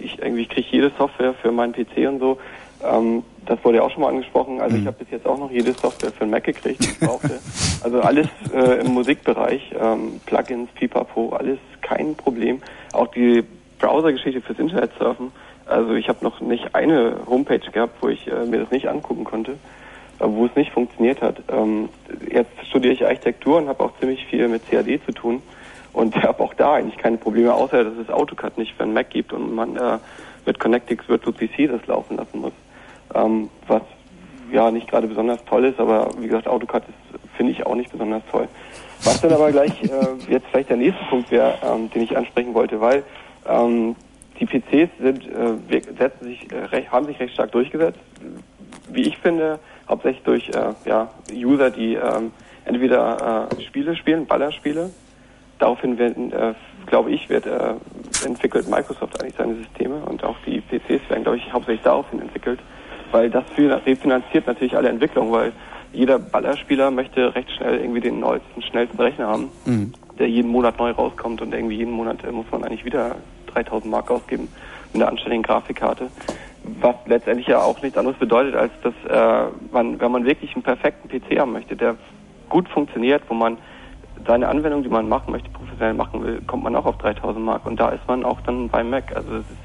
ich 0.00 0.18
irgendwie 0.18 0.46
kriege 0.46 0.66
jede 0.70 0.90
Software 0.98 1.34
für 1.34 1.52
meinen 1.52 1.72
PC 1.72 2.08
und 2.08 2.18
so, 2.18 2.38
ähm, 2.84 3.22
das 3.46 3.62
wurde 3.64 3.78
ja 3.78 3.82
auch 3.82 3.90
schon 3.90 4.02
mal 4.02 4.08
angesprochen. 4.08 4.60
Also 4.60 4.76
ich 4.76 4.86
habe 4.86 4.98
bis 4.98 5.10
jetzt 5.10 5.26
auch 5.26 5.38
noch 5.38 5.50
jede 5.50 5.72
Software 5.72 6.12
für 6.12 6.24
den 6.24 6.30
Mac 6.30 6.44
gekriegt, 6.44 6.84
die 6.84 6.90
ich 6.90 7.00
brauchte. 7.00 7.40
Also 7.82 8.00
alles 8.00 8.28
äh, 8.54 8.80
im 8.80 8.94
Musikbereich, 8.94 9.74
ähm, 9.78 10.20
Plugins, 10.26 10.70
Pipapo, 10.74 11.30
alles 11.30 11.58
kein 11.80 12.14
Problem. 12.14 12.62
Auch 12.92 13.08
die 13.08 13.42
Browser-Geschichte 13.78 14.40
fürs 14.40 14.58
Internet 14.58 14.92
surfen. 14.98 15.32
Also 15.66 15.94
ich 15.94 16.08
habe 16.08 16.24
noch 16.24 16.40
nicht 16.40 16.74
eine 16.74 17.16
Homepage 17.26 17.58
gehabt, 17.58 17.96
wo 18.00 18.08
ich 18.08 18.26
äh, 18.26 18.46
mir 18.46 18.60
das 18.60 18.70
nicht 18.70 18.88
angucken 18.88 19.24
konnte, 19.24 19.52
äh, 19.52 20.24
wo 20.24 20.46
es 20.46 20.54
nicht 20.54 20.72
funktioniert 20.72 21.20
hat. 21.20 21.42
Ähm, 21.50 21.88
jetzt 22.30 22.50
studiere 22.68 22.94
ich 22.94 23.04
Architektur 23.04 23.58
und 23.58 23.68
habe 23.68 23.82
auch 23.82 23.92
ziemlich 23.98 24.24
viel 24.26 24.48
mit 24.48 24.68
CAD 24.70 25.00
zu 25.04 25.12
tun 25.12 25.42
und 25.92 26.14
habe 26.22 26.42
auch 26.42 26.54
da 26.54 26.74
eigentlich 26.74 26.98
keine 26.98 27.16
Probleme, 27.16 27.54
außer 27.54 27.84
dass 27.84 27.94
es 27.96 28.08
AutoCAD 28.08 28.58
nicht 28.58 28.74
für 28.76 28.84
einen 28.84 28.94
Mac 28.94 29.10
gibt 29.10 29.32
und 29.32 29.54
man 29.54 29.76
äh, 29.76 29.98
mit 30.46 30.58
Connectix 30.58 31.08
Virtual 31.08 31.32
PC 31.34 31.68
das 31.68 31.86
laufen 31.86 32.16
lassen 32.16 32.40
muss. 32.40 32.52
Ähm, 33.14 33.50
was 33.66 33.82
ja 34.50 34.70
nicht 34.70 34.88
gerade 34.88 35.06
besonders 35.06 35.44
toll 35.46 35.64
ist, 35.64 35.80
aber 35.80 36.10
wie 36.18 36.26
gesagt, 36.26 36.46
AutoCAD 36.46 36.84
finde 37.36 37.52
ich 37.52 37.66
auch 37.66 37.74
nicht 37.74 37.90
besonders 37.90 38.22
toll. 38.30 38.48
Was 39.04 39.20
dann 39.20 39.32
aber 39.32 39.50
gleich 39.50 39.82
äh, 39.82 39.88
jetzt 40.28 40.46
vielleicht 40.50 40.70
der 40.70 40.76
nächste 40.76 41.04
Punkt 41.06 41.30
wäre, 41.30 41.54
ähm, 41.62 41.90
den 41.90 42.02
ich 42.02 42.16
ansprechen 42.16 42.54
wollte, 42.54 42.80
weil 42.80 43.02
ähm, 43.48 43.96
die 44.38 44.46
PCs 44.46 44.90
sind, 45.00 45.26
äh, 45.26 45.80
setzen 45.98 46.24
sich, 46.24 46.52
äh, 46.52 46.64
recht, 46.66 46.92
haben 46.92 47.06
sich 47.06 47.18
recht 47.18 47.34
stark 47.34 47.52
durchgesetzt. 47.52 47.98
Wie 48.88 49.02
ich 49.02 49.18
finde, 49.18 49.58
hauptsächlich 49.88 50.22
durch 50.24 50.48
äh, 50.50 50.74
ja, 50.84 51.10
User, 51.32 51.70
die 51.70 51.94
ähm, 51.94 52.32
entweder 52.64 53.48
äh, 53.50 53.62
Spiele 53.62 53.96
spielen, 53.96 54.26
Ballerspiele. 54.26 54.90
Daraufhin 55.58 55.98
werden, 55.98 56.32
äh, 56.32 56.54
glaube 56.86 57.10
ich, 57.10 57.28
wird 57.28 57.46
äh, 57.46 57.74
entwickelt 58.24 58.68
Microsoft 58.68 59.20
eigentlich 59.20 59.36
seine 59.36 59.56
Systeme 59.56 59.96
und 60.06 60.24
auch 60.24 60.36
die 60.46 60.60
PCs 60.60 61.08
werden, 61.08 61.22
glaube 61.22 61.38
ich, 61.38 61.52
hauptsächlich 61.52 61.82
daraufhin 61.82 62.20
entwickelt, 62.20 62.60
weil 63.12 63.30
das 63.30 63.44
refinanziert 63.58 64.46
natürlich 64.46 64.76
alle 64.76 64.88
Entwicklung, 64.88 65.30
weil 65.30 65.52
jeder 65.92 66.18
Ballerspieler 66.18 66.90
möchte 66.90 67.34
recht 67.34 67.50
schnell 67.52 67.78
irgendwie 67.78 68.00
den 68.00 68.18
neuesten, 68.20 68.62
schnellsten 68.62 69.00
Rechner 69.00 69.28
haben 69.28 69.50
Mhm. 69.66 69.92
der 70.18 70.28
jeden 70.28 70.50
Monat 70.50 70.78
neu 70.78 70.90
rauskommt 70.90 71.40
und 71.42 71.54
irgendwie 71.54 71.76
jeden 71.76 71.92
Monat 71.92 72.24
äh, 72.24 72.32
muss 72.32 72.46
man 72.50 72.64
eigentlich 72.64 72.84
wieder 72.84 73.16
3000 73.52 73.90
Mark 73.90 74.10
ausgeben 74.10 74.48
mit 74.92 75.02
einer 75.02 75.10
anständigen 75.10 75.42
Grafikkarte. 75.42 76.10
Was 76.80 76.94
letztendlich 77.06 77.48
ja 77.48 77.60
auch 77.60 77.82
nichts 77.82 77.98
anderes 77.98 78.18
bedeutet, 78.18 78.54
als 78.54 78.72
dass 78.82 78.94
äh, 79.08 79.50
man, 79.72 80.00
wenn 80.00 80.12
man 80.12 80.24
wirklich 80.24 80.54
einen 80.54 80.62
perfekten 80.62 81.08
PC 81.08 81.38
haben 81.38 81.52
möchte, 81.52 81.76
der 81.76 81.96
gut 82.48 82.68
funktioniert, 82.68 83.22
wo 83.28 83.34
man 83.34 83.58
seine 84.26 84.48
Anwendung, 84.48 84.82
die 84.82 84.88
man 84.88 85.08
machen 85.08 85.32
möchte, 85.32 85.50
professionell 85.50 85.94
machen 85.94 86.22
will, 86.22 86.40
kommt 86.46 86.62
man 86.62 86.76
auch 86.76 86.86
auf 86.86 86.98
3000 86.98 87.44
Mark 87.44 87.66
und 87.66 87.80
da 87.80 87.88
ist 87.88 88.06
man 88.06 88.24
auch 88.24 88.40
dann 88.42 88.68
beim 88.68 88.90
Mac. 88.90 89.14
Also 89.16 89.28
das, 89.30 89.40
ist, 89.40 89.61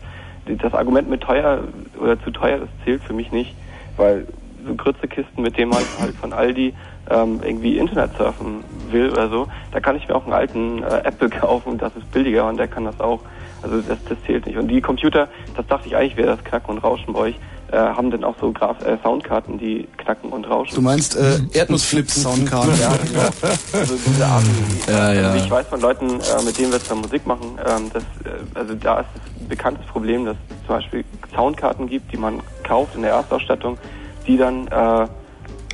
das 0.55 0.73
Argument 0.73 1.09
mit 1.09 1.21
teuer 1.21 1.63
oder 1.99 2.21
zu 2.23 2.31
teuer, 2.31 2.59
das 2.59 2.69
zählt 2.83 3.03
für 3.03 3.13
mich 3.13 3.31
nicht, 3.31 3.55
weil 3.97 4.27
so 4.65 4.75
Grützekisten, 4.75 5.43
mit 5.43 5.57
denen 5.57 5.71
man 5.71 5.83
halt 5.99 6.15
von 6.15 6.33
Aldi 6.33 6.73
ähm, 7.09 7.39
irgendwie 7.43 7.77
Internet 7.77 8.11
surfen 8.17 8.63
will 8.91 9.11
oder 9.11 9.29
so, 9.29 9.47
da 9.71 9.79
kann 9.79 9.95
ich 9.95 10.07
mir 10.07 10.15
auch 10.15 10.23
einen 10.23 10.33
alten 10.33 10.83
äh, 10.83 11.03
Apple 11.03 11.29
kaufen, 11.41 11.77
das 11.77 11.95
ist 11.95 12.11
billiger 12.11 12.47
und 12.47 12.57
der 12.57 12.67
kann 12.67 12.85
das 12.85 12.99
auch. 12.99 13.21
Also 13.63 13.81
das, 13.81 13.97
das 14.07 14.17
zählt 14.25 14.45
nicht. 14.45 14.57
Und 14.57 14.67
die 14.67 14.81
Computer, 14.81 15.27
das 15.55 15.65
dachte 15.65 15.87
ich 15.87 15.95
eigentlich 15.95 16.15
wäre 16.15 16.35
das 16.35 16.43
Knacken 16.43 16.75
und 16.75 16.83
Rauschen 16.83 17.13
bei 17.13 17.19
euch, 17.19 17.35
äh, 17.71 17.77
haben 17.77 18.11
dann 18.11 18.23
auch 18.23 18.35
so 18.39 18.51
Graf 18.51 18.81
äh, 18.85 18.97
Soundkarten, 19.03 19.57
die 19.57 19.87
knacken 19.97 20.31
und 20.31 20.49
rauschen. 20.49 20.75
Du 20.75 20.81
meinst 20.81 21.17
äh, 21.17 21.39
Erdnussflips-Soundkarten? 21.51 22.73
Ja, 22.79 22.95
genau. 22.95 23.29
Also 23.73 23.95
diese 24.05 24.25
Art. 24.25 24.43
Ja, 24.87 25.13
ja. 25.13 25.31
Also 25.31 25.43
ich 25.43 25.51
weiß 25.51 25.67
von 25.67 25.81
Leuten, 25.81 26.05
äh, 26.07 26.43
mit 26.45 26.57
denen 26.57 26.71
wir 26.71 26.81
zwar 26.81 26.97
Musik 26.97 27.25
machen, 27.25 27.57
ähm, 27.65 27.91
dass, 27.91 28.03
äh, 28.03 28.37
also 28.53 28.75
da 28.75 29.01
ist 29.01 29.07
es 29.15 29.36
bekanntes 29.47 29.85
Problem, 29.87 30.25
dass 30.25 30.37
es 30.49 30.65
zum 30.65 30.75
Beispiel 30.75 31.05
Soundkarten 31.35 31.87
gibt, 31.87 32.11
die 32.11 32.17
man 32.17 32.41
kauft 32.63 32.95
in 32.95 33.01
der 33.01 33.11
Erstausstattung, 33.11 33.77
die 34.25 34.37
dann 34.37 34.67
äh, 34.67 35.07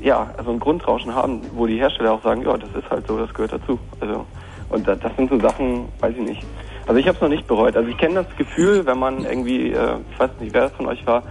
ja, 0.02 0.34
also 0.38 0.52
ein 0.52 0.60
Grundrauschen 0.60 1.16
haben, 1.16 1.42
wo 1.54 1.66
die 1.66 1.78
Hersteller 1.78 2.12
auch 2.14 2.24
sagen, 2.24 2.44
ja, 2.44 2.58
das 2.58 2.70
ist 2.76 2.90
halt 2.90 3.08
so, 3.08 3.18
das 3.18 3.34
gehört 3.34 3.54
dazu. 3.54 3.80
Also 4.00 4.26
und 4.70 4.88
da, 4.88 4.96
das 4.96 5.16
sind 5.16 5.30
so 5.30 5.40
Sachen, 5.40 5.88
weiß 6.00 6.14
ich 6.18 6.26
nicht. 6.26 6.44
Also 6.88 7.00
ich 7.00 7.08
habe 7.08 7.16
es 7.16 7.22
noch 7.22 7.30
nicht 7.30 7.48
bereut. 7.48 7.78
Also 7.78 7.90
ich 7.90 7.98
kenne 7.98 8.16
das 8.16 8.38
Gefühl, 8.38 8.86
wenn 8.86 8.98
man 8.98 9.24
irgendwie, 9.24 9.72
äh, 9.72 9.98
ich 10.12 10.20
weiß 10.20 10.32
nicht, 10.40 10.54
wer 10.54 10.64
das 10.64 10.72
von 10.74 10.88
euch 10.88 11.06
war, 11.06 11.24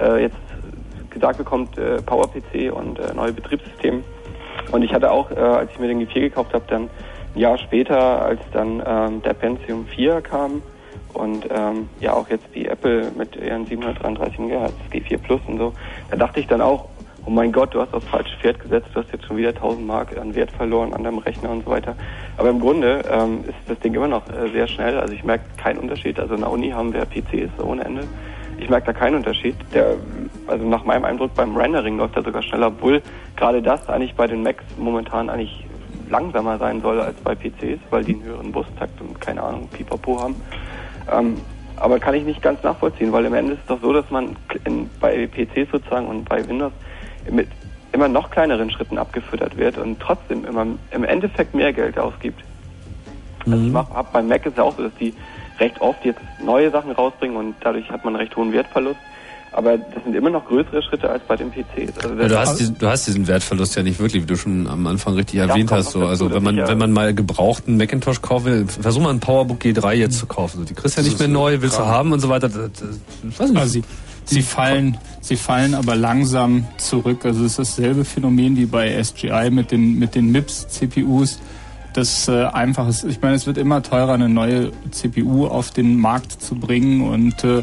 äh, 0.00 0.22
jetzt 0.22 0.36
gesagt 1.10 1.38
bekommt, 1.38 1.78
äh, 1.78 2.02
PowerPC 2.02 2.72
und 2.72 2.98
äh, 2.98 3.14
neue 3.14 3.32
Betriebssystem. 3.32 4.04
Und 4.70 4.82
ich 4.82 4.92
hatte 4.92 5.10
auch, 5.10 5.30
äh, 5.30 5.36
als 5.36 5.70
ich 5.70 5.78
mir 5.78 5.88
den 5.88 6.06
G4 6.06 6.20
gekauft 6.20 6.52
habe, 6.52 6.64
dann 6.68 6.90
ein 7.34 7.40
Jahr 7.40 7.56
später, 7.56 8.22
als 8.22 8.40
dann 8.52 8.82
ähm, 8.84 9.22
der 9.22 9.32
Pentium 9.32 9.86
4 9.86 10.20
kam 10.20 10.62
und 11.14 11.46
ähm, 11.50 11.88
ja 12.00 12.12
auch 12.12 12.28
jetzt 12.28 12.46
die 12.54 12.66
Apple 12.66 13.10
mit 13.16 13.36
ihren 13.36 13.66
733 13.66 14.38
MHz 14.38 14.72
G4 14.92 15.18
Plus 15.18 15.40
und 15.46 15.58
so, 15.58 15.72
da 16.10 16.16
dachte 16.16 16.40
ich 16.40 16.46
dann 16.46 16.60
auch, 16.60 16.88
oh 17.28 17.30
mein 17.30 17.52
Gott, 17.52 17.74
du 17.74 17.80
hast 17.80 17.92
aufs 17.92 18.06
falsche 18.06 18.36
Pferd 18.38 18.58
gesetzt, 18.58 18.88
du 18.94 19.00
hast 19.00 19.12
jetzt 19.12 19.26
schon 19.26 19.36
wieder 19.36 19.50
1000 19.50 19.86
Mark 19.86 20.16
an 20.16 20.34
Wert 20.34 20.50
verloren 20.50 20.94
an 20.94 21.04
deinem 21.04 21.18
Rechner 21.18 21.50
und 21.50 21.64
so 21.64 21.70
weiter. 21.70 21.94
Aber 22.38 22.48
im 22.48 22.58
Grunde 22.60 23.02
ähm, 23.10 23.44
ist 23.46 23.56
das 23.66 23.78
Ding 23.80 23.94
immer 23.94 24.08
noch 24.08 24.28
äh, 24.30 24.48
sehr 24.50 24.66
schnell, 24.66 24.98
also 24.98 25.12
ich 25.12 25.24
merke 25.24 25.44
keinen 25.56 25.78
Unterschied. 25.78 26.18
Also 26.18 26.34
in 26.34 26.40
der 26.40 26.50
Uni 26.50 26.70
haben 26.70 26.92
wir 26.92 27.04
PCs 27.04 27.62
ohne 27.62 27.84
Ende. 27.84 28.04
Ich 28.58 28.68
merke 28.70 28.86
da 28.86 28.92
keinen 28.92 29.16
Unterschied. 29.16 29.54
Der, 29.74 29.96
also 30.46 30.64
nach 30.64 30.84
meinem 30.84 31.04
Eindruck 31.04 31.34
beim 31.34 31.56
Rendering 31.56 31.98
läuft 31.98 32.16
er 32.16 32.22
sogar 32.22 32.42
schneller, 32.42 32.68
obwohl 32.68 33.02
gerade 33.36 33.62
das 33.62 33.88
eigentlich 33.88 34.14
bei 34.14 34.26
den 34.26 34.42
Macs 34.42 34.64
momentan 34.78 35.28
eigentlich 35.28 35.66
langsamer 36.08 36.58
sein 36.58 36.80
soll 36.80 37.00
als 37.00 37.20
bei 37.20 37.34
PCs, 37.34 37.80
weil 37.90 38.04
die 38.04 38.14
einen 38.14 38.24
höheren 38.24 38.52
Bustakt 38.52 39.00
und 39.00 39.20
keine 39.20 39.42
Ahnung, 39.42 39.68
Pipapo 39.68 40.20
haben. 40.20 40.36
Ähm, 41.10 41.36
aber 41.76 41.98
kann 42.00 42.14
ich 42.14 42.24
nicht 42.24 42.42
ganz 42.42 42.62
nachvollziehen, 42.62 43.12
weil 43.12 43.24
im 43.24 43.34
Ende 43.34 43.52
ist 43.52 43.60
es 43.60 43.66
doch 43.66 43.80
so, 43.80 43.92
dass 43.92 44.10
man 44.10 44.36
in, 44.64 44.90
bei 45.00 45.26
PCs 45.26 45.70
sozusagen 45.70 46.08
und 46.08 46.28
bei 46.28 46.46
Windows 46.48 46.72
mit 47.30 47.48
immer 47.92 48.08
noch 48.08 48.30
kleineren 48.30 48.70
Schritten 48.70 48.98
abgefüttert 48.98 49.56
wird 49.56 49.78
und 49.78 50.00
trotzdem 50.00 50.44
immer 50.44 50.66
im 50.90 51.04
Endeffekt 51.04 51.54
mehr 51.54 51.72
Geld 51.72 51.98
ausgibt. 51.98 52.42
Also 53.46 53.64
ich 53.64 53.72
mach, 53.72 53.90
hab, 53.90 54.12
beim 54.12 54.28
Mac 54.28 54.44
ist 54.44 54.56
ja 54.56 54.64
auch 54.64 54.76
so, 54.76 54.82
dass 54.82 54.94
die 55.00 55.14
recht 55.58 55.80
oft 55.80 56.04
jetzt 56.04 56.20
neue 56.42 56.70
Sachen 56.70 56.92
rausbringen 56.92 57.36
und 57.36 57.54
dadurch 57.60 57.90
hat 57.90 58.04
man 58.04 58.14
einen 58.14 58.24
recht 58.24 58.36
hohen 58.36 58.52
Wertverlust. 58.52 59.00
Aber 59.52 59.78
das 59.78 60.04
sind 60.04 60.14
immer 60.14 60.30
noch 60.30 60.44
größere 60.46 60.82
Schritte 60.82 61.08
als 61.10 61.22
bei 61.26 61.34
den 61.36 61.50
PCs. 61.50 61.98
Also 62.02 62.14
Ja, 62.14 62.28
du, 62.28 62.38
hast 62.38 62.60
diesen, 62.60 62.78
du 62.78 62.86
hast 62.86 63.06
diesen 63.06 63.26
Wertverlust 63.26 63.76
ja 63.76 63.82
nicht 63.82 63.98
wirklich, 63.98 64.22
wie 64.22 64.26
du 64.26 64.36
schon 64.36 64.66
am 64.66 64.86
Anfang 64.86 65.14
richtig 65.14 65.40
erwähnt 65.40 65.72
hast. 65.72 65.92
So. 65.92 66.06
Also 66.06 66.30
wenn 66.30 66.42
man, 66.42 66.56
ja- 66.56 66.68
wenn 66.68 66.78
man 66.78 66.92
mal 66.92 67.14
gebrauchten 67.14 67.76
Macintosh 67.76 68.20
kaufen 68.22 68.44
will, 68.46 68.66
versuch 68.68 69.00
mal 69.02 69.10
einen 69.10 69.20
PowerBook 69.20 69.60
G3 69.62 69.92
jetzt 69.94 70.18
zu 70.18 70.26
kaufen. 70.26 70.58
So, 70.58 70.64
die 70.64 70.74
kriegst 70.74 70.96
du 70.96 71.00
ja 71.00 71.06
nicht 71.08 71.18
mehr 71.18 71.28
neu, 71.28 71.60
willst 71.60 71.78
du 71.78 71.84
haben 71.86 72.12
und 72.12 72.20
so 72.20 72.28
weiter. 72.28 72.48
Das, 72.48 72.72
das, 72.72 73.38
weiß 73.40 73.50
nicht. 73.50 73.60
Also 73.60 73.72
sie, 73.72 73.84
sie 74.26 74.42
fallen, 74.42 74.98
sie 75.22 75.36
fallen 75.36 75.74
aber 75.74 75.96
langsam 75.96 76.66
zurück. 76.76 77.24
Also 77.24 77.44
es 77.44 77.58
ist 77.58 77.58
dasselbe 77.78 78.04
Phänomen 78.04 78.56
wie 78.56 78.66
bei 78.66 79.02
SGI 79.02 79.50
mit 79.50 79.72
den 79.72 79.98
mit 79.98 80.14
den 80.14 80.30
MIPS 80.30 80.68
CPUs. 80.68 81.38
Das 81.94 82.28
äh, 82.28 82.44
einfach 82.44 82.86
ist, 82.88 83.02
ich 83.04 83.20
meine, 83.22 83.34
es 83.34 83.46
wird 83.46 83.56
immer 83.56 83.82
teurer, 83.82 84.12
eine 84.12 84.28
neue 84.28 84.70
CPU 84.90 85.46
auf 85.46 85.70
den 85.70 85.96
Markt 85.98 86.40
zu 86.42 86.54
bringen 86.54 87.00
und 87.00 87.42
äh, 87.42 87.62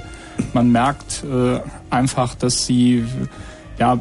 man 0.54 0.72
merkt 0.72 1.24
äh, 1.24 1.60
einfach, 1.90 2.36
dass 2.36 2.66
sie 2.66 3.04
ja 3.80 4.00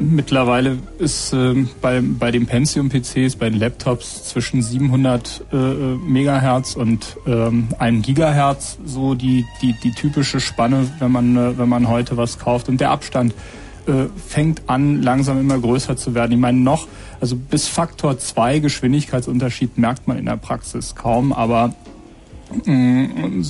Mittlerweile 0.00 0.78
ist 0.98 1.32
ähm, 1.32 1.68
bei, 1.80 2.00
bei 2.00 2.30
den 2.30 2.46
Pentium-PCs, 2.46 3.34
bei 3.34 3.50
den 3.50 3.58
Laptops 3.58 4.28
zwischen 4.28 4.62
700 4.62 5.44
äh, 5.52 5.56
Megahertz 5.56 6.76
und 6.76 7.16
ähm, 7.26 7.68
1 7.80 8.06
Gigahertz 8.06 8.78
so 8.84 9.16
die, 9.16 9.44
die, 9.60 9.72
die 9.72 9.90
typische 9.90 10.38
Spanne, 10.38 10.88
wenn 11.00 11.10
man, 11.10 11.36
äh, 11.36 11.58
wenn 11.58 11.68
man 11.68 11.88
heute 11.88 12.16
was 12.16 12.38
kauft. 12.38 12.68
Und 12.68 12.80
der 12.80 12.92
Abstand 12.92 13.34
äh, 13.88 14.04
fängt 14.24 14.62
an, 14.68 15.02
langsam 15.02 15.40
immer 15.40 15.58
größer 15.58 15.96
zu 15.96 16.14
werden. 16.14 16.30
Ich 16.30 16.38
meine, 16.38 16.58
noch, 16.58 16.86
also 17.20 17.34
bis 17.34 17.66
Faktor 17.66 18.18
2 18.18 18.60
Geschwindigkeitsunterschied 18.60 19.78
merkt 19.78 20.06
man 20.06 20.16
in 20.16 20.26
der 20.26 20.36
Praxis 20.36 20.94
kaum, 20.94 21.32
aber 21.32 21.74
mh, 22.64 23.48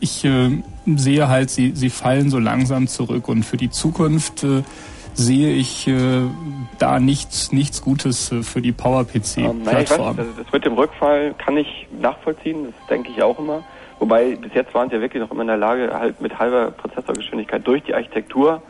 ich 0.00 0.24
äh, 0.24 0.50
sehe 0.96 1.28
halt, 1.28 1.50
sie, 1.50 1.72
sie 1.74 1.90
fallen 1.90 2.30
so 2.30 2.38
langsam 2.38 2.86
zurück 2.86 3.28
und 3.28 3.44
für 3.44 3.56
die 3.56 3.70
Zukunft 3.70 4.44
äh, 4.44 4.62
sehe 5.14 5.52
ich 5.54 5.88
äh, 5.88 6.22
da 6.78 7.00
nichts, 7.00 7.52
nichts 7.52 7.82
Gutes 7.82 8.30
äh, 8.32 8.42
für 8.42 8.60
die 8.60 8.68
Ähm, 8.68 8.74
Power-PC-Plattform. 8.76 10.18
also 10.18 10.30
das 10.36 10.52
mit 10.52 10.64
dem 10.64 10.74
Rückfall 10.74 11.34
kann 11.38 11.56
ich 11.56 11.86
nachvollziehen, 12.00 12.66
das 12.66 12.86
denke 12.88 13.10
ich 13.10 13.22
auch 13.22 13.38
immer. 13.38 13.64
Wobei 13.98 14.36
bis 14.36 14.52
jetzt 14.54 14.74
waren 14.74 14.90
sie 14.90 14.96
ja 14.96 15.00
wirklich 15.00 15.22
noch 15.22 15.30
immer 15.30 15.40
in 15.40 15.48
der 15.48 15.56
Lage, 15.56 15.90
halt 15.98 16.20
mit 16.20 16.38
halber 16.38 16.70
Prozessorgeschwindigkeit 16.70 17.66
durch 17.66 17.82
die 17.82 17.94
Architektur 17.94 18.62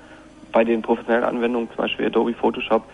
bei 0.52 0.62
den 0.64 0.82
professionellen 0.82 1.24
Anwendungen, 1.24 1.68
zum 1.68 1.76
Beispiel 1.78 2.06
Adobe 2.06 2.32
Photoshop, 2.32 2.84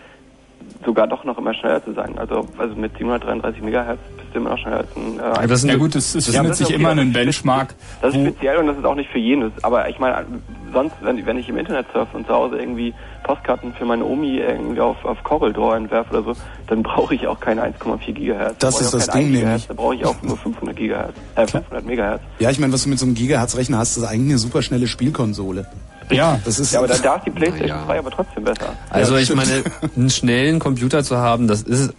sogar 0.83 1.07
doch 1.07 1.23
noch 1.23 1.37
immer 1.37 1.53
schneller 1.53 1.83
zu 1.83 1.93
sein. 1.93 2.17
Also, 2.17 2.47
also 2.57 2.75
mit 2.75 2.97
733 2.97 3.61
Megahertz 3.61 3.99
immer 4.35 4.51
als 4.51 4.61
ein. 4.95 5.19
Äh, 5.43 5.47
das 5.47 5.61
sind- 5.61 5.69
Ja 5.69 5.75
gut, 5.77 5.95
es- 5.95 6.15
es 6.15 6.25
findet 6.27 6.51
das 6.51 6.59
ist 6.61 6.67
sich 6.67 6.75
immer 6.75 6.89
das 6.89 6.99
einen 6.99 7.09
ist 7.09 7.13
Benchmark, 7.13 7.75
Das 8.01 8.13
ist 8.15 8.21
speziell 8.21 8.57
und 8.57 8.67
das 8.67 8.77
ist 8.77 8.85
auch 8.85 8.95
nicht 8.95 9.09
für 9.09 9.19
jeden. 9.19 9.51
Aber 9.61 9.87
ich 9.89 9.99
meine, 9.99 10.25
sonst, 10.73 10.95
wenn, 11.01 11.25
wenn 11.25 11.37
ich 11.37 11.47
im 11.49 11.57
Internet 11.57 11.85
surfe 11.93 12.17
und 12.17 12.27
zu 12.27 12.33
Hause 12.33 12.57
irgendwie 12.57 12.93
Postkarten 13.23 13.73
für 13.73 13.85
meine 13.85 14.03
Omi 14.03 14.37
irgendwie 14.39 14.81
auf, 14.81 15.03
auf 15.05 15.23
Corel 15.23 15.53
Draw 15.53 15.75
entwerfe 15.77 16.09
oder 16.17 16.33
so, 16.33 16.41
dann 16.67 16.83
brauche 16.83 17.15
ich 17.15 17.25
auch 17.27 17.39
keine 17.39 17.61
1,4 17.63 18.11
Gigahertz. 18.13 18.57
Das 18.59 18.81
ist 18.81 18.93
das 18.93 19.07
kein 19.07 19.15
1 19.15 19.31
Ding 19.31 19.41
nämlich. 19.43 19.67
Da 19.67 19.73
brauche 19.73 19.95
ich 19.95 20.05
auch 20.05 20.21
nur 20.21 20.37
500 20.37 20.75
Gigahertz, 20.75 21.13
äh, 21.35 21.47
500 21.47 21.85
Megahertz. 21.85 22.21
Ja, 22.39 22.49
ich 22.49 22.59
meine, 22.59 22.73
was 22.73 22.83
du 22.83 22.89
mit 22.89 22.99
so 22.99 23.05
einem 23.05 23.15
Gigahertz-Rechner 23.15 23.77
hast, 23.77 23.95
ist 23.97 24.03
eigentlich 24.03 24.31
eine 24.31 24.37
super 24.39 24.61
schnelle 24.61 24.87
Spielkonsole. 24.87 25.65
Ja, 26.11 26.39
das 26.43 26.59
ist. 26.59 26.73
Ja, 26.73 26.79
aber 26.79 26.87
da, 26.87 26.97
da 26.97 27.15
ist 27.15 27.25
die 27.25 27.31
PlayStation 27.31 27.77
3 27.87 27.99
aber 27.99 28.11
trotzdem 28.11 28.43
besser. 28.43 28.73
Also 28.89 29.13
Ja, 29.13 29.19
ich 29.19 29.25
stimmt. 29.25 29.45
meine, 29.45 29.63
einen 29.95 30.09
schnellen 30.09 30.59
Computer 30.59 31.03
zu 31.03 31.17
haben, 31.17 31.47
das 31.47 31.61
ist 31.63 31.93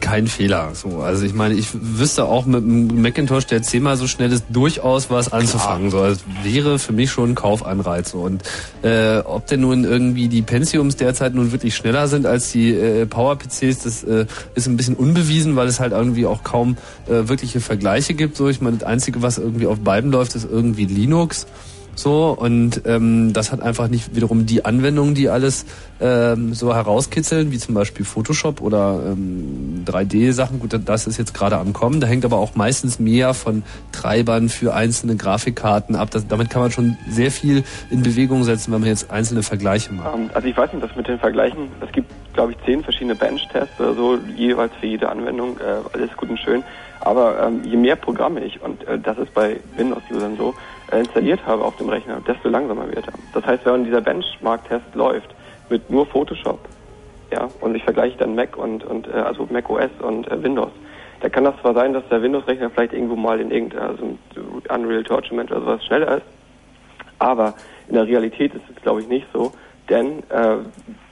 kein 0.00 0.26
Fehler. 0.26 0.70
So, 0.74 1.00
also 1.02 1.24
ich 1.24 1.34
meine, 1.34 1.54
ich 1.54 1.68
wüsste 1.72 2.24
auch 2.24 2.46
mit 2.46 2.62
einem 2.62 3.02
Macintosh, 3.02 3.46
der 3.46 3.62
zehnmal 3.62 3.96
so 3.96 4.06
schnell 4.06 4.32
ist, 4.32 4.44
durchaus 4.50 5.10
was 5.10 5.32
anzufangen. 5.32 5.90
So, 5.90 6.04
das 6.04 6.20
wäre 6.42 6.78
für 6.78 6.92
mich 6.92 7.10
schon 7.10 7.30
ein 7.30 7.34
Kaufanreiz. 7.34 8.10
So. 8.10 8.20
Und 8.20 8.42
äh, 8.82 9.18
ob 9.18 9.46
denn 9.46 9.60
nun 9.60 9.84
irgendwie 9.84 10.28
die 10.28 10.42
Pentiums 10.42 10.96
derzeit 10.96 11.34
nun 11.34 11.52
wirklich 11.52 11.74
schneller 11.76 12.08
sind 12.08 12.26
als 12.26 12.50
die 12.52 12.70
äh, 12.74 13.06
Power-PCs, 13.06 13.82
das 13.84 14.04
äh, 14.04 14.26
ist 14.54 14.66
ein 14.66 14.76
bisschen 14.76 14.94
unbewiesen, 14.96 15.56
weil 15.56 15.68
es 15.68 15.80
halt 15.80 15.92
irgendwie 15.92 16.26
auch 16.26 16.42
kaum 16.44 16.76
äh, 17.06 17.28
wirkliche 17.28 17.60
Vergleiche 17.60 18.14
gibt. 18.14 18.36
So, 18.36 18.48
ich 18.48 18.60
meine, 18.60 18.78
das 18.78 18.88
Einzige, 18.88 19.22
was 19.22 19.38
irgendwie 19.38 19.66
auf 19.66 19.80
beiden 19.80 20.10
läuft, 20.10 20.34
ist 20.34 20.48
irgendwie 20.50 20.86
Linux. 20.86 21.46
So, 22.00 22.34
und 22.34 22.80
ähm, 22.86 23.34
das 23.34 23.52
hat 23.52 23.60
einfach 23.60 23.88
nicht 23.88 24.16
wiederum 24.16 24.46
die 24.46 24.64
Anwendungen, 24.64 25.14
die 25.14 25.28
alles 25.28 25.66
ähm, 26.00 26.54
so 26.54 26.74
herauskitzeln, 26.74 27.52
wie 27.52 27.58
zum 27.58 27.74
Beispiel 27.74 28.06
Photoshop 28.06 28.62
oder 28.62 29.02
ähm, 29.04 29.84
3D-Sachen. 29.86 30.60
Gut, 30.60 30.80
das 30.82 31.06
ist 31.06 31.18
jetzt 31.18 31.34
gerade 31.34 31.58
am 31.58 31.74
Kommen. 31.74 32.00
Da 32.00 32.06
hängt 32.06 32.24
aber 32.24 32.38
auch 32.38 32.54
meistens 32.54 33.00
mehr 33.00 33.34
von 33.34 33.64
Treibern 33.92 34.48
für 34.48 34.72
einzelne 34.72 35.16
Grafikkarten 35.16 35.94
ab. 35.94 36.10
Das, 36.10 36.26
damit 36.26 36.48
kann 36.48 36.62
man 36.62 36.70
schon 36.70 36.96
sehr 37.06 37.30
viel 37.30 37.64
in 37.90 38.02
Bewegung 38.02 38.44
setzen, 38.44 38.72
wenn 38.72 38.80
man 38.80 38.88
jetzt 38.88 39.10
einzelne 39.10 39.42
Vergleiche 39.42 39.92
macht. 39.92 40.14
Ähm, 40.14 40.30
also 40.32 40.48
ich 40.48 40.56
weiß 40.56 40.72
nicht, 40.72 40.82
das 40.82 40.96
mit 40.96 41.06
den 41.06 41.18
Vergleichen, 41.18 41.68
es 41.86 41.92
gibt, 41.92 42.10
glaube 42.32 42.52
ich, 42.52 42.58
zehn 42.64 42.82
verschiedene 42.82 43.14
Bench-Tests 43.14 43.78
oder 43.78 43.92
so, 43.92 44.18
jeweils 44.38 44.72
für 44.80 44.86
jede 44.86 45.10
Anwendung, 45.10 45.58
äh, 45.58 45.82
alles 45.92 46.16
gut 46.16 46.30
und 46.30 46.40
schön. 46.40 46.64
Aber 47.00 47.42
ähm, 47.42 47.62
je 47.64 47.76
mehr 47.76 47.96
Programme 47.96 48.40
ich, 48.44 48.60
und 48.62 48.86
äh, 48.86 48.98
das 48.98 49.18
ist 49.18 49.32
bei 49.34 49.58
Windows-Usern 49.76 50.36
so, 50.36 50.54
installiert 50.98 51.44
habe 51.46 51.64
auf 51.64 51.76
dem 51.76 51.88
Rechner, 51.88 52.20
desto 52.26 52.48
langsamer 52.48 52.88
wird 52.88 53.06
er. 53.06 53.12
Das 53.34 53.44
heißt, 53.44 53.66
wenn 53.66 53.84
dieser 53.84 54.00
Benchmark-Test 54.00 54.94
läuft 54.94 55.34
mit 55.68 55.88
nur 55.90 56.06
Photoshop, 56.06 56.58
ja, 57.32 57.48
und 57.60 57.74
ich 57.74 57.84
vergleiche 57.84 58.18
dann 58.18 58.34
Mac 58.34 58.56
und, 58.56 58.84
und 58.84 59.06
äh, 59.06 59.12
also 59.12 59.46
Mac 59.50 59.70
OS 59.70 59.90
und 60.00 60.30
äh, 60.30 60.42
Windows, 60.42 60.72
da 61.20 61.28
kann 61.28 61.44
das 61.44 61.54
zwar 61.60 61.74
sein, 61.74 61.92
dass 61.92 62.02
der 62.08 62.22
Windows-Rechner 62.22 62.70
vielleicht 62.70 62.92
irgendwo 62.92 63.14
mal 63.14 63.40
in 63.40 63.50
irgendein 63.50 63.80
also 63.80 64.16
Unreal 64.68 65.04
Tournament 65.04 65.50
oder 65.52 65.60
sowas 65.60 65.84
schneller 65.84 66.16
ist, 66.16 66.26
aber 67.18 67.54
in 67.88 67.94
der 67.94 68.06
Realität 68.06 68.54
ist 68.54 68.64
es, 68.74 68.82
glaube 68.82 69.02
ich, 69.02 69.08
nicht 69.08 69.26
so, 69.32 69.52
denn 69.90 70.22
äh, 70.30 70.58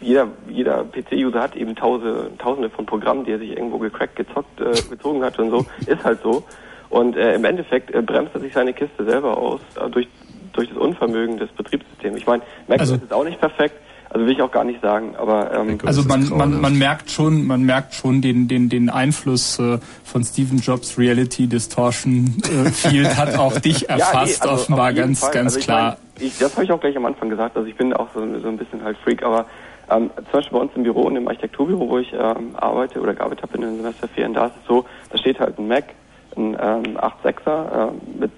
jeder, 0.00 0.28
jeder 0.48 0.84
PC-User 0.84 1.40
hat 1.40 1.56
eben 1.56 1.74
tausende, 1.74 2.30
tausende 2.38 2.70
von 2.70 2.86
Programmen, 2.86 3.24
die 3.24 3.32
er 3.32 3.38
sich 3.38 3.50
irgendwo 3.50 3.78
gecrackt, 3.78 4.14
gezockt, 4.14 4.60
äh, 4.60 4.70
gezogen 4.88 5.24
hat 5.24 5.38
und 5.38 5.50
so, 5.50 5.66
ist 5.86 6.05
halt 6.05 6.22
so. 6.22 6.44
Und 6.90 7.16
äh, 7.16 7.35
im 7.35 7.44
Endeffekt 7.44 7.94
äh, 7.94 8.01
bremst 8.02 8.35
er 8.35 8.40
sich 8.40 8.52
seine 8.55 8.73
Kiste 8.73 9.05
selber 9.05 9.36
aus 9.36 9.60
äh, 9.77 9.89
durch, 9.90 10.09
durch 10.52 10.69
das 10.69 10.78
Unvermögen 10.78 11.36
des 11.39 11.51
Betriebssystems. 11.51 12.16
Ich 12.16 12.27
meine, 12.27 12.43
Mac 12.66 12.81
Also- 12.81 12.94
ist 12.94 13.02
jetzt 13.02 13.12
auch 13.12 13.24
nicht 13.24 13.40
perfekt, 13.40 13.74
also 14.10 14.24
will 14.24 14.32
ich 14.32 14.40
auch 14.40 14.51
gar 14.51 14.65
nicht 14.65 14.81
sagen, 14.81 15.15
aber 15.19 15.52
ähm, 15.52 15.78
Also 15.85 16.02
man, 16.05 16.27
man, 16.31 16.60
man 16.62 16.78
merkt 16.78 17.10
schon, 17.10 17.47
man 17.47 17.62
merkt 17.65 17.93
schon 17.93 18.23
den, 18.23 18.48
den, 18.48 18.70
den 18.70 18.89
Einfluss 18.89 19.59
äh, 19.59 19.78
von 20.02 20.24
Steven 20.24 20.59
Jobs 20.59 20.97
Reality 20.98 21.47
Distortion 21.47 22.35
äh, 22.44 22.70
Field 22.70 23.19
hat 23.19 23.36
auch 23.39 23.59
dich 23.60 23.82
Ja, 23.82 23.89
erfasst, 23.97 24.43
nee, 24.43 24.48
also 24.48 24.62
offenbar 24.62 24.94
ganz, 24.94 25.20
Fall. 25.20 25.32
ganz 25.32 25.47
also 25.48 25.59
ich 25.59 25.65
klar. 25.66 25.98
Mein, 26.16 26.27
ich, 26.27 26.39
das 26.39 26.55
habe 26.55 26.65
ich 26.65 26.73
auch 26.73 26.81
gleich 26.81 26.97
am 26.97 27.05
Anfang 27.05 27.28
gesagt. 27.28 27.55
Also 27.55 27.69
ich 27.69 27.77
bin 27.77 27.93
auch 27.93 28.09
so, 28.15 28.20
so 28.40 28.48
ein 28.48 28.56
bisschen 28.56 28.82
halt 28.82 28.97
Freak, 29.05 29.23
aber 29.23 29.44
ähm, 29.90 30.10
zum 30.16 30.32
Beispiel 30.32 30.59
bei 30.59 30.65
uns 30.65 30.73
im 30.74 30.82
Büro, 30.85 31.06
in 31.09 31.15
dem 31.15 31.28
Architekturbüro, 31.28 31.89
wo 31.89 31.98
ich 31.98 32.12
ähm, 32.15 32.56
arbeite 32.56 33.01
oder 33.01 33.12
gearbeitet 33.12 33.43
habe 33.43 33.56
in 33.56 33.60
den 33.60 33.77
Semesterferien, 33.77 34.32
da 34.32 34.47
ist 34.47 34.55
es 34.62 34.66
so, 34.66 34.86
da 35.10 35.19
steht 35.19 35.39
halt 35.39 35.59
ein 35.59 35.69
Mac, 35.69 35.85
ein 36.39 36.56
ähm, 36.60 36.97
8.6er 36.97 37.89
äh, 37.89 38.20
mit 38.20 38.31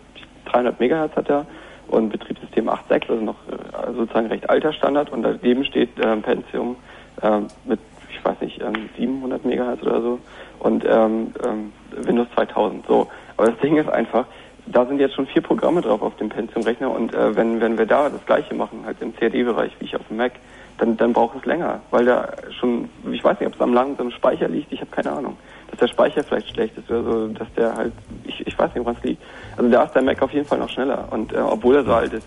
300 0.47 0.81
Megahertz 0.81 1.15
hat 1.17 1.31
er 1.31 1.47
und 1.89 2.11
Betriebssystem 2.11 2.69
8.6, 2.69 3.11
also 3.11 3.25
noch 3.25 3.37
äh, 3.49 3.93
sozusagen 3.93 4.27
recht 4.29 4.49
alter 4.49 4.73
Standard 4.73 5.11
und 5.11 5.23
daneben 5.23 5.65
steht 5.65 5.91
ähm, 6.03 6.23
Pentium 6.23 6.77
ähm, 7.23 7.49
mit, 7.65 7.81
ich 8.11 8.25
weiß 8.25 8.41
nicht, 8.41 8.61
ähm, 8.61 8.89
700 8.97 9.45
Megahertz 9.45 9.83
oder 9.83 10.01
so 10.01 10.19
und 10.61 10.85
ähm, 10.85 11.33
ähm, 11.45 11.73
Windows 11.91 12.29
2000. 12.35 12.87
So, 12.87 13.09
aber 13.37 13.51
das 13.51 13.59
Ding 13.61 13.77
ist 13.77 13.89
einfach, 13.89 14.27
da 14.67 14.87
sind 14.87 15.01
jetzt 15.01 15.15
schon 15.15 15.27
vier 15.27 15.43
Programme 15.43 15.81
drauf 15.81 16.03
auf 16.03 16.17
dem 16.17 16.29
Pentium-Rechner 16.29 16.91
und 16.91 17.13
äh, 17.15 17.35
wenn, 17.37 17.61
wenn 17.61 17.77
wir 17.77 17.87
da 17.87 18.09
das 18.09 18.25
gleiche 18.25 18.55
machen, 18.55 18.83
halt 18.85 18.99
im 19.01 19.15
CAD-Bereich 19.15 19.73
wie 19.81 19.87
ich 19.87 19.97
auf 19.97 20.07
dem 20.09 20.19
Mac, 20.19 20.33
dann, 20.79 20.97
dann 20.97 21.13
braucht 21.13 21.37
es 21.37 21.45
länger, 21.45 21.81
weil 21.91 22.07
da 22.07 22.29
schon, 22.59 22.89
ich 23.13 23.23
weiß 23.23 23.39
nicht, 23.41 23.49
ob 23.49 23.55
es 23.55 23.61
am 23.61 23.75
langsamen 23.75 24.13
Speicher 24.13 24.49
liegt, 24.49 24.73
ich 24.73 24.81
habe 24.81 24.91
keine 24.91 25.13
Ahnung. 25.13 25.37
Dass 25.71 25.81
der 25.81 25.89
Speicher 25.89 26.25
vielleicht 26.25 26.51
schlecht 26.51 26.77
ist 26.77 26.91
oder 26.91 27.03
so, 27.03 27.29
dass 27.29 27.53
der 27.55 27.75
halt, 27.75 27.93
ich, 28.25 28.47
ich 28.47 28.59
weiß 28.59 28.75
nicht, 28.75 28.85
woran 28.85 28.97
es 28.99 29.05
liegt. 29.05 29.23
Also 29.57 29.71
da 29.71 29.85
ist 29.85 29.95
der 29.95 30.03
Mac 30.03 30.21
auf 30.23 30.33
jeden 30.33 30.47
Fall 30.47 30.59
noch 30.59 30.69
schneller 30.69 31.09
und 31.11 31.33
äh, 31.33 31.39
obwohl 31.39 31.77
er 31.77 31.85
so 31.85 31.93
alt 31.93 32.13
ist. 32.13 32.27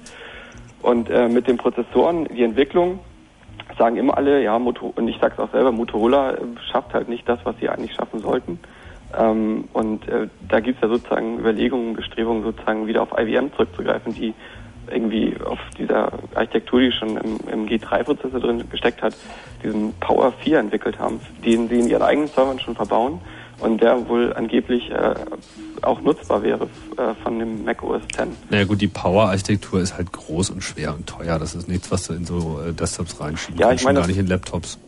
Und 0.81 1.09
äh, 1.09 1.27
mit 1.27 1.47
den 1.47 1.57
Prozessoren, 1.57 2.25
die 2.25 2.43
Entwicklung, 2.43 2.99
sagen 3.77 3.95
immer 3.97 4.17
alle, 4.17 4.43
ja, 4.43 4.57
Moto 4.59 4.93
und 4.95 5.07
ich 5.07 5.17
sag's 5.19 5.39
auch 5.39 5.51
selber, 5.51 5.71
Motorola 5.71 6.33
äh, 6.33 6.37
schafft 6.71 6.93
halt 6.93 7.09
nicht 7.09 7.27
das, 7.27 7.39
was 7.43 7.55
sie 7.59 7.69
eigentlich 7.69 7.93
schaffen 7.93 8.19
sollten. 8.19 8.59
Ähm, 9.17 9.65
und 9.73 10.07
äh, 10.07 10.27
da 10.47 10.59
gibt's 10.59 10.81
ja 10.81 10.87
sozusagen 10.87 11.39
Überlegungen, 11.39 11.95
Bestrebungen, 11.95 12.43
sozusagen 12.43 12.87
wieder 12.87 13.01
auf 13.01 13.09
IBM 13.17 13.51
zurückzugreifen, 13.53 14.13
die 14.13 14.33
irgendwie 14.91 15.35
auf 15.43 15.59
dieser 15.77 16.11
Architektur, 16.35 16.81
die 16.81 16.91
schon 16.91 17.17
im, 17.17 17.39
im 17.51 17.65
G3-Prozessor 17.67 18.39
drin 18.39 18.63
gesteckt 18.69 19.01
hat, 19.01 19.15
diesen 19.63 19.93
Power 19.99 20.33
4 20.41 20.59
entwickelt 20.59 20.99
haben, 20.99 21.19
den 21.45 21.69
sie 21.69 21.79
in 21.79 21.87
ihren 21.87 22.01
eigenen 22.01 22.27
Servern 22.27 22.59
schon 22.59 22.75
verbauen 22.75 23.19
und 23.59 23.81
der 23.81 24.07
wohl 24.07 24.33
angeblich 24.33 24.91
äh, 24.91 25.15
auch 25.81 26.01
nutzbar 26.01 26.43
wäre 26.43 26.67
äh, 26.97 27.13
von 27.23 27.39
dem 27.39 27.63
Mac 27.63 27.83
OS 27.83 28.03
X. 28.03 28.27
Naja 28.49 28.65
gut, 28.65 28.81
die 28.81 28.87
Power-Architektur 28.87 29.79
ist 29.79 29.95
halt 29.95 30.11
groß 30.11 30.49
und 30.51 30.63
schwer 30.63 30.93
und 30.93 31.07
teuer. 31.07 31.39
Das 31.39 31.55
ist 31.55 31.67
nichts, 31.67 31.91
was 31.91 32.07
du 32.07 32.13
in 32.13 32.25
so 32.25 32.59
äh, 32.67 32.73
Desktops 32.73 33.19
reinschieben 33.19 33.59
Ja, 33.59 33.67
kannst, 33.67 33.81
ich 33.81 33.85
meine, 33.85 33.99
schon 33.99 34.03
gar 34.03 34.07
nicht 34.07 34.19
in 34.19 34.27
Laptops. 34.27 34.79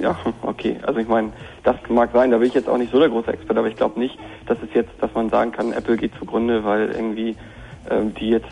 Ja, 0.00 0.16
okay. 0.42 0.76
Also 0.82 1.00
ich 1.00 1.08
meine, 1.08 1.32
das 1.64 1.76
mag 1.88 2.10
sein, 2.12 2.30
da 2.30 2.38
bin 2.38 2.48
ich 2.48 2.54
jetzt 2.54 2.68
auch 2.68 2.78
nicht 2.78 2.92
so 2.92 2.98
der 2.98 3.08
große 3.08 3.32
Experte, 3.32 3.58
aber 3.58 3.68
ich 3.68 3.76
glaube 3.76 3.98
nicht, 3.98 4.18
dass 4.46 4.58
es 4.62 4.74
jetzt, 4.74 4.90
dass 5.00 5.12
man 5.14 5.30
sagen 5.30 5.52
kann, 5.52 5.72
Apple 5.72 5.96
geht 5.96 6.12
zugrunde, 6.18 6.64
weil 6.64 6.90
irgendwie 6.90 7.36
die 8.18 8.28
jetzt 8.28 8.46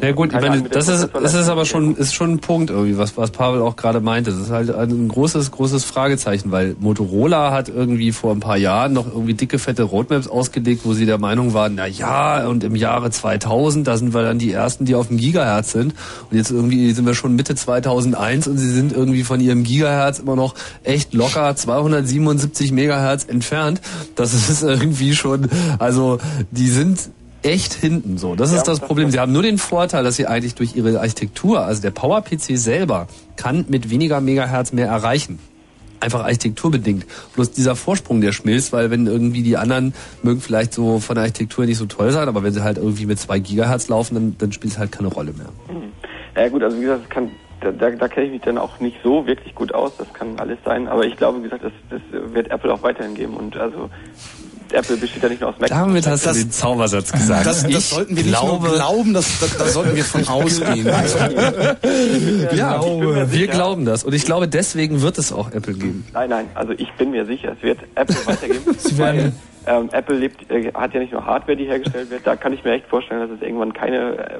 Ja 0.00 0.12
gut, 0.12 0.32
ich 0.32 0.40
meine, 0.40 0.62
das 0.62 0.88
ist, 0.88 1.10
das 1.12 1.34
ist 1.34 1.48
aber 1.48 1.64
schon, 1.64 1.96
ist 1.96 2.14
schon 2.14 2.32
ein 2.32 2.38
Punkt 2.38 2.70
irgendwie, 2.70 2.96
was, 2.96 3.16
was 3.16 3.30
Pavel 3.30 3.60
auch 3.62 3.76
gerade 3.76 4.00
meinte. 4.00 4.30
Das 4.30 4.40
ist 4.40 4.50
halt 4.50 4.70
ein 4.70 5.08
großes, 5.08 5.50
großes 5.50 5.84
Fragezeichen, 5.84 6.52
weil 6.52 6.76
Motorola 6.78 7.50
hat 7.50 7.68
irgendwie 7.68 8.12
vor 8.12 8.32
ein 8.32 8.40
paar 8.40 8.56
Jahren 8.56 8.92
noch 8.92 9.06
irgendwie 9.06 9.34
dicke, 9.34 9.58
fette 9.58 9.82
Roadmaps 9.82 10.28
ausgelegt, 10.28 10.82
wo 10.84 10.92
sie 10.92 11.04
der 11.04 11.18
Meinung 11.18 11.52
waren, 11.52 11.74
na 11.74 11.86
ja, 11.86 12.46
und 12.46 12.64
im 12.64 12.76
Jahre 12.76 13.10
2000, 13.10 13.86
da 13.86 13.96
sind 13.96 14.14
wir 14.14 14.22
dann 14.22 14.38
die 14.38 14.52
ersten, 14.52 14.84
die 14.84 14.94
auf 14.94 15.08
dem 15.08 15.16
Gigahertz 15.16 15.72
sind. 15.72 15.94
Und 16.30 16.36
jetzt 16.36 16.50
irgendwie 16.50 16.92
sind 16.92 17.06
wir 17.06 17.14
schon 17.14 17.34
Mitte 17.34 17.54
2001 17.54 18.46
und 18.46 18.56
sie 18.56 18.70
sind 18.70 18.92
irgendwie 18.92 19.24
von 19.24 19.40
ihrem 19.40 19.64
Gigahertz 19.64 20.20
immer 20.20 20.36
noch 20.36 20.54
echt 20.84 21.12
locker 21.12 21.54
277 21.56 22.72
Megahertz 22.72 23.24
entfernt. 23.24 23.80
Das 24.14 24.32
ist 24.32 24.62
irgendwie 24.62 25.14
schon, 25.14 25.48
also, 25.78 26.18
die 26.52 26.68
sind 26.68 27.10
echt 27.48 27.74
hinten 27.74 28.18
so. 28.18 28.34
Das 28.34 28.52
ist 28.52 28.64
das 28.64 28.80
Problem. 28.80 29.10
Sie 29.10 29.18
haben 29.18 29.32
nur 29.32 29.42
den 29.42 29.58
Vorteil, 29.58 30.04
dass 30.04 30.16
sie 30.16 30.26
eigentlich 30.26 30.54
durch 30.54 30.76
ihre 30.76 31.00
Architektur, 31.00 31.60
also 31.62 31.80
der 31.80 31.90
Power-PC 31.90 32.56
selber, 32.56 33.08
kann 33.36 33.64
mit 33.68 33.90
weniger 33.90 34.20
Megahertz 34.20 34.72
mehr 34.72 34.86
erreichen. 34.86 35.38
Einfach 36.00 36.22
architekturbedingt. 36.22 37.06
Bloß 37.34 37.52
dieser 37.52 37.74
Vorsprung, 37.74 38.20
der 38.20 38.32
schmilzt, 38.32 38.72
weil 38.72 38.90
wenn 38.90 39.06
irgendwie 39.06 39.42
die 39.42 39.56
anderen 39.56 39.94
mögen 40.22 40.40
vielleicht 40.40 40.72
so 40.72 41.00
von 41.00 41.16
der 41.16 41.22
Architektur 41.22 41.64
nicht 41.64 41.78
so 41.78 41.86
toll 41.86 42.12
sein, 42.12 42.28
aber 42.28 42.42
wenn 42.44 42.52
sie 42.52 42.62
halt 42.62 42.78
irgendwie 42.78 43.06
mit 43.06 43.18
zwei 43.18 43.40
Gigahertz 43.40 43.88
laufen, 43.88 44.14
dann, 44.14 44.36
dann 44.38 44.52
spielt 44.52 44.74
es 44.74 44.78
halt 44.78 44.92
keine 44.92 45.08
Rolle 45.08 45.32
mehr. 45.32 45.48
Ja 46.36 46.48
gut, 46.50 46.62
also 46.62 46.76
wie 46.76 46.82
gesagt, 46.82 47.02
das 47.02 47.10
kann, 47.10 47.30
da, 47.60 47.72
da, 47.72 47.90
da 47.90 48.06
kenne 48.06 48.26
ich 48.26 48.32
mich 48.32 48.42
dann 48.42 48.58
auch 48.58 48.78
nicht 48.78 48.96
so 49.02 49.26
wirklich 49.26 49.54
gut 49.56 49.74
aus, 49.74 49.96
das 49.96 50.12
kann 50.14 50.38
alles 50.38 50.58
sein, 50.64 50.86
aber 50.86 51.04
ich 51.04 51.16
glaube, 51.16 51.38
wie 51.38 51.44
gesagt, 51.44 51.64
das, 51.64 51.72
das 51.90 52.00
wird 52.32 52.50
Apple 52.52 52.72
auch 52.72 52.82
weiterhin 52.84 53.14
geben 53.14 53.34
und 53.34 53.56
also 53.56 53.90
Apple 54.72 54.96
besteht 54.96 55.22
ja 55.22 55.28
nicht 55.28 55.40
nur 55.40 55.50
aus 55.50 55.56
Mac. 55.58 55.68
Damit 55.70 56.06
hast 56.06 56.26
du 56.26 56.32
den 56.32 56.50
Zaubersatz 56.50 57.12
gesagt. 57.12 57.46
Das, 57.46 57.62
das 57.62 57.70
Ich 57.70 57.84
sollten 57.86 58.16
wir 58.16 58.22
nicht 58.24 58.32
glaube- 58.38 58.66
nur 58.66 58.74
glauben, 58.76 59.14
das, 59.14 59.26
das, 59.40 59.56
da 59.56 59.66
sollten 59.68 59.96
wir 59.96 60.04
von 60.04 60.26
ausgehen. 60.28 60.86
Ja, 60.86 62.76
Ich 62.80 62.84
bin 62.84 62.98
mir 63.00 63.32
wir 63.32 63.46
glauben 63.48 63.84
das. 63.84 64.04
Und 64.04 64.14
ich 64.14 64.24
glaube, 64.24 64.48
deswegen 64.48 65.02
wird 65.02 65.18
es 65.18 65.32
auch 65.32 65.50
Apple 65.52 65.74
geben. 65.74 66.04
Nein, 66.12 66.30
nein, 66.30 66.46
also 66.54 66.72
ich 66.72 66.88
bin 66.98 67.10
mir 67.10 67.26
sicher, 67.26 67.52
es 67.56 67.62
wird 67.62 67.78
Apple 67.94 68.16
weitergeben. 68.26 68.60
Sie 68.78 68.98
werden- 68.98 69.32
ähm, 69.68 69.88
Apple 69.92 70.16
lebt, 70.16 70.50
äh, 70.50 70.72
hat 70.72 70.94
ja 70.94 71.00
nicht 71.00 71.12
nur 71.12 71.24
Hardware, 71.24 71.56
die 71.56 71.66
hergestellt 71.66 72.10
wird, 72.10 72.26
da 72.26 72.36
kann 72.36 72.52
ich 72.52 72.64
mir 72.64 72.72
echt 72.72 72.86
vorstellen, 72.86 73.20
dass 73.20 73.30
es 73.30 73.42
irgendwann 73.42 73.72
keine 73.72 74.18
äh, 74.18 74.38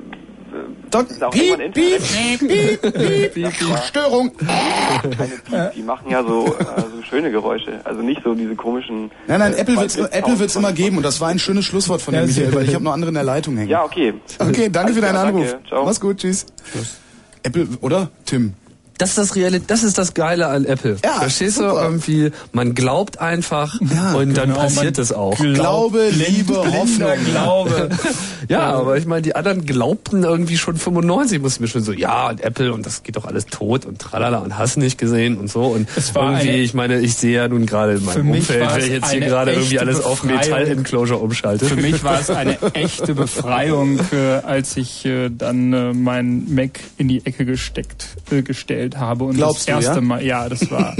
auch 1.20 1.30
piep, 1.30 1.74
piep, 1.74 2.00
piep, 2.40 3.34
piep, 3.34 3.62
aber 3.68 3.76
Störung. 3.82 4.32
Keine 4.36 5.36
Piep, 5.44 5.72
die 5.76 5.82
machen 5.82 6.10
ja 6.10 6.22
so, 6.24 6.46
äh, 6.46 6.64
so 6.96 7.02
schöne 7.02 7.30
Geräusche, 7.30 7.80
also 7.84 8.00
nicht 8.00 8.22
so 8.24 8.34
diese 8.34 8.56
komischen. 8.56 9.10
Nein, 9.26 9.40
nein, 9.40 9.52
äh, 9.52 9.58
Apple 9.60 9.76
wird's, 9.76 9.96
Apple 9.96 10.38
wird's 10.38 10.56
immer 10.56 10.72
geben 10.72 10.96
und 10.96 11.02
das 11.02 11.20
war 11.20 11.28
ein 11.28 11.38
schönes 11.38 11.66
Schlusswort 11.66 12.00
von 12.00 12.14
dir, 12.14 12.20
Ja, 12.20 12.26
Michael, 12.26 12.54
weil 12.54 12.64
ich 12.68 12.74
habe 12.74 12.84
noch 12.84 12.92
andere 12.92 13.10
in 13.10 13.14
der 13.14 13.24
Leitung 13.24 13.56
hängen. 13.56 13.68
Ja, 13.68 13.84
okay. 13.84 14.14
Okay, 14.38 14.70
danke 14.70 14.78
Alles 14.78 14.94
für 14.96 15.00
deinen 15.02 15.10
klar, 15.12 15.26
Anruf. 15.26 15.50
danke. 15.50 15.68
Ciao. 15.68 15.84
Mach's 15.84 16.00
gut, 16.00 16.16
tschüss. 16.18 16.46
Apple, 17.42 17.68
oder? 17.80 18.10
Tim. 18.24 18.54
Das 18.98 19.10
ist 19.10 19.18
das 19.18 19.36
Reale, 19.36 19.60
das 19.60 19.84
ist 19.84 19.96
das 19.96 20.12
Geile 20.14 20.48
an 20.48 20.64
Apple. 20.64 20.96
Ja, 21.04 21.20
Verstehst 21.20 21.56
super. 21.58 21.70
du 21.74 21.76
irgendwie? 21.78 22.32
Man 22.52 22.74
glaubt 22.74 23.20
einfach 23.20 23.80
und 23.80 24.36
dann 24.36 24.48
genau, 24.50 24.56
passiert 24.60 24.96
man 24.96 25.02
es 25.02 25.12
auch. 25.12 25.36
Glaube, 25.38 26.10
Liebe, 26.10 26.56
Hoffnung. 26.56 27.08
Glaube. 27.30 27.88
ja, 28.48 28.72
aber 28.72 28.96
ich 28.96 29.06
meine, 29.06 29.22
die 29.22 29.36
anderen 29.36 29.64
glaubten 29.64 30.24
irgendwie 30.24 30.56
schon 30.58 30.76
95, 30.76 31.40
mussten 31.40 31.62
mir 31.62 31.68
schon 31.68 31.82
so, 31.82 31.92
ja, 31.92 32.28
und 32.28 32.40
Apple 32.42 32.72
und 32.72 32.84
das 32.86 33.02
geht 33.04 33.16
doch 33.16 33.24
alles 33.24 33.46
tot 33.46 33.86
und 33.86 34.00
tralala 34.00 34.38
und 34.38 34.58
hast 34.58 34.76
nicht 34.76 34.98
gesehen 34.98 35.38
und 35.38 35.48
so. 35.48 35.62
Und 35.62 35.88
Es 35.94 36.14
war 36.14 36.32
irgendwie, 36.32 36.48
eine- 36.48 36.58
ich 36.62 36.74
meine, 36.74 36.98
ich 37.00 37.14
sehe 37.14 37.36
ja 37.36 37.48
nun 37.48 37.66
gerade 37.66 37.94
in 37.94 38.04
meinem 38.04 38.30
Umfeld, 38.30 38.68
wenn 38.74 38.80
ich 38.84 38.90
jetzt 38.90 39.10
hier 39.12 39.20
gerade 39.20 39.52
irgendwie 39.52 39.78
alles 39.78 40.00
auf 40.02 40.22
Befreiung. 40.22 40.38
Metall-Enclosure 40.40 41.18
umschalte. 41.20 41.66
Für 41.66 41.76
mich 41.76 42.02
war 42.02 42.20
es 42.20 42.30
eine 42.30 42.58
echte 42.74 43.14
Befreiung, 43.14 44.00
äh, 44.12 44.40
als 44.44 44.76
ich 44.76 45.04
äh, 45.04 45.28
dann 45.30 45.72
äh, 45.72 45.92
meinen 45.92 46.52
Mac 46.52 46.80
in 46.96 47.06
die 47.06 47.24
Ecke 47.24 47.44
gesteckt 47.44 48.08
äh, 48.32 48.42
gestellt 48.88 48.98
habe 48.98 49.24
und 49.24 49.36
Glaubst 49.36 49.60
das 49.60 49.66
du, 49.66 49.72
erste 49.72 49.94
ja? 49.96 50.00
Mal, 50.00 50.24
ja, 50.24 50.48
das 50.48 50.70
war 50.70 50.96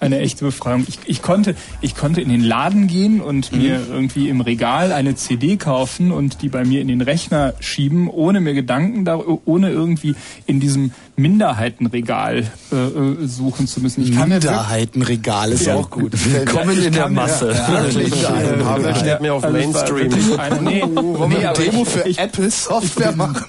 eine 0.00 0.18
echte 0.18 0.44
Befreiung. 0.44 0.84
Ich, 0.88 0.98
ich, 1.06 1.22
konnte, 1.22 1.54
ich 1.80 1.94
konnte 1.94 2.20
in 2.20 2.28
den 2.28 2.42
Laden 2.42 2.86
gehen 2.86 3.20
und 3.20 3.52
Mhm. 3.52 3.58
mir 3.58 3.80
irgendwie 3.90 4.28
im 4.28 4.40
Regal 4.40 4.92
eine 4.92 5.14
CD 5.14 5.56
kaufen 5.56 6.10
und 6.12 6.42
die 6.42 6.48
bei 6.48 6.64
mir 6.64 6.80
in 6.80 6.88
den 6.88 7.00
Rechner 7.00 7.54
schieben, 7.60 8.08
ohne 8.08 8.40
mir 8.40 8.54
Gedanken 8.54 9.04
darüber, 9.04 9.38
ohne 9.46 9.70
irgendwie 9.70 10.14
in 10.46 10.60
diesem 10.60 10.92
Minderheitenregal 11.16 12.44
äh, 12.72 12.76
äh, 12.76 13.26
suchen 13.26 13.66
zu 13.66 13.80
müssen. 13.80 14.02
Ich 14.02 14.10
mir 14.12 14.26
Minderheitenregal 14.26 15.52
ist 15.52 15.66
Ja. 15.66 15.76
auch 15.76 15.88
gut. 15.90 16.12
Willkommen 16.32 16.82
in 16.82 16.92
der 16.92 17.08
mir- 17.08 17.14
Masse. 17.14 17.52
Ja, 17.52 17.82
wirklich. 17.94 18.22
Ja, 18.22 18.34
Äh, 18.34 18.82
ja, 18.82 18.94
steht 18.96 19.20
mehr 19.20 19.34
auf 19.34 19.48
Mainstream. 19.48 20.12
Eine, 20.38 20.60
nee, 20.62 20.84
nee, 20.84 21.36
eine 21.36 21.48
aber 21.50 21.58
Demo 21.62 21.82
ich- 21.82 21.88
für 21.88 22.08
ich- 22.08 22.18
Apple 22.18 22.50
Software 22.50 23.12
machen? 23.14 23.44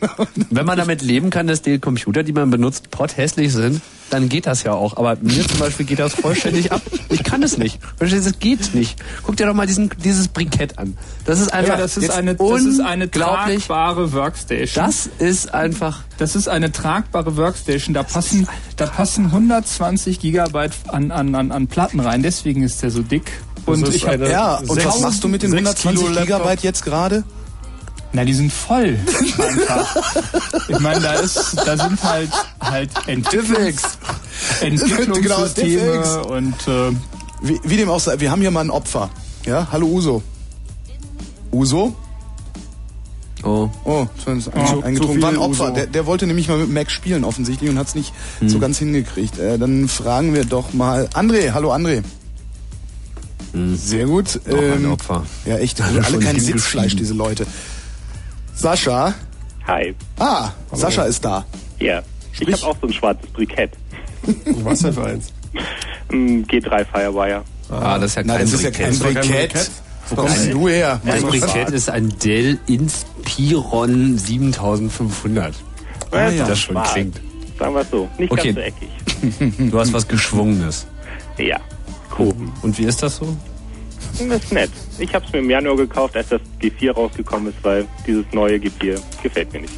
Wenn 0.51 0.65
man 0.65 0.77
damit 0.77 1.01
leben 1.01 1.29
kann, 1.31 1.47
dass 1.47 1.61
die 1.61 1.79
Computer, 1.79 2.23
die 2.23 2.33
man 2.33 2.49
benutzt, 2.51 2.91
potthässlich 2.91 3.51
sind, 3.51 3.81
dann 4.11 4.29
geht 4.29 4.45
das 4.45 4.61
ja 4.61 4.73
auch. 4.73 4.97
Aber 4.97 5.17
mir 5.21 5.47
zum 5.47 5.57
Beispiel 5.59 5.85
geht 5.87 5.97
das 5.97 6.13
vollständig 6.13 6.71
ab. 6.71 6.81
Ich 7.09 7.23
kann 7.23 7.41
es 7.41 7.57
nicht. 7.57 7.79
Verstehst 7.97 8.25
du, 8.27 8.29
Es 8.29 8.39
geht 8.39 8.75
nicht. 8.75 8.97
Guck 9.23 9.37
dir 9.37 9.47
doch 9.47 9.55
mal 9.55 9.65
diesen, 9.65 9.89
dieses 10.03 10.27
Brikett 10.27 10.77
an. 10.77 10.95
Das 11.25 11.39
ist 11.39 11.51
einfach 11.51 11.73
ja, 11.75 11.81
das 11.81 11.97
ist 11.97 12.11
eine, 12.11 12.35
das 12.35 12.61
ist 12.63 12.79
eine 12.81 13.09
tragbare 13.09 14.13
Workstation. 14.13 14.85
Das 14.85 15.09
ist 15.17 15.53
einfach. 15.55 16.03
Das 16.17 16.35
ist 16.35 16.47
eine 16.47 16.71
tragbare 16.71 17.35
Workstation. 17.37 17.93
Da 17.93 18.03
passen, 18.03 18.47
da 18.77 18.85
passen 18.85 19.25
120 19.25 20.19
Gigabyte 20.19 20.73
an, 20.87 21.11
an, 21.11 21.35
an, 21.35 21.51
an 21.51 21.67
Platten 21.67 21.99
rein. 21.99 22.23
Deswegen 22.23 22.63
ist 22.63 22.81
der 22.81 22.91
so 22.91 23.01
dick. 23.01 23.31
Und 23.65 23.87
ich 23.89 24.07
hab, 24.07 24.19
Ja, 24.19 24.57
und 24.57 24.85
was 24.85 24.99
machst 25.01 25.23
du 25.23 25.27
mit 25.27 25.43
den 25.43 25.51
sechs 25.51 25.61
120 25.61 25.99
Kilo 25.99 26.13
Laptop. 26.13 26.37
Gigabyte 26.39 26.63
jetzt 26.63 26.83
gerade? 26.83 27.23
na, 28.15 28.23
die 28.23 28.33
sind 28.33 28.51
voll. 28.51 28.97
Ich 30.69 30.79
meine, 30.79 31.01
da 31.01 31.13
ist, 31.15 31.57
da 31.65 31.77
sind 31.77 32.01
halt, 32.01 32.31
halt 32.61 32.89
Entwicklungs, 33.07 33.81
Entwicklungssysteme 34.61 36.01
Genau, 36.01 36.27
und, 36.33 36.67
äh, 36.67 36.91
Wie, 37.41 37.59
wie 37.63 37.77
dem 37.77 37.89
auch 37.89 37.99
sei, 37.99 38.19
wir 38.19 38.31
haben 38.31 38.39
hier 38.41 38.51
mal 38.51 38.61
ein 38.61 38.69
Opfer. 38.69 39.09
Ja, 39.45 39.67
hallo 39.71 39.87
Uso. 39.87 40.23
Uso? 41.51 41.95
Oh. 43.45 43.69
Oh, 43.85 44.07
das 44.25 44.37
ist 44.47 44.51
Oh, 44.55 44.81
eingetrunken. 44.81 45.21
War 45.21 45.29
ein 45.29 45.37
Opfer. 45.37 45.71
Der, 45.71 45.85
der 45.85 46.05
wollte 46.07 46.25
nämlich 46.27 46.47
mal 46.49 46.57
mit 46.57 46.69
Mac 46.69 46.89
spielen 46.91 47.23
offensichtlich 47.23 47.69
und 47.69 47.77
hat 47.77 47.87
es 47.87 47.95
nicht 47.95 48.11
so 48.45 48.57
ganz 48.59 48.79
hingekriegt. 48.79 49.37
Äh, 49.39 49.57
dann 49.59 49.87
fragen 49.87 50.33
wir 50.33 50.45
doch 50.45 50.73
mal 50.73 51.07
André. 51.13 51.51
Hallo 51.53 51.71
André. 51.71 52.01
Sehr 53.75 54.05
gut. 54.07 54.39
Auch 54.49 54.57
ein 54.57 54.83
Ähm, 54.85 54.91
Opfer. 54.91 55.23
Ja, 55.45 55.57
echt. 55.59 55.79
Alle 55.81 56.03
Alle, 56.03 56.19
kein. 56.19 56.39
Sitzfleisch, 56.39 56.95
diese 56.95 57.13
Leute. 57.13 57.45
Sascha. 58.53 59.13
Hi. 59.67 59.95
Ah, 60.19 60.49
Sascha 60.73 61.03
ist 61.03 61.23
da. 61.23 61.45
Ja. 61.79 62.01
Ich 62.33 62.41
habe 62.41 62.65
auch 62.67 62.77
so 62.81 62.87
ein 62.87 62.93
schwarzes 62.93 63.29
Brikett. 63.29 63.71
Was 64.63 64.79
denn 64.79 64.93
für 64.93 65.05
eins? 65.05 65.31
Ein 66.11 66.45
G3 66.45 66.85
Firewire. 66.85 67.43
Ah, 67.69 67.97
das 67.97 68.11
ist 68.11 68.15
ja 68.17 68.23
kein 68.23 68.39
das 68.41 68.53
ist 68.53 68.61
ja 68.63 68.69
Brikett. 68.71 68.99
kein 68.99 69.13
Brikett. 69.13 69.71
Wo 70.09 70.15
kommst 70.15 70.45
denn 70.45 70.51
du 70.51 70.67
her? 70.67 70.99
Mein 71.03 71.21
Brikett 71.23 71.69
ist 71.71 71.89
ein 71.89 72.13
Dell 72.23 72.59
Inspiron 72.67 74.17
7500. 74.17 75.53
Ja, 76.11 76.31
wie 76.31 76.35
ist 76.35 76.47
das 76.49 76.59
schon 76.59 76.81
klingt. 76.83 77.21
Sagen 77.57 77.73
wir 77.73 77.81
es 77.81 77.89
so. 77.89 78.07
Nicht 78.17 78.31
Okay. 78.31 78.53
ganz 78.53 78.55
so 78.55 78.61
eckig. 78.61 79.69
Du 79.71 79.79
hast 79.79 79.93
was 79.93 80.07
Geschwungenes. 80.07 80.85
Ja. 81.37 81.57
Cool. 82.17 82.33
Und 82.61 82.77
wie 82.77 82.83
ist 82.85 83.01
das 83.01 83.17
so? 83.17 83.35
Das 84.19 84.21
ist 84.43 84.51
nett. 84.51 84.69
Ich 84.99 85.13
habe 85.13 85.25
es 85.25 85.31
mir 85.33 85.39
im 85.39 85.49
Januar 85.49 85.75
gekauft, 85.75 86.15
als 86.15 86.29
das 86.29 86.41
G4 86.61 86.91
rausgekommen 86.93 87.49
ist, 87.49 87.57
weil 87.63 87.85
dieses 88.07 88.25
neue 88.33 88.57
G4 88.57 88.99
gefällt 89.23 89.51
mir 89.53 89.61
nicht. 89.61 89.73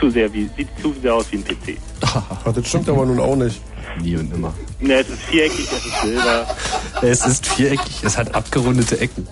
Zu 0.00 0.10
sehr 0.10 0.30
wie, 0.34 0.50
sieht 0.56 0.68
zu 0.82 0.94
sehr 1.00 1.14
aus 1.14 1.26
wie 1.30 1.36
ein 1.36 1.44
PC. 1.44 1.78
Ach, 2.02 2.52
das 2.52 2.68
stimmt 2.68 2.88
aber 2.88 3.06
nun 3.06 3.18
auch 3.20 3.36
nicht. 3.36 3.60
Nie 4.02 4.16
und 4.16 4.32
immer. 4.34 4.52
Ne, 4.80 4.94
es 4.94 5.08
ist 5.08 5.22
viereckig, 5.22 5.66
es 5.72 5.86
ist 5.86 6.00
silber. 6.02 6.46
Es 7.02 7.26
ist 7.26 7.46
viereckig, 7.46 8.02
es 8.02 8.16
hat 8.16 8.34
abgerundete 8.34 8.98
Ecken. 9.00 9.26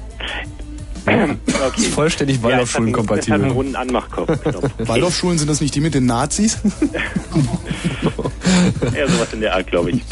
Okay. 1.06 1.36
Ist 1.76 1.86
vollständig 1.88 2.38
Ja, 2.42 2.60
es 2.60 2.74
hat 2.74 2.80
einen- 2.80 2.94
Es 2.94 2.98
hat 2.98 3.00
einen 3.00 3.08
Waldorfschulen-kompatibel. 3.08 3.50
runden 3.50 3.76
Anmachkopf. 3.76 4.38
Genau. 4.44 4.62
Waldorfschulen 4.78 5.38
sind 5.38 5.48
das 5.50 5.60
nicht 5.60 5.74
die 5.74 5.80
mit 5.80 5.94
den 5.94 6.06
Nazis? 6.06 6.58
Eher 8.94 9.08
sowas 9.08 9.32
in 9.32 9.40
der 9.40 9.54
Art, 9.54 9.66
glaube 9.66 9.90
ich. 9.92 10.02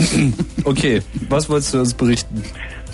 Okay, 0.65 1.03
was 1.29 1.49
wolltest 1.49 1.75
du 1.75 1.79
uns 1.81 1.95
berichten? 1.95 2.43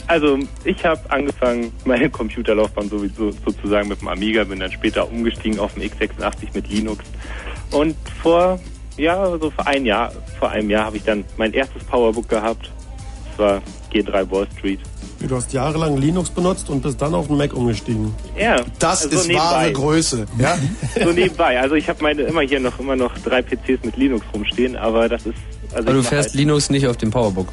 Also, 0.07 0.39
ich 0.65 0.85
habe 0.85 1.01
angefangen, 1.11 1.73
meine 1.85 2.09
Computerlaufbahn 2.09 2.89
sowieso 2.89 3.31
sozusagen 3.45 3.89
mit 3.89 4.01
dem 4.01 4.09
Amiga, 4.09 4.45
bin 4.45 4.61
dann 4.61 4.73
später 4.73 5.11
umgestiegen 5.11 5.59
auf 5.59 5.75
den 5.75 5.83
x86 5.91 6.49
mit 6.55 6.69
Linux. 6.69 7.05
Und 7.73 7.95
vor, 8.23 8.59
ja, 8.99 9.39
so 9.39 9.51
vor 9.51 9.67
ein 9.67 9.87
Jahr, 9.87 10.13
vor 10.39 10.51
einem 10.51 10.69
Jahr 10.71 10.85
habe 10.87 10.97
ich 10.99 11.05
dann 11.05 11.25
mein 11.37 11.53
erstes 11.53 11.83
Powerbook 11.85 12.29
gehabt. 12.29 12.71
Das 13.31 13.39
war 13.39 13.63
G3 13.93 14.31
Wall 14.31 14.47
Street. 14.59 14.81
Du 15.21 15.35
hast 15.35 15.53
jahrelang 15.53 15.97
Linux 15.97 16.31
benutzt 16.31 16.71
und 16.71 16.81
bist 16.83 17.01
dann 17.03 17.15
auf 17.15 17.27
den 17.27 17.37
Mac 17.39 17.53
umgestiegen. 17.53 18.15
Ja, 18.39 18.61
Das 18.79 19.05
also 19.05 19.19
ist 19.19 19.35
wahre 19.35 19.65
nebenbei. 19.65 19.81
Größe. 19.81 20.27
Ja? 20.39 20.57
So 21.05 21.11
nebenbei. 21.13 21.61
Also 21.61 21.75
ich 21.75 21.89
habe 21.89 22.03
meine 22.03 22.23
immer 22.23 22.43
hier 22.43 22.61
noch 22.61 22.79
immer 22.79 22.95
noch 22.97 23.17
drei 23.19 23.43
PCs 23.43 23.85
mit 23.85 23.97
Linux 23.97 24.25
rumstehen, 24.33 24.77
aber 24.77 25.09
das 25.09 25.27
ist 25.27 25.35
also 25.73 25.89
Aber 25.89 25.93
du 25.95 26.03
fährst 26.03 26.35
Linux 26.35 26.71
nicht 26.71 26.87
auf 26.87 26.97
dem 26.97 27.11
Powerbook. 27.11 27.49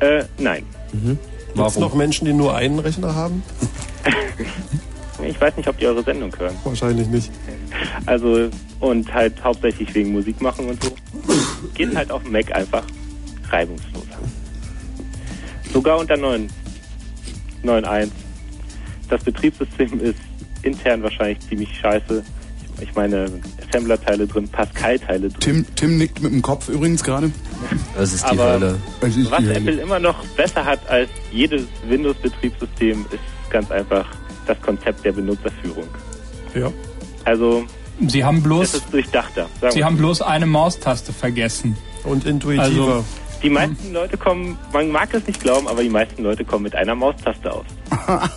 halt, 0.00 0.24
äh, 0.24 0.26
nein. 0.38 0.64
Gibt 0.92 1.04
es 1.14 1.54
Warum? 1.54 1.80
noch 1.82 1.94
Menschen, 1.94 2.24
die 2.26 2.32
nur 2.32 2.54
einen 2.56 2.78
Rechner 2.78 3.14
haben? 3.14 3.42
Ich 5.24 5.40
weiß 5.40 5.56
nicht, 5.56 5.68
ob 5.68 5.78
die 5.78 5.86
eure 5.86 6.02
Sendung 6.02 6.32
hören. 6.38 6.54
Wahrscheinlich 6.64 7.08
nicht. 7.08 7.30
Also, 8.06 8.48
und 8.80 9.12
halt 9.12 9.42
hauptsächlich 9.42 9.94
wegen 9.94 10.12
Musik 10.12 10.40
machen 10.40 10.68
und 10.68 10.82
so. 10.82 10.94
Geht 11.74 11.94
halt 11.96 12.10
auf 12.10 12.22
dem 12.22 12.32
Mac 12.32 12.54
einfach 12.54 12.84
reibungsloser. 13.50 14.18
Sogar 15.72 15.98
unter 15.98 16.16
9 16.16 16.48
9.1. 17.64 18.10
Das 19.08 19.24
Betriebssystem 19.24 20.00
ist 20.00 20.20
intern 20.62 21.02
wahrscheinlich 21.02 21.40
ziemlich 21.40 21.76
scheiße. 21.78 22.22
Ich 22.80 22.94
meine, 22.94 23.28
Assembler-Teile 23.66 24.26
drin, 24.26 24.48
Pascal-Teile 24.48 25.28
drin. 25.28 25.40
Tim, 25.40 25.66
Tim 25.74 25.98
nickt 25.98 26.22
mit 26.22 26.32
dem 26.32 26.42
Kopf 26.42 26.68
übrigens 26.68 27.02
gerade. 27.02 27.32
Das 27.96 28.12
ist 28.12 28.24
die 28.24 28.38
Aber 28.38 28.52
Hölle. 28.52 28.78
Was 29.00 29.14
die 29.14 29.28
Hölle. 29.28 29.54
Apple 29.54 29.80
immer 29.80 29.98
noch 29.98 30.24
besser 30.36 30.64
hat 30.64 30.88
als 30.88 31.10
jedes 31.32 31.62
Windows-Betriebssystem, 31.88 33.06
ist 33.10 33.50
ganz 33.50 33.70
einfach 33.72 34.06
das 34.48 34.60
Konzept 34.62 35.04
der 35.04 35.12
Benutzerführung. 35.12 35.88
Ja. 36.54 36.70
Also, 37.24 37.64
Sie 38.06 38.24
haben 38.24 38.38
es 38.38 38.42
bloß, 38.44 38.74
ist 38.74 38.92
durchdachter. 38.92 39.46
sagen 39.60 39.72
Sie 39.72 39.84
haben 39.84 39.96
bloß 39.96 40.22
eine 40.22 40.46
Maustaste 40.46 41.12
vergessen. 41.12 41.76
Und 42.04 42.24
intuitiver. 42.26 42.64
Also- 42.64 43.04
Die 43.42 43.50
meisten 43.50 43.92
Leute 43.92 44.16
kommen, 44.16 44.56
man 44.72 44.90
mag 44.90 45.14
es 45.14 45.24
nicht 45.26 45.40
glauben, 45.40 45.68
aber 45.68 45.82
die 45.82 45.88
meisten 45.88 46.22
Leute 46.24 46.44
kommen 46.44 46.64
mit 46.64 46.74
einer 46.74 46.94
Maustaste 46.96 47.52
aus. 47.52 47.64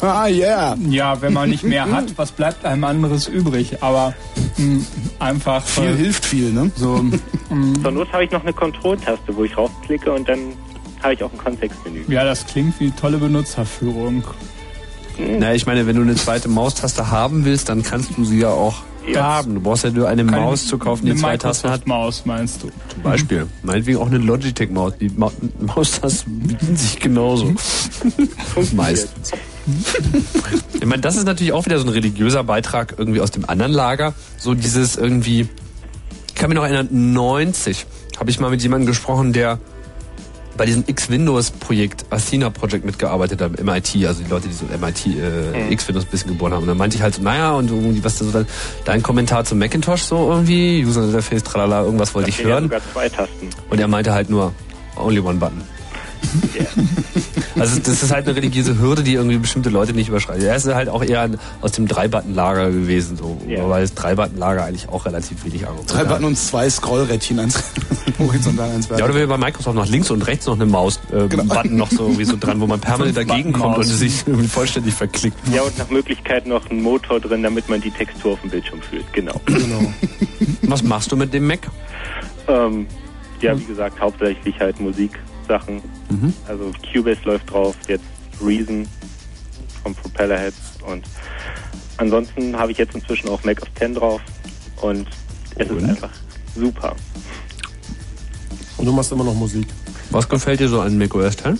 Ah, 0.02 0.28
yeah. 0.30 0.76
Ja, 0.90 1.20
wenn 1.22 1.34
man 1.34 1.50
nicht 1.50 1.64
mehr 1.64 1.92
hat, 1.92 2.06
was 2.18 2.32
bleibt 2.32 2.66
einem 2.66 2.84
anderes 2.84 3.28
übrig? 3.28 3.82
Aber 3.82 4.14
mh, 4.58 4.84
einfach 5.18 5.64
Viel 5.66 5.86
äh, 5.86 5.96
hilft 5.96 6.24
viel, 6.26 6.52
ne? 6.52 6.70
so. 6.76 7.04
mh, 7.50 7.82
Zur 7.82 7.92
Not 7.92 8.12
habe 8.14 8.26
ich 8.26 8.32
noch 8.32 8.44
eine 8.44 8.54
Kontrolltaste, 8.54 9.36
wo 9.36 9.44
ich 9.44 9.58
raufklicke 9.58 10.12
und 10.12 10.30
dann 10.30 10.40
habe 11.02 11.16
ich 11.16 11.24
auch 11.24 11.32
ein 11.32 11.38
Kontextmenü. 11.40 12.04
ja, 12.08 12.24
das 12.24 12.46
klingt 12.46 12.80
wie 12.80 12.92
tolle 12.92 13.18
Benutzerführung. 13.18 14.24
Na, 15.40 15.54
ich 15.54 15.66
meine, 15.66 15.86
wenn 15.88 15.96
du 15.96 16.02
eine 16.02 16.16
zweite 16.16 16.50
Maustaste 16.50 17.12
haben 17.12 17.46
willst, 17.46 17.70
dann 17.70 17.84
kannst 17.84 18.12
du 18.18 18.24
sie 18.26 18.40
ja 18.40 18.50
auch 18.50 18.82
Ja. 19.08 19.24
haben. 19.24 19.56
Du 19.56 19.62
brauchst 19.62 19.84
ja 19.84 19.90
nur 19.92 20.08
eine 20.08 20.24
Keine- 20.26 20.42
Maus 20.42 20.68
zu 20.68 20.78
kaufen, 20.78 21.06
die 21.06 21.16
zwei 21.16 21.38
Tasten 21.38 21.70
hat. 21.70 21.86
Microsoft-Maus, 21.88 22.26
meinst 22.26 22.64
du? 22.64 22.70
Zum 22.90 23.02
Beispiel. 23.04 23.48
Meinetwegen 23.64 23.98
auch 24.00 24.08
eine 24.08 24.18
Logitech-Maus. 24.20 24.94
Die 25.00 25.10
Ma 25.10 25.32
Maustasten 25.60 26.40
bedienen 26.48 26.78
sich 26.78 27.00
genauso. 27.00 27.54
Meistens. 28.74 29.32
Ich 30.74 30.86
meine, 30.86 31.02
das 31.02 31.16
ist 31.16 31.26
natürlich 31.26 31.54
auch 31.54 31.66
wieder 31.66 31.78
so 31.80 31.86
ein 31.86 31.90
religiöser 31.90 32.44
Beitrag 32.44 32.96
irgendwie 32.98 33.22
aus 33.22 33.32
dem 33.32 33.48
anderen 33.48 33.72
Lager. 33.72 34.14
So 34.38 34.54
dieses 34.54 34.96
irgendwie, 34.98 35.48
ich 36.28 36.36
kann 36.36 36.50
mich 36.50 36.56
noch 36.58 36.64
erinnern, 36.64 36.88
90 36.92 37.86
habe 38.20 38.30
ich 38.30 38.40
mal 38.40 38.50
mit 38.50 38.62
jemandem 38.62 38.88
gesprochen, 38.88 39.34
der 39.34 39.60
bei 40.62 40.66
diesem 40.68 40.84
X-Windows-Projekt, 40.86 42.06
Athena 42.12 42.52
Project 42.52 42.86
mitgearbeitet 42.86 43.42
hat, 43.42 43.60
MIT, 43.64 44.06
also 44.06 44.22
die 44.22 44.30
Leute, 44.30 44.48
die 44.48 44.54
so 44.54 44.66
MIT 44.66 45.08
äh, 45.08 45.74
X-Windows 45.74 46.06
ein 46.06 46.12
bisschen 46.12 46.28
geboren 46.34 46.54
haben. 46.54 46.62
Und 46.62 46.68
dann 46.68 46.78
meinte 46.78 46.98
ich 46.98 47.02
halt 47.02 47.16
so, 47.16 47.24
naja, 47.24 47.54
und 47.54 47.72
irgendwie, 47.72 48.04
was 48.04 48.20
da 48.20 48.26
so 48.26 48.32
dein, 48.32 48.46
dein 48.86 49.02
Kommentar 49.02 49.44
zum 49.44 49.58
Macintosh 49.58 50.04
so 50.04 50.30
irgendwie, 50.32 50.86
User 50.86 51.04
Interface, 51.06 51.42
tralala, 51.42 51.82
irgendwas 51.82 52.14
wollte 52.14 52.28
Das 52.30 52.36
ich 52.36 52.42
sind 52.44 52.50
ja 52.50 52.54
hören. 52.54 52.64
sogar 52.66 52.82
zwei 52.94 53.10
Tasten. 53.10 53.50
Und 53.72 53.80
er 53.80 53.88
meinte 53.88 54.14
halt 54.14 54.30
nur, 54.30 54.54
only 54.98 55.20
one 55.20 55.40
button. 55.40 55.64
Also 57.60 57.80
das 57.80 58.02
ist 58.02 58.12
halt 58.12 58.26
eine 58.28 58.36
religiöse 58.36 58.80
Hürde, 58.80 59.04
die 59.04 59.14
irgendwie 59.16 59.38
bestimmte 59.38 59.70
Leute 59.70 59.94
nicht 59.94 60.08
überschreiten. 60.08 60.42
Er 60.44 60.56
ist 60.56 60.66
halt 60.68 60.88
auch 60.90 61.04
eher 61.04 61.22
ein- 61.22 61.38
aus 61.60 61.74
dem 61.74 61.86
Drei-Button-Lager 61.88 62.72
gewesen, 62.72 63.18
so, 63.18 63.40
Ja. 63.48 63.68
weil 63.70 63.82
das 63.82 63.94
Drei-Button-Lager 63.94 64.64
eigentlich 64.64 64.88
auch 64.90 65.06
relativ 65.06 65.44
wenig 65.46 65.66
Argumente 65.68 65.94
Drei 65.94 66.00
hat. 66.02 66.08
Button 66.10 66.26
und 66.26 66.38
zwei 66.38 66.70
Scrollrädchen, 66.70 67.40
eins 67.40 67.62
horizontal, 68.20 68.72
eins 68.72 68.88
Ja, 68.88 68.96
oder 68.96 69.00
vertikal. 69.14 69.22
wenn 69.22 69.30
bei 69.30 69.38
Microsoft 69.48 69.76
noch 69.76 69.86
links 69.88 70.10
und 70.10 70.22
rechts 70.26 70.46
noch 70.48 70.56
eine 70.56 70.66
Maus, 70.66 71.00
äh, 71.12 71.28
Genau. 71.28 71.44
Button 71.44 71.76
noch 71.76 71.92
so 71.92 72.04
irgendwie 72.06 72.26
so 72.26 72.38
dran, 72.40 72.60
wo 72.62 72.68
man 72.68 72.80
permanent 72.80 73.16
So 73.16 73.22
ein 73.22 73.28
dagegen 73.28 73.52
kommt 73.54 73.78
und 73.78 73.84
sich 73.84 74.24
irgendwie 74.26 74.48
vollständig 74.48 74.94
verklickt. 74.94 75.38
Ja, 75.54 75.62
und 75.62 75.78
nach 75.78 75.90
Möglichkeit 75.90 76.48
noch 76.48 76.68
einen 76.70 76.82
Motor 76.82 77.20
drin, 77.20 77.44
damit 77.44 77.68
man 77.70 77.82
die 77.82 77.92
Textur 77.92 78.34
auf 78.34 78.42
dem 78.42 78.50
Bildschirm 78.50 78.82
fühlt. 78.82 79.12
Genau. 79.14 79.40
Genau. 79.46 79.94
Was 80.64 80.82
machst 80.84 81.12
du 81.12 81.18
mit 81.18 81.34
dem 81.34 81.46
Mac? 81.48 81.60
ähm, 82.48 82.88
ja, 83.42 83.58
wie 83.60 83.66
gesagt, 83.66 84.00
hauptsächlich 84.00 84.60
halt 84.60 84.80
Musik 84.80 85.20
Sachen. 85.48 85.82
Mhm. 86.10 86.34
Also 86.48 86.72
Cubase 86.92 87.22
läuft 87.26 87.52
drauf, 87.52 87.76
jetzt 87.88 88.04
Reason 88.44 88.88
vom 89.84 89.96
Propellerheads 89.96 90.78
und 90.86 91.04
ansonsten 91.98 92.58
habe 92.58 92.72
ich 92.72 92.78
jetzt 92.78 92.96
inzwischen 92.96 93.30
auch 93.30 93.44
Mac 93.44 93.62
OS 93.62 93.70
10 93.80 93.96
drauf 93.96 94.22
und 94.82 95.08
es 95.56 95.70
ist 95.70 95.84
einfach 95.84 96.10
super. 96.56 96.96
Und 98.78 98.86
du 98.86 98.92
machst 98.92 99.12
immer 99.12 99.24
noch 99.24 99.34
Musik. 99.34 99.68
Was 100.10 100.28
gefällt 100.28 100.60
dir 100.60 100.68
so 100.68 100.82
an 100.82 100.98
Mac 100.98 101.14
OS 101.14 101.38
10? 101.38 101.60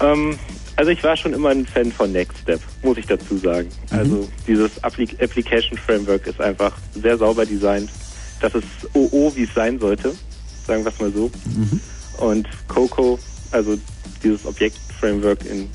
Ähm, 0.00 0.38
also 0.76 0.90
ich 0.90 1.02
war 1.04 1.16
schon 1.16 1.34
immer 1.34 1.50
ein 1.50 1.66
Fan 1.66 1.92
von 1.92 2.12
Next 2.12 2.38
Step, 2.38 2.60
muss 2.82 2.96
ich 2.96 3.06
dazu 3.06 3.36
sagen. 3.36 3.68
Also 3.90 4.28
dieses 4.46 4.82
Appli 4.82 5.08
Application 5.20 5.78
Framework 5.78 6.26
ist 6.26 6.40
einfach 6.40 6.76
sehr 6.94 7.18
sauber 7.18 7.44
designt. 7.44 7.90
Das 8.40 8.54
ist 8.54 8.64
OO, 8.94 9.32
wie 9.36 9.44
es 9.44 9.54
sein 9.54 9.78
sollte, 9.78 10.14
sagen 10.66 10.84
wir 10.84 10.92
es 10.92 10.98
mal 10.98 11.12
so. 11.12 11.30
Und 12.18 12.48
Coco, 12.68 13.18
also 13.50 13.76
dieses 14.22 14.44
Objekt-Framework 14.46 15.44
in 15.44 15.68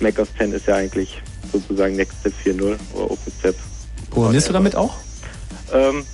Mac 0.00 0.18
OS 0.18 0.28
10 0.38 0.52
ist 0.52 0.66
ja 0.66 0.76
eigentlich 0.76 1.22
sozusagen 1.52 1.96
Next 1.96 2.16
Step 2.20 2.32
4.0 2.44 2.76
oder 2.94 3.10
OpenStep. 3.10 3.56
Programmierst 4.10 4.48
du 4.48 4.52
damit 4.52 4.74
auch? 4.76 4.94
Ähm, 5.72 6.04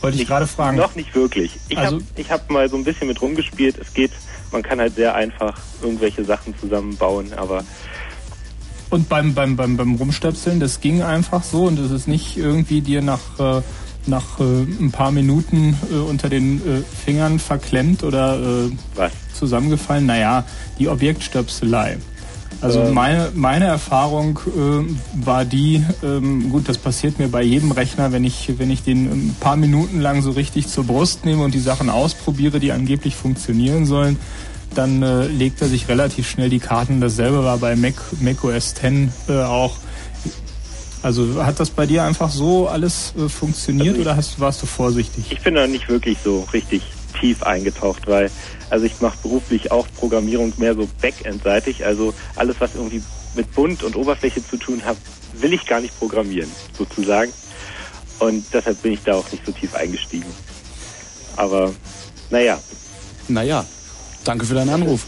Wollte 0.00 0.18
ich 0.20 0.26
gerade 0.26 0.46
fragen. 0.46 0.76
Noch 0.76 0.94
nicht 0.94 1.14
wirklich. 1.14 1.58
Ich 1.68 1.78
Also- 1.78 1.96
habe 1.96 2.04
ich 2.16 2.30
hab 2.30 2.50
mal 2.50 2.68
so 2.68 2.76
ein 2.76 2.84
bisschen 2.84 3.08
mit 3.08 3.20
rumgespielt. 3.22 3.78
Es 3.78 3.92
geht, 3.94 4.12
man 4.52 4.62
kann 4.62 4.78
halt 4.78 4.94
sehr 4.96 5.14
einfach 5.14 5.58
irgendwelche 5.82 6.24
Sachen 6.24 6.54
zusammenbauen, 6.58 7.32
aber 7.32 7.64
Und 8.90 9.08
beim, 9.08 9.34
beim, 9.34 9.56
beim, 9.56 9.76
beim 9.76 9.94
Rumstöpseln, 9.96 10.60
das 10.60 10.80
ging 10.80 11.02
einfach 11.02 11.42
so 11.42 11.64
und 11.64 11.78
es 11.78 11.90
ist 11.90 12.06
nicht 12.06 12.36
irgendwie 12.36 12.80
dir 12.80 13.02
nach, 13.02 13.20
äh, 13.38 13.62
nach 14.06 14.40
äh, 14.40 14.42
ein 14.42 14.90
paar 14.92 15.10
Minuten 15.10 15.76
äh, 15.90 15.96
unter 15.96 16.28
den 16.28 16.58
äh, 16.58 16.82
Fingern 17.04 17.38
verklemmt 17.38 18.02
oder 18.02 18.38
äh, 18.38 19.08
zusammengefallen. 19.32 20.06
Naja, 20.06 20.44
die 20.78 20.88
Objektstöpselei. 20.88 21.98
Also 22.60 22.80
Ähm. 22.80 22.94
meine, 22.94 23.30
meine 23.34 23.66
Erfahrung 23.66 24.38
äh, 24.46 25.24
war 25.26 25.44
die, 25.44 25.84
ähm, 26.02 26.50
gut, 26.50 26.68
das 26.68 26.78
passiert 26.78 27.18
mir 27.18 27.28
bei 27.28 27.42
jedem 27.42 27.72
Rechner, 27.72 28.12
wenn 28.12 28.24
ich, 28.24 28.54
wenn 28.58 28.70
ich 28.70 28.82
den 28.82 29.06
ein 29.06 29.36
paar 29.40 29.56
Minuten 29.56 30.00
lang 30.00 30.22
so 30.22 30.30
richtig 30.30 30.68
zur 30.68 30.84
Brust 30.84 31.24
nehme 31.24 31.42
und 31.42 31.52
die 31.52 31.60
Sachen 31.60 31.90
ausprobiere, 31.90 32.60
die 32.60 32.72
angeblich 32.72 33.16
funktionieren 33.16 33.86
sollen, 33.86 34.18
dann 34.74 35.02
äh, 35.02 35.26
legt 35.26 35.60
er 35.62 35.68
sich 35.68 35.88
relativ 35.88 36.28
schnell 36.28 36.48
die 36.48 36.58
Karten. 36.58 37.00
Dasselbe 37.00 37.44
war 37.44 37.58
bei 37.58 37.76
Mac, 37.76 37.94
Mac 38.20 38.42
OS 38.42 38.74
X 38.82 39.12
äh, 39.28 39.42
auch. 39.42 39.76
Also 41.04 41.44
hat 41.44 41.60
das 41.60 41.68
bei 41.68 41.84
dir 41.84 42.02
einfach 42.02 42.30
so 42.30 42.66
alles 42.66 43.12
äh, 43.18 43.28
funktioniert 43.28 43.98
oder 43.98 44.16
hast, 44.16 44.40
warst 44.40 44.62
du 44.62 44.66
vorsichtig? 44.66 45.26
ich 45.28 45.40
bin 45.42 45.54
da 45.54 45.66
nicht 45.66 45.86
wirklich 45.90 46.16
so 46.24 46.48
richtig 46.54 46.82
tief 47.20 47.42
eingetaucht, 47.42 48.06
weil 48.06 48.30
also 48.70 48.86
ich 48.86 48.98
mache 49.02 49.18
beruflich 49.22 49.70
auch 49.70 49.86
Programmierung 49.98 50.54
mehr 50.56 50.74
so 50.74 50.88
Backend-seitig, 51.02 51.84
also 51.84 52.14
alles, 52.36 52.56
was 52.58 52.74
irgendwie 52.74 53.02
mit 53.34 53.54
Bund 53.54 53.82
und 53.82 53.96
Oberfläche 53.96 54.42
zu 54.48 54.56
tun 54.56 54.82
hat, 54.82 54.96
will 55.34 55.52
ich 55.52 55.66
gar 55.66 55.80
nicht 55.82 55.96
programmieren, 55.98 56.50
sozusagen. 56.78 57.30
Und 58.20 58.46
deshalb 58.54 58.80
bin 58.80 58.94
ich 58.94 59.02
da 59.04 59.16
auch 59.16 59.30
nicht 59.30 59.44
so 59.44 59.52
tief 59.52 59.74
eingestiegen. 59.74 60.32
Aber 61.36 61.74
naja, 62.30 62.58
Naja, 63.28 63.66
danke 64.24 64.46
für 64.46 64.54
deinen 64.54 64.70
Anruf. 64.70 65.02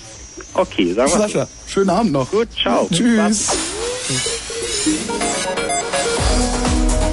okay, 0.52 0.92
sagen 0.92 1.10
wir 1.10 1.18
Sascha, 1.18 1.48
schönen 1.66 1.88
Abend 1.90 2.12
noch. 2.12 2.30
Gut, 2.30 2.48
ciao. 2.54 2.86
Tschüss. 2.92 3.48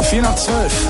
4 0.10 0.22
nach 0.22 0.35
12. 0.35 0.88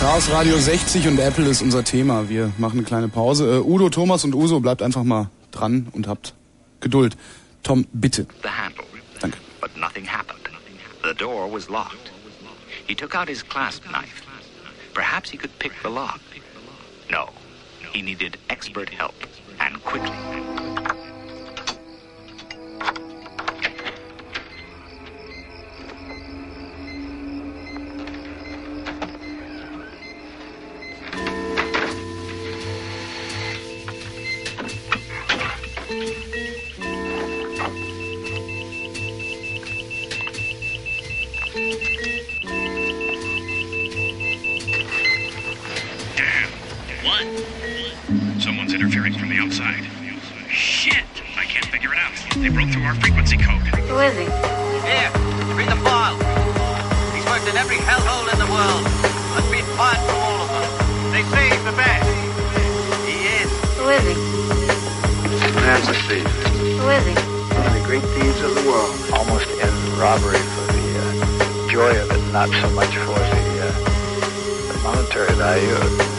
Chaos 0.00 0.30
Radio 0.30 0.56
60 0.56 1.08
und 1.08 1.18
Apple 1.18 1.46
ist 1.46 1.62
unser 1.62 1.82
Thema. 1.82 2.28
Wir 2.28 2.52
machen 2.58 2.78
eine 2.78 2.86
kleine 2.86 3.08
Pause. 3.08 3.56
Äh, 3.56 3.60
Udo, 3.60 3.90
Thomas 3.90 4.24
und 4.24 4.34
Uso, 4.34 4.60
bleibt 4.60 4.80
einfach 4.82 5.02
mal 5.02 5.30
dran 5.50 5.88
und 5.92 6.06
habt 6.06 6.34
Geduld. 6.80 7.16
Tom, 7.62 7.86
bitte. 7.92 8.26
the 8.42 8.48
handle. 8.48 8.84
Danke. 9.20 9.38
But 9.60 9.76
nothing 9.76 10.06
happened. 10.06 10.48
The 11.02 11.14
door 11.14 11.52
was 11.52 11.68
locked. 11.68 12.12
He 12.86 12.94
took 12.94 13.14
out 13.14 13.28
his 13.28 13.42
clasp 13.42 13.82
knife. 13.90 14.22
Perhaps 14.94 15.30
he 15.30 15.36
could 15.36 15.50
pick 15.58 15.72
the 15.82 15.90
lock. 15.90 16.20
No. 17.10 17.28
He 17.96 18.02
needed 18.02 18.36
expert 18.50 18.90
help, 18.92 19.14
and 19.58 19.82
quickly. 19.82 20.75
From 49.26 49.36
the 49.36 49.42
outside. 49.42 49.82
Shit! 50.48 51.04
I 51.36 51.44
can't 51.44 51.66
figure 51.66 51.92
it 51.92 51.98
out. 51.98 52.14
They 52.38 52.48
broke 52.48 52.70
through 52.70 52.84
our 52.84 52.94
frequency 52.94 53.36
code. 53.36 53.66
Who 53.90 53.98
is 53.98 54.14
he? 54.14 54.26
Here, 54.86 55.10
read 55.58 55.66
the 55.66 55.80
file. 55.82 56.14
He's 57.10 57.26
worked 57.26 57.48
in 57.50 57.56
every 57.56 57.76
hellhole 57.82 58.30
in 58.30 58.38
the 58.38 58.46
world. 58.46 58.84
Must 59.34 59.50
be 59.50 59.62
fired 59.74 59.98
from 60.06 60.18
all 60.22 60.38
of 60.42 60.50
them. 60.54 60.66
They 61.10 61.24
say 61.34 61.50
he's 61.50 61.64
the 61.66 61.74
best. 61.74 62.06
He 63.02 63.16
is. 63.42 63.50
Who 63.82 63.88
is 63.90 64.04
he? 64.06 64.14
Man's 65.58 65.88
a 65.88 65.96
thief. 66.06 66.28
Who 66.78 66.88
is 66.94 67.06
he? 67.06 67.14
One 67.50 67.66
of 67.66 67.74
the 67.74 67.82
great 67.82 68.06
thieves 68.14 68.40
of 68.42 68.54
the 68.54 68.64
world. 68.68 68.94
Almost 69.10 69.48
ends 69.58 69.90
robbery 69.98 70.38
for 70.38 70.66
the 70.70 70.86
uh, 71.02 71.68
joy 71.70 71.92
of 71.98 72.10
it, 72.14 72.22
not 72.32 72.48
so 72.62 72.70
much 72.78 72.94
for 72.94 73.18
the, 73.18 73.46
uh, 73.58 74.72
the 74.72 74.80
monetary 74.84 75.34
value. 75.34 76.15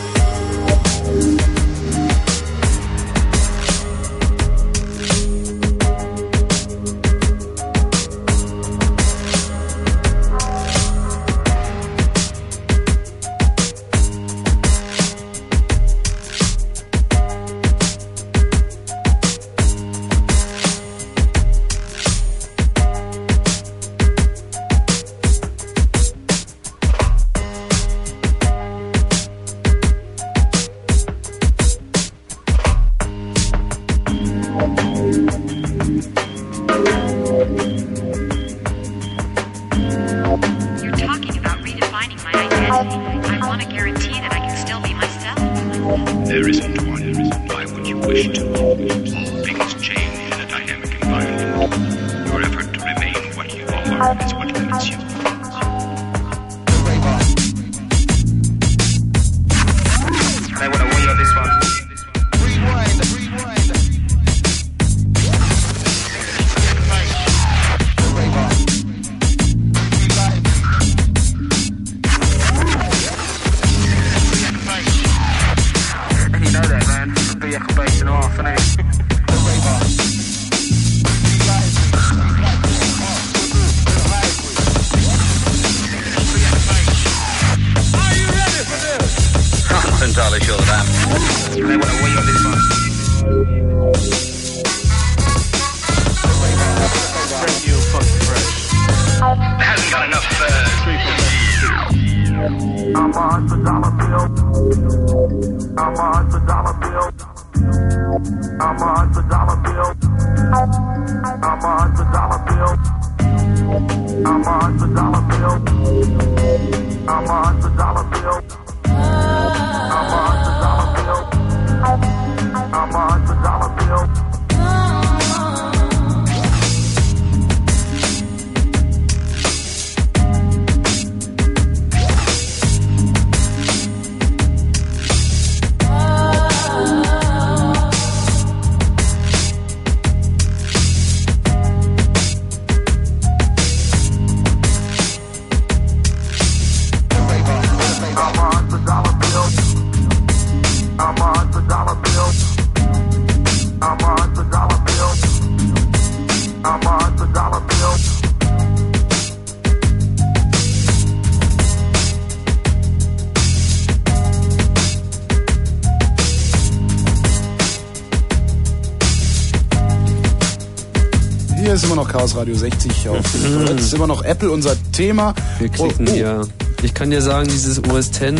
Noch 172.08 172.14
Chaos 172.14 172.36
Radio 172.36 172.56
60 172.56 173.10
auf 173.10 173.18
Jetzt 173.68 173.80
ist 173.82 173.94
immer 173.94 174.08
noch 174.08 174.24
Apple 174.24 174.52
unser 174.52 174.76
Thema. 174.92 175.34
Wir 175.60 175.70
klicken 175.70 176.08
Oh, 176.08 176.12
oh. 176.12 176.14
hier. 176.14 176.42
Ich 176.84 176.94
kann 176.94 177.10
dir 177.10 177.22
sagen, 177.22 177.48
dieses 177.48 177.80
OS 177.90 178.10
X, 178.22 178.32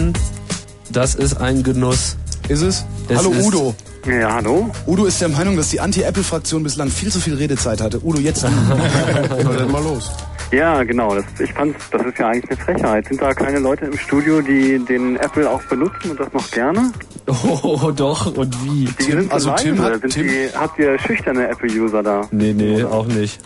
das 0.92 1.16
ist 1.16 1.40
ein 1.40 1.64
Genuss. 1.64 2.18
Ist 2.48 2.62
es? 2.62 2.86
Es 3.10 3.18
hallo 3.18 3.32
ist- 3.32 3.46
Udo. 3.46 3.76
Ja, 4.08 4.36
hallo. 4.36 4.70
Udo 4.86 5.04
ist 5.06 5.20
der 5.20 5.28
Meinung, 5.28 5.58
dass 5.58 5.70
die 5.70 5.82
Anti-Apple-Fraktion 5.82 6.64
bislang 6.64 6.90
viel 6.90 7.12
zu 7.12 7.20
viel 7.20 7.34
Redezeit 7.34 7.82
hatte. 7.82 8.00
Udo, 8.06 8.20
jetzt 8.22 8.44
mal 9.72 9.84
los. 9.84 10.12
Ja, 10.54 10.82
genau. 10.84 11.14
Das, 11.14 11.26
ich 11.44 11.52
fand, 11.52 11.76
das 11.92 12.06
ist 12.06 12.18
ja 12.18 12.30
eigentlich 12.30 12.50
eine 12.50 12.58
Frechheit. 12.62 13.08
Sind 13.10 13.22
da 13.22 13.34
keine 13.34 13.60
Leute 13.60 13.84
im 13.84 13.98
Studio, 13.98 14.40
die 14.42 14.80
den 14.86 15.18
Apple 15.18 15.50
auch 15.50 15.62
benutzen 15.64 16.12
und 16.12 16.20
das 16.22 16.32
noch 16.32 16.50
gerne? 16.52 16.94
Oh, 17.26 17.92
doch. 17.96 18.34
Und 18.34 18.56
wie? 18.64 18.86
Die 18.98 19.04
sind 19.12 19.30
also 19.30 19.50
leise. 19.50 19.64
Tim 19.66 19.82
hat, 19.82 20.00
sind 20.00 20.14
Tim, 20.14 20.28
Die, 20.28 20.48
habt 20.58 20.80
ihr 20.80 20.98
schüchterne 21.00 21.50
Apple-User 21.50 22.02
da? 22.02 22.22
Nee, 22.32 22.54
nee, 22.54 22.82
auch 22.86 23.08
nicht. 23.08 23.42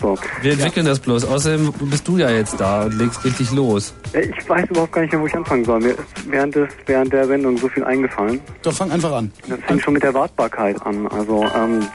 So. 0.00 0.16
Wir 0.42 0.52
entwickeln 0.52 0.86
das 0.86 1.00
bloß. 1.00 1.24
Außerdem 1.24 1.72
bist 1.82 2.06
du 2.06 2.18
ja 2.18 2.30
jetzt 2.30 2.60
da 2.60 2.84
und 2.84 2.98
legst 2.98 3.24
richtig 3.24 3.50
los. 3.52 3.94
Ja, 4.12 4.20
Ich 4.20 4.48
weiß 4.48 4.68
überhaupt 4.70 4.92
gar 4.92 5.02
nicht 5.02 5.12
mehr, 5.12 5.20
wo 5.20 5.26
ich 5.26 5.34
anfangen 5.34 5.64
soll. 5.64 5.80
Mir 5.80 5.90
ist 5.90 6.00
während, 6.28 6.54
des, 6.54 6.68
während 6.86 7.12
der 7.12 7.26
Sendung 7.26 7.56
so 7.56 7.68
viel 7.68 7.84
eingefallen. 7.84 8.40
Doch, 8.62 8.72
fang 8.72 8.90
einfach 8.90 9.12
an. 9.12 9.30
Das 9.48 9.58
fängt 9.66 9.82
schon 9.82 9.94
mit 9.94 10.02
der 10.02 10.14
Wartbarkeit 10.14 10.80
an. 10.82 11.06
Also 11.08 11.44
ähm, 11.54 11.86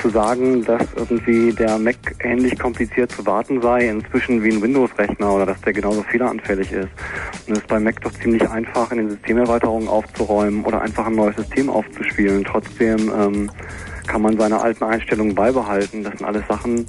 zu 0.00 0.08
sagen, 0.08 0.64
dass 0.64 0.82
irgendwie 0.96 1.52
der 1.52 1.78
Mac 1.78 1.96
ähnlich 2.20 2.58
kompliziert 2.58 3.12
zu 3.12 3.26
warten 3.26 3.60
sei, 3.60 3.88
inzwischen 3.88 4.42
wie 4.42 4.50
ein 4.50 4.62
Windows-Rechner 4.62 5.34
oder 5.34 5.46
dass 5.46 5.60
der 5.62 5.72
genauso 5.72 6.02
fehleranfällig 6.04 6.72
ist. 6.72 6.88
Und 7.46 7.52
es 7.52 7.58
ist 7.58 7.66
bei 7.66 7.78
Mac 7.78 8.00
doch 8.00 8.12
ziemlich 8.12 8.48
einfach, 8.48 8.90
in 8.92 8.98
den 8.98 9.10
Systemerweiterungen 9.10 9.88
aufzuräumen 9.88 10.64
oder 10.64 10.80
einfach 10.80 11.06
ein 11.06 11.14
neues 11.14 11.36
System 11.36 11.68
aufzuspielen. 11.68 12.44
Trotzdem 12.44 13.12
ähm, 13.18 13.50
kann 14.10 14.22
man 14.22 14.36
seine 14.36 14.60
alten 14.60 14.82
Einstellungen 14.82 15.34
beibehalten. 15.36 16.02
Das 16.02 16.12
sind 16.18 16.26
alles 16.26 16.42
Sachen, 16.48 16.84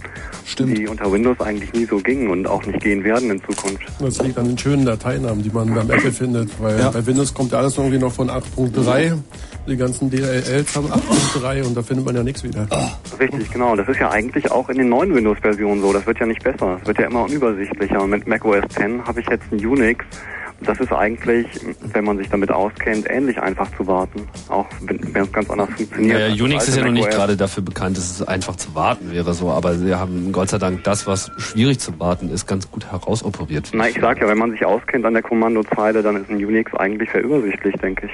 die 0.57 0.87
unter 0.87 1.11
Windows 1.11 1.39
eigentlich 1.39 1.71
nie 1.73 1.85
so 1.85 1.97
gingen 1.97 2.29
und 2.29 2.47
auch 2.47 2.65
nicht 2.65 2.81
gehen 2.81 3.03
werden 3.03 3.29
in 3.29 3.39
Zukunft. 3.43 3.83
Das 3.99 4.19
liegt 4.23 4.37
an 4.39 4.47
den 4.47 4.57
schönen 4.57 4.85
Dateinamen, 4.85 5.43
die 5.43 5.51
man 5.51 5.71
beim 5.73 5.89
Apple 5.91 6.11
findet, 6.11 6.49
weil 6.59 6.79
Ja. 6.79 6.89
bei 6.89 7.05
Windows 7.05 7.31
kommt 7.33 7.51
ja 7.51 7.59
alles 7.59 7.77
irgendwie 7.77 7.99
noch 7.99 8.11
von 8.11 8.29
8.3. 8.29 9.19
Die 9.67 9.77
ganzen 9.77 10.09
DLLs 10.09 10.75
haben 10.75 10.87
8.3 10.91 11.63
und 11.67 11.77
da 11.77 11.83
findet 11.83 12.05
man 12.07 12.15
ja 12.15 12.23
nichts 12.23 12.43
wieder. 12.43 12.67
Richtig, 13.19 13.51
genau. 13.51 13.75
Das 13.75 13.87
ist 13.87 13.99
ja 13.99 14.09
eigentlich 14.09 14.49
auch 14.49 14.67
in 14.69 14.79
den 14.79 14.89
neuen 14.89 15.13
Windows-Versionen 15.13 15.81
so. 15.81 15.93
Das 15.93 16.07
wird 16.07 16.17
ja 16.19 16.25
nicht 16.25 16.43
besser. 16.43 16.79
Es 16.81 16.87
wird 16.87 16.97
ja 16.97 17.05
immer 17.05 17.25
unübersichtlicher. 17.25 18.01
Und 18.01 18.09
mit 18.09 18.27
macOS 18.27 18.63
10 18.75 19.05
habe 19.05 19.19
ich 19.19 19.27
jetzt 19.29 19.43
ein 19.51 19.63
Unix. 19.63 20.03
Das 20.63 20.79
ist 20.79 20.91
eigentlich, 20.93 21.47
wenn 21.93 22.05
man 22.05 22.17
sich 22.17 22.29
damit 22.29 22.51
auskennt, 22.51 23.09
ähnlich 23.09 23.41
einfach 23.41 23.67
zu 23.77 23.87
warten. 23.87 24.27
Auch 24.49 24.67
wenn 24.81 25.01
wenn 25.13 25.23
es 25.23 25.31
ganz 25.31 25.49
anders 25.49 25.69
funktioniert. 25.69 26.13
Naja, 26.13 26.25
als 26.25 26.33
das 26.33 26.41
Unix 26.41 26.67
ist 26.67 26.77
ja 26.77 26.85
noch 26.85 26.91
nicht 26.91 27.09
gerade 27.09 27.37
dafür 27.37 27.63
bekannt, 27.63 27.97
dass 27.97 28.09
es 28.11 28.27
einfach 28.27 28.55
zu 28.55 28.73
warten 28.75 29.11
wäre 29.11 29.33
so, 29.33 29.49
aber 29.49 29.75
sie 29.75 29.93
haben 29.95 30.31
Gott 30.31 30.49
sei 30.49 30.57
Dank 30.57 30.83
das, 30.83 31.07
was 31.07 31.31
schwierig 31.37 31.79
zu 31.79 31.99
warten 31.99 32.29
ist, 32.29 32.47
ganz 32.47 32.69
gut 32.69 32.91
herausoperiert. 32.91 33.71
Na, 33.73 33.87
ich 33.87 33.99
sag 33.99 34.19
ja, 34.21 34.27
wenn 34.27 34.37
man 34.37 34.51
sich 34.51 34.65
auskennt 34.65 35.05
an 35.05 35.13
der 35.13 35.23
Kommandozeile, 35.23 36.01
dann 36.01 36.15
ist 36.17 36.29
ein 36.29 36.37
Unix 36.37 36.73
eigentlich 36.75 37.11
sehr 37.11 37.23
übersichtlich, 37.23 37.75
denke 37.75 38.07
ich. 38.07 38.11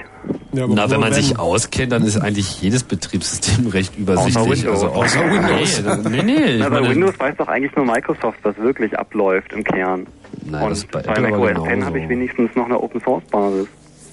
Na, 0.53 0.89
wenn 0.89 0.99
man 0.99 1.13
sich 1.13 1.37
auskennt, 1.37 1.91
dann 1.91 2.03
ist 2.03 2.17
eigentlich 2.17 2.61
jedes 2.61 2.83
Betriebssystem 2.83 3.67
recht 3.73 3.97
übersichtlich. 3.97 4.37
Außer 4.37 4.49
Windows. 4.49 4.83
Also 4.83 4.87
außer 4.87 5.31
Windows. 5.31 5.83
Nee, 6.09 6.23
nee, 6.23 6.33
nee. 6.33 6.57
Na, 6.59 6.69
bei 6.69 6.89
Windows 6.89 7.19
weiß 7.19 7.35
doch 7.37 7.47
eigentlich 7.47 7.75
nur 7.75 7.85
Microsoft, 7.85 8.39
was 8.43 8.57
wirklich 8.57 8.97
abläuft 8.97 9.53
im 9.53 9.63
Kern. 9.63 10.07
Nein, 10.45 10.63
Und 10.63 10.69
das 10.69 10.79
ist 10.79 10.91
bei 10.91 11.01
bei 11.01 11.19
macOS 11.21 11.47
10 11.47 11.63
genauso. 11.63 11.85
habe 11.85 11.99
ich 11.99 12.09
wenigstens 12.09 12.55
noch 12.55 12.65
eine 12.65 12.79
Open 12.81 13.01
Source 13.01 13.23
Basis. 13.31 13.67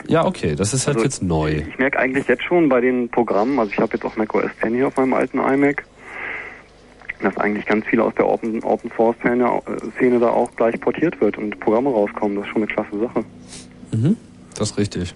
ja, 0.08 0.24
okay, 0.24 0.54
das 0.54 0.74
ist 0.74 0.86
halt 0.86 0.96
Also, 0.96 1.04
jetzt 1.04 1.22
neu. 1.22 1.62
Ich 1.68 1.78
merke 1.78 1.98
eigentlich 1.98 2.26
jetzt 2.28 2.42
schon 2.44 2.68
bei 2.68 2.80
den 2.80 3.08
Programmen, 3.08 3.58
also 3.58 3.70
ich 3.72 3.78
habe 3.78 3.92
jetzt 3.94 4.04
auch 4.04 4.16
macOS 4.16 4.50
10 4.62 4.74
hier 4.74 4.86
auf 4.88 4.96
meinem 4.96 5.14
alten 5.14 5.38
iMac, 5.38 5.84
dass 7.22 7.36
eigentlich 7.38 7.64
ganz 7.66 7.86
viel 7.86 8.00
aus 8.00 8.14
der 8.16 8.26
Open, 8.28 8.62
Open 8.64 8.90
Source 8.96 9.16
Szene, 9.20 9.44
äh, 9.44 9.90
Szene 9.96 10.18
da 10.18 10.28
auch 10.28 10.50
gleich 10.56 10.78
portiert 10.80 11.20
wird 11.20 11.38
und 11.38 11.58
Programme 11.60 11.90
rauskommen. 11.90 12.36
Das 12.36 12.44
ist 12.46 12.52
schon 12.52 12.62
eine 12.62 12.72
klasse 12.72 12.98
Sache. 12.98 13.24
Mhm. 13.92 14.16
Das 14.58 14.70
ist 14.72 14.78
richtig. 14.78 15.14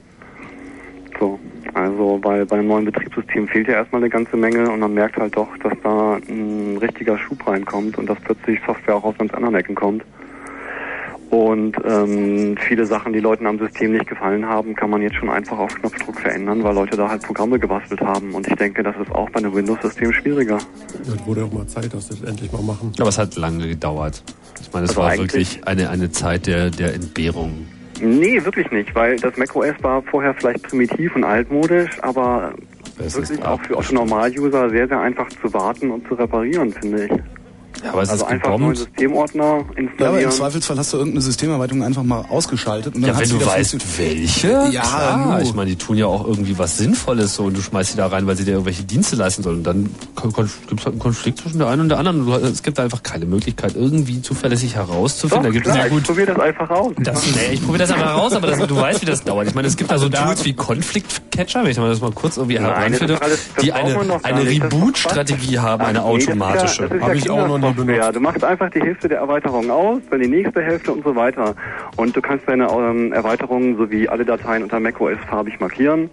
So, 1.20 1.38
also 1.74 2.20
weil 2.22 2.46
bei 2.46 2.58
einem 2.58 2.68
neuen 2.68 2.84
Betriebssystem 2.84 3.48
fehlt 3.48 3.66
ja 3.66 3.74
erstmal 3.74 4.00
eine 4.00 4.08
ganze 4.08 4.36
Menge 4.36 4.70
und 4.70 4.78
man 4.80 4.94
merkt 4.94 5.16
halt 5.16 5.36
doch, 5.36 5.48
dass 5.62 5.72
da 5.82 6.18
ein 6.28 6.78
richtiger 6.80 7.18
Schub 7.18 7.44
reinkommt 7.46 7.98
und 7.98 8.08
dass 8.08 8.18
plötzlich 8.20 8.60
Software 8.64 8.94
auch 8.96 9.04
aus 9.04 9.18
ganz 9.18 9.34
anderen 9.34 9.56
Ecken 9.56 9.74
kommt. 9.74 10.04
Und 11.30 11.76
ähm, 11.84 12.56
viele 12.56 12.86
Sachen, 12.86 13.12
die 13.12 13.20
Leuten 13.20 13.46
am 13.46 13.58
System 13.58 13.92
nicht 13.92 14.06
gefallen 14.06 14.46
haben, 14.46 14.74
kann 14.74 14.88
man 14.88 15.02
jetzt 15.02 15.16
schon 15.16 15.28
einfach 15.28 15.58
auf 15.58 15.74
Knopfdruck 15.74 16.20
verändern, 16.20 16.62
weil 16.62 16.74
Leute 16.74 16.96
da 16.96 17.08
halt 17.10 17.22
Programme 17.22 17.58
gebastelt 17.58 18.00
haben. 18.00 18.34
Und 18.34 18.48
ich 18.48 18.54
denke, 18.54 18.82
das 18.82 18.96
ist 18.96 19.10
auch 19.12 19.28
bei 19.30 19.40
einem 19.40 19.54
Windows-System 19.54 20.12
schwieriger. 20.12 20.58
Das 21.04 21.26
wurde 21.26 21.44
auch 21.44 21.52
mal 21.52 21.66
Zeit, 21.66 21.92
dass 21.92 22.08
sie 22.08 22.20
das 22.20 22.30
endlich 22.30 22.50
mal 22.50 22.62
machen. 22.62 22.92
Aber 22.98 23.10
es 23.10 23.18
hat 23.18 23.36
lange 23.36 23.68
gedauert. 23.68 24.22
Ich 24.60 24.72
meine, 24.72 24.86
es 24.86 24.96
Also 24.96 25.02
war 25.02 25.18
wirklich 25.18 25.66
eine, 25.66 25.90
eine 25.90 26.10
Zeit 26.10 26.46
der, 26.46 26.70
der 26.70 26.94
Entbehrung. 26.94 27.66
Nee, 28.00 28.42
wirklich 28.44 28.70
nicht, 28.70 28.94
weil 28.94 29.16
das 29.16 29.36
macOS 29.36 29.74
war 29.82 30.02
vorher 30.02 30.32
vielleicht 30.34 30.62
primitiv 30.62 31.14
und 31.16 31.24
altmodisch, 31.24 31.90
aber 32.02 32.52
wirklich 32.96 33.44
auch 33.44 33.60
für 33.62 33.76
Otto-Normal-User 33.76 34.70
sehr, 34.70 34.88
sehr 34.88 35.00
einfach 35.00 35.28
zu 35.28 35.52
warten 35.52 35.90
und 35.90 36.06
zu 36.06 36.14
reparieren, 36.14 36.72
finde 36.72 37.06
ich. 37.06 37.12
Ja, 37.84 37.92
aber 37.92 38.02
es 38.02 38.08
also 38.10 38.24
ist 38.24 38.30
einfach 38.30 38.48
neuen 38.50 38.58
gebombt. 38.74 38.76
Systemordner 38.78 39.44
Ja, 39.44 39.52
aber 39.52 39.78
im 39.78 39.86
installieren. 39.88 40.30
Zweifelsfall 40.32 40.78
hast 40.78 40.92
du 40.92 40.96
irgendeine 40.96 41.22
Systemerweiterung 41.22 41.82
einfach 41.84 42.02
mal 42.02 42.24
ausgeschaltet 42.28 42.94
und 42.94 43.02
dann 43.02 43.10
Ja, 43.14 43.18
wenn 43.20 43.28
du 43.28 43.44
weißt, 43.46 43.98
welche. 43.98 44.48
Ja, 44.70 44.80
klar. 44.82 45.40
Ich 45.42 45.54
meine, 45.54 45.70
die 45.70 45.76
tun 45.76 45.96
ja 45.96 46.06
auch 46.06 46.26
irgendwie 46.26 46.58
was 46.58 46.76
Sinnvolles 46.78 47.34
so 47.34 47.44
und 47.44 47.56
du 47.56 47.62
schmeißt 47.62 47.92
die 47.92 47.96
da 47.96 48.06
rein, 48.08 48.26
weil 48.26 48.36
sie 48.36 48.44
dir 48.44 48.52
irgendwelche 48.52 48.82
Dienste 48.84 49.16
leisten 49.16 49.42
sollen. 49.42 49.58
Und 49.58 49.64
dann 49.64 49.84
gibt 49.84 50.38
es 50.38 50.84
halt 50.84 50.86
einen 50.94 50.98
Konflikt 50.98 51.38
zwischen 51.38 51.58
der 51.58 51.68
einen 51.68 51.82
und 51.82 51.88
der 51.90 51.98
anderen. 51.98 52.26
Du, 52.26 52.32
es 52.34 52.62
gibt 52.62 52.80
einfach 52.80 53.02
keine 53.02 53.26
Möglichkeit, 53.26 53.74
irgendwie 53.76 54.22
zuverlässig 54.22 54.74
herauszufinden. 54.74 55.44
Doch, 55.44 55.48
da 55.48 55.52
gibt 55.52 55.64
klar, 55.64 55.76
ja 55.78 55.84
ich 55.86 55.92
gut. 55.92 56.04
probiere 56.04 56.26
das 56.34 56.40
einfach 56.40 56.70
aus. 56.70 56.92
Das, 56.98 57.22
nee, 57.34 57.52
ich 57.54 57.60
probiere 57.62 57.78
das 57.86 57.90
einfach 57.92 58.16
raus, 58.16 58.32
aber 58.32 58.46
das, 58.48 58.58
du 58.66 58.76
weißt, 58.76 59.02
wie 59.02 59.06
das 59.06 59.22
dauert. 59.24 59.46
Ich 59.48 59.54
meine, 59.54 59.68
es 59.68 59.76
gibt 59.76 59.90
da 59.90 59.98
so 59.98 60.08
Tools 60.08 60.44
wie 60.44 60.52
Conflict-Catcher, 60.54 61.62
wenn 61.62 61.70
ich 61.70 61.78
mal 61.78 61.88
das 61.90 62.00
mal 62.00 62.10
kurz 62.12 62.36
irgendwie 62.36 62.58
heranführe, 62.58 63.18
die 63.62 63.72
eine, 63.72 63.98
eine 64.24 64.44
nicht. 64.44 64.62
Reboot-Strategie 64.64 65.58
haben, 65.58 65.84
eine 65.84 66.02
Ach 66.02 66.06
nee, 66.12 66.14
das 66.14 66.22
ist 66.24 66.28
ja- 66.28 66.34
automatische. 66.34 66.88
Ja, 67.68 67.74
Kindersoftware. 67.74 68.12
Du 68.12 68.20
machst 68.20 68.44
einfach 68.44 68.70
die 68.70 68.80
Hälfte 68.80 69.08
der 69.08 69.18
Erweiterung 69.18 69.70
aus, 69.70 70.00
dann 70.10 70.20
die 70.20 70.28
nächste 70.28 70.62
Hälfte 70.62 70.92
und 70.92 71.04
so 71.04 71.14
weiter. 71.14 71.54
Und 71.96 72.16
du 72.16 72.20
kannst 72.20 72.48
deine 72.48 72.68
ähm, 72.68 73.12
Erweiterungen 73.12 73.76
sowie 73.76 74.08
alle 74.08 74.24
Dateien 74.24 74.62
unter 74.62 74.80
macOS 74.80 75.18
farbig 75.28 75.58
markieren. 75.60 76.10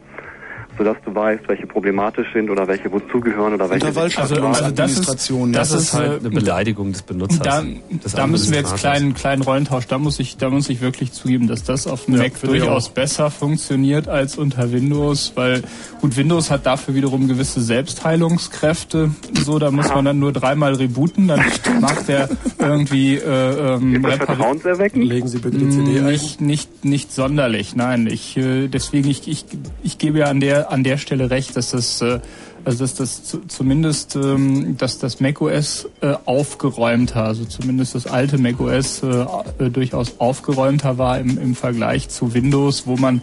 Sodass 0.77 0.97
du 1.06 1.14
weißt, 1.14 1.47
welche 1.47 1.68
problematisch 1.68 2.27
sind 2.34 2.49
oder 2.49 2.68
welche 2.68 2.91
wozugehören 2.91 3.53
oder 3.53 3.69
welche 3.69 3.88
Also, 3.88 4.02
also 4.41 4.72
das 4.72 4.97
ist, 4.97 5.30
das 5.53 5.72
ist 5.72 5.93
halt 5.93 6.14
äh, 6.14 6.19
eine 6.19 6.30
Beleidigung 6.30 6.91
des 6.91 7.02
Benutzers. 7.02 7.39
Da, 7.39 7.64
des 7.64 8.11
da 8.14 8.27
müssen 8.27 8.52
wir 8.52 8.60
jetzt 8.60 8.76
kleinen, 8.76 9.14
kleinen 9.14 9.41
Rollentausch, 9.41 9.88
da 9.88 9.97
muss 9.97 10.19
ich, 10.19 10.38
da 10.38 10.49
muss 10.49 10.69
ich 10.69 10.81
wirklich 10.81 11.11
zugeben, 11.14 11.47
dass 11.47 11.64
das 11.64 11.88
auf 11.88 12.06
dem 12.06 12.15
Ja, 12.15 12.23
Mac 12.23 12.41
durchaus 12.41 12.88
auch. 12.88 12.91
besser 12.93 13.31
funktioniert 13.31 14.07
als 14.07 14.38
unter 14.38 14.72
Windows, 14.72 15.34
weil 15.35 15.64
gut, 16.02 16.18
Windows 16.18 16.52
hat 16.52 16.65
dafür 16.65 16.95
wiederum 16.95 17.27
gewisse 17.27 17.61
Selbstheilungskräfte. 17.61 19.11
So, 19.43 19.60
da 19.60 19.72
muss 19.72 19.89
man 19.89 20.06
dann 20.06 20.19
nur 20.19 20.31
dreimal 20.31 20.73
rebooten, 20.73 21.27
dann 21.27 21.41
macht 21.81 22.10
er 22.10 22.30
irgendwie 22.60 23.15
äh, 23.15 23.76
ähm, 23.76 24.03
vertrauenserweckend? 24.03 25.06
Legen 25.06 25.27
Sie 25.27 25.39
bitte 25.39 25.57
die 25.57 25.69
CD 25.69 25.99
ein. 25.99 26.06
nicht, 26.06 26.41
nicht, 26.41 26.85
nicht 26.85 27.11
sonderlich, 27.11 27.76
nein. 27.76 28.07
Ich, 28.07 28.38
äh, 28.38 28.68
deswegen, 28.68 29.10
ich, 29.10 29.27
ich, 29.27 29.45
ich 29.84 29.97
gebe 29.97 30.19
ja 30.19 30.26
an 30.26 30.39
der, 30.39 30.65
an 30.70 30.84
der 30.84 30.98
Stelle 30.98 31.30
recht, 31.30 31.56
dass 31.56 31.72
das, 31.72 32.02
äh, 32.02 32.20
also 32.64 32.80
dass 32.84 32.96
das 32.96 33.24
zu, 33.24 33.42
zumindest, 33.48 34.16
ähm, 34.16 34.78
dass 34.78 35.00
das 35.00 35.20
macOS 35.20 35.88
äh, 36.02 36.14
aufgeräumter, 36.26 37.24
also 37.24 37.46
zumindest 37.46 37.96
das 37.96 38.08
alte 38.08 38.38
macOS 38.38 39.04
äh, 39.04 39.26
äh, 39.60 39.70
durchaus 39.70 40.20
aufgeräumter 40.20 40.98
war 40.98 41.20
im, 41.20 41.38
im 41.38 41.56
Vergleich 41.56 42.10
zu 42.10 42.34
Windows, 42.34 42.88
wo 42.88 42.98
man 42.98 43.22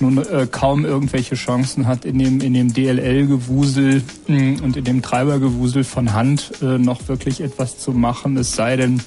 nun 0.00 0.18
äh, 0.18 0.46
kaum 0.50 0.84
irgendwelche 0.84 1.34
Chancen 1.36 1.86
hat, 1.86 2.04
in 2.04 2.18
dem, 2.18 2.40
in 2.40 2.54
dem 2.54 2.72
DLL-Gewusel 2.72 4.02
mh, 4.26 4.62
und 4.62 4.76
in 4.76 4.84
dem 4.84 5.02
Treibergewusel 5.02 5.84
von 5.84 6.12
Hand 6.12 6.52
äh, 6.62 6.78
noch 6.78 7.08
wirklich 7.08 7.40
etwas 7.40 7.78
zu 7.78 7.92
machen, 7.92 8.36
es 8.36 8.52
sei 8.52 8.76
denn, 8.76 9.00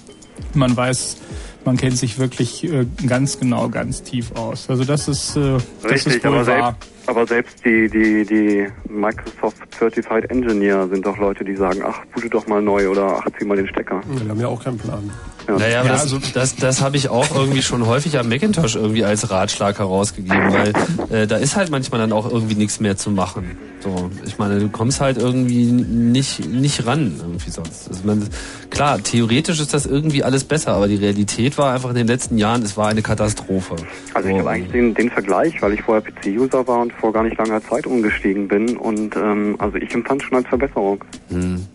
man 0.53 0.75
weiß, 0.75 1.17
man 1.65 1.77
kennt 1.77 1.97
sich 1.97 2.17
wirklich 2.17 2.63
äh, 2.63 2.85
ganz 3.05 3.39
genau, 3.39 3.69
ganz 3.69 4.03
tief 4.03 4.31
aus. 4.33 4.69
Also 4.69 4.83
das 4.83 5.07
ist, 5.07 5.35
äh, 5.35 5.57
das 5.83 5.91
Richtig, 5.91 6.15
ist 6.15 6.23
wohl 6.25 6.31
wahr. 6.31 6.45
selbst, 6.45 6.75
aber 7.09 7.25
selbst 7.27 7.65
die, 7.65 7.89
die, 7.89 8.23
die 8.25 8.67
Microsoft 8.87 9.57
Certified 9.77 10.29
Engineer 10.29 10.87
sind 10.87 11.05
doch 11.05 11.17
Leute, 11.17 11.43
die 11.43 11.55
sagen, 11.55 11.81
ach, 11.85 12.05
boote 12.13 12.29
doch 12.29 12.47
mal 12.47 12.61
neu 12.61 12.87
oder 12.89 13.17
ach, 13.19 13.27
zieh 13.37 13.45
mal 13.45 13.57
den 13.57 13.67
Stecker. 13.67 14.01
Wir 14.07 14.29
haben 14.29 14.39
ja 14.39 14.47
auch 14.47 14.63
keinen 14.63 14.77
Plan. 14.77 15.09
Naja, 15.47 15.79
aber 15.79 15.87
Ja, 15.87 15.93
das, 15.93 16.01
also- 16.03 16.19
das, 16.33 16.55
das 16.55 16.81
habe 16.81 16.95
ich 16.97 17.09
auch 17.09 17.35
irgendwie 17.35 17.63
schon 17.63 17.85
häufig 17.87 18.19
am 18.19 18.29
Macintosh 18.29 18.75
irgendwie 18.75 19.03
als 19.03 19.31
Ratschlag 19.31 19.79
herausgegeben, 19.79 20.53
weil 20.53 20.73
äh, 21.09 21.25
da 21.27 21.37
ist 21.37 21.55
halt 21.55 21.71
manchmal 21.71 21.99
dann 22.01 22.11
auch 22.11 22.31
irgendwie 22.31 22.55
nichts 22.55 22.79
mehr 22.79 22.95
zu 22.97 23.09
machen. 23.09 23.57
So, 23.81 24.11
ich 24.25 24.37
meine, 24.37 24.59
du 24.59 24.67
kommst 24.69 24.99
halt 24.99 25.17
irgendwie 25.17 25.63
nicht 25.71 26.45
nicht 26.45 26.85
ran 26.85 27.15
irgendwie 27.17 27.49
sonst. 27.49 27.87
Also 27.87 28.01
man, 28.05 28.27
klar, 28.69 29.01
theoretisch 29.01 29.61
ist 29.61 29.73
das 29.73 29.85
irgendwie 29.85 30.21
alles 30.23 30.43
besser, 30.43 30.73
aber 30.73 30.89
die 30.89 30.97
Realität 30.97 31.57
war 31.57 31.73
einfach 31.73 31.89
in 31.89 31.95
den 31.95 32.07
letzten 32.07 32.37
Jahren, 32.37 32.61
es 32.61 32.75
war 32.75 32.89
eine 32.89 33.01
Katastrophe. 33.01 33.77
Also 34.13 34.27
ich 34.29 34.37
habe 34.37 34.49
eigentlich 34.49 34.71
den, 34.73 34.93
den 34.93 35.09
Vergleich, 35.09 35.61
weil 35.61 35.73
ich 35.73 35.81
vorher 35.81 36.03
PC-User 36.03 36.67
war 36.67 36.79
und 36.81 36.91
vor 36.99 37.11
gar 37.13 37.23
nicht 37.23 37.37
langer 37.37 37.61
Zeit 37.63 37.87
umgestiegen 37.87 38.47
bin 38.47 38.77
und 38.77 39.15
ähm, 39.15 39.55
also 39.59 39.77
ich 39.77 39.93
empfand 39.93 40.21
schon 40.23 40.37
als 40.37 40.47
Verbesserung. 40.47 41.03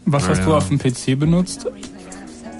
Was 0.07 0.29
hast 0.29 0.45
du 0.45 0.55
auf 0.55 0.69
dem 0.69 0.79
PC 0.79 1.19
benutzt? 1.19 1.67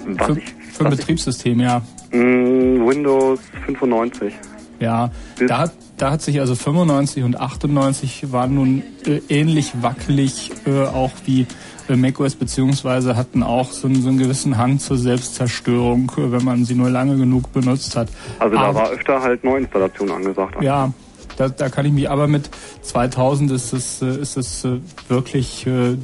Was 0.07 0.27
für, 0.27 0.39
ich- 0.39 0.53
für 0.73 0.85
ein 0.85 0.91
Betriebssystem, 0.91 1.59
ja. 1.59 1.81
Mm, 2.11 2.85
Windows 2.87 3.39
95. 3.65 4.33
Ja, 4.79 5.09
da, 5.47 5.59
hat- 5.59 5.73
da 5.97 6.11
hat 6.11 6.21
sich 6.21 6.39
also 6.39 6.53
95 6.55 7.23
und 7.23 7.39
98 7.39 8.31
waren 8.31 8.55
nun 8.55 8.83
äh, 9.05 9.21
ähnlich 9.29 9.71
wackelig 9.81 10.51
äh, 10.67 10.83
auch 10.83 11.11
wie 11.25 11.47
äh, 11.87 11.95
macOS 11.95 12.35
beziehungsweise 12.35 13.15
hatten 13.15 13.41
auch 13.41 13.71
so, 13.71 13.87
einen- 13.87 14.01
so 14.01 14.09
einen 14.09 14.17
gewissen 14.17 14.57
Hang 14.57 14.79
zur 14.79 14.97
Selbstzerstörung, 14.97 16.11
äh, 16.17 16.31
wenn 16.31 16.43
man 16.43 16.65
sie 16.65 16.75
nur 16.75 16.89
lange 16.89 17.15
genug 17.15 17.53
benutzt 17.53 17.95
hat. 17.95 18.09
Also 18.39 18.55
da 18.55 18.63
Aber- 18.63 18.79
war 18.79 18.89
öfter 18.91 19.21
halt 19.21 19.43
Neuinstallation 19.43 20.11
angesagt. 20.11 20.61
Ja, 20.61 20.91
da, 21.37 21.49
da 21.49 21.69
kann 21.69 21.85
ich 21.85 21.91
mich, 21.91 22.09
aber 22.09 22.27
mit 22.27 22.49
2000 22.81 23.51
ist 23.51 23.73
es, 23.73 24.01
äh, 24.01 24.19
ist 24.19 24.37
es 24.37 24.65
äh, 24.65 24.79
wirklich 25.07 25.65
äh, 25.67 25.97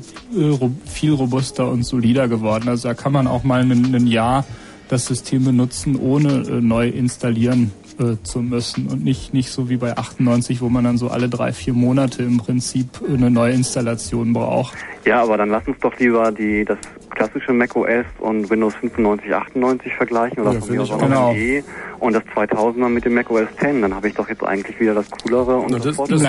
viel 0.85 1.13
robuster 1.13 1.69
und 1.69 1.83
solider 1.83 2.27
geworden. 2.27 2.69
Also 2.69 2.87
da 2.87 2.93
kann 2.93 3.11
man 3.13 3.27
auch 3.27 3.43
mal 3.43 3.61
ein, 3.61 3.95
ein 3.95 4.07
Jahr 4.07 4.45
das 4.89 5.05
System 5.05 5.45
benutzen, 5.45 5.95
ohne 5.95 6.61
neu 6.61 6.89
installieren 6.89 7.71
äh, 8.01 8.21
zu 8.23 8.39
müssen 8.41 8.87
und 8.87 9.03
nicht, 9.03 9.33
nicht 9.33 9.49
so 9.51 9.69
wie 9.69 9.77
bei 9.77 9.95
98, 9.97 10.61
wo 10.61 10.69
man 10.69 10.83
dann 10.83 10.97
so 10.97 11.09
alle 11.09 11.29
drei, 11.29 11.53
vier 11.53 11.73
Monate 11.73 12.23
im 12.23 12.37
Prinzip 12.37 12.87
eine 13.07 13.29
Neuinstallation 13.31 14.33
braucht. 14.33 14.73
Ja, 15.05 15.21
aber 15.23 15.37
dann 15.37 15.49
lass 15.49 15.67
uns 15.67 15.77
doch 15.81 15.97
lieber 15.99 16.31
die 16.31 16.65
das 16.65 16.77
klassische 17.09 17.53
macOS 17.53 18.05
und 18.19 18.49
Windows 18.49 18.73
95, 18.75 19.33
98 19.33 19.93
vergleichen 19.95 20.39
oder 20.43 20.53
Ja, 20.53 20.59
von 20.61 20.71
mir 20.75 20.81
aus 20.81 20.91
auch 20.91 21.01
noch 21.01 21.07
Genau. 21.07 21.33
ME 21.33 21.63
und 21.99 22.13
das 22.13 22.23
2000er 22.35 22.89
mit 22.89 23.05
dem 23.05 23.13
macOS 23.13 23.47
10. 23.59 23.81
Dann 23.81 23.93
habe 23.95 24.07
ich 24.07 24.15
doch 24.15 24.27
jetzt 24.29 24.43
eigentlich 24.43 24.79
wieder 24.79 24.93
das 24.95 25.05
coolere 25.11 25.57
und 25.57 25.71
das, 25.73 25.83
Das, 25.83 25.97
das 25.97 26.09
ist 26.21 26.25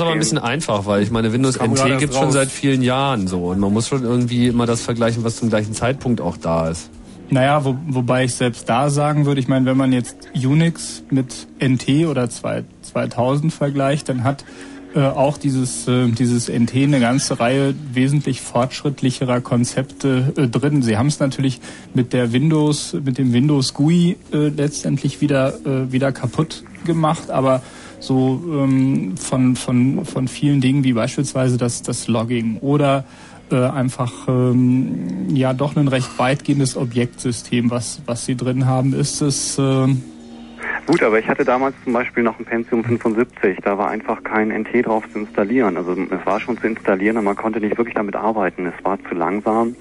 aber 0.00 0.10
ein 0.12 0.18
bisschen 0.18 0.38
einfach, 0.38 0.86
weil 0.86 1.02
ich 1.02 1.10
meine, 1.10 1.32
Windows 1.32 1.56
NT 1.58 1.98
gibt 1.98 2.14
schon 2.14 2.24
raus. 2.24 2.32
seit 2.34 2.48
vielen 2.50 2.82
Jahren 2.82 3.26
so 3.26 3.46
und 3.46 3.58
man 3.60 3.72
muss 3.72 3.88
schon 3.88 4.02
irgendwie 4.04 4.48
immer 4.48 4.66
das 4.66 4.82
vergleichen, 4.82 5.24
was 5.24 5.36
zum 5.36 5.48
gleichen 5.48 5.72
Zeitpunkt 5.74 6.20
auch 6.20 6.36
da 6.36 6.68
ist. 6.68 6.90
Naja, 7.28 7.64
wo, 7.64 7.76
wobei 7.88 8.24
ich 8.24 8.34
selbst 8.34 8.68
da 8.68 8.88
sagen 8.88 9.26
würde, 9.26 9.40
ich 9.40 9.48
meine, 9.48 9.66
wenn 9.66 9.76
man 9.76 9.92
jetzt 9.92 10.28
Unix 10.34 11.02
mit 11.10 11.48
NT 11.60 12.06
oder 12.06 12.30
2, 12.30 12.64
2000 12.82 13.52
vergleicht, 13.52 14.08
dann 14.08 14.22
hat 14.22 14.44
äh, 14.94 15.00
auch 15.00 15.36
dieses, 15.36 15.88
äh, 15.88 16.08
dieses 16.08 16.48
NT 16.48 16.74
eine 16.74 17.00
ganze 17.00 17.38
Reihe 17.38 17.74
wesentlich 17.92 18.40
fortschrittlicherer 18.40 19.40
Konzepte 19.40 20.32
äh, 20.36 20.46
drin. 20.48 20.82
Sie 20.82 20.96
haben 20.96 21.08
es 21.08 21.18
natürlich 21.18 21.60
mit 21.92 22.12
der 22.12 22.32
Windows, 22.32 22.96
mit 23.04 23.18
dem 23.18 23.32
Windows 23.32 23.74
GUI 23.74 24.16
äh, 24.32 24.48
letztendlich 24.48 25.20
wieder, 25.20 25.54
äh, 25.66 25.92
wieder 25.92 26.12
kaputt 26.12 26.62
gemacht, 26.84 27.30
aber 27.30 27.62
so 27.98 28.42
ähm, 28.46 29.16
von, 29.16 29.56
von, 29.56 30.04
von 30.04 30.28
vielen 30.28 30.60
Dingen 30.60 30.84
wie 30.84 30.92
beispielsweise 30.92 31.58
das, 31.58 31.82
das 31.82 32.08
Logging 32.08 32.58
oder 32.60 33.04
äh, 33.52 33.56
einfach 33.56 34.28
ähm, 34.28 35.28
ja 35.34 35.52
doch 35.52 35.76
ein 35.76 35.88
recht 35.88 36.18
weitgehendes 36.18 36.76
Objektsystem, 36.76 37.70
was, 37.70 38.02
was 38.06 38.26
sie 38.26 38.36
drin 38.36 38.66
haben, 38.66 38.92
ist 38.92 39.20
es 39.20 39.58
äh, 39.58 39.86
Gut, 40.86 41.02
aber 41.02 41.18
ich 41.18 41.26
hatte 41.28 41.44
damals 41.44 41.74
zum 41.82 41.92
Beispiel 41.92 42.22
noch 42.22 42.38
ein 42.38 42.44
Pentium 42.44 42.84
75. 42.84 43.58
Da 43.62 43.76
war 43.76 43.90
einfach 43.90 44.22
kein 44.22 44.50
NT 44.50 44.86
drauf 44.86 45.04
zu 45.12 45.18
installieren. 45.18 45.76
Also 45.76 45.92
es 45.92 46.26
war 46.26 46.38
schon 46.38 46.56
zu 46.58 46.66
installieren, 46.66 47.16
aber 47.16 47.24
man 47.24 47.36
konnte 47.36 47.58
nicht 47.60 47.76
wirklich 47.76 47.94
damit 47.94 48.14
arbeiten. 48.14 48.66
Es 48.66 48.84
war 48.84 48.98
zu 49.08 49.14
langsam. 49.14 49.74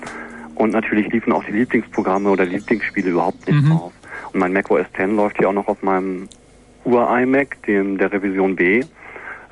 Und 0.56 0.72
natürlich 0.72 1.12
liefen 1.12 1.32
auch 1.32 1.44
die 1.44 1.52
Lieblingsprogramme 1.52 2.30
oder 2.30 2.46
Lieblingsspiele 2.46 3.12
überhaupt 3.12 3.46
nicht 3.48 3.64
Mhm. 3.64 3.70
drauf. 3.70 3.94
Und 4.34 4.40
mein 4.40 4.54
Mac 4.54 4.72
OS 4.72 4.86
X 4.98 5.12
läuft 5.12 5.38
hier 5.38 5.50
auch 5.50 5.54
noch 5.54 5.68
auf 5.68 5.84
meinem 5.84 6.28
Ur-iMac, 6.86 7.62
dem 7.68 7.98
der 7.98 8.12
Revision 8.12 8.56
B, 8.56 8.82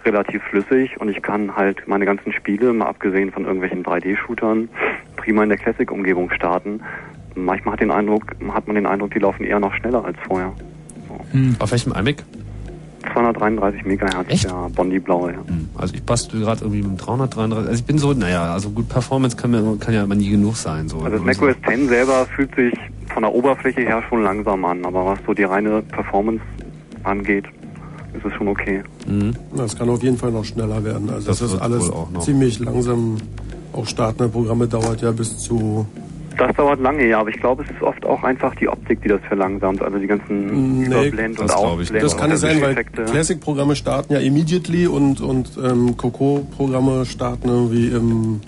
relativ 0.06 0.42
flüssig. 0.44 1.00
Und 1.00 1.10
ich 1.10 1.22
kann 1.22 1.56
halt 1.56 1.88
meine 1.88 2.06
ganzen 2.06 2.32
Spiele, 2.34 2.74
mal 2.74 2.88
abgesehen 2.88 3.32
von 3.32 3.44
irgendwelchen 3.44 3.84
3D-Shootern, 3.84 4.70
prima 5.18 5.44
in 5.44 5.50
der 5.50 5.58
Classic-Umgebung 5.58 6.32
starten. 6.32 6.82
Manchmal 7.36 7.74
hat, 7.74 7.82
den 7.82 7.92
Eindruck, 7.92 8.36
hat 8.54 8.68
man 8.68 8.76
den 8.76 8.86
Eindruck, 8.86 9.12
die 9.12 9.20
laufen 9.20 9.44
eher 9.44 9.60
noch 9.60 9.74
schneller 9.74 10.06
als 10.06 10.18
vorher. 10.28 10.54
Auf 11.60 11.72
welchem 11.72 11.94
iMac? 11.94 12.24
233 13.12 13.86
Megahertz, 13.86 14.42
der 14.44 14.70
Bondi 14.74 15.00
blaue. 15.00 15.34
Ja. 15.34 15.40
Also 15.76 15.94
ich 15.94 16.04
bastel 16.04 16.40
gerade 16.42 16.62
irgendwie 16.62 16.82
mit 16.82 16.92
dem 16.92 16.98
333. 16.98 17.70
Also 17.70 17.80
ich 17.80 17.86
bin 17.86 17.98
so, 17.98 18.14
naja, 18.14 18.54
also 18.54 18.70
gut 18.70 18.88
Performance 18.88 19.36
kann, 19.36 19.52
mir, 19.52 19.78
kann 19.80 19.94
ja 19.94 20.04
immer 20.04 20.16
nie 20.16 20.30
genug 20.30 20.56
sein. 20.56 20.88
So. 20.88 21.00
Also 21.00 21.18
das 21.18 21.26
Mac 21.26 21.42
OS 21.42 21.56
X 21.58 21.88
selber 21.88 22.26
fühlt 22.34 22.56
sich 22.56 22.74
von 23.14 23.24
der 23.24 23.34
Oberfläche 23.34 23.82
her 23.82 24.02
schon 24.08 24.24
langsam 24.24 24.64
an, 24.66 24.86
aber 24.86 25.06
was 25.06 25.20
so 25.26 25.34
die 25.34 25.44
reine 25.44 25.82
Performance 25.82 26.42
angeht, 27.04 27.46
ist 28.16 28.26
es 28.26 28.34
schon 28.34 28.48
okay. 28.48 28.84
Das 29.56 29.78
kann 29.78 29.90
auf 29.90 30.04
jeden 30.04 30.18
Fall 30.18 30.32
noch 30.32 30.46
schneller 30.46 30.84
werden. 30.84 31.10
Also 31.10 31.28
Das 31.28 31.40
das, 31.40 31.54
ist 31.54 31.62
alles 31.62 31.88
wohl 31.88 31.94
auch 31.96 32.12
noch. 32.12 32.22
ziemlich 32.22 32.60
langsam. 32.60 33.18
Auch 33.74 33.88
Starten 33.88 34.20
der 34.20 34.28
Programme 34.28 34.68
dauert 34.68 35.02
ja 35.02 35.12
bis 35.12 35.38
zu 35.40 35.86
Das 36.38 36.56
dauert 36.56 36.80
lange, 36.80 37.08
ja, 37.08 37.20
aber 37.20 37.30
ich 37.30 37.40
glaube, 37.40 37.64
es 37.64 37.70
ist 37.72 37.82
oft 37.82 38.06
auch 38.06 38.24
einfach 38.24 38.54
die 38.56 38.68
Optik, 38.68 39.02
die 39.02 39.08
das 39.08 39.22
verlangsamt, 39.28 39.82
also 39.82 39.98
die 39.98 40.06
ganzen 40.08 40.84
Überblend 40.86 41.40
und 41.40 41.52
Ausblend. 41.52 42.04
Das 42.04 42.16
kann 42.16 42.30
nicht 42.30 42.40
sein, 42.40 42.62
weil. 42.62 42.76
Classic-Programme 42.84 43.76
starten 43.76 44.14
ja 44.14 44.20
immediately 44.20 44.86
und, 44.88 45.22
und 45.22 45.50
ähm, 45.64 45.98
Coco-Programme 45.98 47.06
starten 47.06 47.50
irgendwie 47.50 47.88
im. 47.88 48.42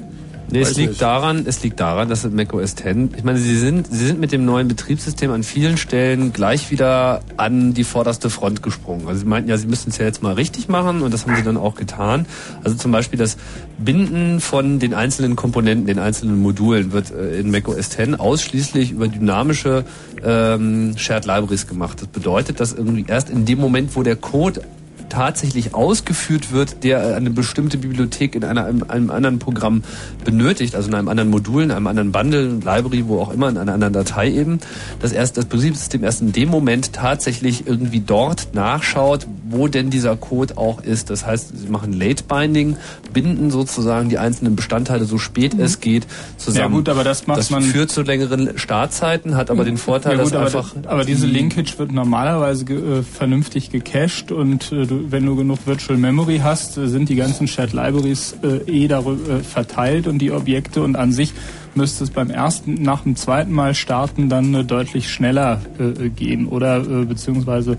Nee, 0.49 0.61
es 0.61 0.75
liegt 0.77 0.89
nicht. 0.89 1.01
daran, 1.01 1.45
es 1.47 1.63
liegt 1.63 1.79
daran, 1.79 2.07
dass 2.07 2.21
das 2.21 2.31
Mac 2.31 2.53
OS 2.53 2.73
X, 2.73 2.85
ich 3.17 3.23
meine, 3.23 3.39
sie 3.39 3.57
sind, 3.57 3.87
sie 3.91 4.05
sind 4.05 4.19
mit 4.19 4.31
dem 4.31 4.45
neuen 4.45 4.67
Betriebssystem 4.67 5.31
an 5.31 5.43
vielen 5.43 5.77
Stellen 5.77 6.33
gleich 6.33 6.71
wieder 6.71 7.21
an 7.37 7.73
die 7.73 7.83
vorderste 7.83 8.29
Front 8.29 8.61
gesprungen. 8.61 9.07
Also 9.07 9.21
sie 9.21 9.25
meinten 9.25 9.49
ja, 9.49 9.57
sie 9.57 9.67
müssten 9.67 9.89
es 9.89 9.97
ja 9.97 10.05
jetzt 10.05 10.21
mal 10.21 10.33
richtig 10.33 10.67
machen 10.67 11.01
und 11.01 11.13
das 11.13 11.25
haben 11.25 11.35
sie 11.35 11.43
dann 11.43 11.57
auch 11.57 11.75
getan. 11.75 12.25
Also 12.63 12.77
zum 12.77 12.91
Beispiel 12.91 13.17
das 13.17 13.37
Binden 13.77 14.39
von 14.39 14.79
den 14.79 14.93
einzelnen 14.93 15.35
Komponenten, 15.35 15.87
den 15.87 15.99
einzelnen 15.99 16.39
Modulen 16.39 16.91
wird 16.91 17.11
äh, 17.11 17.39
in 17.39 17.49
Mac 17.49 17.67
OS 17.67 17.97
X 17.97 18.19
ausschließlich 18.19 18.91
über 18.91 19.07
dynamische 19.07 19.83
ähm, 20.23 20.97
Shared 20.97 21.25
Libraries 21.25 21.67
gemacht. 21.67 22.01
Das 22.01 22.07
bedeutet, 22.07 22.59
dass 22.59 22.73
irgendwie 22.73 23.05
erst 23.07 23.29
in 23.29 23.45
dem 23.45 23.59
Moment, 23.59 23.95
wo 23.95 24.03
der 24.03 24.15
Code 24.15 24.61
tatsächlich 25.09 25.73
ausgeführt 25.73 26.51
wird, 26.51 26.83
der 26.83 27.15
eine 27.15 27.29
bestimmte 27.29 27.77
Bibliothek 27.77 28.35
in 28.35 28.43
einer, 28.43 28.67
in 28.69 28.83
einem 28.83 29.09
anderen 29.09 29.39
Programm 29.39 29.83
benötigt, 30.23 30.75
also 30.75 30.89
in 30.89 30.95
einem 30.95 31.07
anderen 31.07 31.29
Modul, 31.29 31.63
in 31.63 31.71
einem 31.71 31.87
anderen 31.87 32.11
Bundle, 32.11 32.45
Library, 32.63 33.07
wo 33.07 33.19
auch 33.19 33.31
immer, 33.31 33.49
in 33.49 33.57
einer 33.57 33.73
anderen 33.73 33.93
Datei 33.93 34.31
eben, 34.31 34.59
dass 34.99 35.11
erst 35.11 35.37
das 35.37 35.45
Betriebssystem 35.45 36.03
erst 36.03 36.21
in 36.21 36.31
dem 36.31 36.49
Moment 36.49 36.93
tatsächlich 36.93 37.67
irgendwie 37.67 37.99
dort 37.99 38.49
nachschaut, 38.53 39.27
wo 39.49 39.67
denn 39.67 39.89
dieser 39.89 40.15
Code 40.17 40.57
auch 40.57 40.81
ist. 40.81 41.09
Das 41.09 41.25
heißt, 41.25 41.57
sie 41.57 41.67
machen 41.69 41.93
Late 41.93 42.23
Binding, 42.27 42.77
binden 43.13 43.51
sozusagen 43.51 44.09
die 44.09 44.17
einzelnen 44.17 44.55
Bestandteile 44.55 45.05
so 45.05 45.17
spät 45.17 45.53
es 45.57 45.79
geht 45.79 46.07
zusammen. 46.37 46.59
Ja 46.59 46.67
gut, 46.67 46.89
aber 46.89 47.03
das 47.03 47.27
macht 47.27 47.39
das 47.39 47.49
man- 47.49 47.61
führt 47.63 47.91
zu 47.91 48.01
längeren 48.01 48.57
Startzeiten, 48.57 49.35
hat 49.35 49.49
aber 49.51 49.63
den 49.63 49.77
Vorteil, 49.77 50.17
ja, 50.17 50.23
gut, 50.23 50.33
dass 50.33 50.53
aber, 50.55 50.59
einfach 50.59 50.75
aber 50.87 51.05
diese 51.05 51.27
die- 51.27 51.33
Linkage 51.33 51.77
wird 51.77 51.91
normalerweise 51.91 52.65
ge, 52.65 52.99
äh, 52.99 53.03
vernünftig 53.03 53.69
gecached 53.69 54.31
und 54.31 54.71
äh, 54.71 54.85
du, 54.95 55.11
wenn 55.11 55.25
du 55.25 55.35
genug 55.35 55.59
Virtual 55.65 55.97
Memory 55.97 56.39
hast, 56.43 56.77
äh, 56.77 56.87
sind 56.87 57.09
die 57.09 57.15
ganzen 57.15 57.47
Shared 57.47 57.73
Libraries 57.73 58.37
äh, 58.43 58.57
eh 58.69 58.87
darüber 58.87 59.35
äh, 59.35 59.39
verteilt 59.39 60.05
und 60.07 60.19
die 60.19 60.31
Objekte 60.31 60.83
und 60.83 60.95
an 60.95 61.11
sich 61.11 61.33
müsste 61.75 62.05
es 62.05 62.09
beim 62.09 62.29
ersten, 62.29 62.75
nach 62.75 63.01
dem 63.01 63.15
zweiten 63.15 63.51
Mal 63.51 63.75
starten 63.75 64.29
dann 64.29 64.53
äh, 64.53 64.63
deutlich 64.63 65.09
schneller 65.09 65.61
äh, 65.77 66.09
gehen 66.09 66.47
oder 66.47 66.77
äh, 66.77 67.05
beziehungsweise 67.05 67.77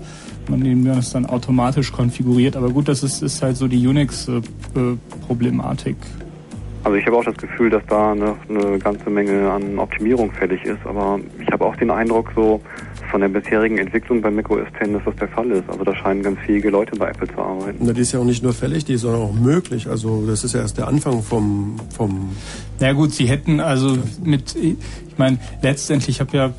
man 0.49 0.63
eben 0.65 0.85
das 0.85 1.11
dann 1.11 1.25
automatisch 1.25 1.91
konfiguriert. 1.91 2.55
Aber 2.55 2.69
gut, 2.69 2.87
das 2.87 3.03
ist, 3.03 3.21
ist 3.21 3.41
halt 3.41 3.57
so 3.57 3.67
die 3.67 3.85
Unix-Problematik. 3.85 5.97
Also 6.83 6.97
ich 6.97 7.05
habe 7.05 7.17
auch 7.17 7.25
das 7.25 7.35
Gefühl, 7.35 7.69
dass 7.69 7.85
da 7.87 8.13
eine, 8.13 8.33
eine 8.47 8.79
ganze 8.79 9.09
Menge 9.09 9.51
an 9.51 9.77
Optimierung 9.77 10.31
fällig 10.31 10.63
ist, 10.63 10.79
aber 10.85 11.19
ich 11.41 11.51
habe 11.51 11.65
auch 11.65 11.75
den 11.75 11.91
Eindruck, 11.91 12.31
so 12.33 12.61
von 13.09 13.21
der 13.21 13.29
bisherigen 13.29 13.77
Entwicklung 13.77 14.21
bei 14.21 14.29
macOS 14.29 14.67
X, 14.67 14.91
dass 14.91 15.03
das 15.05 15.15
der 15.15 15.27
Fall 15.29 15.51
ist. 15.51 15.69
Also 15.69 15.83
da 15.83 15.95
scheinen 15.95 16.23
ganz 16.23 16.39
fähige 16.45 16.69
Leute 16.69 16.95
bei 16.97 17.09
Apple 17.09 17.27
zu 17.27 17.39
arbeiten. 17.39 17.77
Na, 17.79 17.93
die 17.93 18.01
ist 18.01 18.11
ja 18.11 18.19
auch 18.19 18.25
nicht 18.25 18.43
nur 18.43 18.53
fällig, 18.53 18.85
die 18.85 18.93
ist 18.93 19.01
sondern 19.01 19.21
auch 19.21 19.33
möglich. 19.33 19.87
Also 19.87 20.25
das 20.25 20.43
ist 20.43 20.53
ja 20.53 20.61
erst 20.61 20.77
der 20.77 20.87
Anfang 20.87 21.21
vom, 21.21 21.77
vom 21.95 22.29
Na 22.79 22.93
gut, 22.93 23.13
sie 23.13 23.25
hätten 23.25 23.59
also 23.59 23.97
mit, 24.23 24.55
ich 24.55 24.77
meine, 25.17 25.39
letztendlich, 25.61 26.17
ich 26.17 26.19
habe 26.19 26.35
ja 26.37 26.53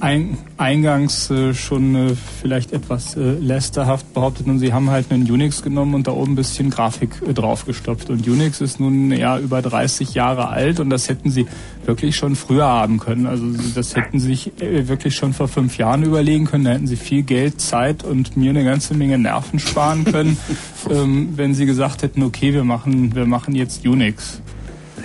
ein, 0.00 0.38
eingangs 0.56 1.30
äh, 1.30 1.54
schon 1.54 1.94
äh, 1.94 2.14
vielleicht 2.40 2.72
etwas 2.72 3.16
äh, 3.16 3.20
lästerhaft 3.20 4.12
behauptet 4.14 4.46
und 4.46 4.58
sie 4.58 4.72
haben 4.72 4.90
halt 4.90 5.10
einen 5.10 5.30
Unix 5.30 5.62
genommen 5.62 5.94
und 5.94 6.06
da 6.06 6.12
oben 6.12 6.32
ein 6.32 6.36
bisschen 6.36 6.70
Grafik 6.70 7.10
äh, 7.26 7.34
draufgestopft. 7.34 8.10
Und 8.10 8.26
Unix 8.26 8.60
ist 8.60 8.80
nun 8.80 9.12
ja 9.12 9.38
über 9.38 9.62
30 9.62 10.14
Jahre 10.14 10.48
alt 10.48 10.80
und 10.80 10.90
das 10.90 11.08
hätten 11.08 11.30
sie 11.30 11.46
wirklich 11.84 12.16
schon 12.16 12.36
früher 12.36 12.66
haben 12.66 12.98
können. 12.98 13.26
Also 13.26 13.44
das 13.74 13.94
hätten 13.94 14.20
sie 14.20 14.28
sich 14.28 14.60
äh, 14.62 14.88
wirklich 14.88 15.14
schon 15.14 15.32
vor 15.32 15.48
fünf 15.48 15.76
Jahren 15.76 16.02
überlegen 16.02 16.46
können. 16.46 16.64
Da 16.64 16.70
hätten 16.72 16.86
sie 16.86 16.96
viel 16.96 17.22
Geld, 17.22 17.60
Zeit 17.60 18.04
und 18.04 18.36
mir 18.36 18.50
eine 18.50 18.64
ganze 18.64 18.94
Menge 18.94 19.18
Nerven 19.18 19.58
sparen 19.58 20.04
können, 20.04 20.36
ähm, 20.90 21.30
wenn 21.36 21.54
sie 21.54 21.66
gesagt 21.66 22.02
hätten, 22.02 22.22
okay, 22.22 22.54
wir 22.54 22.64
machen, 22.64 23.14
wir 23.14 23.26
machen 23.26 23.54
jetzt 23.54 23.86
Unix. 23.86 24.40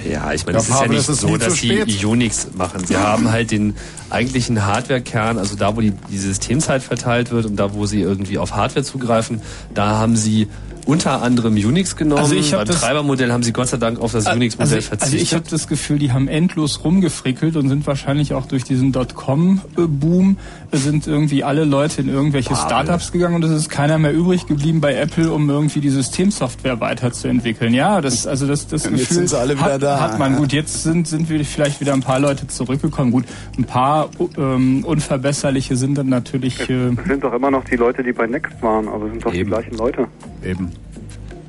Ja, 0.09 0.33
ich 0.33 0.45
meine, 0.45 0.59
es 0.59 0.69
ist 0.69 0.81
ja 0.81 0.87
nicht 0.87 1.09
ist 1.09 1.21
so, 1.21 1.37
dass 1.37 1.55
sie. 1.55 2.05
Unix 2.05 2.47
machen. 2.55 2.85
Sie 2.85 2.95
haben 2.95 3.31
halt 3.31 3.51
den 3.51 3.75
eigentlichen 4.09 4.65
Hardware-Kern, 4.65 5.37
also 5.37 5.55
da, 5.55 5.75
wo 5.75 5.81
die, 5.81 5.91
die 6.11 6.17
Systemzeit 6.17 6.83
verteilt 6.83 7.31
wird 7.31 7.45
und 7.45 7.55
da, 7.55 7.73
wo 7.73 7.85
sie 7.85 8.01
irgendwie 8.01 8.37
auf 8.37 8.55
Hardware 8.55 8.85
zugreifen, 8.85 9.41
da 9.73 9.97
haben 9.97 10.15
sie 10.15 10.47
unter 10.85 11.23
anderem 11.23 11.55
Unix 11.55 11.95
genommen. 11.95 12.21
Also 12.21 12.35
ich 12.35 12.53
hab 12.53 12.59
Beim 12.59 12.67
das- 12.67 12.81
Treibermodell 12.81 13.31
haben 13.31 13.41
sie 13.41 13.51
Gott 13.51 13.67
sei 13.67 13.77
Dank 13.77 13.99
auf 13.99 14.11
das 14.11 14.27
Unix-Modell 14.27 14.75
also, 14.75 14.87
verzichtet. 14.87 15.01
Also 15.01 15.17
ich 15.17 15.33
habe 15.33 15.45
das 15.49 15.67
Gefühl, 15.67 15.97
die 15.97 16.11
haben 16.11 16.27
endlos 16.27 16.83
rumgefrickelt 16.83 17.55
und 17.55 17.69
sind 17.69 17.87
wahrscheinlich 17.87 18.33
auch 18.33 18.45
durch 18.45 18.63
diesen 18.63 18.91
Dotcom-Boom 18.91 20.37
sind 20.71 21.07
irgendwie 21.07 21.43
alle 21.43 21.63
Leute 21.65 22.01
in 22.01 22.09
irgendwelche. 22.09 22.55
Startups 22.55 23.11
gegangen 23.11 23.35
und 23.35 23.43
es 23.43 23.51
ist 23.51 23.69
keiner 23.69 23.97
mehr 23.97 24.13
übrig 24.13 24.45
geblieben 24.47 24.81
bei 24.81 24.95
Apple, 24.95 25.31
um 25.31 25.49
irgendwie 25.49 25.79
die 25.79 25.89
Systemsoftware 25.89 26.79
weiterzuentwickeln. 26.79 27.73
Ja, 27.73 28.01
das 28.01 28.27
also 28.27 28.47
das 28.47 28.67
das 28.67 28.85
Und 28.85 28.93
jetzt 28.93 29.01
Gefühl 29.09 29.17
sind 29.17 29.29
sie 29.29 29.39
alle 29.39 29.53
wieder 29.57 29.73
hat, 29.73 29.83
da. 29.83 29.99
hat 29.99 30.19
man 30.19 30.35
gut. 30.37 30.53
Jetzt 30.53 30.83
sind 30.83 31.07
sind 31.07 31.29
wir 31.29 31.43
vielleicht 31.45 31.81
wieder 31.81 31.93
ein 31.93 32.01
paar 32.01 32.19
Leute 32.19 32.47
zurückgekommen. 32.47 33.11
Gut, 33.11 33.25
ein 33.57 33.63
paar 33.65 34.09
ähm, 34.37 34.83
unverbesserliche 34.85 35.75
sind 35.75 35.97
dann 35.97 36.09
natürlich. 36.09 36.69
Äh, 36.69 36.89
Es 36.97 37.05
sind 37.07 37.23
doch 37.23 37.33
immer 37.33 37.51
noch 37.51 37.63
die 37.65 37.75
Leute, 37.75 38.03
die 38.03 38.11
bei 38.13 38.27
Next 38.27 38.61
waren, 38.61 38.87
also 38.87 39.05
es 39.05 39.11
sind 39.11 39.25
doch 39.25 39.31
die 39.31 39.43
gleichen 39.43 39.75
Leute. 39.77 40.07
Eben. 40.43 40.71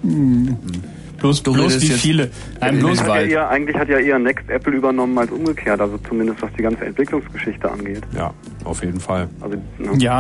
mh, 0.03 0.57
bloß 1.27 1.43
Du 1.43 1.53
bloß 1.53 1.81
wie 1.83 1.87
jetzt- 1.87 2.01
viele? 2.01 2.31
Nein, 2.61 2.71
Eigentlich 2.71 2.81
bloß 2.85 3.01
hat, 3.03 3.09
ja 3.09 3.21
eher, 3.23 3.49
eigentlich 3.51 3.77
hat 3.77 3.89
ja 3.89 3.99
eher 3.99 4.19
Next 4.19 4.49
Apple 4.49 4.73
übernommen 4.75 5.17
als 5.19 5.31
umgekehrt, 5.31 5.81
also 5.81 5.99
zumindest 6.09 6.43
was 6.43 6.51
die 6.59 6.63
ganze 6.63 6.85
Entwicklungsgeschichte 6.85 7.71
angeht. 7.71 8.03
Ja, 8.17 8.33
auf 8.65 8.83
jeden 8.83 9.01
Fall. 9.01 9.29
Also, 9.41 9.57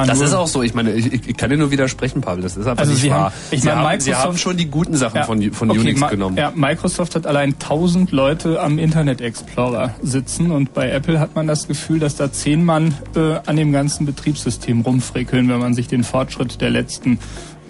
das 0.06 0.20
ist 0.20 0.34
auch 0.34 0.46
so. 0.46 0.62
Ich 0.62 0.74
meine, 0.74 0.92
ich, 0.92 1.12
ich 1.28 1.36
kann 1.36 1.50
dir 1.50 1.56
nur 1.56 1.70
widersprechen, 1.70 2.20
Pavel. 2.20 2.42
Das 2.42 2.56
ist 2.56 2.66
einfach 2.66 2.80
Also 2.80 2.92
nicht 2.92 3.02
Sie 3.02 3.10
wahr. 3.10 3.24
haben, 3.26 3.34
ich 3.50 3.60
sie, 3.60 3.66
meine, 3.68 3.78
haben, 3.80 3.84
Microsoft, 3.86 4.04
sie 4.04 4.14
haben 4.14 4.36
schon 4.38 4.56
die 4.56 4.66
guten 4.70 4.96
Sachen 4.96 5.16
Ja, 5.16 5.22
von, 5.24 5.42
von 5.52 5.70
okay, 5.70 5.80
Unix 5.80 6.00
Ma- 6.00 6.08
genommen. 6.10 6.36
Ja, 6.36 6.52
Microsoft 6.54 7.14
hat 7.14 7.26
allein 7.26 7.54
1000 7.54 8.12
Leute 8.12 8.60
am 8.60 8.78
Internet 8.78 9.20
Explorer 9.20 9.94
sitzen 10.02 10.50
und 10.50 10.74
bei 10.74 10.90
Apple 10.90 11.20
hat 11.20 11.34
man 11.34 11.46
das 11.46 11.68
Gefühl, 11.68 11.98
dass 11.98 12.16
da 12.16 12.30
zehn 12.32 12.64
Mann 12.64 12.94
äh, 13.14 13.36
an 13.46 13.56
dem 13.56 13.72
ganzen 13.72 14.06
Betriebssystem 14.06 14.80
rumfrickeln, 14.82 15.48
wenn 15.48 15.58
man 15.60 15.74
sich 15.74 15.88
den 15.88 16.04
Fortschritt 16.04 16.60
der 16.60 16.70
letzten 16.70 17.18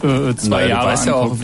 äh, 0.02 0.34
zwei 0.36 0.48
Naja, 0.48 0.68
Jahre 0.68 0.84
Du 0.84 0.92
weißt 0.92 1.06
ja 1.06 1.14
auch, 1.14 1.36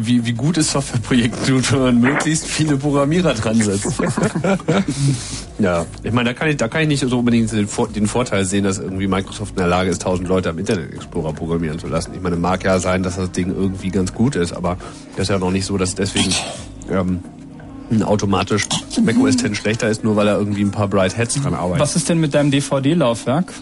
wie, 0.00 0.24
wie 0.26 0.32
gute 0.32 0.62
Softwareprojekte 0.62 1.52
du 1.52 1.72
wenn 1.72 1.80
man 1.80 2.00
möglichst 2.00 2.46
viele 2.46 2.76
Programmierer 2.76 3.34
dran 3.34 3.60
setzt. 3.60 3.94
ja, 5.58 5.86
ich 6.02 6.12
meine, 6.12 6.30
da 6.30 6.34
kann 6.34 6.48
ich, 6.48 6.56
da 6.56 6.68
kann 6.68 6.82
ich 6.82 6.88
nicht 6.88 7.08
so 7.08 7.18
unbedingt 7.18 7.50
den, 7.52 7.66
den 7.94 8.06
Vorteil 8.06 8.44
sehen, 8.44 8.64
dass 8.64 8.78
irgendwie 8.78 9.06
Microsoft 9.06 9.52
in 9.52 9.58
der 9.58 9.68
Lage 9.68 9.90
ist, 9.90 10.02
tausend 10.02 10.28
Leute 10.28 10.50
am 10.50 10.58
Internet 10.58 10.92
Explorer 10.92 11.32
programmieren 11.32 11.78
zu 11.78 11.86
lassen. 11.86 12.12
Ich 12.14 12.20
meine, 12.20 12.36
mag 12.36 12.64
ja 12.64 12.78
sein, 12.78 13.02
dass 13.02 13.16
das 13.16 13.32
Ding 13.32 13.48
irgendwie 13.48 13.90
ganz 13.90 14.12
gut 14.12 14.36
ist, 14.36 14.52
aber 14.52 14.76
das 15.16 15.24
ist 15.24 15.30
ja 15.30 15.38
noch 15.38 15.50
nicht 15.50 15.66
so, 15.66 15.78
dass 15.78 15.94
deswegen 15.94 16.32
ähm, 16.90 17.20
automatisch 18.02 18.66
macOS 19.02 19.36
10 19.36 19.54
schlechter 19.54 19.88
ist, 19.88 20.04
nur 20.04 20.16
weil 20.16 20.28
er 20.28 20.38
irgendwie 20.38 20.62
ein 20.62 20.70
paar 20.70 20.88
Bright 20.88 21.16
Heads 21.16 21.40
dran 21.40 21.54
arbeitet. 21.54 21.80
Was 21.80 21.96
ist 21.96 22.08
denn 22.08 22.18
mit 22.18 22.34
deinem 22.34 22.50
DVD-Laufwerk? 22.50 23.52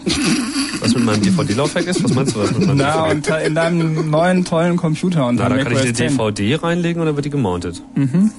Was 0.79 0.93
mit 0.95 1.05
meinem 1.05 1.21
DVD-Laufwerk 1.21 1.87
ist? 1.87 2.03
Was 2.03 2.13
meinst 2.13 2.35
du, 2.35 2.39
was 2.39 2.51
mit 2.51 2.67
meinem 2.67 2.77
Na, 2.77 3.03
DVD? 3.03 3.15
unter, 3.15 3.41
in 3.43 3.55
deinem 3.55 4.09
neuen 4.09 4.45
tollen 4.45 4.77
Computer 4.77 5.27
unter 5.27 5.43
Na, 5.49 5.55
da 5.55 5.63
kann 5.63 5.71
ich 5.73 5.79
eine 5.79 5.93
10. 5.93 6.17
DVD 6.17 6.55
reinlegen 6.55 6.99
und 7.01 7.05
dann 7.07 7.15
wird 7.15 7.25
die 7.25 7.29
gemountet. 7.29 7.81
Mhm. 7.95 8.31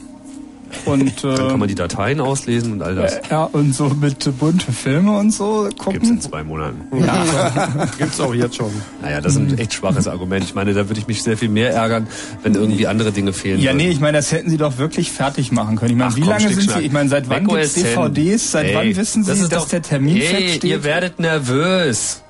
Und, 0.84 1.24
äh, 1.24 1.34
Dann 1.34 1.48
kann 1.48 1.58
man 1.58 1.68
die 1.68 1.74
Dateien 1.74 2.20
auslesen 2.20 2.72
und 2.74 2.82
all 2.82 2.94
das. 2.94 3.20
ja, 3.30 3.44
und 3.44 3.74
so 3.74 3.88
mit 3.88 4.38
bunte 4.38 4.72
Filme 4.72 5.16
und 5.18 5.30
so 5.32 5.68
gucken. 5.78 5.92
Gibt's 5.94 6.08
in 6.10 6.20
zwei 6.20 6.44
Monaten. 6.44 6.80
Ja. 7.04 7.86
Gibt's 7.98 8.20
auch 8.20 8.34
jetzt 8.34 8.56
schon. 8.56 8.70
Naja, 9.02 9.20
das 9.20 9.32
ist 9.36 9.38
ein 9.38 9.58
echt 9.58 9.74
schwaches 9.74 10.06
Argument. 10.08 10.44
Ich 10.44 10.54
meine, 10.54 10.74
da 10.74 10.88
würde 10.88 11.00
ich 11.00 11.06
mich 11.06 11.22
sehr 11.22 11.36
viel 11.36 11.48
mehr 11.48 11.72
ärgern, 11.72 12.06
wenn 12.42 12.54
irgendwie 12.54 12.86
andere 12.86 13.12
Dinge 13.12 13.32
fehlen. 13.32 13.58
Ja, 13.60 13.66
würden. 13.66 13.76
nee, 13.78 13.88
ich 13.90 14.00
meine, 14.00 14.18
das 14.18 14.32
hätten 14.32 14.50
sie 14.50 14.56
doch 14.56 14.78
wirklich 14.78 15.10
fertig 15.12 15.52
machen 15.52 15.76
können. 15.76 15.92
Ich 15.92 15.96
meine, 15.96 16.10
Ach, 16.10 16.16
wie 16.16 16.20
komm, 16.20 16.30
lange 16.30 16.48
sind 16.54 16.70
sie? 16.70 16.80
Ich 16.80 16.92
meine, 16.92 17.08
seit 17.08 17.28
wann 17.28 17.46
gibt's 17.46 17.74
10. 17.74 17.84
DVDs? 17.84 18.50
Seit 18.52 18.66
Ey, 18.66 18.74
wann 18.74 18.96
wissen 18.96 19.24
das 19.24 19.36
sie, 19.38 19.44
ist 19.44 19.52
dass 19.52 19.62
doch- 19.64 19.68
der 19.70 19.82
Termin 19.82 20.16
Ey, 20.16 20.22
feststeht? 20.22 20.64
ihr 20.64 20.84
werdet 20.84 21.18
nervös. 21.20 22.22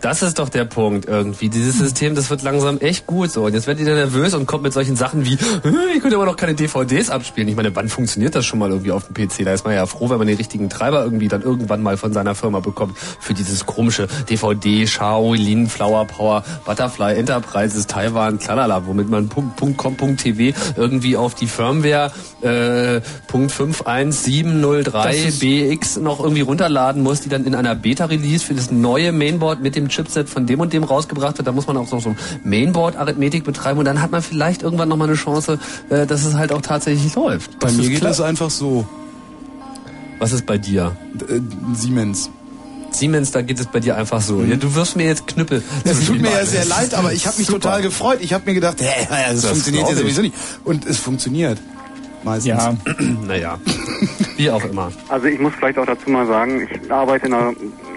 Das 0.00 0.22
ist 0.22 0.38
doch 0.38 0.48
der 0.48 0.64
Punkt 0.64 1.06
irgendwie. 1.06 1.48
Dieses 1.50 1.76
System, 1.78 2.14
das 2.14 2.30
wird 2.30 2.42
langsam 2.42 2.78
echt 2.78 3.06
gut 3.06 3.30
so. 3.30 3.44
Und 3.44 3.52
jetzt 3.54 3.66
werdet 3.66 3.86
ihr 3.86 3.94
nervös 3.94 4.32
und 4.34 4.46
kommt 4.46 4.62
mit 4.62 4.72
solchen 4.72 4.96
Sachen 4.96 5.24
wie, 5.26 5.34
"Äh, 5.34 5.38
ich 5.94 6.00
könnte 6.00 6.16
aber 6.16 6.24
noch 6.24 6.36
keine 6.36 6.54
DVDs 6.54 7.10
abspielen. 7.10 7.48
Ich 7.48 7.56
meine, 7.56 7.74
wann 7.76 7.88
funktioniert 7.88 8.34
das 8.34 8.46
schon 8.46 8.58
mal 8.60 8.70
irgendwie 8.70 8.92
auf 8.92 9.04
dem 9.06 9.14
PC? 9.14 9.44
Da 9.44 9.52
ist 9.52 9.64
man 9.64 9.74
ja 9.74 9.84
froh, 9.84 10.08
wenn 10.08 10.16
man 10.18 10.26
den 10.26 10.36
richtigen 10.38 10.70
Treiber 10.70 11.04
irgendwie 11.04 11.28
dann 11.28 11.42
irgendwann 11.42 11.82
mal 11.82 11.96
von 11.98 12.12
seiner 12.14 12.34
Firma 12.34 12.60
bekommt 12.60 12.96
für 12.98 13.34
dieses 13.34 13.66
komische 13.66 14.08
DVD, 14.30 14.86
Shaolin, 14.86 15.68
Flower 15.68 16.06
Power, 16.06 16.44
Butterfly, 16.64 17.16
Enterprises, 17.18 17.86
Taiwan, 17.86 18.38
klalala, 18.38 18.86
womit 18.86 19.10
man 19.10 19.28
Punkt, 19.28 19.56
Punkt, 19.56 19.76
com, 19.76 19.96
Punkt 19.96 20.22
TV 20.22 20.56
irgendwie 20.76 21.16
auf 21.18 21.34
die 21.34 21.46
Firmware 21.46 22.10
äh, 22.42 23.02
Punkt 23.26 23.52
51703 23.52 25.08
Das 25.08 25.16
ist- 25.16 25.40
BX 25.40 25.96
noch 25.98 26.20
irgendwie 26.20 26.40
runterladen 26.40 27.02
muss, 27.02 27.20
die 27.20 27.28
dann 27.28 27.44
in 27.44 27.54
einer 27.54 27.74
Beta-Release 27.74 28.46
für 28.46 28.54
das 28.54 28.70
neue 28.70 29.12
Mainboard 29.12 29.60
mit 29.62 29.76
dem 29.76 29.89
Chipset 29.90 30.28
von 30.28 30.46
dem 30.46 30.60
und 30.60 30.72
dem 30.72 30.84
rausgebracht 30.84 31.36
wird. 31.38 31.46
Da 31.46 31.52
muss 31.52 31.66
man 31.66 31.76
auch 31.76 31.90
noch 31.90 32.00
so 32.00 32.14
Mainboard-Arithmetik 32.44 33.44
betreiben 33.44 33.78
und 33.78 33.84
dann 33.84 34.00
hat 34.00 34.10
man 34.10 34.22
vielleicht 34.22 34.62
irgendwann 34.62 34.88
noch 34.88 34.96
mal 34.96 35.04
eine 35.04 35.14
Chance, 35.16 35.58
äh, 35.90 36.06
dass 36.06 36.24
es 36.24 36.34
halt 36.34 36.52
auch 36.52 36.62
tatsächlich 36.62 37.14
läuft. 37.14 37.58
Bei 37.58 37.66
Das 37.68 37.76
mir 37.76 37.88
geht 37.88 37.98
klar. 38.00 38.10
das 38.10 38.20
einfach 38.20 38.50
so. 38.50 38.86
Was 40.18 40.32
ist 40.32 40.46
bei 40.46 40.58
dir? 40.58 40.96
Äh, 41.28 41.40
Siemens. 41.74 42.30
Siemens, 42.92 43.30
da 43.30 43.42
geht 43.42 43.60
es 43.60 43.66
bei 43.66 43.80
dir 43.80 43.96
einfach 43.96 44.20
so. 44.20 44.42
Ja, 44.42 44.56
du 44.56 44.74
wirst 44.74 44.96
mir 44.96 45.06
jetzt 45.06 45.26
Knüppel. 45.28 45.62
Es 45.84 45.96
zwischen 45.98 46.14
tut 46.14 46.22
mir 46.22 46.30
ja 46.32 46.44
sehr 46.44 46.64
leid, 46.64 46.92
aber 46.94 47.12
ich 47.12 47.26
habe 47.26 47.38
mich 47.38 47.46
Super. 47.46 47.60
total 47.60 47.82
gefreut. 47.82 48.18
Ich 48.20 48.32
habe 48.32 48.44
mir 48.46 48.54
gedacht, 48.54 48.80
hä, 48.80 49.06
das, 49.08 49.42
Das 49.42 49.50
funktioniert 49.52 49.88
ja 49.88 49.94
sowieso 49.94 50.22
nicht. 50.22 50.34
Und 50.64 50.86
es 50.86 50.98
funktioniert. 50.98 51.58
Meistens. 52.24 52.46
Ja. 52.46 52.74
naja, 53.26 53.58
wie 54.36 54.50
auch 54.50 54.64
immer. 54.64 54.90
Also 55.08 55.26
ich 55.26 55.38
muss 55.38 55.52
vielleicht 55.56 55.78
auch 55.78 55.86
dazu 55.86 56.10
mal 56.10 56.26
sagen, 56.26 56.68
ich 56.68 56.90
arbeite 56.92 57.26
in 57.26 57.32
einer, 57.34 57.52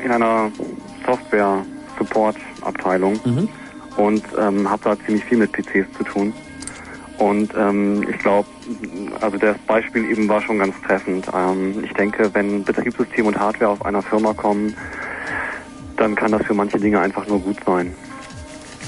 in 0.06 0.12
einer 0.12 0.52
Software-Support-Abteilung 2.06 3.20
und 3.98 4.24
ähm, 4.40 4.70
habe 4.70 4.84
da 4.84 5.00
ziemlich 5.06 5.24
viel 5.26 5.38
mit 5.38 5.52
PCs 5.52 5.92
zu 5.98 6.04
tun. 6.04 6.34
Und 7.20 7.54
ähm, 7.56 8.06
ich 8.10 8.18
glaube, 8.20 8.48
also 9.22 9.38
das 9.38 9.58
Beispiel 9.68 10.10
eben 10.10 10.28
war 10.28 10.42
schon 10.42 10.60
ganz 10.60 10.76
treffend. 10.86 11.28
Ähm, 11.34 11.84
ich 11.84 11.94
denke, 11.94 12.34
wenn 12.34 12.64
Betriebssystem 12.64 13.28
und 13.28 13.40
Hardware 13.40 13.72
aus 13.72 13.82
einer 13.82 14.02
Firma 14.02 14.34
kommen, 14.34 14.76
dann 15.96 16.16
kann 16.16 16.32
das 16.32 16.44
für 16.46 16.56
manche 16.56 16.80
Dinge 16.80 17.00
einfach 17.00 17.28
nur 17.28 17.40
gut 17.40 17.58
sein. 17.66 17.94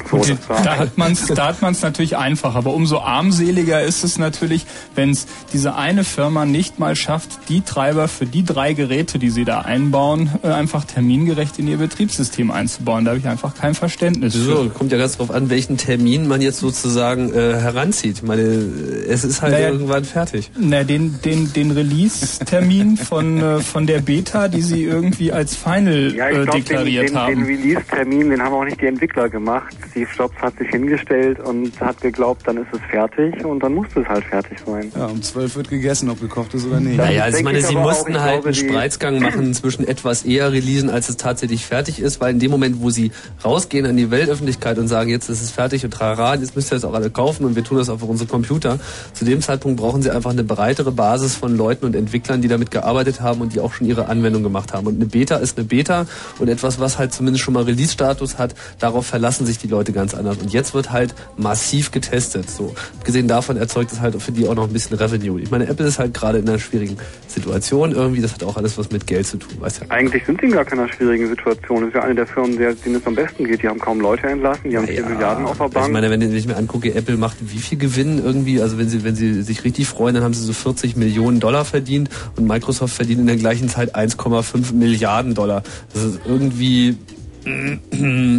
Gut, 0.09 0.37
da 0.63 0.77
hat 0.77 0.97
man 0.97 1.13
es 1.13 1.27
da 1.27 1.47
hat 1.47 1.61
man's 1.61 1.81
natürlich 1.81 2.17
einfach, 2.17 2.55
aber 2.55 2.73
umso 2.73 2.99
armseliger 2.99 3.81
ist 3.81 4.03
es 4.03 4.17
natürlich, 4.17 4.65
wenn 4.95 5.09
es 5.11 5.25
diese 5.53 5.75
eine 5.75 6.03
Firma 6.03 6.45
nicht 6.45 6.79
mal 6.79 6.95
schafft, 6.95 7.29
die 7.49 7.61
Treiber 7.61 8.07
für 8.07 8.25
die 8.25 8.43
drei 8.43 8.73
Geräte, 8.73 9.19
die 9.19 9.29
sie 9.29 9.45
da 9.45 9.61
einbauen, 9.61 10.29
äh, 10.43 10.47
einfach 10.49 10.83
termingerecht 10.85 11.57
in 11.59 11.67
ihr 11.67 11.77
Betriebssystem 11.77 12.51
einzubauen. 12.51 13.05
Da 13.05 13.11
habe 13.11 13.19
ich 13.19 13.27
einfach 13.27 13.55
kein 13.55 13.73
Verständnis 13.75 14.33
So, 14.33 14.63
für. 14.63 14.69
kommt 14.69 14.91
ja 14.91 14.97
ganz 14.97 15.17
drauf 15.17 15.31
an, 15.31 15.49
welchen 15.49 15.77
Termin 15.77 16.27
man 16.27 16.41
jetzt 16.41 16.59
sozusagen 16.59 17.33
äh, 17.33 17.55
heranzieht. 17.55 18.17
Ich 18.17 18.23
meine, 18.23 18.41
es 18.41 19.23
ist 19.23 19.41
halt 19.41 19.53
Naja, 19.53 19.69
irgendwann 19.69 20.03
fertig. 20.05 20.51
Na, 20.57 20.83
den, 20.83 21.19
den, 21.23 21.51
den 21.53 21.71
Release-Termin 21.71 22.97
von, 22.97 23.41
äh, 23.41 23.59
von 23.59 23.87
der 23.87 23.99
Beta, 24.01 24.47
die 24.47 24.61
sie 24.61 24.83
irgendwie 24.83 25.31
als 25.31 25.55
Final 25.55 26.13
Ja, 26.15 26.29
ich 26.29 26.37
äh, 26.37 26.43
glaube, 26.43 26.59
deklariert 26.61 27.03
den, 27.09 27.13
den, 27.13 27.17
haben. 27.21 27.35
den 27.35 27.45
Release-Termin, 27.45 28.29
den 28.29 28.41
haben 28.41 28.53
auch 28.53 28.65
nicht 28.65 28.81
die 28.81 28.85
Entwickler 28.87 29.29
gemacht. 29.29 29.75
Steve 29.91 30.09
Jobs 30.15 30.35
hat 30.41 30.57
sich 30.57 30.69
hingestellt 30.69 31.39
und 31.39 31.79
hat 31.79 32.01
geglaubt, 32.01 32.41
dann 32.45 32.57
ist 32.57 32.67
es 32.71 32.79
fertig 32.89 33.43
und 33.45 33.61
dann 33.61 33.73
musste 33.73 34.01
es 34.01 34.07
halt 34.07 34.23
fertig 34.25 34.59
sein. 34.65 34.91
Ja, 34.95 35.07
um 35.07 35.21
12 35.21 35.55
wird 35.55 35.69
gegessen, 35.69 36.09
ob 36.09 36.19
gekocht 36.19 36.53
ist 36.53 36.65
oder 36.65 36.79
nicht. 36.79 36.97
Naja, 36.97 37.23
also 37.23 37.37
ich 37.37 37.43
meine, 37.43 37.61
sie 37.61 37.75
aber 37.75 37.85
auch, 37.85 37.89
mussten 37.89 38.11
ich 38.11 38.19
halt 38.19 38.43
glaube, 38.43 38.47
einen 38.47 38.55
Spreizgang 38.55 39.19
machen 39.19 39.53
zwischen 39.53 39.87
etwas 39.87 40.23
eher 40.23 40.51
releasen, 40.51 40.89
als 40.89 41.09
es 41.09 41.17
tatsächlich 41.17 41.65
fertig 41.65 41.99
ist, 41.99 42.21
weil 42.21 42.33
in 42.33 42.39
dem 42.39 42.51
Moment, 42.51 42.81
wo 42.81 42.89
sie 42.89 43.11
rausgehen 43.43 43.85
an 43.85 43.97
die 43.97 44.11
Weltöffentlichkeit 44.11 44.77
und 44.77 44.87
sagen, 44.87 45.09
jetzt 45.09 45.29
ist 45.29 45.41
es 45.41 45.51
fertig 45.51 45.83
und 45.85 45.91
trara, 45.91 46.35
jetzt 46.35 46.55
müsst 46.55 46.71
ihr 46.71 46.75
das 46.75 46.85
auch 46.85 46.93
alle 46.93 47.09
kaufen 47.09 47.45
und 47.45 47.55
wir 47.55 47.63
tun 47.63 47.77
das 47.77 47.89
auf 47.89 48.03
unsere 48.03 48.29
Computer, 48.29 48.79
zu 49.13 49.25
dem 49.25 49.41
Zeitpunkt 49.41 49.79
brauchen 49.79 50.01
sie 50.01 50.11
einfach 50.11 50.31
eine 50.31 50.43
breitere 50.43 50.91
Basis 50.91 51.35
von 51.35 51.55
Leuten 51.55 51.85
und 51.85 51.95
Entwicklern, 51.95 52.41
die 52.41 52.47
damit 52.47 52.71
gearbeitet 52.71 53.21
haben 53.21 53.41
und 53.41 53.53
die 53.53 53.59
auch 53.59 53.73
schon 53.73 53.87
ihre 53.87 54.07
Anwendung 54.07 54.43
gemacht 54.43 54.73
haben. 54.73 54.87
Und 54.87 54.95
eine 54.95 55.05
Beta 55.05 55.37
ist 55.37 55.57
eine 55.57 55.65
Beta 55.65 56.05
und 56.39 56.47
etwas, 56.47 56.79
was 56.79 56.97
halt 56.97 57.13
zumindest 57.13 57.43
schon 57.43 57.53
mal 57.53 57.63
Release-Status 57.63 58.37
hat, 58.37 58.55
darauf 58.79 59.05
verlassen 59.05 59.45
sich 59.45 59.57
die 59.57 59.67
Leute 59.67 59.74
ganz 59.83 60.13
anders. 60.13 60.37
Und 60.37 60.51
jetzt 60.53 60.73
wird 60.73 60.91
halt 60.91 61.13
massiv 61.37 61.91
getestet. 61.91 62.49
So, 62.49 62.73
abgesehen 62.97 63.27
davon 63.27 63.57
erzeugt 63.57 63.91
es 63.91 63.99
halt 63.99 64.21
für 64.21 64.31
die 64.31 64.47
auch 64.47 64.55
noch 64.55 64.67
ein 64.67 64.73
bisschen 64.73 64.97
Revenue. 64.97 65.39
Ich 65.39 65.51
meine, 65.51 65.67
Apple 65.67 65.85
ist 65.85 65.99
halt 65.99 66.13
gerade 66.13 66.39
in 66.39 66.47
einer 66.47 66.59
schwierigen 66.59 66.97
Situation 67.27 67.91
irgendwie. 67.91 68.21
Das 68.21 68.33
hat 68.33 68.43
auch 68.43 68.57
alles 68.57 68.77
was 68.77 68.91
mit 68.91 69.07
Geld 69.07 69.27
zu 69.27 69.37
tun, 69.37 69.51
weißt 69.59 69.81
du? 69.81 69.91
Eigentlich 69.91 70.25
sind 70.25 70.39
sie 70.39 70.47
in 70.47 70.53
gar 70.53 70.65
keiner 70.65 70.87
schwierigen 70.87 71.27
Situation. 71.27 71.81
Das 71.81 71.89
ist 71.89 71.95
ja 71.95 72.03
eine 72.03 72.15
der 72.15 72.27
Firmen, 72.27 72.57
denen 72.57 72.95
es 72.95 73.05
am 73.05 73.15
besten 73.15 73.45
geht. 73.45 73.61
Die 73.61 73.67
haben 73.67 73.79
kaum 73.79 73.99
Leute 73.99 74.27
entlassen, 74.27 74.69
die 74.69 74.77
haben 74.77 74.87
4 74.87 75.05
Milliarden 75.05 75.45
auf 75.45 75.57
der 75.57 75.69
Bank. 75.69 75.87
Ich 75.87 75.93
meine, 75.93 76.09
wenn 76.09 76.21
ich 76.21 76.47
mir 76.47 76.55
angucke, 76.55 76.93
Apple 76.93 77.17
macht 77.17 77.37
wie 77.41 77.59
viel 77.59 77.77
Gewinn 77.77 78.23
irgendwie, 78.23 78.61
also 78.61 78.77
wenn 78.77 78.89
sie, 78.89 79.03
wenn 79.03 79.15
sie 79.15 79.41
sich 79.41 79.63
richtig 79.63 79.87
freuen, 79.87 80.15
dann 80.15 80.23
haben 80.23 80.33
sie 80.33 80.43
so 80.43 80.53
40 80.53 80.95
Millionen 80.95 81.39
Dollar 81.39 81.65
verdient 81.65 82.09
und 82.35 82.47
Microsoft 82.47 82.95
verdient 82.95 83.19
in 83.21 83.27
der 83.27 83.37
gleichen 83.37 83.69
Zeit 83.69 83.95
1,5 83.95 84.73
Milliarden 84.73 85.33
Dollar. 85.33 85.63
Das 85.93 86.03
ist 86.03 86.19
irgendwie, 86.25 86.97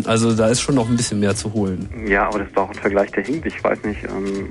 also 0.07 0.35
da 0.35 0.49
ist 0.49 0.61
schon 0.61 0.75
noch 0.75 0.89
ein 0.89 0.97
bisschen 0.97 1.21
mehr 1.21 1.35
zu 1.35 1.53
holen. 1.53 1.89
Ja, 2.07 2.27
aber 2.29 2.41
das 2.41 2.49
ist 2.49 2.57
doch 2.57 2.69
ein 2.69 2.75
Vergleich, 2.75 3.11
der 3.13 3.25
hinkt. 3.25 3.47
Ich 3.47 3.63
weiß 3.63 3.83
nicht. 3.85 4.05
Ähm, 4.05 4.49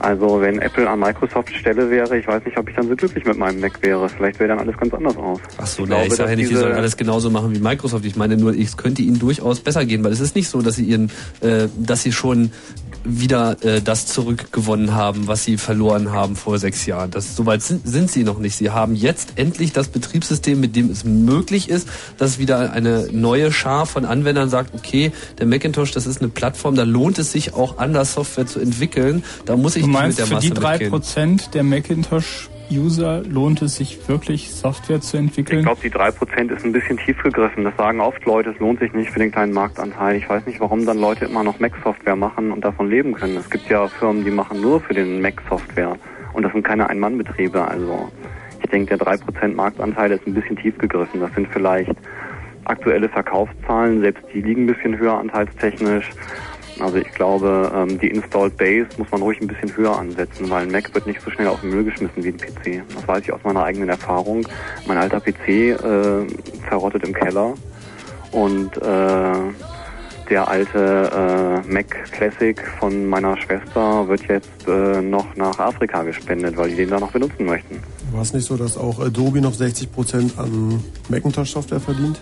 also 0.00 0.40
wenn 0.40 0.58
Apple 0.60 0.88
an 0.88 1.00
Microsoft 1.00 1.54
Stelle 1.54 1.90
wäre, 1.90 2.16
ich 2.18 2.26
weiß 2.26 2.44
nicht, 2.44 2.58
ob 2.58 2.68
ich 2.68 2.74
dann 2.76 2.88
so 2.88 2.96
glücklich 2.96 3.24
mit 3.24 3.38
meinem 3.38 3.60
Mac 3.60 3.80
wäre. 3.82 4.08
Vielleicht 4.08 4.38
wäre 4.40 4.48
dann 4.50 4.58
alles 4.58 4.76
ganz 4.76 4.92
anders 4.94 5.16
aus. 5.16 5.40
Ach 5.58 5.66
so, 5.66 5.84
Ich 5.84 5.90
ich 6.06 6.14
sage 6.14 6.30
ja 6.30 6.36
nicht, 6.36 6.50
diese- 6.50 6.60
sollen 6.60 6.72
alles 6.74 6.96
genauso 6.96 7.30
machen 7.30 7.54
wie 7.54 7.58
Microsoft. 7.60 8.04
Ich 8.04 8.16
meine 8.16 8.36
nur, 8.36 8.54
es 8.56 8.76
könnte 8.76 9.02
ihnen 9.02 9.18
durchaus 9.18 9.60
besser 9.60 9.84
gehen, 9.84 10.02
weil 10.04 10.12
es 10.12 10.20
ist 10.20 10.34
nicht 10.34 10.48
so, 10.48 10.60
dass 10.62 10.76
sie 10.76 10.84
ihren, 10.84 11.10
äh, 11.40 11.68
dass 11.78 12.02
sie 12.02 12.12
schon 12.12 12.50
wieder 13.06 13.56
äh, 13.62 13.82
das 13.82 14.06
zurückgewonnen 14.06 14.94
haben, 14.94 15.26
was 15.26 15.44
sie 15.44 15.58
verloren 15.58 16.10
haben 16.12 16.36
vor 16.36 16.58
sechs 16.58 16.86
Jahren. 16.86 17.10
Das, 17.10 17.36
soweit 17.36 17.60
sind, 17.62 17.86
sind 17.86 18.10
sie 18.10 18.24
noch 18.24 18.38
nicht. 18.38 18.56
Sie 18.56 18.70
haben 18.70 18.94
jetzt 18.94 19.34
endlich 19.36 19.72
das 19.72 19.88
Betriebssystem, 19.88 20.58
mit 20.58 20.74
dem 20.74 20.90
es 20.90 21.04
möglich 21.04 21.68
ist, 21.68 21.86
dass 22.16 22.38
wieder 22.38 22.72
eine 22.72 23.08
neue 23.12 23.52
Schar 23.52 23.84
von 23.86 24.06
Anwendern 24.06 24.48
sagt, 24.48 24.74
okay, 24.74 25.12
der 25.38 25.46
Macintosh, 25.46 25.90
das 25.92 26.06
ist 26.06 26.20
eine 26.22 26.30
Plattform, 26.30 26.76
da 26.76 26.84
lohnt 26.84 27.18
es 27.18 27.30
sich 27.30 27.52
auch 27.52 27.76
anders 27.76 28.14
Software 28.14 28.46
zu 28.46 28.58
entwickeln. 28.58 29.22
Da 29.44 29.56
muss 29.56 29.76
ich 29.76 29.83
Du 29.84 29.90
nicht 29.90 30.00
meinst, 30.00 30.20
mit 30.20 30.30
der 30.30 30.36
für 30.36 30.42
die 30.42 30.60
Masse 30.60 30.84
mitgehen. 30.84 31.38
3% 31.38 31.50
der 31.50 31.62
Macintosh-User 31.62 33.22
lohnt 33.22 33.62
es 33.62 33.76
sich 33.76 34.08
wirklich, 34.08 34.52
Software 34.52 35.00
zu 35.00 35.16
entwickeln? 35.16 35.60
Ich 35.60 35.64
glaube, 35.64 35.80
die 35.82 35.90
3% 35.90 36.54
ist 36.54 36.64
ein 36.64 36.72
bisschen 36.72 36.96
tief 36.98 37.22
gegriffen. 37.22 37.64
Das 37.64 37.76
sagen 37.76 38.00
oft 38.00 38.24
Leute, 38.24 38.50
es 38.50 38.58
lohnt 38.58 38.80
sich 38.80 38.92
nicht 38.92 39.10
für 39.10 39.18
den 39.18 39.30
kleinen 39.30 39.52
Marktanteil. 39.52 40.16
Ich 40.16 40.28
weiß 40.28 40.46
nicht, 40.46 40.60
warum 40.60 40.86
dann 40.86 40.98
Leute 40.98 41.26
immer 41.26 41.44
noch 41.44 41.58
Mac-Software 41.60 42.16
machen 42.16 42.52
und 42.52 42.64
davon 42.64 42.88
leben 42.88 43.14
können. 43.14 43.36
Es 43.36 43.50
gibt 43.50 43.68
ja 43.68 43.86
Firmen, 43.88 44.24
die 44.24 44.30
machen 44.30 44.60
nur 44.60 44.80
für 44.80 44.94
den 44.94 45.20
Mac-Software. 45.20 45.96
Und 46.32 46.42
das 46.42 46.52
sind 46.52 46.64
keine 46.64 46.88
Ein-Mann-Betriebe. 46.88 47.66
Also 47.66 48.10
ich 48.62 48.70
denke, 48.70 48.96
der 48.96 49.06
3% 49.06 49.54
Marktanteil 49.54 50.12
ist 50.12 50.26
ein 50.26 50.34
bisschen 50.34 50.56
tief 50.56 50.76
gegriffen. 50.78 51.20
Das 51.20 51.32
sind 51.34 51.48
vielleicht 51.52 51.92
aktuelle 52.64 53.08
Verkaufszahlen. 53.08 54.00
Selbst 54.00 54.24
die 54.32 54.40
liegen 54.40 54.64
ein 54.64 54.66
bisschen 54.66 54.98
höher 54.98 55.18
anteilstechnisch. 55.18 56.10
Also 56.80 56.96
ich 56.96 57.10
glaube, 57.12 57.70
ähm, 57.74 57.98
die 57.98 58.08
Installed 58.08 58.56
Base 58.56 58.88
muss 58.98 59.10
man 59.10 59.22
ruhig 59.22 59.40
ein 59.40 59.46
bisschen 59.46 59.74
höher 59.76 59.96
ansetzen, 59.96 60.50
weil 60.50 60.62
ein 60.62 60.72
Mac 60.72 60.92
wird 60.94 61.06
nicht 61.06 61.20
so 61.20 61.30
schnell 61.30 61.48
auf 61.48 61.60
den 61.60 61.70
Müll 61.70 61.84
geschmissen 61.84 62.24
wie 62.24 62.28
ein 62.28 62.36
PC. 62.36 62.82
Das 62.94 63.06
weiß 63.06 63.22
ich 63.22 63.32
aus 63.32 63.40
meiner 63.44 63.62
eigenen 63.62 63.88
Erfahrung. 63.88 64.46
Mein 64.86 64.98
alter 64.98 65.20
PC 65.20 65.48
äh, 65.48 66.26
verrottet 66.68 67.04
im 67.04 67.14
Keller 67.14 67.54
und 68.32 68.76
äh, 68.78 69.34
der 70.30 70.48
alte 70.48 71.62
äh, 71.66 71.72
Mac 71.72 71.86
Classic 72.10 72.60
von 72.78 73.06
meiner 73.06 73.36
Schwester 73.36 74.08
wird 74.08 74.22
jetzt 74.28 74.66
äh, 74.66 75.00
noch 75.00 75.36
nach 75.36 75.58
Afrika 75.58 76.02
gespendet, 76.02 76.56
weil 76.56 76.70
die 76.70 76.76
den 76.76 76.90
da 76.90 76.98
noch 76.98 77.12
benutzen 77.12 77.44
möchten. 77.44 77.80
War 78.12 78.22
es 78.22 78.32
nicht 78.32 78.46
so, 78.46 78.56
dass 78.56 78.76
auch 78.76 79.00
Adobe 79.00 79.40
noch 79.40 79.54
60% 79.54 80.38
an 80.38 80.82
Macintosh-Software 81.08 81.80
verdient? 81.80 82.20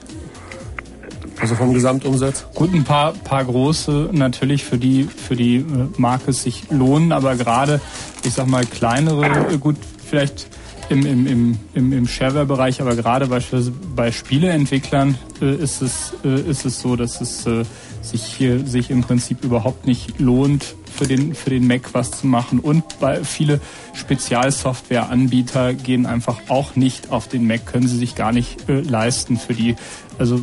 Also 1.43 1.57
vom 1.57 1.75
Gesamtumsatz? 1.75 2.47
Gut, 2.55 2.73
ein 2.73 2.85
paar, 2.85 3.15
paar 3.15 3.45
große 3.45 4.11
natürlich 4.13 4.63
für 4.63 4.79
die, 4.79 5.03
für 5.03 5.35
die 5.35 5.57
äh, 5.57 5.65
Marke 5.97 6.31
es 6.31 6.45
sich 6.45 6.71
lohnen, 6.71 7.11
aber 7.11 7.35
gerade, 7.35 7.81
ich 8.23 8.33
sag 8.33 8.47
mal, 8.47 8.65
kleinere, 8.65 9.53
äh, 9.53 9.59
gut, 9.59 9.75
vielleicht 10.09 10.47
im, 10.89 11.05
im, 11.05 11.27
im, 11.27 11.59
im, 11.75 11.93
im 11.93 12.07
Shareware-Bereich, 12.07 12.81
aber 12.81 12.95
gerade 12.95 13.27
beispielsweise 13.27 13.73
bei 13.97 14.13
Spieleentwicklern 14.13 15.19
äh, 15.41 15.57
ist, 15.57 15.83
es, 15.83 16.15
äh, 16.25 16.43
ist 16.43 16.65
es 16.65 16.79
so, 16.79 16.95
dass 16.95 17.21
es 17.21 17.45
äh, 17.45 17.65
sich 18.03 18.25
hier 18.25 18.67
sich 18.67 18.91
im 18.91 19.01
Prinzip 19.01 19.45
überhaupt 19.45 19.87
nicht 19.87 20.19
lohnt, 20.19 20.75
für 20.93 21.07
den, 21.07 21.35
für 21.35 21.51
den 21.51 21.67
Mac 21.67 21.95
was 21.95 22.11
zu 22.11 22.27
machen. 22.27 22.61
Und 22.61 22.85
bei 23.01 23.25
viele 23.25 23.61
Spezialsoftware-Anbieter 23.95 25.75
gehen 25.75 26.07
einfach 26.07 26.39
auch 26.49 26.77
nicht 26.77 27.11
auf 27.11 27.29
den 27.29 27.47
Mac, 27.47 27.67
können 27.67 27.89
sie 27.89 27.97
sich 27.97 28.15
gar 28.15 28.33
nicht 28.33 28.69
äh, 28.69 28.81
leisten 28.81 29.39
für 29.39 29.55
die, 29.55 29.77
also 30.19 30.41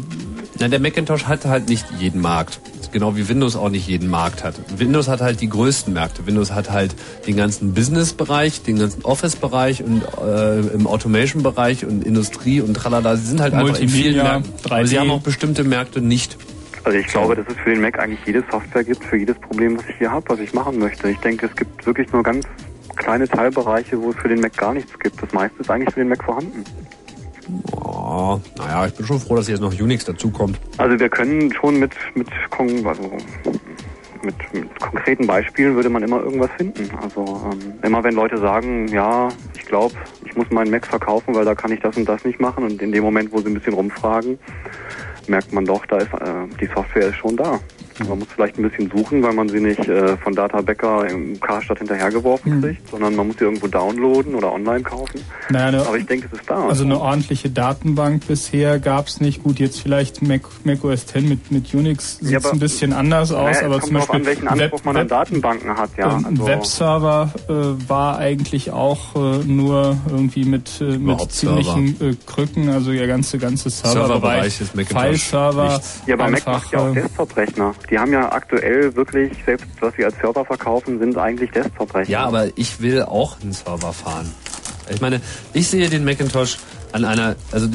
Na, 0.59 0.67
der 0.67 0.79
Macintosh 0.79 1.25
hat 1.25 1.45
halt 1.45 1.69
nicht 1.69 1.85
jeden 1.99 2.21
Markt. 2.21 2.59
Genau 2.91 3.15
wie 3.15 3.29
Windows 3.29 3.55
auch 3.55 3.69
nicht 3.69 3.88
jeden 3.88 4.09
Markt 4.09 4.43
hat. 4.43 4.55
Windows 4.79 5.07
hat 5.07 5.21
halt 5.21 5.41
die 5.41 5.49
größten 5.49 5.93
Märkte. 5.93 6.25
Windows 6.25 6.51
hat 6.51 6.71
halt 6.71 6.95
den 7.27 7.38
ganzen 7.38 7.75
Business-Bereich, 7.75 8.63
den 8.63 8.79
ganzen 8.79 9.03
Office-Bereich 9.05 9.83
und 9.83 10.01
äh, 10.25 10.59
im 10.73 10.88
Automation-Bereich 10.88 11.85
und 11.85 12.03
Industrie 12.03 12.61
und 12.61 12.73
tralala. 12.73 13.15
Sie 13.15 13.27
sind 13.27 13.41
halt 13.41 13.53
einfach 13.53 13.79
in 13.79 13.89
vielen 13.89 14.15
Märkten. 14.15 14.53
Aber 14.63 14.88
sie 14.88 14.95
3D. 14.95 14.99
haben 15.01 15.11
auch 15.11 15.21
bestimmte 15.21 15.63
Märkte 15.63 16.01
nicht. 16.01 16.35
Also 16.83 16.98
ich 16.98 17.08
glaube, 17.08 17.35
dass 17.35 17.45
es 17.48 17.58
für 17.58 17.72
den 17.72 17.82
Mac 17.82 17.99
eigentlich 17.99 18.25
jede 18.25 18.43
Software 18.49 18.83
gibt, 18.83 19.03
für 19.03 19.17
jedes 19.17 19.38
Problem, 19.40 19.77
was 19.77 19.88
ich 19.90 19.98
hier 19.98 20.11
habe, 20.11 20.27
was 20.30 20.40
ich 20.40 20.53
machen 20.53 20.80
möchte. 20.80 21.09
Ich 21.09 21.19
denke, 21.19 21.45
es 21.45 21.56
gibt 21.56 21.85
wirklich 21.85 22.11
nur 22.11 22.24
ganz 22.24 22.45
kleine 22.95 23.27
Teilbereiche, 23.27 24.01
wo 24.01 24.11
es 24.11 24.16
für 24.17 24.30
den 24.30 24.41
Mac 24.41 24.56
gar 24.58 24.74
nichts 24.74 24.98
gibt. 24.99 25.22
Das 25.22 25.32
meiste 25.33 25.59
ist 25.61 25.69
eigentlich 25.69 25.93
für 25.93 25.99
den 25.99 26.09
Mac 26.09 26.24
vorhanden. 26.24 26.64
Oh, 27.72 28.40
naja, 28.58 28.85
ich 28.85 28.93
bin 28.93 29.06
schon 29.06 29.19
froh, 29.19 29.35
dass 29.35 29.48
jetzt 29.48 29.61
noch 29.61 29.74
Unix 29.74 30.06
dazukommt. 30.06 30.59
Also 30.77 30.99
wir 30.99 31.09
können 31.09 31.51
schon 31.53 31.80
mit 31.80 31.91
mit, 32.14 32.27
also 32.85 33.11
mit, 34.24 34.53
mit 34.53 34.80
konkreten 34.80 35.25
Beispielen 35.25 35.75
würde 35.75 35.90
man 35.90 36.03
immer 36.03 36.22
irgendwas 36.22 36.51
finden. 36.58 36.90
Also 37.01 37.41
ähm, 37.51 37.74
immer 37.83 38.03
wenn 38.03 38.14
Leute 38.14 38.38
sagen, 38.38 38.88
ja, 38.90 39.30
ich 39.56 39.66
glaube, 39.66 39.95
ich 40.25 40.35
muss 40.35 40.49
meinen 40.51 40.72
Mac 40.72 40.85
verkaufen, 40.85 41.33
weil 41.35 41.45
da 41.45 41.56
kann 41.56 41.72
ich 41.72 41.80
das 41.80 41.98
und 41.98 42.08
das 42.08 42.24
nicht 42.25 42.40
machen 42.40 42.64
und 42.64 42.82
in 42.82 42.91
dem 42.91 43.03
Moment, 43.03 43.32
wo 43.32 43.40
sie 43.40 43.48
ein 43.48 43.53
bisschen 43.53 43.74
rumfragen, 43.74 44.38
merkt 45.30 45.53
man 45.53 45.66
doch, 45.66 45.85
da 45.85 45.98
ist 45.98 46.14
äh, 46.14 46.48
die 46.59 46.67
Software 46.67 47.08
ist 47.08 47.16
schon 47.16 47.38
da. 47.38 47.59
Man 48.08 48.19
muss 48.19 48.28
vielleicht 48.34 48.58
ein 48.58 48.64
bisschen 48.69 48.90
suchen, 48.90 49.22
weil 49.24 49.34
man 49.34 49.50
sie 49.50 49.60
nicht 49.60 49.80
äh, 49.88 50.16
von 50.18 50.34
Data 50.34 50.61
Becker 50.61 51.08
im 51.10 51.40
Karstadt 51.40 51.80
hinterhergeworfen 51.80 52.53
Hm. 52.53 52.61
kriegt, 52.61 52.90
sondern 52.90 53.16
man 53.16 53.28
muss 53.28 53.38
sie 53.38 53.44
irgendwo 53.45 53.68
downloaden 53.68 54.36
oder 54.36 54.52
online 54.53 54.82
kaufen. 54.84 55.22
Naja, 55.50 55.68
eine, 55.68 55.82
Aber 55.88 55.98
ich 55.98 56.06
denke, 56.06 56.28
es 56.32 56.40
ist 56.40 56.50
da. 56.50 56.68
Also 56.68 56.84
eine 56.86 57.00
ordentliche 57.00 57.50
Datenbank 57.50 58.26
bisher 58.28 58.80
gab's 58.80 59.19
nicht. 59.19 59.44
Gut, 59.44 59.60
jetzt 59.60 59.82
vielleicht 59.82 60.22
Mac, 60.22 60.42
Mac 60.64 60.84
OS 60.84 61.03
X 61.14 61.22
mit, 61.28 61.52
mit 61.52 61.74
Unix 61.74 62.18
sieht's 62.19 62.32
Ja, 62.32 62.40
aber- 62.40 62.52
ein 62.53 62.60
bisschen 62.60 62.94
anders 62.94 63.32
aus, 63.32 63.56
Naja, 63.56 63.66
aber 63.68 63.78
es 63.78 63.86
zum 63.86 63.94
Beispiel 63.95 64.16
an, 64.16 64.26
welchen 64.26 64.48
Anspruch 64.48 64.80
Web- 64.80 64.86
man 64.86 64.95
an 64.98 65.02
Web- 65.03 65.10
Datenbanken 65.10 65.78
hat, 65.78 65.90
ja. 65.98 66.16
ein 66.16 66.26
Also, 66.26 66.48
Webserver 66.48 67.32
äh, 67.50 67.90
war 67.90 68.18
eigentlich 68.18 68.72
auch 68.72 69.16
äh, 69.16 69.19
nur 69.45 69.98
irgendwie 70.10 70.45
mit, 70.45 70.80
äh, 70.82 70.98
mit 70.98 71.32
ziemlichen 71.32 72.00
äh, 72.02 72.16
Krücken, 72.26 72.69
also 72.69 72.92
der 72.92 73.08
ganze 73.08 73.38
ganze 73.38 73.69
Serverbereich, 73.69 74.53
Serverbereich 74.53 74.61
ist 74.61 74.76
Macintosh 74.76 75.02
File-Server. 75.03 75.82
Ja, 76.08 76.14
aber 76.16 76.30
Mac 76.30 76.45
macht 76.48 76.72
ja 76.72 76.80
auch 76.80 76.90
äh, 76.90 77.02
Desktop-Rechner. 77.02 77.74
Die 77.90 77.98
haben 77.98 78.14
ja 78.14 78.32
aktuell 78.32 78.95
wirklich, 78.95 79.32
selbst 79.45 79.68
was 79.80 79.95
sie 79.95 80.06
als 80.06 80.16
Server 80.18 80.45
verkaufen, 80.45 81.00
sind 81.00 81.18
eigentlich 81.18 81.51
Desktop-Rechner. 81.51 82.11
Ja, 82.11 82.26
aber 82.26 82.48
ich 82.56 82.82
will 82.82 83.01
auch 83.03 83.42
einen 83.42 83.51
Server 83.51 83.93
fahren. 83.93 84.32
Ich 84.92 85.01
meine, 85.01 85.22
ich 85.53 85.68
sehe 85.68 85.90
den 85.90 86.06
Macintosh 86.06 86.58
an 86.92 87.06
einer, 87.06 87.35
also 87.51 87.68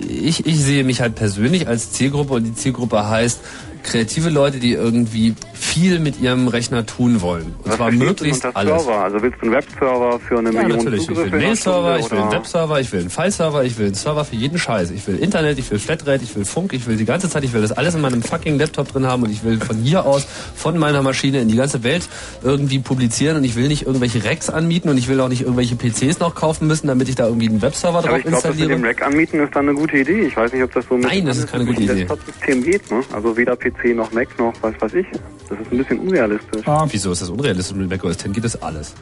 ich, 0.00 0.46
ich 0.46 0.60
sehe 0.62 0.84
mich 0.84 1.00
halt 1.00 1.14
persönlich 1.14 1.66
als 1.68 1.92
Zielgruppe 1.92 2.34
und 2.34 2.44
die 2.44 2.54
Zielgruppe 2.54 3.08
heißt 3.08 3.40
kreative 3.82 4.30
Leute, 4.30 4.58
die 4.58 4.72
irgendwie 4.72 5.34
viel 5.52 5.98
mit 5.98 6.20
ihrem 6.20 6.48
Rechner 6.48 6.86
tun 6.86 7.20
wollen. 7.20 7.54
Und 7.62 7.68
Was 7.70 7.76
zwar 7.76 7.90
möglichst 7.90 8.44
alles. 8.54 8.82
Server? 8.84 8.98
Also 9.00 9.22
willst 9.22 9.38
du 9.40 9.46
einen 9.46 9.54
Webserver 9.54 10.20
für 10.20 10.38
eine 10.38 10.52
Ja, 10.52 10.62
Million 10.62 10.78
natürlich. 10.78 11.02
Ich 11.02 11.08
will 11.08 11.16
Zugriffe 11.16 11.36
einen 11.36 11.44
Mail-Server, 11.44 11.98
ich 11.98 12.10
will 12.10 12.18
einen 12.18 12.32
Webserver, 12.32 12.80
ich 12.80 12.92
will 12.92 13.00
einen 13.00 13.10
File-Server, 13.10 13.64
ich 13.64 13.78
will 13.78 13.86
einen 13.86 13.94
Server 13.94 14.24
für 14.24 14.36
jeden 14.36 14.58
Scheiß. 14.58 14.90
Ich 14.90 15.06
will 15.06 15.18
Internet, 15.18 15.58
ich 15.58 15.70
will 15.70 15.78
Flatrate, 15.78 16.22
ich 16.24 16.34
will 16.36 16.44
Funk, 16.44 16.72
ich 16.72 16.86
will 16.86 16.96
die 16.96 17.04
ganze 17.04 17.28
Zeit, 17.28 17.44
ich 17.44 17.52
will 17.52 17.62
das 17.62 17.72
alles 17.72 17.94
in 17.94 18.00
meinem 18.00 18.22
fucking 18.22 18.58
Laptop 18.58 18.92
drin 18.92 19.06
haben 19.06 19.22
und 19.22 19.30
ich 19.30 19.44
will 19.44 19.58
von 19.60 19.76
hier 19.76 20.04
aus, 20.04 20.26
von 20.54 20.78
meiner 20.78 21.02
Maschine 21.02 21.40
in 21.40 21.48
die 21.48 21.56
ganze 21.56 21.82
Welt 21.82 22.08
irgendwie 22.42 22.78
publizieren 22.78 23.36
und 23.36 23.44
ich 23.44 23.56
will 23.56 23.68
nicht 23.68 23.86
irgendwelche 23.86 24.24
Racks 24.24 24.50
anmieten 24.50 24.90
und 24.90 24.98
ich 24.98 25.08
will 25.08 25.20
auch 25.20 25.28
nicht 25.28 25.42
irgendwelche 25.42 25.76
PCs 25.76 26.20
noch 26.20 26.34
kaufen 26.34 26.66
müssen, 26.66 26.86
damit 26.86 27.08
ich 27.08 27.14
da 27.14 27.26
irgendwie 27.26 27.48
einen 27.48 27.62
Webserver 27.62 27.98
Aber 27.98 28.08
drauf 28.08 28.18
ich 28.18 28.22
glaube, 28.24 28.36
das 28.36 28.44
mit 28.44 28.52
installiere. 28.60 28.80
dem 28.80 28.84
Rack 28.84 29.02
anmieten 29.06 29.40
ist 29.40 29.54
dann 29.54 29.68
eine 29.68 29.78
gute 29.78 29.98
Idee. 29.98 30.20
Ich 30.20 30.36
weiß 30.36 30.52
nicht, 30.52 30.62
ob 30.62 30.72
das 30.72 30.84
so 30.88 30.94
mit 30.94 31.04
Nein, 31.04 31.26
das 31.26 31.38
ist 31.38 31.50
keine 31.50 31.64
gute 31.64 31.82
Idee. 31.82 32.06
Geht, 32.46 32.90
ne? 32.90 33.02
Also 33.12 33.36
weder 33.36 33.56
PC 33.56 33.77
noch 33.94 34.12
Mac 34.12 34.28
noch 34.38 34.52
was 34.60 34.74
weiß 34.80 34.94
ich. 34.94 35.06
Das 35.48 35.58
ist 35.58 35.72
ein 35.72 35.78
bisschen 35.78 35.98
unrealistisch. 36.00 36.62
Wieso 36.90 37.12
ist 37.12 37.22
das 37.22 37.30
unrealistisch? 37.30 37.76
Mit 37.76 37.88
macOS 37.88 38.18
10 38.18 38.32
geht 38.32 38.44
das 38.44 38.60
alles. 38.60 38.94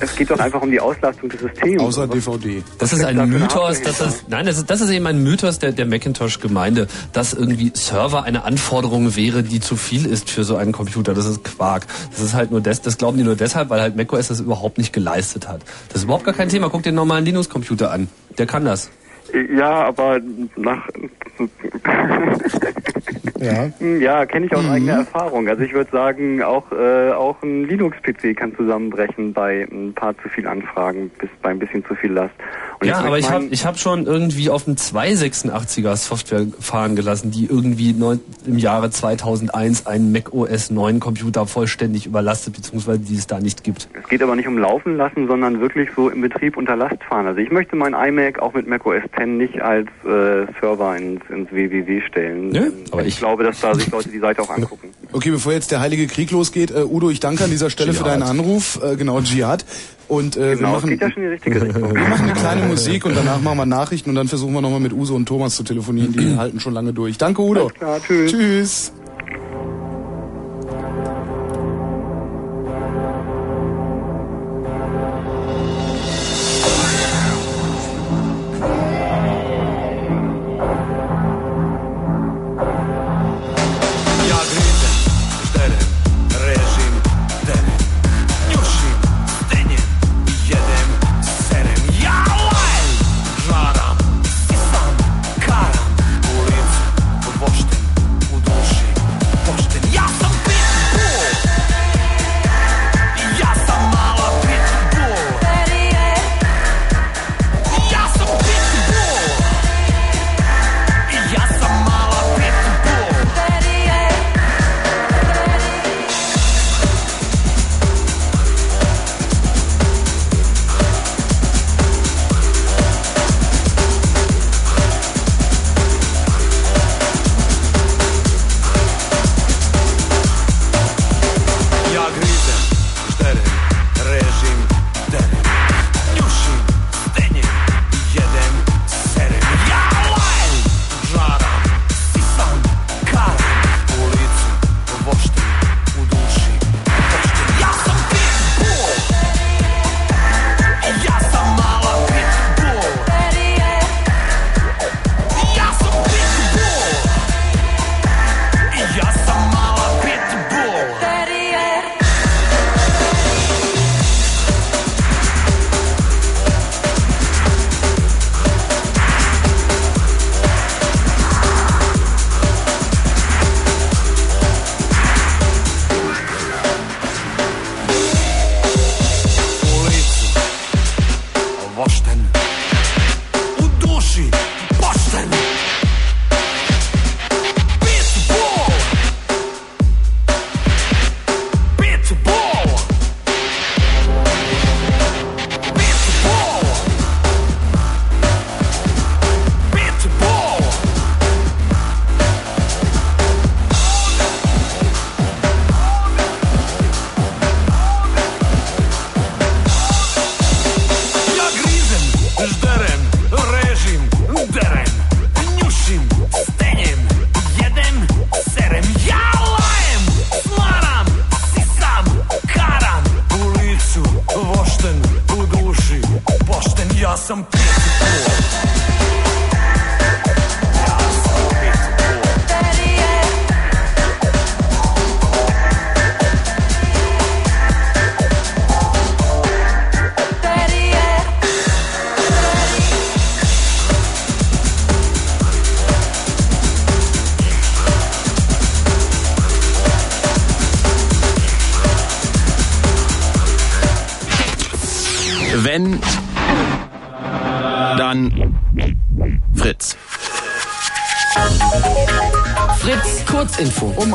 Es 0.00 0.16
geht 0.16 0.30
doch 0.30 0.38
einfach 0.38 0.62
um 0.62 0.70
die 0.70 0.80
Auslastung 0.80 1.28
des 1.28 1.40
Systems. 1.40 1.82
Außer 1.82 2.06
DVD. 2.06 2.62
Das 2.78 2.92
ist 2.92 3.04
ein 3.04 3.28
Mythos, 3.28 3.82
das 3.82 4.00
ist, 4.00 4.28
nein, 4.28 4.46
das 4.46 4.58
ist, 4.58 4.70
das 4.70 4.80
ist 4.80 4.90
eben 4.90 5.06
ein 5.06 5.22
Mythos 5.22 5.58
der, 5.58 5.72
der 5.72 5.86
Macintosh-Gemeinde, 5.86 6.86
dass 7.12 7.32
irgendwie 7.32 7.72
Server 7.74 8.22
eine 8.24 8.44
Anforderung 8.44 9.16
wäre, 9.16 9.42
die 9.42 9.60
zu 9.60 9.76
viel 9.76 10.06
ist 10.06 10.30
für 10.30 10.44
so 10.44 10.56
einen 10.56 10.72
Computer. 10.72 11.14
Das 11.14 11.26
ist 11.26 11.44
Quark. 11.44 11.86
Das 12.10 12.20
ist 12.20 12.34
halt 12.34 12.50
nur 12.50 12.60
des, 12.60 12.80
das 12.80 12.98
glauben 12.98 13.18
die 13.18 13.24
nur 13.24 13.36
deshalb, 13.36 13.70
weil 13.70 13.80
halt 13.80 13.96
macOS 13.96 14.28
das 14.28 14.40
überhaupt 14.40 14.78
nicht 14.78 14.92
geleistet 14.92 15.48
hat. 15.48 15.62
Das 15.88 15.98
ist 15.98 16.04
überhaupt 16.04 16.24
gar 16.24 16.34
kein 16.34 16.48
Thema. 16.48 16.70
Guck 16.70 16.82
dir 16.82 16.90
den 16.90 16.96
normalen 16.96 17.24
Linux-Computer 17.24 17.90
an. 17.90 18.08
Der 18.38 18.46
kann 18.46 18.64
das. 18.64 18.90
Ja, 19.56 19.84
aber 19.84 20.20
nach 20.56 20.86
Ja. 23.40 23.70
ja, 24.00 24.26
kenne 24.26 24.46
ich 24.46 24.54
aus 24.54 24.62
Mhm. 24.64 24.70
eigener 24.70 24.92
Erfahrung. 24.98 25.48
Also 25.48 25.62
ich 25.62 25.72
würde 25.72 25.90
sagen, 25.90 26.42
auch 26.42 26.70
äh, 26.72 27.10
auch 27.12 27.42
ein 27.42 27.64
Linux-PC 27.64 28.36
kann 28.36 28.54
zusammenbrechen 28.56 29.32
bei 29.32 29.66
ein 29.70 29.92
paar 29.94 30.16
zu 30.18 30.28
viel 30.28 30.46
Anfragen, 30.46 31.10
bis 31.18 31.28
bei 31.42 31.50
ein 31.50 31.58
bisschen 31.58 31.84
zu 31.84 31.94
viel 31.94 32.12
Last. 32.12 32.34
Und 32.80 32.88
ja, 32.88 32.98
aber 32.98 33.18
ich 33.18 33.30
habe 33.30 33.44
ich 33.50 33.64
hab 33.66 33.78
schon 33.78 34.06
irgendwie 34.06 34.50
auf 34.50 34.64
dem 34.64 34.74
286er 34.76 35.96
Software 35.96 36.46
fahren 36.60 36.96
gelassen, 36.96 37.30
die 37.30 37.46
irgendwie 37.46 37.92
neun, 37.92 38.20
im 38.46 38.58
Jahre 38.58 38.90
2001 38.90 39.86
einen 39.86 40.12
Mac 40.12 40.32
OS 40.32 40.70
9 40.70 41.00
Computer 41.00 41.46
vollständig 41.46 42.06
überlastet, 42.06 42.54
beziehungsweise 42.54 43.00
die 43.00 43.16
es 43.16 43.26
da 43.26 43.40
nicht 43.40 43.64
gibt. 43.64 43.88
Es 44.00 44.08
geht 44.08 44.22
aber 44.22 44.36
nicht 44.36 44.48
um 44.48 44.58
Laufen 44.58 44.96
lassen, 44.96 45.26
sondern 45.26 45.60
wirklich 45.60 45.90
so 45.94 46.10
im 46.10 46.20
Betrieb 46.20 46.56
unter 46.56 46.76
Last 46.76 47.02
fahren. 47.08 47.26
Also 47.26 47.40
ich 47.40 47.50
möchte 47.50 47.76
mein 47.76 47.94
iMac 47.94 48.40
auch 48.40 48.52
mit 48.54 48.66
Mac 48.66 48.84
OS 48.86 49.02
X 49.04 49.21
nicht 49.26 49.60
als 49.60 49.88
äh, 50.04 50.46
Server 50.60 50.96
ins, 50.96 51.22
ins 51.28 51.50
WWW 51.50 52.00
stellen. 52.06 52.50
Nö, 52.50 52.72
aber 52.90 53.04
ich 53.04 53.18
glaube, 53.18 53.44
dass 53.44 53.60
da 53.60 53.74
sich 53.74 53.90
Leute 53.90 54.08
die 54.10 54.18
Seite 54.18 54.42
auch 54.42 54.50
angucken. 54.50 54.88
Okay, 55.12 55.30
bevor 55.30 55.52
jetzt 55.52 55.70
der 55.70 55.80
Heilige 55.80 56.06
Krieg 56.06 56.30
losgeht, 56.30 56.70
äh, 56.70 56.84
Udo, 56.84 57.10
ich 57.10 57.20
danke 57.20 57.44
an 57.44 57.50
dieser 57.50 57.70
Stelle 57.70 57.92
für 57.92 58.04
Dschihad. 58.04 58.20
deinen 58.20 58.28
Anruf. 58.28 58.80
Äh, 58.82 58.96
genau, 58.96 59.20
Dschihad. 59.20 59.64
Und 60.08 60.36
äh, 60.36 60.40
wir 60.40 60.56
Genau, 60.56 60.68
es 60.68 60.74
machen 60.74 60.90
geht 60.90 61.00
ja 61.00 61.10
schon 61.10 61.22
die 61.22 61.28
richtige 61.28 61.62
Richtung. 61.62 61.82
wir 61.94 62.08
machen 62.08 62.24
eine 62.24 62.34
kleine 62.34 62.62
Musik 62.66 63.04
und 63.06 63.16
danach 63.16 63.40
machen 63.40 63.58
wir 63.58 63.66
Nachrichten 63.66 64.10
und 64.10 64.16
dann 64.16 64.28
versuchen 64.28 64.52
wir 64.52 64.60
nochmal 64.60 64.80
mit 64.80 64.92
Uso 64.92 65.14
und 65.14 65.26
Thomas 65.26 65.56
zu 65.56 65.62
telefonieren. 65.62 66.12
Die 66.12 66.36
halten 66.36 66.60
schon 66.60 66.74
lange 66.74 66.92
durch. 66.92 67.18
Danke, 67.18 67.42
Udo. 67.42 67.62
Alles 67.62 67.74
klar, 67.74 68.00
tschüss. 68.00 68.30
Tschüss. 68.32 68.92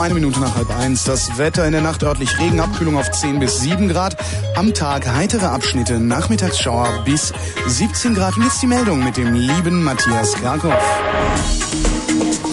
Eine 0.08 0.14
Minute 0.14 0.40
nach 0.40 0.56
halb 0.56 0.70
eins. 0.70 1.04
Das 1.04 1.38
Wetter 1.38 1.66
in 1.66 1.74
der 1.74 1.82
Nacht 1.82 2.02
örtlich 2.02 2.40
Regen, 2.40 2.62
Abkühlung 2.62 2.98
auf 2.98 3.12
10 3.12 3.42
bis 3.42 3.60
7 3.60 3.90
Grad. 3.90 4.16
Am 4.56 4.74
Tag 4.74 5.06
heitere 5.06 5.48
Abschnitte, 5.48 6.00
Nachmittagsschauer 6.00 7.04
bis 7.04 7.34
17 7.68 8.16
Grad. 8.16 8.38
Und 8.38 8.44
jetzt 8.44 8.62
die 8.62 8.68
Meldung 8.68 9.04
mit 9.04 9.18
dem 9.18 9.34
lieben 9.34 9.84
Matthias 9.84 10.32
Krakow. 10.36 10.74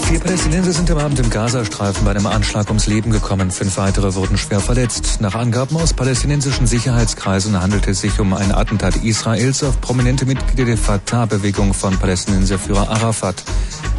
Vier 0.09 0.19
Palästinenser 0.19 0.73
sind 0.73 0.91
am 0.91 0.99
Abend 0.99 1.21
im 1.21 1.31
Gazastreifen 1.31 2.05
bei 2.05 2.11
einem 2.11 2.27
Anschlag 2.27 2.67
ums 2.69 2.89
Leben 2.89 3.13
gekommen. 3.13 3.53
Fünf 3.53 3.77
weitere 3.77 4.15
wurden 4.15 4.37
schwer 4.37 4.59
verletzt. 4.59 5.21
Nach 5.21 5.37
Angaben 5.37 5.77
aus 5.77 5.95
palästinensischen 5.95 6.67
Sicherheitskreisen 6.67 7.61
handelt 7.63 7.87
es 7.87 8.01
sich 8.01 8.19
um 8.19 8.35
ein 8.35 8.51
Attentat 8.53 8.97
Israels 8.97 9.63
auf 9.63 9.81
prominente 9.81 10.27
Mitglieder 10.27 10.65
der 10.65 10.77
Fatah-Bewegung 10.77 11.73
von 11.73 11.97
Palästinenserführer 11.99 12.91
Arafat. 12.91 13.45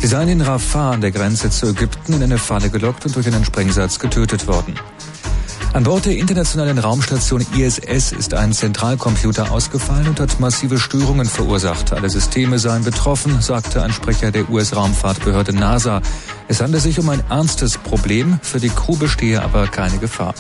Sie 0.05 0.11
seien 0.11 0.29
in 0.29 0.41
Rafah 0.41 0.91
an 0.91 1.01
der 1.01 1.09
Grenze 1.09 1.49
zu 1.49 1.65
Ägypten 1.65 2.13
in 2.13 2.21
eine 2.21 2.37
Falle 2.37 2.69
gelockt 2.69 3.07
und 3.07 3.15
durch 3.15 3.25
einen 3.25 3.43
Sprengsatz 3.43 3.97
getötet 3.97 4.45
worden. 4.45 4.75
An 5.73 5.83
Bord 5.83 6.05
der 6.05 6.15
internationalen 6.15 6.77
Raumstation 6.77 7.43
ISS 7.57 8.11
ist 8.11 8.35
ein 8.35 8.53
Zentralcomputer 8.53 9.51
ausgefallen 9.51 10.09
und 10.09 10.19
hat 10.19 10.39
massive 10.39 10.77
Störungen 10.77 11.25
verursacht. 11.25 11.91
Alle 11.91 12.11
Systeme 12.11 12.59
seien 12.59 12.83
betroffen, 12.83 13.41
sagte 13.41 13.81
ein 13.81 13.91
Sprecher 13.91 14.29
der 14.29 14.47
US-Raumfahrtbehörde 14.47 15.53
NASA. 15.53 16.03
Es 16.47 16.61
handle 16.61 16.79
sich 16.79 16.99
um 16.99 17.09
ein 17.09 17.23
ernstes 17.31 17.79
Problem, 17.79 18.39
für 18.43 18.59
die 18.59 18.69
Crew 18.69 18.97
bestehe 18.97 19.41
aber 19.41 19.65
keine 19.65 19.97
Gefahr. 19.97 20.35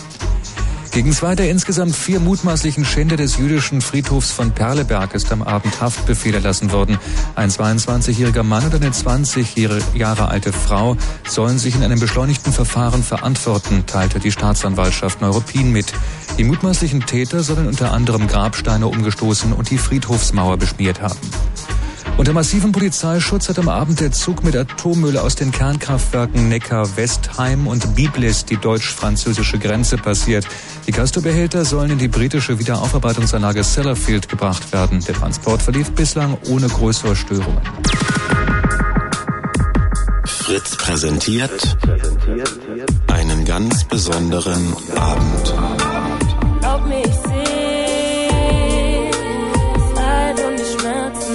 Gegen 0.95 1.11
zwei 1.11 1.35
der 1.35 1.51
insgesamt 1.51 1.93
vier 1.93 2.21
mutmaßlichen 2.21 2.85
Schänder 2.85 3.17
des 3.17 3.35
jüdischen 3.35 3.81
Friedhofs 3.81 4.31
von 4.31 4.51
Perleberg 4.51 5.13
ist 5.13 5.29
am 5.29 5.41
Abend 5.41 5.81
Haftbefehl 5.81 6.33
erlassen 6.33 6.71
worden. 6.71 6.97
Ein 7.35 7.49
22-jähriger 7.49 8.43
Mann 8.43 8.63
und 8.63 8.75
eine 8.75 8.91
20 8.91 9.57
Jahre 9.93 10.29
alte 10.29 10.53
Frau 10.53 10.95
sollen 11.27 11.59
sich 11.59 11.75
in 11.75 11.83
einem 11.83 11.99
beschleunigten 11.99 12.53
Verfahren 12.53 13.03
verantworten, 13.03 13.83
teilte 13.85 14.21
die 14.21 14.31
Staatsanwaltschaft 14.31 15.19
Neuruppin 15.19 15.73
mit. 15.73 15.91
Die 16.37 16.45
mutmaßlichen 16.45 17.05
Täter 17.05 17.43
sollen 17.43 17.67
unter 17.67 17.91
anderem 17.91 18.27
Grabsteine 18.27 18.87
umgestoßen 18.87 19.51
und 19.51 19.71
die 19.71 19.77
Friedhofsmauer 19.77 20.55
beschmiert 20.55 21.01
haben. 21.01 21.19
Unter 22.17 22.31
massivem 22.31 22.71
Polizeischutz 22.71 23.49
hat 23.49 23.59
am 23.59 23.67
Abend 23.67 23.99
der 23.99 24.13
Zug 24.13 24.41
mit 24.41 24.55
Atommüll 24.55 25.17
aus 25.17 25.35
den 25.35 25.51
Kernkraftwerken 25.51 26.47
Neckar-Westheim 26.47 27.67
und 27.67 27.93
Biblis 27.93 28.45
die 28.45 28.55
deutsch-französische 28.55 29.59
Grenze 29.59 29.97
passiert. 29.97 30.47
Die 30.95 31.01
Castor-Behälter 31.01 31.65
sollen 31.65 31.91
in 31.91 31.97
die 31.97 32.07
britische 32.07 32.57
Wiederaufarbeitungsanlage 32.57 33.65
Sellafield 33.65 34.29
gebracht 34.29 34.71
werden. 34.71 35.03
Der 35.03 35.13
Transport 35.13 35.61
verlief 35.61 35.91
bislang 35.91 36.37
ohne 36.47 36.69
größere 36.69 37.17
Störungen. 37.17 37.59
Fritz 40.23 40.77
präsentiert 40.77 41.77
einen 43.11 43.43
ganz 43.43 43.83
besonderen 43.83 44.73
Abend. 44.95 45.53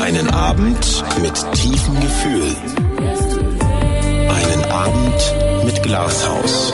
Einen 0.01 0.31
Abend 0.31 1.05
mit 1.21 1.53
tiefem 1.53 2.01
Gefühl. 2.01 2.57
Einen 4.27 4.65
Abend 4.71 5.65
mit 5.67 5.83
Glashaus. 5.83 6.73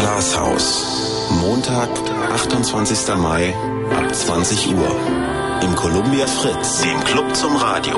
Glashaus. 0.00 1.28
Montag, 1.40 1.88
28. 2.32 3.16
Mai 3.16 3.54
ab 3.94 4.14
20 4.14 4.74
Uhr. 4.74 4.96
Im 5.62 5.74
Columbia 5.74 6.26
Fritz, 6.26 6.82
dem 6.82 7.02
Club 7.04 7.34
zum 7.34 7.56
Radio. 7.56 7.96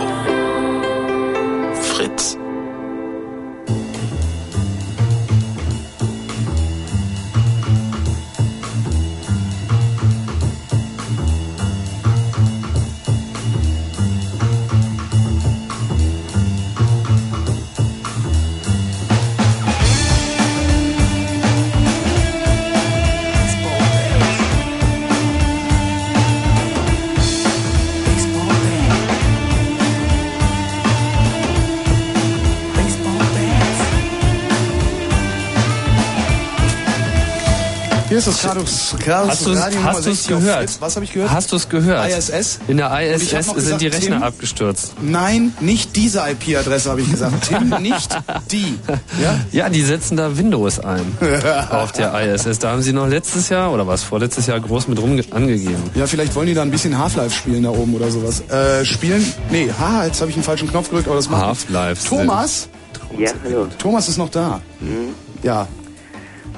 Hier 38.19 38.33
ist 38.33 38.43
das 38.45 38.53
Chaos, 38.53 38.95
Chaos 39.05 39.29
Hast 39.31 39.47
du's- 39.47 39.59
Radio 39.59 39.79
hast 39.79 39.87
Nummer 39.87 39.93
du's 39.95 40.05
60 40.05 40.35
auf 40.35 40.41
gehört? 40.41 40.81
Was 40.81 40.97
habe 40.97 41.05
ich 41.05 41.13
gehört? 41.13 41.31
Hast 41.31 41.53
du 41.53 41.57
es 41.57 41.69
gehört? 41.69 42.09
ISS? 42.11 42.59
In 42.67 42.77
der 42.79 43.01
ISS 43.15 43.31
sind 43.31 43.55
gesagt, 43.55 43.81
die 43.81 43.87
Rechner 43.87 44.17
Tim, 44.17 44.23
abgestürzt. 44.25 44.95
Nein, 45.01 45.53
nicht 45.61 45.95
diese 45.95 46.25
IP-Adresse 46.29 46.91
habe 46.91 47.01
ich 47.01 47.11
gesagt. 47.13 47.35
Tim, 47.49 47.69
nicht 47.81 48.19
die. 48.51 48.77
Ja? 49.23 49.39
Ja, 49.53 49.69
die 49.69 49.83
setzen 49.83 50.17
da 50.17 50.37
Windows 50.37 50.81
ein 50.81 51.17
auf 51.71 51.93
der 51.93 52.13
ISS. 52.35 52.59
Da 52.59 52.73
haben 52.73 52.83
sie 52.83 52.93
noch 52.93 53.07
letztes 53.07 53.51
Jahr 53.51 53.73
oder 53.73 53.87
was 53.87 54.03
vorletztes 54.03 54.47
Jahr 54.49 54.59
groß 54.59 54.89
mit 54.89 55.01
rum 55.01 55.21
angegeben. 55.31 55.83
Ja, 55.95 56.09
vielleicht 56.09 56.35
wollen 56.35 56.49
die 56.49 56.55
da 56.55 56.63
ein 56.63 56.73
bisschen 56.73 56.99
Half-Life 56.99 57.37
spielen 57.37 57.63
da 57.63 57.71
oben 57.71 57.95
oder 57.95 58.11
sowas. 58.11 58.41
Äh, 58.51 58.85
spielen? 58.85 59.25
Nee, 59.51 59.71
haha, 59.79 60.07
jetzt 60.07 60.21
habe 60.21 60.29
ich 60.31 60.37
einen 60.37 60.45
falschen 60.45 60.69
Knopf 60.69 60.89
gedrückt, 60.89 61.07
aber 61.07 61.17
das 61.17 61.31
macht 61.31 61.47
nichts. 61.47 61.65
Half-Life. 61.67 62.09
Thomas? 62.09 62.69
Ja, 63.17 63.31
hallo. 63.45 63.69
Thomas 63.79 64.09
ist 64.09 64.19
noch 64.19 64.29
da. 64.29 64.61
Mhm. 64.81 65.15
Ja. 65.45 65.69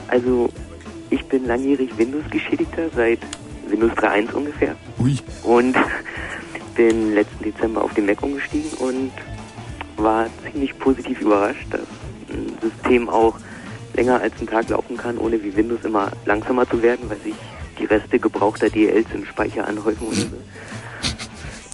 Also, 0.08 0.48
ich 1.10 1.24
bin 1.26 1.46
langjährig 1.46 1.96
Windows-Geschädigter, 1.96 2.88
seit 2.94 3.18
Windows 3.68 3.92
3.1 3.92 4.32
ungefähr. 4.32 4.76
Ui. 4.98 5.16
Und 5.42 5.76
bin 6.76 7.14
letzten 7.14 7.44
Dezember 7.44 7.84
auf 7.84 7.92
den 7.94 8.06
Mac 8.06 8.22
umgestiegen 8.22 8.70
und 8.78 9.12
war 9.96 10.26
ziemlich 10.50 10.78
positiv 10.78 11.20
überrascht, 11.20 11.66
dass 11.70 11.80
ein 12.30 12.56
System 12.62 13.08
auch 13.08 13.36
länger 13.94 14.20
als 14.20 14.34
einen 14.38 14.48
Tag 14.48 14.68
laufen 14.68 14.96
kann, 14.96 15.18
ohne 15.18 15.42
wie 15.42 15.54
Windows 15.54 15.80
immer 15.84 16.10
langsamer 16.24 16.68
zu 16.68 16.80
werden, 16.82 17.10
weil 17.10 17.18
sich 17.18 17.34
die 17.78 17.84
Reste 17.86 18.18
gebrauchter 18.18 18.70
DLs 18.70 19.06
im 19.12 19.24
Speicher 19.26 19.66
anhäufen 19.66 20.06
oder 20.06 20.16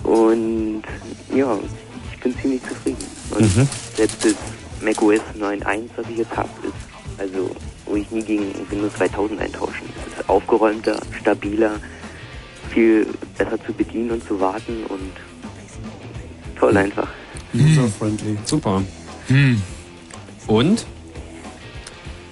so. 0.02 0.10
Und 0.10 0.82
ja, 1.34 1.58
ich 2.12 2.20
bin 2.20 2.36
ziemlich 2.38 2.62
zufrieden. 2.62 3.04
Und 3.30 3.56
Mhm. 3.56 3.68
selbst 3.94 4.24
das 4.24 4.34
macOS 4.80 5.20
9.1, 5.38 5.90
was 5.96 6.06
ich 6.08 6.18
jetzt 6.18 6.36
habe, 6.36 6.48
ist 6.62 7.20
also, 7.20 7.50
wo 7.86 7.96
ich 7.96 8.10
nie 8.10 8.22
gegen 8.22 8.52
Windows 8.70 8.94
2000 8.94 9.40
eintauschen. 9.40 9.88
Es 10.06 10.20
ist 10.20 10.28
aufgeräumter, 10.28 11.00
stabiler, 11.18 11.76
viel 12.70 13.06
besser 13.38 13.58
zu 13.64 13.72
bedienen 13.72 14.10
und 14.10 14.26
zu 14.26 14.38
warten 14.40 14.84
und 14.88 15.12
toll 16.58 16.76
einfach. 16.76 17.08
User-friendly. 17.54 18.36
Super. 18.44 18.82
Hm. 19.28 19.62
Und? 20.46 20.86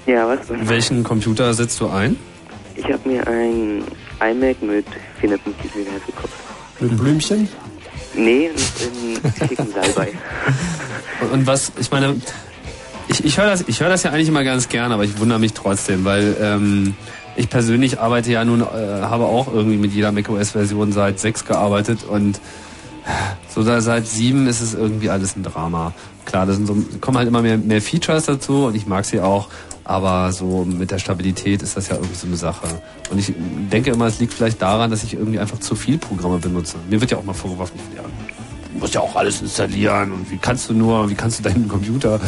Ja, 0.07 0.29
was? 0.29 0.41
Welchen 0.49 1.03
Computer 1.03 1.55
setzt 1.55 1.81
du 1.81 1.89
ein? 1.89 2.17
Ich 2.77 2.85
habe 2.85 3.09
mir 3.09 3.27
ein 3.27 3.85
iMac 4.21 4.61
mit 4.63 4.87
450 5.21 5.75
MHz 5.75 6.07
gekauft. 6.07 6.35
Mit 6.81 6.97
Blümchen? 6.99 7.49
Nee, 8.15 8.51
mit 8.51 9.23
einem 9.23 9.49
schicken 9.49 9.73
Salbei. 9.73 10.13
Und, 11.21 11.31
und 11.33 11.47
was, 11.47 11.73
ich 11.81 11.91
meine, 11.91 12.17
ich, 13.09 13.25
ich 13.25 13.39
höre 13.39 13.47
das, 13.47 13.65
ich 13.67 13.81
höre 13.81 13.89
das 13.89 14.03
ja 14.03 14.11
eigentlich 14.11 14.29
immer 14.29 14.45
ganz 14.45 14.69
gern, 14.69 14.93
aber 14.93 15.05
ich 15.05 15.19
wundere 15.19 15.39
mich 15.39 15.53
trotzdem, 15.53 16.05
weil 16.05 16.37
ähm, 16.41 16.95
ich 17.37 17.49
persönlich 17.51 18.01
arbeite 18.01 18.31
ja 18.33 18.45
nun, 18.45 18.63
äh, 18.63 18.65
habe 19.03 19.25
auch 19.25 19.53
irgendwie 19.53 19.77
mit 19.77 19.93
jeder 19.93 20.13
macOS-Version 20.13 20.93
seit 20.93 21.19
6 21.19 21.45
gearbeitet 21.45 22.05
und 22.05 22.41
so 23.49 23.63
da 23.63 23.81
seit 23.81 24.07
7 24.07 24.47
ist 24.47 24.61
es 24.61 24.75
irgendwie 24.75 25.11
alles 25.11 25.37
ein 25.37 25.43
Drama. 25.43 25.93
Klar, 26.25 26.47
da 26.47 26.55
so, 26.55 26.77
kommen 27.01 27.19
halt 27.19 27.29
immer 27.29 27.43
mehr, 27.43 27.59
mehr 27.59 27.83
Features 27.83 28.25
dazu 28.25 28.67
und 28.67 28.77
ich 28.77 28.87
mag 28.87 29.05
sie 29.05 29.21
auch, 29.21 29.49
aber 29.85 30.33
so 30.33 30.65
mit 30.65 30.91
der 30.91 30.99
Stabilität 30.99 31.63
ist 31.63 31.77
das 31.77 31.89
ja 31.89 31.97
irgendwie 31.97 32.15
so 32.15 32.27
eine 32.27 32.37
Sache. 32.37 32.67
Und 33.11 33.19
ich 33.19 33.35
denke 33.71 33.91
immer, 33.91 34.07
es 34.07 34.19
liegt 34.19 34.33
vielleicht 34.33 34.63
daran, 34.63 34.91
dass 34.91 35.05
ich 35.05 35.15
irgendwie 35.15 35.39
einfach 35.39 35.61
zu 35.61 35.77
viel 35.77 35.99
Programme 35.99 36.39
benutze. 36.39 36.77
Mir 36.89 37.01
wird 37.01 37.11
ja 37.11 37.19
auch 37.19 37.25
mal 37.25 37.35
vorgeworfen, 37.35 37.79
ja, 37.95 38.03
du 38.75 38.81
musst 38.81 38.95
ja 38.95 39.01
auch 39.01 39.17
alles 39.17 39.41
installieren 39.41 40.13
und 40.13 40.31
wie 40.31 40.37
kannst 40.37 40.69
du 40.69 40.75
nur, 40.75 41.09
wie 41.09 41.15
kannst 41.15 41.39
du 41.39 41.43
deinen 41.45 41.69
Computer 41.69 42.21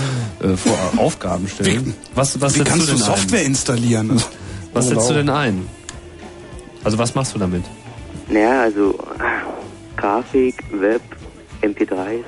äh, 0.42 0.56
vor 0.56 0.78
Aufgaben 0.96 1.46
stellen? 1.48 1.94
was 2.14 2.40
was 2.40 2.54
Wie 2.54 2.58
setzt 2.58 2.70
kannst 2.70 2.88
du 2.88 2.92
du 2.92 2.98
Software 2.98 3.40
ein? 3.40 3.46
installieren? 3.46 4.22
Was 4.72 4.88
setzt 4.88 5.08
du 5.10 5.14
Wow. 5.14 5.16
denn 5.18 5.28
ein? 5.30 5.66
Also 6.84 6.98
was 6.98 7.14
machst 7.14 7.34
du 7.34 7.38
damit? 7.38 7.64
Naja, 8.28 8.62
also 8.62 8.98
Grafik, 9.96 10.62
Web, 10.72 11.02
MP3s, 11.62 12.24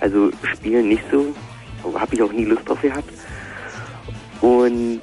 also 0.00 0.30
Spielen 0.54 0.88
nicht 0.88 1.02
so, 1.10 1.26
habe 1.98 2.14
ich 2.14 2.22
auch 2.22 2.32
nie 2.32 2.44
Lust 2.44 2.68
drauf 2.68 2.80
gehabt. 2.80 3.10
Und 4.40 5.00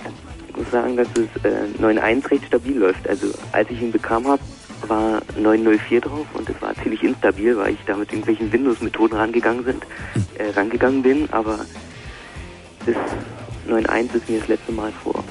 ich 0.49 0.55
muss 0.57 0.71
sagen, 0.71 0.97
dass 0.97 1.07
es 1.15 1.43
äh, 1.43 1.81
9.1 1.81 2.31
recht 2.31 2.45
stabil 2.47 2.77
läuft. 2.77 3.07
Also 3.07 3.27
als 3.51 3.69
ich 3.69 3.81
ihn 3.81 3.91
bekam 3.91 4.27
habe, 4.27 4.41
war 4.87 5.21
904 5.37 6.01
drauf 6.01 6.25
und 6.33 6.49
es 6.49 6.61
war 6.61 6.73
ziemlich 6.75 7.03
instabil, 7.03 7.57
weil 7.57 7.73
ich 7.73 7.79
da 7.85 7.95
mit 7.95 8.11
irgendwelchen 8.11 8.51
Windows-Methoden 8.51 9.15
rangegangen 9.15 9.63
sind, 9.63 9.83
äh, 10.37 10.49
rangegangen 10.51 11.01
bin, 11.01 11.27
aber 11.31 11.59
das 12.85 12.95
9.1 13.67 14.15
ist 14.15 14.29
mir 14.29 14.39
das 14.39 14.47
letzte 14.47 14.71
Mal 14.71 14.91
vor 15.03 15.23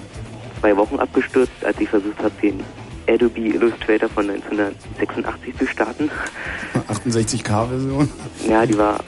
zwei 0.60 0.76
Wochen 0.76 0.98
abgestürzt, 0.98 1.52
als 1.64 1.78
ich 1.80 1.88
versucht 1.88 2.18
habe, 2.18 2.32
den 2.42 2.60
Adobe 3.08 3.40
Illustrator 3.40 4.08
von 4.08 4.28
1986 4.28 5.56
zu 5.56 5.66
starten. 5.66 6.10
68K-Version. 6.88 8.08
Ja, 8.48 8.66
die 8.66 8.76
war 8.76 9.00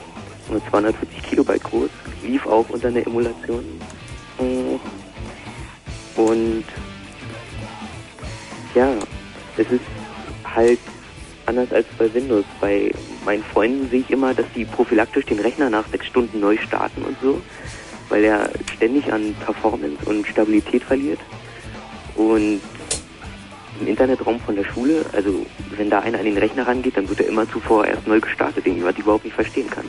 nur 0.50 0.64
240 0.70 1.22
Kilobyte 1.22 1.62
groß, 1.62 1.90
lief 2.22 2.46
auch 2.46 2.68
unter 2.70 2.88
einer 2.88 3.06
Emulation. 3.06 3.64
Und 6.16 6.64
ja, 8.74 8.88
es 9.56 9.70
ist 9.70 9.80
halt 10.54 10.78
anders 11.46 11.72
als 11.72 11.86
bei 11.98 12.12
Windows. 12.12 12.44
Bei 12.60 12.92
meinen 13.24 13.42
Freunden 13.42 13.88
sehe 13.90 14.00
ich 14.00 14.10
immer, 14.10 14.34
dass 14.34 14.46
die 14.54 14.64
prophylaktisch 14.64 15.26
den 15.26 15.40
Rechner 15.40 15.70
nach 15.70 15.86
sechs 15.88 16.06
Stunden 16.06 16.40
neu 16.40 16.56
starten 16.58 17.02
und 17.02 17.16
so, 17.20 17.40
weil 18.08 18.24
er 18.24 18.50
ständig 18.74 19.12
an 19.12 19.34
Performance 19.44 19.98
und 20.06 20.26
Stabilität 20.26 20.82
verliert. 20.84 21.20
Und 22.16 22.60
im 23.80 23.86
Internetraum 23.86 24.38
von 24.40 24.56
der 24.56 24.64
Schule, 24.64 25.04
also 25.12 25.46
wenn 25.76 25.88
da 25.90 26.00
einer 26.00 26.18
an 26.18 26.24
den 26.24 26.36
Rechner 26.36 26.66
rangeht, 26.66 26.96
dann 26.96 27.08
wird 27.08 27.20
er 27.20 27.28
immer 27.28 27.50
zuvor 27.50 27.86
erst 27.86 28.06
neu 28.06 28.20
gestartet, 28.20 28.64
was 28.66 28.92
ich 28.94 28.98
überhaupt 28.98 29.24
nicht 29.24 29.34
verstehen 29.34 29.70
kann. 29.70 29.86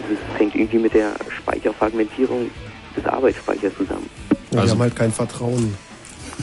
Das 0.00 0.10
ist, 0.10 0.38
hängt 0.38 0.54
irgendwie 0.54 0.78
mit 0.78 0.94
der 0.94 1.14
Speicherfragmentierung 1.38 2.50
des 2.96 3.04
Arbeitsspeichers 3.06 3.72
zusammen. 3.76 4.08
Ja, 4.50 4.64
die 4.64 4.70
haben 4.70 4.80
halt 4.80 4.96
kein 4.96 5.12
Vertrauen. 5.12 5.76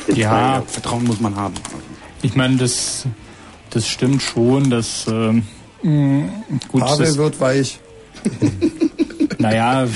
Ja, 0.08 0.62
Vertrauen 0.68 1.04
muss 1.06 1.20
man 1.20 1.36
haben. 1.36 1.56
Ich 2.26 2.36
meine, 2.36 2.58
das, 2.58 3.06
das 3.70 3.88
stimmt 3.88 4.20
schon, 4.24 4.72
dass 4.72 5.06
ähm, 5.08 5.44
gut, 6.68 6.82
Pavel 6.82 7.06
das, 7.06 7.18
wird 7.18 7.40
weich. 7.40 7.80
Naja, 9.38 9.84
äh, 9.84 9.88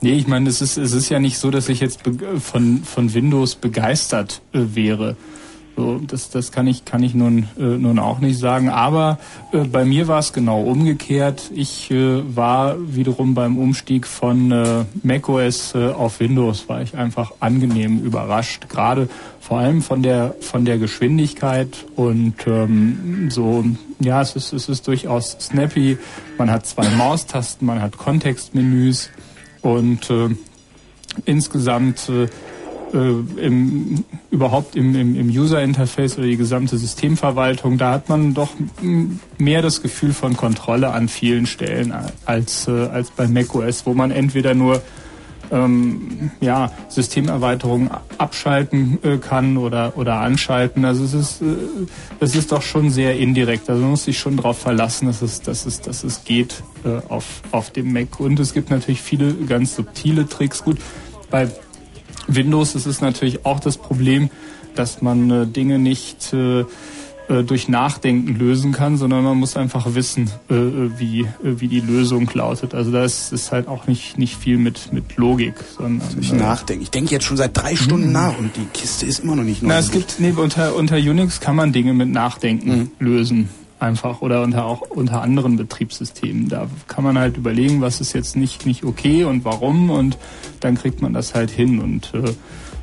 nee, 0.00 0.14
ich 0.14 0.26
meine, 0.26 0.48
es 0.48 0.60
ist, 0.60 0.76
es 0.76 0.92
ist 0.92 1.08
ja 1.08 1.20
nicht 1.20 1.38
so, 1.38 1.50
dass 1.50 1.68
ich 1.68 1.78
jetzt 1.78 2.00
von, 2.40 2.82
von 2.82 3.14
Windows 3.14 3.54
begeistert 3.54 4.40
äh, 4.52 4.60
wäre. 4.72 5.16
So, 5.76 5.98
das, 5.98 6.30
das 6.30 6.52
kann 6.52 6.66
ich, 6.66 6.86
kann 6.86 7.02
ich 7.02 7.14
nun, 7.14 7.48
äh, 7.58 7.62
nun 7.62 7.98
auch 7.98 8.18
nicht 8.18 8.38
sagen. 8.38 8.70
Aber 8.70 9.18
äh, 9.52 9.58
bei 9.58 9.84
mir 9.84 10.08
war 10.08 10.20
es 10.20 10.32
genau 10.32 10.62
umgekehrt. 10.62 11.50
Ich 11.54 11.90
äh, 11.90 12.22
war 12.34 12.76
wiederum 12.78 13.34
beim 13.34 13.58
Umstieg 13.58 14.06
von 14.06 14.50
äh, 14.52 14.84
macOS 15.02 15.74
äh, 15.74 15.88
auf 15.88 16.20
Windows, 16.20 16.70
war 16.70 16.80
ich 16.80 16.96
einfach 16.96 17.32
angenehm 17.40 18.02
überrascht. 18.02 18.70
Gerade 18.70 19.10
vor 19.38 19.58
allem 19.58 19.82
von 19.82 20.02
der, 20.02 20.34
von 20.40 20.64
der 20.64 20.78
Geschwindigkeit 20.78 21.84
und 21.94 22.34
ähm, 22.46 23.28
so, 23.30 23.62
ja, 24.00 24.22
es 24.22 24.34
ist, 24.34 24.54
es 24.54 24.70
ist 24.70 24.88
durchaus 24.88 25.36
snappy. 25.38 25.98
Man 26.38 26.50
hat 26.50 26.64
zwei 26.66 26.88
Maustasten, 26.88 27.66
man 27.66 27.82
hat 27.82 27.98
Kontextmenüs 27.98 29.10
und 29.60 30.08
äh, 30.08 30.30
insgesamt 31.26 32.08
äh, 32.08 32.28
im, 32.92 34.04
überhaupt 34.30 34.76
im, 34.76 34.94
im, 34.94 35.16
im 35.16 35.28
User-Interface 35.28 36.18
oder 36.18 36.26
die 36.26 36.36
gesamte 36.36 36.78
Systemverwaltung, 36.78 37.78
da 37.78 37.92
hat 37.92 38.08
man 38.08 38.34
doch 38.34 38.50
mehr 39.38 39.62
das 39.62 39.82
Gefühl 39.82 40.12
von 40.12 40.36
Kontrolle 40.36 40.92
an 40.92 41.08
vielen 41.08 41.46
Stellen 41.46 41.92
als, 42.24 42.68
äh, 42.68 42.70
als 42.70 43.10
bei 43.10 43.26
macOS, 43.28 43.86
wo 43.86 43.94
man 43.94 44.10
entweder 44.10 44.54
nur 44.54 44.82
ähm, 45.50 46.30
ja, 46.40 46.72
Systemerweiterungen 46.88 47.90
abschalten 48.18 48.98
äh, 49.02 49.18
kann 49.18 49.56
oder, 49.56 49.96
oder 49.96 50.16
anschalten. 50.16 50.84
Also 50.84 51.04
es 51.04 51.14
ist, 51.14 51.42
äh, 51.42 51.46
es 52.20 52.34
ist 52.34 52.52
doch 52.52 52.62
schon 52.62 52.90
sehr 52.90 53.18
indirekt. 53.18 53.68
Also 53.68 53.80
man 53.82 53.90
muss 53.90 54.04
sich 54.04 54.18
schon 54.18 54.36
darauf 54.36 54.58
verlassen, 54.58 55.06
dass 55.06 55.22
es, 55.22 55.42
dass 55.42 55.66
es, 55.66 55.80
dass 55.80 56.04
es 56.04 56.24
geht 56.24 56.62
äh, 56.84 57.00
auf, 57.08 57.42
auf 57.52 57.70
dem 57.70 57.92
Mac. 57.92 58.20
Und 58.20 58.40
es 58.40 58.54
gibt 58.54 58.70
natürlich 58.70 59.00
viele 59.00 59.34
ganz 59.34 59.76
subtile 59.76 60.28
Tricks. 60.28 60.64
Gut, 60.64 60.78
bei 61.30 61.48
Windows 62.26 62.74
ist 62.74 62.86
es 62.86 63.00
natürlich 63.00 63.44
auch 63.44 63.60
das 63.60 63.76
Problem, 63.76 64.30
dass 64.74 65.02
man 65.02 65.30
äh, 65.30 65.46
Dinge 65.46 65.78
nicht 65.78 66.32
äh, 66.32 66.64
äh, 67.28 67.42
durch 67.42 67.68
Nachdenken 67.68 68.36
lösen 68.36 68.70
kann, 68.70 68.96
sondern 68.96 69.24
man 69.24 69.36
muss 69.36 69.56
einfach 69.56 69.94
wissen, 69.94 70.30
äh, 70.48 70.54
äh, 70.54 70.90
wie, 70.98 71.22
äh, 71.22 71.26
wie 71.42 71.66
die 71.66 71.80
Lösung 71.80 72.30
lautet. 72.32 72.72
Also 72.72 72.92
da 72.92 73.04
ist, 73.04 73.50
halt 73.50 73.66
auch 73.66 73.88
nicht, 73.88 74.16
nicht 74.16 74.36
viel 74.36 74.58
mit, 74.58 74.92
mit 74.92 75.16
Logik, 75.16 75.54
sondern 75.76 76.06
Ich 76.20 76.32
äh, 76.32 76.36
nachdenke. 76.36 76.84
Ich 76.84 76.90
denke 76.90 77.10
jetzt 77.10 77.24
schon 77.24 77.36
seit 77.36 77.56
drei 77.56 77.74
Stunden 77.74 78.12
nach 78.12 78.38
und 78.38 78.56
die 78.56 78.66
Kiste 78.72 79.06
ist 79.06 79.20
immer 79.20 79.34
noch 79.34 79.42
nicht 79.42 79.62
neu. 79.62 79.70
na, 79.70 79.78
es 79.78 79.90
gibt, 79.90 80.20
nee, 80.20 80.32
unter, 80.36 80.76
unter 80.76 80.96
Unix 80.96 81.40
kann 81.40 81.56
man 81.56 81.72
Dinge 81.72 81.94
mit 81.94 82.08
Nachdenken 82.08 82.92
lösen. 83.00 83.48
Einfach 83.78 84.22
oder 84.22 84.42
unter 84.42 84.64
auch 84.64 84.80
unter 84.80 85.20
anderen 85.20 85.56
Betriebssystemen. 85.56 86.48
Da 86.48 86.66
kann 86.86 87.04
man 87.04 87.18
halt 87.18 87.36
überlegen, 87.36 87.82
was 87.82 88.00
ist 88.00 88.14
jetzt 88.14 88.34
nicht, 88.34 88.64
nicht 88.64 88.84
okay 88.84 89.24
und 89.24 89.44
warum 89.44 89.90
und 89.90 90.16
dann 90.60 90.76
kriegt 90.76 91.02
man 91.02 91.12
das 91.12 91.34
halt 91.34 91.50
hin. 91.50 91.80
Und 91.80 92.12
äh, 92.14 92.32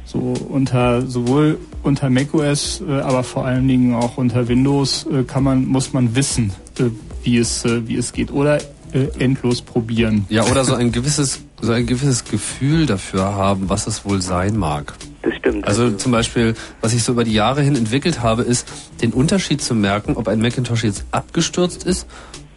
so 0.06 0.34
unter 0.50 1.02
sowohl 1.02 1.58
unter 1.82 2.10
macOS, 2.10 2.84
äh, 2.88 3.00
aber 3.02 3.24
vor 3.24 3.46
allen 3.46 3.68
Dingen 3.68 3.96
auch 3.96 4.18
unter 4.18 4.48
Windows 4.48 5.08
äh, 5.12 5.24
kann 5.24 5.44
man, 5.44 5.66
muss 5.66 5.94
man 5.94 6.16
wissen, 6.16 6.54
äh, 6.78 6.84
wie 7.24 7.38
es, 7.38 7.66
äh, 7.66 7.88
wie 7.88 7.96
es 7.96 8.14
geht. 8.14 8.32
Oder 8.32 8.60
äh, 8.94 9.08
endlos 9.18 9.62
probieren. 9.62 10.26
Ja, 10.30 10.46
oder 10.46 10.64
so 10.64 10.76
ein 10.76 10.92
gewisses, 10.92 11.42
so 11.62 11.72
ein 11.72 11.88
gewisses 11.88 12.24
Gefühl 12.26 12.86
dafür 12.86 13.34
haben, 13.34 13.70
was 13.70 13.88
es 13.88 14.06
wohl 14.06 14.22
sein 14.22 14.58
mag. 14.58 14.94
Das 15.24 15.34
stimmt. 15.36 15.66
Also 15.68 15.92
zum 15.92 16.12
Beispiel, 16.12 16.54
was 16.82 16.94
ich 16.94 17.02
so 17.04 17.14
über 17.14 17.24
die 17.24 17.34
Jahre 17.34 17.62
hin 17.62 17.76
entwickelt 17.76 18.22
habe, 18.22 18.42
ist, 18.44 18.68
den 19.02 19.12
Unterschied 19.14 19.62
zu 19.62 19.74
merken, 19.74 20.16
ob 20.18 20.28
ein 20.28 20.40
Macintosh 20.42 20.84
jetzt 20.84 21.06
abgestürzt 21.12 21.84
ist 21.86 22.06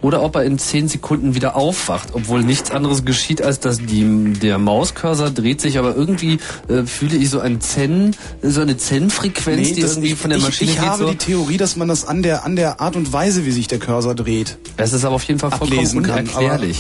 oder 0.02 0.20
ob 0.22 0.34
er 0.36 0.42
in 0.44 0.58
zehn 0.58 0.88
Sekunden 0.88 1.34
wieder 1.34 1.56
aufwacht, 1.56 2.08
obwohl 2.12 2.42
nichts 2.42 2.70
anderes 2.70 3.04
geschieht, 3.04 3.40
als 3.40 3.60
dass 3.60 3.78
die, 3.78 4.32
der 4.34 4.58
Mauscursor 4.58 5.30
dreht 5.30 5.60
sich, 5.60 5.78
aber 5.78 5.94
irgendwie 5.96 6.38
äh, 6.68 6.82
fühle 6.84 7.16
ich 7.16 7.30
so 7.30 7.38
ein 7.40 7.60
Zen, 7.60 8.14
so 8.42 8.60
eine 8.60 8.76
Zen-Frequenz, 8.76 9.72
die 9.72 9.80
das- 9.80 9.92
irgendwie 9.92 10.12
ich, 10.12 10.18
von 10.18 10.30
der 10.30 10.38
ich- 10.40 10.44
Maschine 10.44 10.70
ich, 10.72 10.76
geht. 10.78 10.86
habe 10.86 11.04
so. 11.04 11.10
die 11.10 11.16
Theorie, 11.16 11.56
dass 11.56 11.76
man 11.76 11.88
das 11.88 12.04
an 12.04 12.22
der, 12.22 12.44
an 12.44 12.56
der 12.56 12.80
Art 12.80 12.94
und 12.96 13.12
Weise, 13.12 13.46
wie 13.46 13.52
sich 13.52 13.68
der 13.68 13.78
Cursor 13.78 14.14
dreht, 14.14 14.58
Es 14.76 14.92
ist 14.92 15.04
aber 15.04 15.14
auf 15.14 15.22
jeden 15.22 15.38
Fall 15.40 15.50
vollkommen 15.50 15.72
ablesen 15.72 16.02
kann. 16.02 16.18
unerklärlich. 16.28 16.78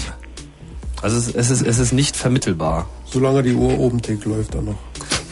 Also 1.00 1.16
es, 1.16 1.28
es, 1.34 1.50
ist, 1.50 1.62
es 1.66 1.78
ist 1.78 1.92
nicht 1.92 2.16
vermittelbar. 2.16 2.88
Solange 3.04 3.42
die 3.42 3.54
Uhr 3.54 3.78
oben 3.78 4.02
tickt, 4.02 4.24
läuft 4.24 4.54
er 4.54 4.62
noch. 4.62 4.74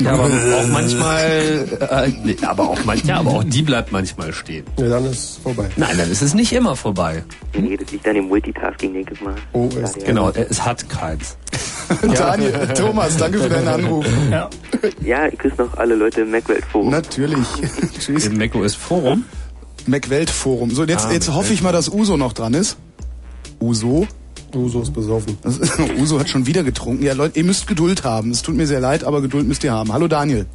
Ja, 0.01 0.13
aber 0.13 0.25
auch 0.25 0.67
manchmal, 0.73 1.69
äh, 1.81 2.09
nee, 2.25 2.37
aber 2.43 2.69
auch 2.71 2.85
manchmal, 2.85 3.15
ja, 3.15 3.21
aber 3.21 3.31
auch 3.31 3.45
die 3.45 3.63
bleibt 3.63 3.93
manchmal 3.93 4.33
stehen. 4.33 4.65
Ja, 4.79 4.89
dann 4.89 5.05
ist 5.07 5.13
es 5.13 5.37
vorbei. 5.43 5.69
Nein, 5.77 5.97
dann 5.97 6.11
ist 6.11 6.21
es 6.23 6.35
nicht 6.35 6.53
immer 6.53 6.75
vorbei. 6.77 7.23
Nee, 7.57 7.77
das 7.77 7.91
liegt 7.93 8.07
an 8.09 8.15
dem 8.15 8.27
Multitasking, 8.29 8.93
denke 8.93 9.15
ich 9.15 9.21
mal. 9.21 9.35
Oh, 9.53 9.69
Ja, 9.75 9.81
ist 9.85 9.97
der- 9.97 10.05
Genau, 10.05 10.31
es 10.31 10.65
hat 10.65 10.89
keins. 10.89 11.37
Daniel, 12.17 12.69
Thomas, 12.75 13.17
danke 13.17 13.39
für 13.39 13.49
deinen 13.49 13.69
Anruf. 13.69 14.07
Ja. 14.31 14.51
Ja, 15.05 15.27
ich 15.29 15.39
grüße 15.39 15.57
noch 15.59 15.77
alle 15.77 15.95
Leute 15.95 16.23
im 16.23 16.31
Macwelt-Forum. 16.33 16.91
Natürlich. 16.91 17.47
Tschüss. 18.01 18.27
Im 18.27 18.37
macOS 18.39 18.75
Forum. 18.75 19.25
Macwelt 19.87 20.31
Forum. 20.31 20.71
So, 20.71 20.85
jetzt, 20.85 21.07
Ah, 21.07 21.13
jetzt 21.13 21.33
hoffe 21.33 21.53
ich 21.53 21.63
mal, 21.63 21.73
dass 21.73 21.89
Uso 21.89 22.17
noch 22.17 22.33
dran 22.33 22.55
ist. 22.55 22.79
Uso? 23.61 24.07
Uso 24.55 24.83
ist 24.83 24.93
besoffen. 24.93 25.39
Uso 25.99 26.19
hat 26.19 26.29
schon 26.29 26.47
wieder 26.47 26.63
getrunken. 26.63 27.03
Ja, 27.03 27.13
Leute, 27.13 27.39
ihr 27.39 27.45
müsst 27.45 27.67
Geduld 27.67 28.05
haben. 28.05 28.31
Es 28.31 28.43
tut 28.43 28.55
mir 28.55 28.67
sehr 28.67 28.81
leid, 28.81 29.05
aber 29.05 29.21
Geduld 29.21 29.47
müsst 29.47 29.65
ihr 29.65 29.73
haben. 29.73 29.93
Hallo 29.93 30.09
Daniel. 30.09 30.47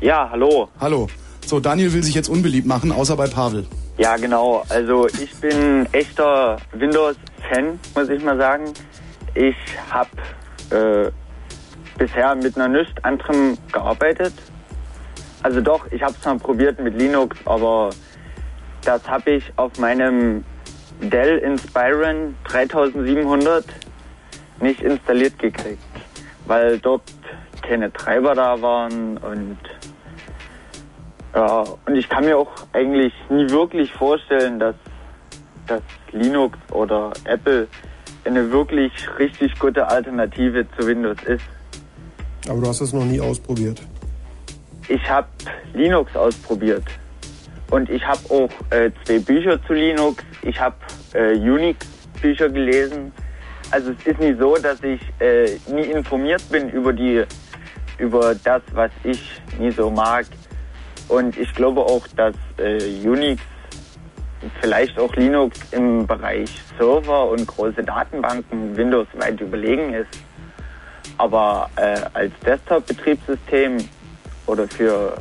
Ja, 0.00 0.28
hallo. 0.30 0.68
Hallo. 0.80 1.08
So, 1.46 1.60
Daniel 1.60 1.92
will 1.92 2.02
sich 2.02 2.14
jetzt 2.14 2.28
unbeliebt 2.28 2.66
machen, 2.66 2.92
außer 2.92 3.16
bei 3.16 3.26
Pavel. 3.26 3.66
Ja, 3.96 4.16
genau. 4.16 4.64
Also 4.68 5.06
ich 5.06 5.34
bin 5.36 5.86
echter 5.92 6.58
Windows-Fan, 6.72 7.78
muss 7.94 8.08
ich 8.08 8.22
mal 8.22 8.36
sagen. 8.36 8.64
Ich 9.34 9.56
habe 9.90 10.10
äh, 10.70 11.10
bisher 11.96 12.34
mit 12.34 12.56
noch 12.56 12.68
nichts 12.68 12.92
anderem 13.02 13.56
gearbeitet. 13.72 14.34
Also 15.42 15.60
doch, 15.60 15.90
ich 15.90 16.02
habe 16.02 16.14
es 16.18 16.24
mal 16.24 16.38
probiert 16.38 16.80
mit 16.80 16.98
Linux, 16.98 17.36
aber 17.44 17.90
das 18.84 19.06
habe 19.08 19.32
ich 19.32 19.44
auf 19.56 19.78
meinem 19.78 20.44
Dell 21.00 21.38
Inspiron 21.38 22.34
3700 22.44 23.64
nicht 24.60 24.80
installiert 24.80 25.38
gekriegt, 25.38 25.82
weil 26.46 26.78
dort 26.78 27.02
keine 27.62 27.92
Treiber 27.92 28.34
da 28.34 28.60
waren 28.60 29.16
und 29.18 29.58
ja, 31.34 31.64
und 31.86 31.96
ich 31.96 32.08
kann 32.08 32.24
mir 32.24 32.38
auch 32.38 32.52
eigentlich 32.72 33.12
nie 33.28 33.50
wirklich 33.50 33.92
vorstellen, 33.92 34.60
dass, 34.60 34.76
dass 35.66 35.82
Linux 36.12 36.56
oder 36.70 37.12
Apple 37.24 37.66
eine 38.24 38.52
wirklich 38.52 38.92
richtig 39.18 39.58
gute 39.58 39.88
Alternative 39.88 40.64
zu 40.78 40.86
Windows 40.86 41.18
ist. 41.26 41.44
Aber 42.48 42.60
du 42.60 42.68
hast 42.68 42.80
es 42.80 42.92
noch 42.92 43.04
nie 43.04 43.20
ausprobiert. 43.20 43.82
Ich 44.88 45.10
habe 45.10 45.26
Linux 45.72 46.14
ausprobiert 46.14 46.84
und 47.74 47.90
ich 47.90 48.06
habe 48.06 48.20
auch 48.30 48.50
äh, 48.70 48.92
zwei 49.04 49.18
Bücher 49.18 49.60
zu 49.66 49.72
Linux. 49.72 50.22
Ich 50.42 50.60
habe 50.60 50.76
äh, 51.12 51.34
Unix-Bücher 51.34 52.48
gelesen. 52.48 53.12
Also 53.72 53.90
es 53.90 54.06
ist 54.06 54.20
nicht 54.20 54.38
so, 54.38 54.54
dass 54.54 54.80
ich 54.84 55.00
äh, 55.18 55.56
nie 55.66 55.90
informiert 55.90 56.42
bin 56.50 56.70
über 56.70 56.92
die 56.92 57.24
über 57.98 58.36
das, 58.44 58.62
was 58.74 58.92
ich 59.02 59.40
nie 59.58 59.72
so 59.72 59.90
mag. 59.90 60.26
Und 61.08 61.36
ich 61.36 61.52
glaube 61.54 61.80
auch, 61.80 62.06
dass 62.16 62.36
äh, 62.58 62.78
Unix, 63.04 63.42
vielleicht 64.60 64.96
auch 64.96 65.12
Linux 65.16 65.58
im 65.72 66.06
Bereich 66.06 66.50
Server 66.78 67.28
und 67.28 67.44
große 67.44 67.82
Datenbanken 67.82 68.76
Windows 68.76 69.08
weit 69.14 69.40
überlegen 69.40 69.94
ist. 69.94 70.16
Aber 71.18 71.68
äh, 71.74 72.00
als 72.12 72.32
Desktop-Betriebssystem 72.46 73.78
oder 74.46 74.68
für 74.68 75.16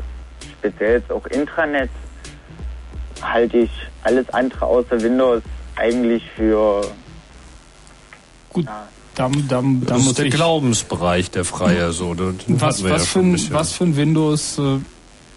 speziell 0.59 0.99
jetzt 0.99 1.11
auch 1.11 1.25
Intranet 1.27 1.90
halte 3.23 3.57
ich 3.57 3.71
alles 4.03 4.29
andere 4.29 4.65
außer 4.65 5.01
Windows 5.01 5.41
eigentlich 5.75 6.23
für 6.35 6.83
Gut, 8.51 8.67
da, 9.15 9.29
da, 9.29 9.29
da 9.47 9.61
Das 9.85 9.97
muss 9.97 10.07
ist 10.07 10.17
der 10.19 10.25
ich, 10.25 10.33
Glaubensbereich 10.33 11.31
der 11.31 11.43
Freier 11.43 11.91
so. 11.91 12.13
Den 12.13 12.37
was, 12.47 12.83
wir 12.83 12.89
ja 12.91 12.95
was, 12.95 13.07
für 13.07 13.19
ein 13.19 13.39
was 13.51 13.73
für 13.73 13.83
ein 13.85 13.97
Windows 13.97 14.59
äh, 14.59 14.79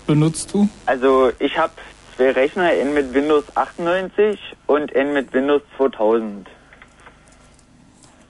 benutzt 0.07 0.53
du? 0.53 0.69
Also 0.87 1.31
ich 1.39 1.57
habe 1.59 1.73
zwei 2.17 2.31
Rechner, 2.31 2.65
einen 2.65 2.95
mit 2.95 3.13
Windows 3.15 3.45
98 3.55 4.39
und 4.67 4.95
einen 4.95 5.13
mit 5.13 5.33
Windows 5.33 5.63
2000. 5.77 6.47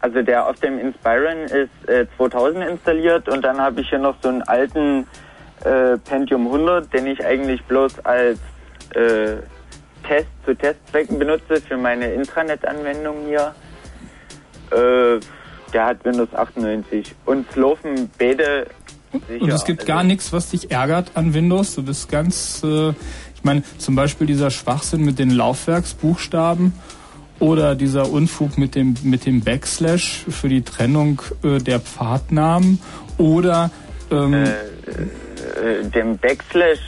Also 0.01 0.23
der 0.23 0.47
auf 0.47 0.61
dem 0.61 0.79
Inspiron 0.79 1.45
ist 1.45 1.89
äh, 1.89 2.07
2000 2.17 2.65
installiert 2.69 3.29
und 3.29 3.43
dann 3.43 3.61
habe 3.61 3.81
ich 3.81 3.89
hier 3.89 3.99
noch 3.99 4.15
so 4.23 4.29
einen 4.29 4.43
alten 4.43 5.07
äh, 5.65 5.97
Pentium 5.99 6.47
100, 6.47 6.93
den 6.93 7.07
ich 7.07 7.25
eigentlich 7.25 7.63
bloß 7.65 8.05
als 8.05 8.39
äh, 8.95 9.37
Test 10.07 10.29
zu 10.45 10.55
Testzwecken 10.55 11.19
benutze 11.19 11.61
für 11.61 11.77
meine 11.77 12.13
Intranet-Anwendung 12.13 13.27
hier. 13.27 13.55
Äh, 14.71 15.21
der 15.73 15.87
hat 15.87 16.05
Windows 16.05 16.33
98 16.33 17.15
und 17.25 17.47
es 17.51 17.57
laufen 17.57 18.11
beide 18.19 18.67
sicher. 19.29 19.43
Und 19.43 19.51
es 19.51 19.65
gibt 19.65 19.81
Also- 19.81 19.93
gar 19.93 20.05
nichts, 20.05 20.33
was 20.33 20.51
dich 20.51 20.71
ärgert 20.71 21.11
an 21.15 21.35
Windows. 21.35 21.75
Du 21.75 21.83
bist 21.83 22.09
ganz, 22.09 22.63
äh, 22.65 22.91
ich 23.35 23.43
meine, 23.43 23.63
zum 23.79 23.97
Beispiel 23.97 24.27
dieser 24.27 24.51
Schwachsinn 24.51 25.05
mit 25.05 25.19
den 25.19 25.31
Laufwerksbuchstaben 25.31 26.73
oder 27.39 27.75
dieser 27.75 28.11
Unfug 28.11 28.57
mit 28.59 28.75
dem 28.75 28.95
mit 29.03 29.27
dem 29.27 29.41
Backslash 29.43 30.25
für 30.29 30.49
die 30.49 30.63
Trennung 30.63 31.21
äh, 31.43 31.59
der 31.59 31.81
Pfadnamen 31.81 32.81
oder 33.19 33.71
ähm, 34.11 34.33
äh, 34.35 34.47
dem 35.95 36.19
Backslash, 36.19 36.79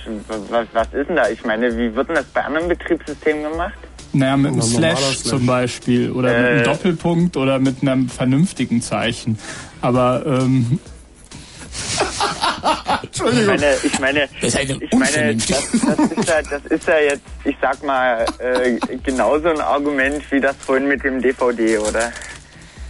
was, 0.50 0.66
was 0.72 0.86
ist 0.92 1.08
denn 1.08 1.16
da? 1.16 1.28
Ich 1.28 1.44
meine, 1.44 1.76
wie 1.76 1.94
wird 1.94 2.08
denn 2.08 2.16
das 2.16 2.26
bei 2.26 2.42
anderen 2.44 2.68
Betriebssystemen 2.68 3.50
gemacht? 3.50 3.74
naja, 4.12 4.36
mit 4.38 4.52
einem 4.52 4.62
Slash, 4.62 4.98
Slash. 4.98 5.22
zum 5.22 5.46
Beispiel 5.46 6.10
oder 6.12 6.28
mit 6.30 6.36
einem 6.38 6.58
Äh. 6.60 6.62
Doppelpunkt 6.62 7.36
oder 7.36 7.58
mit 7.58 7.82
einem 7.82 8.08
vernünftigen 8.08 8.80
Zeichen. 8.80 9.38
Aber 9.82 10.22
ähm, 10.26 10.78
Entschuldigung. 13.02 13.54
Ich 13.54 13.60
meine, 13.60 13.76
ich 13.82 13.98
meine, 14.00 14.28
Das 14.40 14.54
ist 14.54 14.56
eine 14.58 14.78
ich 14.82 14.92
meine 14.92 15.36
das, 15.36 15.46
das, 15.46 16.10
ist 16.10 16.28
ja, 16.28 16.42
das 16.42 16.64
ist 16.70 16.88
ja 16.88 16.98
jetzt, 16.98 17.22
ich 17.44 17.56
sag 17.60 17.82
mal, 17.84 18.24
äh, 18.38 18.78
genauso 19.04 19.48
ein 19.48 19.60
Argument 19.60 20.22
wie 20.30 20.40
das 20.40 20.56
vorhin 20.58 20.88
mit 20.88 21.04
dem 21.04 21.20
DVD, 21.20 21.78
oder? 21.78 22.12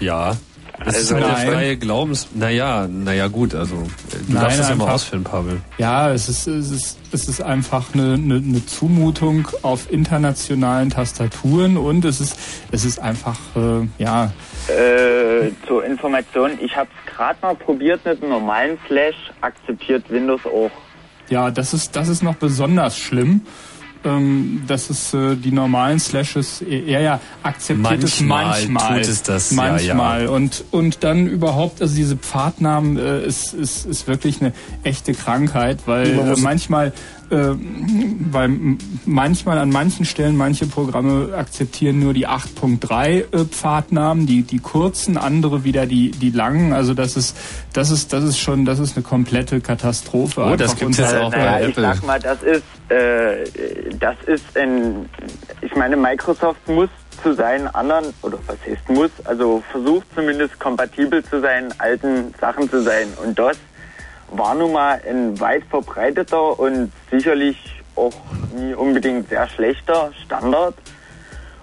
Ja. 0.01 0.37
Das 0.85 0.95
Also 0.95 0.99
ist 0.99 1.13
halt 1.13 1.27
nein. 1.27 1.47
der 1.47 1.55
freie 1.55 1.77
Glaubens... 1.77 2.29
Naja, 2.35 2.87
naja 2.89 3.27
gut, 3.29 3.55
also 3.55 3.75
äh, 3.75 3.79
du 4.27 4.33
Nein, 4.33 4.43
darfst 4.43 4.61
das 4.61 4.69
ja 4.69 4.75
mal 4.77 4.91
ausführen, 4.93 5.25
Pavel. 5.25 5.61
Ja, 5.79 6.11
es 6.13 6.29
ist, 6.29 6.47
es 6.47 6.71
ist, 6.71 6.99
es 7.13 7.29
ist 7.29 7.43
einfach 7.43 7.95
eine, 7.95 8.15
eine, 8.15 8.37
eine 8.37 8.65
Zumutung 8.67 9.49
auf 9.63 9.91
internationalen 9.91 10.91
Tastaturen 10.91 11.77
und 11.77 12.05
es 12.05 12.21
ist, 12.21 12.39
es 12.71 12.85
ist 12.85 12.99
einfach, 13.01 13.39
äh, 13.57 13.87
ja, 14.03 14.31
Äh, 14.69 15.51
zur 15.67 15.85
Information, 15.85 16.53
ich 16.61 16.77
habe 16.77 16.89
es 17.07 17.13
gerade 17.15 17.39
mal 17.43 17.55
probiert 17.57 18.05
mit 18.05 18.23
einem 18.23 18.31
normalen 18.31 18.79
Slash, 18.87 19.17
akzeptiert 19.41 20.09
Windows 20.11 20.43
auch. 20.47 20.71
ja, 21.29 21.51
das 21.51 21.75
ist, 21.75 21.97
das 21.97 22.09
ist 22.09 22.23
noch 22.23 22.37
besonders 22.37 22.97
schlimm. 22.99 23.43
Ähm, 24.05 24.63
dass 24.69 24.91
es 24.91 25.13
äh, 25.13 25.35
die 25.35 25.51
normalen 25.51 25.99
Slashes 25.99 26.63
eher 26.63 27.01
ja 27.01 27.21
akzeptiert 27.43 28.01
Manchmal 28.01 28.45
manchmal. 28.45 29.01
tut 29.01 29.09
es 29.11 29.23
das, 29.25 29.51
ja, 29.51 29.57
manchmal. 29.57 30.25
ja. 30.25 30.31
Und, 30.31 30.65
und 30.71 31.03
dann 31.03 31.27
überhaupt, 31.27 31.83
also 31.83 31.97
diese 31.97 32.17
Pfadnamen 32.17 32.97
äh, 32.97 33.25
ist, 33.27 33.55
ist, 33.55 33.87
ist 33.87 34.07
wirklich 34.07 34.41
eine 34.41 34.53
echte 34.85 35.15
Krankheit, 35.15 35.81
weil 35.87 36.11
äh, 36.17 36.37
manchmal 36.37 36.93
äh, 37.31 37.55
weil 38.31 38.51
manchmal 39.07 39.59
an 39.59 39.71
manchen 39.71 40.05
Stellen 40.05 40.37
manche 40.37 40.67
Programme 40.67 41.35
akzeptieren 41.37 41.99
nur 41.99 42.13
die 42.15 42.27
8.3 42.29 43.07
äh, 43.33 43.45
Pfadnamen, 43.45 44.27
die 44.27 44.43
die 44.43 44.59
kurzen, 44.59 45.17
andere 45.17 45.65
wieder 45.65 45.87
die 45.87 46.11
die 46.11 46.31
langen. 46.31 46.73
Also 46.73 46.95
das 46.95 47.17
ist 47.17 47.37
das 47.73 47.91
ist 47.91 48.13
das 48.13 48.25
ist 48.25 48.39
schon 48.39 48.65
das 48.65 48.79
ist 48.79 48.97
eine 48.97 49.03
komplette 49.05 49.61
Katastrophe. 49.61 50.43
Oh, 50.45 50.57
das 50.57 50.73
jetzt 50.73 50.83
unter- 50.85 51.23
auch 51.23 51.31
bei 51.31 51.39
Naja, 51.39 51.61
ich 51.61 51.69
Apple. 51.71 51.83
sag 51.83 52.07
mal, 52.07 52.21
das 52.21 52.43
ist, 52.43 52.63
äh, 52.91 53.45
das 53.99 54.17
ist 54.27 54.57
ein, 54.57 55.09
ich 55.63 55.75
meine, 55.77 55.97
Microsoft 55.97 56.67
muss 56.69 56.89
zu 57.23 57.35
seinen 57.35 57.67
anderen, 57.69 58.07
oder 58.23 58.39
was 58.47 58.57
heißt 58.65 58.89
muss, 58.89 59.11
also 59.25 59.61
versucht 59.73 60.07
zumindest 60.15 60.57
kompatibel 60.61 61.25
zu 61.25 61.41
seinen 61.41 61.73
alten 61.81 62.33
Sachen 62.41 62.71
zu 62.71 62.81
sein. 62.83 63.09
Und 63.25 63.37
das 63.39 63.57
war 64.31 64.55
nun 64.55 64.73
mal 64.73 65.01
ein 65.09 65.39
weit 65.41 65.65
verbreiteter 65.71 66.59
und 66.59 66.93
sicherlich 67.11 67.57
auch 67.97 68.13
nie 68.57 68.75
unbedingt 68.75 69.29
sehr 69.29 69.49
schlechter 69.49 70.13
Standard. 70.25 70.75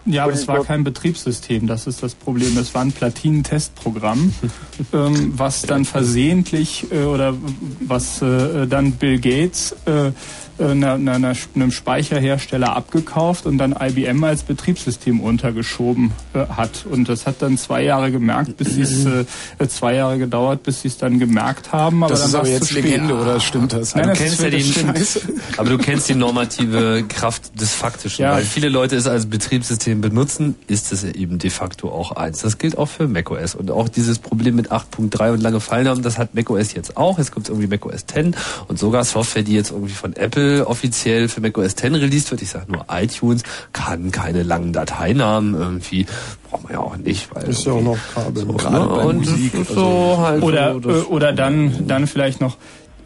Ja, 0.08 0.24
aber 0.24 0.34
es 0.34 0.48
war 0.48 0.64
kein 0.64 0.84
Betriebssystem, 0.84 1.66
das 1.66 1.88
ist 1.88 2.04
das 2.04 2.14
Problem. 2.14 2.56
Es 2.60 2.76
war 2.76 2.82
ein 2.82 2.92
Platinen-Testprogramm, 2.92 4.34
ähm, 4.94 5.34
was 5.36 5.64
dann 5.64 5.84
versehentlich 5.84 6.92
äh, 6.92 7.06
oder 7.06 7.34
was 7.80 8.22
äh, 8.22 8.68
dann 8.68 8.92
Bill 8.94 9.20
Gates 9.20 9.76
äh, 9.86 10.12
einer, 10.58 10.94
einer, 10.94 11.34
einem 11.56 11.72
Speicherhersteller 11.72 12.76
abgekauft 12.76 13.46
und 13.46 13.58
dann 13.58 13.76
IBM 13.80 14.24
als 14.24 14.44
Betriebssystem 14.44 15.20
untergeschoben 15.20 16.12
äh, 16.34 16.46
hat. 16.48 16.86
Und 16.90 17.10
das 17.10 17.26
hat 17.26 17.42
dann 17.42 17.58
zwei 17.58 17.84
Jahre 17.84 18.12
gemerkt, 18.12 18.56
bis 18.58 18.76
sie 18.76 18.82
es 18.82 19.06
äh, 19.06 19.26
äh, 19.60 19.68
zwei 19.68 19.96
Jahre 19.96 20.18
gedauert, 20.18 20.64
bis 20.64 20.82
sie 20.82 20.88
es 20.88 20.98
dann 20.98 21.20
gemerkt 21.20 21.72
haben. 21.74 22.04
Aber 22.04 22.12
Das 22.12 22.22
dann 22.22 22.30
ist 22.30 22.36
aber 22.36 22.48
jetzt. 22.48 22.72
Legende, 22.72 23.16
oder 23.16 23.40
stimmt 23.40 23.74
das? 23.74 23.96
Nein, 23.96 24.04
du 24.04 24.10
das 24.12 24.18
kennst 24.20 24.42
ist 24.42 24.78
ja 24.78 24.96
stimmt. 24.96 25.58
aber 25.58 25.70
du 25.70 25.78
kennst 25.78 26.10
die 26.10 26.16
normative 26.16 27.04
Kraft 27.08 27.60
des 27.60 27.74
Faktischen, 27.74 28.24
Ja. 28.24 28.34
weil 28.34 28.44
viele 28.44 28.70
Leute 28.70 28.96
es 28.96 29.08
als 29.08 29.26
Betriebssystem 29.26 30.00
benutzen, 30.02 30.56
ist 30.68 30.92
es 30.92 31.04
ja 31.04 31.12
eben 31.12 31.38
de 31.38 31.50
facto 31.50 31.90
auch 31.92 32.12
eins. 32.14 32.40
Das 32.42 32.58
gilt 32.58 32.78
auch 32.78 32.88
für 32.90 33.08
macOS 33.08 33.56
und 33.56 33.72
auch 33.72 33.90
dieses 33.90 34.20
Problem 34.20 34.56
mit 34.56 34.72
8.3 34.72 35.34
und 35.34 35.42
lange 35.42 35.60
Fallnamen, 35.60 36.02
das 36.04 36.18
hat 36.18 36.34
macOS 36.36 36.74
jetzt 36.74 36.96
auch. 36.98 37.18
Jetzt 37.18 37.32
kommt 37.32 37.50
irgendwie 37.50 37.68
macOS 37.68 38.06
10 38.06 38.36
und 38.68 38.80
sogar 38.80 39.04
Software, 39.04 39.44
die 39.44 39.54
jetzt 39.54 39.72
irgendwie 39.72 39.94
von 39.94 40.16
Apple 40.16 40.45
offiziell 40.66 41.28
für 41.30 41.42
macOS 41.42 41.76
10 41.76 41.96
released 41.96 42.32
wird. 42.32 42.42
Ich 42.42 42.50
sage 42.50 42.72
nur 42.72 42.86
iTunes 42.92 43.44
kann 43.74 44.12
keine 44.12 44.44
langen 44.44 44.74
Dateinamen 44.74 45.54
irgendwie 45.56 46.06
braucht 46.50 46.64
man 46.64 46.74
ja 46.74 46.80
auch 46.80 46.98
nicht, 46.98 47.34
weil 47.34 47.50
Ist 47.50 47.66
ja 47.66 47.74
auch 47.74 47.82
noch 47.82 47.98
Kabel. 48.14 48.46
so, 48.46 48.54
Gerade 48.54 48.80
ne? 48.80 48.86
bei 48.96 49.04
und 49.06 49.18
Musik, 49.18 49.54
ist 49.54 49.70
also- 49.70 49.74
so 49.74 50.18
halt 50.20 50.44
oder 50.44 50.80
so, 50.82 50.90
äh, 50.90 50.94
oder 51.04 51.34
dann 51.34 51.88
dann 51.88 52.08
vielleicht 52.08 52.42
noch 52.42 52.58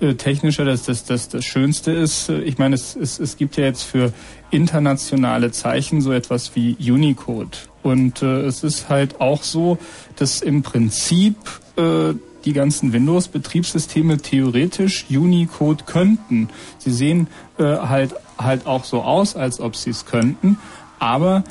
äh, 0.02 0.14
technischer, 0.14 0.64
dass 0.64 0.84
das, 0.84 1.04
das 1.04 1.28
das 1.28 1.44
Schönste 1.44 1.92
ist. 1.92 2.30
Ich 2.30 2.58
meine, 2.58 2.76
es, 2.76 2.96
es, 2.96 3.20
es 3.20 3.36
gibt 3.36 3.58
ja 3.58 3.66
jetzt 3.66 3.84
für 3.84 4.14
internationale 4.50 5.52
Zeichen 5.52 6.02
so 6.02 6.12
etwas 6.12 6.52
wie 6.56 6.76
Unicode. 6.92 7.58
Und 7.84 8.22
äh, 8.22 8.42
es 8.42 8.64
ist 8.64 8.90
halt 8.90 9.20
auch 9.20 9.44
so, 9.44 9.78
dass 10.16 10.42
im 10.42 10.64
Prinzip 10.64 11.36
äh, 11.78 12.14
die 12.46 12.54
ganzen 12.54 12.94
Windows-Betriebssysteme 12.94 14.18
theoretisch 14.18 15.06
Unicode 15.10 15.84
könnten. 15.86 16.50
Sie 16.78 16.92
sehen 16.92 17.28
äh, 17.58 17.64
halt 17.64 18.16
halt 18.38 18.66
auch 18.66 18.86
so 18.86 19.02
aus, 19.02 19.36
als 19.36 19.60
ob 19.60 19.76
sie 19.76 19.90
es 19.90 20.06
könnten, 20.06 20.58
aber 20.98 21.44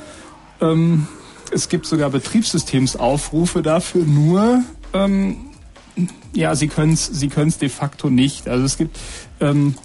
ähm, 0.61 1.07
es 1.51 1.69
gibt 1.69 1.85
sogar 1.85 2.09
Betriebssystemsaufrufe 2.09 3.61
dafür, 3.61 4.05
nur 4.05 4.63
ähm, 4.93 5.37
ja, 6.33 6.55
sie 6.55 6.67
können 6.67 6.93
es 6.93 7.07
sie 7.07 7.27
können's 7.27 7.57
de 7.57 7.69
facto 7.69 8.09
nicht. 8.09 8.47
Also 8.47 8.65
es 8.65 8.77
gibt 8.77 8.99
ähm, 9.39 9.75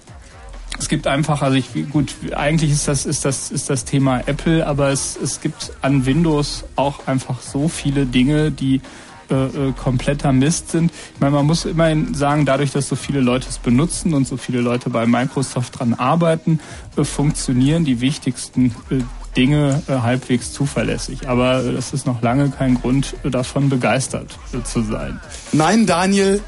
es 0.77 0.89
gibt 0.89 1.07
einfach, 1.07 1.41
also 1.41 1.55
ich 1.55 1.67
gut, 1.91 2.13
eigentlich 2.35 2.71
ist 2.71 2.87
das 2.87 3.05
ist 3.05 3.25
das 3.25 3.51
ist 3.51 3.69
das 3.69 3.85
Thema 3.85 4.19
Apple, 4.25 4.65
aber 4.65 4.89
es 4.89 5.17
es 5.21 5.41
gibt 5.41 5.71
an 5.81 6.05
Windows 6.05 6.65
auch 6.75 7.07
einfach 7.07 7.41
so 7.41 7.67
viele 7.67 8.05
Dinge, 8.05 8.51
die 8.51 8.81
äh, 9.29 9.69
äh, 9.69 9.73
kompletter 9.73 10.31
Mist 10.31 10.71
sind. 10.71 10.91
Ich 11.13 11.19
meine, 11.19 11.35
man 11.35 11.45
muss 11.45 11.65
immerhin 11.65 12.13
sagen, 12.13 12.45
dadurch, 12.45 12.71
dass 12.71 12.87
so 12.87 12.95
viele 12.95 13.21
Leute 13.21 13.47
es 13.49 13.57
benutzen 13.57 14.13
und 14.13 14.27
so 14.27 14.37
viele 14.37 14.61
Leute 14.61 14.89
bei 14.89 15.05
Microsoft 15.05 15.79
dran 15.79 15.93
arbeiten, 15.93 16.59
äh, 16.95 17.03
funktionieren 17.03 17.85
die 17.85 18.01
wichtigsten 18.01 18.75
äh, 18.89 18.99
Dinge 19.35 19.81
äh, 19.87 19.93
halbwegs 19.93 20.53
zuverlässig. 20.53 21.27
Aber 21.27 21.61
das 21.63 21.93
ist 21.93 22.05
noch 22.05 22.21
lange 22.21 22.49
kein 22.49 22.75
Grund, 22.75 23.15
äh, 23.23 23.29
davon 23.29 23.69
begeistert 23.69 24.37
äh, 24.53 24.63
zu 24.63 24.81
sein. 24.81 25.19
Nein, 25.51 25.85
Daniel. 25.85 26.41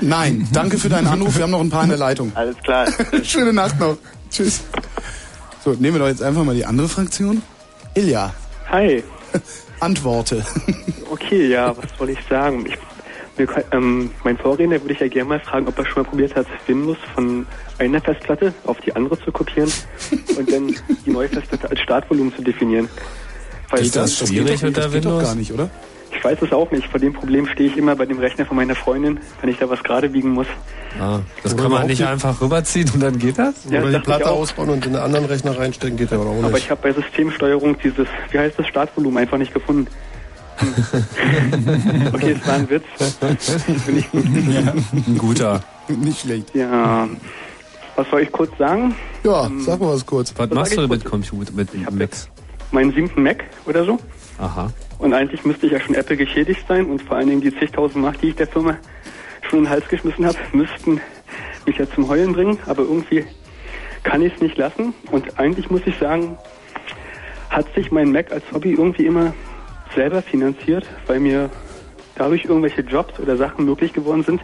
Nein. 0.00 0.48
Danke 0.52 0.78
für 0.78 0.88
deinen 0.88 1.06
Anruf. 1.06 1.36
Wir 1.36 1.44
haben 1.44 1.50
noch 1.50 1.60
ein 1.60 1.70
paar 1.70 1.84
in 1.84 1.90
der 1.90 1.98
Leitung. 1.98 2.32
Alles 2.34 2.56
klar. 2.58 2.86
Schöne 3.22 3.52
Nacht 3.52 3.78
noch. 3.78 3.98
Tschüss. 4.30 4.62
So, 5.64 5.72
nehmen 5.72 5.94
wir 5.94 6.00
doch 6.00 6.08
jetzt 6.08 6.22
einfach 6.22 6.42
mal 6.42 6.54
die 6.54 6.64
andere 6.64 6.88
Fraktion. 6.88 7.42
Ilja. 7.94 8.32
Hi. 8.70 9.04
Antworte. 9.82 10.44
Okay, 11.10 11.48
ja, 11.48 11.76
was 11.76 11.84
soll 11.98 12.10
ich 12.10 12.18
sagen? 12.30 12.64
Ich 12.66 13.46
können- 13.46 13.64
ähm, 13.72 14.10
mein 14.24 14.36
Vorredner 14.38 14.80
würde 14.80 14.94
ich 14.94 15.00
ja 15.00 15.08
gerne 15.08 15.28
mal 15.28 15.40
fragen, 15.40 15.66
ob 15.66 15.76
er 15.78 15.84
schon 15.86 16.02
mal 16.04 16.08
probiert 16.08 16.34
hat, 16.36 16.46
Windows 16.66 16.98
von 17.14 17.46
einer 17.78 18.00
Festplatte 18.00 18.52
auf 18.64 18.78
die 18.80 18.94
andere 18.94 19.18
zu 19.20 19.32
kopieren 19.32 19.70
und 20.38 20.52
dann 20.52 20.74
die 21.04 21.10
neue 21.10 21.28
Festplatte 21.28 21.68
als 21.70 21.80
Startvolumen 21.80 22.32
zu 22.34 22.42
definieren. 22.42 22.88
Weil 23.70 23.80
Ist 23.82 23.96
das 23.96 24.18
dann- 24.18 24.28
schwierig 24.28 24.60
geht 24.60 24.76
doch- 24.76 24.84
unter 24.84 24.92
Windows? 24.92 25.22
Gar 25.24 25.34
nicht, 25.34 25.52
oder? 25.52 25.70
Ich 26.14 26.22
weiß 26.22 26.38
es 26.42 26.52
auch 26.52 26.70
nicht. 26.70 26.86
Vor 26.88 27.00
dem 27.00 27.12
Problem 27.12 27.46
stehe 27.46 27.68
ich 27.70 27.76
immer 27.76 27.96
bei 27.96 28.06
dem 28.06 28.18
Rechner 28.18 28.44
von 28.46 28.56
meiner 28.56 28.74
Freundin, 28.74 29.18
wenn 29.40 29.50
ich 29.50 29.58
da 29.58 29.68
was 29.68 29.82
gerade 29.82 30.08
biegen 30.08 30.30
muss. 30.30 30.46
Ah, 31.00 31.20
das 31.42 31.54
Oder 31.54 31.62
kann 31.62 31.72
man 31.72 31.86
nicht 31.86 32.04
einfach 32.04 32.40
rüberziehen 32.40 32.90
und 32.94 33.00
dann 33.02 33.18
geht 33.18 33.38
das? 33.38 33.54
Ja, 33.70 33.80
Oder 33.82 33.92
die 33.98 34.04
Platte 34.04 34.30
ausbauen 34.30 34.68
und 34.70 34.86
in 34.86 34.94
einen 34.94 35.04
anderen 35.04 35.24
Rechner 35.24 35.58
reinstecken, 35.58 35.96
geht 35.96 36.10
ja 36.10 36.18
aber 36.18 36.30
auch 36.30 36.38
Aber 36.38 36.50
nicht. 36.50 36.64
ich 36.64 36.70
habe 36.70 36.82
bei 36.82 36.92
Systemsteuerung 36.92 37.76
dieses, 37.82 38.06
wie 38.30 38.38
heißt 38.38 38.58
das, 38.58 38.66
Startvolumen 38.66 39.18
einfach 39.18 39.38
nicht 39.38 39.54
gefunden. 39.54 39.86
Okay, 42.12 42.36
es 42.40 42.46
war 42.46 42.54
ein 42.54 42.70
Witz. 42.70 42.84
Bin 43.86 43.96
ich 43.98 44.10
gut. 44.10 44.24
Ein 44.24 45.18
guter. 45.18 45.60
Nicht 45.88 46.20
schlecht. 46.20 46.54
Ja. 46.54 47.08
Was 47.96 48.08
soll 48.10 48.20
ich 48.22 48.32
kurz 48.32 48.56
sagen? 48.58 48.94
Ja, 49.24 49.50
sag 49.60 49.80
mal 49.80 49.94
was 49.94 50.06
kurz. 50.06 50.32
Was 50.36 50.48
Was 50.50 50.54
machst 50.54 50.76
du 50.76 50.86
mit 50.86 51.04
Computer, 51.04 51.52
mit 51.52 51.90
Macs? 51.90 52.28
Meinen 52.70 52.92
siebten 52.92 53.22
Mac 53.22 53.42
oder 53.66 53.84
so. 53.84 53.98
Aha. 54.38 54.70
Und 55.02 55.14
eigentlich 55.14 55.44
müsste 55.44 55.66
ich 55.66 55.72
ja 55.72 55.80
schon 55.80 55.96
Apple 55.96 56.16
geschädigt 56.16 56.64
sein 56.68 56.86
und 56.86 57.02
vor 57.02 57.16
allen 57.16 57.28
Dingen 57.28 57.40
die 57.40 57.52
zigtausend 57.58 58.04
Mark, 58.04 58.20
die 58.20 58.28
ich 58.28 58.36
der 58.36 58.46
Firma 58.46 58.78
schon 59.42 59.58
in 59.58 59.64
den 59.64 59.70
Hals 59.70 59.88
geschmissen 59.88 60.24
habe, 60.24 60.38
müssten 60.52 61.00
mich 61.66 61.76
ja 61.76 61.90
zum 61.90 62.08
Heulen 62.08 62.32
bringen. 62.32 62.56
Aber 62.66 62.82
irgendwie 62.82 63.24
kann 64.04 64.22
ich 64.22 64.32
es 64.34 64.40
nicht 64.40 64.56
lassen. 64.56 64.94
Und 65.10 65.40
eigentlich 65.40 65.70
muss 65.70 65.80
ich 65.86 65.98
sagen, 65.98 66.38
hat 67.50 67.66
sich 67.74 67.90
mein 67.90 68.12
Mac 68.12 68.30
als 68.30 68.44
Hobby 68.52 68.74
irgendwie 68.74 69.06
immer 69.06 69.34
selber 69.92 70.22
finanziert, 70.22 70.86
weil 71.08 71.18
mir 71.18 71.50
dadurch 72.14 72.44
irgendwelche 72.44 72.82
Jobs 72.82 73.18
oder 73.18 73.36
Sachen 73.36 73.64
möglich 73.64 73.92
geworden 73.92 74.22
sind, 74.22 74.40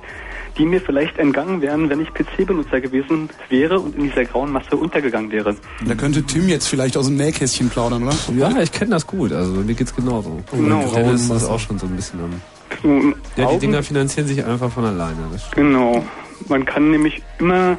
die 0.58 0.66
mir 0.66 0.80
vielleicht 0.80 1.18
entgangen 1.18 1.62
wären, 1.62 1.88
wenn 1.88 2.00
ich 2.00 2.12
PC-Benutzer 2.12 2.80
gewesen 2.80 3.30
wäre 3.48 3.78
und 3.78 3.96
in 3.96 4.04
dieser 4.04 4.24
grauen 4.24 4.52
Masse 4.52 4.76
untergegangen 4.76 5.30
wäre. 5.30 5.56
Da 5.86 5.94
könnte 5.94 6.22
Tim 6.24 6.48
jetzt 6.48 6.66
vielleicht 6.66 6.96
aus 6.96 7.06
dem 7.06 7.16
Nähkästchen 7.16 7.70
plaudern, 7.70 8.02
oder? 8.02 8.14
Ja, 8.36 8.60
ich 8.60 8.72
kenne 8.72 8.90
das 8.90 9.06
gut. 9.06 9.32
Also 9.32 9.52
mir 9.52 9.74
geht's 9.74 9.94
genauso. 9.94 10.42
Genau. 10.52 10.84
Dennis 10.94 11.30
ist 11.30 11.44
auch 11.44 11.60
schon 11.60 11.78
so 11.78 11.86
ein 11.86 11.96
bisschen 11.96 12.20
am. 12.20 13.14
Ja, 13.36 13.50
die 13.52 13.58
Dinger 13.58 13.82
finanzieren 13.82 14.26
sich 14.26 14.44
einfach 14.44 14.70
von 14.70 14.84
alleine. 14.84 15.16
Das. 15.32 15.50
Genau. 15.52 16.04
Man 16.48 16.64
kann 16.64 16.90
nämlich 16.90 17.22
immer 17.38 17.78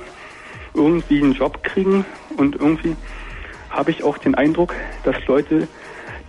irgendwie 0.74 1.22
einen 1.22 1.33
Job 1.33 1.64
kriegen 1.64 2.06
und 2.38 2.56
irgendwie 2.56 2.95
habe 3.69 3.91
ich 3.91 4.03
auch 4.03 4.17
den 4.17 4.35
Eindruck, 4.35 4.74
dass 5.03 5.16
Leute, 5.27 5.67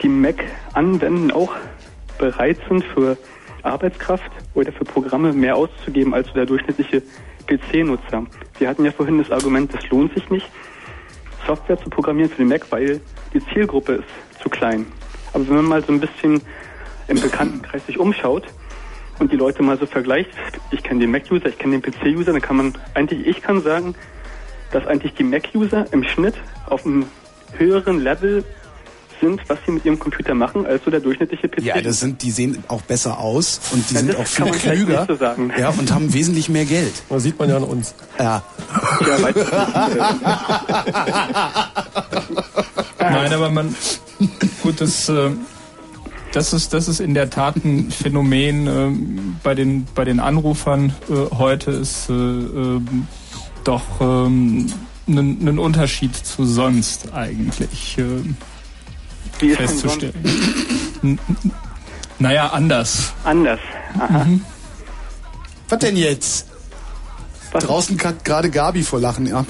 die 0.03 0.09
Mac 0.09 0.37
anwenden, 0.73 1.31
auch 1.31 1.53
bereit 2.19 2.59
sind 2.69 2.85
für 2.85 3.17
Arbeitskraft 3.65 4.31
oder 4.55 4.73
für 4.73 4.85
Programme 4.85 5.33
mehr 5.33 5.57
auszugeben 5.57 6.15
als 6.15 6.33
der 6.33 6.47
durchschnittliche 6.47 7.03
PC-Nutzer. 7.47 8.27
Sie 8.59 8.69
hatten 8.69 8.85
ja 8.85 8.93
vorhin 8.93 9.19
das 9.19 9.31
Argument, 9.31 9.73
es 9.75 9.89
lohnt 9.91 10.15
sich 10.15 10.29
nicht, 10.31 10.49
Software 11.47 11.79
zu 11.79 11.91
programmieren 11.91 12.31
für 12.31 12.39
den 12.39 12.49
Mac, 12.49 12.71
weil 12.71 13.01
die 13.33 13.45
Zielgruppe 13.47 13.95
ist 13.95 14.43
zu 14.43 14.49
klein. 14.49 14.87
Aber 15.33 15.47
wenn 15.49 15.57
man 15.57 15.65
mal 15.65 15.85
so 15.85 15.93
ein 15.93 16.01
bisschen 16.01 16.41
im 17.09 17.21
Bekanntenkreis 17.21 17.85
sich 17.87 17.99
umschaut 17.99 18.45
und 19.19 19.33
die 19.33 19.37
Leute 19.37 19.63
mal 19.63 19.79
so 19.79 19.87
vergleicht, 19.87 20.31
ich 20.71 20.83
kenne 20.83 21.01
den 21.01 21.11
Mac-User, 21.11 21.47
ich 21.47 21.59
kenne 21.59 21.79
den 21.79 21.83
PC-User, 21.83 22.33
dann 22.33 22.41
kann 22.41 22.57
man 22.57 22.75
eigentlich, 22.95 23.27
ich 23.27 23.43
kann 23.43 23.63
sagen, 23.63 23.95
dass 24.71 24.87
eigentlich 24.87 25.15
die 25.15 25.25
Mac-User 25.25 25.87
im 25.93 26.05
Schnitt 26.05 26.35
auf 26.67 26.87
einem 26.87 27.07
höheren 27.57 28.01
Level 28.01 28.45
sind, 29.21 29.41
was 29.49 29.59
sie 29.67 29.73
mit 29.73 29.85
ihrem 29.85 29.99
Computer 29.99 30.35
machen, 30.35 30.67
als 30.67 30.85
so 30.85 30.91
der 30.91 31.01
durchschnittliche 31.01 31.49
PC. 31.49 31.63
Ja, 31.63 31.81
das 31.81 32.01
sind, 32.01 32.23
die 32.23 32.31
sehen 32.31 32.63
auch 32.69 32.83
besser 32.83 33.19
aus 33.19 33.61
und 33.73 33.89
die 33.91 33.95
Ja, 33.95 34.01
sind 34.01 34.17
auch 34.17 34.27
viel 34.27 34.51
klüger. 34.51 35.05
so 35.07 35.17
sagen. 35.17 35.53
Ja, 35.59 35.71
und 35.71 35.93
haben 35.93 36.13
wesentlich 36.13 36.49
mehr 36.49 36.65
Geld. 36.65 36.93
Das 37.09 37.23
sieht 37.23 37.39
man 37.39 37.49
ja 37.51 37.57
an 37.57 37.65
uns. 37.65 37.95
Ja. 38.19 38.43
Ja, 39.07 39.19
Nein, 43.01 43.33
aber 43.33 43.51
man. 43.51 43.75
Gut, 44.63 44.81
das, 44.81 45.09
äh, 45.09 45.31
das, 46.33 46.53
ist, 46.53 46.73
das 46.75 46.89
ist 46.89 47.01
in 47.01 47.15
der 47.15 47.31
Tat 47.31 47.57
ein 47.65 47.91
Phänomen 47.91 48.67
ähm, 48.67 49.37
bei, 49.43 49.55
den, 49.55 49.87
bei 49.95 50.05
den 50.05 50.21
Anrufern 50.21 50.95
äh, 51.09 51.35
heute 51.37 51.71
ist 51.71 52.11
äh, 52.11 52.13
ähm, 52.13 53.07
doch 53.65 53.83
ähm, 54.01 54.67
ein 55.09 55.49
ein 55.49 55.59
Unterschied 55.59 56.15
zu 56.15 56.45
sonst 56.45 57.13
eigentlich 57.15 57.97
äh, 57.99 58.03
Wie 59.41 59.49
ist 59.49 59.59
denn 59.59 59.69
festzustellen. 59.69 60.15
N- 61.03 61.19
n- 61.29 61.53
Naja, 62.19 62.49
anders. 62.49 63.13
Anders. 63.25 63.61
Aha. 63.99 64.27
Was 65.69 65.79
denn 65.79 65.97
jetzt? 65.97 66.47
Draußen 67.59 67.97
kackt 67.97 68.25
gerade 68.25 68.49
Gabi 68.51 68.83
vor 68.83 69.01
Lachen 69.01 69.33
ab. 69.33 69.47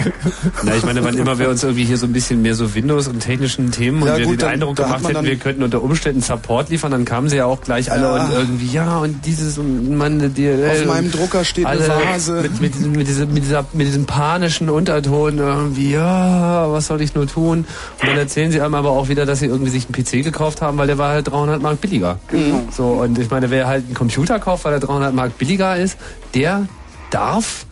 Na, 0.64 0.74
ich 0.74 0.82
meine, 0.84 1.04
wann 1.04 1.16
immer 1.16 1.38
wir 1.38 1.48
uns 1.48 1.62
irgendwie 1.62 1.84
hier 1.84 1.96
so 1.96 2.06
ein 2.06 2.12
bisschen 2.12 2.42
mehr 2.42 2.54
so 2.54 2.74
Windows 2.74 3.06
und 3.08 3.20
technischen 3.20 3.70
Themen 3.70 4.04
Ja, 4.04 4.14
und 4.14 4.18
wir 4.18 4.24
gut, 4.26 4.34
den 4.34 4.38
dann- 4.40 4.50
Eindruck 4.50 4.76
gemacht 4.76 5.08
hätten, 5.08 5.24
wir 5.24 5.36
könnten 5.36 5.62
unter 5.62 5.82
Umständen 5.82 6.22
Support 6.22 6.70
liefern, 6.70 6.90
dann 6.90 7.04
kamen 7.04 7.28
sie 7.28 7.36
ja 7.36 7.46
auch 7.46 7.60
gleich 7.60 7.90
alle 7.92 8.02
Ja. 8.02 8.24
und 8.24 8.32
irgendwie, 8.32 8.72
ja, 8.72 8.98
und 8.98 9.24
dieses 9.26 9.58
und 9.58 9.96
man, 9.96 10.18
DLL. 10.34 10.70
Auf 10.70 10.80
und 10.82 10.86
meinem 10.88 11.10
Drucker 11.12 11.44
steht 11.44 11.66
eine 11.66 11.86
Vase. 11.86 12.40
Mit, 12.42 12.60
mit, 12.60 12.74
diesem, 12.74 12.92
mit, 12.92 13.06
diesem, 13.08 13.32
mit, 13.32 13.44
dieser, 13.44 13.64
mit 13.72 13.86
diesem 13.86 14.06
panischen 14.06 14.68
Unterton 14.68 15.38
irgendwie, 15.38 15.92
ja, 15.92 16.70
was 16.72 16.86
soll 16.88 17.00
ich 17.00 17.14
nur 17.14 17.26
tun? 17.26 17.64
Und 18.00 18.08
dann 18.08 18.16
erzählen 18.18 18.50
sie 18.50 18.60
einem 18.60 18.74
aber 18.74 18.90
auch 18.90 19.08
wieder, 19.08 19.24
dass 19.26 19.38
sie 19.40 19.46
irgendwie 19.46 19.70
sich 19.70 19.86
einen 19.86 19.94
PC 20.04 20.24
gekauft 20.24 20.62
haben, 20.62 20.78
weil 20.78 20.86
der 20.88 20.98
war 20.98 21.10
halt 21.10 21.28
300 21.30 21.62
Mark 21.62 21.80
billiger. 21.80 22.18
Genau. 22.28 22.62
So, 22.76 22.84
und 22.88 23.18
ich 23.18 23.30
meine, 23.30 23.50
wer 23.50 23.66
halt 23.68 23.84
einen 23.86 23.94
Computer 23.94 24.38
kauft, 24.40 24.64
weil 24.64 24.72
er 24.72 24.80
300 24.80 25.14
Mark 25.14 25.38
billiger 25.38 25.76
ist, 25.76 25.96
der 26.34 26.66
darf 27.10 27.66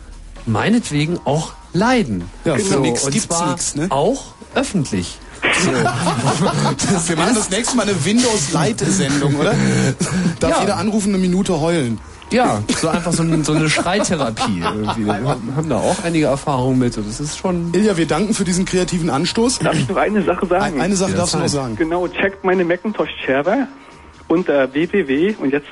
meinetwegen 0.45 1.19
auch 1.25 1.53
leiden. 1.73 2.29
Ja, 2.45 2.55
für 2.55 2.61
so, 2.61 2.79
nix 2.79 3.03
und 3.03 3.11
gibt's 3.11 3.27
zwar 3.27 3.51
nix, 3.51 3.75
ne? 3.75 3.87
Auch 3.89 4.23
öffentlich. 4.53 5.17
So. 5.63 5.71
Wir 7.07 7.17
machen 7.17 7.35
das 7.35 7.49
nächste 7.49 7.75
Mal 7.75 7.83
eine 7.83 8.05
Windows-Light-Sendung, 8.05 9.35
oder? 9.35 9.53
Darf 10.39 10.51
Ja. 10.51 10.61
jeder 10.61 10.77
anrufen, 10.77 11.09
eine 11.09 11.17
Minute 11.17 11.59
heulen. 11.59 11.99
Ja, 12.31 12.63
so 12.81 12.87
einfach 12.87 13.13
so, 13.13 13.21
ein, 13.21 13.43
so 13.43 13.53
eine 13.53 13.69
Schreitherapie 13.69 14.59
irgendwie. 14.63 15.05
Wir 15.05 15.13
haben 15.55 15.69
da 15.69 15.77
auch 15.77 16.03
einige 16.03 16.25
Erfahrungen 16.25 16.79
mit 16.79 16.97
und 16.97 17.07
es 17.07 17.19
ist 17.19 17.37
schon... 17.37 17.71
Ilja, 17.73 17.97
wir 17.97 18.07
danken 18.07 18.33
für 18.33 18.43
diesen 18.43 18.65
kreativen 18.65 19.11
Anstoß. 19.11 19.59
Darf 19.59 19.75
ich 19.75 19.87
noch 19.87 19.97
eine 19.97 20.23
Sache 20.23 20.47
sagen? 20.47 20.75
Ein- 20.75 20.81
eine 20.81 20.95
Sache 20.95 21.11
Ja, 21.11 21.17
darfst 21.17 21.35
du 21.35 21.37
noch 21.39 21.47
sagen. 21.47 21.75
Genau, 21.75 22.07
checkt 22.07 22.43
meine 22.43 22.65
Macintosh-Server 22.65 23.67
unter 24.27 24.73
www 24.73 25.35
und 25.41 25.51
jetzt 25.53 25.67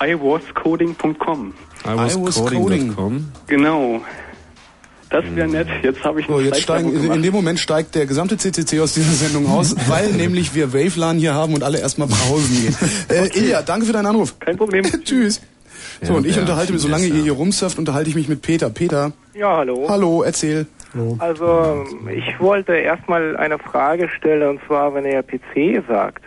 iwascoding.com. 0.00 1.52
iwascoding.com. 1.84 3.32
Genau. 3.46 4.00
Das 5.10 5.24
wäre 5.34 5.48
nett. 5.48 5.68
Jetzt 5.82 6.04
habe 6.04 6.20
ich 6.20 6.26
So, 6.26 6.32
noch 6.34 6.40
jetzt 6.42 6.60
steigen, 6.60 6.92
in, 7.12 7.22
dem 7.22 7.32
Moment 7.32 7.58
steigt 7.58 7.94
der 7.94 8.04
gesamte 8.04 8.36
CCC 8.36 8.80
aus 8.80 8.92
dieser 8.92 9.12
Sendung 9.12 9.48
aus, 9.50 9.74
weil 9.88 10.12
nämlich 10.12 10.54
wir 10.54 10.74
Wavelan 10.74 11.16
hier 11.16 11.32
haben 11.32 11.54
und 11.54 11.62
alle 11.62 11.78
erstmal 11.80 12.08
pausen 12.08 12.54
gehen. 12.54 12.76
Äh, 13.08 13.28
Ilja, 13.38 13.62
danke 13.62 13.86
für 13.86 13.92
deinen 13.94 14.06
Anruf. 14.06 14.38
Kein 14.38 14.58
Problem. 14.58 14.84
Tschüss. 15.04 15.40
So, 16.02 16.12
und 16.14 16.26
ich 16.26 16.36
Ja, 16.36 16.42
unterhalte 16.42 16.72
mich, 16.74 16.82
solange 16.82 17.06
ihr 17.06 17.22
hier 17.22 17.32
rumsurft, 17.32 17.78
unterhalte 17.78 18.10
ich 18.10 18.16
mich 18.16 18.28
mit 18.28 18.42
Peter. 18.42 18.68
Peter, 18.68 19.12
Ja, 19.34 19.56
hallo. 19.56 19.86
hallo, 19.88 20.22
erzähl. 20.22 20.66
Also, 21.18 21.84
ich 22.14 22.38
wollte 22.40 22.74
erstmal 22.74 23.36
eine 23.36 23.58
Frage 23.58 24.08
stellen, 24.08 24.48
und 24.48 24.60
zwar, 24.66 24.94
wenn 24.94 25.04
er 25.06 25.22
PC 25.22 25.82
sagt, 25.88 26.22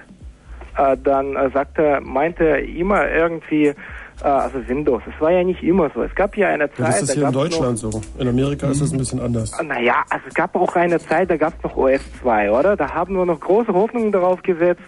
äh, 0.81 0.97
dann 1.03 1.35
äh, 1.35 1.49
sagt 1.51 1.77
er, 1.77 2.01
meint 2.01 2.39
er 2.39 2.63
immer 2.63 3.09
irgendwie, 3.09 3.67
äh, 3.67 3.75
also 4.23 4.67
Windows. 4.67 5.01
Es 5.13 5.21
war 5.21 5.31
ja 5.31 5.43
nicht 5.43 5.63
immer 5.63 5.89
so. 5.93 6.03
Es 6.03 6.13
gab 6.15 6.35
ja 6.37 6.49
eine 6.49 6.65
Ja, 6.65 6.73
Zeit, 6.73 6.87
das 6.87 7.01
ist 7.01 7.09
da 7.09 7.13
hier 7.15 7.27
in 7.27 7.33
Deutschland 7.33 7.83
noch, 7.83 7.91
so. 7.91 8.01
In 8.19 8.27
Amerika 8.27 8.67
ist 8.69 8.81
das 8.81 8.91
ein 8.91 8.97
bisschen 8.97 9.19
anders. 9.19 9.51
Naja, 9.63 10.03
also 10.09 10.25
es 10.27 10.33
gab 10.33 10.55
auch 10.55 10.75
eine 10.75 10.99
Zeit, 10.99 11.29
da 11.29 11.37
gab 11.37 11.53
es 11.57 11.63
noch 11.63 11.75
OS 11.75 12.01
2, 12.21 12.51
oder? 12.51 12.75
Da 12.75 12.93
haben 12.93 13.15
wir 13.15 13.25
noch 13.25 13.39
große 13.39 13.73
Hoffnungen 13.73 14.11
darauf 14.11 14.41
gesetzt. 14.43 14.81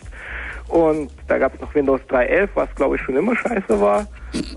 Und 0.70 1.12
da 1.28 1.38
gab 1.38 1.54
es 1.54 1.62
noch 1.62 1.76
Windows 1.76 2.02
3.11, 2.10 2.50
was 2.56 2.74
glaube 2.76 2.96
ich 2.96 3.02
schon 3.02 3.16
immer 3.16 3.36
scheiße 3.36 3.80
war. 3.80 4.08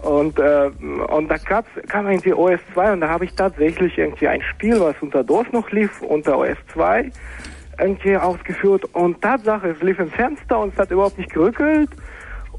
Und, 0.03 0.39
äh, 0.39 0.71
und 1.09 1.29
da 1.29 1.37
gab's, 1.37 1.69
kam 1.89 2.09
irgendwie 2.09 2.33
OS 2.33 2.61
2 2.73 2.93
und 2.93 3.01
da 3.01 3.09
habe 3.09 3.27
ich 3.27 3.35
tatsächlich 3.35 3.99
irgendwie 3.99 4.29
ein 4.29 4.41
Spiel, 4.41 4.81
was 4.81 4.95
unter 5.03 5.23
DOS 5.25 5.47
noch 5.53 5.71
lief, 5.71 6.01
unter 6.03 6.39
OS 6.39 6.57
2 6.73 7.11
irgendwie 7.79 8.17
ausgeführt. 8.17 8.85
Und 8.95 9.21
Tatsache, 9.23 9.69
es 9.69 9.83
lief 9.83 9.99
im 9.99 10.11
Fenster 10.11 10.59
und 10.59 10.73
es 10.73 10.79
hat 10.79 10.91
überhaupt 10.91 11.19
nicht 11.19 11.33
gerückelt. 11.33 11.91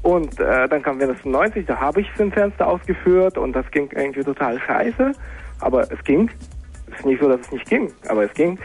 Und 0.02 0.38
äh, 0.38 0.68
dann 0.68 0.82
kam 0.82 1.00
Windows 1.00 1.24
90, 1.24 1.66
da 1.66 1.76
habe 1.78 2.00
ich 2.00 2.08
es 2.14 2.20
im 2.20 2.30
Fenster 2.30 2.66
ausgeführt 2.66 3.36
und 3.36 3.52
das 3.52 3.68
ging 3.70 3.90
irgendwie 3.94 4.22
total 4.22 4.58
scheiße. 4.60 5.12
Aber 5.60 5.82
es 5.82 6.02
ging. 6.04 6.30
Es 6.90 7.00
ist 7.00 7.06
nicht 7.06 7.20
so, 7.20 7.28
dass 7.28 7.40
es 7.40 7.52
nicht 7.52 7.68
ging, 7.68 7.92
aber 8.08 8.24
es 8.24 8.34
ging. 8.34 8.58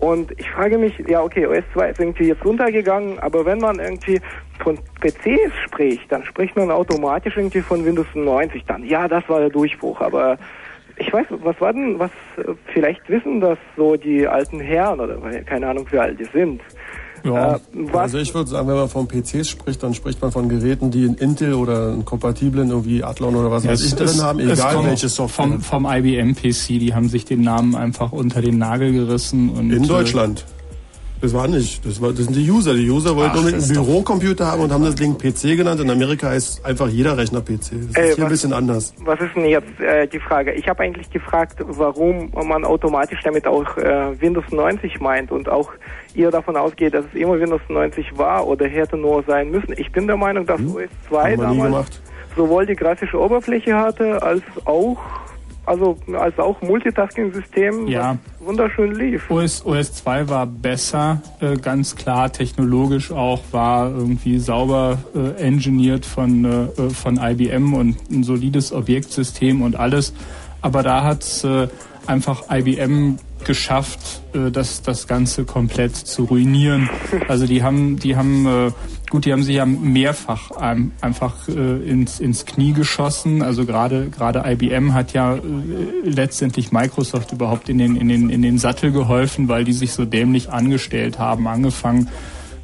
Und 0.00 0.32
ich 0.38 0.48
frage 0.50 0.78
mich, 0.78 0.96
ja 1.08 1.22
okay, 1.22 1.46
OS 1.46 1.64
2 1.72 1.90
ist 1.90 2.00
irgendwie 2.00 2.28
jetzt 2.28 2.44
runtergegangen, 2.44 3.18
aber 3.18 3.44
wenn 3.44 3.58
man 3.58 3.80
irgendwie 3.80 4.20
von 4.62 4.78
PCs 5.00 5.52
spricht, 5.64 6.10
dann 6.10 6.24
spricht 6.24 6.56
man 6.56 6.70
automatisch 6.70 7.36
irgendwie 7.36 7.60
von 7.60 7.84
Windows 7.84 8.06
90 8.14 8.64
dann. 8.66 8.84
Ja, 8.84 9.08
das 9.08 9.28
war 9.28 9.40
der 9.40 9.50
Durchbruch, 9.50 10.00
aber 10.00 10.38
ich 10.98 11.12
weiß, 11.12 11.26
was 11.30 11.60
war 11.60 11.72
denn, 11.72 11.98
was, 11.98 12.10
äh, 12.36 12.54
vielleicht 12.72 13.08
wissen 13.08 13.40
das 13.40 13.58
so 13.76 13.96
die 13.96 14.26
alten 14.26 14.60
Herren 14.60 15.00
oder 15.00 15.16
keine 15.42 15.68
Ahnung, 15.68 15.86
wie 15.90 15.98
alt 15.98 16.18
die 16.18 16.24
sind. 16.24 16.60
Ja. 17.24 17.56
Äh, 17.56 17.58
was, 17.72 18.02
Also 18.02 18.18
ich 18.18 18.34
würde 18.34 18.50
sagen, 18.50 18.68
wenn 18.68 18.76
man 18.76 18.88
von 18.88 19.08
PCs 19.08 19.48
spricht, 19.48 19.82
dann 19.82 19.94
spricht 19.94 20.20
man 20.22 20.30
von 20.32 20.48
Geräten, 20.48 20.90
die 20.90 21.04
einen 21.04 21.16
Intel 21.16 21.54
oder 21.54 21.92
einen 21.92 22.04
kompatiblen 22.04 22.70
irgendwie 22.70 23.02
Athlon 23.02 23.34
oder 23.36 23.50
was 23.50 23.64
Ja, 23.64 23.72
weiß 23.72 23.84
ich 23.84 23.94
drin 23.94 24.22
haben, 24.22 24.38
egal 24.38 24.74
kommt 24.74 24.88
welche 24.88 25.08
Software. 25.08 25.46
Vom, 25.46 25.60
vom 25.60 25.86
IBM 25.86 26.34
PC, 26.34 26.78
die 26.78 26.94
haben 26.94 27.08
sich 27.08 27.24
den 27.24 27.42
Namen 27.42 27.74
einfach 27.74 28.12
unter 28.12 28.40
den 28.40 28.58
Nagel 28.58 28.92
gerissen. 28.92 29.50
Und, 29.50 29.72
In 29.72 29.84
äh, 29.84 29.86
Deutschland. 29.86 30.44
Das 31.20 31.34
war 31.34 31.48
nicht. 31.48 31.84
Das, 31.84 32.00
war, 32.00 32.10
das 32.10 32.26
sind 32.26 32.36
die 32.36 32.48
User. 32.48 32.74
Die 32.74 32.88
User 32.88 33.16
wollten 33.16 33.38
Ach, 33.40 33.50
das 33.50 33.68
einen 33.70 33.74
Bürocomputer 33.86 34.46
haben 34.46 34.62
und 34.62 34.72
haben 34.72 34.84
das 34.84 34.94
Ding 34.94 35.18
PC 35.18 35.56
genannt. 35.56 35.80
In 35.80 35.90
Amerika 35.90 36.32
ist 36.32 36.64
einfach 36.64 36.88
jeder 36.88 37.16
Rechner 37.18 37.40
PC. 37.40 37.48
Das 37.48 37.70
ist 37.72 37.96
Ey, 37.98 38.06
hier 38.06 38.16
ein 38.18 38.22
was- 38.22 38.28
bisschen 38.30 38.52
anders. 38.52 38.94
was 39.04 39.20
ist 39.20 39.34
denn 39.34 39.46
jetzt 39.46 39.80
äh, 39.80 40.06
die 40.06 40.20
Frage? 40.20 40.52
Ich 40.52 40.68
habe 40.68 40.80
eigentlich 40.84 41.10
gefragt, 41.10 41.56
warum 41.66 42.30
man 42.46 42.64
automatisch 42.64 43.18
damit 43.24 43.46
auch 43.48 43.76
äh, 43.78 44.20
Windows 44.20 44.44
90 44.52 45.00
meint 45.00 45.32
und 45.32 45.48
auch 45.48 45.72
ihr 46.14 46.30
davon 46.30 46.56
ausgeht, 46.56 46.94
dass 46.94 47.04
es 47.12 47.20
immer 47.20 47.38
Windows 47.40 47.62
90 47.68 48.16
war 48.16 48.46
oder 48.46 48.66
hätte 48.68 48.96
nur 48.96 49.24
sein 49.26 49.50
müssen. 49.50 49.74
Ich 49.76 49.90
bin 49.90 50.06
der 50.06 50.16
Meinung, 50.16 50.46
dass 50.46 50.60
OS 50.60 50.88
2 51.08 51.32
Hm? 51.32 51.40
Wir 51.40 51.48
nie 51.48 51.56
damals 51.58 51.62
gemacht. 51.72 52.00
sowohl 52.36 52.64
die 52.66 52.76
grafische 52.76 53.20
Oberfläche 53.20 53.74
hatte, 53.76 54.22
als 54.22 54.42
auch 54.66 54.98
also 55.68 55.96
als 56.18 56.38
auch 56.38 56.60
Multitasking-System, 56.62 57.86
Ja. 57.86 58.16
wunderschön 58.40 58.94
lief. 58.94 59.30
OS, 59.30 59.64
OS 59.64 59.92
2 59.94 60.28
war 60.28 60.46
besser, 60.46 61.20
äh, 61.40 61.56
ganz 61.56 61.94
klar, 61.96 62.32
technologisch 62.32 63.12
auch, 63.12 63.40
war 63.52 63.90
irgendwie 63.90 64.38
sauber 64.38 64.98
äh, 65.14 65.40
engineert 65.42 66.06
von, 66.06 66.44
äh, 66.44 66.90
von 66.90 67.18
IBM 67.22 67.74
und 67.74 67.96
ein 68.10 68.22
solides 68.22 68.72
Objektsystem 68.72 69.62
und 69.62 69.76
alles. 69.76 70.14
Aber 70.62 70.82
da 70.82 71.04
hat 71.04 71.44
äh, 71.44 71.68
einfach 72.06 72.44
IBM 72.50 73.18
geschafft, 73.44 74.22
äh, 74.34 74.50
das, 74.50 74.82
das 74.82 75.06
Ganze 75.06 75.44
komplett 75.44 75.94
zu 75.96 76.24
ruinieren. 76.24 76.88
Also 77.28 77.46
die 77.46 77.62
haben, 77.62 77.98
die 77.98 78.16
haben, 78.16 78.46
äh, 78.46 78.70
gut, 79.10 79.24
die 79.24 79.32
haben 79.32 79.42
sich 79.42 79.56
ja 79.56 79.66
mehrfach 79.66 80.50
ein, 80.52 80.92
einfach 81.00 81.48
äh, 81.48 81.52
ins, 81.88 82.20
ins 82.20 82.46
Knie 82.46 82.72
geschossen. 82.72 83.42
Also 83.42 83.64
gerade 83.64 84.08
gerade 84.10 84.42
IBM 84.46 84.94
hat 84.94 85.12
ja 85.12 85.34
äh, 85.34 85.40
letztendlich 86.02 86.72
Microsoft 86.72 87.32
überhaupt 87.32 87.68
in 87.68 87.78
den, 87.78 87.96
in, 87.96 88.08
den, 88.08 88.30
in 88.30 88.42
den 88.42 88.58
Sattel 88.58 88.92
geholfen, 88.92 89.48
weil 89.48 89.64
die 89.64 89.72
sich 89.72 89.92
so 89.92 90.04
dämlich 90.04 90.50
angestellt 90.50 91.18
haben, 91.18 91.46
angefangen 91.46 92.08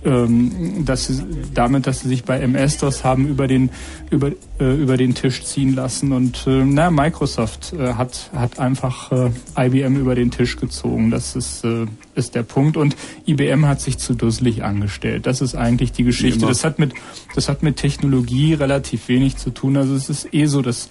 ähm, 0.05 0.85
dass 0.85 1.07
sie, 1.07 1.23
damit, 1.55 1.87
dass 1.87 2.01
sie 2.01 2.09
sich 2.09 2.25
bei 2.25 2.39
MS-DOS 2.41 3.05
haben 3.05 3.27
über 3.27 3.47
den 3.47 3.71
über 4.11 4.33
äh, 4.59 4.75
über 4.75 4.97
den 4.97 5.15
Tisch 5.15 5.45
ziehen 5.45 5.75
lassen 5.75 6.13
und 6.13 6.47
äh, 6.47 6.65
na 6.65 6.91
Microsoft 6.91 7.73
äh, 7.73 7.95
hat 7.95 8.31
hat 8.35 8.59
einfach 8.59 9.13
äh, 9.13 9.31
IBM 9.57 9.97
über 9.97 10.15
den 10.15 10.31
Tisch 10.31 10.57
gezogen. 10.57 11.11
Das 11.11 11.37
ist 11.37 11.65
äh, 11.65 11.87
ist 12.15 12.35
der 12.35 12.43
Punkt 12.43 12.77
und 12.77 12.97
IBM 13.27 13.67
hat 13.67 13.81
sich 13.81 13.99
zu 13.99 14.15
dusselig 14.15 14.63
angestellt. 14.63 15.27
Das 15.27 15.41
ist 15.41 15.55
eigentlich 15.55 15.93
die 15.93 16.05
Geschichte. 16.05 16.47
Das 16.47 16.65
hat 16.65 16.79
mit 16.79 16.93
das 17.35 17.49
hat 17.49 17.63
mit 17.63 17.77
Technologie 17.77 18.55
relativ 18.55 19.09
wenig 19.09 19.37
zu 19.37 19.51
tun. 19.51 19.77
Also 19.77 19.95
es 19.95 20.09
ist 20.09 20.33
eh 20.33 20.47
so, 20.47 20.63
dass 20.63 20.91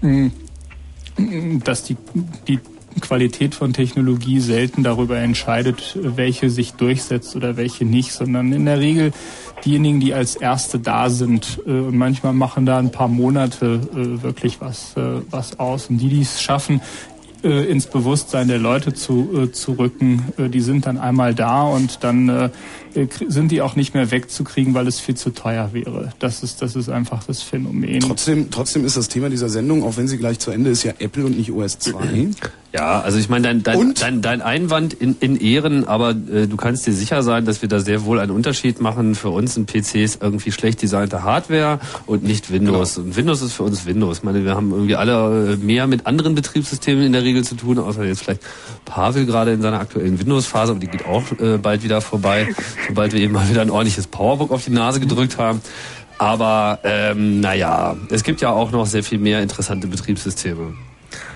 mh, 0.00 0.30
dass 1.62 1.84
die, 1.84 1.96
die 2.48 2.58
Qualität 3.00 3.54
von 3.54 3.72
Technologie 3.72 4.40
selten 4.40 4.82
darüber 4.82 5.18
entscheidet, 5.18 5.98
welche 6.00 6.50
sich 6.50 6.72
durchsetzt 6.72 7.36
oder 7.36 7.56
welche 7.56 7.84
nicht, 7.84 8.12
sondern 8.12 8.52
in 8.52 8.64
der 8.64 8.80
Regel 8.80 9.12
diejenigen, 9.64 10.00
die 10.00 10.14
als 10.14 10.36
Erste 10.36 10.78
da 10.78 11.10
sind. 11.10 11.60
äh, 11.66 11.70
Und 11.70 11.96
manchmal 11.96 12.32
machen 12.32 12.66
da 12.66 12.78
ein 12.78 12.90
paar 12.90 13.08
Monate 13.08 13.80
äh, 13.92 14.22
wirklich 14.22 14.60
was, 14.60 14.96
äh, 14.96 15.22
was 15.30 15.58
aus. 15.58 15.90
Und 15.90 15.98
die, 15.98 16.08
die 16.08 16.22
es 16.22 16.42
schaffen, 16.42 16.80
ins 17.42 17.88
Bewusstsein 17.88 18.48
der 18.48 18.58
Leute 18.58 18.94
zu, 18.94 19.48
zu 19.48 19.72
rücken, 19.72 20.32
die 20.38 20.62
sind 20.62 20.86
dann 20.86 20.96
einmal 20.96 21.34
da 21.34 21.64
und 21.64 22.02
dann 22.02 22.50
sind 23.28 23.50
die 23.50 23.60
auch 23.60 23.76
nicht 23.76 23.94
mehr 23.94 24.10
wegzukriegen, 24.10 24.74
weil 24.74 24.86
es 24.86 25.00
viel 25.00 25.16
zu 25.16 25.30
teuer 25.30 25.70
wäre. 25.72 26.12
Das 26.18 26.42
ist, 26.42 26.62
das 26.62 26.76
ist 26.76 26.88
einfach 26.88 27.24
das 27.24 27.42
Phänomen. 27.42 28.00
Trotzdem, 28.00 28.50
trotzdem 28.50 28.84
ist 28.84 28.96
das 28.96 29.08
Thema 29.08 29.30
dieser 29.30 29.48
Sendung, 29.48 29.82
auch 29.82 29.96
wenn 29.96 30.08
sie 30.08 30.18
gleich 30.18 30.38
zu 30.38 30.50
Ende 30.50 30.70
ist, 30.70 30.82
ja 30.84 30.92
Apple 30.98 31.24
und 31.24 31.36
nicht 31.36 31.50
OS 31.50 31.78
2. 31.78 32.28
Ja, 32.74 33.00
also 33.00 33.18
ich 33.18 33.28
meine, 33.28 33.44
dein, 33.44 33.62
dein, 33.62 33.94
dein, 33.94 34.20
dein 34.20 34.42
Einwand 34.42 34.94
in, 34.94 35.14
in 35.20 35.36
Ehren, 35.36 35.86
aber 35.86 36.10
äh, 36.10 36.48
du 36.48 36.56
kannst 36.56 36.84
dir 36.84 36.92
sicher 36.92 37.22
sein, 37.22 37.44
dass 37.44 37.62
wir 37.62 37.68
da 37.68 37.78
sehr 37.78 38.04
wohl 38.04 38.18
einen 38.18 38.32
Unterschied 38.32 38.80
machen. 38.80 39.14
Für 39.14 39.30
uns 39.30 39.56
ein 39.56 39.66
PC 39.66 39.94
ist 39.96 40.22
irgendwie 40.22 40.50
schlecht 40.50 40.82
designte 40.82 41.22
Hardware 41.22 41.78
und 42.06 42.24
nicht 42.24 42.50
Windows. 42.50 42.98
Und 42.98 43.16
Windows 43.16 43.42
ist 43.42 43.52
für 43.52 43.62
uns 43.62 43.86
Windows. 43.86 44.18
Ich 44.18 44.24
meine, 44.24 44.44
wir 44.44 44.56
haben 44.56 44.72
irgendwie 44.72 44.96
alle 44.96 45.52
äh, 45.52 45.56
mehr 45.56 45.86
mit 45.86 46.08
anderen 46.08 46.34
Betriebssystemen 46.34 47.04
in 47.04 47.12
der 47.12 47.22
Regel 47.22 47.44
zu 47.44 47.54
tun, 47.54 47.78
außer 47.78 48.04
jetzt 48.04 48.24
vielleicht 48.24 48.42
Pavel 48.84 49.24
gerade 49.24 49.52
in 49.52 49.62
seiner 49.62 49.78
aktuellen 49.78 50.18
Windows-Phase, 50.18 50.72
aber 50.72 50.80
die 50.80 50.88
geht 50.88 51.06
auch 51.06 51.22
äh, 51.38 51.58
bald 51.58 51.84
wieder 51.84 52.00
vorbei, 52.00 52.48
sobald 52.88 53.12
wir 53.12 53.20
eben 53.20 53.32
mal 53.32 53.48
wieder 53.48 53.62
ein 53.62 53.70
ordentliches 53.70 54.06
Powerbook 54.06 54.50
auf 54.50 54.64
die 54.64 54.70
Nase 54.70 55.00
gedrückt 55.00 55.38
haben. 55.38 55.60
Aber 56.18 56.78
ähm, 56.84 57.40
naja, 57.40 57.96
es 58.10 58.22
gibt 58.22 58.40
ja 58.40 58.50
auch 58.50 58.70
noch 58.70 58.86
sehr 58.86 59.02
viel 59.02 59.18
mehr 59.18 59.42
interessante 59.42 59.86
Betriebssysteme. 59.86 60.74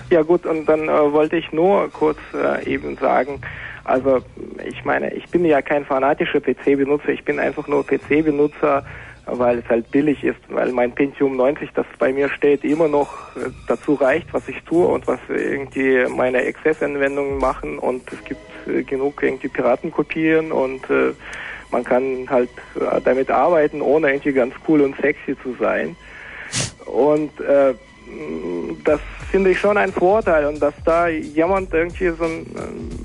Ja 0.09 0.23
gut, 0.23 0.45
und 0.45 0.65
dann 0.65 0.87
äh, 0.87 1.11
wollte 1.11 1.35
ich 1.35 1.51
nur 1.51 1.89
kurz 1.91 2.17
äh, 2.33 2.65
eben 2.67 2.97
sagen, 2.97 3.41
also 3.83 4.19
ich 4.65 4.85
meine, 4.85 5.13
ich 5.13 5.27
bin 5.29 5.45
ja 5.45 5.61
kein 5.61 5.85
fanatischer 5.85 6.39
PC-Benutzer, 6.39 7.09
ich 7.09 7.23
bin 7.23 7.39
einfach 7.39 7.67
nur 7.67 7.85
PC-Benutzer, 7.85 8.85
weil 9.33 9.59
es 9.59 9.69
halt 9.69 9.91
billig 9.91 10.23
ist, 10.23 10.39
weil 10.49 10.71
mein 10.71 10.93
Pentium 10.93 11.35
90, 11.35 11.69
das 11.73 11.85
bei 11.97 12.11
mir 12.13 12.29
steht, 12.29 12.63
immer 12.63 12.87
noch 12.87 13.35
äh, 13.35 13.49
dazu 13.67 13.93
reicht, 13.95 14.33
was 14.33 14.47
ich 14.47 14.61
tue 14.63 14.87
und 14.87 15.07
was 15.07 15.19
irgendwie 15.27 16.05
meine 16.09 16.39
Access-Anwendungen 16.39 17.37
machen 17.37 17.79
und 17.79 18.11
es 18.11 18.23
gibt 18.23 18.41
äh, 18.67 18.83
genug 18.83 19.21
irgendwie 19.23 19.47
Piratenkopien 19.47 20.51
und 20.51 20.89
äh, 20.89 21.13
man 21.71 21.83
kann 21.83 22.27
halt 22.29 22.49
damit 23.05 23.29
arbeiten, 23.29 23.81
ohne 23.81 24.09
irgendwie 24.09 24.33
ganz 24.33 24.55
cool 24.67 24.81
und 24.81 24.95
sexy 24.99 25.37
zu 25.43 25.55
sein. 25.59 25.95
Und 26.85 27.29
äh, 27.41 27.73
mh, 28.07 28.77
das 28.83 28.99
finde 29.29 29.51
ich 29.51 29.59
schon 29.59 29.77
ein 29.77 29.91
Vorteil 29.91 30.45
und 30.45 30.59
dass 30.61 30.73
da 30.83 31.07
jemand 31.07 31.73
irgendwie 31.73 32.09
so 32.09 32.23
ein 32.23 32.45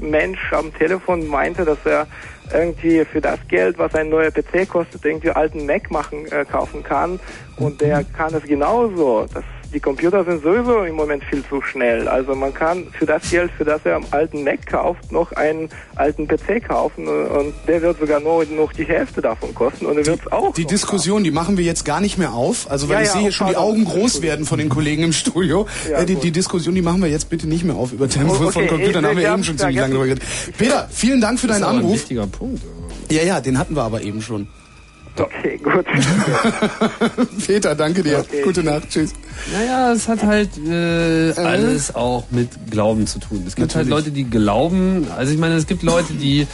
Mensch 0.00 0.52
am 0.52 0.72
Telefon 0.72 1.28
meinte, 1.28 1.64
dass 1.64 1.84
er 1.84 2.06
irgendwie 2.54 3.04
für 3.04 3.20
das 3.20 3.38
Geld, 3.48 3.78
was 3.78 3.94
ein 3.94 4.08
neuer 4.08 4.30
PC 4.30 4.68
kostet, 4.68 5.04
irgendwie 5.04 5.30
alten 5.30 5.66
Mac 5.66 5.90
machen 5.90 6.26
äh, 6.30 6.44
kaufen 6.44 6.82
kann 6.82 7.20
und 7.56 7.80
der 7.80 8.04
kann 8.04 8.32
es 8.34 8.44
genauso. 8.44 9.26
Das, 9.32 9.44
die 9.74 9.80
Computer 9.80 10.24
sind 10.24 10.42
sowieso 10.42 10.84
im 10.84 10.94
Moment 10.94 11.22
viel 11.24 11.44
zu 11.44 11.60
schnell. 11.60 12.06
Also 12.08 12.34
man 12.34 12.54
kann 12.54 12.86
für 12.96 13.04
das 13.06 13.28
Geld, 13.30 13.50
für 13.58 13.64
das 13.64 13.80
er 13.84 13.96
einen 13.96 14.06
alten 14.12 14.44
Mac 14.44 14.64
kauft, 14.66 15.10
noch 15.12 15.32
einen 15.32 15.68
alten 15.96 16.26
PC 16.28 16.64
kaufen 16.66 17.06
und, 17.08 17.52
der 17.66 17.82
wird 17.82 17.98
sogar 17.98 18.20
nur 18.20 18.44
noch 18.46 18.72
die 18.72 18.84
Hälfte 18.84 19.20
davon 19.20 19.54
kosten 19.54 19.86
und 19.86 19.98
er 19.98 20.06
wird 20.06 20.32
auch 20.32 20.54
Die 20.54 20.64
Diskussion, 20.64 21.24
die 21.24 21.30
machen 21.32 21.56
wir 21.58 21.64
jetzt 21.64 21.84
gar 21.84 22.00
nicht 22.00 22.16
mehr 22.18 22.32
auf. 22.32 22.70
Also 22.70 22.88
weil 22.88 22.96
Ja, 22.96 23.00
ich 23.02 23.06
ja, 23.08 23.12
sehe 23.14 23.22
hier 23.22 23.32
schon 23.32 23.48
die. 23.48 23.56
Augen 23.56 23.84
groß 23.84 24.22
werden 24.22 24.46
von 24.46 24.58
den 24.58 24.68
Kollegen 24.68 25.02
im 25.02 25.12
Studio. 25.12 25.66
Ja, 25.90 25.98
äh, 25.98 26.06
die, 26.06 26.14
die 26.14 26.30
Diskussion, 26.30 26.74
die 26.74 26.82
machen 26.82 27.02
wir 27.02 27.10
jetzt 27.10 27.28
bitte 27.28 27.48
nicht 27.48 27.64
mehr 27.64 27.74
auf 27.76 27.92
über 27.92 28.08
Tempo 28.08 28.34
Okay, 28.34 28.52
von 28.52 28.66
Computern. 28.68 29.04
haben 29.04 29.16
wir 29.18 29.30
eben 29.30 29.42
schon 29.44 29.58
ziemlich 29.58 29.76
lange 29.78 29.92
drüber 29.94 30.06
geredet. 30.06 30.24
Peter, 30.56 30.88
vielen 30.90 31.20
Dank 31.20 31.40
für 31.40 31.48
Das 31.48 31.56
deinen 31.56 31.62
ist 31.64 31.68
aber 31.68 31.78
ein 31.78 31.84
Anruf. 31.84 31.94
wichtiger 31.96 32.26
Punkt. 32.28 32.62
Ja, 33.10 33.22
ja, 33.22 33.40
den 33.40 33.58
hatten 33.58 33.74
wir 33.76 33.82
aber 33.82 34.02
eben 34.02 34.22
schon. 34.22 34.46
Okay, 35.16 35.58
gut. 35.58 35.86
Peter, 37.46 37.74
danke 37.74 38.02
dir. 38.02 38.24
Gute 38.42 38.64
Nacht. 38.64 38.90
Tschüss. 38.90 39.12
Naja, 39.52 39.92
es 39.92 40.08
hat 40.08 40.22
halt 40.22 40.50
äh, 40.58 41.32
alles 41.36 41.94
auch 41.94 42.24
mit 42.30 42.48
Glauben 42.70 43.06
zu 43.06 43.20
tun. 43.20 43.44
Es 43.46 43.54
gibt 43.54 43.74
halt 43.76 43.88
Leute, 43.88 44.10
die 44.10 44.24
glauben, 44.24 45.06
also 45.16 45.32
ich 45.32 45.38
meine, 45.38 45.54
es 45.54 45.66
gibt 45.66 45.82
Leute, 45.82 46.14
die 46.14 46.46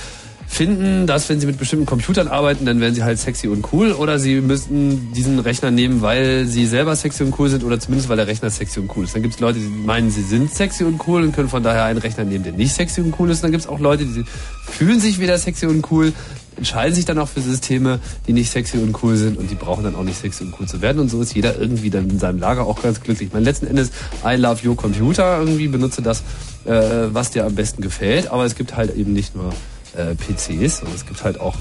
finden, 0.50 1.06
dass 1.06 1.28
wenn 1.28 1.39
sie 1.39 1.47
mit 1.47 1.58
bestimmten 1.58 1.86
Computern 1.86 2.26
arbeiten, 2.26 2.66
dann 2.66 2.80
werden 2.80 2.94
sie 2.94 3.05
halt 3.05 3.20
sexy 3.20 3.47
und 3.47 3.72
cool 3.72 3.92
oder 3.92 4.18
sie 4.18 4.40
müssten 4.40 5.12
diesen 5.12 5.39
Rechner 5.39 5.70
nehmen, 5.70 6.02
weil 6.02 6.44
sie 6.47 6.66
selber 6.66 6.97
sexy 6.97 7.22
und 7.22 7.39
cool 7.39 7.48
sind 7.48 7.62
oder 7.62 7.78
zumindest 7.78 8.08
weil 8.08 8.16
der 8.16 8.26
Rechner 8.26 8.50
sexy 8.50 8.80
und 8.80 8.90
cool 8.97 9.05
ist. 9.05 9.14
Dann 9.14 9.22
gibt 9.22 9.34
es 9.34 9.40
Leute, 9.40 9.60
die 9.60 9.68
meinen, 9.68 10.10
sie 10.10 10.22
sind 10.22 10.52
sexy 10.52 10.82
und 10.82 11.06
cool 11.06 11.22
und 11.22 11.36
können 11.36 11.48
von 11.48 11.62
daher 11.62 11.84
einen 11.84 12.00
Rechner 12.00 12.24
nehmen, 12.24 12.42
der 12.42 12.52
nicht 12.52 12.74
sexy 12.74 13.00
und 13.00 13.14
cool 13.20 13.30
ist. 13.30 13.39
Und 13.39 13.44
dann 13.44 13.52
gibt 13.52 13.62
es 13.62 13.70
auch 13.70 13.78
Leute, 13.78 14.05
die 14.05 14.24
fühlen 14.68 14.98
sich 14.98 15.20
weder 15.20 15.39
sexy 15.39 15.66
und 15.66 15.89
cool, 15.92 16.12
entscheiden 16.60 16.94
sich 16.94 17.06
dann 17.06 17.18
auch 17.18 17.28
für 17.28 17.40
Systeme, 17.40 18.00
die 18.26 18.34
nicht 18.34 18.50
sexy 18.50 18.76
und 18.76 19.02
cool 19.02 19.16
sind 19.16 19.39
und 19.39 19.50
die 19.50 19.55
brauchen 19.55 19.82
dann 19.82 19.94
auch 19.94 20.05
nicht 20.05 20.18
sexy 20.18 20.44
und 20.44 20.55
cool 20.60 20.68
zu 20.68 20.82
werden. 20.82 21.00
Und 21.00 21.08
so 21.08 21.22
ist 21.22 21.34
jeder 21.34 21.58
irgendwie 21.58 21.89
dann 21.89 22.10
in 22.10 22.18
seinem 22.18 22.39
Lager 22.39 22.66
auch 22.66 22.82
ganz 22.82 23.00
glücklich. 23.00 23.28
Ich 23.28 23.32
meine, 23.32 23.47
letzten 23.47 23.66
Endes, 23.66 23.90
I 24.22 24.36
love 24.36 24.66
your 24.68 24.76
computer, 24.76 25.39
irgendwie 25.39 25.68
benutze 25.68 26.02
das, 26.02 26.22
äh, 26.66 26.72
was 27.12 27.30
dir 27.30 27.47
am 27.47 27.55
besten 27.55 27.80
gefällt. 27.80 28.30
Aber 28.30 28.44
es 28.44 28.56
gibt 28.56 28.76
halt 28.76 28.94
eben 28.94 29.14
nicht 29.14 29.34
nur 29.34 29.55
äh, 29.97 30.14
PCs, 30.14 30.78
sondern 30.78 30.94
es 30.94 31.06
gibt 31.06 31.24
halt 31.24 31.40
auch 31.40 31.56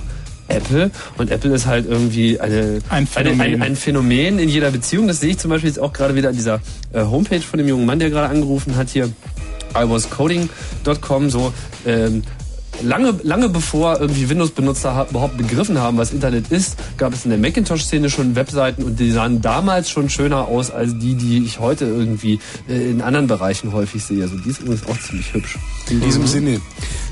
Apple 0.49 0.91
und 1.17 1.31
Apple 1.31 1.53
ist 1.53 1.65
halt 1.65 1.87
irgendwie 1.87 2.39
eine, 2.39 2.79
Ein 2.89 3.07
Phänomen. 3.07 3.39
Eine, 3.39 3.55
ein, 3.55 3.61
ein 3.61 3.75
Phänomen 3.77 4.37
in 4.37 4.49
jeder 4.49 4.71
Beziehung. 4.71 5.07
Das 5.07 5.21
sehe 5.21 5.29
ich 5.29 5.37
zum 5.37 5.49
Beispiel 5.49 5.69
jetzt 5.69 5.79
auch 5.79 5.93
gerade 5.93 6.15
wieder 6.15 6.29
an 6.29 6.35
dieser 6.35 6.59
äh, 6.91 7.03
Homepage 7.03 7.39
von 7.39 7.57
dem 7.57 7.69
jungen 7.69 7.85
Mann, 7.85 7.99
der 7.99 8.09
gerade 8.09 8.27
angerufen 8.27 8.75
hat 8.75 8.89
hier, 8.89 9.09
iwascoding.com, 9.75 11.29
so 11.29 11.53
ähm, 11.85 12.23
lange, 12.81 13.15
lange 13.23 13.49
bevor 13.49 13.99
irgendwie 13.99 14.30
Windows-Benutzer 14.30 14.95
ha- 14.95 15.07
überhaupt 15.09 15.38
begriffen 15.38 15.77
haben, 15.80 15.98
was 15.98 16.11
Internet 16.11 16.51
ist, 16.51 16.75
gab 16.98 17.14
es 17.14 17.25
in 17.25 17.31
der 17.31 17.39
Macintosh-Szene 17.39 18.09
schon 18.09 18.35
Webseiten 18.35 18.83
und 18.83 18.99
die 18.99 19.11
sahen 19.11 19.41
damals 19.41 19.89
schon 19.89 20.09
schöner 20.09 20.48
aus 20.48 20.72
als 20.72 20.98
die, 20.98 21.15
die 21.15 21.43
ich 21.43 21.59
heute 21.59 21.85
irgendwie 21.85 22.39
äh, 22.69 22.89
in 22.89 23.01
anderen 23.01 23.27
Bereichen 23.27 23.73
häufig 23.73 24.03
sehe. 24.03 24.23
Also 24.23 24.38
die 24.38 24.49
ist 24.49 24.61
übrigens 24.61 24.85
auch 24.88 24.98
ziemlich 24.99 25.33
hübsch. 25.33 25.57
In 25.89 26.01
diesem 26.01 26.25
Sinne. 26.27 26.61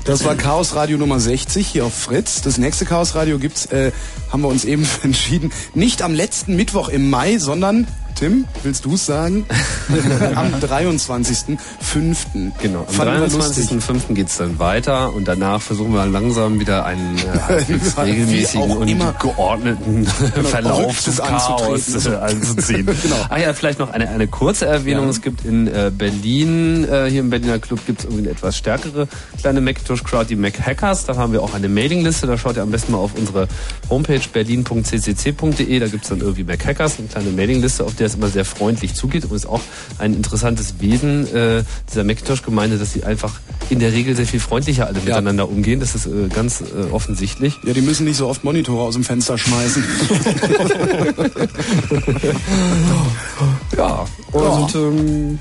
Das 0.04 0.24
war 0.24 0.34
Chaos 0.36 0.74
Radio 0.74 0.96
Nummer 0.96 1.20
60 1.20 1.66
hier 1.66 1.84
auf 1.84 1.92
Fritz. 1.94 2.40
Das 2.40 2.56
nächste 2.58 2.86
Chaos 2.86 3.14
Radio 3.14 3.38
gibt's, 3.38 3.66
äh, 3.66 3.92
haben 4.32 4.40
wir 4.42 4.48
uns 4.48 4.64
eben 4.64 4.86
entschieden, 5.02 5.52
nicht 5.74 6.00
am 6.02 6.14
letzten 6.14 6.56
Mittwoch 6.56 6.88
im 6.88 7.10
Mai, 7.10 7.38
sondern 7.38 7.86
Tim, 8.18 8.46
willst 8.64 8.84
du 8.84 8.94
es 8.94 9.06
sagen? 9.06 9.46
am 10.34 10.52
23.05. 10.54 12.50
Genau, 12.60 12.80
am 12.80 12.86
Fanden 12.88 13.20
wir 13.20 13.28
lustig. 13.28 13.66
23.05. 13.66 14.14
geht's 14.14 14.38
dann 14.38 14.58
weiter 14.58 15.14
und 15.14 15.28
danach 15.28 15.62
versuchen 15.62 15.92
wir 15.92 16.04
langsam 16.04 16.58
wieder 16.58 16.84
einen 16.84 17.16
äh, 17.48 18.00
regelmäßigen 18.00 18.72
und 18.72 18.88
immer. 18.88 19.12
geordneten 19.20 20.04
Verlauf 20.50 20.88
Rückzug 20.88 21.14
des 21.14 21.24
Chaos 21.24 22.06
äh, 22.06 22.16
anzuziehen. 22.16 22.86
Genau. 22.86 23.24
Ah 23.28 23.38
ja, 23.38 23.52
vielleicht 23.52 23.78
noch 23.78 23.90
eine, 23.90 24.08
eine 24.08 24.26
kurze 24.26 24.66
Erwähnung. 24.66 25.04
Ja. 25.04 25.10
Es 25.10 25.22
gibt 25.22 25.44
in 25.44 25.68
äh, 25.68 25.92
Berlin, 25.96 26.88
äh, 26.90 27.08
hier 27.08 27.20
im 27.20 27.30
Berliner 27.30 27.60
Club, 27.60 27.78
gibt's 27.86 28.02
irgendwie 28.02 28.24
eine 28.24 28.30
etwas 28.30 28.56
stärkere 28.56 29.06
kleine 29.40 29.60
Macintosh-Crowd, 29.60 30.28
die 30.28 30.34
Mac 30.34 30.58
Hackers. 30.58 31.04
Da 31.04 31.14
haben 31.14 31.32
wir 31.32 31.40
auch 31.40 31.54
eine 31.54 31.68
Mailingliste. 31.68 32.26
Da 32.26 32.36
schaut 32.36 32.56
ihr 32.56 32.62
am 32.62 32.72
besten 32.72 32.90
mal 32.90 32.98
auf 32.98 33.12
unsere 33.16 33.46
Homepage 33.88 34.22
berlin.ccc.de. 34.32 35.78
Da 35.78 35.86
gibt's 35.86 36.08
dann 36.08 36.18
irgendwie 36.18 36.42
Mac 36.42 36.66
Hackers, 36.66 36.98
eine 36.98 37.06
kleine 37.06 37.30
Mailingliste, 37.30 37.84
auf 37.84 37.94
der 37.94 38.07
es 38.08 38.16
immer 38.16 38.28
sehr 38.28 38.44
freundlich 38.44 38.94
zugeht. 38.94 39.24
Und 39.24 39.34
ist 39.34 39.46
auch 39.46 39.60
ein 39.98 40.14
interessantes 40.14 40.80
Wesen 40.80 41.32
äh, 41.34 41.64
dieser 41.88 42.04
Macintosh-Gemeinde, 42.04 42.78
dass 42.78 42.92
sie 42.92 43.04
einfach 43.04 43.40
in 43.70 43.78
der 43.78 43.92
Regel 43.92 44.16
sehr 44.16 44.26
viel 44.26 44.40
freundlicher 44.40 44.86
alle 44.86 45.00
miteinander 45.00 45.48
umgehen. 45.48 45.80
Das 45.80 45.94
ist 45.94 46.06
äh, 46.06 46.28
ganz 46.28 46.60
äh, 46.60 46.92
offensichtlich. 46.92 47.54
Ja, 47.64 47.72
die 47.72 47.82
müssen 47.82 48.04
nicht 48.04 48.16
so 48.16 48.28
oft 48.28 48.44
Monitore 48.44 48.82
aus 48.82 48.94
dem 48.94 49.04
Fenster 49.04 49.38
schmeißen. 49.38 49.84
ja, 53.76 54.04
und 54.32 54.74
ähm, 54.74 55.38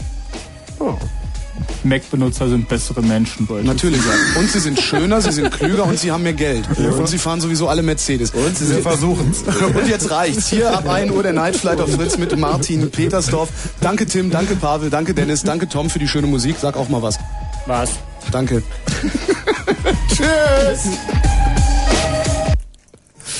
Mac-Benutzer 1.84 2.50
sind 2.50 2.68
bessere 2.68 3.02
Menschen. 3.02 3.48
Natürlich. 3.64 4.02
sagen. 4.02 4.20
Und 4.40 4.50
sie 4.50 4.60
sind 4.60 4.80
schöner, 4.80 5.22
sie 5.22 5.32
sind 5.32 5.52
klüger 5.52 5.86
und 5.86 6.00
sie 6.00 6.12
haben 6.12 6.24
mehr 6.24 6.34
Geld. 6.34 6.68
Ja. 6.78 6.90
Und 6.90 7.08
sie 7.08 7.18
fahren 7.18 7.42
sowieso 7.42 7.68
alle 7.68 7.84
Mercedes. 7.84 8.32
Und 8.32 8.58
sie 8.58 8.82
versuchen's. 8.82 9.44
Und 9.76 9.88
jetzt 9.88 10.10
reicht's. 10.12 10.50
Hier 10.50 10.76
ab 10.76 10.88
1 10.88 11.12
Uhr 11.12 11.24
der 11.24 11.34
Night 11.34 11.56
Flight 11.56 11.80
auf 11.80 11.92
Fritz 11.92 12.18
mit 12.18 12.36
Martin 12.38 12.90
Petersdorf. 12.92 13.50
Danke 13.82 14.06
Tim, 14.06 14.30
danke 14.30 14.56
Pavel, 14.56 14.90
danke 14.90 15.14
Dennis, 15.14 15.44
danke 15.44 15.68
Tom 15.68 15.90
für 15.90 16.00
die 16.00 16.08
schöne 16.08 16.28
Musik. 16.28 16.58
Sag 16.60 16.78
auch 16.78 16.90
mal 16.90 17.02
was. 17.02 17.18
Was? 17.66 17.92
Danke. 18.32 18.64
Tschüss. 20.10 20.94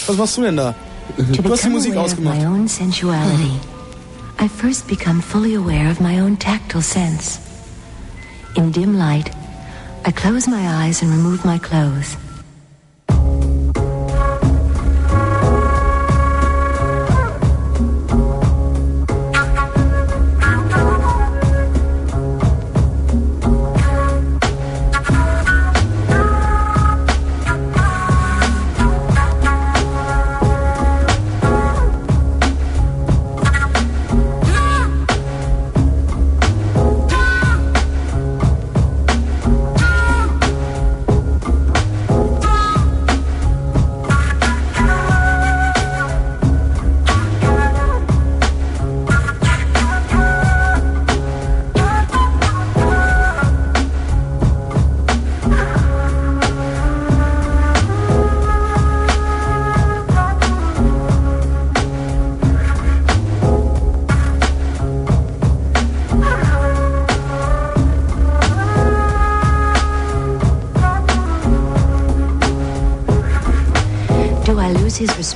Was 0.08 0.18
machst 0.18 0.38
du 0.38 0.42
denn 0.42 0.58
da? 0.58 0.76
To 1.18 1.42
Du 1.42 1.52
hast 1.52 1.64
die 1.64 1.70
Musik 1.70 1.96
ausgemacht. 1.96 2.38
I 4.40 4.48
first 4.48 4.88
become 4.88 5.20
fully 5.20 5.56
aware 5.56 5.90
of 5.90 6.00
my 6.00 6.20
own 6.22 6.38
tactile 6.38 6.84
sense. 6.84 7.40
In 8.58 8.72
dim 8.72 8.98
light, 8.98 9.30
I 10.04 10.12
close 10.12 10.48
my 10.48 10.84
eyes 10.84 11.04
and 11.04 11.12
remove 11.12 11.46
my 11.46 11.60
clothes. 11.60 12.18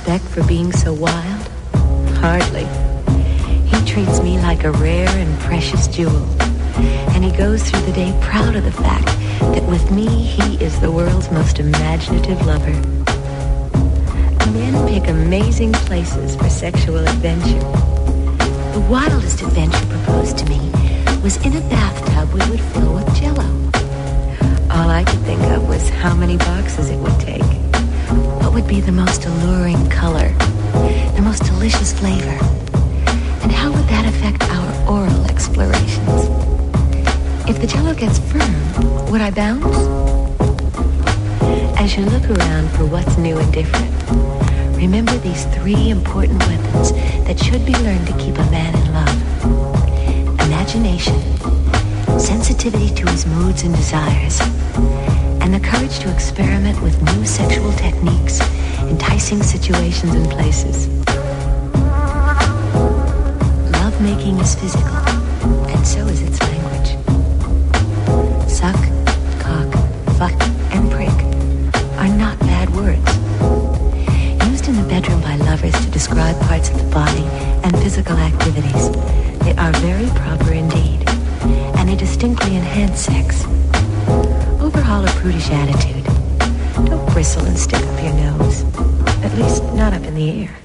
Respect 0.02 0.24
for 0.34 0.44
being 0.48 0.72
so 0.72 0.92
wild? 0.92 1.48
Hardly. 2.18 2.66
He 3.66 3.86
treats 3.86 4.20
me 4.20 4.36
like 4.38 4.64
a 4.64 4.72
rare 4.72 5.08
and 5.08 5.38
precious 5.40 5.86
jewel. 5.86 6.26
And 7.14 7.22
he 7.22 7.30
goes 7.30 7.70
through 7.70 7.82
the 7.82 7.92
day 7.92 8.18
proud 8.20 8.56
of 8.56 8.64
the 8.64 8.72
fact 8.72 9.06
that 9.54 9.62
with 9.68 9.92
me 9.92 10.08
he 10.08 10.56
is 10.56 10.80
the 10.80 10.90
world's 10.90 11.30
most 11.30 11.60
imaginative 11.60 12.44
lover. 12.44 12.72
Men 14.50 14.74
pick 14.88 15.08
amazing 15.08 15.72
places 15.72 16.34
for 16.34 16.48
sexual 16.48 16.98
adventure. 16.98 17.60
The 18.72 18.84
wildest 18.90 19.40
adventure 19.42 19.86
proposed 19.86 20.36
to 20.38 20.46
me 20.46 20.58
was 21.22 21.36
in 21.46 21.54
a 21.54 21.60
bathtub 21.70 22.32
we 22.32 22.50
would 22.50 22.60
fill 22.72 22.94
with 22.94 23.14
jello. 23.14 23.46
All 24.68 24.90
I 24.90 25.04
could 25.04 25.20
think 25.20 25.42
of 25.42 25.68
was 25.68 25.88
how 25.90 26.16
many 26.16 26.38
boxes 26.38 26.90
it 26.90 26.98
would 26.98 27.20
take. 27.20 27.61
What 28.52 28.64
would 28.64 28.68
be 28.68 28.82
the 28.82 28.92
most 28.92 29.24
alluring 29.24 29.88
color? 29.88 30.28
The 31.16 31.22
most 31.24 31.42
delicious 31.44 31.94
flavor? 31.94 32.38
And 33.40 33.50
how 33.50 33.72
would 33.72 33.88
that 33.88 34.04
affect 34.04 34.42
our 34.50 34.90
oral 34.90 35.24
explorations? 35.24 36.28
If 37.48 37.62
the 37.62 37.66
jello 37.66 37.94
gets 37.94 38.18
firm, 38.18 39.10
would 39.10 39.22
I 39.22 39.30
bounce? 39.30 39.74
As 41.80 41.96
you 41.96 42.04
look 42.04 42.28
around 42.28 42.68
for 42.72 42.84
what's 42.84 43.16
new 43.16 43.38
and 43.38 43.50
different, 43.54 43.90
remember 44.76 45.16
these 45.16 45.46
three 45.54 45.88
important 45.88 46.38
weapons 46.40 46.92
that 47.24 47.42
should 47.42 47.64
be 47.64 47.72
learned 47.72 48.06
to 48.06 48.12
keep 48.18 48.36
a 48.36 48.50
man 48.50 48.74
in 48.74 48.92
love. 48.92 50.46
Imagination, 50.46 51.18
sensitivity 52.20 52.90
to 52.96 53.10
his 53.10 53.24
moods 53.24 53.62
and 53.62 53.74
desires, 53.74 54.42
and 55.42 55.52
the 55.52 55.60
courage 55.60 55.98
to 55.98 56.10
experiment 56.12 56.80
with 56.82 57.02
new 57.02 57.26
sexual 57.26 57.72
techniques, 57.72 58.40
enticing 58.82 59.42
situations 59.42 60.14
and 60.14 60.30
places. 60.30 60.86
Love 63.72 64.00
making 64.00 64.38
is 64.38 64.54
physical, 64.54 64.96
and 65.74 65.84
so 65.84 66.06
is 66.06 66.22
its 66.22 66.40
language. 66.42 66.90
Suck, 68.48 68.80
cock, 69.40 69.70
fuck, 70.16 70.40
and 70.72 70.88
prick 70.92 71.18
are 71.98 72.16
not 72.16 72.38
bad 72.38 72.70
words. 72.76 73.10
Used 74.48 74.68
in 74.68 74.76
the 74.76 74.86
bedroom 74.88 75.20
by 75.22 75.34
lovers 75.36 75.74
to 75.84 75.90
describe 75.90 76.40
parts 76.42 76.70
of 76.70 76.78
the 76.78 76.88
body 76.94 77.24
and 77.64 77.76
physical 77.78 78.16
activities, 78.16 78.90
they 79.40 79.54
are 79.56 79.72
very 79.80 80.08
proper 80.20 80.52
indeed, 80.52 81.02
and 81.76 81.88
they 81.88 81.96
distinctly 81.96 82.54
enhance 82.56 83.00
sex. 83.00 83.41
Overhaul 84.92 85.08
a 85.08 85.20
prudish 85.22 85.48
attitude. 85.50 86.04
Don't 86.86 87.12
bristle 87.14 87.46
and 87.46 87.58
stick 87.58 87.80
up 87.80 88.02
your 88.02 88.12
nose. 88.12 88.62
At 89.24 89.34
least, 89.38 89.64
not 89.72 89.94
up 89.94 90.02
in 90.02 90.14
the 90.14 90.42
air. 90.42 90.61